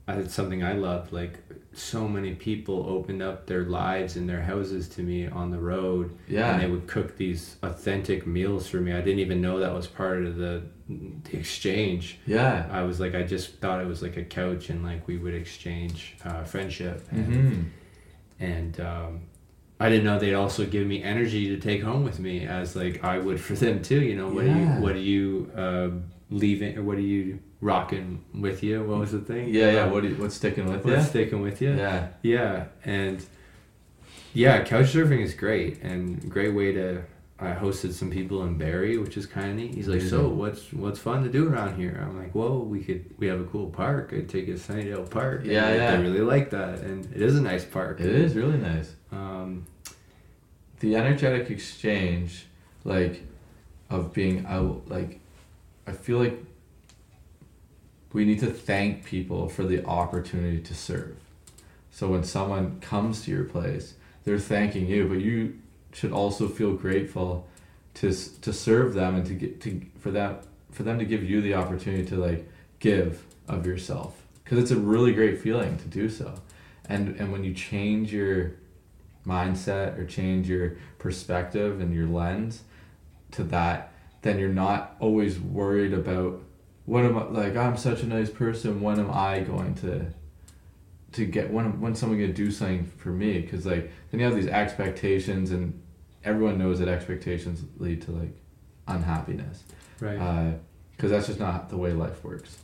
it's 0.09 0.35
something 0.35 0.63
I 0.63 0.73
love. 0.73 1.13
Like 1.13 1.39
so 1.79 2.09
many 2.09 2.35
people 2.35 2.87
opened 2.89 3.23
up 3.23 3.47
their 3.47 3.65
lives 3.65 4.17
and 4.17 4.29
their 4.29 4.43
houses 4.43 4.89
to 4.89 5.03
me 5.03 5.27
on 5.29 5.51
the 5.51 5.59
road, 5.59 6.17
yeah 6.29 6.53
and 6.53 6.63
they 6.63 6.67
would 6.67 6.87
cook 6.87 7.17
these 7.17 7.57
authentic 7.63 8.27
meals 8.27 8.67
for 8.69 8.79
me. 8.81 8.93
I 8.93 9.01
didn't 9.01 9.21
even 9.21 9.41
know 9.41 9.59
that 9.61 9.75
was 9.75 9.87
part 9.87 10.25
of 10.25 10.37
the, 10.37 10.63
the 10.89 11.37
exchange. 11.39 12.19
yeah 12.27 12.67
I 12.71 12.83
was 12.83 12.99
like, 13.01 13.15
I 13.15 13.23
just 13.25 13.57
thought 13.61 13.81
it 13.81 13.87
was 13.87 14.01
like 14.03 14.17
a 14.17 14.25
couch 14.25 14.71
and 14.71 14.83
like 14.83 15.07
we 15.07 15.19
would 15.19 15.35
exchange 15.35 16.17
uh, 16.25 16.45
friendship 16.45 17.07
and 17.11 17.27
hmm 17.27 17.63
and 18.39 18.81
um, 18.81 19.21
I 19.81 19.89
didn't 19.89 20.05
know 20.05 20.19
they'd 20.19 20.35
also 20.35 20.67
give 20.67 20.87
me 20.87 21.03
energy 21.03 21.49
to 21.49 21.59
take 21.59 21.83
home 21.83 22.05
with 22.05 22.19
me 22.19 22.47
as 22.47 22.77
like 22.77 23.03
I 23.05 23.19
would 23.19 23.41
for 23.41 23.55
them 23.55 23.83
too. 23.83 24.03
You 24.03 24.17
know, 24.17 24.29
what 24.29 24.45
Yeah. 24.45 24.53
are 24.55 24.61
you 24.61 24.83
what 24.83 24.93
are 24.95 24.99
you 24.99 25.51
uh, 25.57 25.89
leaving 26.31 26.77
or 26.79 26.83
what 26.83 26.97
are 26.99 27.03
you 27.03 27.39
rocking 27.61 28.25
with 28.35 28.63
you? 28.63 28.83
What 28.85 28.99
was 28.99 29.13
the 29.13 29.21
thing? 29.21 29.49
yeah 29.55 29.71
yeah 29.73 29.83
Um, 29.85 29.91
what 29.93 30.05
you, 30.05 30.15
what's 30.17 30.35
sticking 30.35 30.67
with 30.67 30.85
what's 30.85 30.97
you 31.05 31.09
sticking 31.11 31.41
with 31.43 31.61
you? 31.63 31.75
yeah 31.75 32.09
Yeah, 32.23 32.67
and 32.85 33.25
yeah, 34.35 34.63
couch 34.65 34.87
surfing 34.93 35.23
is 35.23 35.35
great 35.35 35.83
and 35.83 36.29
great 36.31 36.55
way 36.55 36.73
to. 36.73 37.03
I 37.39 37.53
hosted 37.53 37.93
some 37.93 38.11
people 38.11 38.45
in 38.45 38.57
Barrie, 38.57 38.97
which 38.97 39.17
is 39.19 39.27
kind 39.27 39.51
of 39.51 39.57
neat. 39.57 39.75
He's 39.75 39.89
like, 39.89 40.01
"So, 40.01 40.27
what's 40.29 40.73
what's 40.73 40.99
fun 40.99 41.23
to 41.25 41.29
do 41.29 41.49
around 41.49 41.77
here?" 41.77 42.03
I'm 42.03 42.17
like, 42.19 42.35
"Well, 42.35 42.61
we 42.61 42.81
could 42.83 43.05
we 43.19 43.27
have 43.27 43.41
a 43.41 43.45
cool 43.45 43.69
park. 43.69 44.13
I'd 44.15 44.29
take 44.29 44.47
you 44.49 44.57
to 44.57 44.61
Sunnidale 44.61 45.09
Park." 45.11 45.43
Yeah, 45.45 45.75
yeah. 45.75 45.97
They 45.97 46.03
really 46.03 46.21
like 46.21 46.49
that, 46.51 46.79
and 46.81 47.05
it 47.15 47.21
is 47.21 47.37
a 47.37 47.41
nice 47.43 47.65
park. 47.65 48.01
it 48.01 48.07
is 48.07 48.35
really 48.35 48.57
nice 48.59 48.95
Um, 49.13 49.67
the 50.81 50.97
energetic 50.97 51.51
exchange 51.51 52.47
like 52.85 53.23
of 53.91 54.13
being 54.13 54.45
out 54.47 54.83
like 54.89 55.21
i 55.87 55.93
feel 55.93 56.19
like 56.19 56.39
we 58.17 58.25
need 58.25 58.41
to 58.41 58.51
thank 58.51 59.05
people 59.05 59.47
for 59.47 59.65
the 59.65 59.85
opportunity 59.85 60.59
to 60.59 60.75
serve. 60.75 61.17
So 61.91 62.09
when 62.09 62.25
someone 62.25 62.81
comes 62.81 63.23
to 63.25 63.31
your 63.31 63.45
place 63.45 63.95
they're 64.25 64.39
thanking 64.39 64.87
you 64.87 65.07
but 65.07 65.21
you 65.21 65.59
should 65.93 66.13
also 66.13 66.49
feel 66.49 66.73
grateful 66.73 67.47
to 67.95 68.13
to 68.41 68.53
serve 68.53 68.95
them 68.95 69.15
and 69.17 69.27
to 69.27 69.35
get 69.35 69.61
to 69.61 69.83
for 69.99 70.11
that 70.13 70.45
for 70.71 70.83
them 70.83 70.99
to 70.99 71.05
give 71.05 71.23
you 71.23 71.41
the 71.43 71.55
opportunity 71.55 72.05
to 72.07 72.17
like 72.17 72.49
give 72.79 73.25
of 73.49 73.67
yourself. 73.67 74.23
Because 74.43 74.59
it's 74.59 74.71
a 74.71 74.77
really 74.77 75.13
great 75.13 75.39
feeling 75.41 75.77
to 75.79 75.89
do 75.89 76.09
so. 76.09 76.35
And 76.89 77.17
and 77.21 77.33
when 77.33 77.45
you 77.45 77.53
change 77.53 78.13
your 78.13 78.53
mindset 79.27 79.99
or 79.99 80.07
change 80.07 80.49
your 80.49 80.77
perspective 80.99 81.81
and 81.81 81.95
your 81.95 82.07
lens 82.07 82.63
to 83.33 83.45
that, 83.45 83.93
then 84.23 84.39
you're 84.39 84.49
not 84.67 84.97
always 85.01 85.39
worried 85.39 85.93
about 85.93 86.41
what 86.87 87.05
am 87.05 87.19
I 87.19 87.25
like 87.25 87.57
I'm 87.57 87.77
such 87.77 88.03
a 88.03 88.07
nice 88.07 88.31
person, 88.31 88.81
when 88.81 88.99
am 88.99 89.11
I 89.11 89.41
going 89.41 89.75
to 89.77 90.07
to 91.13 91.25
get 91.25 91.51
when 91.51 91.81
when 91.81 91.95
someone 91.95 92.19
gonna 92.19 92.33
do 92.33 92.51
something 92.51 92.87
for 92.97 93.11
me? 93.11 93.41
Because 93.41 93.67
like 93.67 93.91
then 94.11 94.21
you 94.21 94.27
have 94.27 94.35
these 94.35 94.47
expectations 94.47 95.51
and 95.51 95.81
everyone 96.25 96.59
knows 96.59 96.79
that 96.79 96.89
expectations 96.89 97.65
lead 97.79 98.03
to 98.03 98.13
like 98.13 98.37
unhappiness 98.89 99.65
right. 100.01 100.59
because 100.93 101.11
that's 101.11 101.27
just 101.27 101.41
not 101.41 101.69
the 101.69 101.77
way 101.77 101.93
life 101.93 102.23
works. 102.25 102.59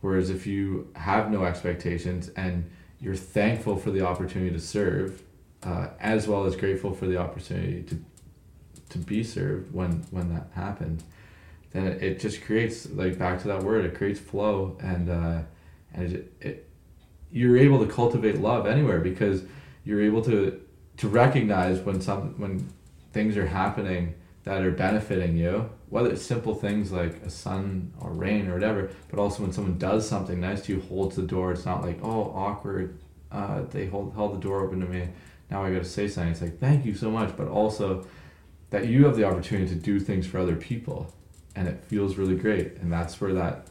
Whereas 0.00 0.30
if 0.30 0.46
you 0.46 0.90
have 0.96 1.30
no 1.30 1.44
expectations 1.44 2.28
and 2.36 2.70
you're 3.00 3.16
thankful 3.16 3.76
for 3.76 3.90
the 3.90 4.06
opportunity 4.06 4.50
to 4.50 4.60
serve, 4.60 5.22
uh, 5.62 5.88
as 5.98 6.28
well 6.28 6.44
as 6.44 6.56
grateful 6.56 6.92
for 6.92 7.06
the 7.06 7.16
opportunity 7.16 7.82
to 7.84 7.98
to 8.90 8.98
be 8.98 9.24
served 9.24 9.72
when 9.72 10.04
when 10.10 10.32
that 10.32 10.48
happens, 10.54 11.04
then 11.74 11.86
it, 12.00 12.20
just 12.20 12.42
creates 12.42 12.88
like 12.90 13.18
back 13.18 13.42
to 13.42 13.48
that 13.48 13.62
word. 13.62 13.84
It 13.84 13.96
creates 13.96 14.20
flow 14.20 14.78
and 14.80 15.10
uh, 15.10 15.42
and 15.92 16.12
it, 16.12 16.32
it 16.40 16.70
you're 17.32 17.58
able 17.58 17.84
to 17.84 17.92
cultivate 17.92 18.40
love 18.40 18.64
anywhere 18.64 19.00
because 19.00 19.42
you're 19.84 20.00
able 20.00 20.22
to 20.22 20.60
to 20.96 21.08
recognize 21.08 21.80
when 21.80 22.00
some 22.00 22.38
when 22.38 22.66
things 23.12 23.36
are 23.36 23.46
happening 23.46 24.14
that 24.44 24.62
are 24.62 24.70
benefiting 24.70 25.36
you 25.36 25.68
whether 25.88 26.10
it's 26.10 26.22
simple 26.22 26.54
things 26.54 26.92
like 26.92 27.16
a 27.22 27.30
sun 27.30 27.92
or 28.00 28.12
rain 28.12 28.48
or 28.48 28.54
whatever 28.54 28.90
but 29.08 29.18
also 29.18 29.42
when 29.42 29.52
someone 29.52 29.76
does 29.78 30.08
something 30.08 30.40
nice 30.40 30.62
to 30.62 30.74
you 30.74 30.80
holds 30.82 31.16
the 31.16 31.22
door 31.22 31.52
it's 31.52 31.64
not 31.64 31.82
like 31.82 31.98
oh 32.02 32.32
awkward 32.34 32.96
uh, 33.32 33.62
they 33.70 33.86
hold 33.86 34.14
held 34.14 34.32
the 34.32 34.40
door 34.40 34.64
open 34.64 34.78
to 34.78 34.86
me 34.86 35.08
now 35.50 35.64
i 35.64 35.72
gotta 35.72 35.84
say 35.84 36.06
something 36.06 36.30
it's 36.30 36.40
like 36.40 36.60
thank 36.60 36.84
you 36.84 36.94
so 36.94 37.10
much 37.10 37.36
but 37.36 37.48
also 37.48 38.06
that 38.70 38.86
you 38.86 39.04
have 39.04 39.16
the 39.16 39.24
opportunity 39.24 39.68
to 39.68 39.80
do 39.80 39.98
things 39.98 40.24
for 40.24 40.38
other 40.38 40.56
people 40.56 41.12
and 41.56 41.68
it 41.68 41.84
feels 41.84 42.16
really 42.16 42.36
great. 42.36 42.76
And 42.78 42.92
that's 42.92 43.20
where 43.20 43.34
that 43.34 43.68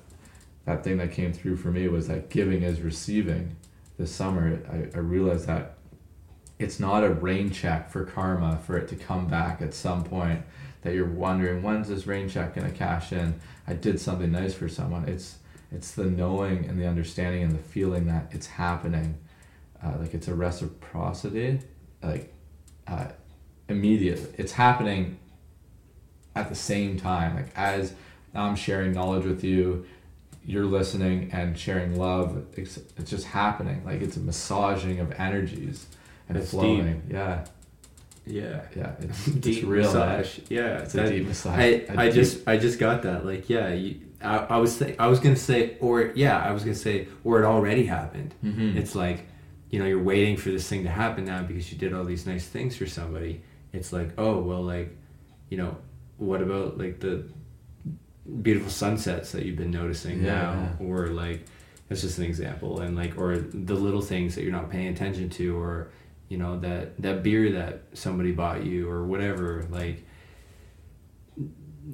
that 0.65 0.84
thing 0.84 0.97
that 0.97 1.11
came 1.11 1.34
through 1.34 1.57
for 1.57 1.69
me 1.69 1.88
was 1.89 2.07
that 2.07 2.30
giving 2.30 2.64
is 2.64 2.81
receiving 2.81 3.55
this 3.97 4.11
summer. 4.11 4.61
I, 4.72 4.97
I 4.97 5.01
realized 5.01 5.47
that 5.47 5.76
it's 6.57 6.80
not 6.80 7.03
a 7.03 7.10
rain 7.10 7.51
check 7.51 7.89
for 7.89 8.05
karma 8.05 8.57
for 8.65 8.77
it 8.77 8.88
to 8.88 8.95
come 8.95 9.27
back 9.27 9.61
at 9.61 9.73
some 9.73 10.03
point 10.03 10.41
that 10.81 10.93
you're 10.93 11.05
wondering 11.05 11.64
when's 11.64 11.89
this 11.89 12.07
rain 12.07 12.30
check 12.30 12.55
going 12.55 12.69
to 12.69 12.77
cash 12.77 13.11
in? 13.11 13.39
I 13.68 13.73
did 13.73 13.99
something 13.99 14.31
nice 14.31 14.53
for 14.53 14.69
someone. 14.69 15.07
It's 15.07 15.38
it's 15.72 15.91
the 15.91 16.05
knowing 16.05 16.65
and 16.65 16.80
the 16.80 16.88
understanding 16.88 17.41
and 17.41 17.51
the 17.51 17.64
feeling 17.64 18.05
that 18.05 18.27
it's 18.31 18.45
happening 18.45 19.18
uh, 19.84 19.93
like 19.99 20.14
it's 20.14 20.27
a 20.27 20.35
reciprocity 20.35 21.60
like 22.01 22.31
uh, 22.88 23.07
immediately 23.68 24.30
it's 24.38 24.51
happening 24.51 25.18
at 26.35 26.49
the 26.49 26.55
same 26.55 26.97
time 26.97 27.35
like 27.35 27.47
as 27.55 27.93
i'm 28.35 28.55
sharing 28.55 28.91
knowledge 28.91 29.26
with 29.26 29.43
you 29.43 29.85
you're 30.45 30.65
listening 30.65 31.30
and 31.31 31.57
sharing 31.57 31.97
love 31.97 32.43
it's, 32.57 32.77
it's 32.97 33.10
just 33.10 33.26
happening 33.27 33.84
like 33.85 34.01
it's 34.01 34.18
a 34.18 34.19
massaging 34.19 34.99
of 34.99 35.11
energies 35.14 35.85
and 36.27 36.38
That's 36.38 36.49
flowing 36.51 37.03
yeah 37.10 37.45
Yeah. 38.26 38.61
yeah 38.76 38.91
it's, 38.99 39.26
Deep 39.26 39.57
it's 39.57 39.64
real 39.65 39.84
massage. 39.85 40.39
Yeah. 40.49 40.80
it's 40.80 40.95
a 40.95 41.10
deep 41.10 41.27
massage 41.27 41.60
I, 41.60 41.64
A 41.64 41.97
I 41.97 42.05
deep- 42.07 42.14
just 42.15 42.47
I 42.47 42.57
just 42.57 42.80
got 42.80 43.03
that 43.03 43.26
like 43.26 43.49
yeah 43.49 43.69
you, 43.73 43.99
I, 44.22 44.38
I 44.38 44.57
was 44.57 44.77
th- 44.80 44.95
I 44.99 45.07
was 45.07 45.19
gonna 45.19 45.35
say 45.35 45.77
or 45.81 46.11
yeah 46.15 46.39
I 46.39 46.51
was 46.51 46.64
gonna 46.64 46.76
say 46.76 47.07
or 47.23 47.41
it 47.41 47.45
already 47.45 47.85
happened 47.85 48.34
Mhm. 48.43 48.76
it's 48.77 48.95
like 48.95 49.27
you 49.69 49.80
know 49.80 49.85
you're 49.85 50.01
waiting 50.03 50.38
for 50.38 50.49
this 50.49 50.68
thing 50.68 50.84
to 50.84 50.89
happen 50.89 51.26
now 51.26 51.41
because 51.43 51.72
you 51.72 51.77
did 51.77 51.93
all 51.93 52.03
these 52.05 52.26
nice 52.26 52.47
things 52.47 52.76
for 52.77 52.85
somebody 52.88 53.41
it's 53.73 53.91
like 53.93 54.10
oh 54.18 54.39
well 54.39 54.61
like 54.64 54.95
you 55.49 55.57
know 55.57 55.76
what 56.18 56.41
about 56.41 56.77
like 56.77 56.99
the 56.99 57.26
beautiful 58.41 58.69
sunsets 58.69 59.31
that 59.34 59.45
you've 59.45 59.57
been 59.57 59.72
noticing 59.72 60.23
Yeah, 60.23 60.34
now? 60.34 60.77
Or 60.80 61.07
like 61.07 61.45
that's 61.90 62.02
just 62.02 62.18
an 62.18 62.26
example 62.26 62.80
and 62.80 62.95
like 62.95 63.18
or 63.18 63.38
the 63.38 63.76
little 63.76 64.02
things 64.02 64.35
that 64.35 64.44
you're 64.44 64.52
not 64.52 64.69
paying 64.69 64.88
attention 64.88 65.30
to 65.30 65.57
or 65.57 65.91
you 66.30 66.38
know 66.38 66.60
that 66.60 66.99
that 67.02 67.23
beer 67.23 67.52
that 67.52 67.84
somebody 67.94 68.31
bought 68.31 68.64
you 68.64 68.90
or 68.90 69.06
whatever 69.06 69.68
like 69.69 70.03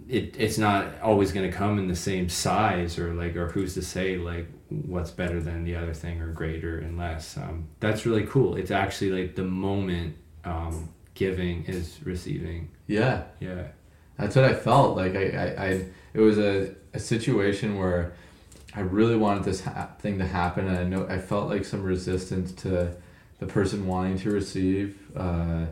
it 0.08 0.36
it's 0.38 0.58
not 0.58 1.02
always 1.02 1.32
going 1.32 1.50
to 1.50 1.56
come 1.56 1.80
in 1.80 1.88
the 1.88 1.96
same 1.96 2.30
size 2.30 3.00
or 3.00 3.14
like 3.14 3.36
or 3.36 3.50
who's 3.50 3.74
to 3.74 3.82
say 3.82 4.18
like 4.18 4.48
what's 4.70 5.10
better 5.10 5.42
than 5.42 5.64
the 5.64 5.76
other 5.76 5.94
thing 5.94 6.22
or 6.22 6.32
greater 6.32 6.78
and 6.78 6.98
less 6.98 7.36
um, 7.38 7.68
that's 7.80 8.06
really 8.06 8.26
cool. 8.28 8.56
It's 8.56 8.70
actually 8.70 9.10
like 9.10 9.36
the 9.36 9.44
moment 9.44 10.16
um, 10.46 10.90
giving 11.16 11.66
is 11.66 11.98
receiving. 12.04 12.70
Yeah. 12.86 13.24
Yeah 13.40 13.70
That's 14.20 14.36
what 14.36 14.44
I 14.44 14.54
felt 14.54 14.98
like. 14.98 15.16
I, 15.16 15.30
I, 15.30 15.66
I 15.66 15.86
it 16.14 16.20
was 16.20 16.38
a, 16.38 16.76
a 16.94 17.00
situation 17.00 17.80
where 17.80 18.12
I 18.76 18.82
really 18.82 19.16
wanted 19.16 19.46
this 19.46 19.62
ha- 19.62 19.90
thing 20.00 20.20
to 20.20 20.28
happen, 20.28 20.68
and 20.68 20.78
I 20.78 20.84
know 20.84 21.08
I 21.08 21.20
felt 21.20 21.50
like 21.50 21.64
some 21.64 21.84
resistance 21.84 22.52
to 22.64 22.96
the 23.40 23.46
person 23.46 23.88
wanting 23.88 24.20
to 24.20 24.32
receive. 24.32 24.98
Uh, 25.16 25.68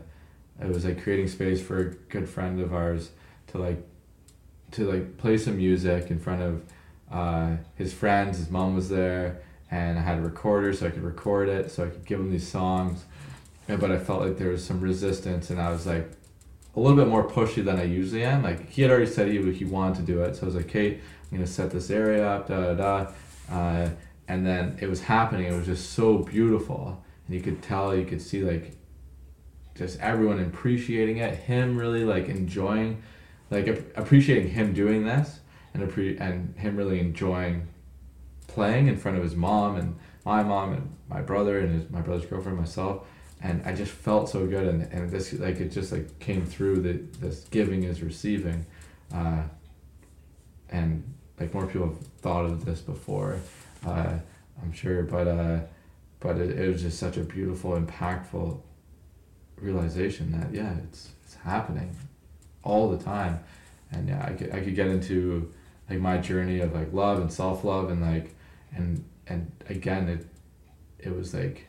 it 0.60 0.68
was 0.68 0.86
like 0.86 1.02
creating 1.02 1.28
space 1.28 1.62
for 1.62 1.78
a 1.78 1.84
good 2.10 2.28
friend 2.28 2.58
of 2.60 2.74
ours 2.74 3.10
to 3.48 3.58
like 3.58 3.86
to 4.72 4.90
like 4.90 5.18
play 5.18 5.36
some 5.36 5.58
music 5.58 6.10
in 6.10 6.18
front 6.18 6.42
of 6.42 6.62
uh, 7.12 7.56
his 7.76 7.92
friends. 7.92 8.38
His 8.38 8.50
mom 8.50 8.74
was 8.74 8.88
there, 8.88 9.42
and 9.70 9.98
I 9.98 10.02
had 10.02 10.18
a 10.18 10.22
recorder 10.22 10.72
so 10.72 10.86
I 10.86 10.90
could 10.90 11.04
record 11.04 11.50
it, 11.50 11.70
so 11.70 11.84
I 11.84 11.88
could 11.90 12.06
give 12.06 12.18
him 12.18 12.30
these 12.30 12.48
songs. 12.48 13.04
But 13.66 13.92
I 13.92 13.98
felt 13.98 14.22
like 14.22 14.38
there 14.38 14.48
was 14.48 14.64
some 14.64 14.80
resistance, 14.80 15.50
and 15.50 15.60
I 15.60 15.70
was 15.70 15.86
like 15.86 16.10
a 16.78 16.80
little 16.80 16.96
bit 16.96 17.08
more 17.08 17.26
pushy 17.28 17.64
than 17.64 17.78
I 17.78 17.82
usually 17.82 18.24
am. 18.24 18.42
Like 18.42 18.70
he 18.70 18.82
had 18.82 18.90
already 18.90 19.10
said 19.10 19.28
he 19.28 19.52
he 19.52 19.64
wanted 19.64 19.96
to 19.96 20.02
do 20.02 20.22
it, 20.22 20.36
so 20.36 20.42
I 20.42 20.46
was 20.46 20.54
like, 20.54 20.68
Kate, 20.68 21.00
I'm 21.30 21.38
gonna 21.38 21.46
set 21.46 21.70
this 21.70 21.90
area 21.90 22.26
up, 22.26 22.48
da 22.48 22.72
da 22.72 22.74
da, 22.74 23.10
uh, 23.52 23.90
and 24.28 24.46
then 24.46 24.78
it 24.80 24.88
was 24.88 25.00
happening. 25.02 25.46
It 25.46 25.56
was 25.56 25.66
just 25.66 25.92
so 25.92 26.18
beautiful, 26.18 27.02
and 27.26 27.34
you 27.34 27.42
could 27.42 27.62
tell, 27.62 27.96
you 27.96 28.04
could 28.04 28.22
see 28.22 28.42
like 28.42 28.76
just 29.74 29.98
everyone 29.98 30.40
appreciating 30.40 31.18
it, 31.18 31.34
him 31.34 31.76
really 31.76 32.04
like 32.04 32.28
enjoying, 32.28 33.02
like 33.50 33.66
ap- 33.66 33.96
appreciating 33.96 34.50
him 34.50 34.72
doing 34.72 35.04
this, 35.04 35.40
and 35.74 35.82
appre- 35.82 36.20
and 36.20 36.54
him 36.56 36.76
really 36.76 37.00
enjoying 37.00 37.66
playing 38.46 38.86
in 38.86 38.96
front 38.96 39.16
of 39.16 39.22
his 39.22 39.34
mom 39.34 39.76
and 39.76 39.96
my 40.24 40.42
mom 40.42 40.72
and 40.72 40.94
my 41.08 41.20
brother 41.20 41.58
and 41.58 41.74
his 41.74 41.90
my 41.90 42.00
brother's 42.00 42.26
girlfriend, 42.26 42.56
myself 42.56 43.04
and 43.42 43.62
I 43.64 43.74
just 43.74 43.92
felt 43.92 44.28
so 44.28 44.46
good 44.46 44.66
and, 44.66 44.82
and 44.92 45.10
this 45.10 45.32
like 45.34 45.60
it 45.60 45.70
just 45.70 45.92
like 45.92 46.18
came 46.18 46.44
through 46.44 46.80
that 46.82 47.20
this 47.20 47.44
giving 47.50 47.84
is 47.84 48.02
receiving 48.02 48.66
uh, 49.14 49.42
and 50.70 51.02
like 51.38 51.54
more 51.54 51.66
people 51.66 51.88
have 51.88 51.98
thought 52.20 52.44
of 52.44 52.64
this 52.64 52.80
before 52.80 53.38
uh, 53.86 54.14
I'm 54.62 54.72
sure 54.72 55.02
but 55.02 55.28
uh, 55.28 55.60
but 56.20 56.38
it, 56.38 56.58
it 56.58 56.72
was 56.72 56.82
just 56.82 56.98
such 56.98 57.16
a 57.16 57.22
beautiful 57.22 57.72
impactful 57.78 58.60
realization 59.56 60.32
that 60.32 60.52
yeah 60.52 60.74
it's 60.84 61.10
it's 61.24 61.34
happening 61.36 61.94
all 62.62 62.88
the 62.90 63.02
time. 63.02 63.40
And 63.92 64.08
yeah 64.08 64.24
I 64.24 64.32
could, 64.32 64.52
I 64.52 64.60
could 64.60 64.74
get 64.74 64.88
into 64.88 65.52
like 65.88 66.00
my 66.00 66.18
journey 66.18 66.60
of 66.60 66.74
like 66.74 66.92
love 66.92 67.20
and 67.20 67.32
self-love 67.32 67.90
and 67.90 68.02
like 68.02 68.34
and 68.74 69.04
and 69.26 69.50
again 69.68 70.08
it 70.08 70.26
it 70.98 71.14
was 71.14 71.32
like 71.32 71.67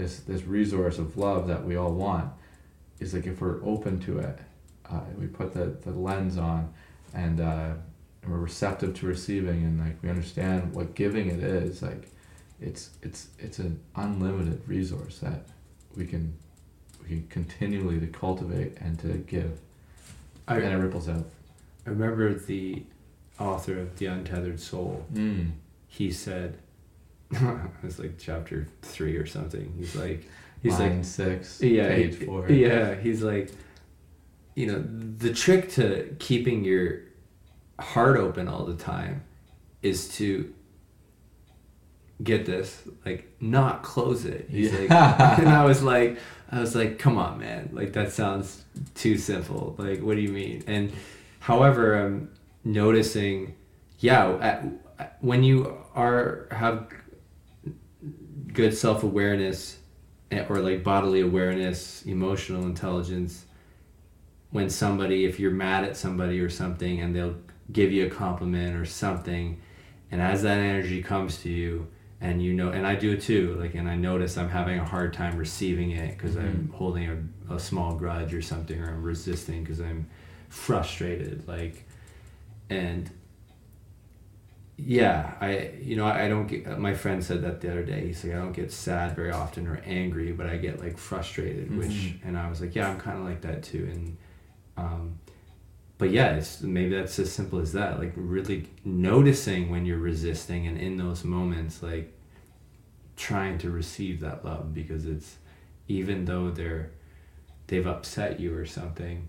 this 0.00 0.20
this 0.20 0.42
resource 0.44 0.98
of 0.98 1.16
love 1.16 1.46
that 1.48 1.64
we 1.64 1.76
all 1.76 1.92
want 1.92 2.30
is 2.98 3.14
like 3.14 3.26
if 3.26 3.40
we're 3.40 3.64
open 3.64 3.98
to 4.00 4.18
it 4.18 4.38
uh, 4.90 5.00
we 5.18 5.26
put 5.26 5.54
the, 5.54 5.66
the 5.82 5.90
lens 5.90 6.36
on 6.36 6.72
and, 7.14 7.40
uh, 7.40 7.72
and 8.22 8.32
we're 8.32 8.38
receptive 8.38 8.94
to 8.94 9.06
receiving 9.06 9.64
and 9.64 9.80
like 9.80 9.96
we 10.02 10.08
understand 10.08 10.74
what 10.74 10.94
giving 10.94 11.28
it 11.28 11.40
is 11.40 11.82
like 11.82 12.08
it's 12.60 12.90
it's 13.02 13.28
it's 13.38 13.58
an 13.58 13.80
unlimited 13.96 14.60
resource 14.66 15.18
that 15.20 15.46
we 15.96 16.06
can 16.06 16.32
we 17.02 17.08
can 17.08 17.26
continually 17.28 17.98
to 18.00 18.06
cultivate 18.06 18.76
and 18.80 18.98
to 19.00 19.08
give. 19.08 19.58
I, 20.46 20.56
and 20.56 20.72
it 20.72 20.76
ripples 20.76 21.08
out. 21.08 21.26
I 21.86 21.90
remember 21.90 22.34
the 22.34 22.82
author 23.38 23.78
of 23.78 23.98
the 23.98 24.06
untethered 24.06 24.60
soul. 24.60 25.06
Mm. 25.12 25.52
he 25.88 26.12
said 26.12 26.58
it's 27.82 27.98
like 27.98 28.18
chapter 28.18 28.66
three 28.82 29.16
or 29.16 29.26
something. 29.26 29.72
He's 29.78 29.94
like 29.94 30.26
he's 30.62 30.78
line 30.78 30.96
like 30.96 31.04
six 31.04 31.60
yeah 31.62 31.88
page 31.88 32.16
he- 32.16 32.24
four. 32.26 32.48
yeah 32.50 32.94
he's 32.94 33.22
like 33.22 33.50
you 34.54 34.66
know 34.66 34.84
the 35.18 35.32
trick 35.32 35.70
to 35.72 36.14
keeping 36.18 36.64
your 36.64 37.00
heart 37.78 38.16
open 38.18 38.48
all 38.48 38.64
the 38.64 38.74
time 38.74 39.22
is 39.82 40.08
to 40.16 40.52
get 42.22 42.44
this 42.44 42.82
like 43.06 43.30
not 43.40 43.82
close 43.82 44.24
it. 44.24 44.46
He's 44.50 44.72
like 44.72 44.90
and 44.90 45.48
i 45.48 45.64
was 45.64 45.82
like 45.94 46.18
i 46.50 46.60
was 46.60 46.74
like 46.74 46.98
come 46.98 47.16
on 47.16 47.38
man. 47.38 47.70
Like 47.72 47.92
that 47.92 48.12
sounds 48.12 48.64
too 48.94 49.16
simple. 49.16 49.76
Like 49.78 50.02
what 50.02 50.16
do 50.16 50.20
you 50.20 50.30
mean? 50.30 50.64
And 50.66 50.92
however 51.38 51.94
i'm 51.94 52.30
noticing 52.64 53.54
yeah 54.00 54.62
when 55.20 55.42
you 55.42 55.74
are 55.94 56.46
have 56.50 56.92
good 58.52 58.76
self-awareness 58.76 59.78
eh, 60.30 60.44
or 60.48 60.58
like 60.58 60.82
bodily 60.82 61.20
awareness 61.20 62.02
emotional 62.06 62.64
intelligence 62.64 63.44
when 64.50 64.68
somebody 64.68 65.24
if 65.24 65.38
you're 65.38 65.50
mad 65.50 65.84
at 65.84 65.96
somebody 65.96 66.40
or 66.40 66.50
something 66.50 67.00
and 67.00 67.14
they'll 67.14 67.36
give 67.72 67.92
you 67.92 68.06
a 68.06 68.10
compliment 68.10 68.76
or 68.76 68.84
something 68.84 69.60
and 70.10 70.20
as 70.20 70.42
that 70.42 70.58
energy 70.58 71.02
comes 71.02 71.40
to 71.42 71.48
you 71.48 71.86
and 72.20 72.42
you 72.42 72.52
know 72.52 72.70
and 72.70 72.86
i 72.86 72.94
do 72.94 73.12
it 73.12 73.20
too 73.20 73.54
like 73.60 73.74
and 73.74 73.88
i 73.88 73.94
notice 73.94 74.36
i'm 74.36 74.48
having 74.48 74.78
a 74.78 74.84
hard 74.84 75.12
time 75.12 75.36
receiving 75.36 75.92
it 75.92 76.16
because 76.16 76.36
i'm 76.36 76.72
holding 76.74 77.08
a, 77.48 77.54
a 77.54 77.58
small 77.58 77.94
grudge 77.94 78.34
or 78.34 78.42
something 78.42 78.80
or 78.80 78.88
i'm 78.88 79.02
resisting 79.02 79.62
because 79.62 79.80
i'm 79.80 80.06
frustrated 80.48 81.46
like 81.46 81.84
and 82.68 83.10
yeah 84.86 85.34
i 85.40 85.72
you 85.80 85.96
know 85.96 86.06
I, 86.06 86.28
don't 86.28 86.46
get 86.46 86.78
my 86.78 86.94
friend 86.94 87.22
said 87.24 87.42
that 87.42 87.60
the 87.60 87.70
other 87.70 87.82
day 87.84 88.06
he's 88.06 88.24
like 88.24 88.34
i 88.34 88.36
don't 88.36 88.52
get 88.52 88.72
sad 88.72 89.14
very 89.16 89.30
often 89.30 89.66
or 89.66 89.80
angry 89.84 90.32
but 90.32 90.46
i 90.46 90.56
get 90.56 90.80
like 90.80 90.96
frustrated 90.98 91.76
which 91.76 91.90
Mhm. 91.90 92.18
and 92.24 92.38
i 92.38 92.48
was 92.48 92.60
like 92.60 92.74
yeah 92.74 92.88
i'm 92.88 92.98
kind 92.98 93.18
of 93.18 93.24
like 93.24 93.40
that 93.42 93.62
too 93.62 93.88
and 93.92 94.16
um 94.76 95.18
but 95.98 96.10
yeah 96.10 96.34
it's 96.36 96.62
maybe 96.62 96.94
that's 96.94 97.18
as 97.18 97.30
simple 97.32 97.58
as 97.58 97.72
that 97.72 97.98
like 97.98 98.12
really 98.16 98.68
noticing 98.84 99.70
when 99.70 99.84
you're 99.84 99.98
resisting 99.98 100.66
and 100.66 100.78
in 100.78 100.96
those 100.96 101.24
moments 101.24 101.82
like 101.82 102.12
trying 103.16 103.58
to 103.58 103.70
receive 103.70 104.20
that 104.20 104.44
love 104.44 104.72
because 104.72 105.04
it's 105.06 105.36
even 105.88 106.24
though 106.24 106.50
they're 106.50 106.90
they've 107.66 107.86
upset 107.86 108.40
you 108.40 108.54
or 108.56 108.64
something 108.64 109.28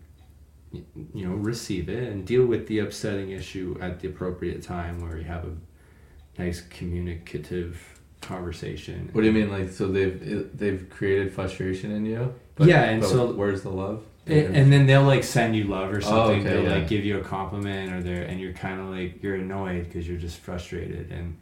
you 0.71 1.27
know 1.27 1.35
receive 1.35 1.89
it 1.89 2.03
and 2.09 2.25
deal 2.25 2.45
with 2.45 2.67
the 2.67 2.79
upsetting 2.79 3.31
issue 3.31 3.77
at 3.81 3.99
the 3.99 4.07
appropriate 4.07 4.61
time 4.63 4.99
where 5.01 5.17
you 5.17 5.23
have 5.23 5.45
a 5.45 6.41
nice 6.41 6.61
communicative 6.61 7.99
conversation 8.21 9.09
What 9.11 9.21
do 9.21 9.27
you 9.27 9.33
mean, 9.33 9.49
like 9.51 9.69
so 9.71 9.87
they've 9.87 10.49
they've 10.57 10.87
created 10.89 11.33
frustration 11.33 11.91
in 11.91 12.05
you? 12.05 12.33
Yeah, 12.59 12.83
and 12.83 13.01
but 13.01 13.09
so- 13.09 13.33
where's 13.33 13.63
the 13.63 13.71
love? 13.71 14.03
and, 14.27 14.55
and 14.55 14.71
then 14.71 14.85
they'll 14.85 15.03
like 15.03 15.23
send 15.23 15.55
you 15.55 15.63
love 15.63 15.91
or 15.91 15.97
oh, 15.97 15.99
something 15.99 16.15
Oh, 16.15 16.39
okay, 16.41 16.43
they'll 16.43 16.63
yeah. 16.63 16.75
like 16.75 16.87
give 16.87 17.03
you 17.03 17.17
a 17.17 17.23
compliment 17.23 17.91
or 17.91 18.03
they're 18.03 18.23
and 18.23 18.39
you're 18.39 18.53
kind 18.53 18.79
of 18.79 18.87
like 18.87 19.21
you're 19.23 19.35
annoyed 19.35 19.85
because 19.85 20.07
you're 20.07 20.19
just 20.19 20.37
frustrated 20.39 21.11
and 21.11 21.37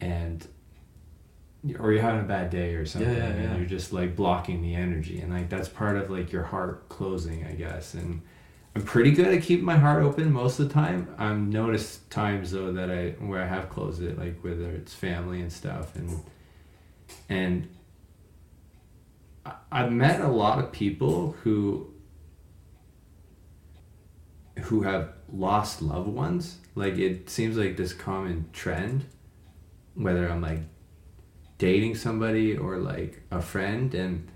and 0.00 0.46
or 1.78 1.92
you're 1.92 2.02
having 2.02 2.20
a 2.20 2.28
bad 2.28 2.50
day 2.50 2.74
or 2.74 2.86
something 2.86 3.10
yeah, 3.10 3.28
yeah. 3.28 3.34
and 3.34 3.58
you're 3.58 3.68
just 3.68 3.92
like 3.92 4.14
blocking 4.14 4.62
the 4.62 4.74
energy 4.74 5.20
and 5.20 5.32
like 5.32 5.48
that's 5.48 5.68
part 5.68 5.96
of 5.96 6.10
like 6.10 6.32
your 6.32 6.42
heart 6.42 6.88
closing 6.88 7.44
i 7.46 7.52
guess 7.52 7.94
and 7.94 8.20
i'm 8.74 8.82
pretty 8.82 9.10
good 9.10 9.34
at 9.34 9.42
keeping 9.42 9.64
my 9.64 9.76
heart 9.76 10.02
open 10.02 10.32
most 10.32 10.58
of 10.58 10.68
the 10.68 10.74
time 10.74 11.08
i've 11.18 11.38
noticed 11.38 12.10
times 12.10 12.50
though 12.50 12.72
that 12.72 12.90
i 12.90 13.10
where 13.24 13.42
i 13.42 13.46
have 13.46 13.68
closed 13.68 14.02
it 14.02 14.18
like 14.18 14.38
whether 14.42 14.70
it's 14.70 14.94
family 14.94 15.40
and 15.40 15.52
stuff 15.52 15.94
and 15.96 16.22
and 17.28 17.68
I've 19.70 19.92
met 19.92 20.20
a 20.20 20.28
lot 20.28 20.58
of 20.58 20.72
people 20.72 21.36
who 21.42 21.92
who 24.62 24.82
have 24.82 25.12
lost 25.32 25.82
loved 25.82 26.08
ones. 26.08 26.58
Like 26.74 26.98
it 26.98 27.28
seems 27.28 27.56
like 27.56 27.76
this 27.76 27.92
common 27.92 28.48
trend, 28.52 29.06
whether 29.94 30.28
I'm 30.28 30.40
like 30.40 30.60
dating 31.58 31.94
somebody 31.94 32.56
or 32.56 32.78
like 32.78 33.22
a 33.30 33.40
friend 33.40 33.94
and 33.94 34.28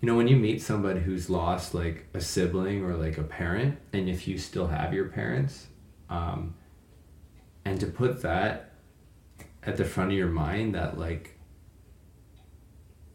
you 0.00 0.06
know 0.06 0.16
when 0.16 0.28
you 0.28 0.36
meet 0.36 0.62
somebody 0.62 1.00
who's 1.00 1.28
lost 1.28 1.74
like 1.74 2.06
a 2.14 2.20
sibling 2.20 2.84
or 2.84 2.94
like 2.94 3.18
a 3.18 3.22
parent 3.22 3.78
and 3.92 4.08
if 4.08 4.26
you 4.26 4.38
still 4.38 4.68
have 4.68 4.94
your 4.94 5.06
parents 5.06 5.66
um, 6.08 6.54
and 7.64 7.78
to 7.80 7.86
put 7.86 8.22
that 8.22 8.72
at 9.62 9.76
the 9.76 9.84
front 9.84 10.10
of 10.10 10.16
your 10.16 10.28
mind 10.28 10.74
that 10.74 10.98
like 10.98 11.38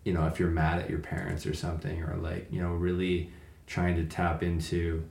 you 0.06 0.14
know 0.14 0.28
if 0.28 0.40
you're 0.40 0.50
mad 0.50 0.80
at 0.80 0.90
your 0.90 1.00
parents 1.00 1.46
or 1.46 1.54
something 1.54 2.04
or 2.04 2.16
like 2.18 2.48
you 2.52 2.62
know 2.62 2.72
really 2.72 3.32
trying 3.66 3.96
to 3.96 4.06
tap 4.06 4.44
into 4.44 5.08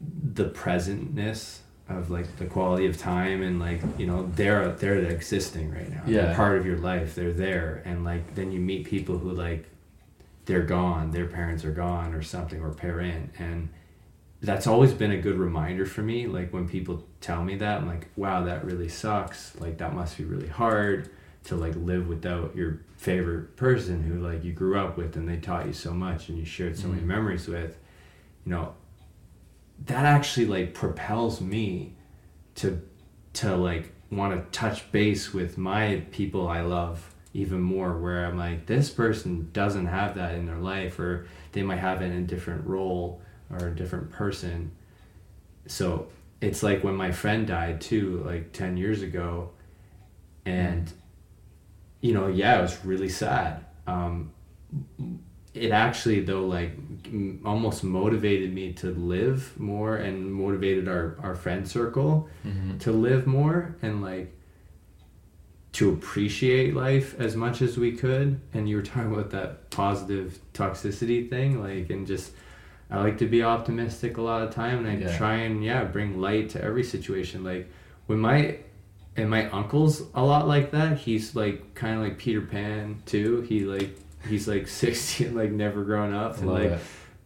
the 0.00 0.44
presentness 0.44 1.58
of 1.98 2.10
like 2.10 2.36
the 2.36 2.46
quality 2.46 2.86
of 2.86 2.96
time 2.98 3.42
and 3.42 3.58
like 3.58 3.80
you 3.98 4.06
know 4.06 4.30
they're 4.34 4.72
they're 4.72 4.96
existing 4.98 5.70
right 5.72 5.90
now. 5.90 6.02
They're 6.06 6.26
Yeah. 6.30 6.36
part 6.36 6.58
of 6.58 6.66
your 6.66 6.78
life. 6.78 7.14
They're 7.14 7.32
there. 7.32 7.82
And 7.84 8.04
like 8.04 8.34
then 8.34 8.52
you 8.52 8.60
meet 8.60 8.86
people 8.86 9.18
who 9.18 9.30
like 9.30 9.66
they're 10.46 10.62
gone. 10.62 11.10
Their 11.10 11.26
parents 11.26 11.64
are 11.64 11.72
gone 11.72 12.14
or 12.14 12.22
something 12.22 12.60
or 12.60 12.70
parent. 12.70 13.30
And 13.38 13.68
that's 14.42 14.66
always 14.66 14.92
been 14.94 15.10
a 15.10 15.18
good 15.20 15.36
reminder 15.38 15.84
for 15.84 16.00
me 16.02 16.26
like 16.26 16.50
when 16.50 16.66
people 16.66 17.04
tell 17.20 17.44
me 17.44 17.56
that 17.56 17.82
i'm 17.82 17.86
like 17.86 18.08
wow 18.16 18.42
that 18.44 18.64
really 18.64 18.88
sucks. 18.88 19.54
Like 19.60 19.78
that 19.78 19.94
must 19.94 20.16
be 20.16 20.24
really 20.24 20.48
hard 20.48 21.10
to 21.44 21.56
like 21.56 21.74
live 21.76 22.06
without 22.08 22.54
your 22.56 22.80
favorite 22.96 23.56
person 23.56 24.02
who 24.02 24.18
like 24.20 24.44
you 24.44 24.52
grew 24.52 24.78
up 24.78 24.96
with 24.96 25.16
and 25.16 25.28
they 25.28 25.36
taught 25.38 25.66
you 25.66 25.72
so 25.72 25.92
much 25.92 26.28
and 26.28 26.38
you 26.38 26.44
shared 26.44 26.78
so 26.78 26.88
many 26.88 27.00
Mhm. 27.02 27.06
memories 27.06 27.48
with. 27.48 27.78
You 28.46 28.52
know 28.52 28.74
that 29.86 30.04
actually 30.04 30.46
like 30.46 30.74
propels 30.74 31.40
me 31.40 31.94
to 32.56 32.80
to 33.32 33.56
like 33.56 33.92
want 34.10 34.32
to 34.34 34.58
touch 34.58 34.90
base 34.92 35.32
with 35.32 35.56
my 35.56 36.02
people 36.10 36.48
I 36.48 36.62
love 36.62 37.14
even 37.32 37.60
more 37.60 37.96
where 37.96 38.26
I'm 38.26 38.36
like 38.36 38.66
this 38.66 38.90
person 38.90 39.50
doesn't 39.52 39.86
have 39.86 40.16
that 40.16 40.34
in 40.34 40.46
their 40.46 40.58
life 40.58 40.98
or 40.98 41.26
they 41.52 41.62
might 41.62 41.78
have 41.78 42.02
it 42.02 42.06
in 42.06 42.12
a 42.12 42.22
different 42.22 42.66
role 42.66 43.22
or 43.50 43.68
a 43.68 43.74
different 43.74 44.10
person. 44.10 44.72
So 45.66 46.08
it's 46.40 46.62
like 46.62 46.82
when 46.82 46.96
my 46.96 47.12
friend 47.12 47.46
died 47.46 47.80
too 47.80 48.22
like 48.26 48.52
10 48.52 48.76
years 48.76 49.02
ago 49.02 49.50
and 50.44 50.92
you 52.00 52.14
know 52.14 52.26
yeah 52.26 52.58
it 52.58 52.62
was 52.62 52.84
really 52.84 53.08
sad. 53.08 53.64
Um 53.86 54.32
it 55.54 55.70
actually 55.72 56.20
though 56.20 56.46
like 56.46 56.70
m- 57.06 57.40
almost 57.44 57.82
motivated 57.82 58.54
me 58.54 58.72
to 58.72 58.88
live 58.94 59.58
more 59.58 59.96
and 59.96 60.32
motivated 60.32 60.86
our 60.88 61.16
our 61.22 61.34
friend 61.34 61.66
circle 61.66 62.28
Mhm. 62.46 62.78
to 62.80 62.92
live 62.92 63.26
more 63.26 63.74
and 63.82 64.00
like 64.02 64.32
to 65.72 65.90
appreciate 65.90 66.74
life 66.74 67.18
as 67.20 67.36
much 67.36 67.62
as 67.62 67.78
we 67.78 67.92
could 67.92 68.40
and 68.54 68.68
you 68.68 68.76
were 68.76 68.82
talking 68.82 69.12
about 69.12 69.30
that 69.30 69.70
positive 69.70 70.38
toxicity 70.52 71.28
thing 71.30 71.60
like 71.62 71.90
and 71.90 72.06
just 72.06 72.32
i 72.90 73.00
like 73.00 73.18
to 73.18 73.26
be 73.26 73.42
optimistic 73.42 74.16
a 74.16 74.22
lot 74.22 74.42
of 74.42 74.52
time 74.52 74.84
and 74.84 74.88
i 74.88 74.94
Yeah. 75.00 75.16
try 75.16 75.34
and 75.36 75.64
yeah 75.64 75.84
bring 75.84 76.20
light 76.20 76.50
to 76.50 76.62
every 76.62 76.82
situation 76.84 77.44
like 77.44 77.70
when 78.06 78.18
my 78.18 78.56
and 79.16 79.30
my 79.30 79.48
uncle's 79.50 80.02
a 80.14 80.22
lot 80.24 80.48
like 80.48 80.70
that 80.72 80.98
he's 80.98 81.34
like 81.36 81.74
kind 81.74 81.94
of 81.96 82.02
like 82.02 82.18
peter 82.18 82.40
pan 82.40 83.02
too 83.06 83.42
he 83.42 83.60
like 83.60 83.96
he's 84.28 84.46
like 84.48 84.66
60 84.82 85.26
and 85.26 85.36
like 85.36 85.50
never 85.50 85.84
grown 85.84 86.12
up. 86.14 86.38
And 86.38 86.48
like 86.48 86.70
it. 86.72 86.80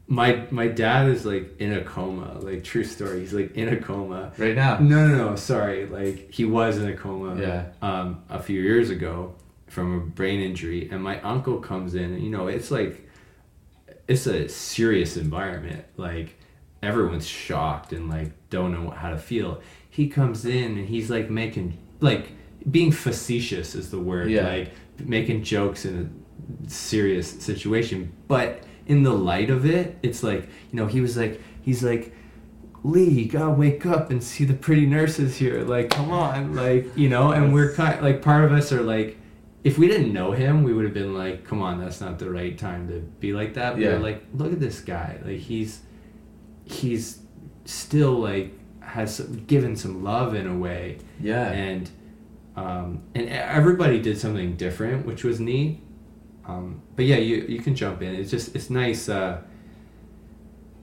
my 0.06 0.47
my 0.50 0.68
dad 0.68 1.08
is 1.08 1.24
like 1.24 1.58
in 1.60 1.73
a 1.73 1.82
coma. 1.84 2.39
Like 2.40 2.64
true 2.64 2.84
story. 2.84 3.20
He's 3.20 3.32
like 3.32 3.55
in 3.56 3.68
a 3.68 3.76
coma. 3.81 4.32
Right 4.39 4.55
now. 4.55 4.78
no 4.78 5.06
no 5.08 5.31
no. 5.31 5.36
Sorry. 5.36 5.86
Like 5.86 6.31
he 6.31 6.44
was 6.44 6.78
in 6.78 6.89
a 6.89 6.97
coma 6.97 7.40
Yeah. 7.40 7.66
um 7.82 8.23
a 8.28 8.40
few 8.42 8.60
years 8.60 8.90
ago 8.90 9.34
from 9.66 9.97
a 9.97 10.00
brain 10.00 10.40
injury. 10.40 10.89
And 10.90 11.02
my 11.02 11.20
uncle 11.23 11.58
comes 11.58 11.94
in. 11.94 12.12
And 12.14 12.23
you 12.23 12.31
know 12.31 12.47
it's 12.48 12.70
like 12.70 13.08
it's 14.08 14.26
a 14.26 14.48
serious 14.48 15.16
environment. 15.16 15.84
Like 15.97 16.36
everyone's 16.82 17.26
shocked 17.26 17.92
and 17.92 18.10
like 18.10 18.32
don't 18.50 18.73
know 18.73 18.90
how 18.90 19.10
to 19.10 19.18
feel. 19.18 19.60
He 19.89 20.08
comes 20.08 20.44
in 20.44 20.76
and 20.78 20.86
he's 20.89 21.08
like 21.10 21.31
making 21.31 21.78
like 22.00 22.32
being 22.70 22.92
facetious 22.92 23.74
is 23.74 23.90
the 23.90 23.98
word. 23.98 24.31
Yeah. 24.31 24.47
like 24.48 24.73
making 25.00 25.42
jokes 25.42 25.84
in 25.86 25.98
a 25.98 26.24
serious 26.66 27.31
situation 27.31 28.12
but 28.28 28.62
in 28.86 29.02
the 29.02 29.12
light 29.12 29.50
of 29.50 29.64
it 29.66 29.97
it's 30.02 30.23
like 30.23 30.42
you 30.70 30.76
know 30.78 30.86
he 30.86 31.00
was 31.00 31.16
like 31.16 31.40
he's 31.62 31.82
like 31.82 32.12
lee 32.82 33.08
you 33.08 33.28
gotta 33.31 33.50
wake 33.50 33.86
up 33.86 34.10
and 34.10 34.23
see 34.23 34.44
the 34.44 34.52
pretty 34.55 34.84
nurses 34.86 35.36
here 35.36 35.62
like 35.62 35.89
come 35.90 36.10
on 36.10 36.55
like 36.55 36.86
you 36.97 37.08
know 37.08 37.32
and 37.32 37.52
we're 37.55 37.73
kind 37.73 38.02
like 38.02 38.20
part 38.23 38.44
of 38.44 38.52
us 38.52 38.73
are 38.73 38.82
like 38.82 39.16
if 39.64 39.78
we 39.78 39.89
didn't 39.89 40.12
know 40.12 40.32
him 40.32 40.62
we 40.62 40.73
would 40.74 40.84
have 40.84 40.92
been 40.92 41.14
like 41.14 41.44
come 41.44 41.62
on 41.62 41.81
that's 41.81 42.00
not 42.00 42.18
the 42.18 42.28
right 42.31 42.58
time 42.58 42.86
to 42.89 43.00
be 43.20 43.32
like 43.32 43.55
that 43.55 43.73
but 43.74 43.81
Yeah. 43.82 43.97
like 43.97 44.23
look 44.34 44.52
at 44.52 44.60
this 44.60 44.81
guy 44.81 45.18
like 45.24 45.39
he's 45.39 45.81
he's 46.64 47.20
still 47.64 48.12
like 48.12 48.52
has 48.81 49.20
given 49.47 49.76
some 49.76 50.05
love 50.05 50.34
in 50.34 50.47
a 50.47 50.56
way 50.56 50.98
Yeah. 51.20 51.50
and 51.50 51.90
um, 52.56 53.02
and 53.16 53.28
everybody 53.31 54.00
did 54.00 54.16
something 54.16 54.55
different, 54.55 55.05
which 55.06 55.24
was 55.24 55.40
neat. 55.40 55.82
Um, 56.47 56.82
but 56.97 57.05
yeah, 57.05 57.16
you 57.16 57.47
you 57.48 57.60
can 57.60 57.74
jump 57.74 58.02
in. 58.02 58.14
It's 58.14 58.31
just 58.31 58.55
it's 58.55 58.70
nice. 58.70 59.08
Uh, 59.08 59.40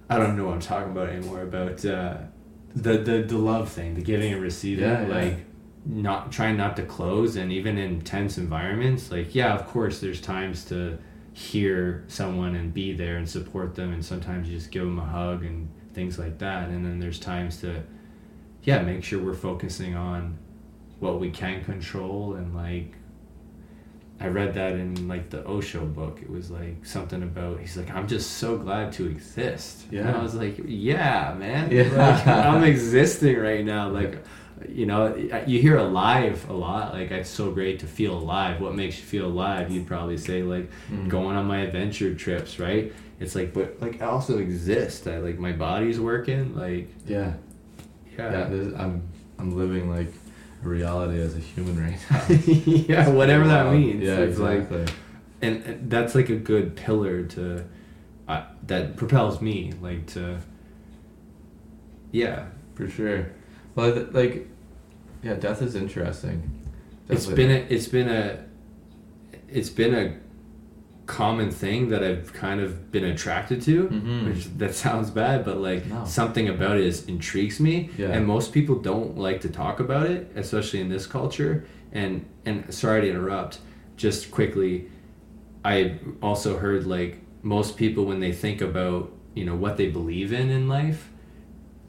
I 0.10 0.18
don't 0.18 0.36
know 0.36 0.46
what 0.46 0.54
I'm 0.56 0.60
talking 0.62 0.92
about 0.92 1.10
anymore. 1.10 1.42
About 1.42 1.86
uh, 1.86 2.18
the 2.76 2.98
the 2.98 3.24
the 3.28 3.38
love 3.38 3.70
thing, 3.70 3.96
the 3.96 4.02
giving 4.02 4.34
and 4.34 4.42
receiving. 4.42 4.84
Yeah, 4.84 5.08
yeah. 5.08 5.16
like 5.16 5.38
not 5.86 6.32
trying 6.32 6.58
not 6.58 6.76
to 6.78 6.84
close, 6.84 7.36
and 7.36 7.52
even 7.52 7.78
in 7.78 8.02
tense 8.02 8.38
environments. 8.38 9.12
Like 9.12 9.36
yeah, 9.36 9.54
of 9.54 9.68
course, 9.68 10.00
there's 10.00 10.22
times 10.22 10.66
to 10.66 10.98
hear 11.34 12.04
someone 12.08 12.56
and 12.56 12.74
be 12.74 12.94
there 12.94 13.18
and 13.18 13.30
support 13.30 13.76
them, 13.76 13.94
and 13.94 14.04
sometimes 14.04 14.50
you 14.50 14.58
just 14.58 14.72
give 14.72 14.84
them 14.84 15.00
a 15.00 15.06
hug 15.06 15.44
and 15.44 15.70
things 15.94 16.18
like 16.18 16.40
that. 16.40 16.70
And 16.70 16.86
then 16.86 17.00
there's 17.00 17.20
times 17.20 17.62
to 17.62 17.84
yeah, 18.64 18.82
make 18.82 19.04
sure 19.04 19.22
we're 19.22 19.34
focusing 19.34 19.96
on 19.96 20.38
what 21.00 21.20
we 21.20 21.32
can 21.32 21.64
control 21.64 22.36
and 22.36 22.56
like 22.56 22.94
I 24.22 24.28
read 24.28 24.54
that 24.54 24.74
in 24.74 25.08
like 25.08 25.30
the 25.30 25.44
Osho 25.46 25.86
book. 25.86 26.20
It 26.22 26.30
was 26.30 26.52
like 26.52 26.86
something 26.86 27.24
about 27.24 27.60
he's 27.60 27.76
like 27.78 27.90
I'm 27.90 28.08
just 28.08 28.32
so 28.38 28.58
glad 28.58 28.92
to 28.94 29.08
exist. 29.08 29.84
And 29.86 29.94
Yeah. 30.06 30.18
I 30.18 30.22
was 30.22 30.36
like, 30.36 30.56
yeah, 30.66 31.34
man. 31.38 31.72
Yeah. 31.72 31.84
Like, 31.96 32.28
I'm 32.28 32.64
existing 32.64 33.38
right 33.40 33.66
now. 33.66 33.90
Like 33.90 34.24
you 34.70 34.86
know, 34.86 35.16
you 35.48 35.60
hear 35.60 35.78
alive 35.78 36.48
a 36.50 36.54
lot. 36.54 36.94
Like 36.94 37.10
it's 37.10 37.30
so 37.32 37.52
great 37.52 37.80
to 37.80 37.88
feel 37.88 38.16
alive. 38.16 38.62
What 38.62 38.76
makes 38.76 38.96
you 39.00 39.04
feel 39.06 39.26
alive? 39.26 39.72
You'd 39.72 39.88
probably 39.88 40.18
say 40.18 40.44
like 40.44 40.70
Mm. 40.92 41.08
going 41.10 41.36
on 41.36 41.46
my 41.48 41.62
adventure 41.62 42.14
trips, 42.14 42.60
right? 42.60 42.94
It's 43.20 43.34
like, 43.36 43.54
but 43.54 43.82
like 43.82 44.02
I 44.02 44.06
also 44.06 44.38
exist. 44.38 45.08
I 45.08 45.18
like 45.18 45.40
my 45.40 45.52
body's 45.52 46.00
working. 46.00 46.56
Like 46.56 46.90
Yeah. 47.08 47.34
yeah, 48.18 48.32
Yeah. 48.52 48.72
I'm 48.78 49.02
I'm 49.40 49.58
living 49.58 49.90
like 49.90 50.14
reality 50.62 51.20
as 51.22 51.36
a 51.36 51.40
human 51.40 51.82
right 51.84 52.00
now. 52.10 52.26
yeah, 52.46 53.10
whatever 53.10 53.48
that 53.48 53.72
means. 53.74 54.04
Yeah, 54.04 54.18
it's 54.20 54.40
like, 54.40 54.60
exactly. 54.60 54.94
and, 55.42 55.64
and 55.64 55.90
that's 55.90 56.16
like 56.16 56.30
a 56.30 56.36
good 56.36 56.76
pillar 56.76 57.24
to, 57.24 57.66
uh, 58.28 58.44
that 58.68 58.96
propels 58.98 59.42
me 59.42 59.74
like 59.82 60.06
to. 60.08 60.40
Yeah, 62.12 62.46
For 62.76 62.90
sure. 62.90 63.32
Well, 63.76 63.94
th- 63.94 64.08
like, 64.12 64.48
yeah, 65.24 65.36
death 65.36 65.62
is 65.62 65.76
interesting. 65.76 66.52
it's 67.08 67.26
Definitely. 67.26 67.44
been 67.48 67.52
a, 67.52 67.74
it's 67.74 67.88
been 67.88 68.10
a, 68.10 68.46
it's 69.48 69.70
been 69.70 69.94
a 69.96 70.18
common 71.12 71.52
thing 71.52 71.90
that 71.90 72.02
I've 72.04 72.32
kind 72.34 72.60
of 72.62 72.92
been 72.92 73.04
attracted 73.06 73.62
to. 73.64 73.88
Mhm. 73.90 74.26
Which 74.28 74.46
that 74.58 74.74
sounds 74.86 75.10
bad, 75.12 75.44
but 75.46 75.58
like 75.70 75.86
No. 75.88 76.06
something 76.06 76.48
about 76.50 76.78
it 76.78 76.86
is 76.86 77.06
intrigues 77.08 77.60
me, 77.60 77.90
Yeah. 77.98 78.14
and 78.14 78.26
most 78.26 78.54
people 78.54 78.76
don't 78.76 79.18
like 79.18 79.42
to 79.42 79.50
talk 79.50 79.80
about 79.80 80.08
it, 80.10 80.32
especially 80.36 80.80
in 80.80 80.90
this 80.90 81.06
culture. 81.08 81.66
And 81.92 82.26
and 82.46 82.58
sorry 82.74 83.02
to 83.02 83.10
interrupt, 83.10 83.60
just 83.98 84.32
quickly, 84.32 84.88
I 85.66 86.00
also 86.22 86.58
heard 86.58 86.86
like 86.88 87.20
most 87.44 87.78
people 87.78 88.06
when 88.06 88.20
they 88.20 88.32
think 88.32 88.62
about 88.62 89.12
you 89.36 89.46
know 89.46 89.56
what 89.56 89.76
they 89.78 89.88
believe 89.90 90.32
in 90.34 90.50
in 90.50 90.68
life, 90.68 91.10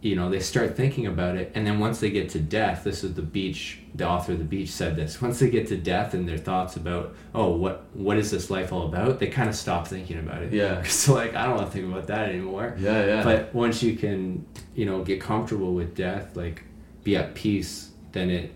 you 0.03 0.17
know 0.17 0.29
they 0.29 0.41
start 0.41 0.77
thinking 0.77 1.07
about 1.07 1.37
it, 1.37 1.53
and 1.55 1.65
then 1.65 1.79
once 1.79 2.01
they 2.01 2.11
get 2.11 2.29
to 2.31 2.41
death, 2.41 2.83
this 2.83 3.05
is 3.05 3.15
the 3.15 3.23
beach. 3.23 3.79
The 3.95 4.09
author 4.09 4.33
of 4.33 4.39
the 4.39 4.45
beach 4.45 4.71
said 4.71 4.97
this. 4.97 5.23
Once 5.23 5.39
they 5.39 5.49
get 5.49 5.69
to 5.69 5.77
death 5.77 6.13
and 6.13 6.29
their 6.29 6.39
thoughts 6.39 6.75
about 6.75 7.15
oh 7.35 7.51
what 7.51 7.85
what 7.95 8.17
is 8.17 8.33
this 8.33 8.51
life 8.51 8.73
all 8.73 8.87
about, 8.87 9.21
they 9.21 9.29
kind 9.29 9.49
of 9.49 9.55
stop 9.55 9.87
thinking 9.87 10.19
about 10.19 10.43
it. 10.43 10.53
Yeah. 10.53 10.83
So 10.85 11.15
like 11.15 11.37
I 11.37 11.47
don't 11.47 11.57
want 11.57 11.69
to 11.69 11.73
think 11.73 11.87
about 11.87 12.09
that 12.09 12.31
anymore. 12.31 12.75
Yeah, 12.79 13.07
yeah. 13.07 13.23
But 13.23 13.55
once 13.55 13.81
you 13.81 13.97
can, 13.97 14.45
you 14.75 14.87
know, 14.87 15.05
get 15.05 15.21
comfortable 15.21 15.73
with 15.73 15.95
death, 15.95 16.37
like 16.37 16.65
be 17.05 17.17
at 17.17 17.37
peace, 17.37 17.93
then 18.11 18.29
it 18.29 18.53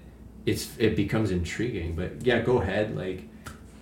it's 0.47 0.77
it 0.79 0.97
becomes 0.97 1.31
intriguing. 1.31 1.95
But 1.95 2.27
yeah, 2.27 2.41
go 2.41 2.61
ahead. 2.61 2.97
Like, 2.97 3.23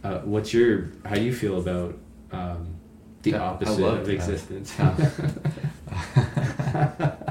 uh, 0.02 0.18
what's 0.18 0.52
your 0.52 0.90
how 1.06 1.14
do 1.14 1.22
you 1.22 1.34
feel 1.34 1.58
about 1.58 1.96
um, 2.30 2.76
the 3.22 3.36
opposite 3.36 3.82
of 3.82 4.08
existence? 4.10 4.74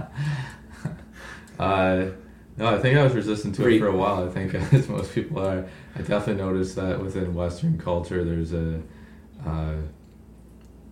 uh, 1.63 2.11
no, 2.57 2.67
I 2.67 2.77
think 2.79 2.97
I 2.97 3.03
was 3.03 3.13
resistant 3.13 3.55
to 3.55 3.67
it 3.67 3.79
for 3.79 3.87
a 3.87 3.95
while. 3.95 4.27
I 4.27 4.31
think 4.31 4.53
as 4.73 4.87
most 4.87 5.13
people 5.13 5.39
are. 5.39 5.65
I 5.95 6.01
definitely 6.01 6.43
noticed 6.43 6.75
that 6.75 6.99
within 6.99 7.33
Western 7.33 7.77
culture, 7.77 8.23
there's 8.23 8.53
a 8.53 8.81
uh, 9.45 9.75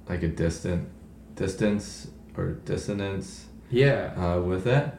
like 0.09 0.24
a 0.24 0.27
distant 0.27 0.90
distance 1.35 2.08
or 2.35 2.51
dissonance 2.51 3.48
yeah. 3.69 4.14
uh, 4.17 4.41
with 4.41 4.67
it. 4.67 4.91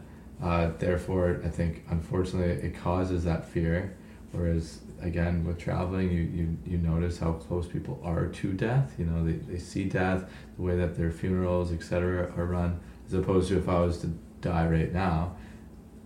Uh, 0.43 0.71
therefore, 0.79 1.41
I 1.45 1.49
think 1.49 1.85
unfortunately 1.89 2.69
it 2.69 2.77
causes 2.77 3.25
that 3.25 3.45
fear. 3.45 3.97
Whereas 4.33 4.81
again, 5.01 5.45
with 5.45 5.59
traveling, 5.59 6.11
you, 6.11 6.23
you, 6.23 6.57
you 6.65 6.79
notice 6.79 7.19
how 7.19 7.33
close 7.33 7.67
people 7.67 8.01
are 8.03 8.27
to 8.27 8.53
death. 8.53 8.95
You 8.99 9.07
know, 9.07 9.25
they, 9.25 9.33
they 9.33 9.59
see 9.59 9.85
death, 9.85 10.31
the 10.57 10.63
way 10.63 10.77
that 10.77 10.97
their 10.97 11.11
funerals, 11.11 11.73
etc., 11.73 12.33
are 12.37 12.47
run. 12.47 12.81
As 13.07 13.15
opposed 13.15 13.49
to 13.49 13.59
if 13.59 13.69
I 13.69 13.81
was 13.81 13.99
to 13.99 14.07
die 14.41 14.67
right 14.67 14.93
now, 14.93 15.37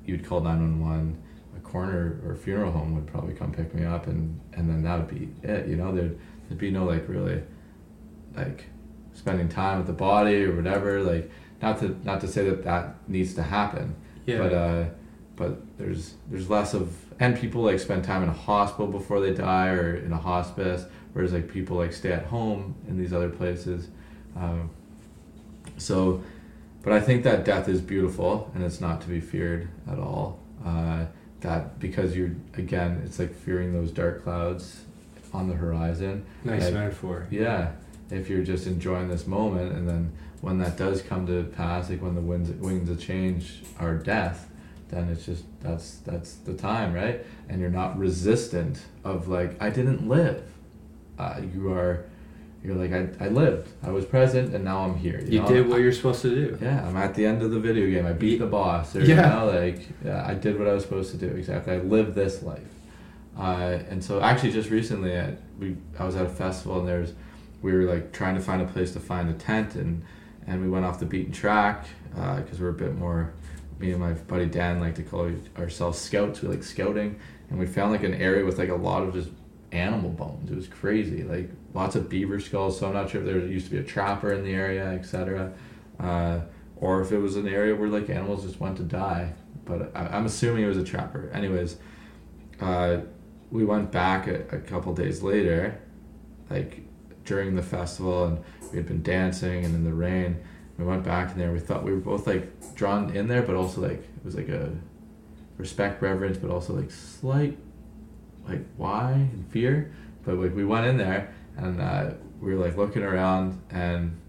you'd 0.07 0.25
call 0.25 0.41
nine 0.41 0.61
one 0.61 0.81
one. 0.81 1.23
A 1.57 1.61
coroner 1.61 2.21
or 2.27 2.35
funeral 2.35 2.71
home 2.71 2.95
would 2.95 3.07
probably 3.07 3.35
come 3.35 3.53
pick 3.53 3.75
me 3.75 3.85
up, 3.85 4.07
and 4.07 4.41
and 4.53 4.69
then 4.69 4.83
that 4.83 4.99
would 4.99 5.09
be 5.09 5.29
it. 5.47 5.67
You 5.67 5.77
know, 5.77 5.95
there'd 5.95 6.19
there'd 6.49 6.59
be 6.59 6.71
no 6.71 6.85
like 6.85 7.09
really, 7.09 7.43
like, 8.37 8.67
spending 9.15 9.49
time 9.49 9.79
with 9.79 9.87
the 9.87 9.93
body 9.93 10.45
or 10.45 10.55
whatever. 10.55 11.03
Like, 11.03 11.31
not 11.63 11.79
to 11.81 11.97
not 12.05 12.21
to 12.21 12.29
say 12.29 12.49
that 12.49 12.63
that 12.65 12.97
needs 13.09 13.35
to 13.35 13.43
happen 13.43 13.95
Yeah. 14.27 14.39
but 14.39 14.53
uh 14.53 14.85
but 15.37 15.79
there's 15.79 16.15
there's 16.31 16.49
less 16.51 16.75
of 16.75 16.95
and 17.19 17.37
people 17.39 17.63
like 17.63 17.79
spend 17.79 18.05
time 18.05 18.23
in 18.23 18.29
a 18.29 18.33
hospital 18.35 18.87
before 18.87 19.21
they 19.21 19.33
die 19.33 19.69
or 19.69 19.97
in 19.97 20.13
a 20.13 20.19
hospice 20.19 20.85
whereas 21.13 21.33
like 21.33 21.51
people 21.51 21.77
like 21.79 21.93
stay 21.93 22.13
at 22.13 22.25
home 22.27 22.75
in 22.89 22.99
these 22.99 23.13
other 23.13 23.31
places 23.31 23.89
um, 24.37 24.69
so 25.79 26.23
but 26.87 26.95
i 26.95 27.01
think 27.01 27.23
that 27.23 27.45
death 27.45 27.69
is 27.69 27.83
beautiful 27.83 28.51
and 28.55 28.65
it's 28.65 28.81
not 28.81 29.03
to 29.03 29.09
be 29.09 29.21
feared 29.21 29.69
at 29.91 29.99
all 29.99 30.39
uh, 30.65 31.05
that 31.41 31.79
because 31.79 32.17
you're 32.17 32.35
again 32.55 33.03
it's 33.05 33.19
like 33.19 33.35
fearing 33.35 33.73
those 33.73 33.91
dark 33.91 34.25
clouds 34.25 34.81
on 35.35 35.49
the 35.49 35.55
horizon 35.55 36.25
nice 36.45 36.65
like, 36.65 36.75
metaphor. 36.75 37.27
yeah, 37.31 37.73
if 38.11 38.29
you're 38.29 38.43
just 38.43 38.67
enjoying 38.67 39.09
this 39.09 39.27
moment, 39.27 39.73
and 39.73 39.89
then 39.89 40.13
when 40.41 40.59
that 40.59 40.77
does 40.77 41.03
come 41.03 41.27
to 41.27 41.45
pass, 41.57 41.91
like 41.91 42.01
when 42.01 42.15
the 42.15 42.21
winds 42.21 42.51
wings 42.51 42.89
of 42.89 43.01
change 43.01 43.63
are 43.79 43.95
death, 43.95 44.49
then 44.89 45.09
it's 45.09 45.27
just 45.27 45.45
that's 45.61 45.97
that's 45.99 46.35
the 46.35 46.55
time, 46.55 46.93
right? 46.93 47.25
And 47.49 47.61
you're 47.61 47.71
not 47.71 47.99
resistant 47.99 48.81
of 49.05 49.29
like 49.29 49.61
I 49.61 49.71
didn't 49.71 50.09
live. 50.09 50.43
Uh, 51.19 51.41
you 51.55 51.73
are, 51.73 52.05
you're 52.67 52.75
like 52.75 52.93
I, 52.93 53.25
I 53.25 53.29
lived. 53.29 53.69
I 53.85 53.91
was 53.91 54.05
present, 54.05 54.53
and 54.53 54.65
now 54.65 54.81
I'm 54.81 54.97
here. 54.97 55.21
You 55.21 55.41
know? 55.41 55.47
did 55.47 55.69
what 55.69 55.81
you're 55.81 55.93
supposed 55.93 56.23
to 56.23 56.35
do. 56.35 56.59
Yeah, 56.61 56.85
I'm 56.85 56.97
at 56.97 57.15
the 57.15 57.25
end 57.25 57.41
of 57.43 57.53
the 57.53 57.61
video 57.61 57.89
game. 57.89 58.05
I 58.05 58.13
beat 58.13 58.41
the 58.41 58.47
boss. 58.47 58.97
Or, 58.97 59.01
Yeah. 59.03 59.15
You 59.15 59.17
know, 59.17 59.61
like 59.61 59.89
yeah, 60.05 60.27
I 60.27 60.35
did 60.35 60.59
what 60.59 60.67
I 60.67 60.73
was 60.73 60.83
supposed 60.83 61.13
to 61.13 61.17
do. 61.17 61.29
Exactly. 61.29 61.75
I 61.75 61.79
lived 61.79 62.17
this 62.17 62.43
life. 62.43 62.61
Uh, 63.39 63.79
and 63.89 64.03
so 64.03 64.21
actually, 64.21 64.51
just 64.51 64.71
recently, 64.71 65.13
at, 65.13 65.39
we 65.61 65.77
I 65.97 66.05
was 66.05 66.17
at 66.17 66.27
a 66.27 66.29
festival 66.29 66.81
and 66.81 66.89
there's 66.89 67.13
we 67.63 67.73
were 67.73 67.85
like 67.85 68.13
trying 68.13 68.35
to 68.35 68.41
find 68.41 68.61
a 68.61 68.67
place 68.67 68.93
to 68.95 69.01
find 69.01 69.31
a 69.31 69.35
tent 69.35 69.77
and 69.77 70.03
and 70.49 70.61
we 70.61 70.69
went 70.69 70.85
off 70.85 70.99
the 70.99 71.07
beaten 71.07 71.33
track 71.33 71.87
because 72.11 72.59
we're 72.61 72.71
a 72.71 72.75
bit 72.75 72.97
more. 72.97 73.33
Me 73.79 73.93
and 73.93 74.01
my 74.01 74.13
buddy 74.13 74.47
Dan 74.47 74.81
like 74.81 74.97
to 74.97 75.03
call 75.03 75.31
ourselves 75.57 76.01
scouts. 76.01 76.43
We 76.43 76.49
like 76.49 76.65
scouting, 76.65 77.21
and 77.49 77.61
we 77.61 77.67
found 77.67 77.93
like 77.93 78.03
an 78.03 78.15
area 78.15 78.45
with 78.45 78.59
like 78.59 78.71
a 78.71 78.75
lot 78.75 79.05
of 79.05 79.13
just 79.15 79.29
animal 79.73 80.11
bones. 80.11 80.51
It 80.51 80.57
was 80.57 80.69
crazy, 80.69 81.23
like 81.23 81.51
lots 81.75 81.97
of 81.97 82.09
beaver 82.09 82.41
skulls. 82.41 82.79
So 82.79 82.87
I'm 82.87 82.95
not 82.95 83.11
sure 83.11 83.21
if 83.21 83.27
there 83.27 83.39
used 83.39 83.67
to 83.67 83.73
be 83.73 83.79
a 83.79 83.85
trapper 83.85 84.33
in 84.33 84.45
the 84.45 84.53
area, 84.53 84.87
etc. 84.87 85.53
Uh, 85.99 86.41
or 86.77 87.01
if 87.01 87.13
it 87.13 87.19
was 87.19 87.37
an 87.37 87.49
area 87.49 87.75
where 87.75 87.89
like 87.89 88.09
animals 88.11 88.45
just 88.45 88.61
went 88.61 88.77
to 88.79 88.83
die. 88.83 89.33
But 89.65 89.93
I, 89.95 90.07
I'm 90.07 90.27
assuming 90.27 90.65
it 90.65 90.69
was 90.69 90.79
a 90.79 90.85
trapper. 90.85 91.31
Anyways, 91.33 91.77
uh, 92.61 92.99
we 93.51 93.65
went 93.65 93.91
back 93.91 94.27
a, 94.27 94.43
a 94.55 94.61
couple 94.61 94.95
days 94.95 95.23
later, 95.23 95.81
like 96.51 96.83
during 97.25 97.57
the 97.57 97.63
festival, 97.63 98.25
and 98.25 98.45
we 98.71 98.79
had 98.79 98.87
been 98.87 99.03
dancing 99.03 99.65
and 99.65 99.75
in 99.75 99.85
the 99.85 99.93
rain. 99.93 100.43
We 100.79 100.85
went 100.85 101.05
back 101.05 101.33
in 101.33 101.39
there. 101.39 101.53
We 101.53 101.61
thought 101.61 101.85
we 101.85 101.93
were 101.93 102.01
both 102.01 102.27
like 102.27 102.75
drawn 102.75 103.15
in 103.17 103.29
there, 103.29 103.43
but 103.43 103.57
also 103.57 103.81
like 103.81 104.01
it 104.01 104.25
was 104.25 104.35
like 104.35 104.49
a 104.49 104.71
respect, 105.57 106.03
reverence, 106.03 106.37
but 106.37 106.51
also 106.51 106.75
like 106.75 106.91
slight 106.91 107.59
like 108.49 108.65
why 108.77 109.13
and 109.13 109.47
fear. 109.51 109.93
But 110.25 110.37
like 110.37 110.55
we 110.55 110.65
went 110.65 110.87
in 110.87 110.97
there 110.97 111.33
and 111.57 111.81
uh, 111.81 112.11
we 112.41 112.55
were 112.55 112.65
like 112.65 112.77
looking 112.77 113.03
around 113.03 113.61
and 113.71 114.21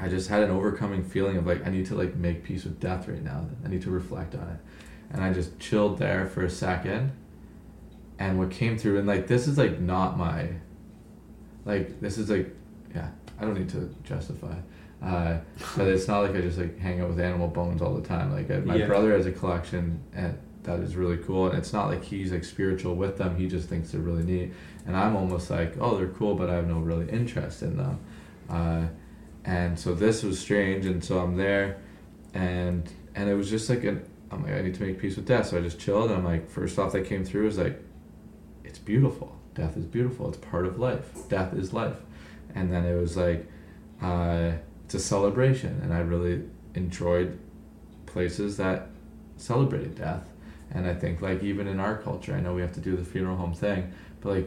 I 0.00 0.08
just 0.08 0.28
had 0.30 0.42
an 0.42 0.50
overcoming 0.50 1.04
feeling 1.04 1.36
of 1.36 1.46
like 1.46 1.66
I 1.66 1.70
need 1.70 1.86
to 1.86 1.94
like 1.94 2.16
make 2.16 2.42
peace 2.42 2.64
with 2.64 2.80
death 2.80 3.06
right 3.08 3.22
now. 3.22 3.46
I 3.64 3.68
need 3.68 3.82
to 3.82 3.90
reflect 3.90 4.34
on 4.34 4.48
it. 4.48 4.56
And 5.12 5.22
I 5.22 5.32
just 5.32 5.58
chilled 5.58 5.98
there 5.98 6.26
for 6.26 6.44
a 6.44 6.50
second. 6.50 7.12
And 8.18 8.38
what 8.38 8.50
came 8.50 8.78
through 8.78 8.98
and 8.98 9.06
like 9.06 9.26
this 9.26 9.46
is 9.48 9.58
like 9.58 9.80
not 9.80 10.16
my 10.16 10.48
like 11.64 12.00
this 12.00 12.18
is 12.18 12.30
like 12.30 12.54
yeah, 12.94 13.08
I 13.38 13.44
don't 13.44 13.54
need 13.58 13.68
to 13.70 13.94
justify. 14.04 14.54
Uh, 15.02 15.38
but 15.76 15.86
it's 15.88 16.06
not 16.08 16.20
like 16.20 16.34
I 16.34 16.40
just 16.42 16.58
like 16.58 16.78
hang 16.78 17.00
out 17.00 17.08
with 17.08 17.20
animal 17.20 17.48
bones 17.48 17.80
all 17.80 17.94
the 17.94 18.06
time. 18.06 18.32
Like 18.32 18.48
my 18.66 18.76
Yeah. 18.76 18.86
brother 18.86 19.12
has 19.12 19.26
a 19.26 19.32
collection 19.32 20.02
and 20.14 20.38
that 20.70 20.84
is 20.84 20.96
really 20.96 21.16
cool. 21.18 21.48
And 21.48 21.58
it's 21.58 21.72
not 21.72 21.88
like 21.88 22.04
he's 22.04 22.32
like 22.32 22.44
spiritual 22.44 22.94
with 22.94 23.18
them. 23.18 23.36
He 23.36 23.48
just 23.48 23.68
thinks 23.68 23.90
they're 23.90 24.00
really 24.00 24.22
neat. 24.22 24.52
And 24.86 24.96
I'm 24.96 25.16
almost 25.16 25.50
like, 25.50 25.74
oh, 25.80 25.96
they're 25.96 26.08
cool, 26.08 26.34
but 26.34 26.48
I 26.48 26.54
have 26.54 26.66
no 26.66 26.78
really 26.78 27.08
interest 27.10 27.62
in 27.62 27.76
them. 27.76 28.00
Uh, 28.48 28.86
and 29.44 29.78
so 29.78 29.94
this 29.94 30.22
was 30.22 30.38
strange. 30.38 30.86
And 30.86 31.02
so 31.04 31.18
i'm 31.18 31.36
there. 31.36 31.78
And 32.34 32.90
and 33.14 33.28
it 33.28 33.34
was 33.34 33.50
just 33.50 33.68
like 33.68 33.84
an 33.84 34.04
i'm 34.30 34.44
like 34.44 34.52
i 34.52 34.60
need 34.62 34.74
to 34.74 34.82
make 34.82 34.98
peace 34.98 35.16
with 35.16 35.26
death. 35.26 35.48
So 35.48 35.58
i 35.58 35.60
just 35.60 35.78
chilled. 35.78 36.10
And 36.10 36.18
i'm 36.18 36.24
like 36.24 36.48
first 36.48 36.78
off 36.78 36.92
that 36.92 37.06
came 37.06 37.24
through 37.24 37.46
was 37.46 37.58
like 37.58 37.82
it's 38.64 38.78
beautiful. 38.78 39.36
Death 39.54 39.76
is 39.76 39.84
beautiful. 39.84 40.28
It's 40.28 40.38
part 40.38 40.66
of 40.66 40.78
life. 40.78 41.28
Death 41.28 41.52
is 41.54 41.72
life. 41.72 41.96
And 42.54 42.72
then 42.72 42.84
it 42.84 42.94
was 42.94 43.16
like 43.16 43.48
uh, 44.00 44.52
it's 44.84 44.94
a 44.94 45.00
celebration. 45.00 45.80
And 45.82 45.92
i 45.92 45.98
really 45.98 46.42
enjoyed 46.74 47.38
places 48.06 48.56
that 48.56 48.88
celebrated 49.36 49.94
death 49.94 50.29
and 50.72 50.86
i 50.86 50.94
think 50.94 51.20
like 51.20 51.42
even 51.42 51.66
in 51.66 51.78
our 51.80 51.96
culture 51.98 52.34
i 52.34 52.40
know 52.40 52.54
we 52.54 52.60
have 52.60 52.72
to 52.72 52.80
do 52.80 52.96
the 52.96 53.04
funeral 53.04 53.36
home 53.36 53.52
thing 53.54 53.92
but 54.20 54.34
like 54.34 54.46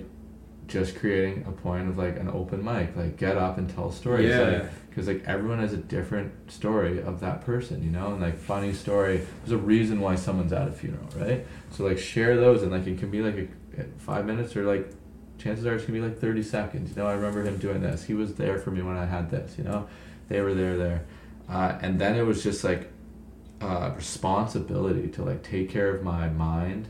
just 0.66 0.96
creating 0.96 1.44
a 1.48 1.52
point 1.52 1.90
of 1.90 1.98
like 1.98 2.18
an 2.18 2.30
open 2.30 2.64
mic 2.64 2.96
like 2.96 3.18
get 3.18 3.38
up 3.38 3.58
and 3.58 3.70
tell 3.70 3.92
stories 3.92 4.30
Yeah. 4.30 4.40
like 4.42 4.90
because 4.90 5.08
like 5.08 5.24
everyone 5.26 5.60
has 5.60 5.74
a 5.74 5.78
different 5.78 6.32
story 6.52 7.02
of 7.02 7.20
that 7.20 7.42
person 7.42 7.84
you 7.84 7.90
know? 7.90 8.14
And 8.14 8.22
like 8.22 8.38
funny 8.38 8.72
story 8.74 9.22
there's 9.40 9.52
a 9.52 9.58
reason 9.58 10.00
why 10.00 10.16
someone's 10.16 10.54
at 10.54 10.68
a 10.68 10.72
funeral 10.72 11.08
right? 11.18 11.46
So 11.72 11.84
like 11.84 12.00
share 12.00 12.38
those 12.38 12.64
and 12.64 12.72
like 12.72 12.88
it 12.88 12.98
can 12.98 13.10
be 13.12 13.22
like 13.22 13.50
a, 13.78 13.84
five 13.98 14.26
minutes 14.26 14.56
or 14.56 14.64
like 14.64 14.90
chances 15.38 15.66
are 15.66 15.76
it's 15.76 15.84
gonna 15.86 16.00
be 16.00 16.06
like 16.06 16.18
30 16.20 16.42
seconds. 16.44 16.92
You 16.96 17.02
know 17.04 17.10
i 17.10 17.14
remember 17.14 17.44
him 17.44 17.58
doing 17.58 17.82
this. 17.82 18.06
He 18.06 18.14
was 18.14 18.36
there 18.36 18.58
for 18.58 18.72
me 18.72 18.82
when 18.82 18.96
i 18.96 19.06
had 19.06 19.30
this 19.32 19.58
you 19.58 19.66
know? 19.66 19.90
They 20.30 20.40
were 20.40 20.54
there 20.54 20.78
there. 20.78 21.04
Uh, 21.50 21.78
and 21.82 22.00
then 22.00 22.16
it 22.16 22.22
was 22.26 22.42
just 22.42 22.64
like 22.64 22.90
uh, 23.64 23.92
responsibility 23.96 25.08
to 25.08 25.24
like 25.24 25.42
take 25.42 25.70
care 25.70 25.96
of 25.96 26.04
my 26.04 26.28
mind 26.28 26.88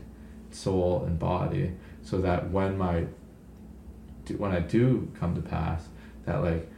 soul 0.50 1.04
and 1.06 1.18
body 1.18 1.72
so 2.02 2.20
that 2.20 2.50
when 2.50 2.76
my 2.76 3.06
when 4.38 4.52
i 4.52 4.60
do 4.60 5.10
come 5.18 5.34
to 5.34 5.40
pass 5.40 5.88
that 6.26 6.42
like 6.42 6.68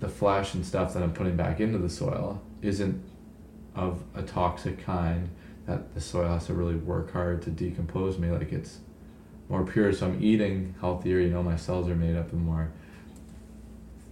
the 0.00 0.08
flesh 0.08 0.54
and 0.54 0.64
stuff 0.64 0.94
that 0.94 1.02
I'm 1.02 1.12
putting 1.12 1.36
back 1.36 1.60
into 1.60 1.78
the 1.78 1.88
soil 1.88 2.42
isn't 2.62 3.02
of 3.74 4.02
a 4.14 4.22
toxic 4.22 4.84
kind 4.84 5.30
that 5.66 5.94
the 5.94 6.00
soil 6.00 6.28
has 6.28 6.46
to 6.46 6.54
really 6.54 6.76
work 6.76 7.12
hard 7.12 7.42
to 7.42 7.50
decompose 7.50 8.18
me 8.18 8.30
like 8.30 8.52
it's 8.52 8.78
more 9.48 9.64
pure. 9.64 9.92
So 9.92 10.06
I'm 10.06 10.22
eating 10.22 10.74
healthier 10.80 11.20
you 11.20 11.30
know 11.30 11.42
my 11.42 11.56
cells 11.56 11.88
are 11.88 11.94
made 11.94 12.16
up 12.16 12.32
of 12.32 12.38
more. 12.38 12.70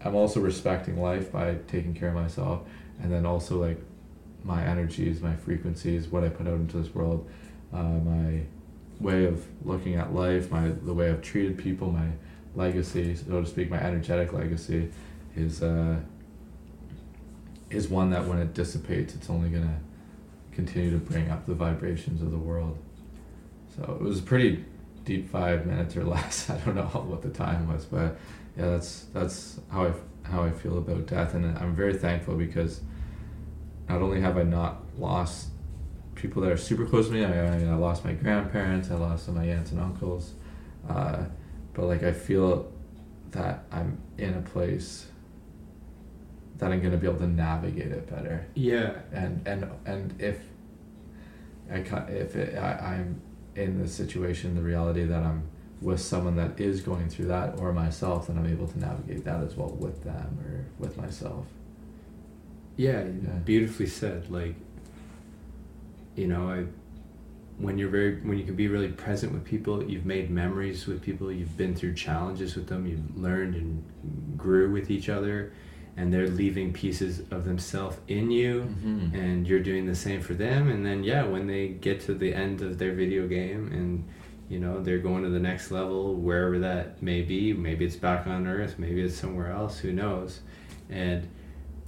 I'm 0.02 0.14
also 0.14 0.40
respecting 0.40 1.00
life 1.00 1.32
by 1.32 1.56
taking 1.66 1.94
care 1.94 2.10
of 2.10 2.14
myself, 2.14 2.62
and 3.02 3.10
then 3.10 3.24
also 3.24 3.60
like 3.60 3.80
my 4.44 4.64
energies, 4.64 5.20
my 5.20 5.34
frequencies, 5.34 6.08
what 6.08 6.22
I 6.22 6.28
put 6.28 6.46
out 6.46 6.54
into 6.54 6.76
this 6.76 6.94
world, 6.94 7.28
uh, 7.72 7.82
my 7.82 8.42
way 9.00 9.24
of 9.24 9.44
looking 9.64 9.94
at 9.96 10.14
life, 10.14 10.50
my 10.50 10.68
the 10.68 10.92
way 10.92 11.10
I've 11.10 11.22
treated 11.22 11.58
people, 11.58 11.90
my 11.90 12.10
legacy, 12.54 13.16
so 13.16 13.40
to 13.40 13.46
speak, 13.46 13.70
my 13.70 13.80
energetic 13.80 14.32
legacy, 14.32 14.90
is 15.34 15.62
uh, 15.62 15.96
is 17.70 17.88
one 17.88 18.10
that 18.10 18.26
when 18.26 18.38
it 18.38 18.54
dissipates, 18.54 19.14
it's 19.14 19.30
only 19.30 19.48
gonna 19.48 19.80
continue 20.52 20.90
to 20.90 20.98
bring 20.98 21.30
up 21.30 21.46
the 21.46 21.54
vibrations 21.54 22.22
of 22.22 22.30
the 22.30 22.38
world. 22.38 22.78
So 23.74 23.98
it 24.00 24.02
was 24.02 24.20
a 24.20 24.22
pretty 24.22 24.64
deep 25.04 25.28
five 25.28 25.66
minutes 25.66 25.96
or 25.96 26.04
less. 26.14 26.48
I 26.50 26.58
don't 26.58 26.76
know 26.76 26.84
what 26.84 27.22
the 27.22 27.30
time 27.30 27.72
was, 27.72 27.84
but 27.86 28.16
yeah, 28.56 28.66
that's 28.66 29.06
that's 29.12 29.58
how 29.70 29.86
I 29.86 29.92
how 30.22 30.42
I 30.42 30.50
feel 30.50 30.78
about 30.78 31.06
death, 31.06 31.34
and 31.34 31.58
I'm 31.58 31.74
very 31.74 31.94
thankful 31.94 32.36
because 32.36 32.80
not 33.88 34.02
only 34.02 34.20
have 34.20 34.36
I 34.36 34.42
not 34.42 34.82
lost 34.98 35.48
people 36.14 36.42
that 36.42 36.52
are 36.52 36.56
super 36.56 36.86
close 36.86 37.08
to 37.08 37.12
me, 37.12 37.24
I, 37.24 37.58
mean 37.58 37.68
I 37.68 37.74
lost 37.74 38.04
my 38.04 38.12
grandparents, 38.12 38.90
I 38.90 38.94
lost 38.94 39.28
my 39.28 39.44
aunts 39.44 39.72
and 39.72 39.80
uncles, 39.80 40.34
uh, 40.88 41.24
but 41.74 41.86
like 41.86 42.02
I 42.02 42.12
feel 42.12 42.72
that 43.32 43.64
I'm 43.70 43.98
in 44.16 44.34
a 44.34 44.42
place 44.42 45.06
that 46.56 46.70
I'm 46.70 46.80
gonna 46.80 46.96
be 46.96 47.06
able 47.06 47.18
to 47.18 47.26
navigate 47.26 47.90
it 47.90 48.08
better. 48.08 48.46
Yeah. 48.54 48.94
And 49.12 49.46
and 49.46 49.68
and 49.84 50.20
if 50.20 50.38
I 51.70 51.78
if 51.78 52.36
it, 52.36 52.56
I, 52.56 52.94
I'm 52.94 53.20
in 53.56 53.80
the 53.80 53.88
situation, 53.88 54.54
the 54.54 54.62
reality 54.62 55.04
that 55.04 55.22
I'm 55.22 55.48
with 55.80 56.00
someone 56.00 56.36
that 56.36 56.58
is 56.58 56.80
going 56.80 57.08
through 57.08 57.26
that 57.26 57.58
or 57.58 57.72
myself, 57.72 58.28
then 58.28 58.38
I'm 58.38 58.46
able 58.46 58.66
to 58.68 58.78
navigate 58.78 59.24
that 59.24 59.42
as 59.42 59.54
well 59.54 59.70
with 59.70 60.02
them 60.04 60.38
or 60.44 60.66
with 60.78 60.96
myself. 60.96 61.46
Yeah, 62.76 63.04
Yeah. 63.04 63.30
beautifully 63.44 63.86
said. 63.86 64.30
Like, 64.30 64.54
you 66.16 66.26
know, 66.28 66.48
I 66.50 66.64
when 67.56 67.78
you're 67.78 67.88
very 67.90 68.16
when 68.20 68.36
you 68.36 68.44
can 68.44 68.56
be 68.56 68.66
really 68.68 68.88
present 68.88 69.32
with 69.32 69.44
people, 69.44 69.82
you've 69.84 70.06
made 70.06 70.28
memories 70.30 70.86
with 70.86 71.00
people, 71.02 71.30
you've 71.30 71.56
been 71.56 71.74
through 71.74 71.94
challenges 71.94 72.56
with 72.56 72.66
them, 72.66 72.86
you've 72.86 73.16
learned 73.16 73.54
and 73.54 73.84
grew 74.36 74.70
with 74.72 74.90
each 74.90 75.08
other, 75.08 75.52
and 75.96 76.12
they're 76.12 76.26
leaving 76.28 76.72
pieces 76.72 77.20
of 77.30 77.44
themselves 77.44 77.96
in 78.08 78.30
you, 78.32 78.62
Mm-hmm. 78.84 79.14
and 79.14 79.46
you're 79.46 79.60
doing 79.62 79.86
the 79.86 79.94
same 79.94 80.20
for 80.20 80.34
them. 80.34 80.68
And 80.68 80.84
then 80.84 81.04
yeah, 81.04 81.22
when 81.24 81.46
they 81.46 81.68
get 81.68 82.00
to 82.02 82.14
the 82.14 82.34
end 82.34 82.60
of 82.60 82.78
their 82.78 82.92
video 82.92 83.28
game 83.28 83.68
and 83.72 84.04
you 84.50 84.58
know 84.58 84.82
they're 84.82 84.98
going 84.98 85.22
to 85.22 85.30
the 85.30 85.38
next 85.40 85.70
level 85.70 86.16
wherever 86.16 86.58
that 86.58 87.02
may 87.02 87.22
be 87.22 87.54
maybe 87.54 87.82
it's 87.86 87.96
back 87.96 88.26
on 88.26 88.46
earth 88.46 88.74
maybe 88.78 89.00
it's 89.00 89.16
somewhere 89.16 89.50
else 89.50 89.78
who 89.78 89.90
knows 89.90 90.40
and 90.90 91.26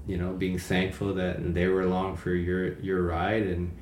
you 0.06 0.16
know 0.16 0.32
being 0.32 0.58
thankful 0.58 1.14
that 1.14 1.54
they 1.54 1.66
were 1.66 1.82
along 1.82 2.16
for 2.16 2.30
your 2.30 2.74
your 2.80 3.02
ride. 3.02 3.42
And 3.44 3.76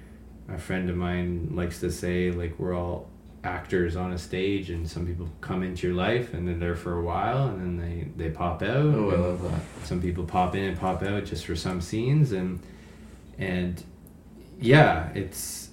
a 0.49 0.59
friend 0.59 0.91
of 0.91 0.97
mine 0.97 1.51
likes 1.53 1.81
to 1.81 1.91
say 1.91 2.31
like 2.31 2.59
we're 2.59 2.75
all 2.75 3.09
actors 3.43 3.95
on 3.95 4.13
a 4.13 4.19
stage 4.19 4.71
and 4.71 4.89
some 4.89 5.07
people 5.07 5.29
come 5.43 5.63
into 5.63 5.87
your 5.87 5.95
life 5.95 6.33
and 6.33 6.49
they're 6.49 6.55
there 6.55 6.75
for 6.75 6.99
a 6.99 7.03
while 7.03 7.49
and 7.49 7.61
then 7.61 7.77
they 8.17 8.25
they 8.25 8.31
pop 8.31 8.63
out. 8.63 8.77
Oh, 8.77 9.11
I 9.11 9.17
love 9.17 9.43
that. 9.43 9.87
some 9.87 10.01
people 10.01 10.25
pop 10.25 10.55
in 10.55 10.65
and 10.65 10.79
pop 10.79 11.03
out 11.03 11.25
just 11.25 11.45
for 11.45 11.57
some 11.57 11.81
scenes. 11.81 12.33
And 12.33 12.61
and 13.39 13.83
yeah 14.61 15.11
it's 15.15 15.71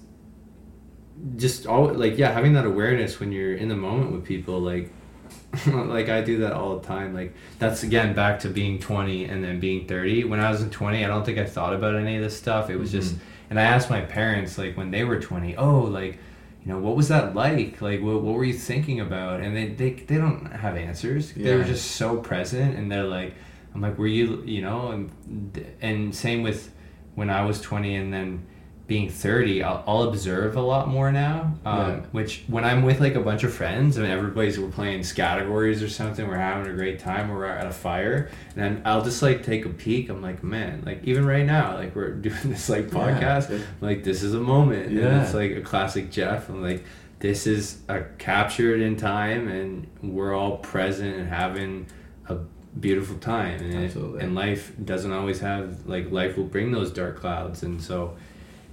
just 1.36 1.66
all 1.66 1.92
like 1.94 2.18
yeah 2.18 2.32
having 2.32 2.52
that 2.54 2.66
awareness 2.66 3.20
when 3.20 3.30
you're 3.30 3.54
in 3.54 3.68
the 3.68 3.76
moment 3.76 4.10
with 4.12 4.24
people 4.24 4.58
like 4.58 4.92
like 5.66 6.08
I 6.08 6.20
do 6.22 6.38
that 6.38 6.52
all 6.52 6.78
the 6.78 6.86
time. 6.86 7.14
Like 7.14 7.34
that's 7.58 7.82
again 7.82 8.14
back 8.14 8.40
to 8.40 8.48
being 8.48 8.78
20 8.78 9.24
and 9.26 9.42
then 9.44 9.60
being 9.60 9.86
30 9.86 10.24
when 10.24 10.40
I 10.40 10.50
was 10.50 10.62
in 10.62 10.70
20 10.70 11.04
I 11.04 11.08
don't 11.08 11.24
think 11.24 11.38
I 11.38 11.44
thought 11.44 11.74
about 11.74 11.94
any 11.94 12.16
of 12.16 12.22
this 12.22 12.36
stuff. 12.36 12.70
It 12.70 12.76
was 12.76 12.90
just 12.90 13.14
Mhm. 13.14 13.18
and 13.50 13.60
I 13.60 13.64
asked 13.64 13.90
my 13.90 14.00
parents 14.00 14.56
like 14.58 14.76
when 14.76 14.90
they 14.90 15.04
were 15.04 15.20
20 15.20 15.56
oh 15.56 15.80
like 15.82 16.18
you 16.64 16.72
know 16.72 16.78
what 16.78 16.94
was 16.96 17.08
that 17.08 17.34
like? 17.34 17.82
Like 17.82 18.00
what, 18.00 18.22
what 18.22 18.34
were 18.34 18.44
you 18.44 18.54
thinking 18.54 19.00
about? 19.00 19.40
And 19.40 19.54
they, 19.56 19.66
they 19.68 19.90
they 19.92 20.16
don't 20.16 20.46
have 20.52 20.76
answers. 20.76 21.32
They 21.32 21.54
were 21.56 21.64
just 21.64 21.92
so 21.92 22.16
present 22.18 22.76
and 22.76 22.90
they're 22.90 23.04
like 23.04 23.34
i'm 23.74 23.80
like 23.80 23.96
were 23.98 24.06
you 24.06 24.42
you 24.44 24.60
know 24.60 24.90
and 24.90 25.66
and 25.80 26.14
same 26.14 26.42
with 26.42 26.70
when 27.14 27.30
i 27.30 27.42
was 27.42 27.58
20 27.62 27.96
and 27.96 28.12
then 28.12 28.46
being 28.88 29.08
30 29.08 29.62
i'll, 29.62 29.82
I'll 29.86 30.02
observe 30.04 30.56
a 30.56 30.60
lot 30.60 30.88
more 30.88 31.12
now 31.12 31.54
um, 31.64 31.78
Yeah. 31.78 32.00
which 32.10 32.44
when 32.48 32.64
i'm 32.64 32.82
with 32.82 33.00
like 33.00 33.14
a 33.14 33.20
bunch 33.20 33.44
of 33.44 33.54
friends 33.54 33.96
and 33.96 34.06
everybody's 34.06 34.58
we're 34.58 34.70
playing 34.70 35.02
categories 35.04 35.82
or 35.82 35.88
something 35.88 36.26
we're 36.26 36.36
having 36.36 36.70
a 36.70 36.74
great 36.74 36.98
time 36.98 37.30
we're 37.30 37.46
at 37.46 37.66
a 37.66 37.70
fire 37.70 38.28
and 38.54 38.62
then 38.62 38.82
i'll 38.84 39.02
just 39.02 39.22
like 39.22 39.42
take 39.44 39.64
a 39.64 39.68
peek 39.68 40.08
i'm 40.08 40.20
like 40.20 40.42
man 40.42 40.82
like 40.84 41.00
even 41.04 41.24
right 41.24 41.46
now 41.46 41.74
like 41.76 41.94
we're 41.94 42.10
doing 42.28 42.36
this 42.44 42.68
like 42.68 42.92
Yeah. 42.92 42.98
podcast 42.98 43.62
like 43.80 44.02
this 44.04 44.22
is 44.22 44.34
a 44.34 44.40
moment 44.40 44.86
and 44.88 44.96
Yeah. 44.98 45.22
it's 45.22 45.32
like 45.32 45.52
a 45.52 45.62
classic 45.62 46.10
jeff 46.10 46.48
i'm 46.48 46.60
like 46.60 46.84
this 47.20 47.46
is 47.46 47.78
a 47.88 48.02
captured 48.18 48.80
in 48.80 48.96
time 48.96 49.46
and 49.46 49.86
we're 50.02 50.34
all 50.34 50.56
present 50.58 51.16
and 51.16 51.28
having 51.28 51.86
a 52.28 52.34
beautiful 52.80 53.16
time 53.18 53.60
and, 53.62 53.74
it- 53.84 53.94
and 53.94 54.34
life 54.34 54.72
doesn't 54.84 55.12
always 55.12 55.38
have 55.38 55.86
like 55.86 56.10
life 56.10 56.36
will 56.36 56.44
bring 56.44 56.72
those 56.72 56.90
dark 56.90 57.20
clouds 57.20 57.62
and 57.62 57.80
so 57.80 58.16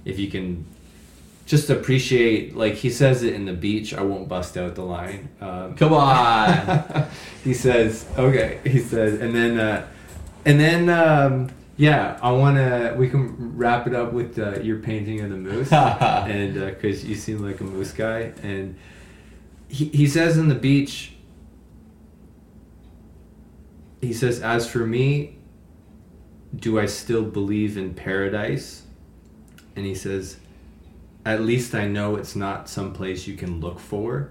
if 0.04 0.18
you 0.18 0.28
can 0.28 0.64
just 1.46 1.68
appreciate 1.68 2.56
like 2.56 2.74
he 2.74 2.88
says 2.88 3.24
it 3.24 3.34
in 3.34 3.44
the 3.44 3.52
beach 3.52 3.92
i 3.92 4.02
won't 4.02 4.28
bust 4.28 4.56
out 4.56 4.76
the 4.76 4.84
line. 4.84 5.28
Um, 5.40 5.74
Come 5.74 5.92
on. 5.92 7.08
he 7.44 7.54
says 7.54 8.06
okay 8.16 8.60
he 8.64 8.78
says 8.78 9.20
and 9.20 9.34
then 9.34 9.58
uh 9.58 9.86
and 10.44 10.60
then 10.60 10.88
um 10.88 11.50
yeah 11.76 12.18
i 12.22 12.30
want 12.30 12.56
to 12.56 12.94
we 12.96 13.08
can 13.08 13.56
wrap 13.56 13.86
it 13.86 13.94
up 13.94 14.12
with 14.12 14.38
uh, 14.38 14.60
your 14.60 14.78
painting 14.78 15.20
of 15.20 15.30
the 15.30 15.36
moose. 15.36 15.72
And 15.72 16.54
because 16.54 17.04
you 17.04 17.16
seem 17.16 17.38
like 17.38 17.60
a 17.60 17.64
moose 17.64 17.92
guy. 17.92 18.32
And 18.42 18.76
he, 19.66 19.86
he 19.86 20.06
says 20.06 20.36
in 20.36 20.48
the 20.48 20.54
beach 20.54 21.12
he 24.00 24.12
says 24.12 24.40
as 24.40 24.68
for 24.68 24.86
me 24.86 25.36
do 26.54 26.78
i 26.80 26.86
still 26.86 27.22
believe 27.22 27.76
in 27.76 27.94
paradise 27.94 28.82
and 29.80 29.86
he 29.88 29.94
says 29.94 30.36
at 31.24 31.40
least 31.40 31.74
i 31.74 31.86
know 31.86 32.16
it's 32.16 32.36
not 32.36 32.68
some 32.68 32.92
place 32.92 33.26
you 33.26 33.34
can 33.34 33.60
look 33.60 33.78
for 33.80 34.30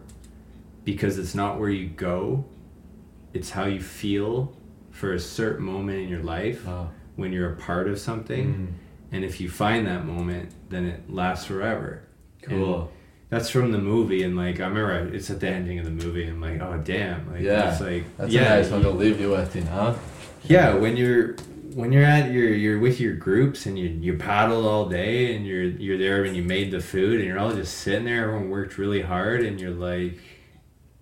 because 0.83 1.17
it's 1.17 1.33
not 1.33 1.59
where 1.59 1.69
you 1.71 1.87
go 1.89 2.45
it's 3.33 3.49
how 3.49 3.65
you 3.65 3.81
feel 3.81 4.55
for 4.91 5.13
a 5.13 5.19
certain 5.19 5.65
moment 5.65 5.97
in 5.99 6.07
your 6.07 6.21
life 6.21 6.63
Oh. 6.67 6.87
when 7.15 7.33
you're 7.33 7.51
a 7.51 7.55
part 7.55 7.87
of 7.87 7.97
something 7.99 8.45
Mm. 8.53 8.67
and 9.15 9.23
if 9.25 9.41
you 9.41 9.49
find 9.49 9.87
that 9.87 10.05
moment 10.05 10.51
then 10.69 10.85
it 10.85 11.09
lasts 11.11 11.45
forever 11.47 12.03
Cool. 12.43 12.91
that's 13.29 13.49
from 13.49 13.71
the 13.71 13.79
movie 13.79 14.21
and 14.21 14.37
like 14.37 14.59
i 14.59 14.67
remember 14.67 15.13
it's 15.15 15.31
at 15.31 15.39
the 15.39 15.47
ending 15.49 15.79
of 15.79 15.85
the 15.85 15.91
movie 16.05 16.25
and 16.25 16.39
like 16.41 16.61
oh 16.61 16.79
damn 16.83 17.31
like 17.31 17.41
Yeah. 17.41 17.71
it's 17.71 17.81
like 17.81 18.03
That's 18.17 18.31
yeah 18.31 18.53
a 18.53 18.61
nice 18.61 18.69
one 18.71 18.83
to 18.83 18.91
leave 18.91 19.19
you 19.19 19.31
with, 19.31 19.55
you 19.55 19.63
know? 19.63 19.97
yeah 20.43 20.75
when 20.75 20.95
you're 20.95 21.35
when 21.73 21.91
you're 21.91 22.03
at 22.03 22.31
your 22.31 22.49
you're 22.49 22.79
with 22.79 22.99
your 22.99 23.15
groups 23.15 23.65
and 23.65 23.77
you 23.77 23.87
you 23.89 24.17
paddle 24.17 24.67
all 24.67 24.87
day 24.87 25.35
and 25.35 25.45
you're 25.45 25.63
you're 25.63 25.97
there 25.97 26.21
when 26.23 26.33
you 26.35 26.43
made 26.43 26.71
the 26.71 26.79
food 26.81 27.15
and 27.19 27.25
you're 27.27 27.39
all 27.39 27.53
just 27.53 27.77
sitting 27.79 28.05
there 28.05 28.23
everyone 28.23 28.49
worked 28.49 28.77
really 28.77 29.01
hard 29.01 29.41
and 29.43 29.59
you're 29.59 29.71
like 29.71 30.19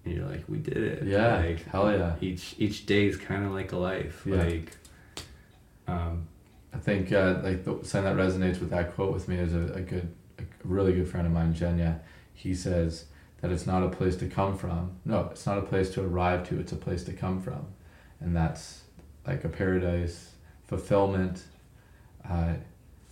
and 0.06 0.14
you're 0.16 0.26
like 0.26 0.44
we 0.48 0.58
did 0.58 0.78
it 0.78 1.04
Yeah. 1.04 1.38
like 1.38 1.66
Hell 1.66 1.92
yeah. 1.92 2.16
each 2.22 2.56
each 2.58 2.86
day 2.86 3.08
is 3.08 3.18
kind 3.18 3.46
of 3.46 3.52
like 3.52 3.72
a 3.72 3.78
life 3.78 4.24
Yeah. 4.26 4.44
like 4.44 4.72
um 5.88 6.28
I 6.74 6.80
think 6.80 7.12
uh, 7.12 7.40
like 7.44 7.64
the 7.64 7.80
something 7.84 8.04
that 8.04 8.22
resonates 8.24 8.60
with 8.60 8.70
that 8.72 8.94
quote 8.94 9.14
with 9.14 9.28
me 9.28 9.38
is 9.38 9.54
a, 9.54 9.62
a 9.74 9.82
good, 9.82 10.14
a 10.38 10.44
really 10.64 10.94
good 10.94 11.10
friend 11.10 11.26
of 11.26 11.34
mine, 11.34 11.56
Jenya. 11.56 12.00
He 12.34 12.54
says 12.54 13.06
that 13.42 13.52
it's 13.52 13.66
not 13.66 13.82
a 13.82 13.90
place 13.90 14.16
to 14.18 14.28
come 14.28 14.56
from. 14.58 14.92
No, 15.06 15.30
it's 15.32 15.46
not 15.48 15.58
a 15.58 15.62
place 15.64 15.90
to 15.92 16.04
arrive 16.04 16.48
to. 16.50 16.60
It's 16.60 16.74
a 16.74 16.76
place 16.76 17.04
to 17.06 17.14
come 17.14 17.42
from, 17.42 17.66
and 18.20 18.36
that's 18.36 18.82
like 19.26 19.44
a 19.44 19.50
paradise, 19.50 20.34
fulfillment. 20.68 21.44
Uh, 22.28 22.54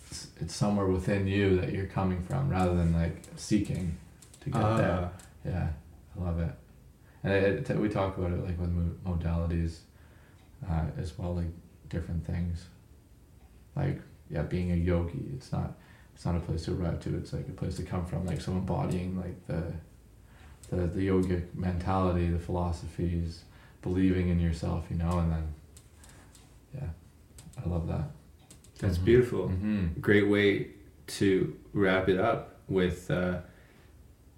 it's, 0.07 0.27
it's 0.39 0.55
somewhere 0.55 0.87
within 0.87 1.27
you 1.27 1.59
that 1.59 1.73
you're 1.73 1.87
coming 1.87 2.21
from, 2.23 2.49
rather 2.49 2.75
than 2.75 2.93
like 2.93 3.23
seeking 3.35 3.97
to 4.41 4.49
get 4.49 4.61
uh, 4.61 4.77
there. 4.77 5.11
Yeah, 5.45 5.67
I 6.17 6.23
love 6.23 6.39
it. 6.39 6.51
And 7.23 7.33
it, 7.33 7.69
it, 7.69 7.77
we 7.79 7.89
talk 7.89 8.17
about 8.17 8.31
it 8.31 8.43
like 8.45 8.59
with 8.59 9.03
modalities 9.03 9.77
uh, 10.69 10.83
as 10.97 11.17
well, 11.17 11.35
like 11.35 11.47
different 11.89 12.25
things. 12.25 12.65
Like 13.75 13.99
yeah, 14.29 14.43
being 14.43 14.71
a 14.71 14.75
yogi, 14.75 15.25
it's 15.33 15.51
not 15.51 15.73
it's 16.13 16.25
not 16.25 16.35
a 16.35 16.39
place 16.39 16.65
to 16.65 16.73
arrive 16.73 16.99
to. 17.01 17.17
It's 17.17 17.33
like 17.33 17.47
a 17.47 17.51
place 17.51 17.75
to 17.77 17.83
come 17.83 18.05
from. 18.05 18.25
Like 18.25 18.41
so 18.41 18.51
embodying 18.51 19.17
like 19.17 19.45
the 19.47 19.73
the 20.69 20.87
the 20.87 21.07
yogic 21.07 21.53
mentality, 21.55 22.29
the 22.29 22.39
philosophies, 22.39 23.43
believing 23.81 24.29
in 24.29 24.39
yourself, 24.39 24.85
you 24.89 24.97
know, 24.97 25.19
and 25.19 25.31
then 25.31 25.53
yeah, 26.75 26.87
I 27.63 27.69
love 27.69 27.87
that. 27.87 28.11
that's 28.79 28.97
Mhm. 28.97 29.05
beautiful 29.05 29.47
Mm-hmm. 29.49 29.99
great 30.01 30.27
way 30.27 30.67
to 31.07 31.55
wrap 31.73 32.09
it 32.09 32.19
up 32.19 32.59
with 32.67 33.09
uh, 33.11 33.39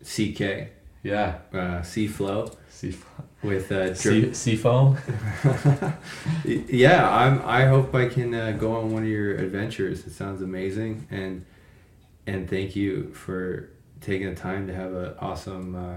CK. 0.03 0.69
Yeah. 1.03 1.39
uh, 1.53 1.81
Sea 1.81 2.07
Flow 2.07 2.51
Sea, 2.69 2.95
with 3.41 3.71
uh, 3.71 3.93
sea, 3.95 4.33
sea 4.33 4.55
foam. 4.57 4.97
yeah, 6.45 7.09
I'm. 7.09 7.41
I 7.45 7.65
hope 7.65 7.93
I 7.95 8.07
can 8.07 8.33
uh, 8.33 8.51
go 8.51 8.73
on 8.75 8.91
one 8.91 9.03
of 9.03 9.09
your 9.09 9.35
adventures. 9.35 10.05
It 10.05 10.11
sounds 10.13 10.41
amazing, 10.41 11.07
and 11.09 11.45
and 12.25 12.49
thank 12.49 12.75
you 12.75 13.11
for 13.13 13.69
taking 14.01 14.27
the 14.29 14.35
time 14.35 14.67
to 14.67 14.73
have 14.73 14.93
an 14.93 15.13
awesome 15.19 15.75
uh, 15.75 15.95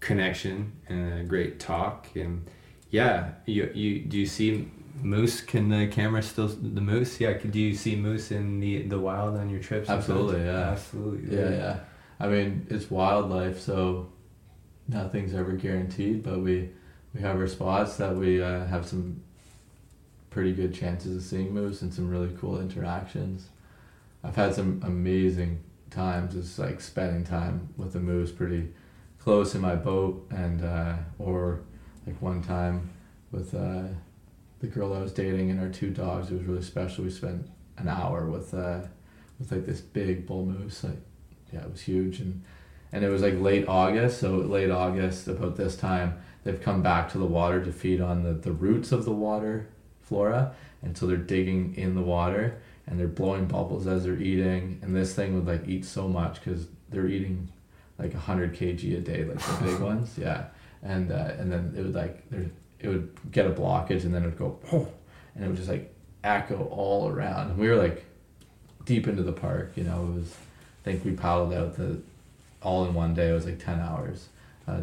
connection 0.00 0.72
and 0.88 1.20
a 1.20 1.24
great 1.24 1.58
talk. 1.58 2.08
And 2.14 2.46
yeah, 2.90 3.30
you 3.46 3.70
you 3.74 4.00
do 4.00 4.18
you 4.18 4.26
see 4.26 4.68
moose? 5.02 5.40
Can 5.40 5.68
the 5.68 5.86
camera 5.88 6.22
still 6.22 6.48
the 6.48 6.80
moose? 6.80 7.20
Yeah, 7.20 7.34
do 7.34 7.58
you 7.58 7.74
see 7.74 7.96
moose 7.96 8.30
in 8.30 8.60
the 8.60 8.82
the 8.82 8.98
wild 8.98 9.36
on 9.36 9.50
your 9.50 9.60
trips? 9.60 9.88
Absolutely, 9.88 10.44
yeah. 10.44 10.70
absolutely. 10.70 11.36
Yeah, 11.36 11.50
yeah. 11.50 11.80
I 12.20 12.28
mean, 12.28 12.66
it's 12.70 12.90
wildlife, 12.90 13.60
so 13.60 14.12
nothing's 14.88 15.34
ever 15.34 15.52
guaranteed. 15.52 16.22
But 16.22 16.40
we 16.40 16.70
we 17.14 17.20
have 17.20 17.36
our 17.36 17.48
spots 17.48 17.96
that 17.96 18.16
we 18.16 18.42
uh, 18.42 18.64
have 18.66 18.86
some 18.86 19.22
pretty 20.30 20.52
good 20.52 20.74
chances 20.74 21.16
of 21.16 21.22
seeing 21.22 21.52
moose 21.52 21.82
and 21.82 21.92
some 21.92 22.08
really 22.08 22.34
cool 22.38 22.60
interactions. 22.60 23.48
I've 24.24 24.36
had 24.36 24.54
some 24.54 24.80
amazing 24.84 25.62
times. 25.90 26.34
It's 26.34 26.58
like 26.58 26.80
spending 26.80 27.24
time 27.24 27.68
with 27.76 27.92
the 27.92 28.00
moose 28.00 28.32
pretty 28.32 28.72
close 29.18 29.54
in 29.54 29.60
my 29.60 29.74
boat, 29.74 30.26
and 30.30 30.64
uh, 30.64 30.94
or 31.18 31.60
like 32.06 32.20
one 32.20 32.42
time 32.42 32.90
with 33.30 33.54
uh, 33.54 33.84
the 34.62 34.68
girl 34.68 34.94
I 34.94 35.00
was 35.00 35.12
dating 35.12 35.50
and 35.50 35.60
our 35.60 35.68
two 35.68 35.90
dogs. 35.90 36.30
It 36.30 36.34
was 36.34 36.44
really 36.44 36.62
special. 36.62 37.04
We 37.04 37.10
spent 37.10 37.46
an 37.76 37.88
hour 37.88 38.26
with 38.26 38.54
uh, 38.54 38.80
with 39.38 39.52
like 39.52 39.66
this 39.66 39.80
big 39.80 40.26
bull 40.26 40.46
moose. 40.46 40.84
Like 40.84 41.00
yeah, 41.52 41.60
it 41.60 41.70
was 41.70 41.82
huge, 41.82 42.20
and 42.20 42.42
and 42.92 43.04
it 43.04 43.10
was 43.10 43.20
like 43.20 43.38
late 43.38 43.68
August. 43.68 44.20
So 44.20 44.36
late 44.36 44.70
August, 44.70 45.28
about 45.28 45.56
this 45.56 45.76
time, 45.76 46.18
they've 46.44 46.62
come 46.62 46.80
back 46.80 47.10
to 47.12 47.18
the 47.18 47.26
water 47.26 47.62
to 47.62 47.72
feed 47.72 48.00
on 48.00 48.22
the 48.22 48.32
the 48.32 48.52
roots 48.52 48.92
of 48.92 49.04
the 49.04 49.12
water 49.12 49.68
flora, 50.00 50.54
and 50.80 50.96
so 50.96 51.06
they're 51.06 51.16
digging 51.16 51.74
in 51.74 51.94
the 51.94 52.02
water 52.02 52.60
and 52.86 52.98
they're 52.98 53.06
blowing 53.06 53.46
bubbles 53.46 53.86
as 53.86 54.04
they're 54.04 54.18
eating. 54.18 54.80
And 54.82 54.94
this 54.94 55.14
thing 55.14 55.34
would 55.34 55.46
like 55.46 55.68
eat 55.68 55.84
so 55.84 56.08
much 56.08 56.42
because 56.42 56.66
they're 56.90 57.06
eating 57.06 57.48
like 57.96 58.12
100 58.12 58.54
kg 58.54 58.98
a 58.98 59.00
day, 59.00 59.24
like 59.24 59.38
the 59.38 59.64
big 59.64 59.80
ones. 59.90 60.18
Yeah. 60.18 60.46
And 60.82 61.12
uh, 61.12 61.32
and 61.38 61.52
then 61.52 61.74
it 61.76 61.82
would 61.82 61.94
like 61.94 62.28
there 62.30 62.50
it 62.82 62.88
would 62.88 63.10
get 63.30 63.46
a 63.46 63.50
blockage 63.50 64.04
and 64.04 64.14
then 64.14 64.24
it 64.24 64.26
would 64.26 64.38
go 64.38 64.58
and 65.34 65.44
it 65.44 65.48
would 65.48 65.56
just 65.56 65.68
like 65.68 65.94
echo 66.24 66.64
all 66.70 67.08
around. 67.08 67.50
And 67.50 67.58
we 67.58 67.68
were 67.68 67.76
like 67.76 68.04
deep 68.84 69.06
into 69.06 69.22
the 69.22 69.32
park, 69.32 69.72
you 69.76 69.84
know, 69.84 70.02
it 70.02 70.14
was 70.14 70.36
I 70.82 70.84
think 70.84 71.04
we 71.04 71.12
paddled 71.12 71.52
out 71.52 71.76
the 71.76 72.00
all 72.62 72.84
in 72.84 72.94
one 72.94 73.14
day. 73.14 73.30
It 73.30 73.32
was 73.32 73.46
like 73.46 73.64
10 73.64 73.80
hours. 73.80 74.28
Uh, 74.66 74.80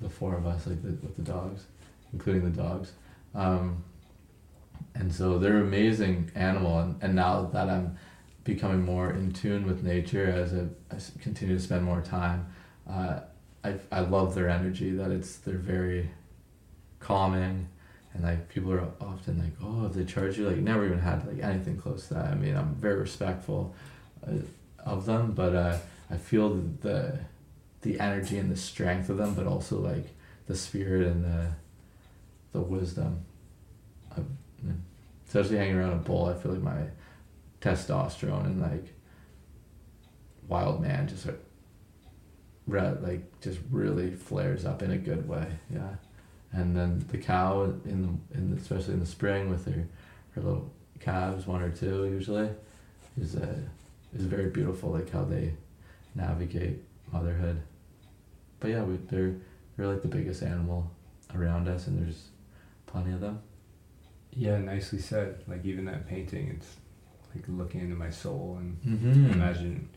the 0.00 0.08
four 0.08 0.36
of 0.36 0.46
us 0.46 0.66
like 0.66 0.80
the, 0.82 0.90
with 0.90 1.16
the 1.16 1.22
dogs, 1.22 1.64
including 2.12 2.44
the 2.44 2.56
dogs. 2.56 2.92
Um, 3.34 3.82
and 4.94 5.12
so 5.12 5.38
they're 5.38 5.58
amazing 5.58 6.30
animal 6.34 6.78
and, 6.80 7.02
and 7.02 7.14
now 7.14 7.42
that 7.52 7.68
I'm 7.68 7.98
becoming 8.44 8.82
more 8.82 9.10
in 9.10 9.32
tune 9.32 9.66
with 9.66 9.82
nature 9.82 10.26
as 10.26 10.54
I 10.54 11.20
continue 11.22 11.56
to 11.56 11.62
spend 11.62 11.84
more 11.84 12.00
time 12.00 12.46
uh, 12.88 13.20
I, 13.62 13.74
I 13.92 14.00
love 14.00 14.34
their 14.34 14.48
energy 14.48 14.90
that 14.92 15.10
it's 15.10 15.36
they're 15.36 15.58
very 15.58 16.10
calming 17.00 17.68
and 18.14 18.24
like 18.24 18.48
people 18.48 18.72
are 18.72 18.88
often 19.00 19.38
like 19.38 19.52
oh 19.62 19.86
if 19.86 19.92
they 19.92 20.04
charge 20.04 20.38
you 20.38 20.48
like 20.48 20.56
never 20.56 20.84
even 20.84 20.98
had 20.98 21.26
like 21.26 21.42
anything 21.42 21.76
close 21.76 22.08
to 22.08 22.14
that. 22.14 22.26
I 22.26 22.34
mean 22.34 22.56
I'm 22.56 22.74
very 22.74 22.96
respectful 22.96 23.74
uh, 24.26 24.32
of 24.84 25.06
them 25.06 25.32
but 25.32 25.54
uh, 25.54 25.78
I 26.10 26.16
feel 26.16 26.54
the 26.80 27.20
the 27.82 28.00
energy 28.00 28.38
and 28.38 28.50
the 28.50 28.56
strength 28.56 29.08
of 29.08 29.18
them 29.18 29.34
but 29.34 29.46
also 29.46 29.78
like 29.78 30.08
the 30.46 30.56
spirit 30.56 31.06
and 31.06 31.24
the 31.24 31.48
the 32.52 32.60
wisdom 32.60 33.24
of, 34.16 34.24
especially 35.26 35.58
hanging 35.58 35.76
around 35.76 35.92
a 35.92 35.96
bull 35.96 36.26
I 36.26 36.34
feel 36.34 36.52
like 36.52 36.62
my 36.62 36.82
testosterone 37.60 38.46
and 38.46 38.60
like 38.60 38.94
wild 40.48 40.80
man 40.80 41.06
just 41.06 41.26
like 41.26 41.40
like 42.66 43.40
just 43.40 43.58
really 43.70 44.10
flares 44.10 44.64
up 44.64 44.82
in 44.82 44.90
a 44.90 44.98
good 44.98 45.28
way 45.28 45.46
yeah 45.72 45.94
and 46.52 46.74
then 46.76 47.04
the 47.08 47.18
cow 47.18 47.64
in 47.84 48.02
the 48.02 48.38
in 48.38 48.50
the, 48.50 48.56
especially 48.56 48.94
in 48.94 49.00
the 49.00 49.06
spring 49.06 49.50
with 49.50 49.64
her 49.66 49.86
her 50.34 50.40
little 50.42 50.70
calves 51.00 51.46
one 51.46 51.62
or 51.62 51.70
two 51.70 52.04
usually 52.06 52.48
is 53.20 53.36
uh, 53.36 53.56
is 54.14 54.24
very 54.24 54.50
beautiful 54.50 54.90
like 54.90 55.10
how 55.10 55.24
they 55.24 55.52
navigate 56.14 56.82
motherhood 57.12 57.60
but 58.60 58.70
yeah 58.70 58.82
we, 58.82 58.96
they're 59.10 59.34
they're 59.76 59.86
like 59.86 60.02
the 60.02 60.08
biggest 60.08 60.42
animal 60.42 60.90
around 61.34 61.68
us 61.68 61.86
and 61.86 61.98
there's 62.04 62.28
plenty 62.86 63.12
of 63.12 63.20
them 63.20 63.40
Yeah, 64.34 64.58
nicely 64.58 64.98
said. 65.00 65.42
Like 65.46 65.64
even 65.64 65.84
that 65.86 66.06
painting, 66.08 66.48
it's 66.56 66.76
like 67.34 67.44
looking 67.48 67.80
into 67.80 67.96
my 67.96 68.10
soul 68.10 68.58
and 68.60 68.80
mm-hmm. 68.82 69.32
imagine 69.32 69.88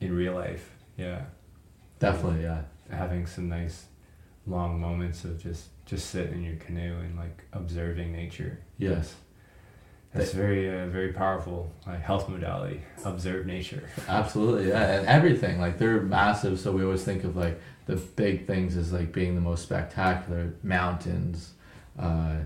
in 0.00 0.14
real 0.14 0.34
life. 0.34 0.70
Yeah. 0.96 1.22
definitely 1.98 2.42
yeah 2.42 2.62
having 2.90 3.26
some 3.26 3.48
nice 3.48 3.86
long 4.46 4.80
moments 4.80 5.24
of 5.24 5.42
just 5.42 5.66
just 5.86 6.10
sitting 6.10 6.34
in 6.34 6.44
your 6.44 6.56
canoe 6.56 6.96
and 7.00 7.16
like 7.16 7.44
observing 7.52 8.12
nature. 8.12 8.58
yes 8.78 9.14
That's 10.12 10.32
very 10.32 10.68
uh, 10.68 10.86
very 10.86 11.12
powerful 11.12 11.72
like 11.86 12.00
health 12.00 12.28
modality. 12.28 12.82
Observe 13.04 13.46
nature. 13.46 13.88
Absolutely, 14.08 14.68
yeah, 14.68 14.98
and 14.98 15.06
everything 15.06 15.60
like 15.60 15.78
they're 15.78 16.00
massive. 16.02 16.60
So 16.60 16.72
we 16.72 16.84
always 16.84 17.02
think 17.04 17.24
of 17.24 17.36
like 17.36 17.60
the 17.86 17.96
big 17.96 18.46
things 18.46 18.76
as 18.76 18.92
like 18.92 19.12
being 19.12 19.34
the 19.34 19.40
most 19.40 19.62
spectacular 19.64 20.54
mountains, 20.62 21.52
uh, 21.98 22.36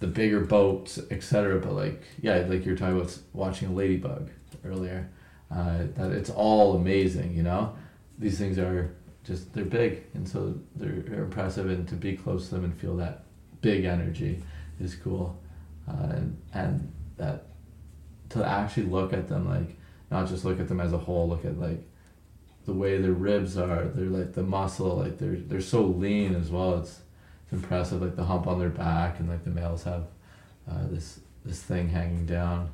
the 0.00 0.06
bigger 0.06 0.40
boats, 0.40 1.00
etc. 1.10 1.58
But 1.58 1.72
like 1.72 2.02
yeah, 2.20 2.44
like 2.48 2.64
you're 2.64 2.76
talking 2.76 2.98
about 2.98 3.18
watching 3.32 3.68
a 3.68 3.72
ladybug 3.72 4.30
earlier, 4.64 5.10
uh, 5.50 5.78
that 5.96 6.12
it's 6.12 6.30
all 6.30 6.76
amazing. 6.76 7.34
You 7.34 7.42
know, 7.42 7.74
these 8.18 8.38
things 8.38 8.56
are 8.58 8.94
just 9.24 9.52
they're 9.52 9.64
big, 9.64 10.04
and 10.14 10.28
so 10.28 10.54
they're, 10.74 11.22
impressive, 11.22 11.70
and 11.70 11.86
to 11.88 11.94
be 11.94 12.16
close 12.16 12.48
to 12.48 12.56
them 12.56 12.64
and 12.64 12.74
feel 12.74 12.96
that 12.96 13.24
big 13.60 13.84
energy 13.84 14.42
is 14.80 14.94
cool, 14.96 15.38
uh, 15.88 16.08
and 16.10 16.36
and 16.54 16.92
that 17.16 17.46
to 18.30 18.44
actually 18.44 18.84
look 18.84 19.12
at 19.12 19.28
them 19.28 19.48
like 19.48 19.76
not 20.10 20.28
just 20.28 20.44
look 20.44 20.58
at 20.58 20.68
them 20.68 20.80
as 20.80 20.92
a 20.92 20.98
whole 20.98 21.28
look 21.28 21.44
at 21.44 21.58
like 21.58 21.82
the 22.64 22.72
way 22.72 22.96
their 22.98 23.12
ribs 23.12 23.56
are 23.56 23.84
they're 23.88 24.06
like 24.06 24.32
the 24.32 24.42
muscle 24.42 24.96
like 24.96 25.18
they're 25.18 25.36
they're 25.36 25.60
so 25.60 25.82
lean 25.82 26.34
as 26.34 26.50
well. 26.50 26.78
It's 26.78 27.00
it's 27.44 27.52
impressive 27.52 28.02
like 28.02 28.16
the 28.16 28.24
hump 28.24 28.46
on 28.46 28.58
their 28.58 28.68
back 28.68 29.18
and 29.18 29.28
like 29.28 29.44
the 29.44 29.50
males 29.50 29.84
have 29.84 30.04
uh, 30.70 30.86
this 30.90 31.20
this 31.44 31.62
thing 31.62 31.88
hanging 31.88 32.26
down. 32.26 32.70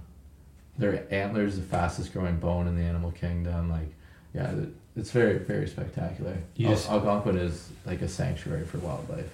Their 0.76 1.12
antlers 1.12 1.56
the 1.56 1.62
fastest 1.62 2.12
growing 2.12 2.38
bone 2.38 2.68
in 2.68 2.76
the 2.76 2.82
animal 2.82 3.10
kingdom 3.10 3.70
like 3.70 3.94
yeah 4.34 4.54
it's 4.98 5.10
very 5.12 5.38
very 5.38 5.66
spectacular 5.66 6.36
You 6.56 6.66
Al- 6.68 6.74
just- 6.74 6.90
algonquin 6.90 7.36
is 7.38 7.68
like 7.86 8.02
a 8.02 8.08
sanctuary 8.08 8.64
for 8.66 8.78
wildlife 8.78 9.32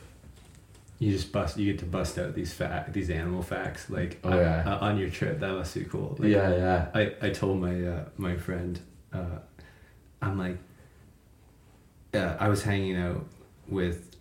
You 1.01 1.11
just 1.13 1.33
bust. 1.33 1.57
You 1.59 1.67
get 1.73 1.81
to 1.81 1.87
bust 1.87 2.19
out 2.19 2.35
these 2.35 2.53
fact, 2.55 2.93
these 2.93 3.11
animal 3.11 3.43
facts, 3.43 3.91
like 3.91 4.21
Oh, 4.23 4.31
uh, 4.33 4.37
yeah. 4.37 4.63
uh, 4.71 4.79
on 4.87 4.97
your 4.97 5.11
trip. 5.11 5.41
That 5.41 5.53
must 5.53 5.75
be 5.75 5.85
cool. 5.85 6.17
Like, 6.19 6.31
yeah 6.31 6.51
yeah 6.55 6.89
I, 6.95 7.03
I 7.27 7.31
told 7.31 7.61
my 7.61 7.75
uh, 7.93 8.05
my 8.17 8.37
friend, 8.37 8.79
uh, 9.13 9.39
I'm 10.23 10.39
like, 10.39 10.59
uh, 12.15 12.37
I 12.39 12.49
was 12.49 12.63
hanging 12.63 12.97
out 12.97 13.25
with 13.69 14.14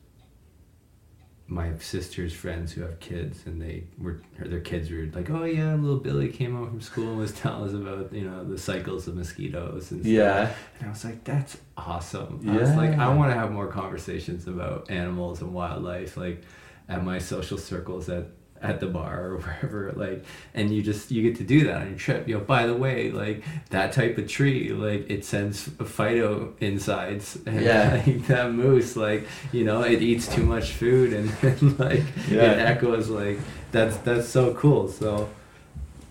my 1.53 1.77
sister's 1.77 2.33
friends 2.33 2.71
who 2.71 2.81
have 2.81 2.99
kids, 2.99 3.45
and 3.45 3.61
they 3.61 3.83
were 3.99 4.21
their 4.39 4.59
kids 4.59 4.89
were 4.89 5.07
like, 5.13 5.29
oh 5.29 5.43
yeah, 5.43 5.75
little 5.75 5.99
Billy 5.99 6.29
came 6.29 6.55
home 6.55 6.67
from 6.67 6.81
school 6.81 7.09
and 7.09 7.19
was 7.19 7.31
telling 7.39 7.69
us 7.69 7.73
about 7.75 8.11
you 8.11 8.27
know 8.27 8.43
the 8.43 8.57
cycles 8.57 9.07
of 9.07 9.15
mosquitoes 9.15 9.91
and 9.91 10.01
stuff. 10.01 10.11
yeah 10.11 10.53
And 10.79 10.87
I 10.87 10.89
was 10.89 11.05
like, 11.05 11.23
that's 11.23 11.57
awesome. 11.77 12.41
I 12.49 12.57
was 12.57 12.75
like, 12.75 12.97
I 12.97 13.13
want 13.13 13.31
to 13.31 13.37
have 13.37 13.51
more 13.51 13.67
conversations 13.67 14.47
about 14.47 14.89
animals 14.89 15.41
and 15.41 15.53
wildlife, 15.53 16.17
like 16.17 16.43
at 16.89 17.03
my 17.03 17.19
social 17.19 17.57
circles 17.57 18.09
at 18.09 18.25
at 18.63 18.79
the 18.79 18.87
bar 18.87 19.25
or 19.25 19.37
wherever 19.43 19.91
like 19.95 20.23
and 20.53 20.73
you 20.73 20.81
just 20.81 21.11
you 21.11 21.21
get 21.21 21.35
to 21.35 21.43
do 21.43 21.65
that 21.65 21.81
on 21.81 21.89
your 21.89 21.97
trip 21.99 22.27
you 22.27 22.33
know 22.33 22.39
by 22.39 22.65
the 22.65 22.73
way 22.73 23.11
like 23.11 23.43
that 23.69 23.91
type 23.91 24.17
of 24.17 24.25
tree 24.27 24.69
like 24.71 25.07
it 25.09 25.23
sends 25.25 25.67
phytoncides 25.67 27.45
and 27.45 27.61
Yeah. 27.61 28.01
like, 28.07 28.27
that 28.27 28.51
moose 28.51 28.95
like 28.95 29.27
you 29.51 29.63
know 29.63 29.81
it 29.83 30.01
eats 30.01 30.33
too 30.33 30.43
much 30.45 30.71
food 30.71 31.13
and, 31.13 31.29
and 31.43 31.79
like 31.79 32.03
Yeah. 32.29 32.51
it 32.53 32.59
echoes 32.59 33.09
like 33.09 33.39
that's 33.71 33.97
that's 33.97 34.27
so 34.29 34.53
cool 34.55 34.87
so 34.87 35.29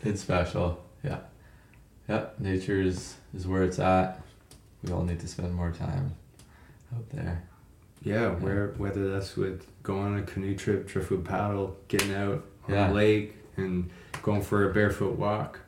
It's 0.05 0.21
special. 0.21 0.83
Yeah. 1.05 1.21
Yep. 2.09 2.41
Nature 2.41 2.81
is, 2.83 3.15
is 3.35 3.47
where 3.47 3.63
it's 3.63 3.79
at. 3.79 4.21
We 4.83 4.93
all 4.93 5.05
need 5.05 5.21
to 5.21 5.29
spend 5.29 5.55
more 5.55 5.71
time 5.71 6.15
out 6.95 7.09
there. 7.11 7.45
Yeah, 8.03 8.31
where 8.31 8.69
whether 8.79 9.11
that's 9.11 9.37
with 9.37 9.67
going 9.83 10.15
on 10.15 10.19
a 10.19 10.23
canoe 10.23 10.57
trip, 10.57 10.87
driftwood 10.89 11.25
paddle, 11.25 11.77
getting 11.89 12.15
out 12.15 12.45
on 12.69 12.75
Yeah. 12.75 12.91
a 12.91 12.93
lake, 12.93 13.37
and 13.57 13.91
going 14.23 14.43
for 14.43 14.69
a 14.71 14.73
barefoot 14.75 15.19
walk. 15.19 15.61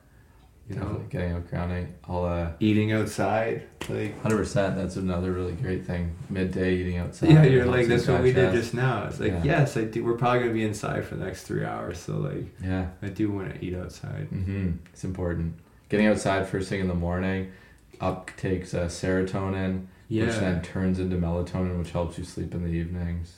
You 0.69 0.77
know, 0.77 1.05
getting 1.11 1.33
out 1.33 1.47
grounding. 1.51 1.93
I'll 2.09 2.25
uh, 2.25 2.53
eating 2.59 2.91
outside, 2.93 3.65
like 3.91 4.19
hundred 4.23 4.39
percent. 4.39 4.77
That's 4.77 4.97
another 4.97 5.31
really 5.31 5.53
great 5.53 5.85
thing. 5.85 6.17
Midday 6.31 6.77
eating 6.77 6.97
outside. 6.97 7.29
yeah, 7.31 7.45
you're 7.45 7.67
like 7.67 7.87
that's 7.87 8.09
what 8.09 8.23
we 8.23 8.33
did 8.33 8.53
just 8.55 8.73
now. 8.73 9.05
It's 9.05 9.21
like 9.21 9.33
Yeah. 9.33 9.43
yes, 9.45 9.77
I 9.77 9.85
do. 9.85 10.03
We're 10.03 10.17
probably 10.17 10.41
gonna 10.41 10.55
be 10.55 10.65
inside 10.65 11.05
for 11.05 11.17
the 11.17 11.25
next 11.27 11.43
three 11.43 11.65
hours, 11.67 11.99
so 11.99 12.17
like 12.17 12.47
Yeah. 12.65 12.87
I 13.03 13.09
do 13.09 13.31
want 13.31 13.53
to 13.55 13.63
eat 13.63 13.75
outside. 13.77 14.29
hmm 14.31 14.71
It's 14.91 15.05
important. 15.05 15.53
Getting 15.91 16.07
outside 16.07 16.49
first 16.49 16.71
thing 16.71 16.81
in 16.81 16.89
the 16.89 16.95
morning 16.95 17.53
uptakes 18.01 18.73
uh, 18.75 18.87
serotonin, 18.87 19.85
which 20.23 20.35
then 20.37 20.63
turns 20.63 20.99
into 20.99 21.17
melatonin, 21.17 21.79
which 21.79 21.91
helps 21.91 22.19
you 22.19 22.25
sleep 22.25 22.55
in 22.55 22.63
the 22.63 22.71
evenings. 22.71 23.37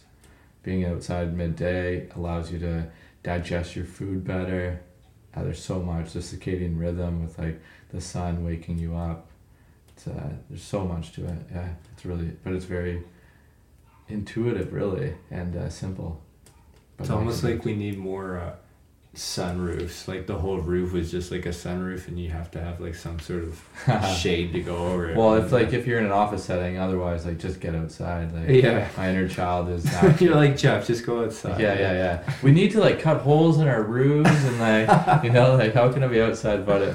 Being 0.63 0.85
outside 0.85 1.37
midday 1.37 2.09
allows 2.17 2.51
you 2.51 2.59
to 2.59 2.89
digest 3.23 3.77
your 3.77 3.85
food 3.85 4.25
better. 4.25 4.81
Uh, 5.35 5.45
there's 5.45 5.63
so 5.63 5.81
much 5.81 6.13
the 6.13 6.21
circadian 6.21 6.79
rhythm 6.79 7.23
with 7.23 7.39
like 7.39 7.61
the 7.91 8.01
sun 8.01 8.45
waking 8.45 8.79
you 8.79 8.97
up. 8.97 9.29
It's, 9.89 10.09
uh, 10.09 10.31
there's 10.49 10.63
so 10.63 10.85
much 10.85 11.13
to 11.13 11.25
it. 11.27 11.39
Yeah, 11.53 11.69
it's 11.93 12.05
really, 12.05 12.33
but 12.43 12.53
it's 12.53 12.65
very 12.65 13.03
intuitive, 14.09 14.73
really, 14.73 15.15
and 15.31 15.57
uh, 15.57 15.69
simple. 15.69 16.21
But 16.97 17.05
it's 17.05 17.11
almost 17.11 17.45
like 17.45 17.65
we 17.65 17.75
need 17.75 17.99
more 17.99 18.39
uh, 18.39 18.57
sunroofs. 19.17 20.07
Like 20.07 20.27
the 20.27 20.37
whole 20.39 20.59
roof 20.59 20.93
was 20.93 21.11
just 21.11 21.31
like 21.33 21.47
a 21.47 21.51
sunroof, 21.51 22.07
and 22.09 22.19
you 22.19 22.31
have 22.31 22.51
to 22.53 22.61
have 22.61 22.81
like 22.81 22.95
some 22.95 23.19
sort 23.19 23.45
of 23.45 23.61
shade 24.19 24.53
to 24.53 24.61
go 24.63 24.77
over 24.77 25.11
it. 25.11 25.17
Well, 25.17 25.35
if 25.35 25.53
like 25.53 25.73
if 25.73 25.87
you're 25.87 25.99
in 25.99 26.07
an 26.07 26.13
office 26.13 26.45
setting, 26.45 26.79
otherwise 26.79 27.27
like 27.27 27.39
just 27.39 27.61
get 27.61 27.75
outside. 27.75 28.33
Like 28.33 28.49
Yeah. 28.63 28.89
my 28.97 29.11
inner 29.11 29.29
child 29.29 29.69
is. 29.71 29.85
you're 30.21 30.35
like 30.35 30.57
Jeff, 30.57 30.87
just 30.87 31.05
go 31.05 31.25
outside. 31.25 31.61
yeah, 31.61 31.75
yeah, 31.75 31.93
yeah. 31.93 32.33
We 32.43 32.53
need 32.53 32.71
to 32.73 32.81
like 32.81 33.01
cut 33.01 33.23
holes 33.23 33.59
in 33.59 33.69
our 33.69 33.83
roofs 33.83 34.31
and 34.45 34.59
like 34.61 35.25
you 35.25 35.31
know 35.31 35.57
like 35.57 35.75
how 35.75 35.93
can 35.93 36.03
I 36.05 36.09
be 36.09 36.21
outside? 36.21 36.65
But 36.67 36.83
it, 36.83 36.95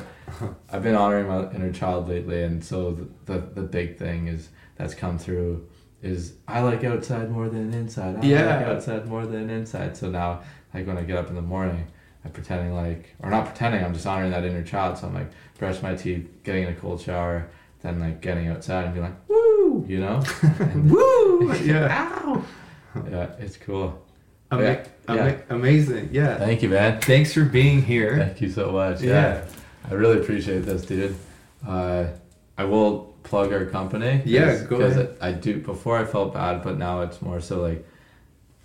I've 0.71 0.83
been 0.83 0.95
honoring 0.95 1.27
my 1.27 1.51
inner 1.51 1.71
child 1.73 2.07
lately, 2.07 2.43
and 2.43 2.63
so 2.63 2.91
the, 2.91 3.07
the 3.25 3.39
the 3.55 3.63
big 3.63 3.97
thing 3.97 4.27
is 4.27 4.49
that's 4.77 4.93
come 4.93 5.17
through 5.17 5.67
is 6.01 6.33
I 6.47 6.61
like 6.61 6.83
outside 6.83 7.29
more 7.29 7.47
than 7.49 7.73
inside. 7.73 8.17
I 8.17 8.21
Yeah. 8.25 8.57
like 8.57 8.65
outside 8.67 9.05
more 9.07 9.25
than 9.25 9.49
inside. 9.49 9.95
So 9.97 10.09
now 10.09 10.41
like 10.73 10.87
when 10.87 10.97
I 10.97 11.03
get 11.03 11.17
up 11.17 11.29
in 11.29 11.35
the 11.35 11.41
morning. 11.41 11.87
I'm 12.23 12.31
pretending 12.31 12.73
like, 12.75 13.15
or 13.19 13.29
not 13.29 13.45
pretending, 13.45 13.83
I'm 13.83 13.93
just 13.93 14.05
honoring 14.05 14.31
that 14.31 14.43
inner 14.45 14.63
child. 14.63 14.97
So 14.97 15.07
I'm 15.07 15.13
like, 15.13 15.31
brush 15.57 15.81
my 15.81 15.95
teeth, 15.95 16.27
getting 16.43 16.63
in 16.63 16.69
a 16.69 16.75
cold 16.75 17.01
shower, 17.01 17.47
then 17.81 17.99
like 17.99 18.21
getting 18.21 18.47
outside 18.47 18.85
and 18.85 18.93
be 18.93 18.99
like, 18.99 19.13
woo, 19.27 19.85
you 19.87 19.99
know? 19.99 20.23
Woo! 20.75 21.53
Yeah. 21.63 22.19
Ow! 22.23 22.43
Yeah, 23.09 23.27
it's 23.39 23.57
cool. 23.57 23.99
Ama- 24.51 24.63
Yeah, 24.63 24.85
ama-. 25.07 25.37
Amazing. 25.49 26.09
Yeah. 26.11 26.37
Thank 26.37 26.61
you, 26.61 26.69
man. 26.69 26.99
Thanks 27.01 27.33
for 27.33 27.43
being 27.43 27.81
here. 27.81 28.17
Thank 28.17 28.41
you 28.41 28.49
so 28.49 28.71
much. 28.71 29.01
Yeah. 29.01 29.09
Yeah, 29.43 29.45
I 29.89 29.93
really 29.95 30.19
appreciate 30.19 30.59
this, 30.59 30.85
dude. 30.85 31.15
Uh, 31.67 32.05
I 32.57 32.65
will 32.65 33.15
plug 33.23 33.51
our 33.53 33.65
company. 33.65 34.21
Yeah, 34.25 34.63
go 34.63 34.81
ahead. 34.81 35.17
I 35.21 35.31
do. 35.31 35.59
Before 35.61 35.97
I 35.97 36.05
felt 36.05 36.33
bad, 36.33 36.63
but 36.63 36.77
now 36.77 37.01
it's 37.01 37.21
more 37.21 37.39
so 37.39 37.61
like 37.61 37.87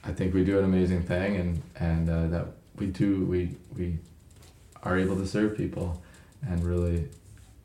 I 0.04 0.12
think 0.12 0.34
we 0.34 0.44
do 0.44 0.58
an 0.58 0.64
amazing 0.64 1.02
thing, 1.04 1.36
and 1.36 1.62
and 1.78 2.08
uh, 2.10 2.26
that 2.28 2.46
we 2.78 2.86
do 2.86 3.24
we 3.24 3.56
we 3.76 3.98
are 4.82 4.96
able 4.98 5.16
to 5.16 5.26
serve 5.26 5.56
people 5.56 6.02
and 6.46 6.62
really 6.64 7.08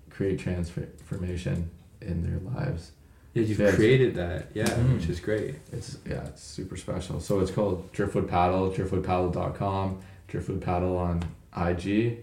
create 0.10 0.40
transformation 0.40 1.70
in 2.02 2.24
their 2.24 2.40
lives. 2.54 2.92
Yeah, 3.34 3.44
you've 3.44 3.60
Yes. 3.60 3.76
created 3.76 4.16
that. 4.16 4.48
Yeah, 4.54 4.66
Mhm. 4.68 4.96
which 4.96 5.08
is 5.10 5.20
great. 5.20 5.56
It's 5.72 5.98
yeah, 6.08 6.26
it's 6.28 6.44
super 6.44 6.76
special. 6.78 7.20
So 7.20 7.40
it's 7.40 7.52
called 7.52 7.92
Driftwood 7.92 8.28
Paddle, 8.28 8.72
driftwoodpaddle.com, 8.72 10.00
Driftwood 10.28 10.62
Paddle 10.62 10.98
on 10.98 11.24
IG, 11.56 12.18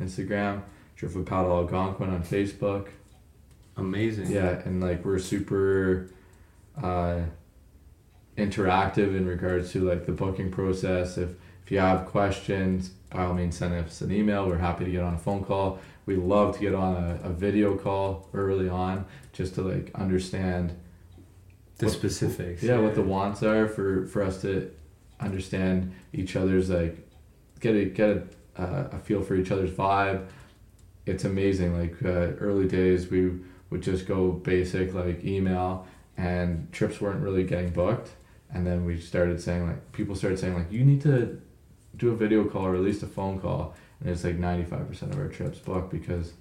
Instagram, 0.00 0.62
Driftwood 0.96 1.26
Paddle 1.26 1.52
Algonquin 1.58 2.10
on 2.10 2.22
Facebook. 2.22 2.88
Amazing. 3.76 4.30
Yeah, 4.30 4.60
and 4.64 4.80
like 4.80 5.04
we're 5.04 5.18
super 5.18 6.08
uh, 6.82 7.20
interactive 8.36 9.16
in 9.16 9.26
regards 9.26 9.72
to 9.72 9.80
like 9.88 10.06
the 10.06 10.12
booking 10.12 10.50
process. 10.50 11.18
If 11.18 11.30
if 11.64 11.70
you 11.72 11.78
have 11.78 12.06
questions, 12.06 12.90
by 13.10 13.24
all 13.24 13.34
means 13.34 13.56
send 13.56 13.74
us 13.74 14.00
an 14.00 14.12
email. 14.12 14.46
We're 14.48 14.58
happy 14.58 14.84
to 14.84 14.90
get 14.90 15.02
on 15.02 15.14
a 15.14 15.18
phone 15.18 15.44
call. 15.44 15.78
We 16.06 16.16
love 16.16 16.54
to 16.56 16.60
get 16.60 16.74
on 16.74 16.96
a, 16.96 17.20
a 17.24 17.30
video 17.30 17.76
call 17.76 18.28
early 18.34 18.68
on 18.68 19.06
just 19.32 19.54
to 19.54 19.62
like 19.62 19.90
understand 19.94 20.76
The 21.78 21.86
What- 21.86 21.94
specifics. 21.94 22.62
yeah, 22.62 22.78
what 22.78 22.94
the 22.94 23.02
wants 23.02 23.42
are 23.42 23.66
for 23.68 24.06
for 24.06 24.22
us 24.22 24.40
to 24.42 24.70
understand 25.20 25.92
each 26.12 26.36
other's 26.36 26.68
like 26.70 26.98
get 27.60 27.74
a 27.74 27.84
get 27.86 28.08
a, 28.10 28.22
uh, 28.62 28.88
a 28.92 28.98
feel 28.98 29.22
for 29.22 29.34
each 29.36 29.50
other's 29.50 29.70
vibe. 29.70 30.26
It's 31.06 31.24
amazing. 31.24 31.78
Like 31.78 31.96
uh, 32.04 32.36
early 32.40 32.68
days, 32.68 33.10
we 33.10 33.32
would 33.70 33.82
just 33.82 34.06
go 34.06 34.32
basic 34.32 34.92
like 34.94 35.24
email, 35.24 35.86
and 36.16 36.70
trips 36.72 37.00
weren't 37.00 37.20
really 37.22 37.44
getting 37.44 37.70
booked. 37.70 38.10
And 38.52 38.66
then 38.66 38.84
we 38.84 39.00
started 39.00 39.40
saying 39.40 39.66
like 39.66 39.92
people 39.92 40.14
started 40.14 40.38
saying 40.38 40.54
like 40.54 40.70
you 40.70 40.84
need 40.84 41.00
to 41.02 41.40
do 41.96 42.10
a 42.10 42.16
video 42.16 42.44
call 42.44 42.66
or 42.66 42.74
at 42.74 42.82
least 42.82 43.02
a 43.02 43.06
phone 43.06 43.38
call, 43.38 43.74
and 44.00 44.10
it's 44.10 44.24
like 44.24 44.36
ninety 44.36 44.64
five 44.64 44.88
percent 44.88 45.12
of 45.12 45.18
our 45.18 45.28
trips 45.28 45.58
booked 45.58 45.90
because 45.90 46.32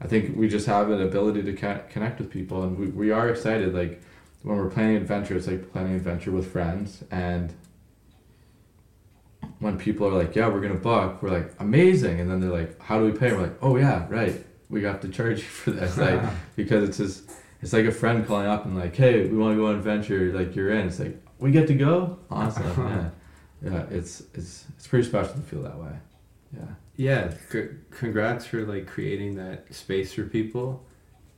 I 0.00 0.06
think 0.06 0.36
we 0.36 0.48
just 0.48 0.66
have 0.66 0.90
an 0.90 1.02
ability 1.02 1.42
to 1.42 1.52
connect 1.90 2.18
with 2.18 2.30
people, 2.30 2.62
and 2.62 2.78
we, 2.78 2.86
we 2.88 3.10
are 3.10 3.28
excited 3.28 3.74
like 3.74 4.02
when 4.42 4.58
we're 4.58 4.68
planning 4.68 4.96
adventure, 4.96 5.36
it's 5.36 5.46
like 5.46 5.72
planning 5.72 5.94
adventure 5.94 6.30
with 6.30 6.52
friends. 6.52 7.02
And 7.10 7.54
when 9.58 9.78
people 9.78 10.06
are 10.06 10.12
like, 10.12 10.36
"Yeah, 10.36 10.48
we're 10.48 10.60
gonna 10.60 10.74
book," 10.74 11.22
we're 11.22 11.30
like, 11.30 11.52
"Amazing!" 11.58 12.20
And 12.20 12.30
then 12.30 12.40
they're 12.40 12.50
like, 12.50 12.80
"How 12.80 12.98
do 12.98 13.06
we 13.06 13.12
pay?" 13.12 13.28
And 13.28 13.36
we're 13.38 13.42
like, 13.44 13.58
"Oh 13.62 13.76
yeah, 13.76 14.06
right. 14.10 14.44
We 14.68 14.82
have 14.84 15.00
to 15.00 15.08
charge 15.08 15.38
you 15.38 15.44
for 15.62 15.70
this." 15.70 15.96
Like 16.04 16.20
because 16.56 16.88
it's 16.88 16.98
just 16.98 17.30
it's 17.62 17.72
like 17.72 17.86
a 17.86 17.92
friend 17.92 18.26
calling 18.26 18.46
up 18.46 18.66
and 18.66 18.76
like, 18.76 18.94
"Hey, 18.94 19.26
we 19.26 19.38
want 19.38 19.54
to 19.54 19.56
go 19.56 19.68
on 19.68 19.76
adventure. 19.76 20.32
Like 20.32 20.54
you're 20.54 20.70
in." 20.70 20.88
It's 20.88 21.00
like 21.00 21.18
we 21.38 21.50
get 21.50 21.66
to 21.68 21.74
go. 21.74 22.18
Awesome. 22.30 22.64
yeah, 22.88 23.10
yeah. 23.64 23.84
It's 23.90 24.22
it's 24.34 24.64
it's 24.76 24.86
pretty 24.86 25.08
special 25.08 25.34
to 25.34 25.40
feel 25.40 25.62
that 25.62 25.78
way. 25.78 25.92
Yeah. 26.56 26.66
Yeah, 26.96 27.34
c- 27.50 27.70
congrats 27.90 28.46
for 28.46 28.64
like 28.64 28.86
creating 28.86 29.34
that 29.36 29.74
space 29.74 30.12
for 30.12 30.24
people, 30.24 30.84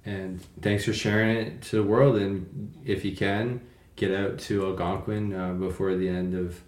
and 0.04 0.40
thanks 0.60 0.84
for 0.84 0.92
sharing 0.92 1.36
it 1.36 1.62
to 1.62 1.76
the 1.76 1.82
world. 1.82 2.16
And 2.16 2.74
if 2.84 3.04
you 3.04 3.16
can, 3.16 3.60
get 3.96 4.12
out 4.12 4.38
to 4.40 4.66
Algonquin 4.66 5.32
uh, 5.32 5.52
before 5.54 5.94
the 5.94 6.08
end 6.08 6.34
of 6.34 6.60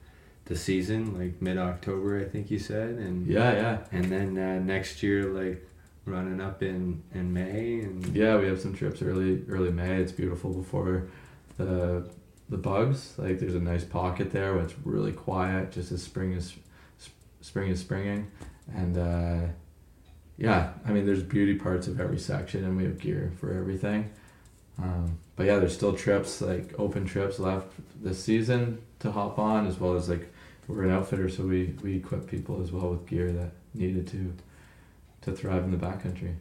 the 0.47 0.57
season, 0.57 1.19
like 1.19 1.43
mid 1.43 1.59
October, 1.59 2.19
I 2.19 2.25
think 2.25 2.51
you 2.51 2.59
said, 2.59 2.91
and 2.91 3.27
Yeah, 3.27 3.53
yeah, 3.53 3.79
and 3.93 4.07
then 4.07 4.39
uh, 4.39 4.59
next 4.61 5.03
year, 5.03 5.25
like 5.25 5.63
running 6.07 6.41
up 6.41 6.63
in 6.63 7.03
in 7.13 7.33
May, 7.35 7.81
and 7.81 8.17
yeah. 8.17 8.37
We 8.39 8.47
have 8.47 8.61
some 8.61 8.75
trips 8.75 9.03
early 9.03 9.45
early 9.49 9.71
May. 9.71 9.97
It's 10.01 10.13
beautiful 10.13 10.55
before 10.55 11.09
the 11.59 12.09
the 12.49 12.57
bugs. 12.57 13.15
Like 13.19 13.39
there's 13.39 13.55
a 13.55 13.61
nice 13.61 13.85
pocket 13.85 14.31
there 14.31 14.55
where 14.55 14.63
it's 14.63 14.75
really 14.85 15.13
quiet, 15.13 15.73
just 15.73 15.93
as 15.93 16.03
spring 16.03 16.33
is 16.33 16.55
spring 17.41 17.71
is 17.71 17.81
springing, 17.81 18.31
and 18.75 18.97
uh, 18.99 19.47
yeah, 20.37 20.73
I 20.87 20.93
mean 20.93 21.07
there's 21.07 21.23
beauty 21.23 21.55
parts 21.55 21.87
of 21.87 22.01
every 22.01 22.19
section, 22.19 22.65
and 22.65 22.77
we 22.77 22.85
have 22.85 22.99
gear 22.99 23.33
for 23.41 23.53
everything. 23.53 24.11
Um, 24.81 25.19
but 25.37 25.47
yeah, 25.47 25.59
there's 25.59 25.75
still 25.75 25.93
trips 25.93 26.41
like 26.41 26.75
open 26.79 27.05
trips 27.05 27.39
left 27.39 27.73
this 28.03 28.23
season 28.23 28.81
to 29.01 29.11
hop 29.13 29.39
on, 29.39 29.67
as 29.67 29.79
well 29.79 29.95
as 29.95 30.09
like 30.09 30.33
we're 30.67 30.85
an 30.85 30.91
outfitter, 30.91 31.29
so 31.29 31.45
we 31.45 31.75
we 31.83 31.97
equip 31.97 32.27
people 32.27 32.63
as 32.63 32.73
well 32.73 32.91
with 32.91 33.07
gear 33.07 33.33
that 33.33 33.53
needed 33.75 34.07
to 34.09 34.35
to 35.23 35.33
thrive 35.33 35.65
in 35.65 35.71
the 35.71 35.77
backcountry. 35.77 36.35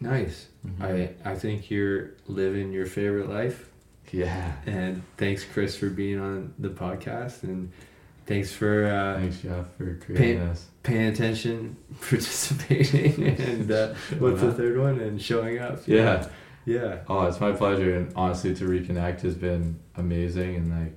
nice. 0.00 0.46
I 0.80 1.10
I 1.24 1.34
think 1.34 1.70
you're 1.70 2.12
living 2.26 2.72
your 2.72 2.86
favorite 2.86 3.28
life. 3.28 3.68
Yeah. 4.12 4.52
And 4.66 5.02
thanks, 5.16 5.44
Chris, 5.44 5.76
for 5.76 5.88
being 5.90 6.18
on 6.20 6.54
the 6.58 6.68
podcast, 6.70 7.42
and 7.44 7.70
thanks 8.26 8.52
for 8.52 8.86
uh, 8.86 9.18
Thanks, 9.20 9.38
Jeff, 9.40 9.66
for 9.76 9.94
creating 9.96 10.38
Paint- 10.38 10.50
this. 10.52 10.66
paying 10.82 11.06
attention, 11.08 11.76
participating, 12.00 13.24
and 13.26 13.70
uh, 13.70 13.94
what's 14.18 14.40
the 14.40 14.52
third 14.52 14.78
one? 14.78 15.00
And 15.00 15.20
showing 15.20 15.58
up. 15.58 15.86
Yeah. 15.86 16.28
yeah, 16.66 16.98
Oh, 17.08 17.26
it's 17.26 17.40
my 17.40 17.52
pleasure, 17.52 17.94
and 17.96 18.12
honestly, 18.16 18.54
to 18.54 18.64
reconnect 18.64 19.20
has 19.22 19.34
been 19.34 19.78
amazing, 19.96 20.56
and 20.56 20.70
like 20.84 20.96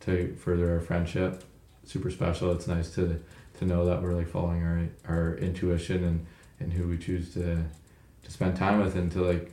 to 0.00 0.34
further 0.36 0.72
our 0.72 0.80
friendship, 0.80 1.44
super 1.84 2.10
special. 2.10 2.52
It's 2.52 2.66
nice 2.66 2.94
to 2.94 3.20
to 3.58 3.66
know 3.66 3.84
that 3.86 4.02
we're 4.02 4.14
like 4.14 4.28
following 4.28 4.62
our 4.62 4.88
our 5.08 5.34
intuition 5.36 6.02
and 6.04 6.26
and 6.60 6.72
who 6.72 6.88
we 6.88 6.96
choose 6.98 7.32
to 7.34 7.62
to 8.24 8.30
spend 8.30 8.56
time 8.56 8.80
with 8.80 8.94
and 8.96 9.10
to 9.12 9.20
like 9.22 9.52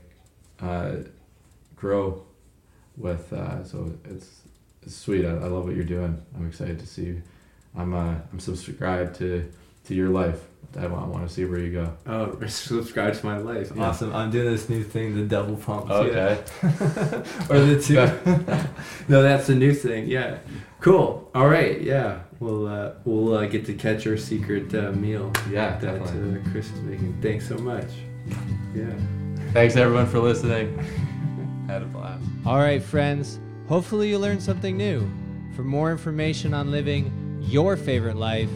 uh, 0.61 0.91
grow 1.75 2.23
with. 2.99 3.31
Uh, 3.33 3.63
so 3.63 3.91
it's 4.05 4.41
it's 4.83 4.95
sweet. 4.95 5.25
I, 5.25 5.29
I 5.29 5.47
love 5.47 5.65
what 5.65 5.75
you're 5.75 5.85
doing. 5.85 6.21
I'm 6.35 6.47
excited 6.47 6.79
to 6.79 6.85
see. 6.85 7.05
You. 7.05 7.21
I'm 7.77 7.93
uh 7.93 8.15
I'm 8.31 8.39
subscribed 8.39 9.15
to 9.19 9.49
to 9.85 9.95
your 9.95 10.09
life. 10.09 10.45
I 10.77 10.85
want, 10.85 11.03
I 11.03 11.07
want 11.07 11.27
to 11.27 11.33
see 11.33 11.45
where 11.45 11.59
you 11.59 11.71
go. 11.71 11.93
Oh, 12.05 12.39
subscribe 12.47 13.15
to 13.15 13.25
my 13.25 13.37
life. 13.37 13.71
Yeah. 13.75 13.85
Awesome. 13.87 14.13
I'm 14.13 14.29
doing 14.29 14.45
this 14.51 14.69
new 14.69 14.83
thing, 14.83 15.15
the 15.15 15.23
double 15.23 15.55
pump. 15.55 15.89
Okay. 15.89 16.39
or 17.49 17.59
the 17.59 17.81
two. 17.81 17.95
no, 19.07 19.23
that's 19.23 19.47
the 19.47 19.55
new 19.55 19.73
thing. 19.73 20.07
Yeah. 20.07 20.37
Cool. 20.79 21.29
All 21.33 21.47
right. 21.47 21.81
Yeah. 21.81 22.19
We'll 22.39 22.67
uh, 22.67 22.91
we'll 23.03 23.33
uh, 23.33 23.45
get 23.47 23.65
to 23.65 23.73
catch 23.73 24.05
our 24.05 24.15
secret 24.17 24.73
uh, 24.75 24.91
meal 24.91 25.31
Yeah, 25.49 25.77
that 25.77 25.81
definitely. 25.81 26.39
uh, 26.39 26.51
Chris 26.51 26.71
is 26.71 26.81
making. 26.81 27.19
Thanks 27.21 27.47
so 27.47 27.57
much. 27.57 27.89
Yeah. 28.75 28.93
Thanks 29.53 29.75
everyone 29.75 30.05
for 30.05 30.19
listening. 30.19 30.77
Had 31.69 31.83
a 31.83 31.85
blast. 31.85 32.23
All 32.47 32.57
right, 32.57 32.81
friends. 32.81 33.39
Hopefully, 33.67 34.09
you 34.09 34.17
learned 34.17 34.41
something 34.41 34.75
new. 34.75 35.07
For 35.55 35.63
more 35.63 35.91
information 35.91 36.51
on 36.51 36.71
living 36.71 37.43
your 37.43 37.77
favorite 37.77 38.15
life, 38.15 38.49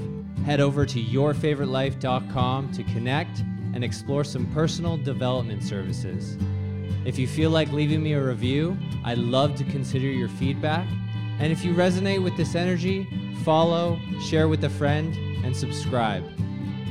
head 0.48 0.60
over 0.60 0.84
to 0.88 1.00
yourfavoritelife.com 1.00 2.72
to 2.72 2.84
connect 2.86 3.42
and 3.76 3.84
explore 3.84 4.24
some 4.24 4.48
personal 4.48 4.98
development 4.98 5.62
services. 5.62 6.40
If 7.06 7.20
you 7.20 7.28
feel 7.28 7.52
like 7.52 7.72
leaving 7.72 8.02
me 8.02 8.14
a 8.14 8.24
review, 8.24 8.76
I'd 9.06 9.20
love 9.20 9.54
to 9.58 9.64
consider 9.66 10.08
your 10.08 10.30
feedback. 10.30 10.88
And 11.38 11.52
if 11.52 11.64
you 11.64 11.76
resonate 11.76 12.24
with 12.24 12.36
this 12.36 12.56
energy, 12.56 13.08
follow, 13.44 14.00
share 14.28 14.48
with 14.48 14.64
a 14.64 14.72
friend, 14.72 15.16
and 15.46 15.56
subscribe. 15.56 16.24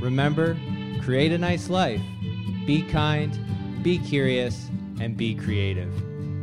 Remember, 0.00 0.56
create 1.02 1.32
a 1.32 1.38
nice 1.38 1.68
life. 1.68 2.00
Be 2.64 2.82
kind, 2.82 3.36
be 3.82 3.98
curious, 3.98 4.70
and 5.00 5.16
be 5.16 5.34
creative. 5.34 6.11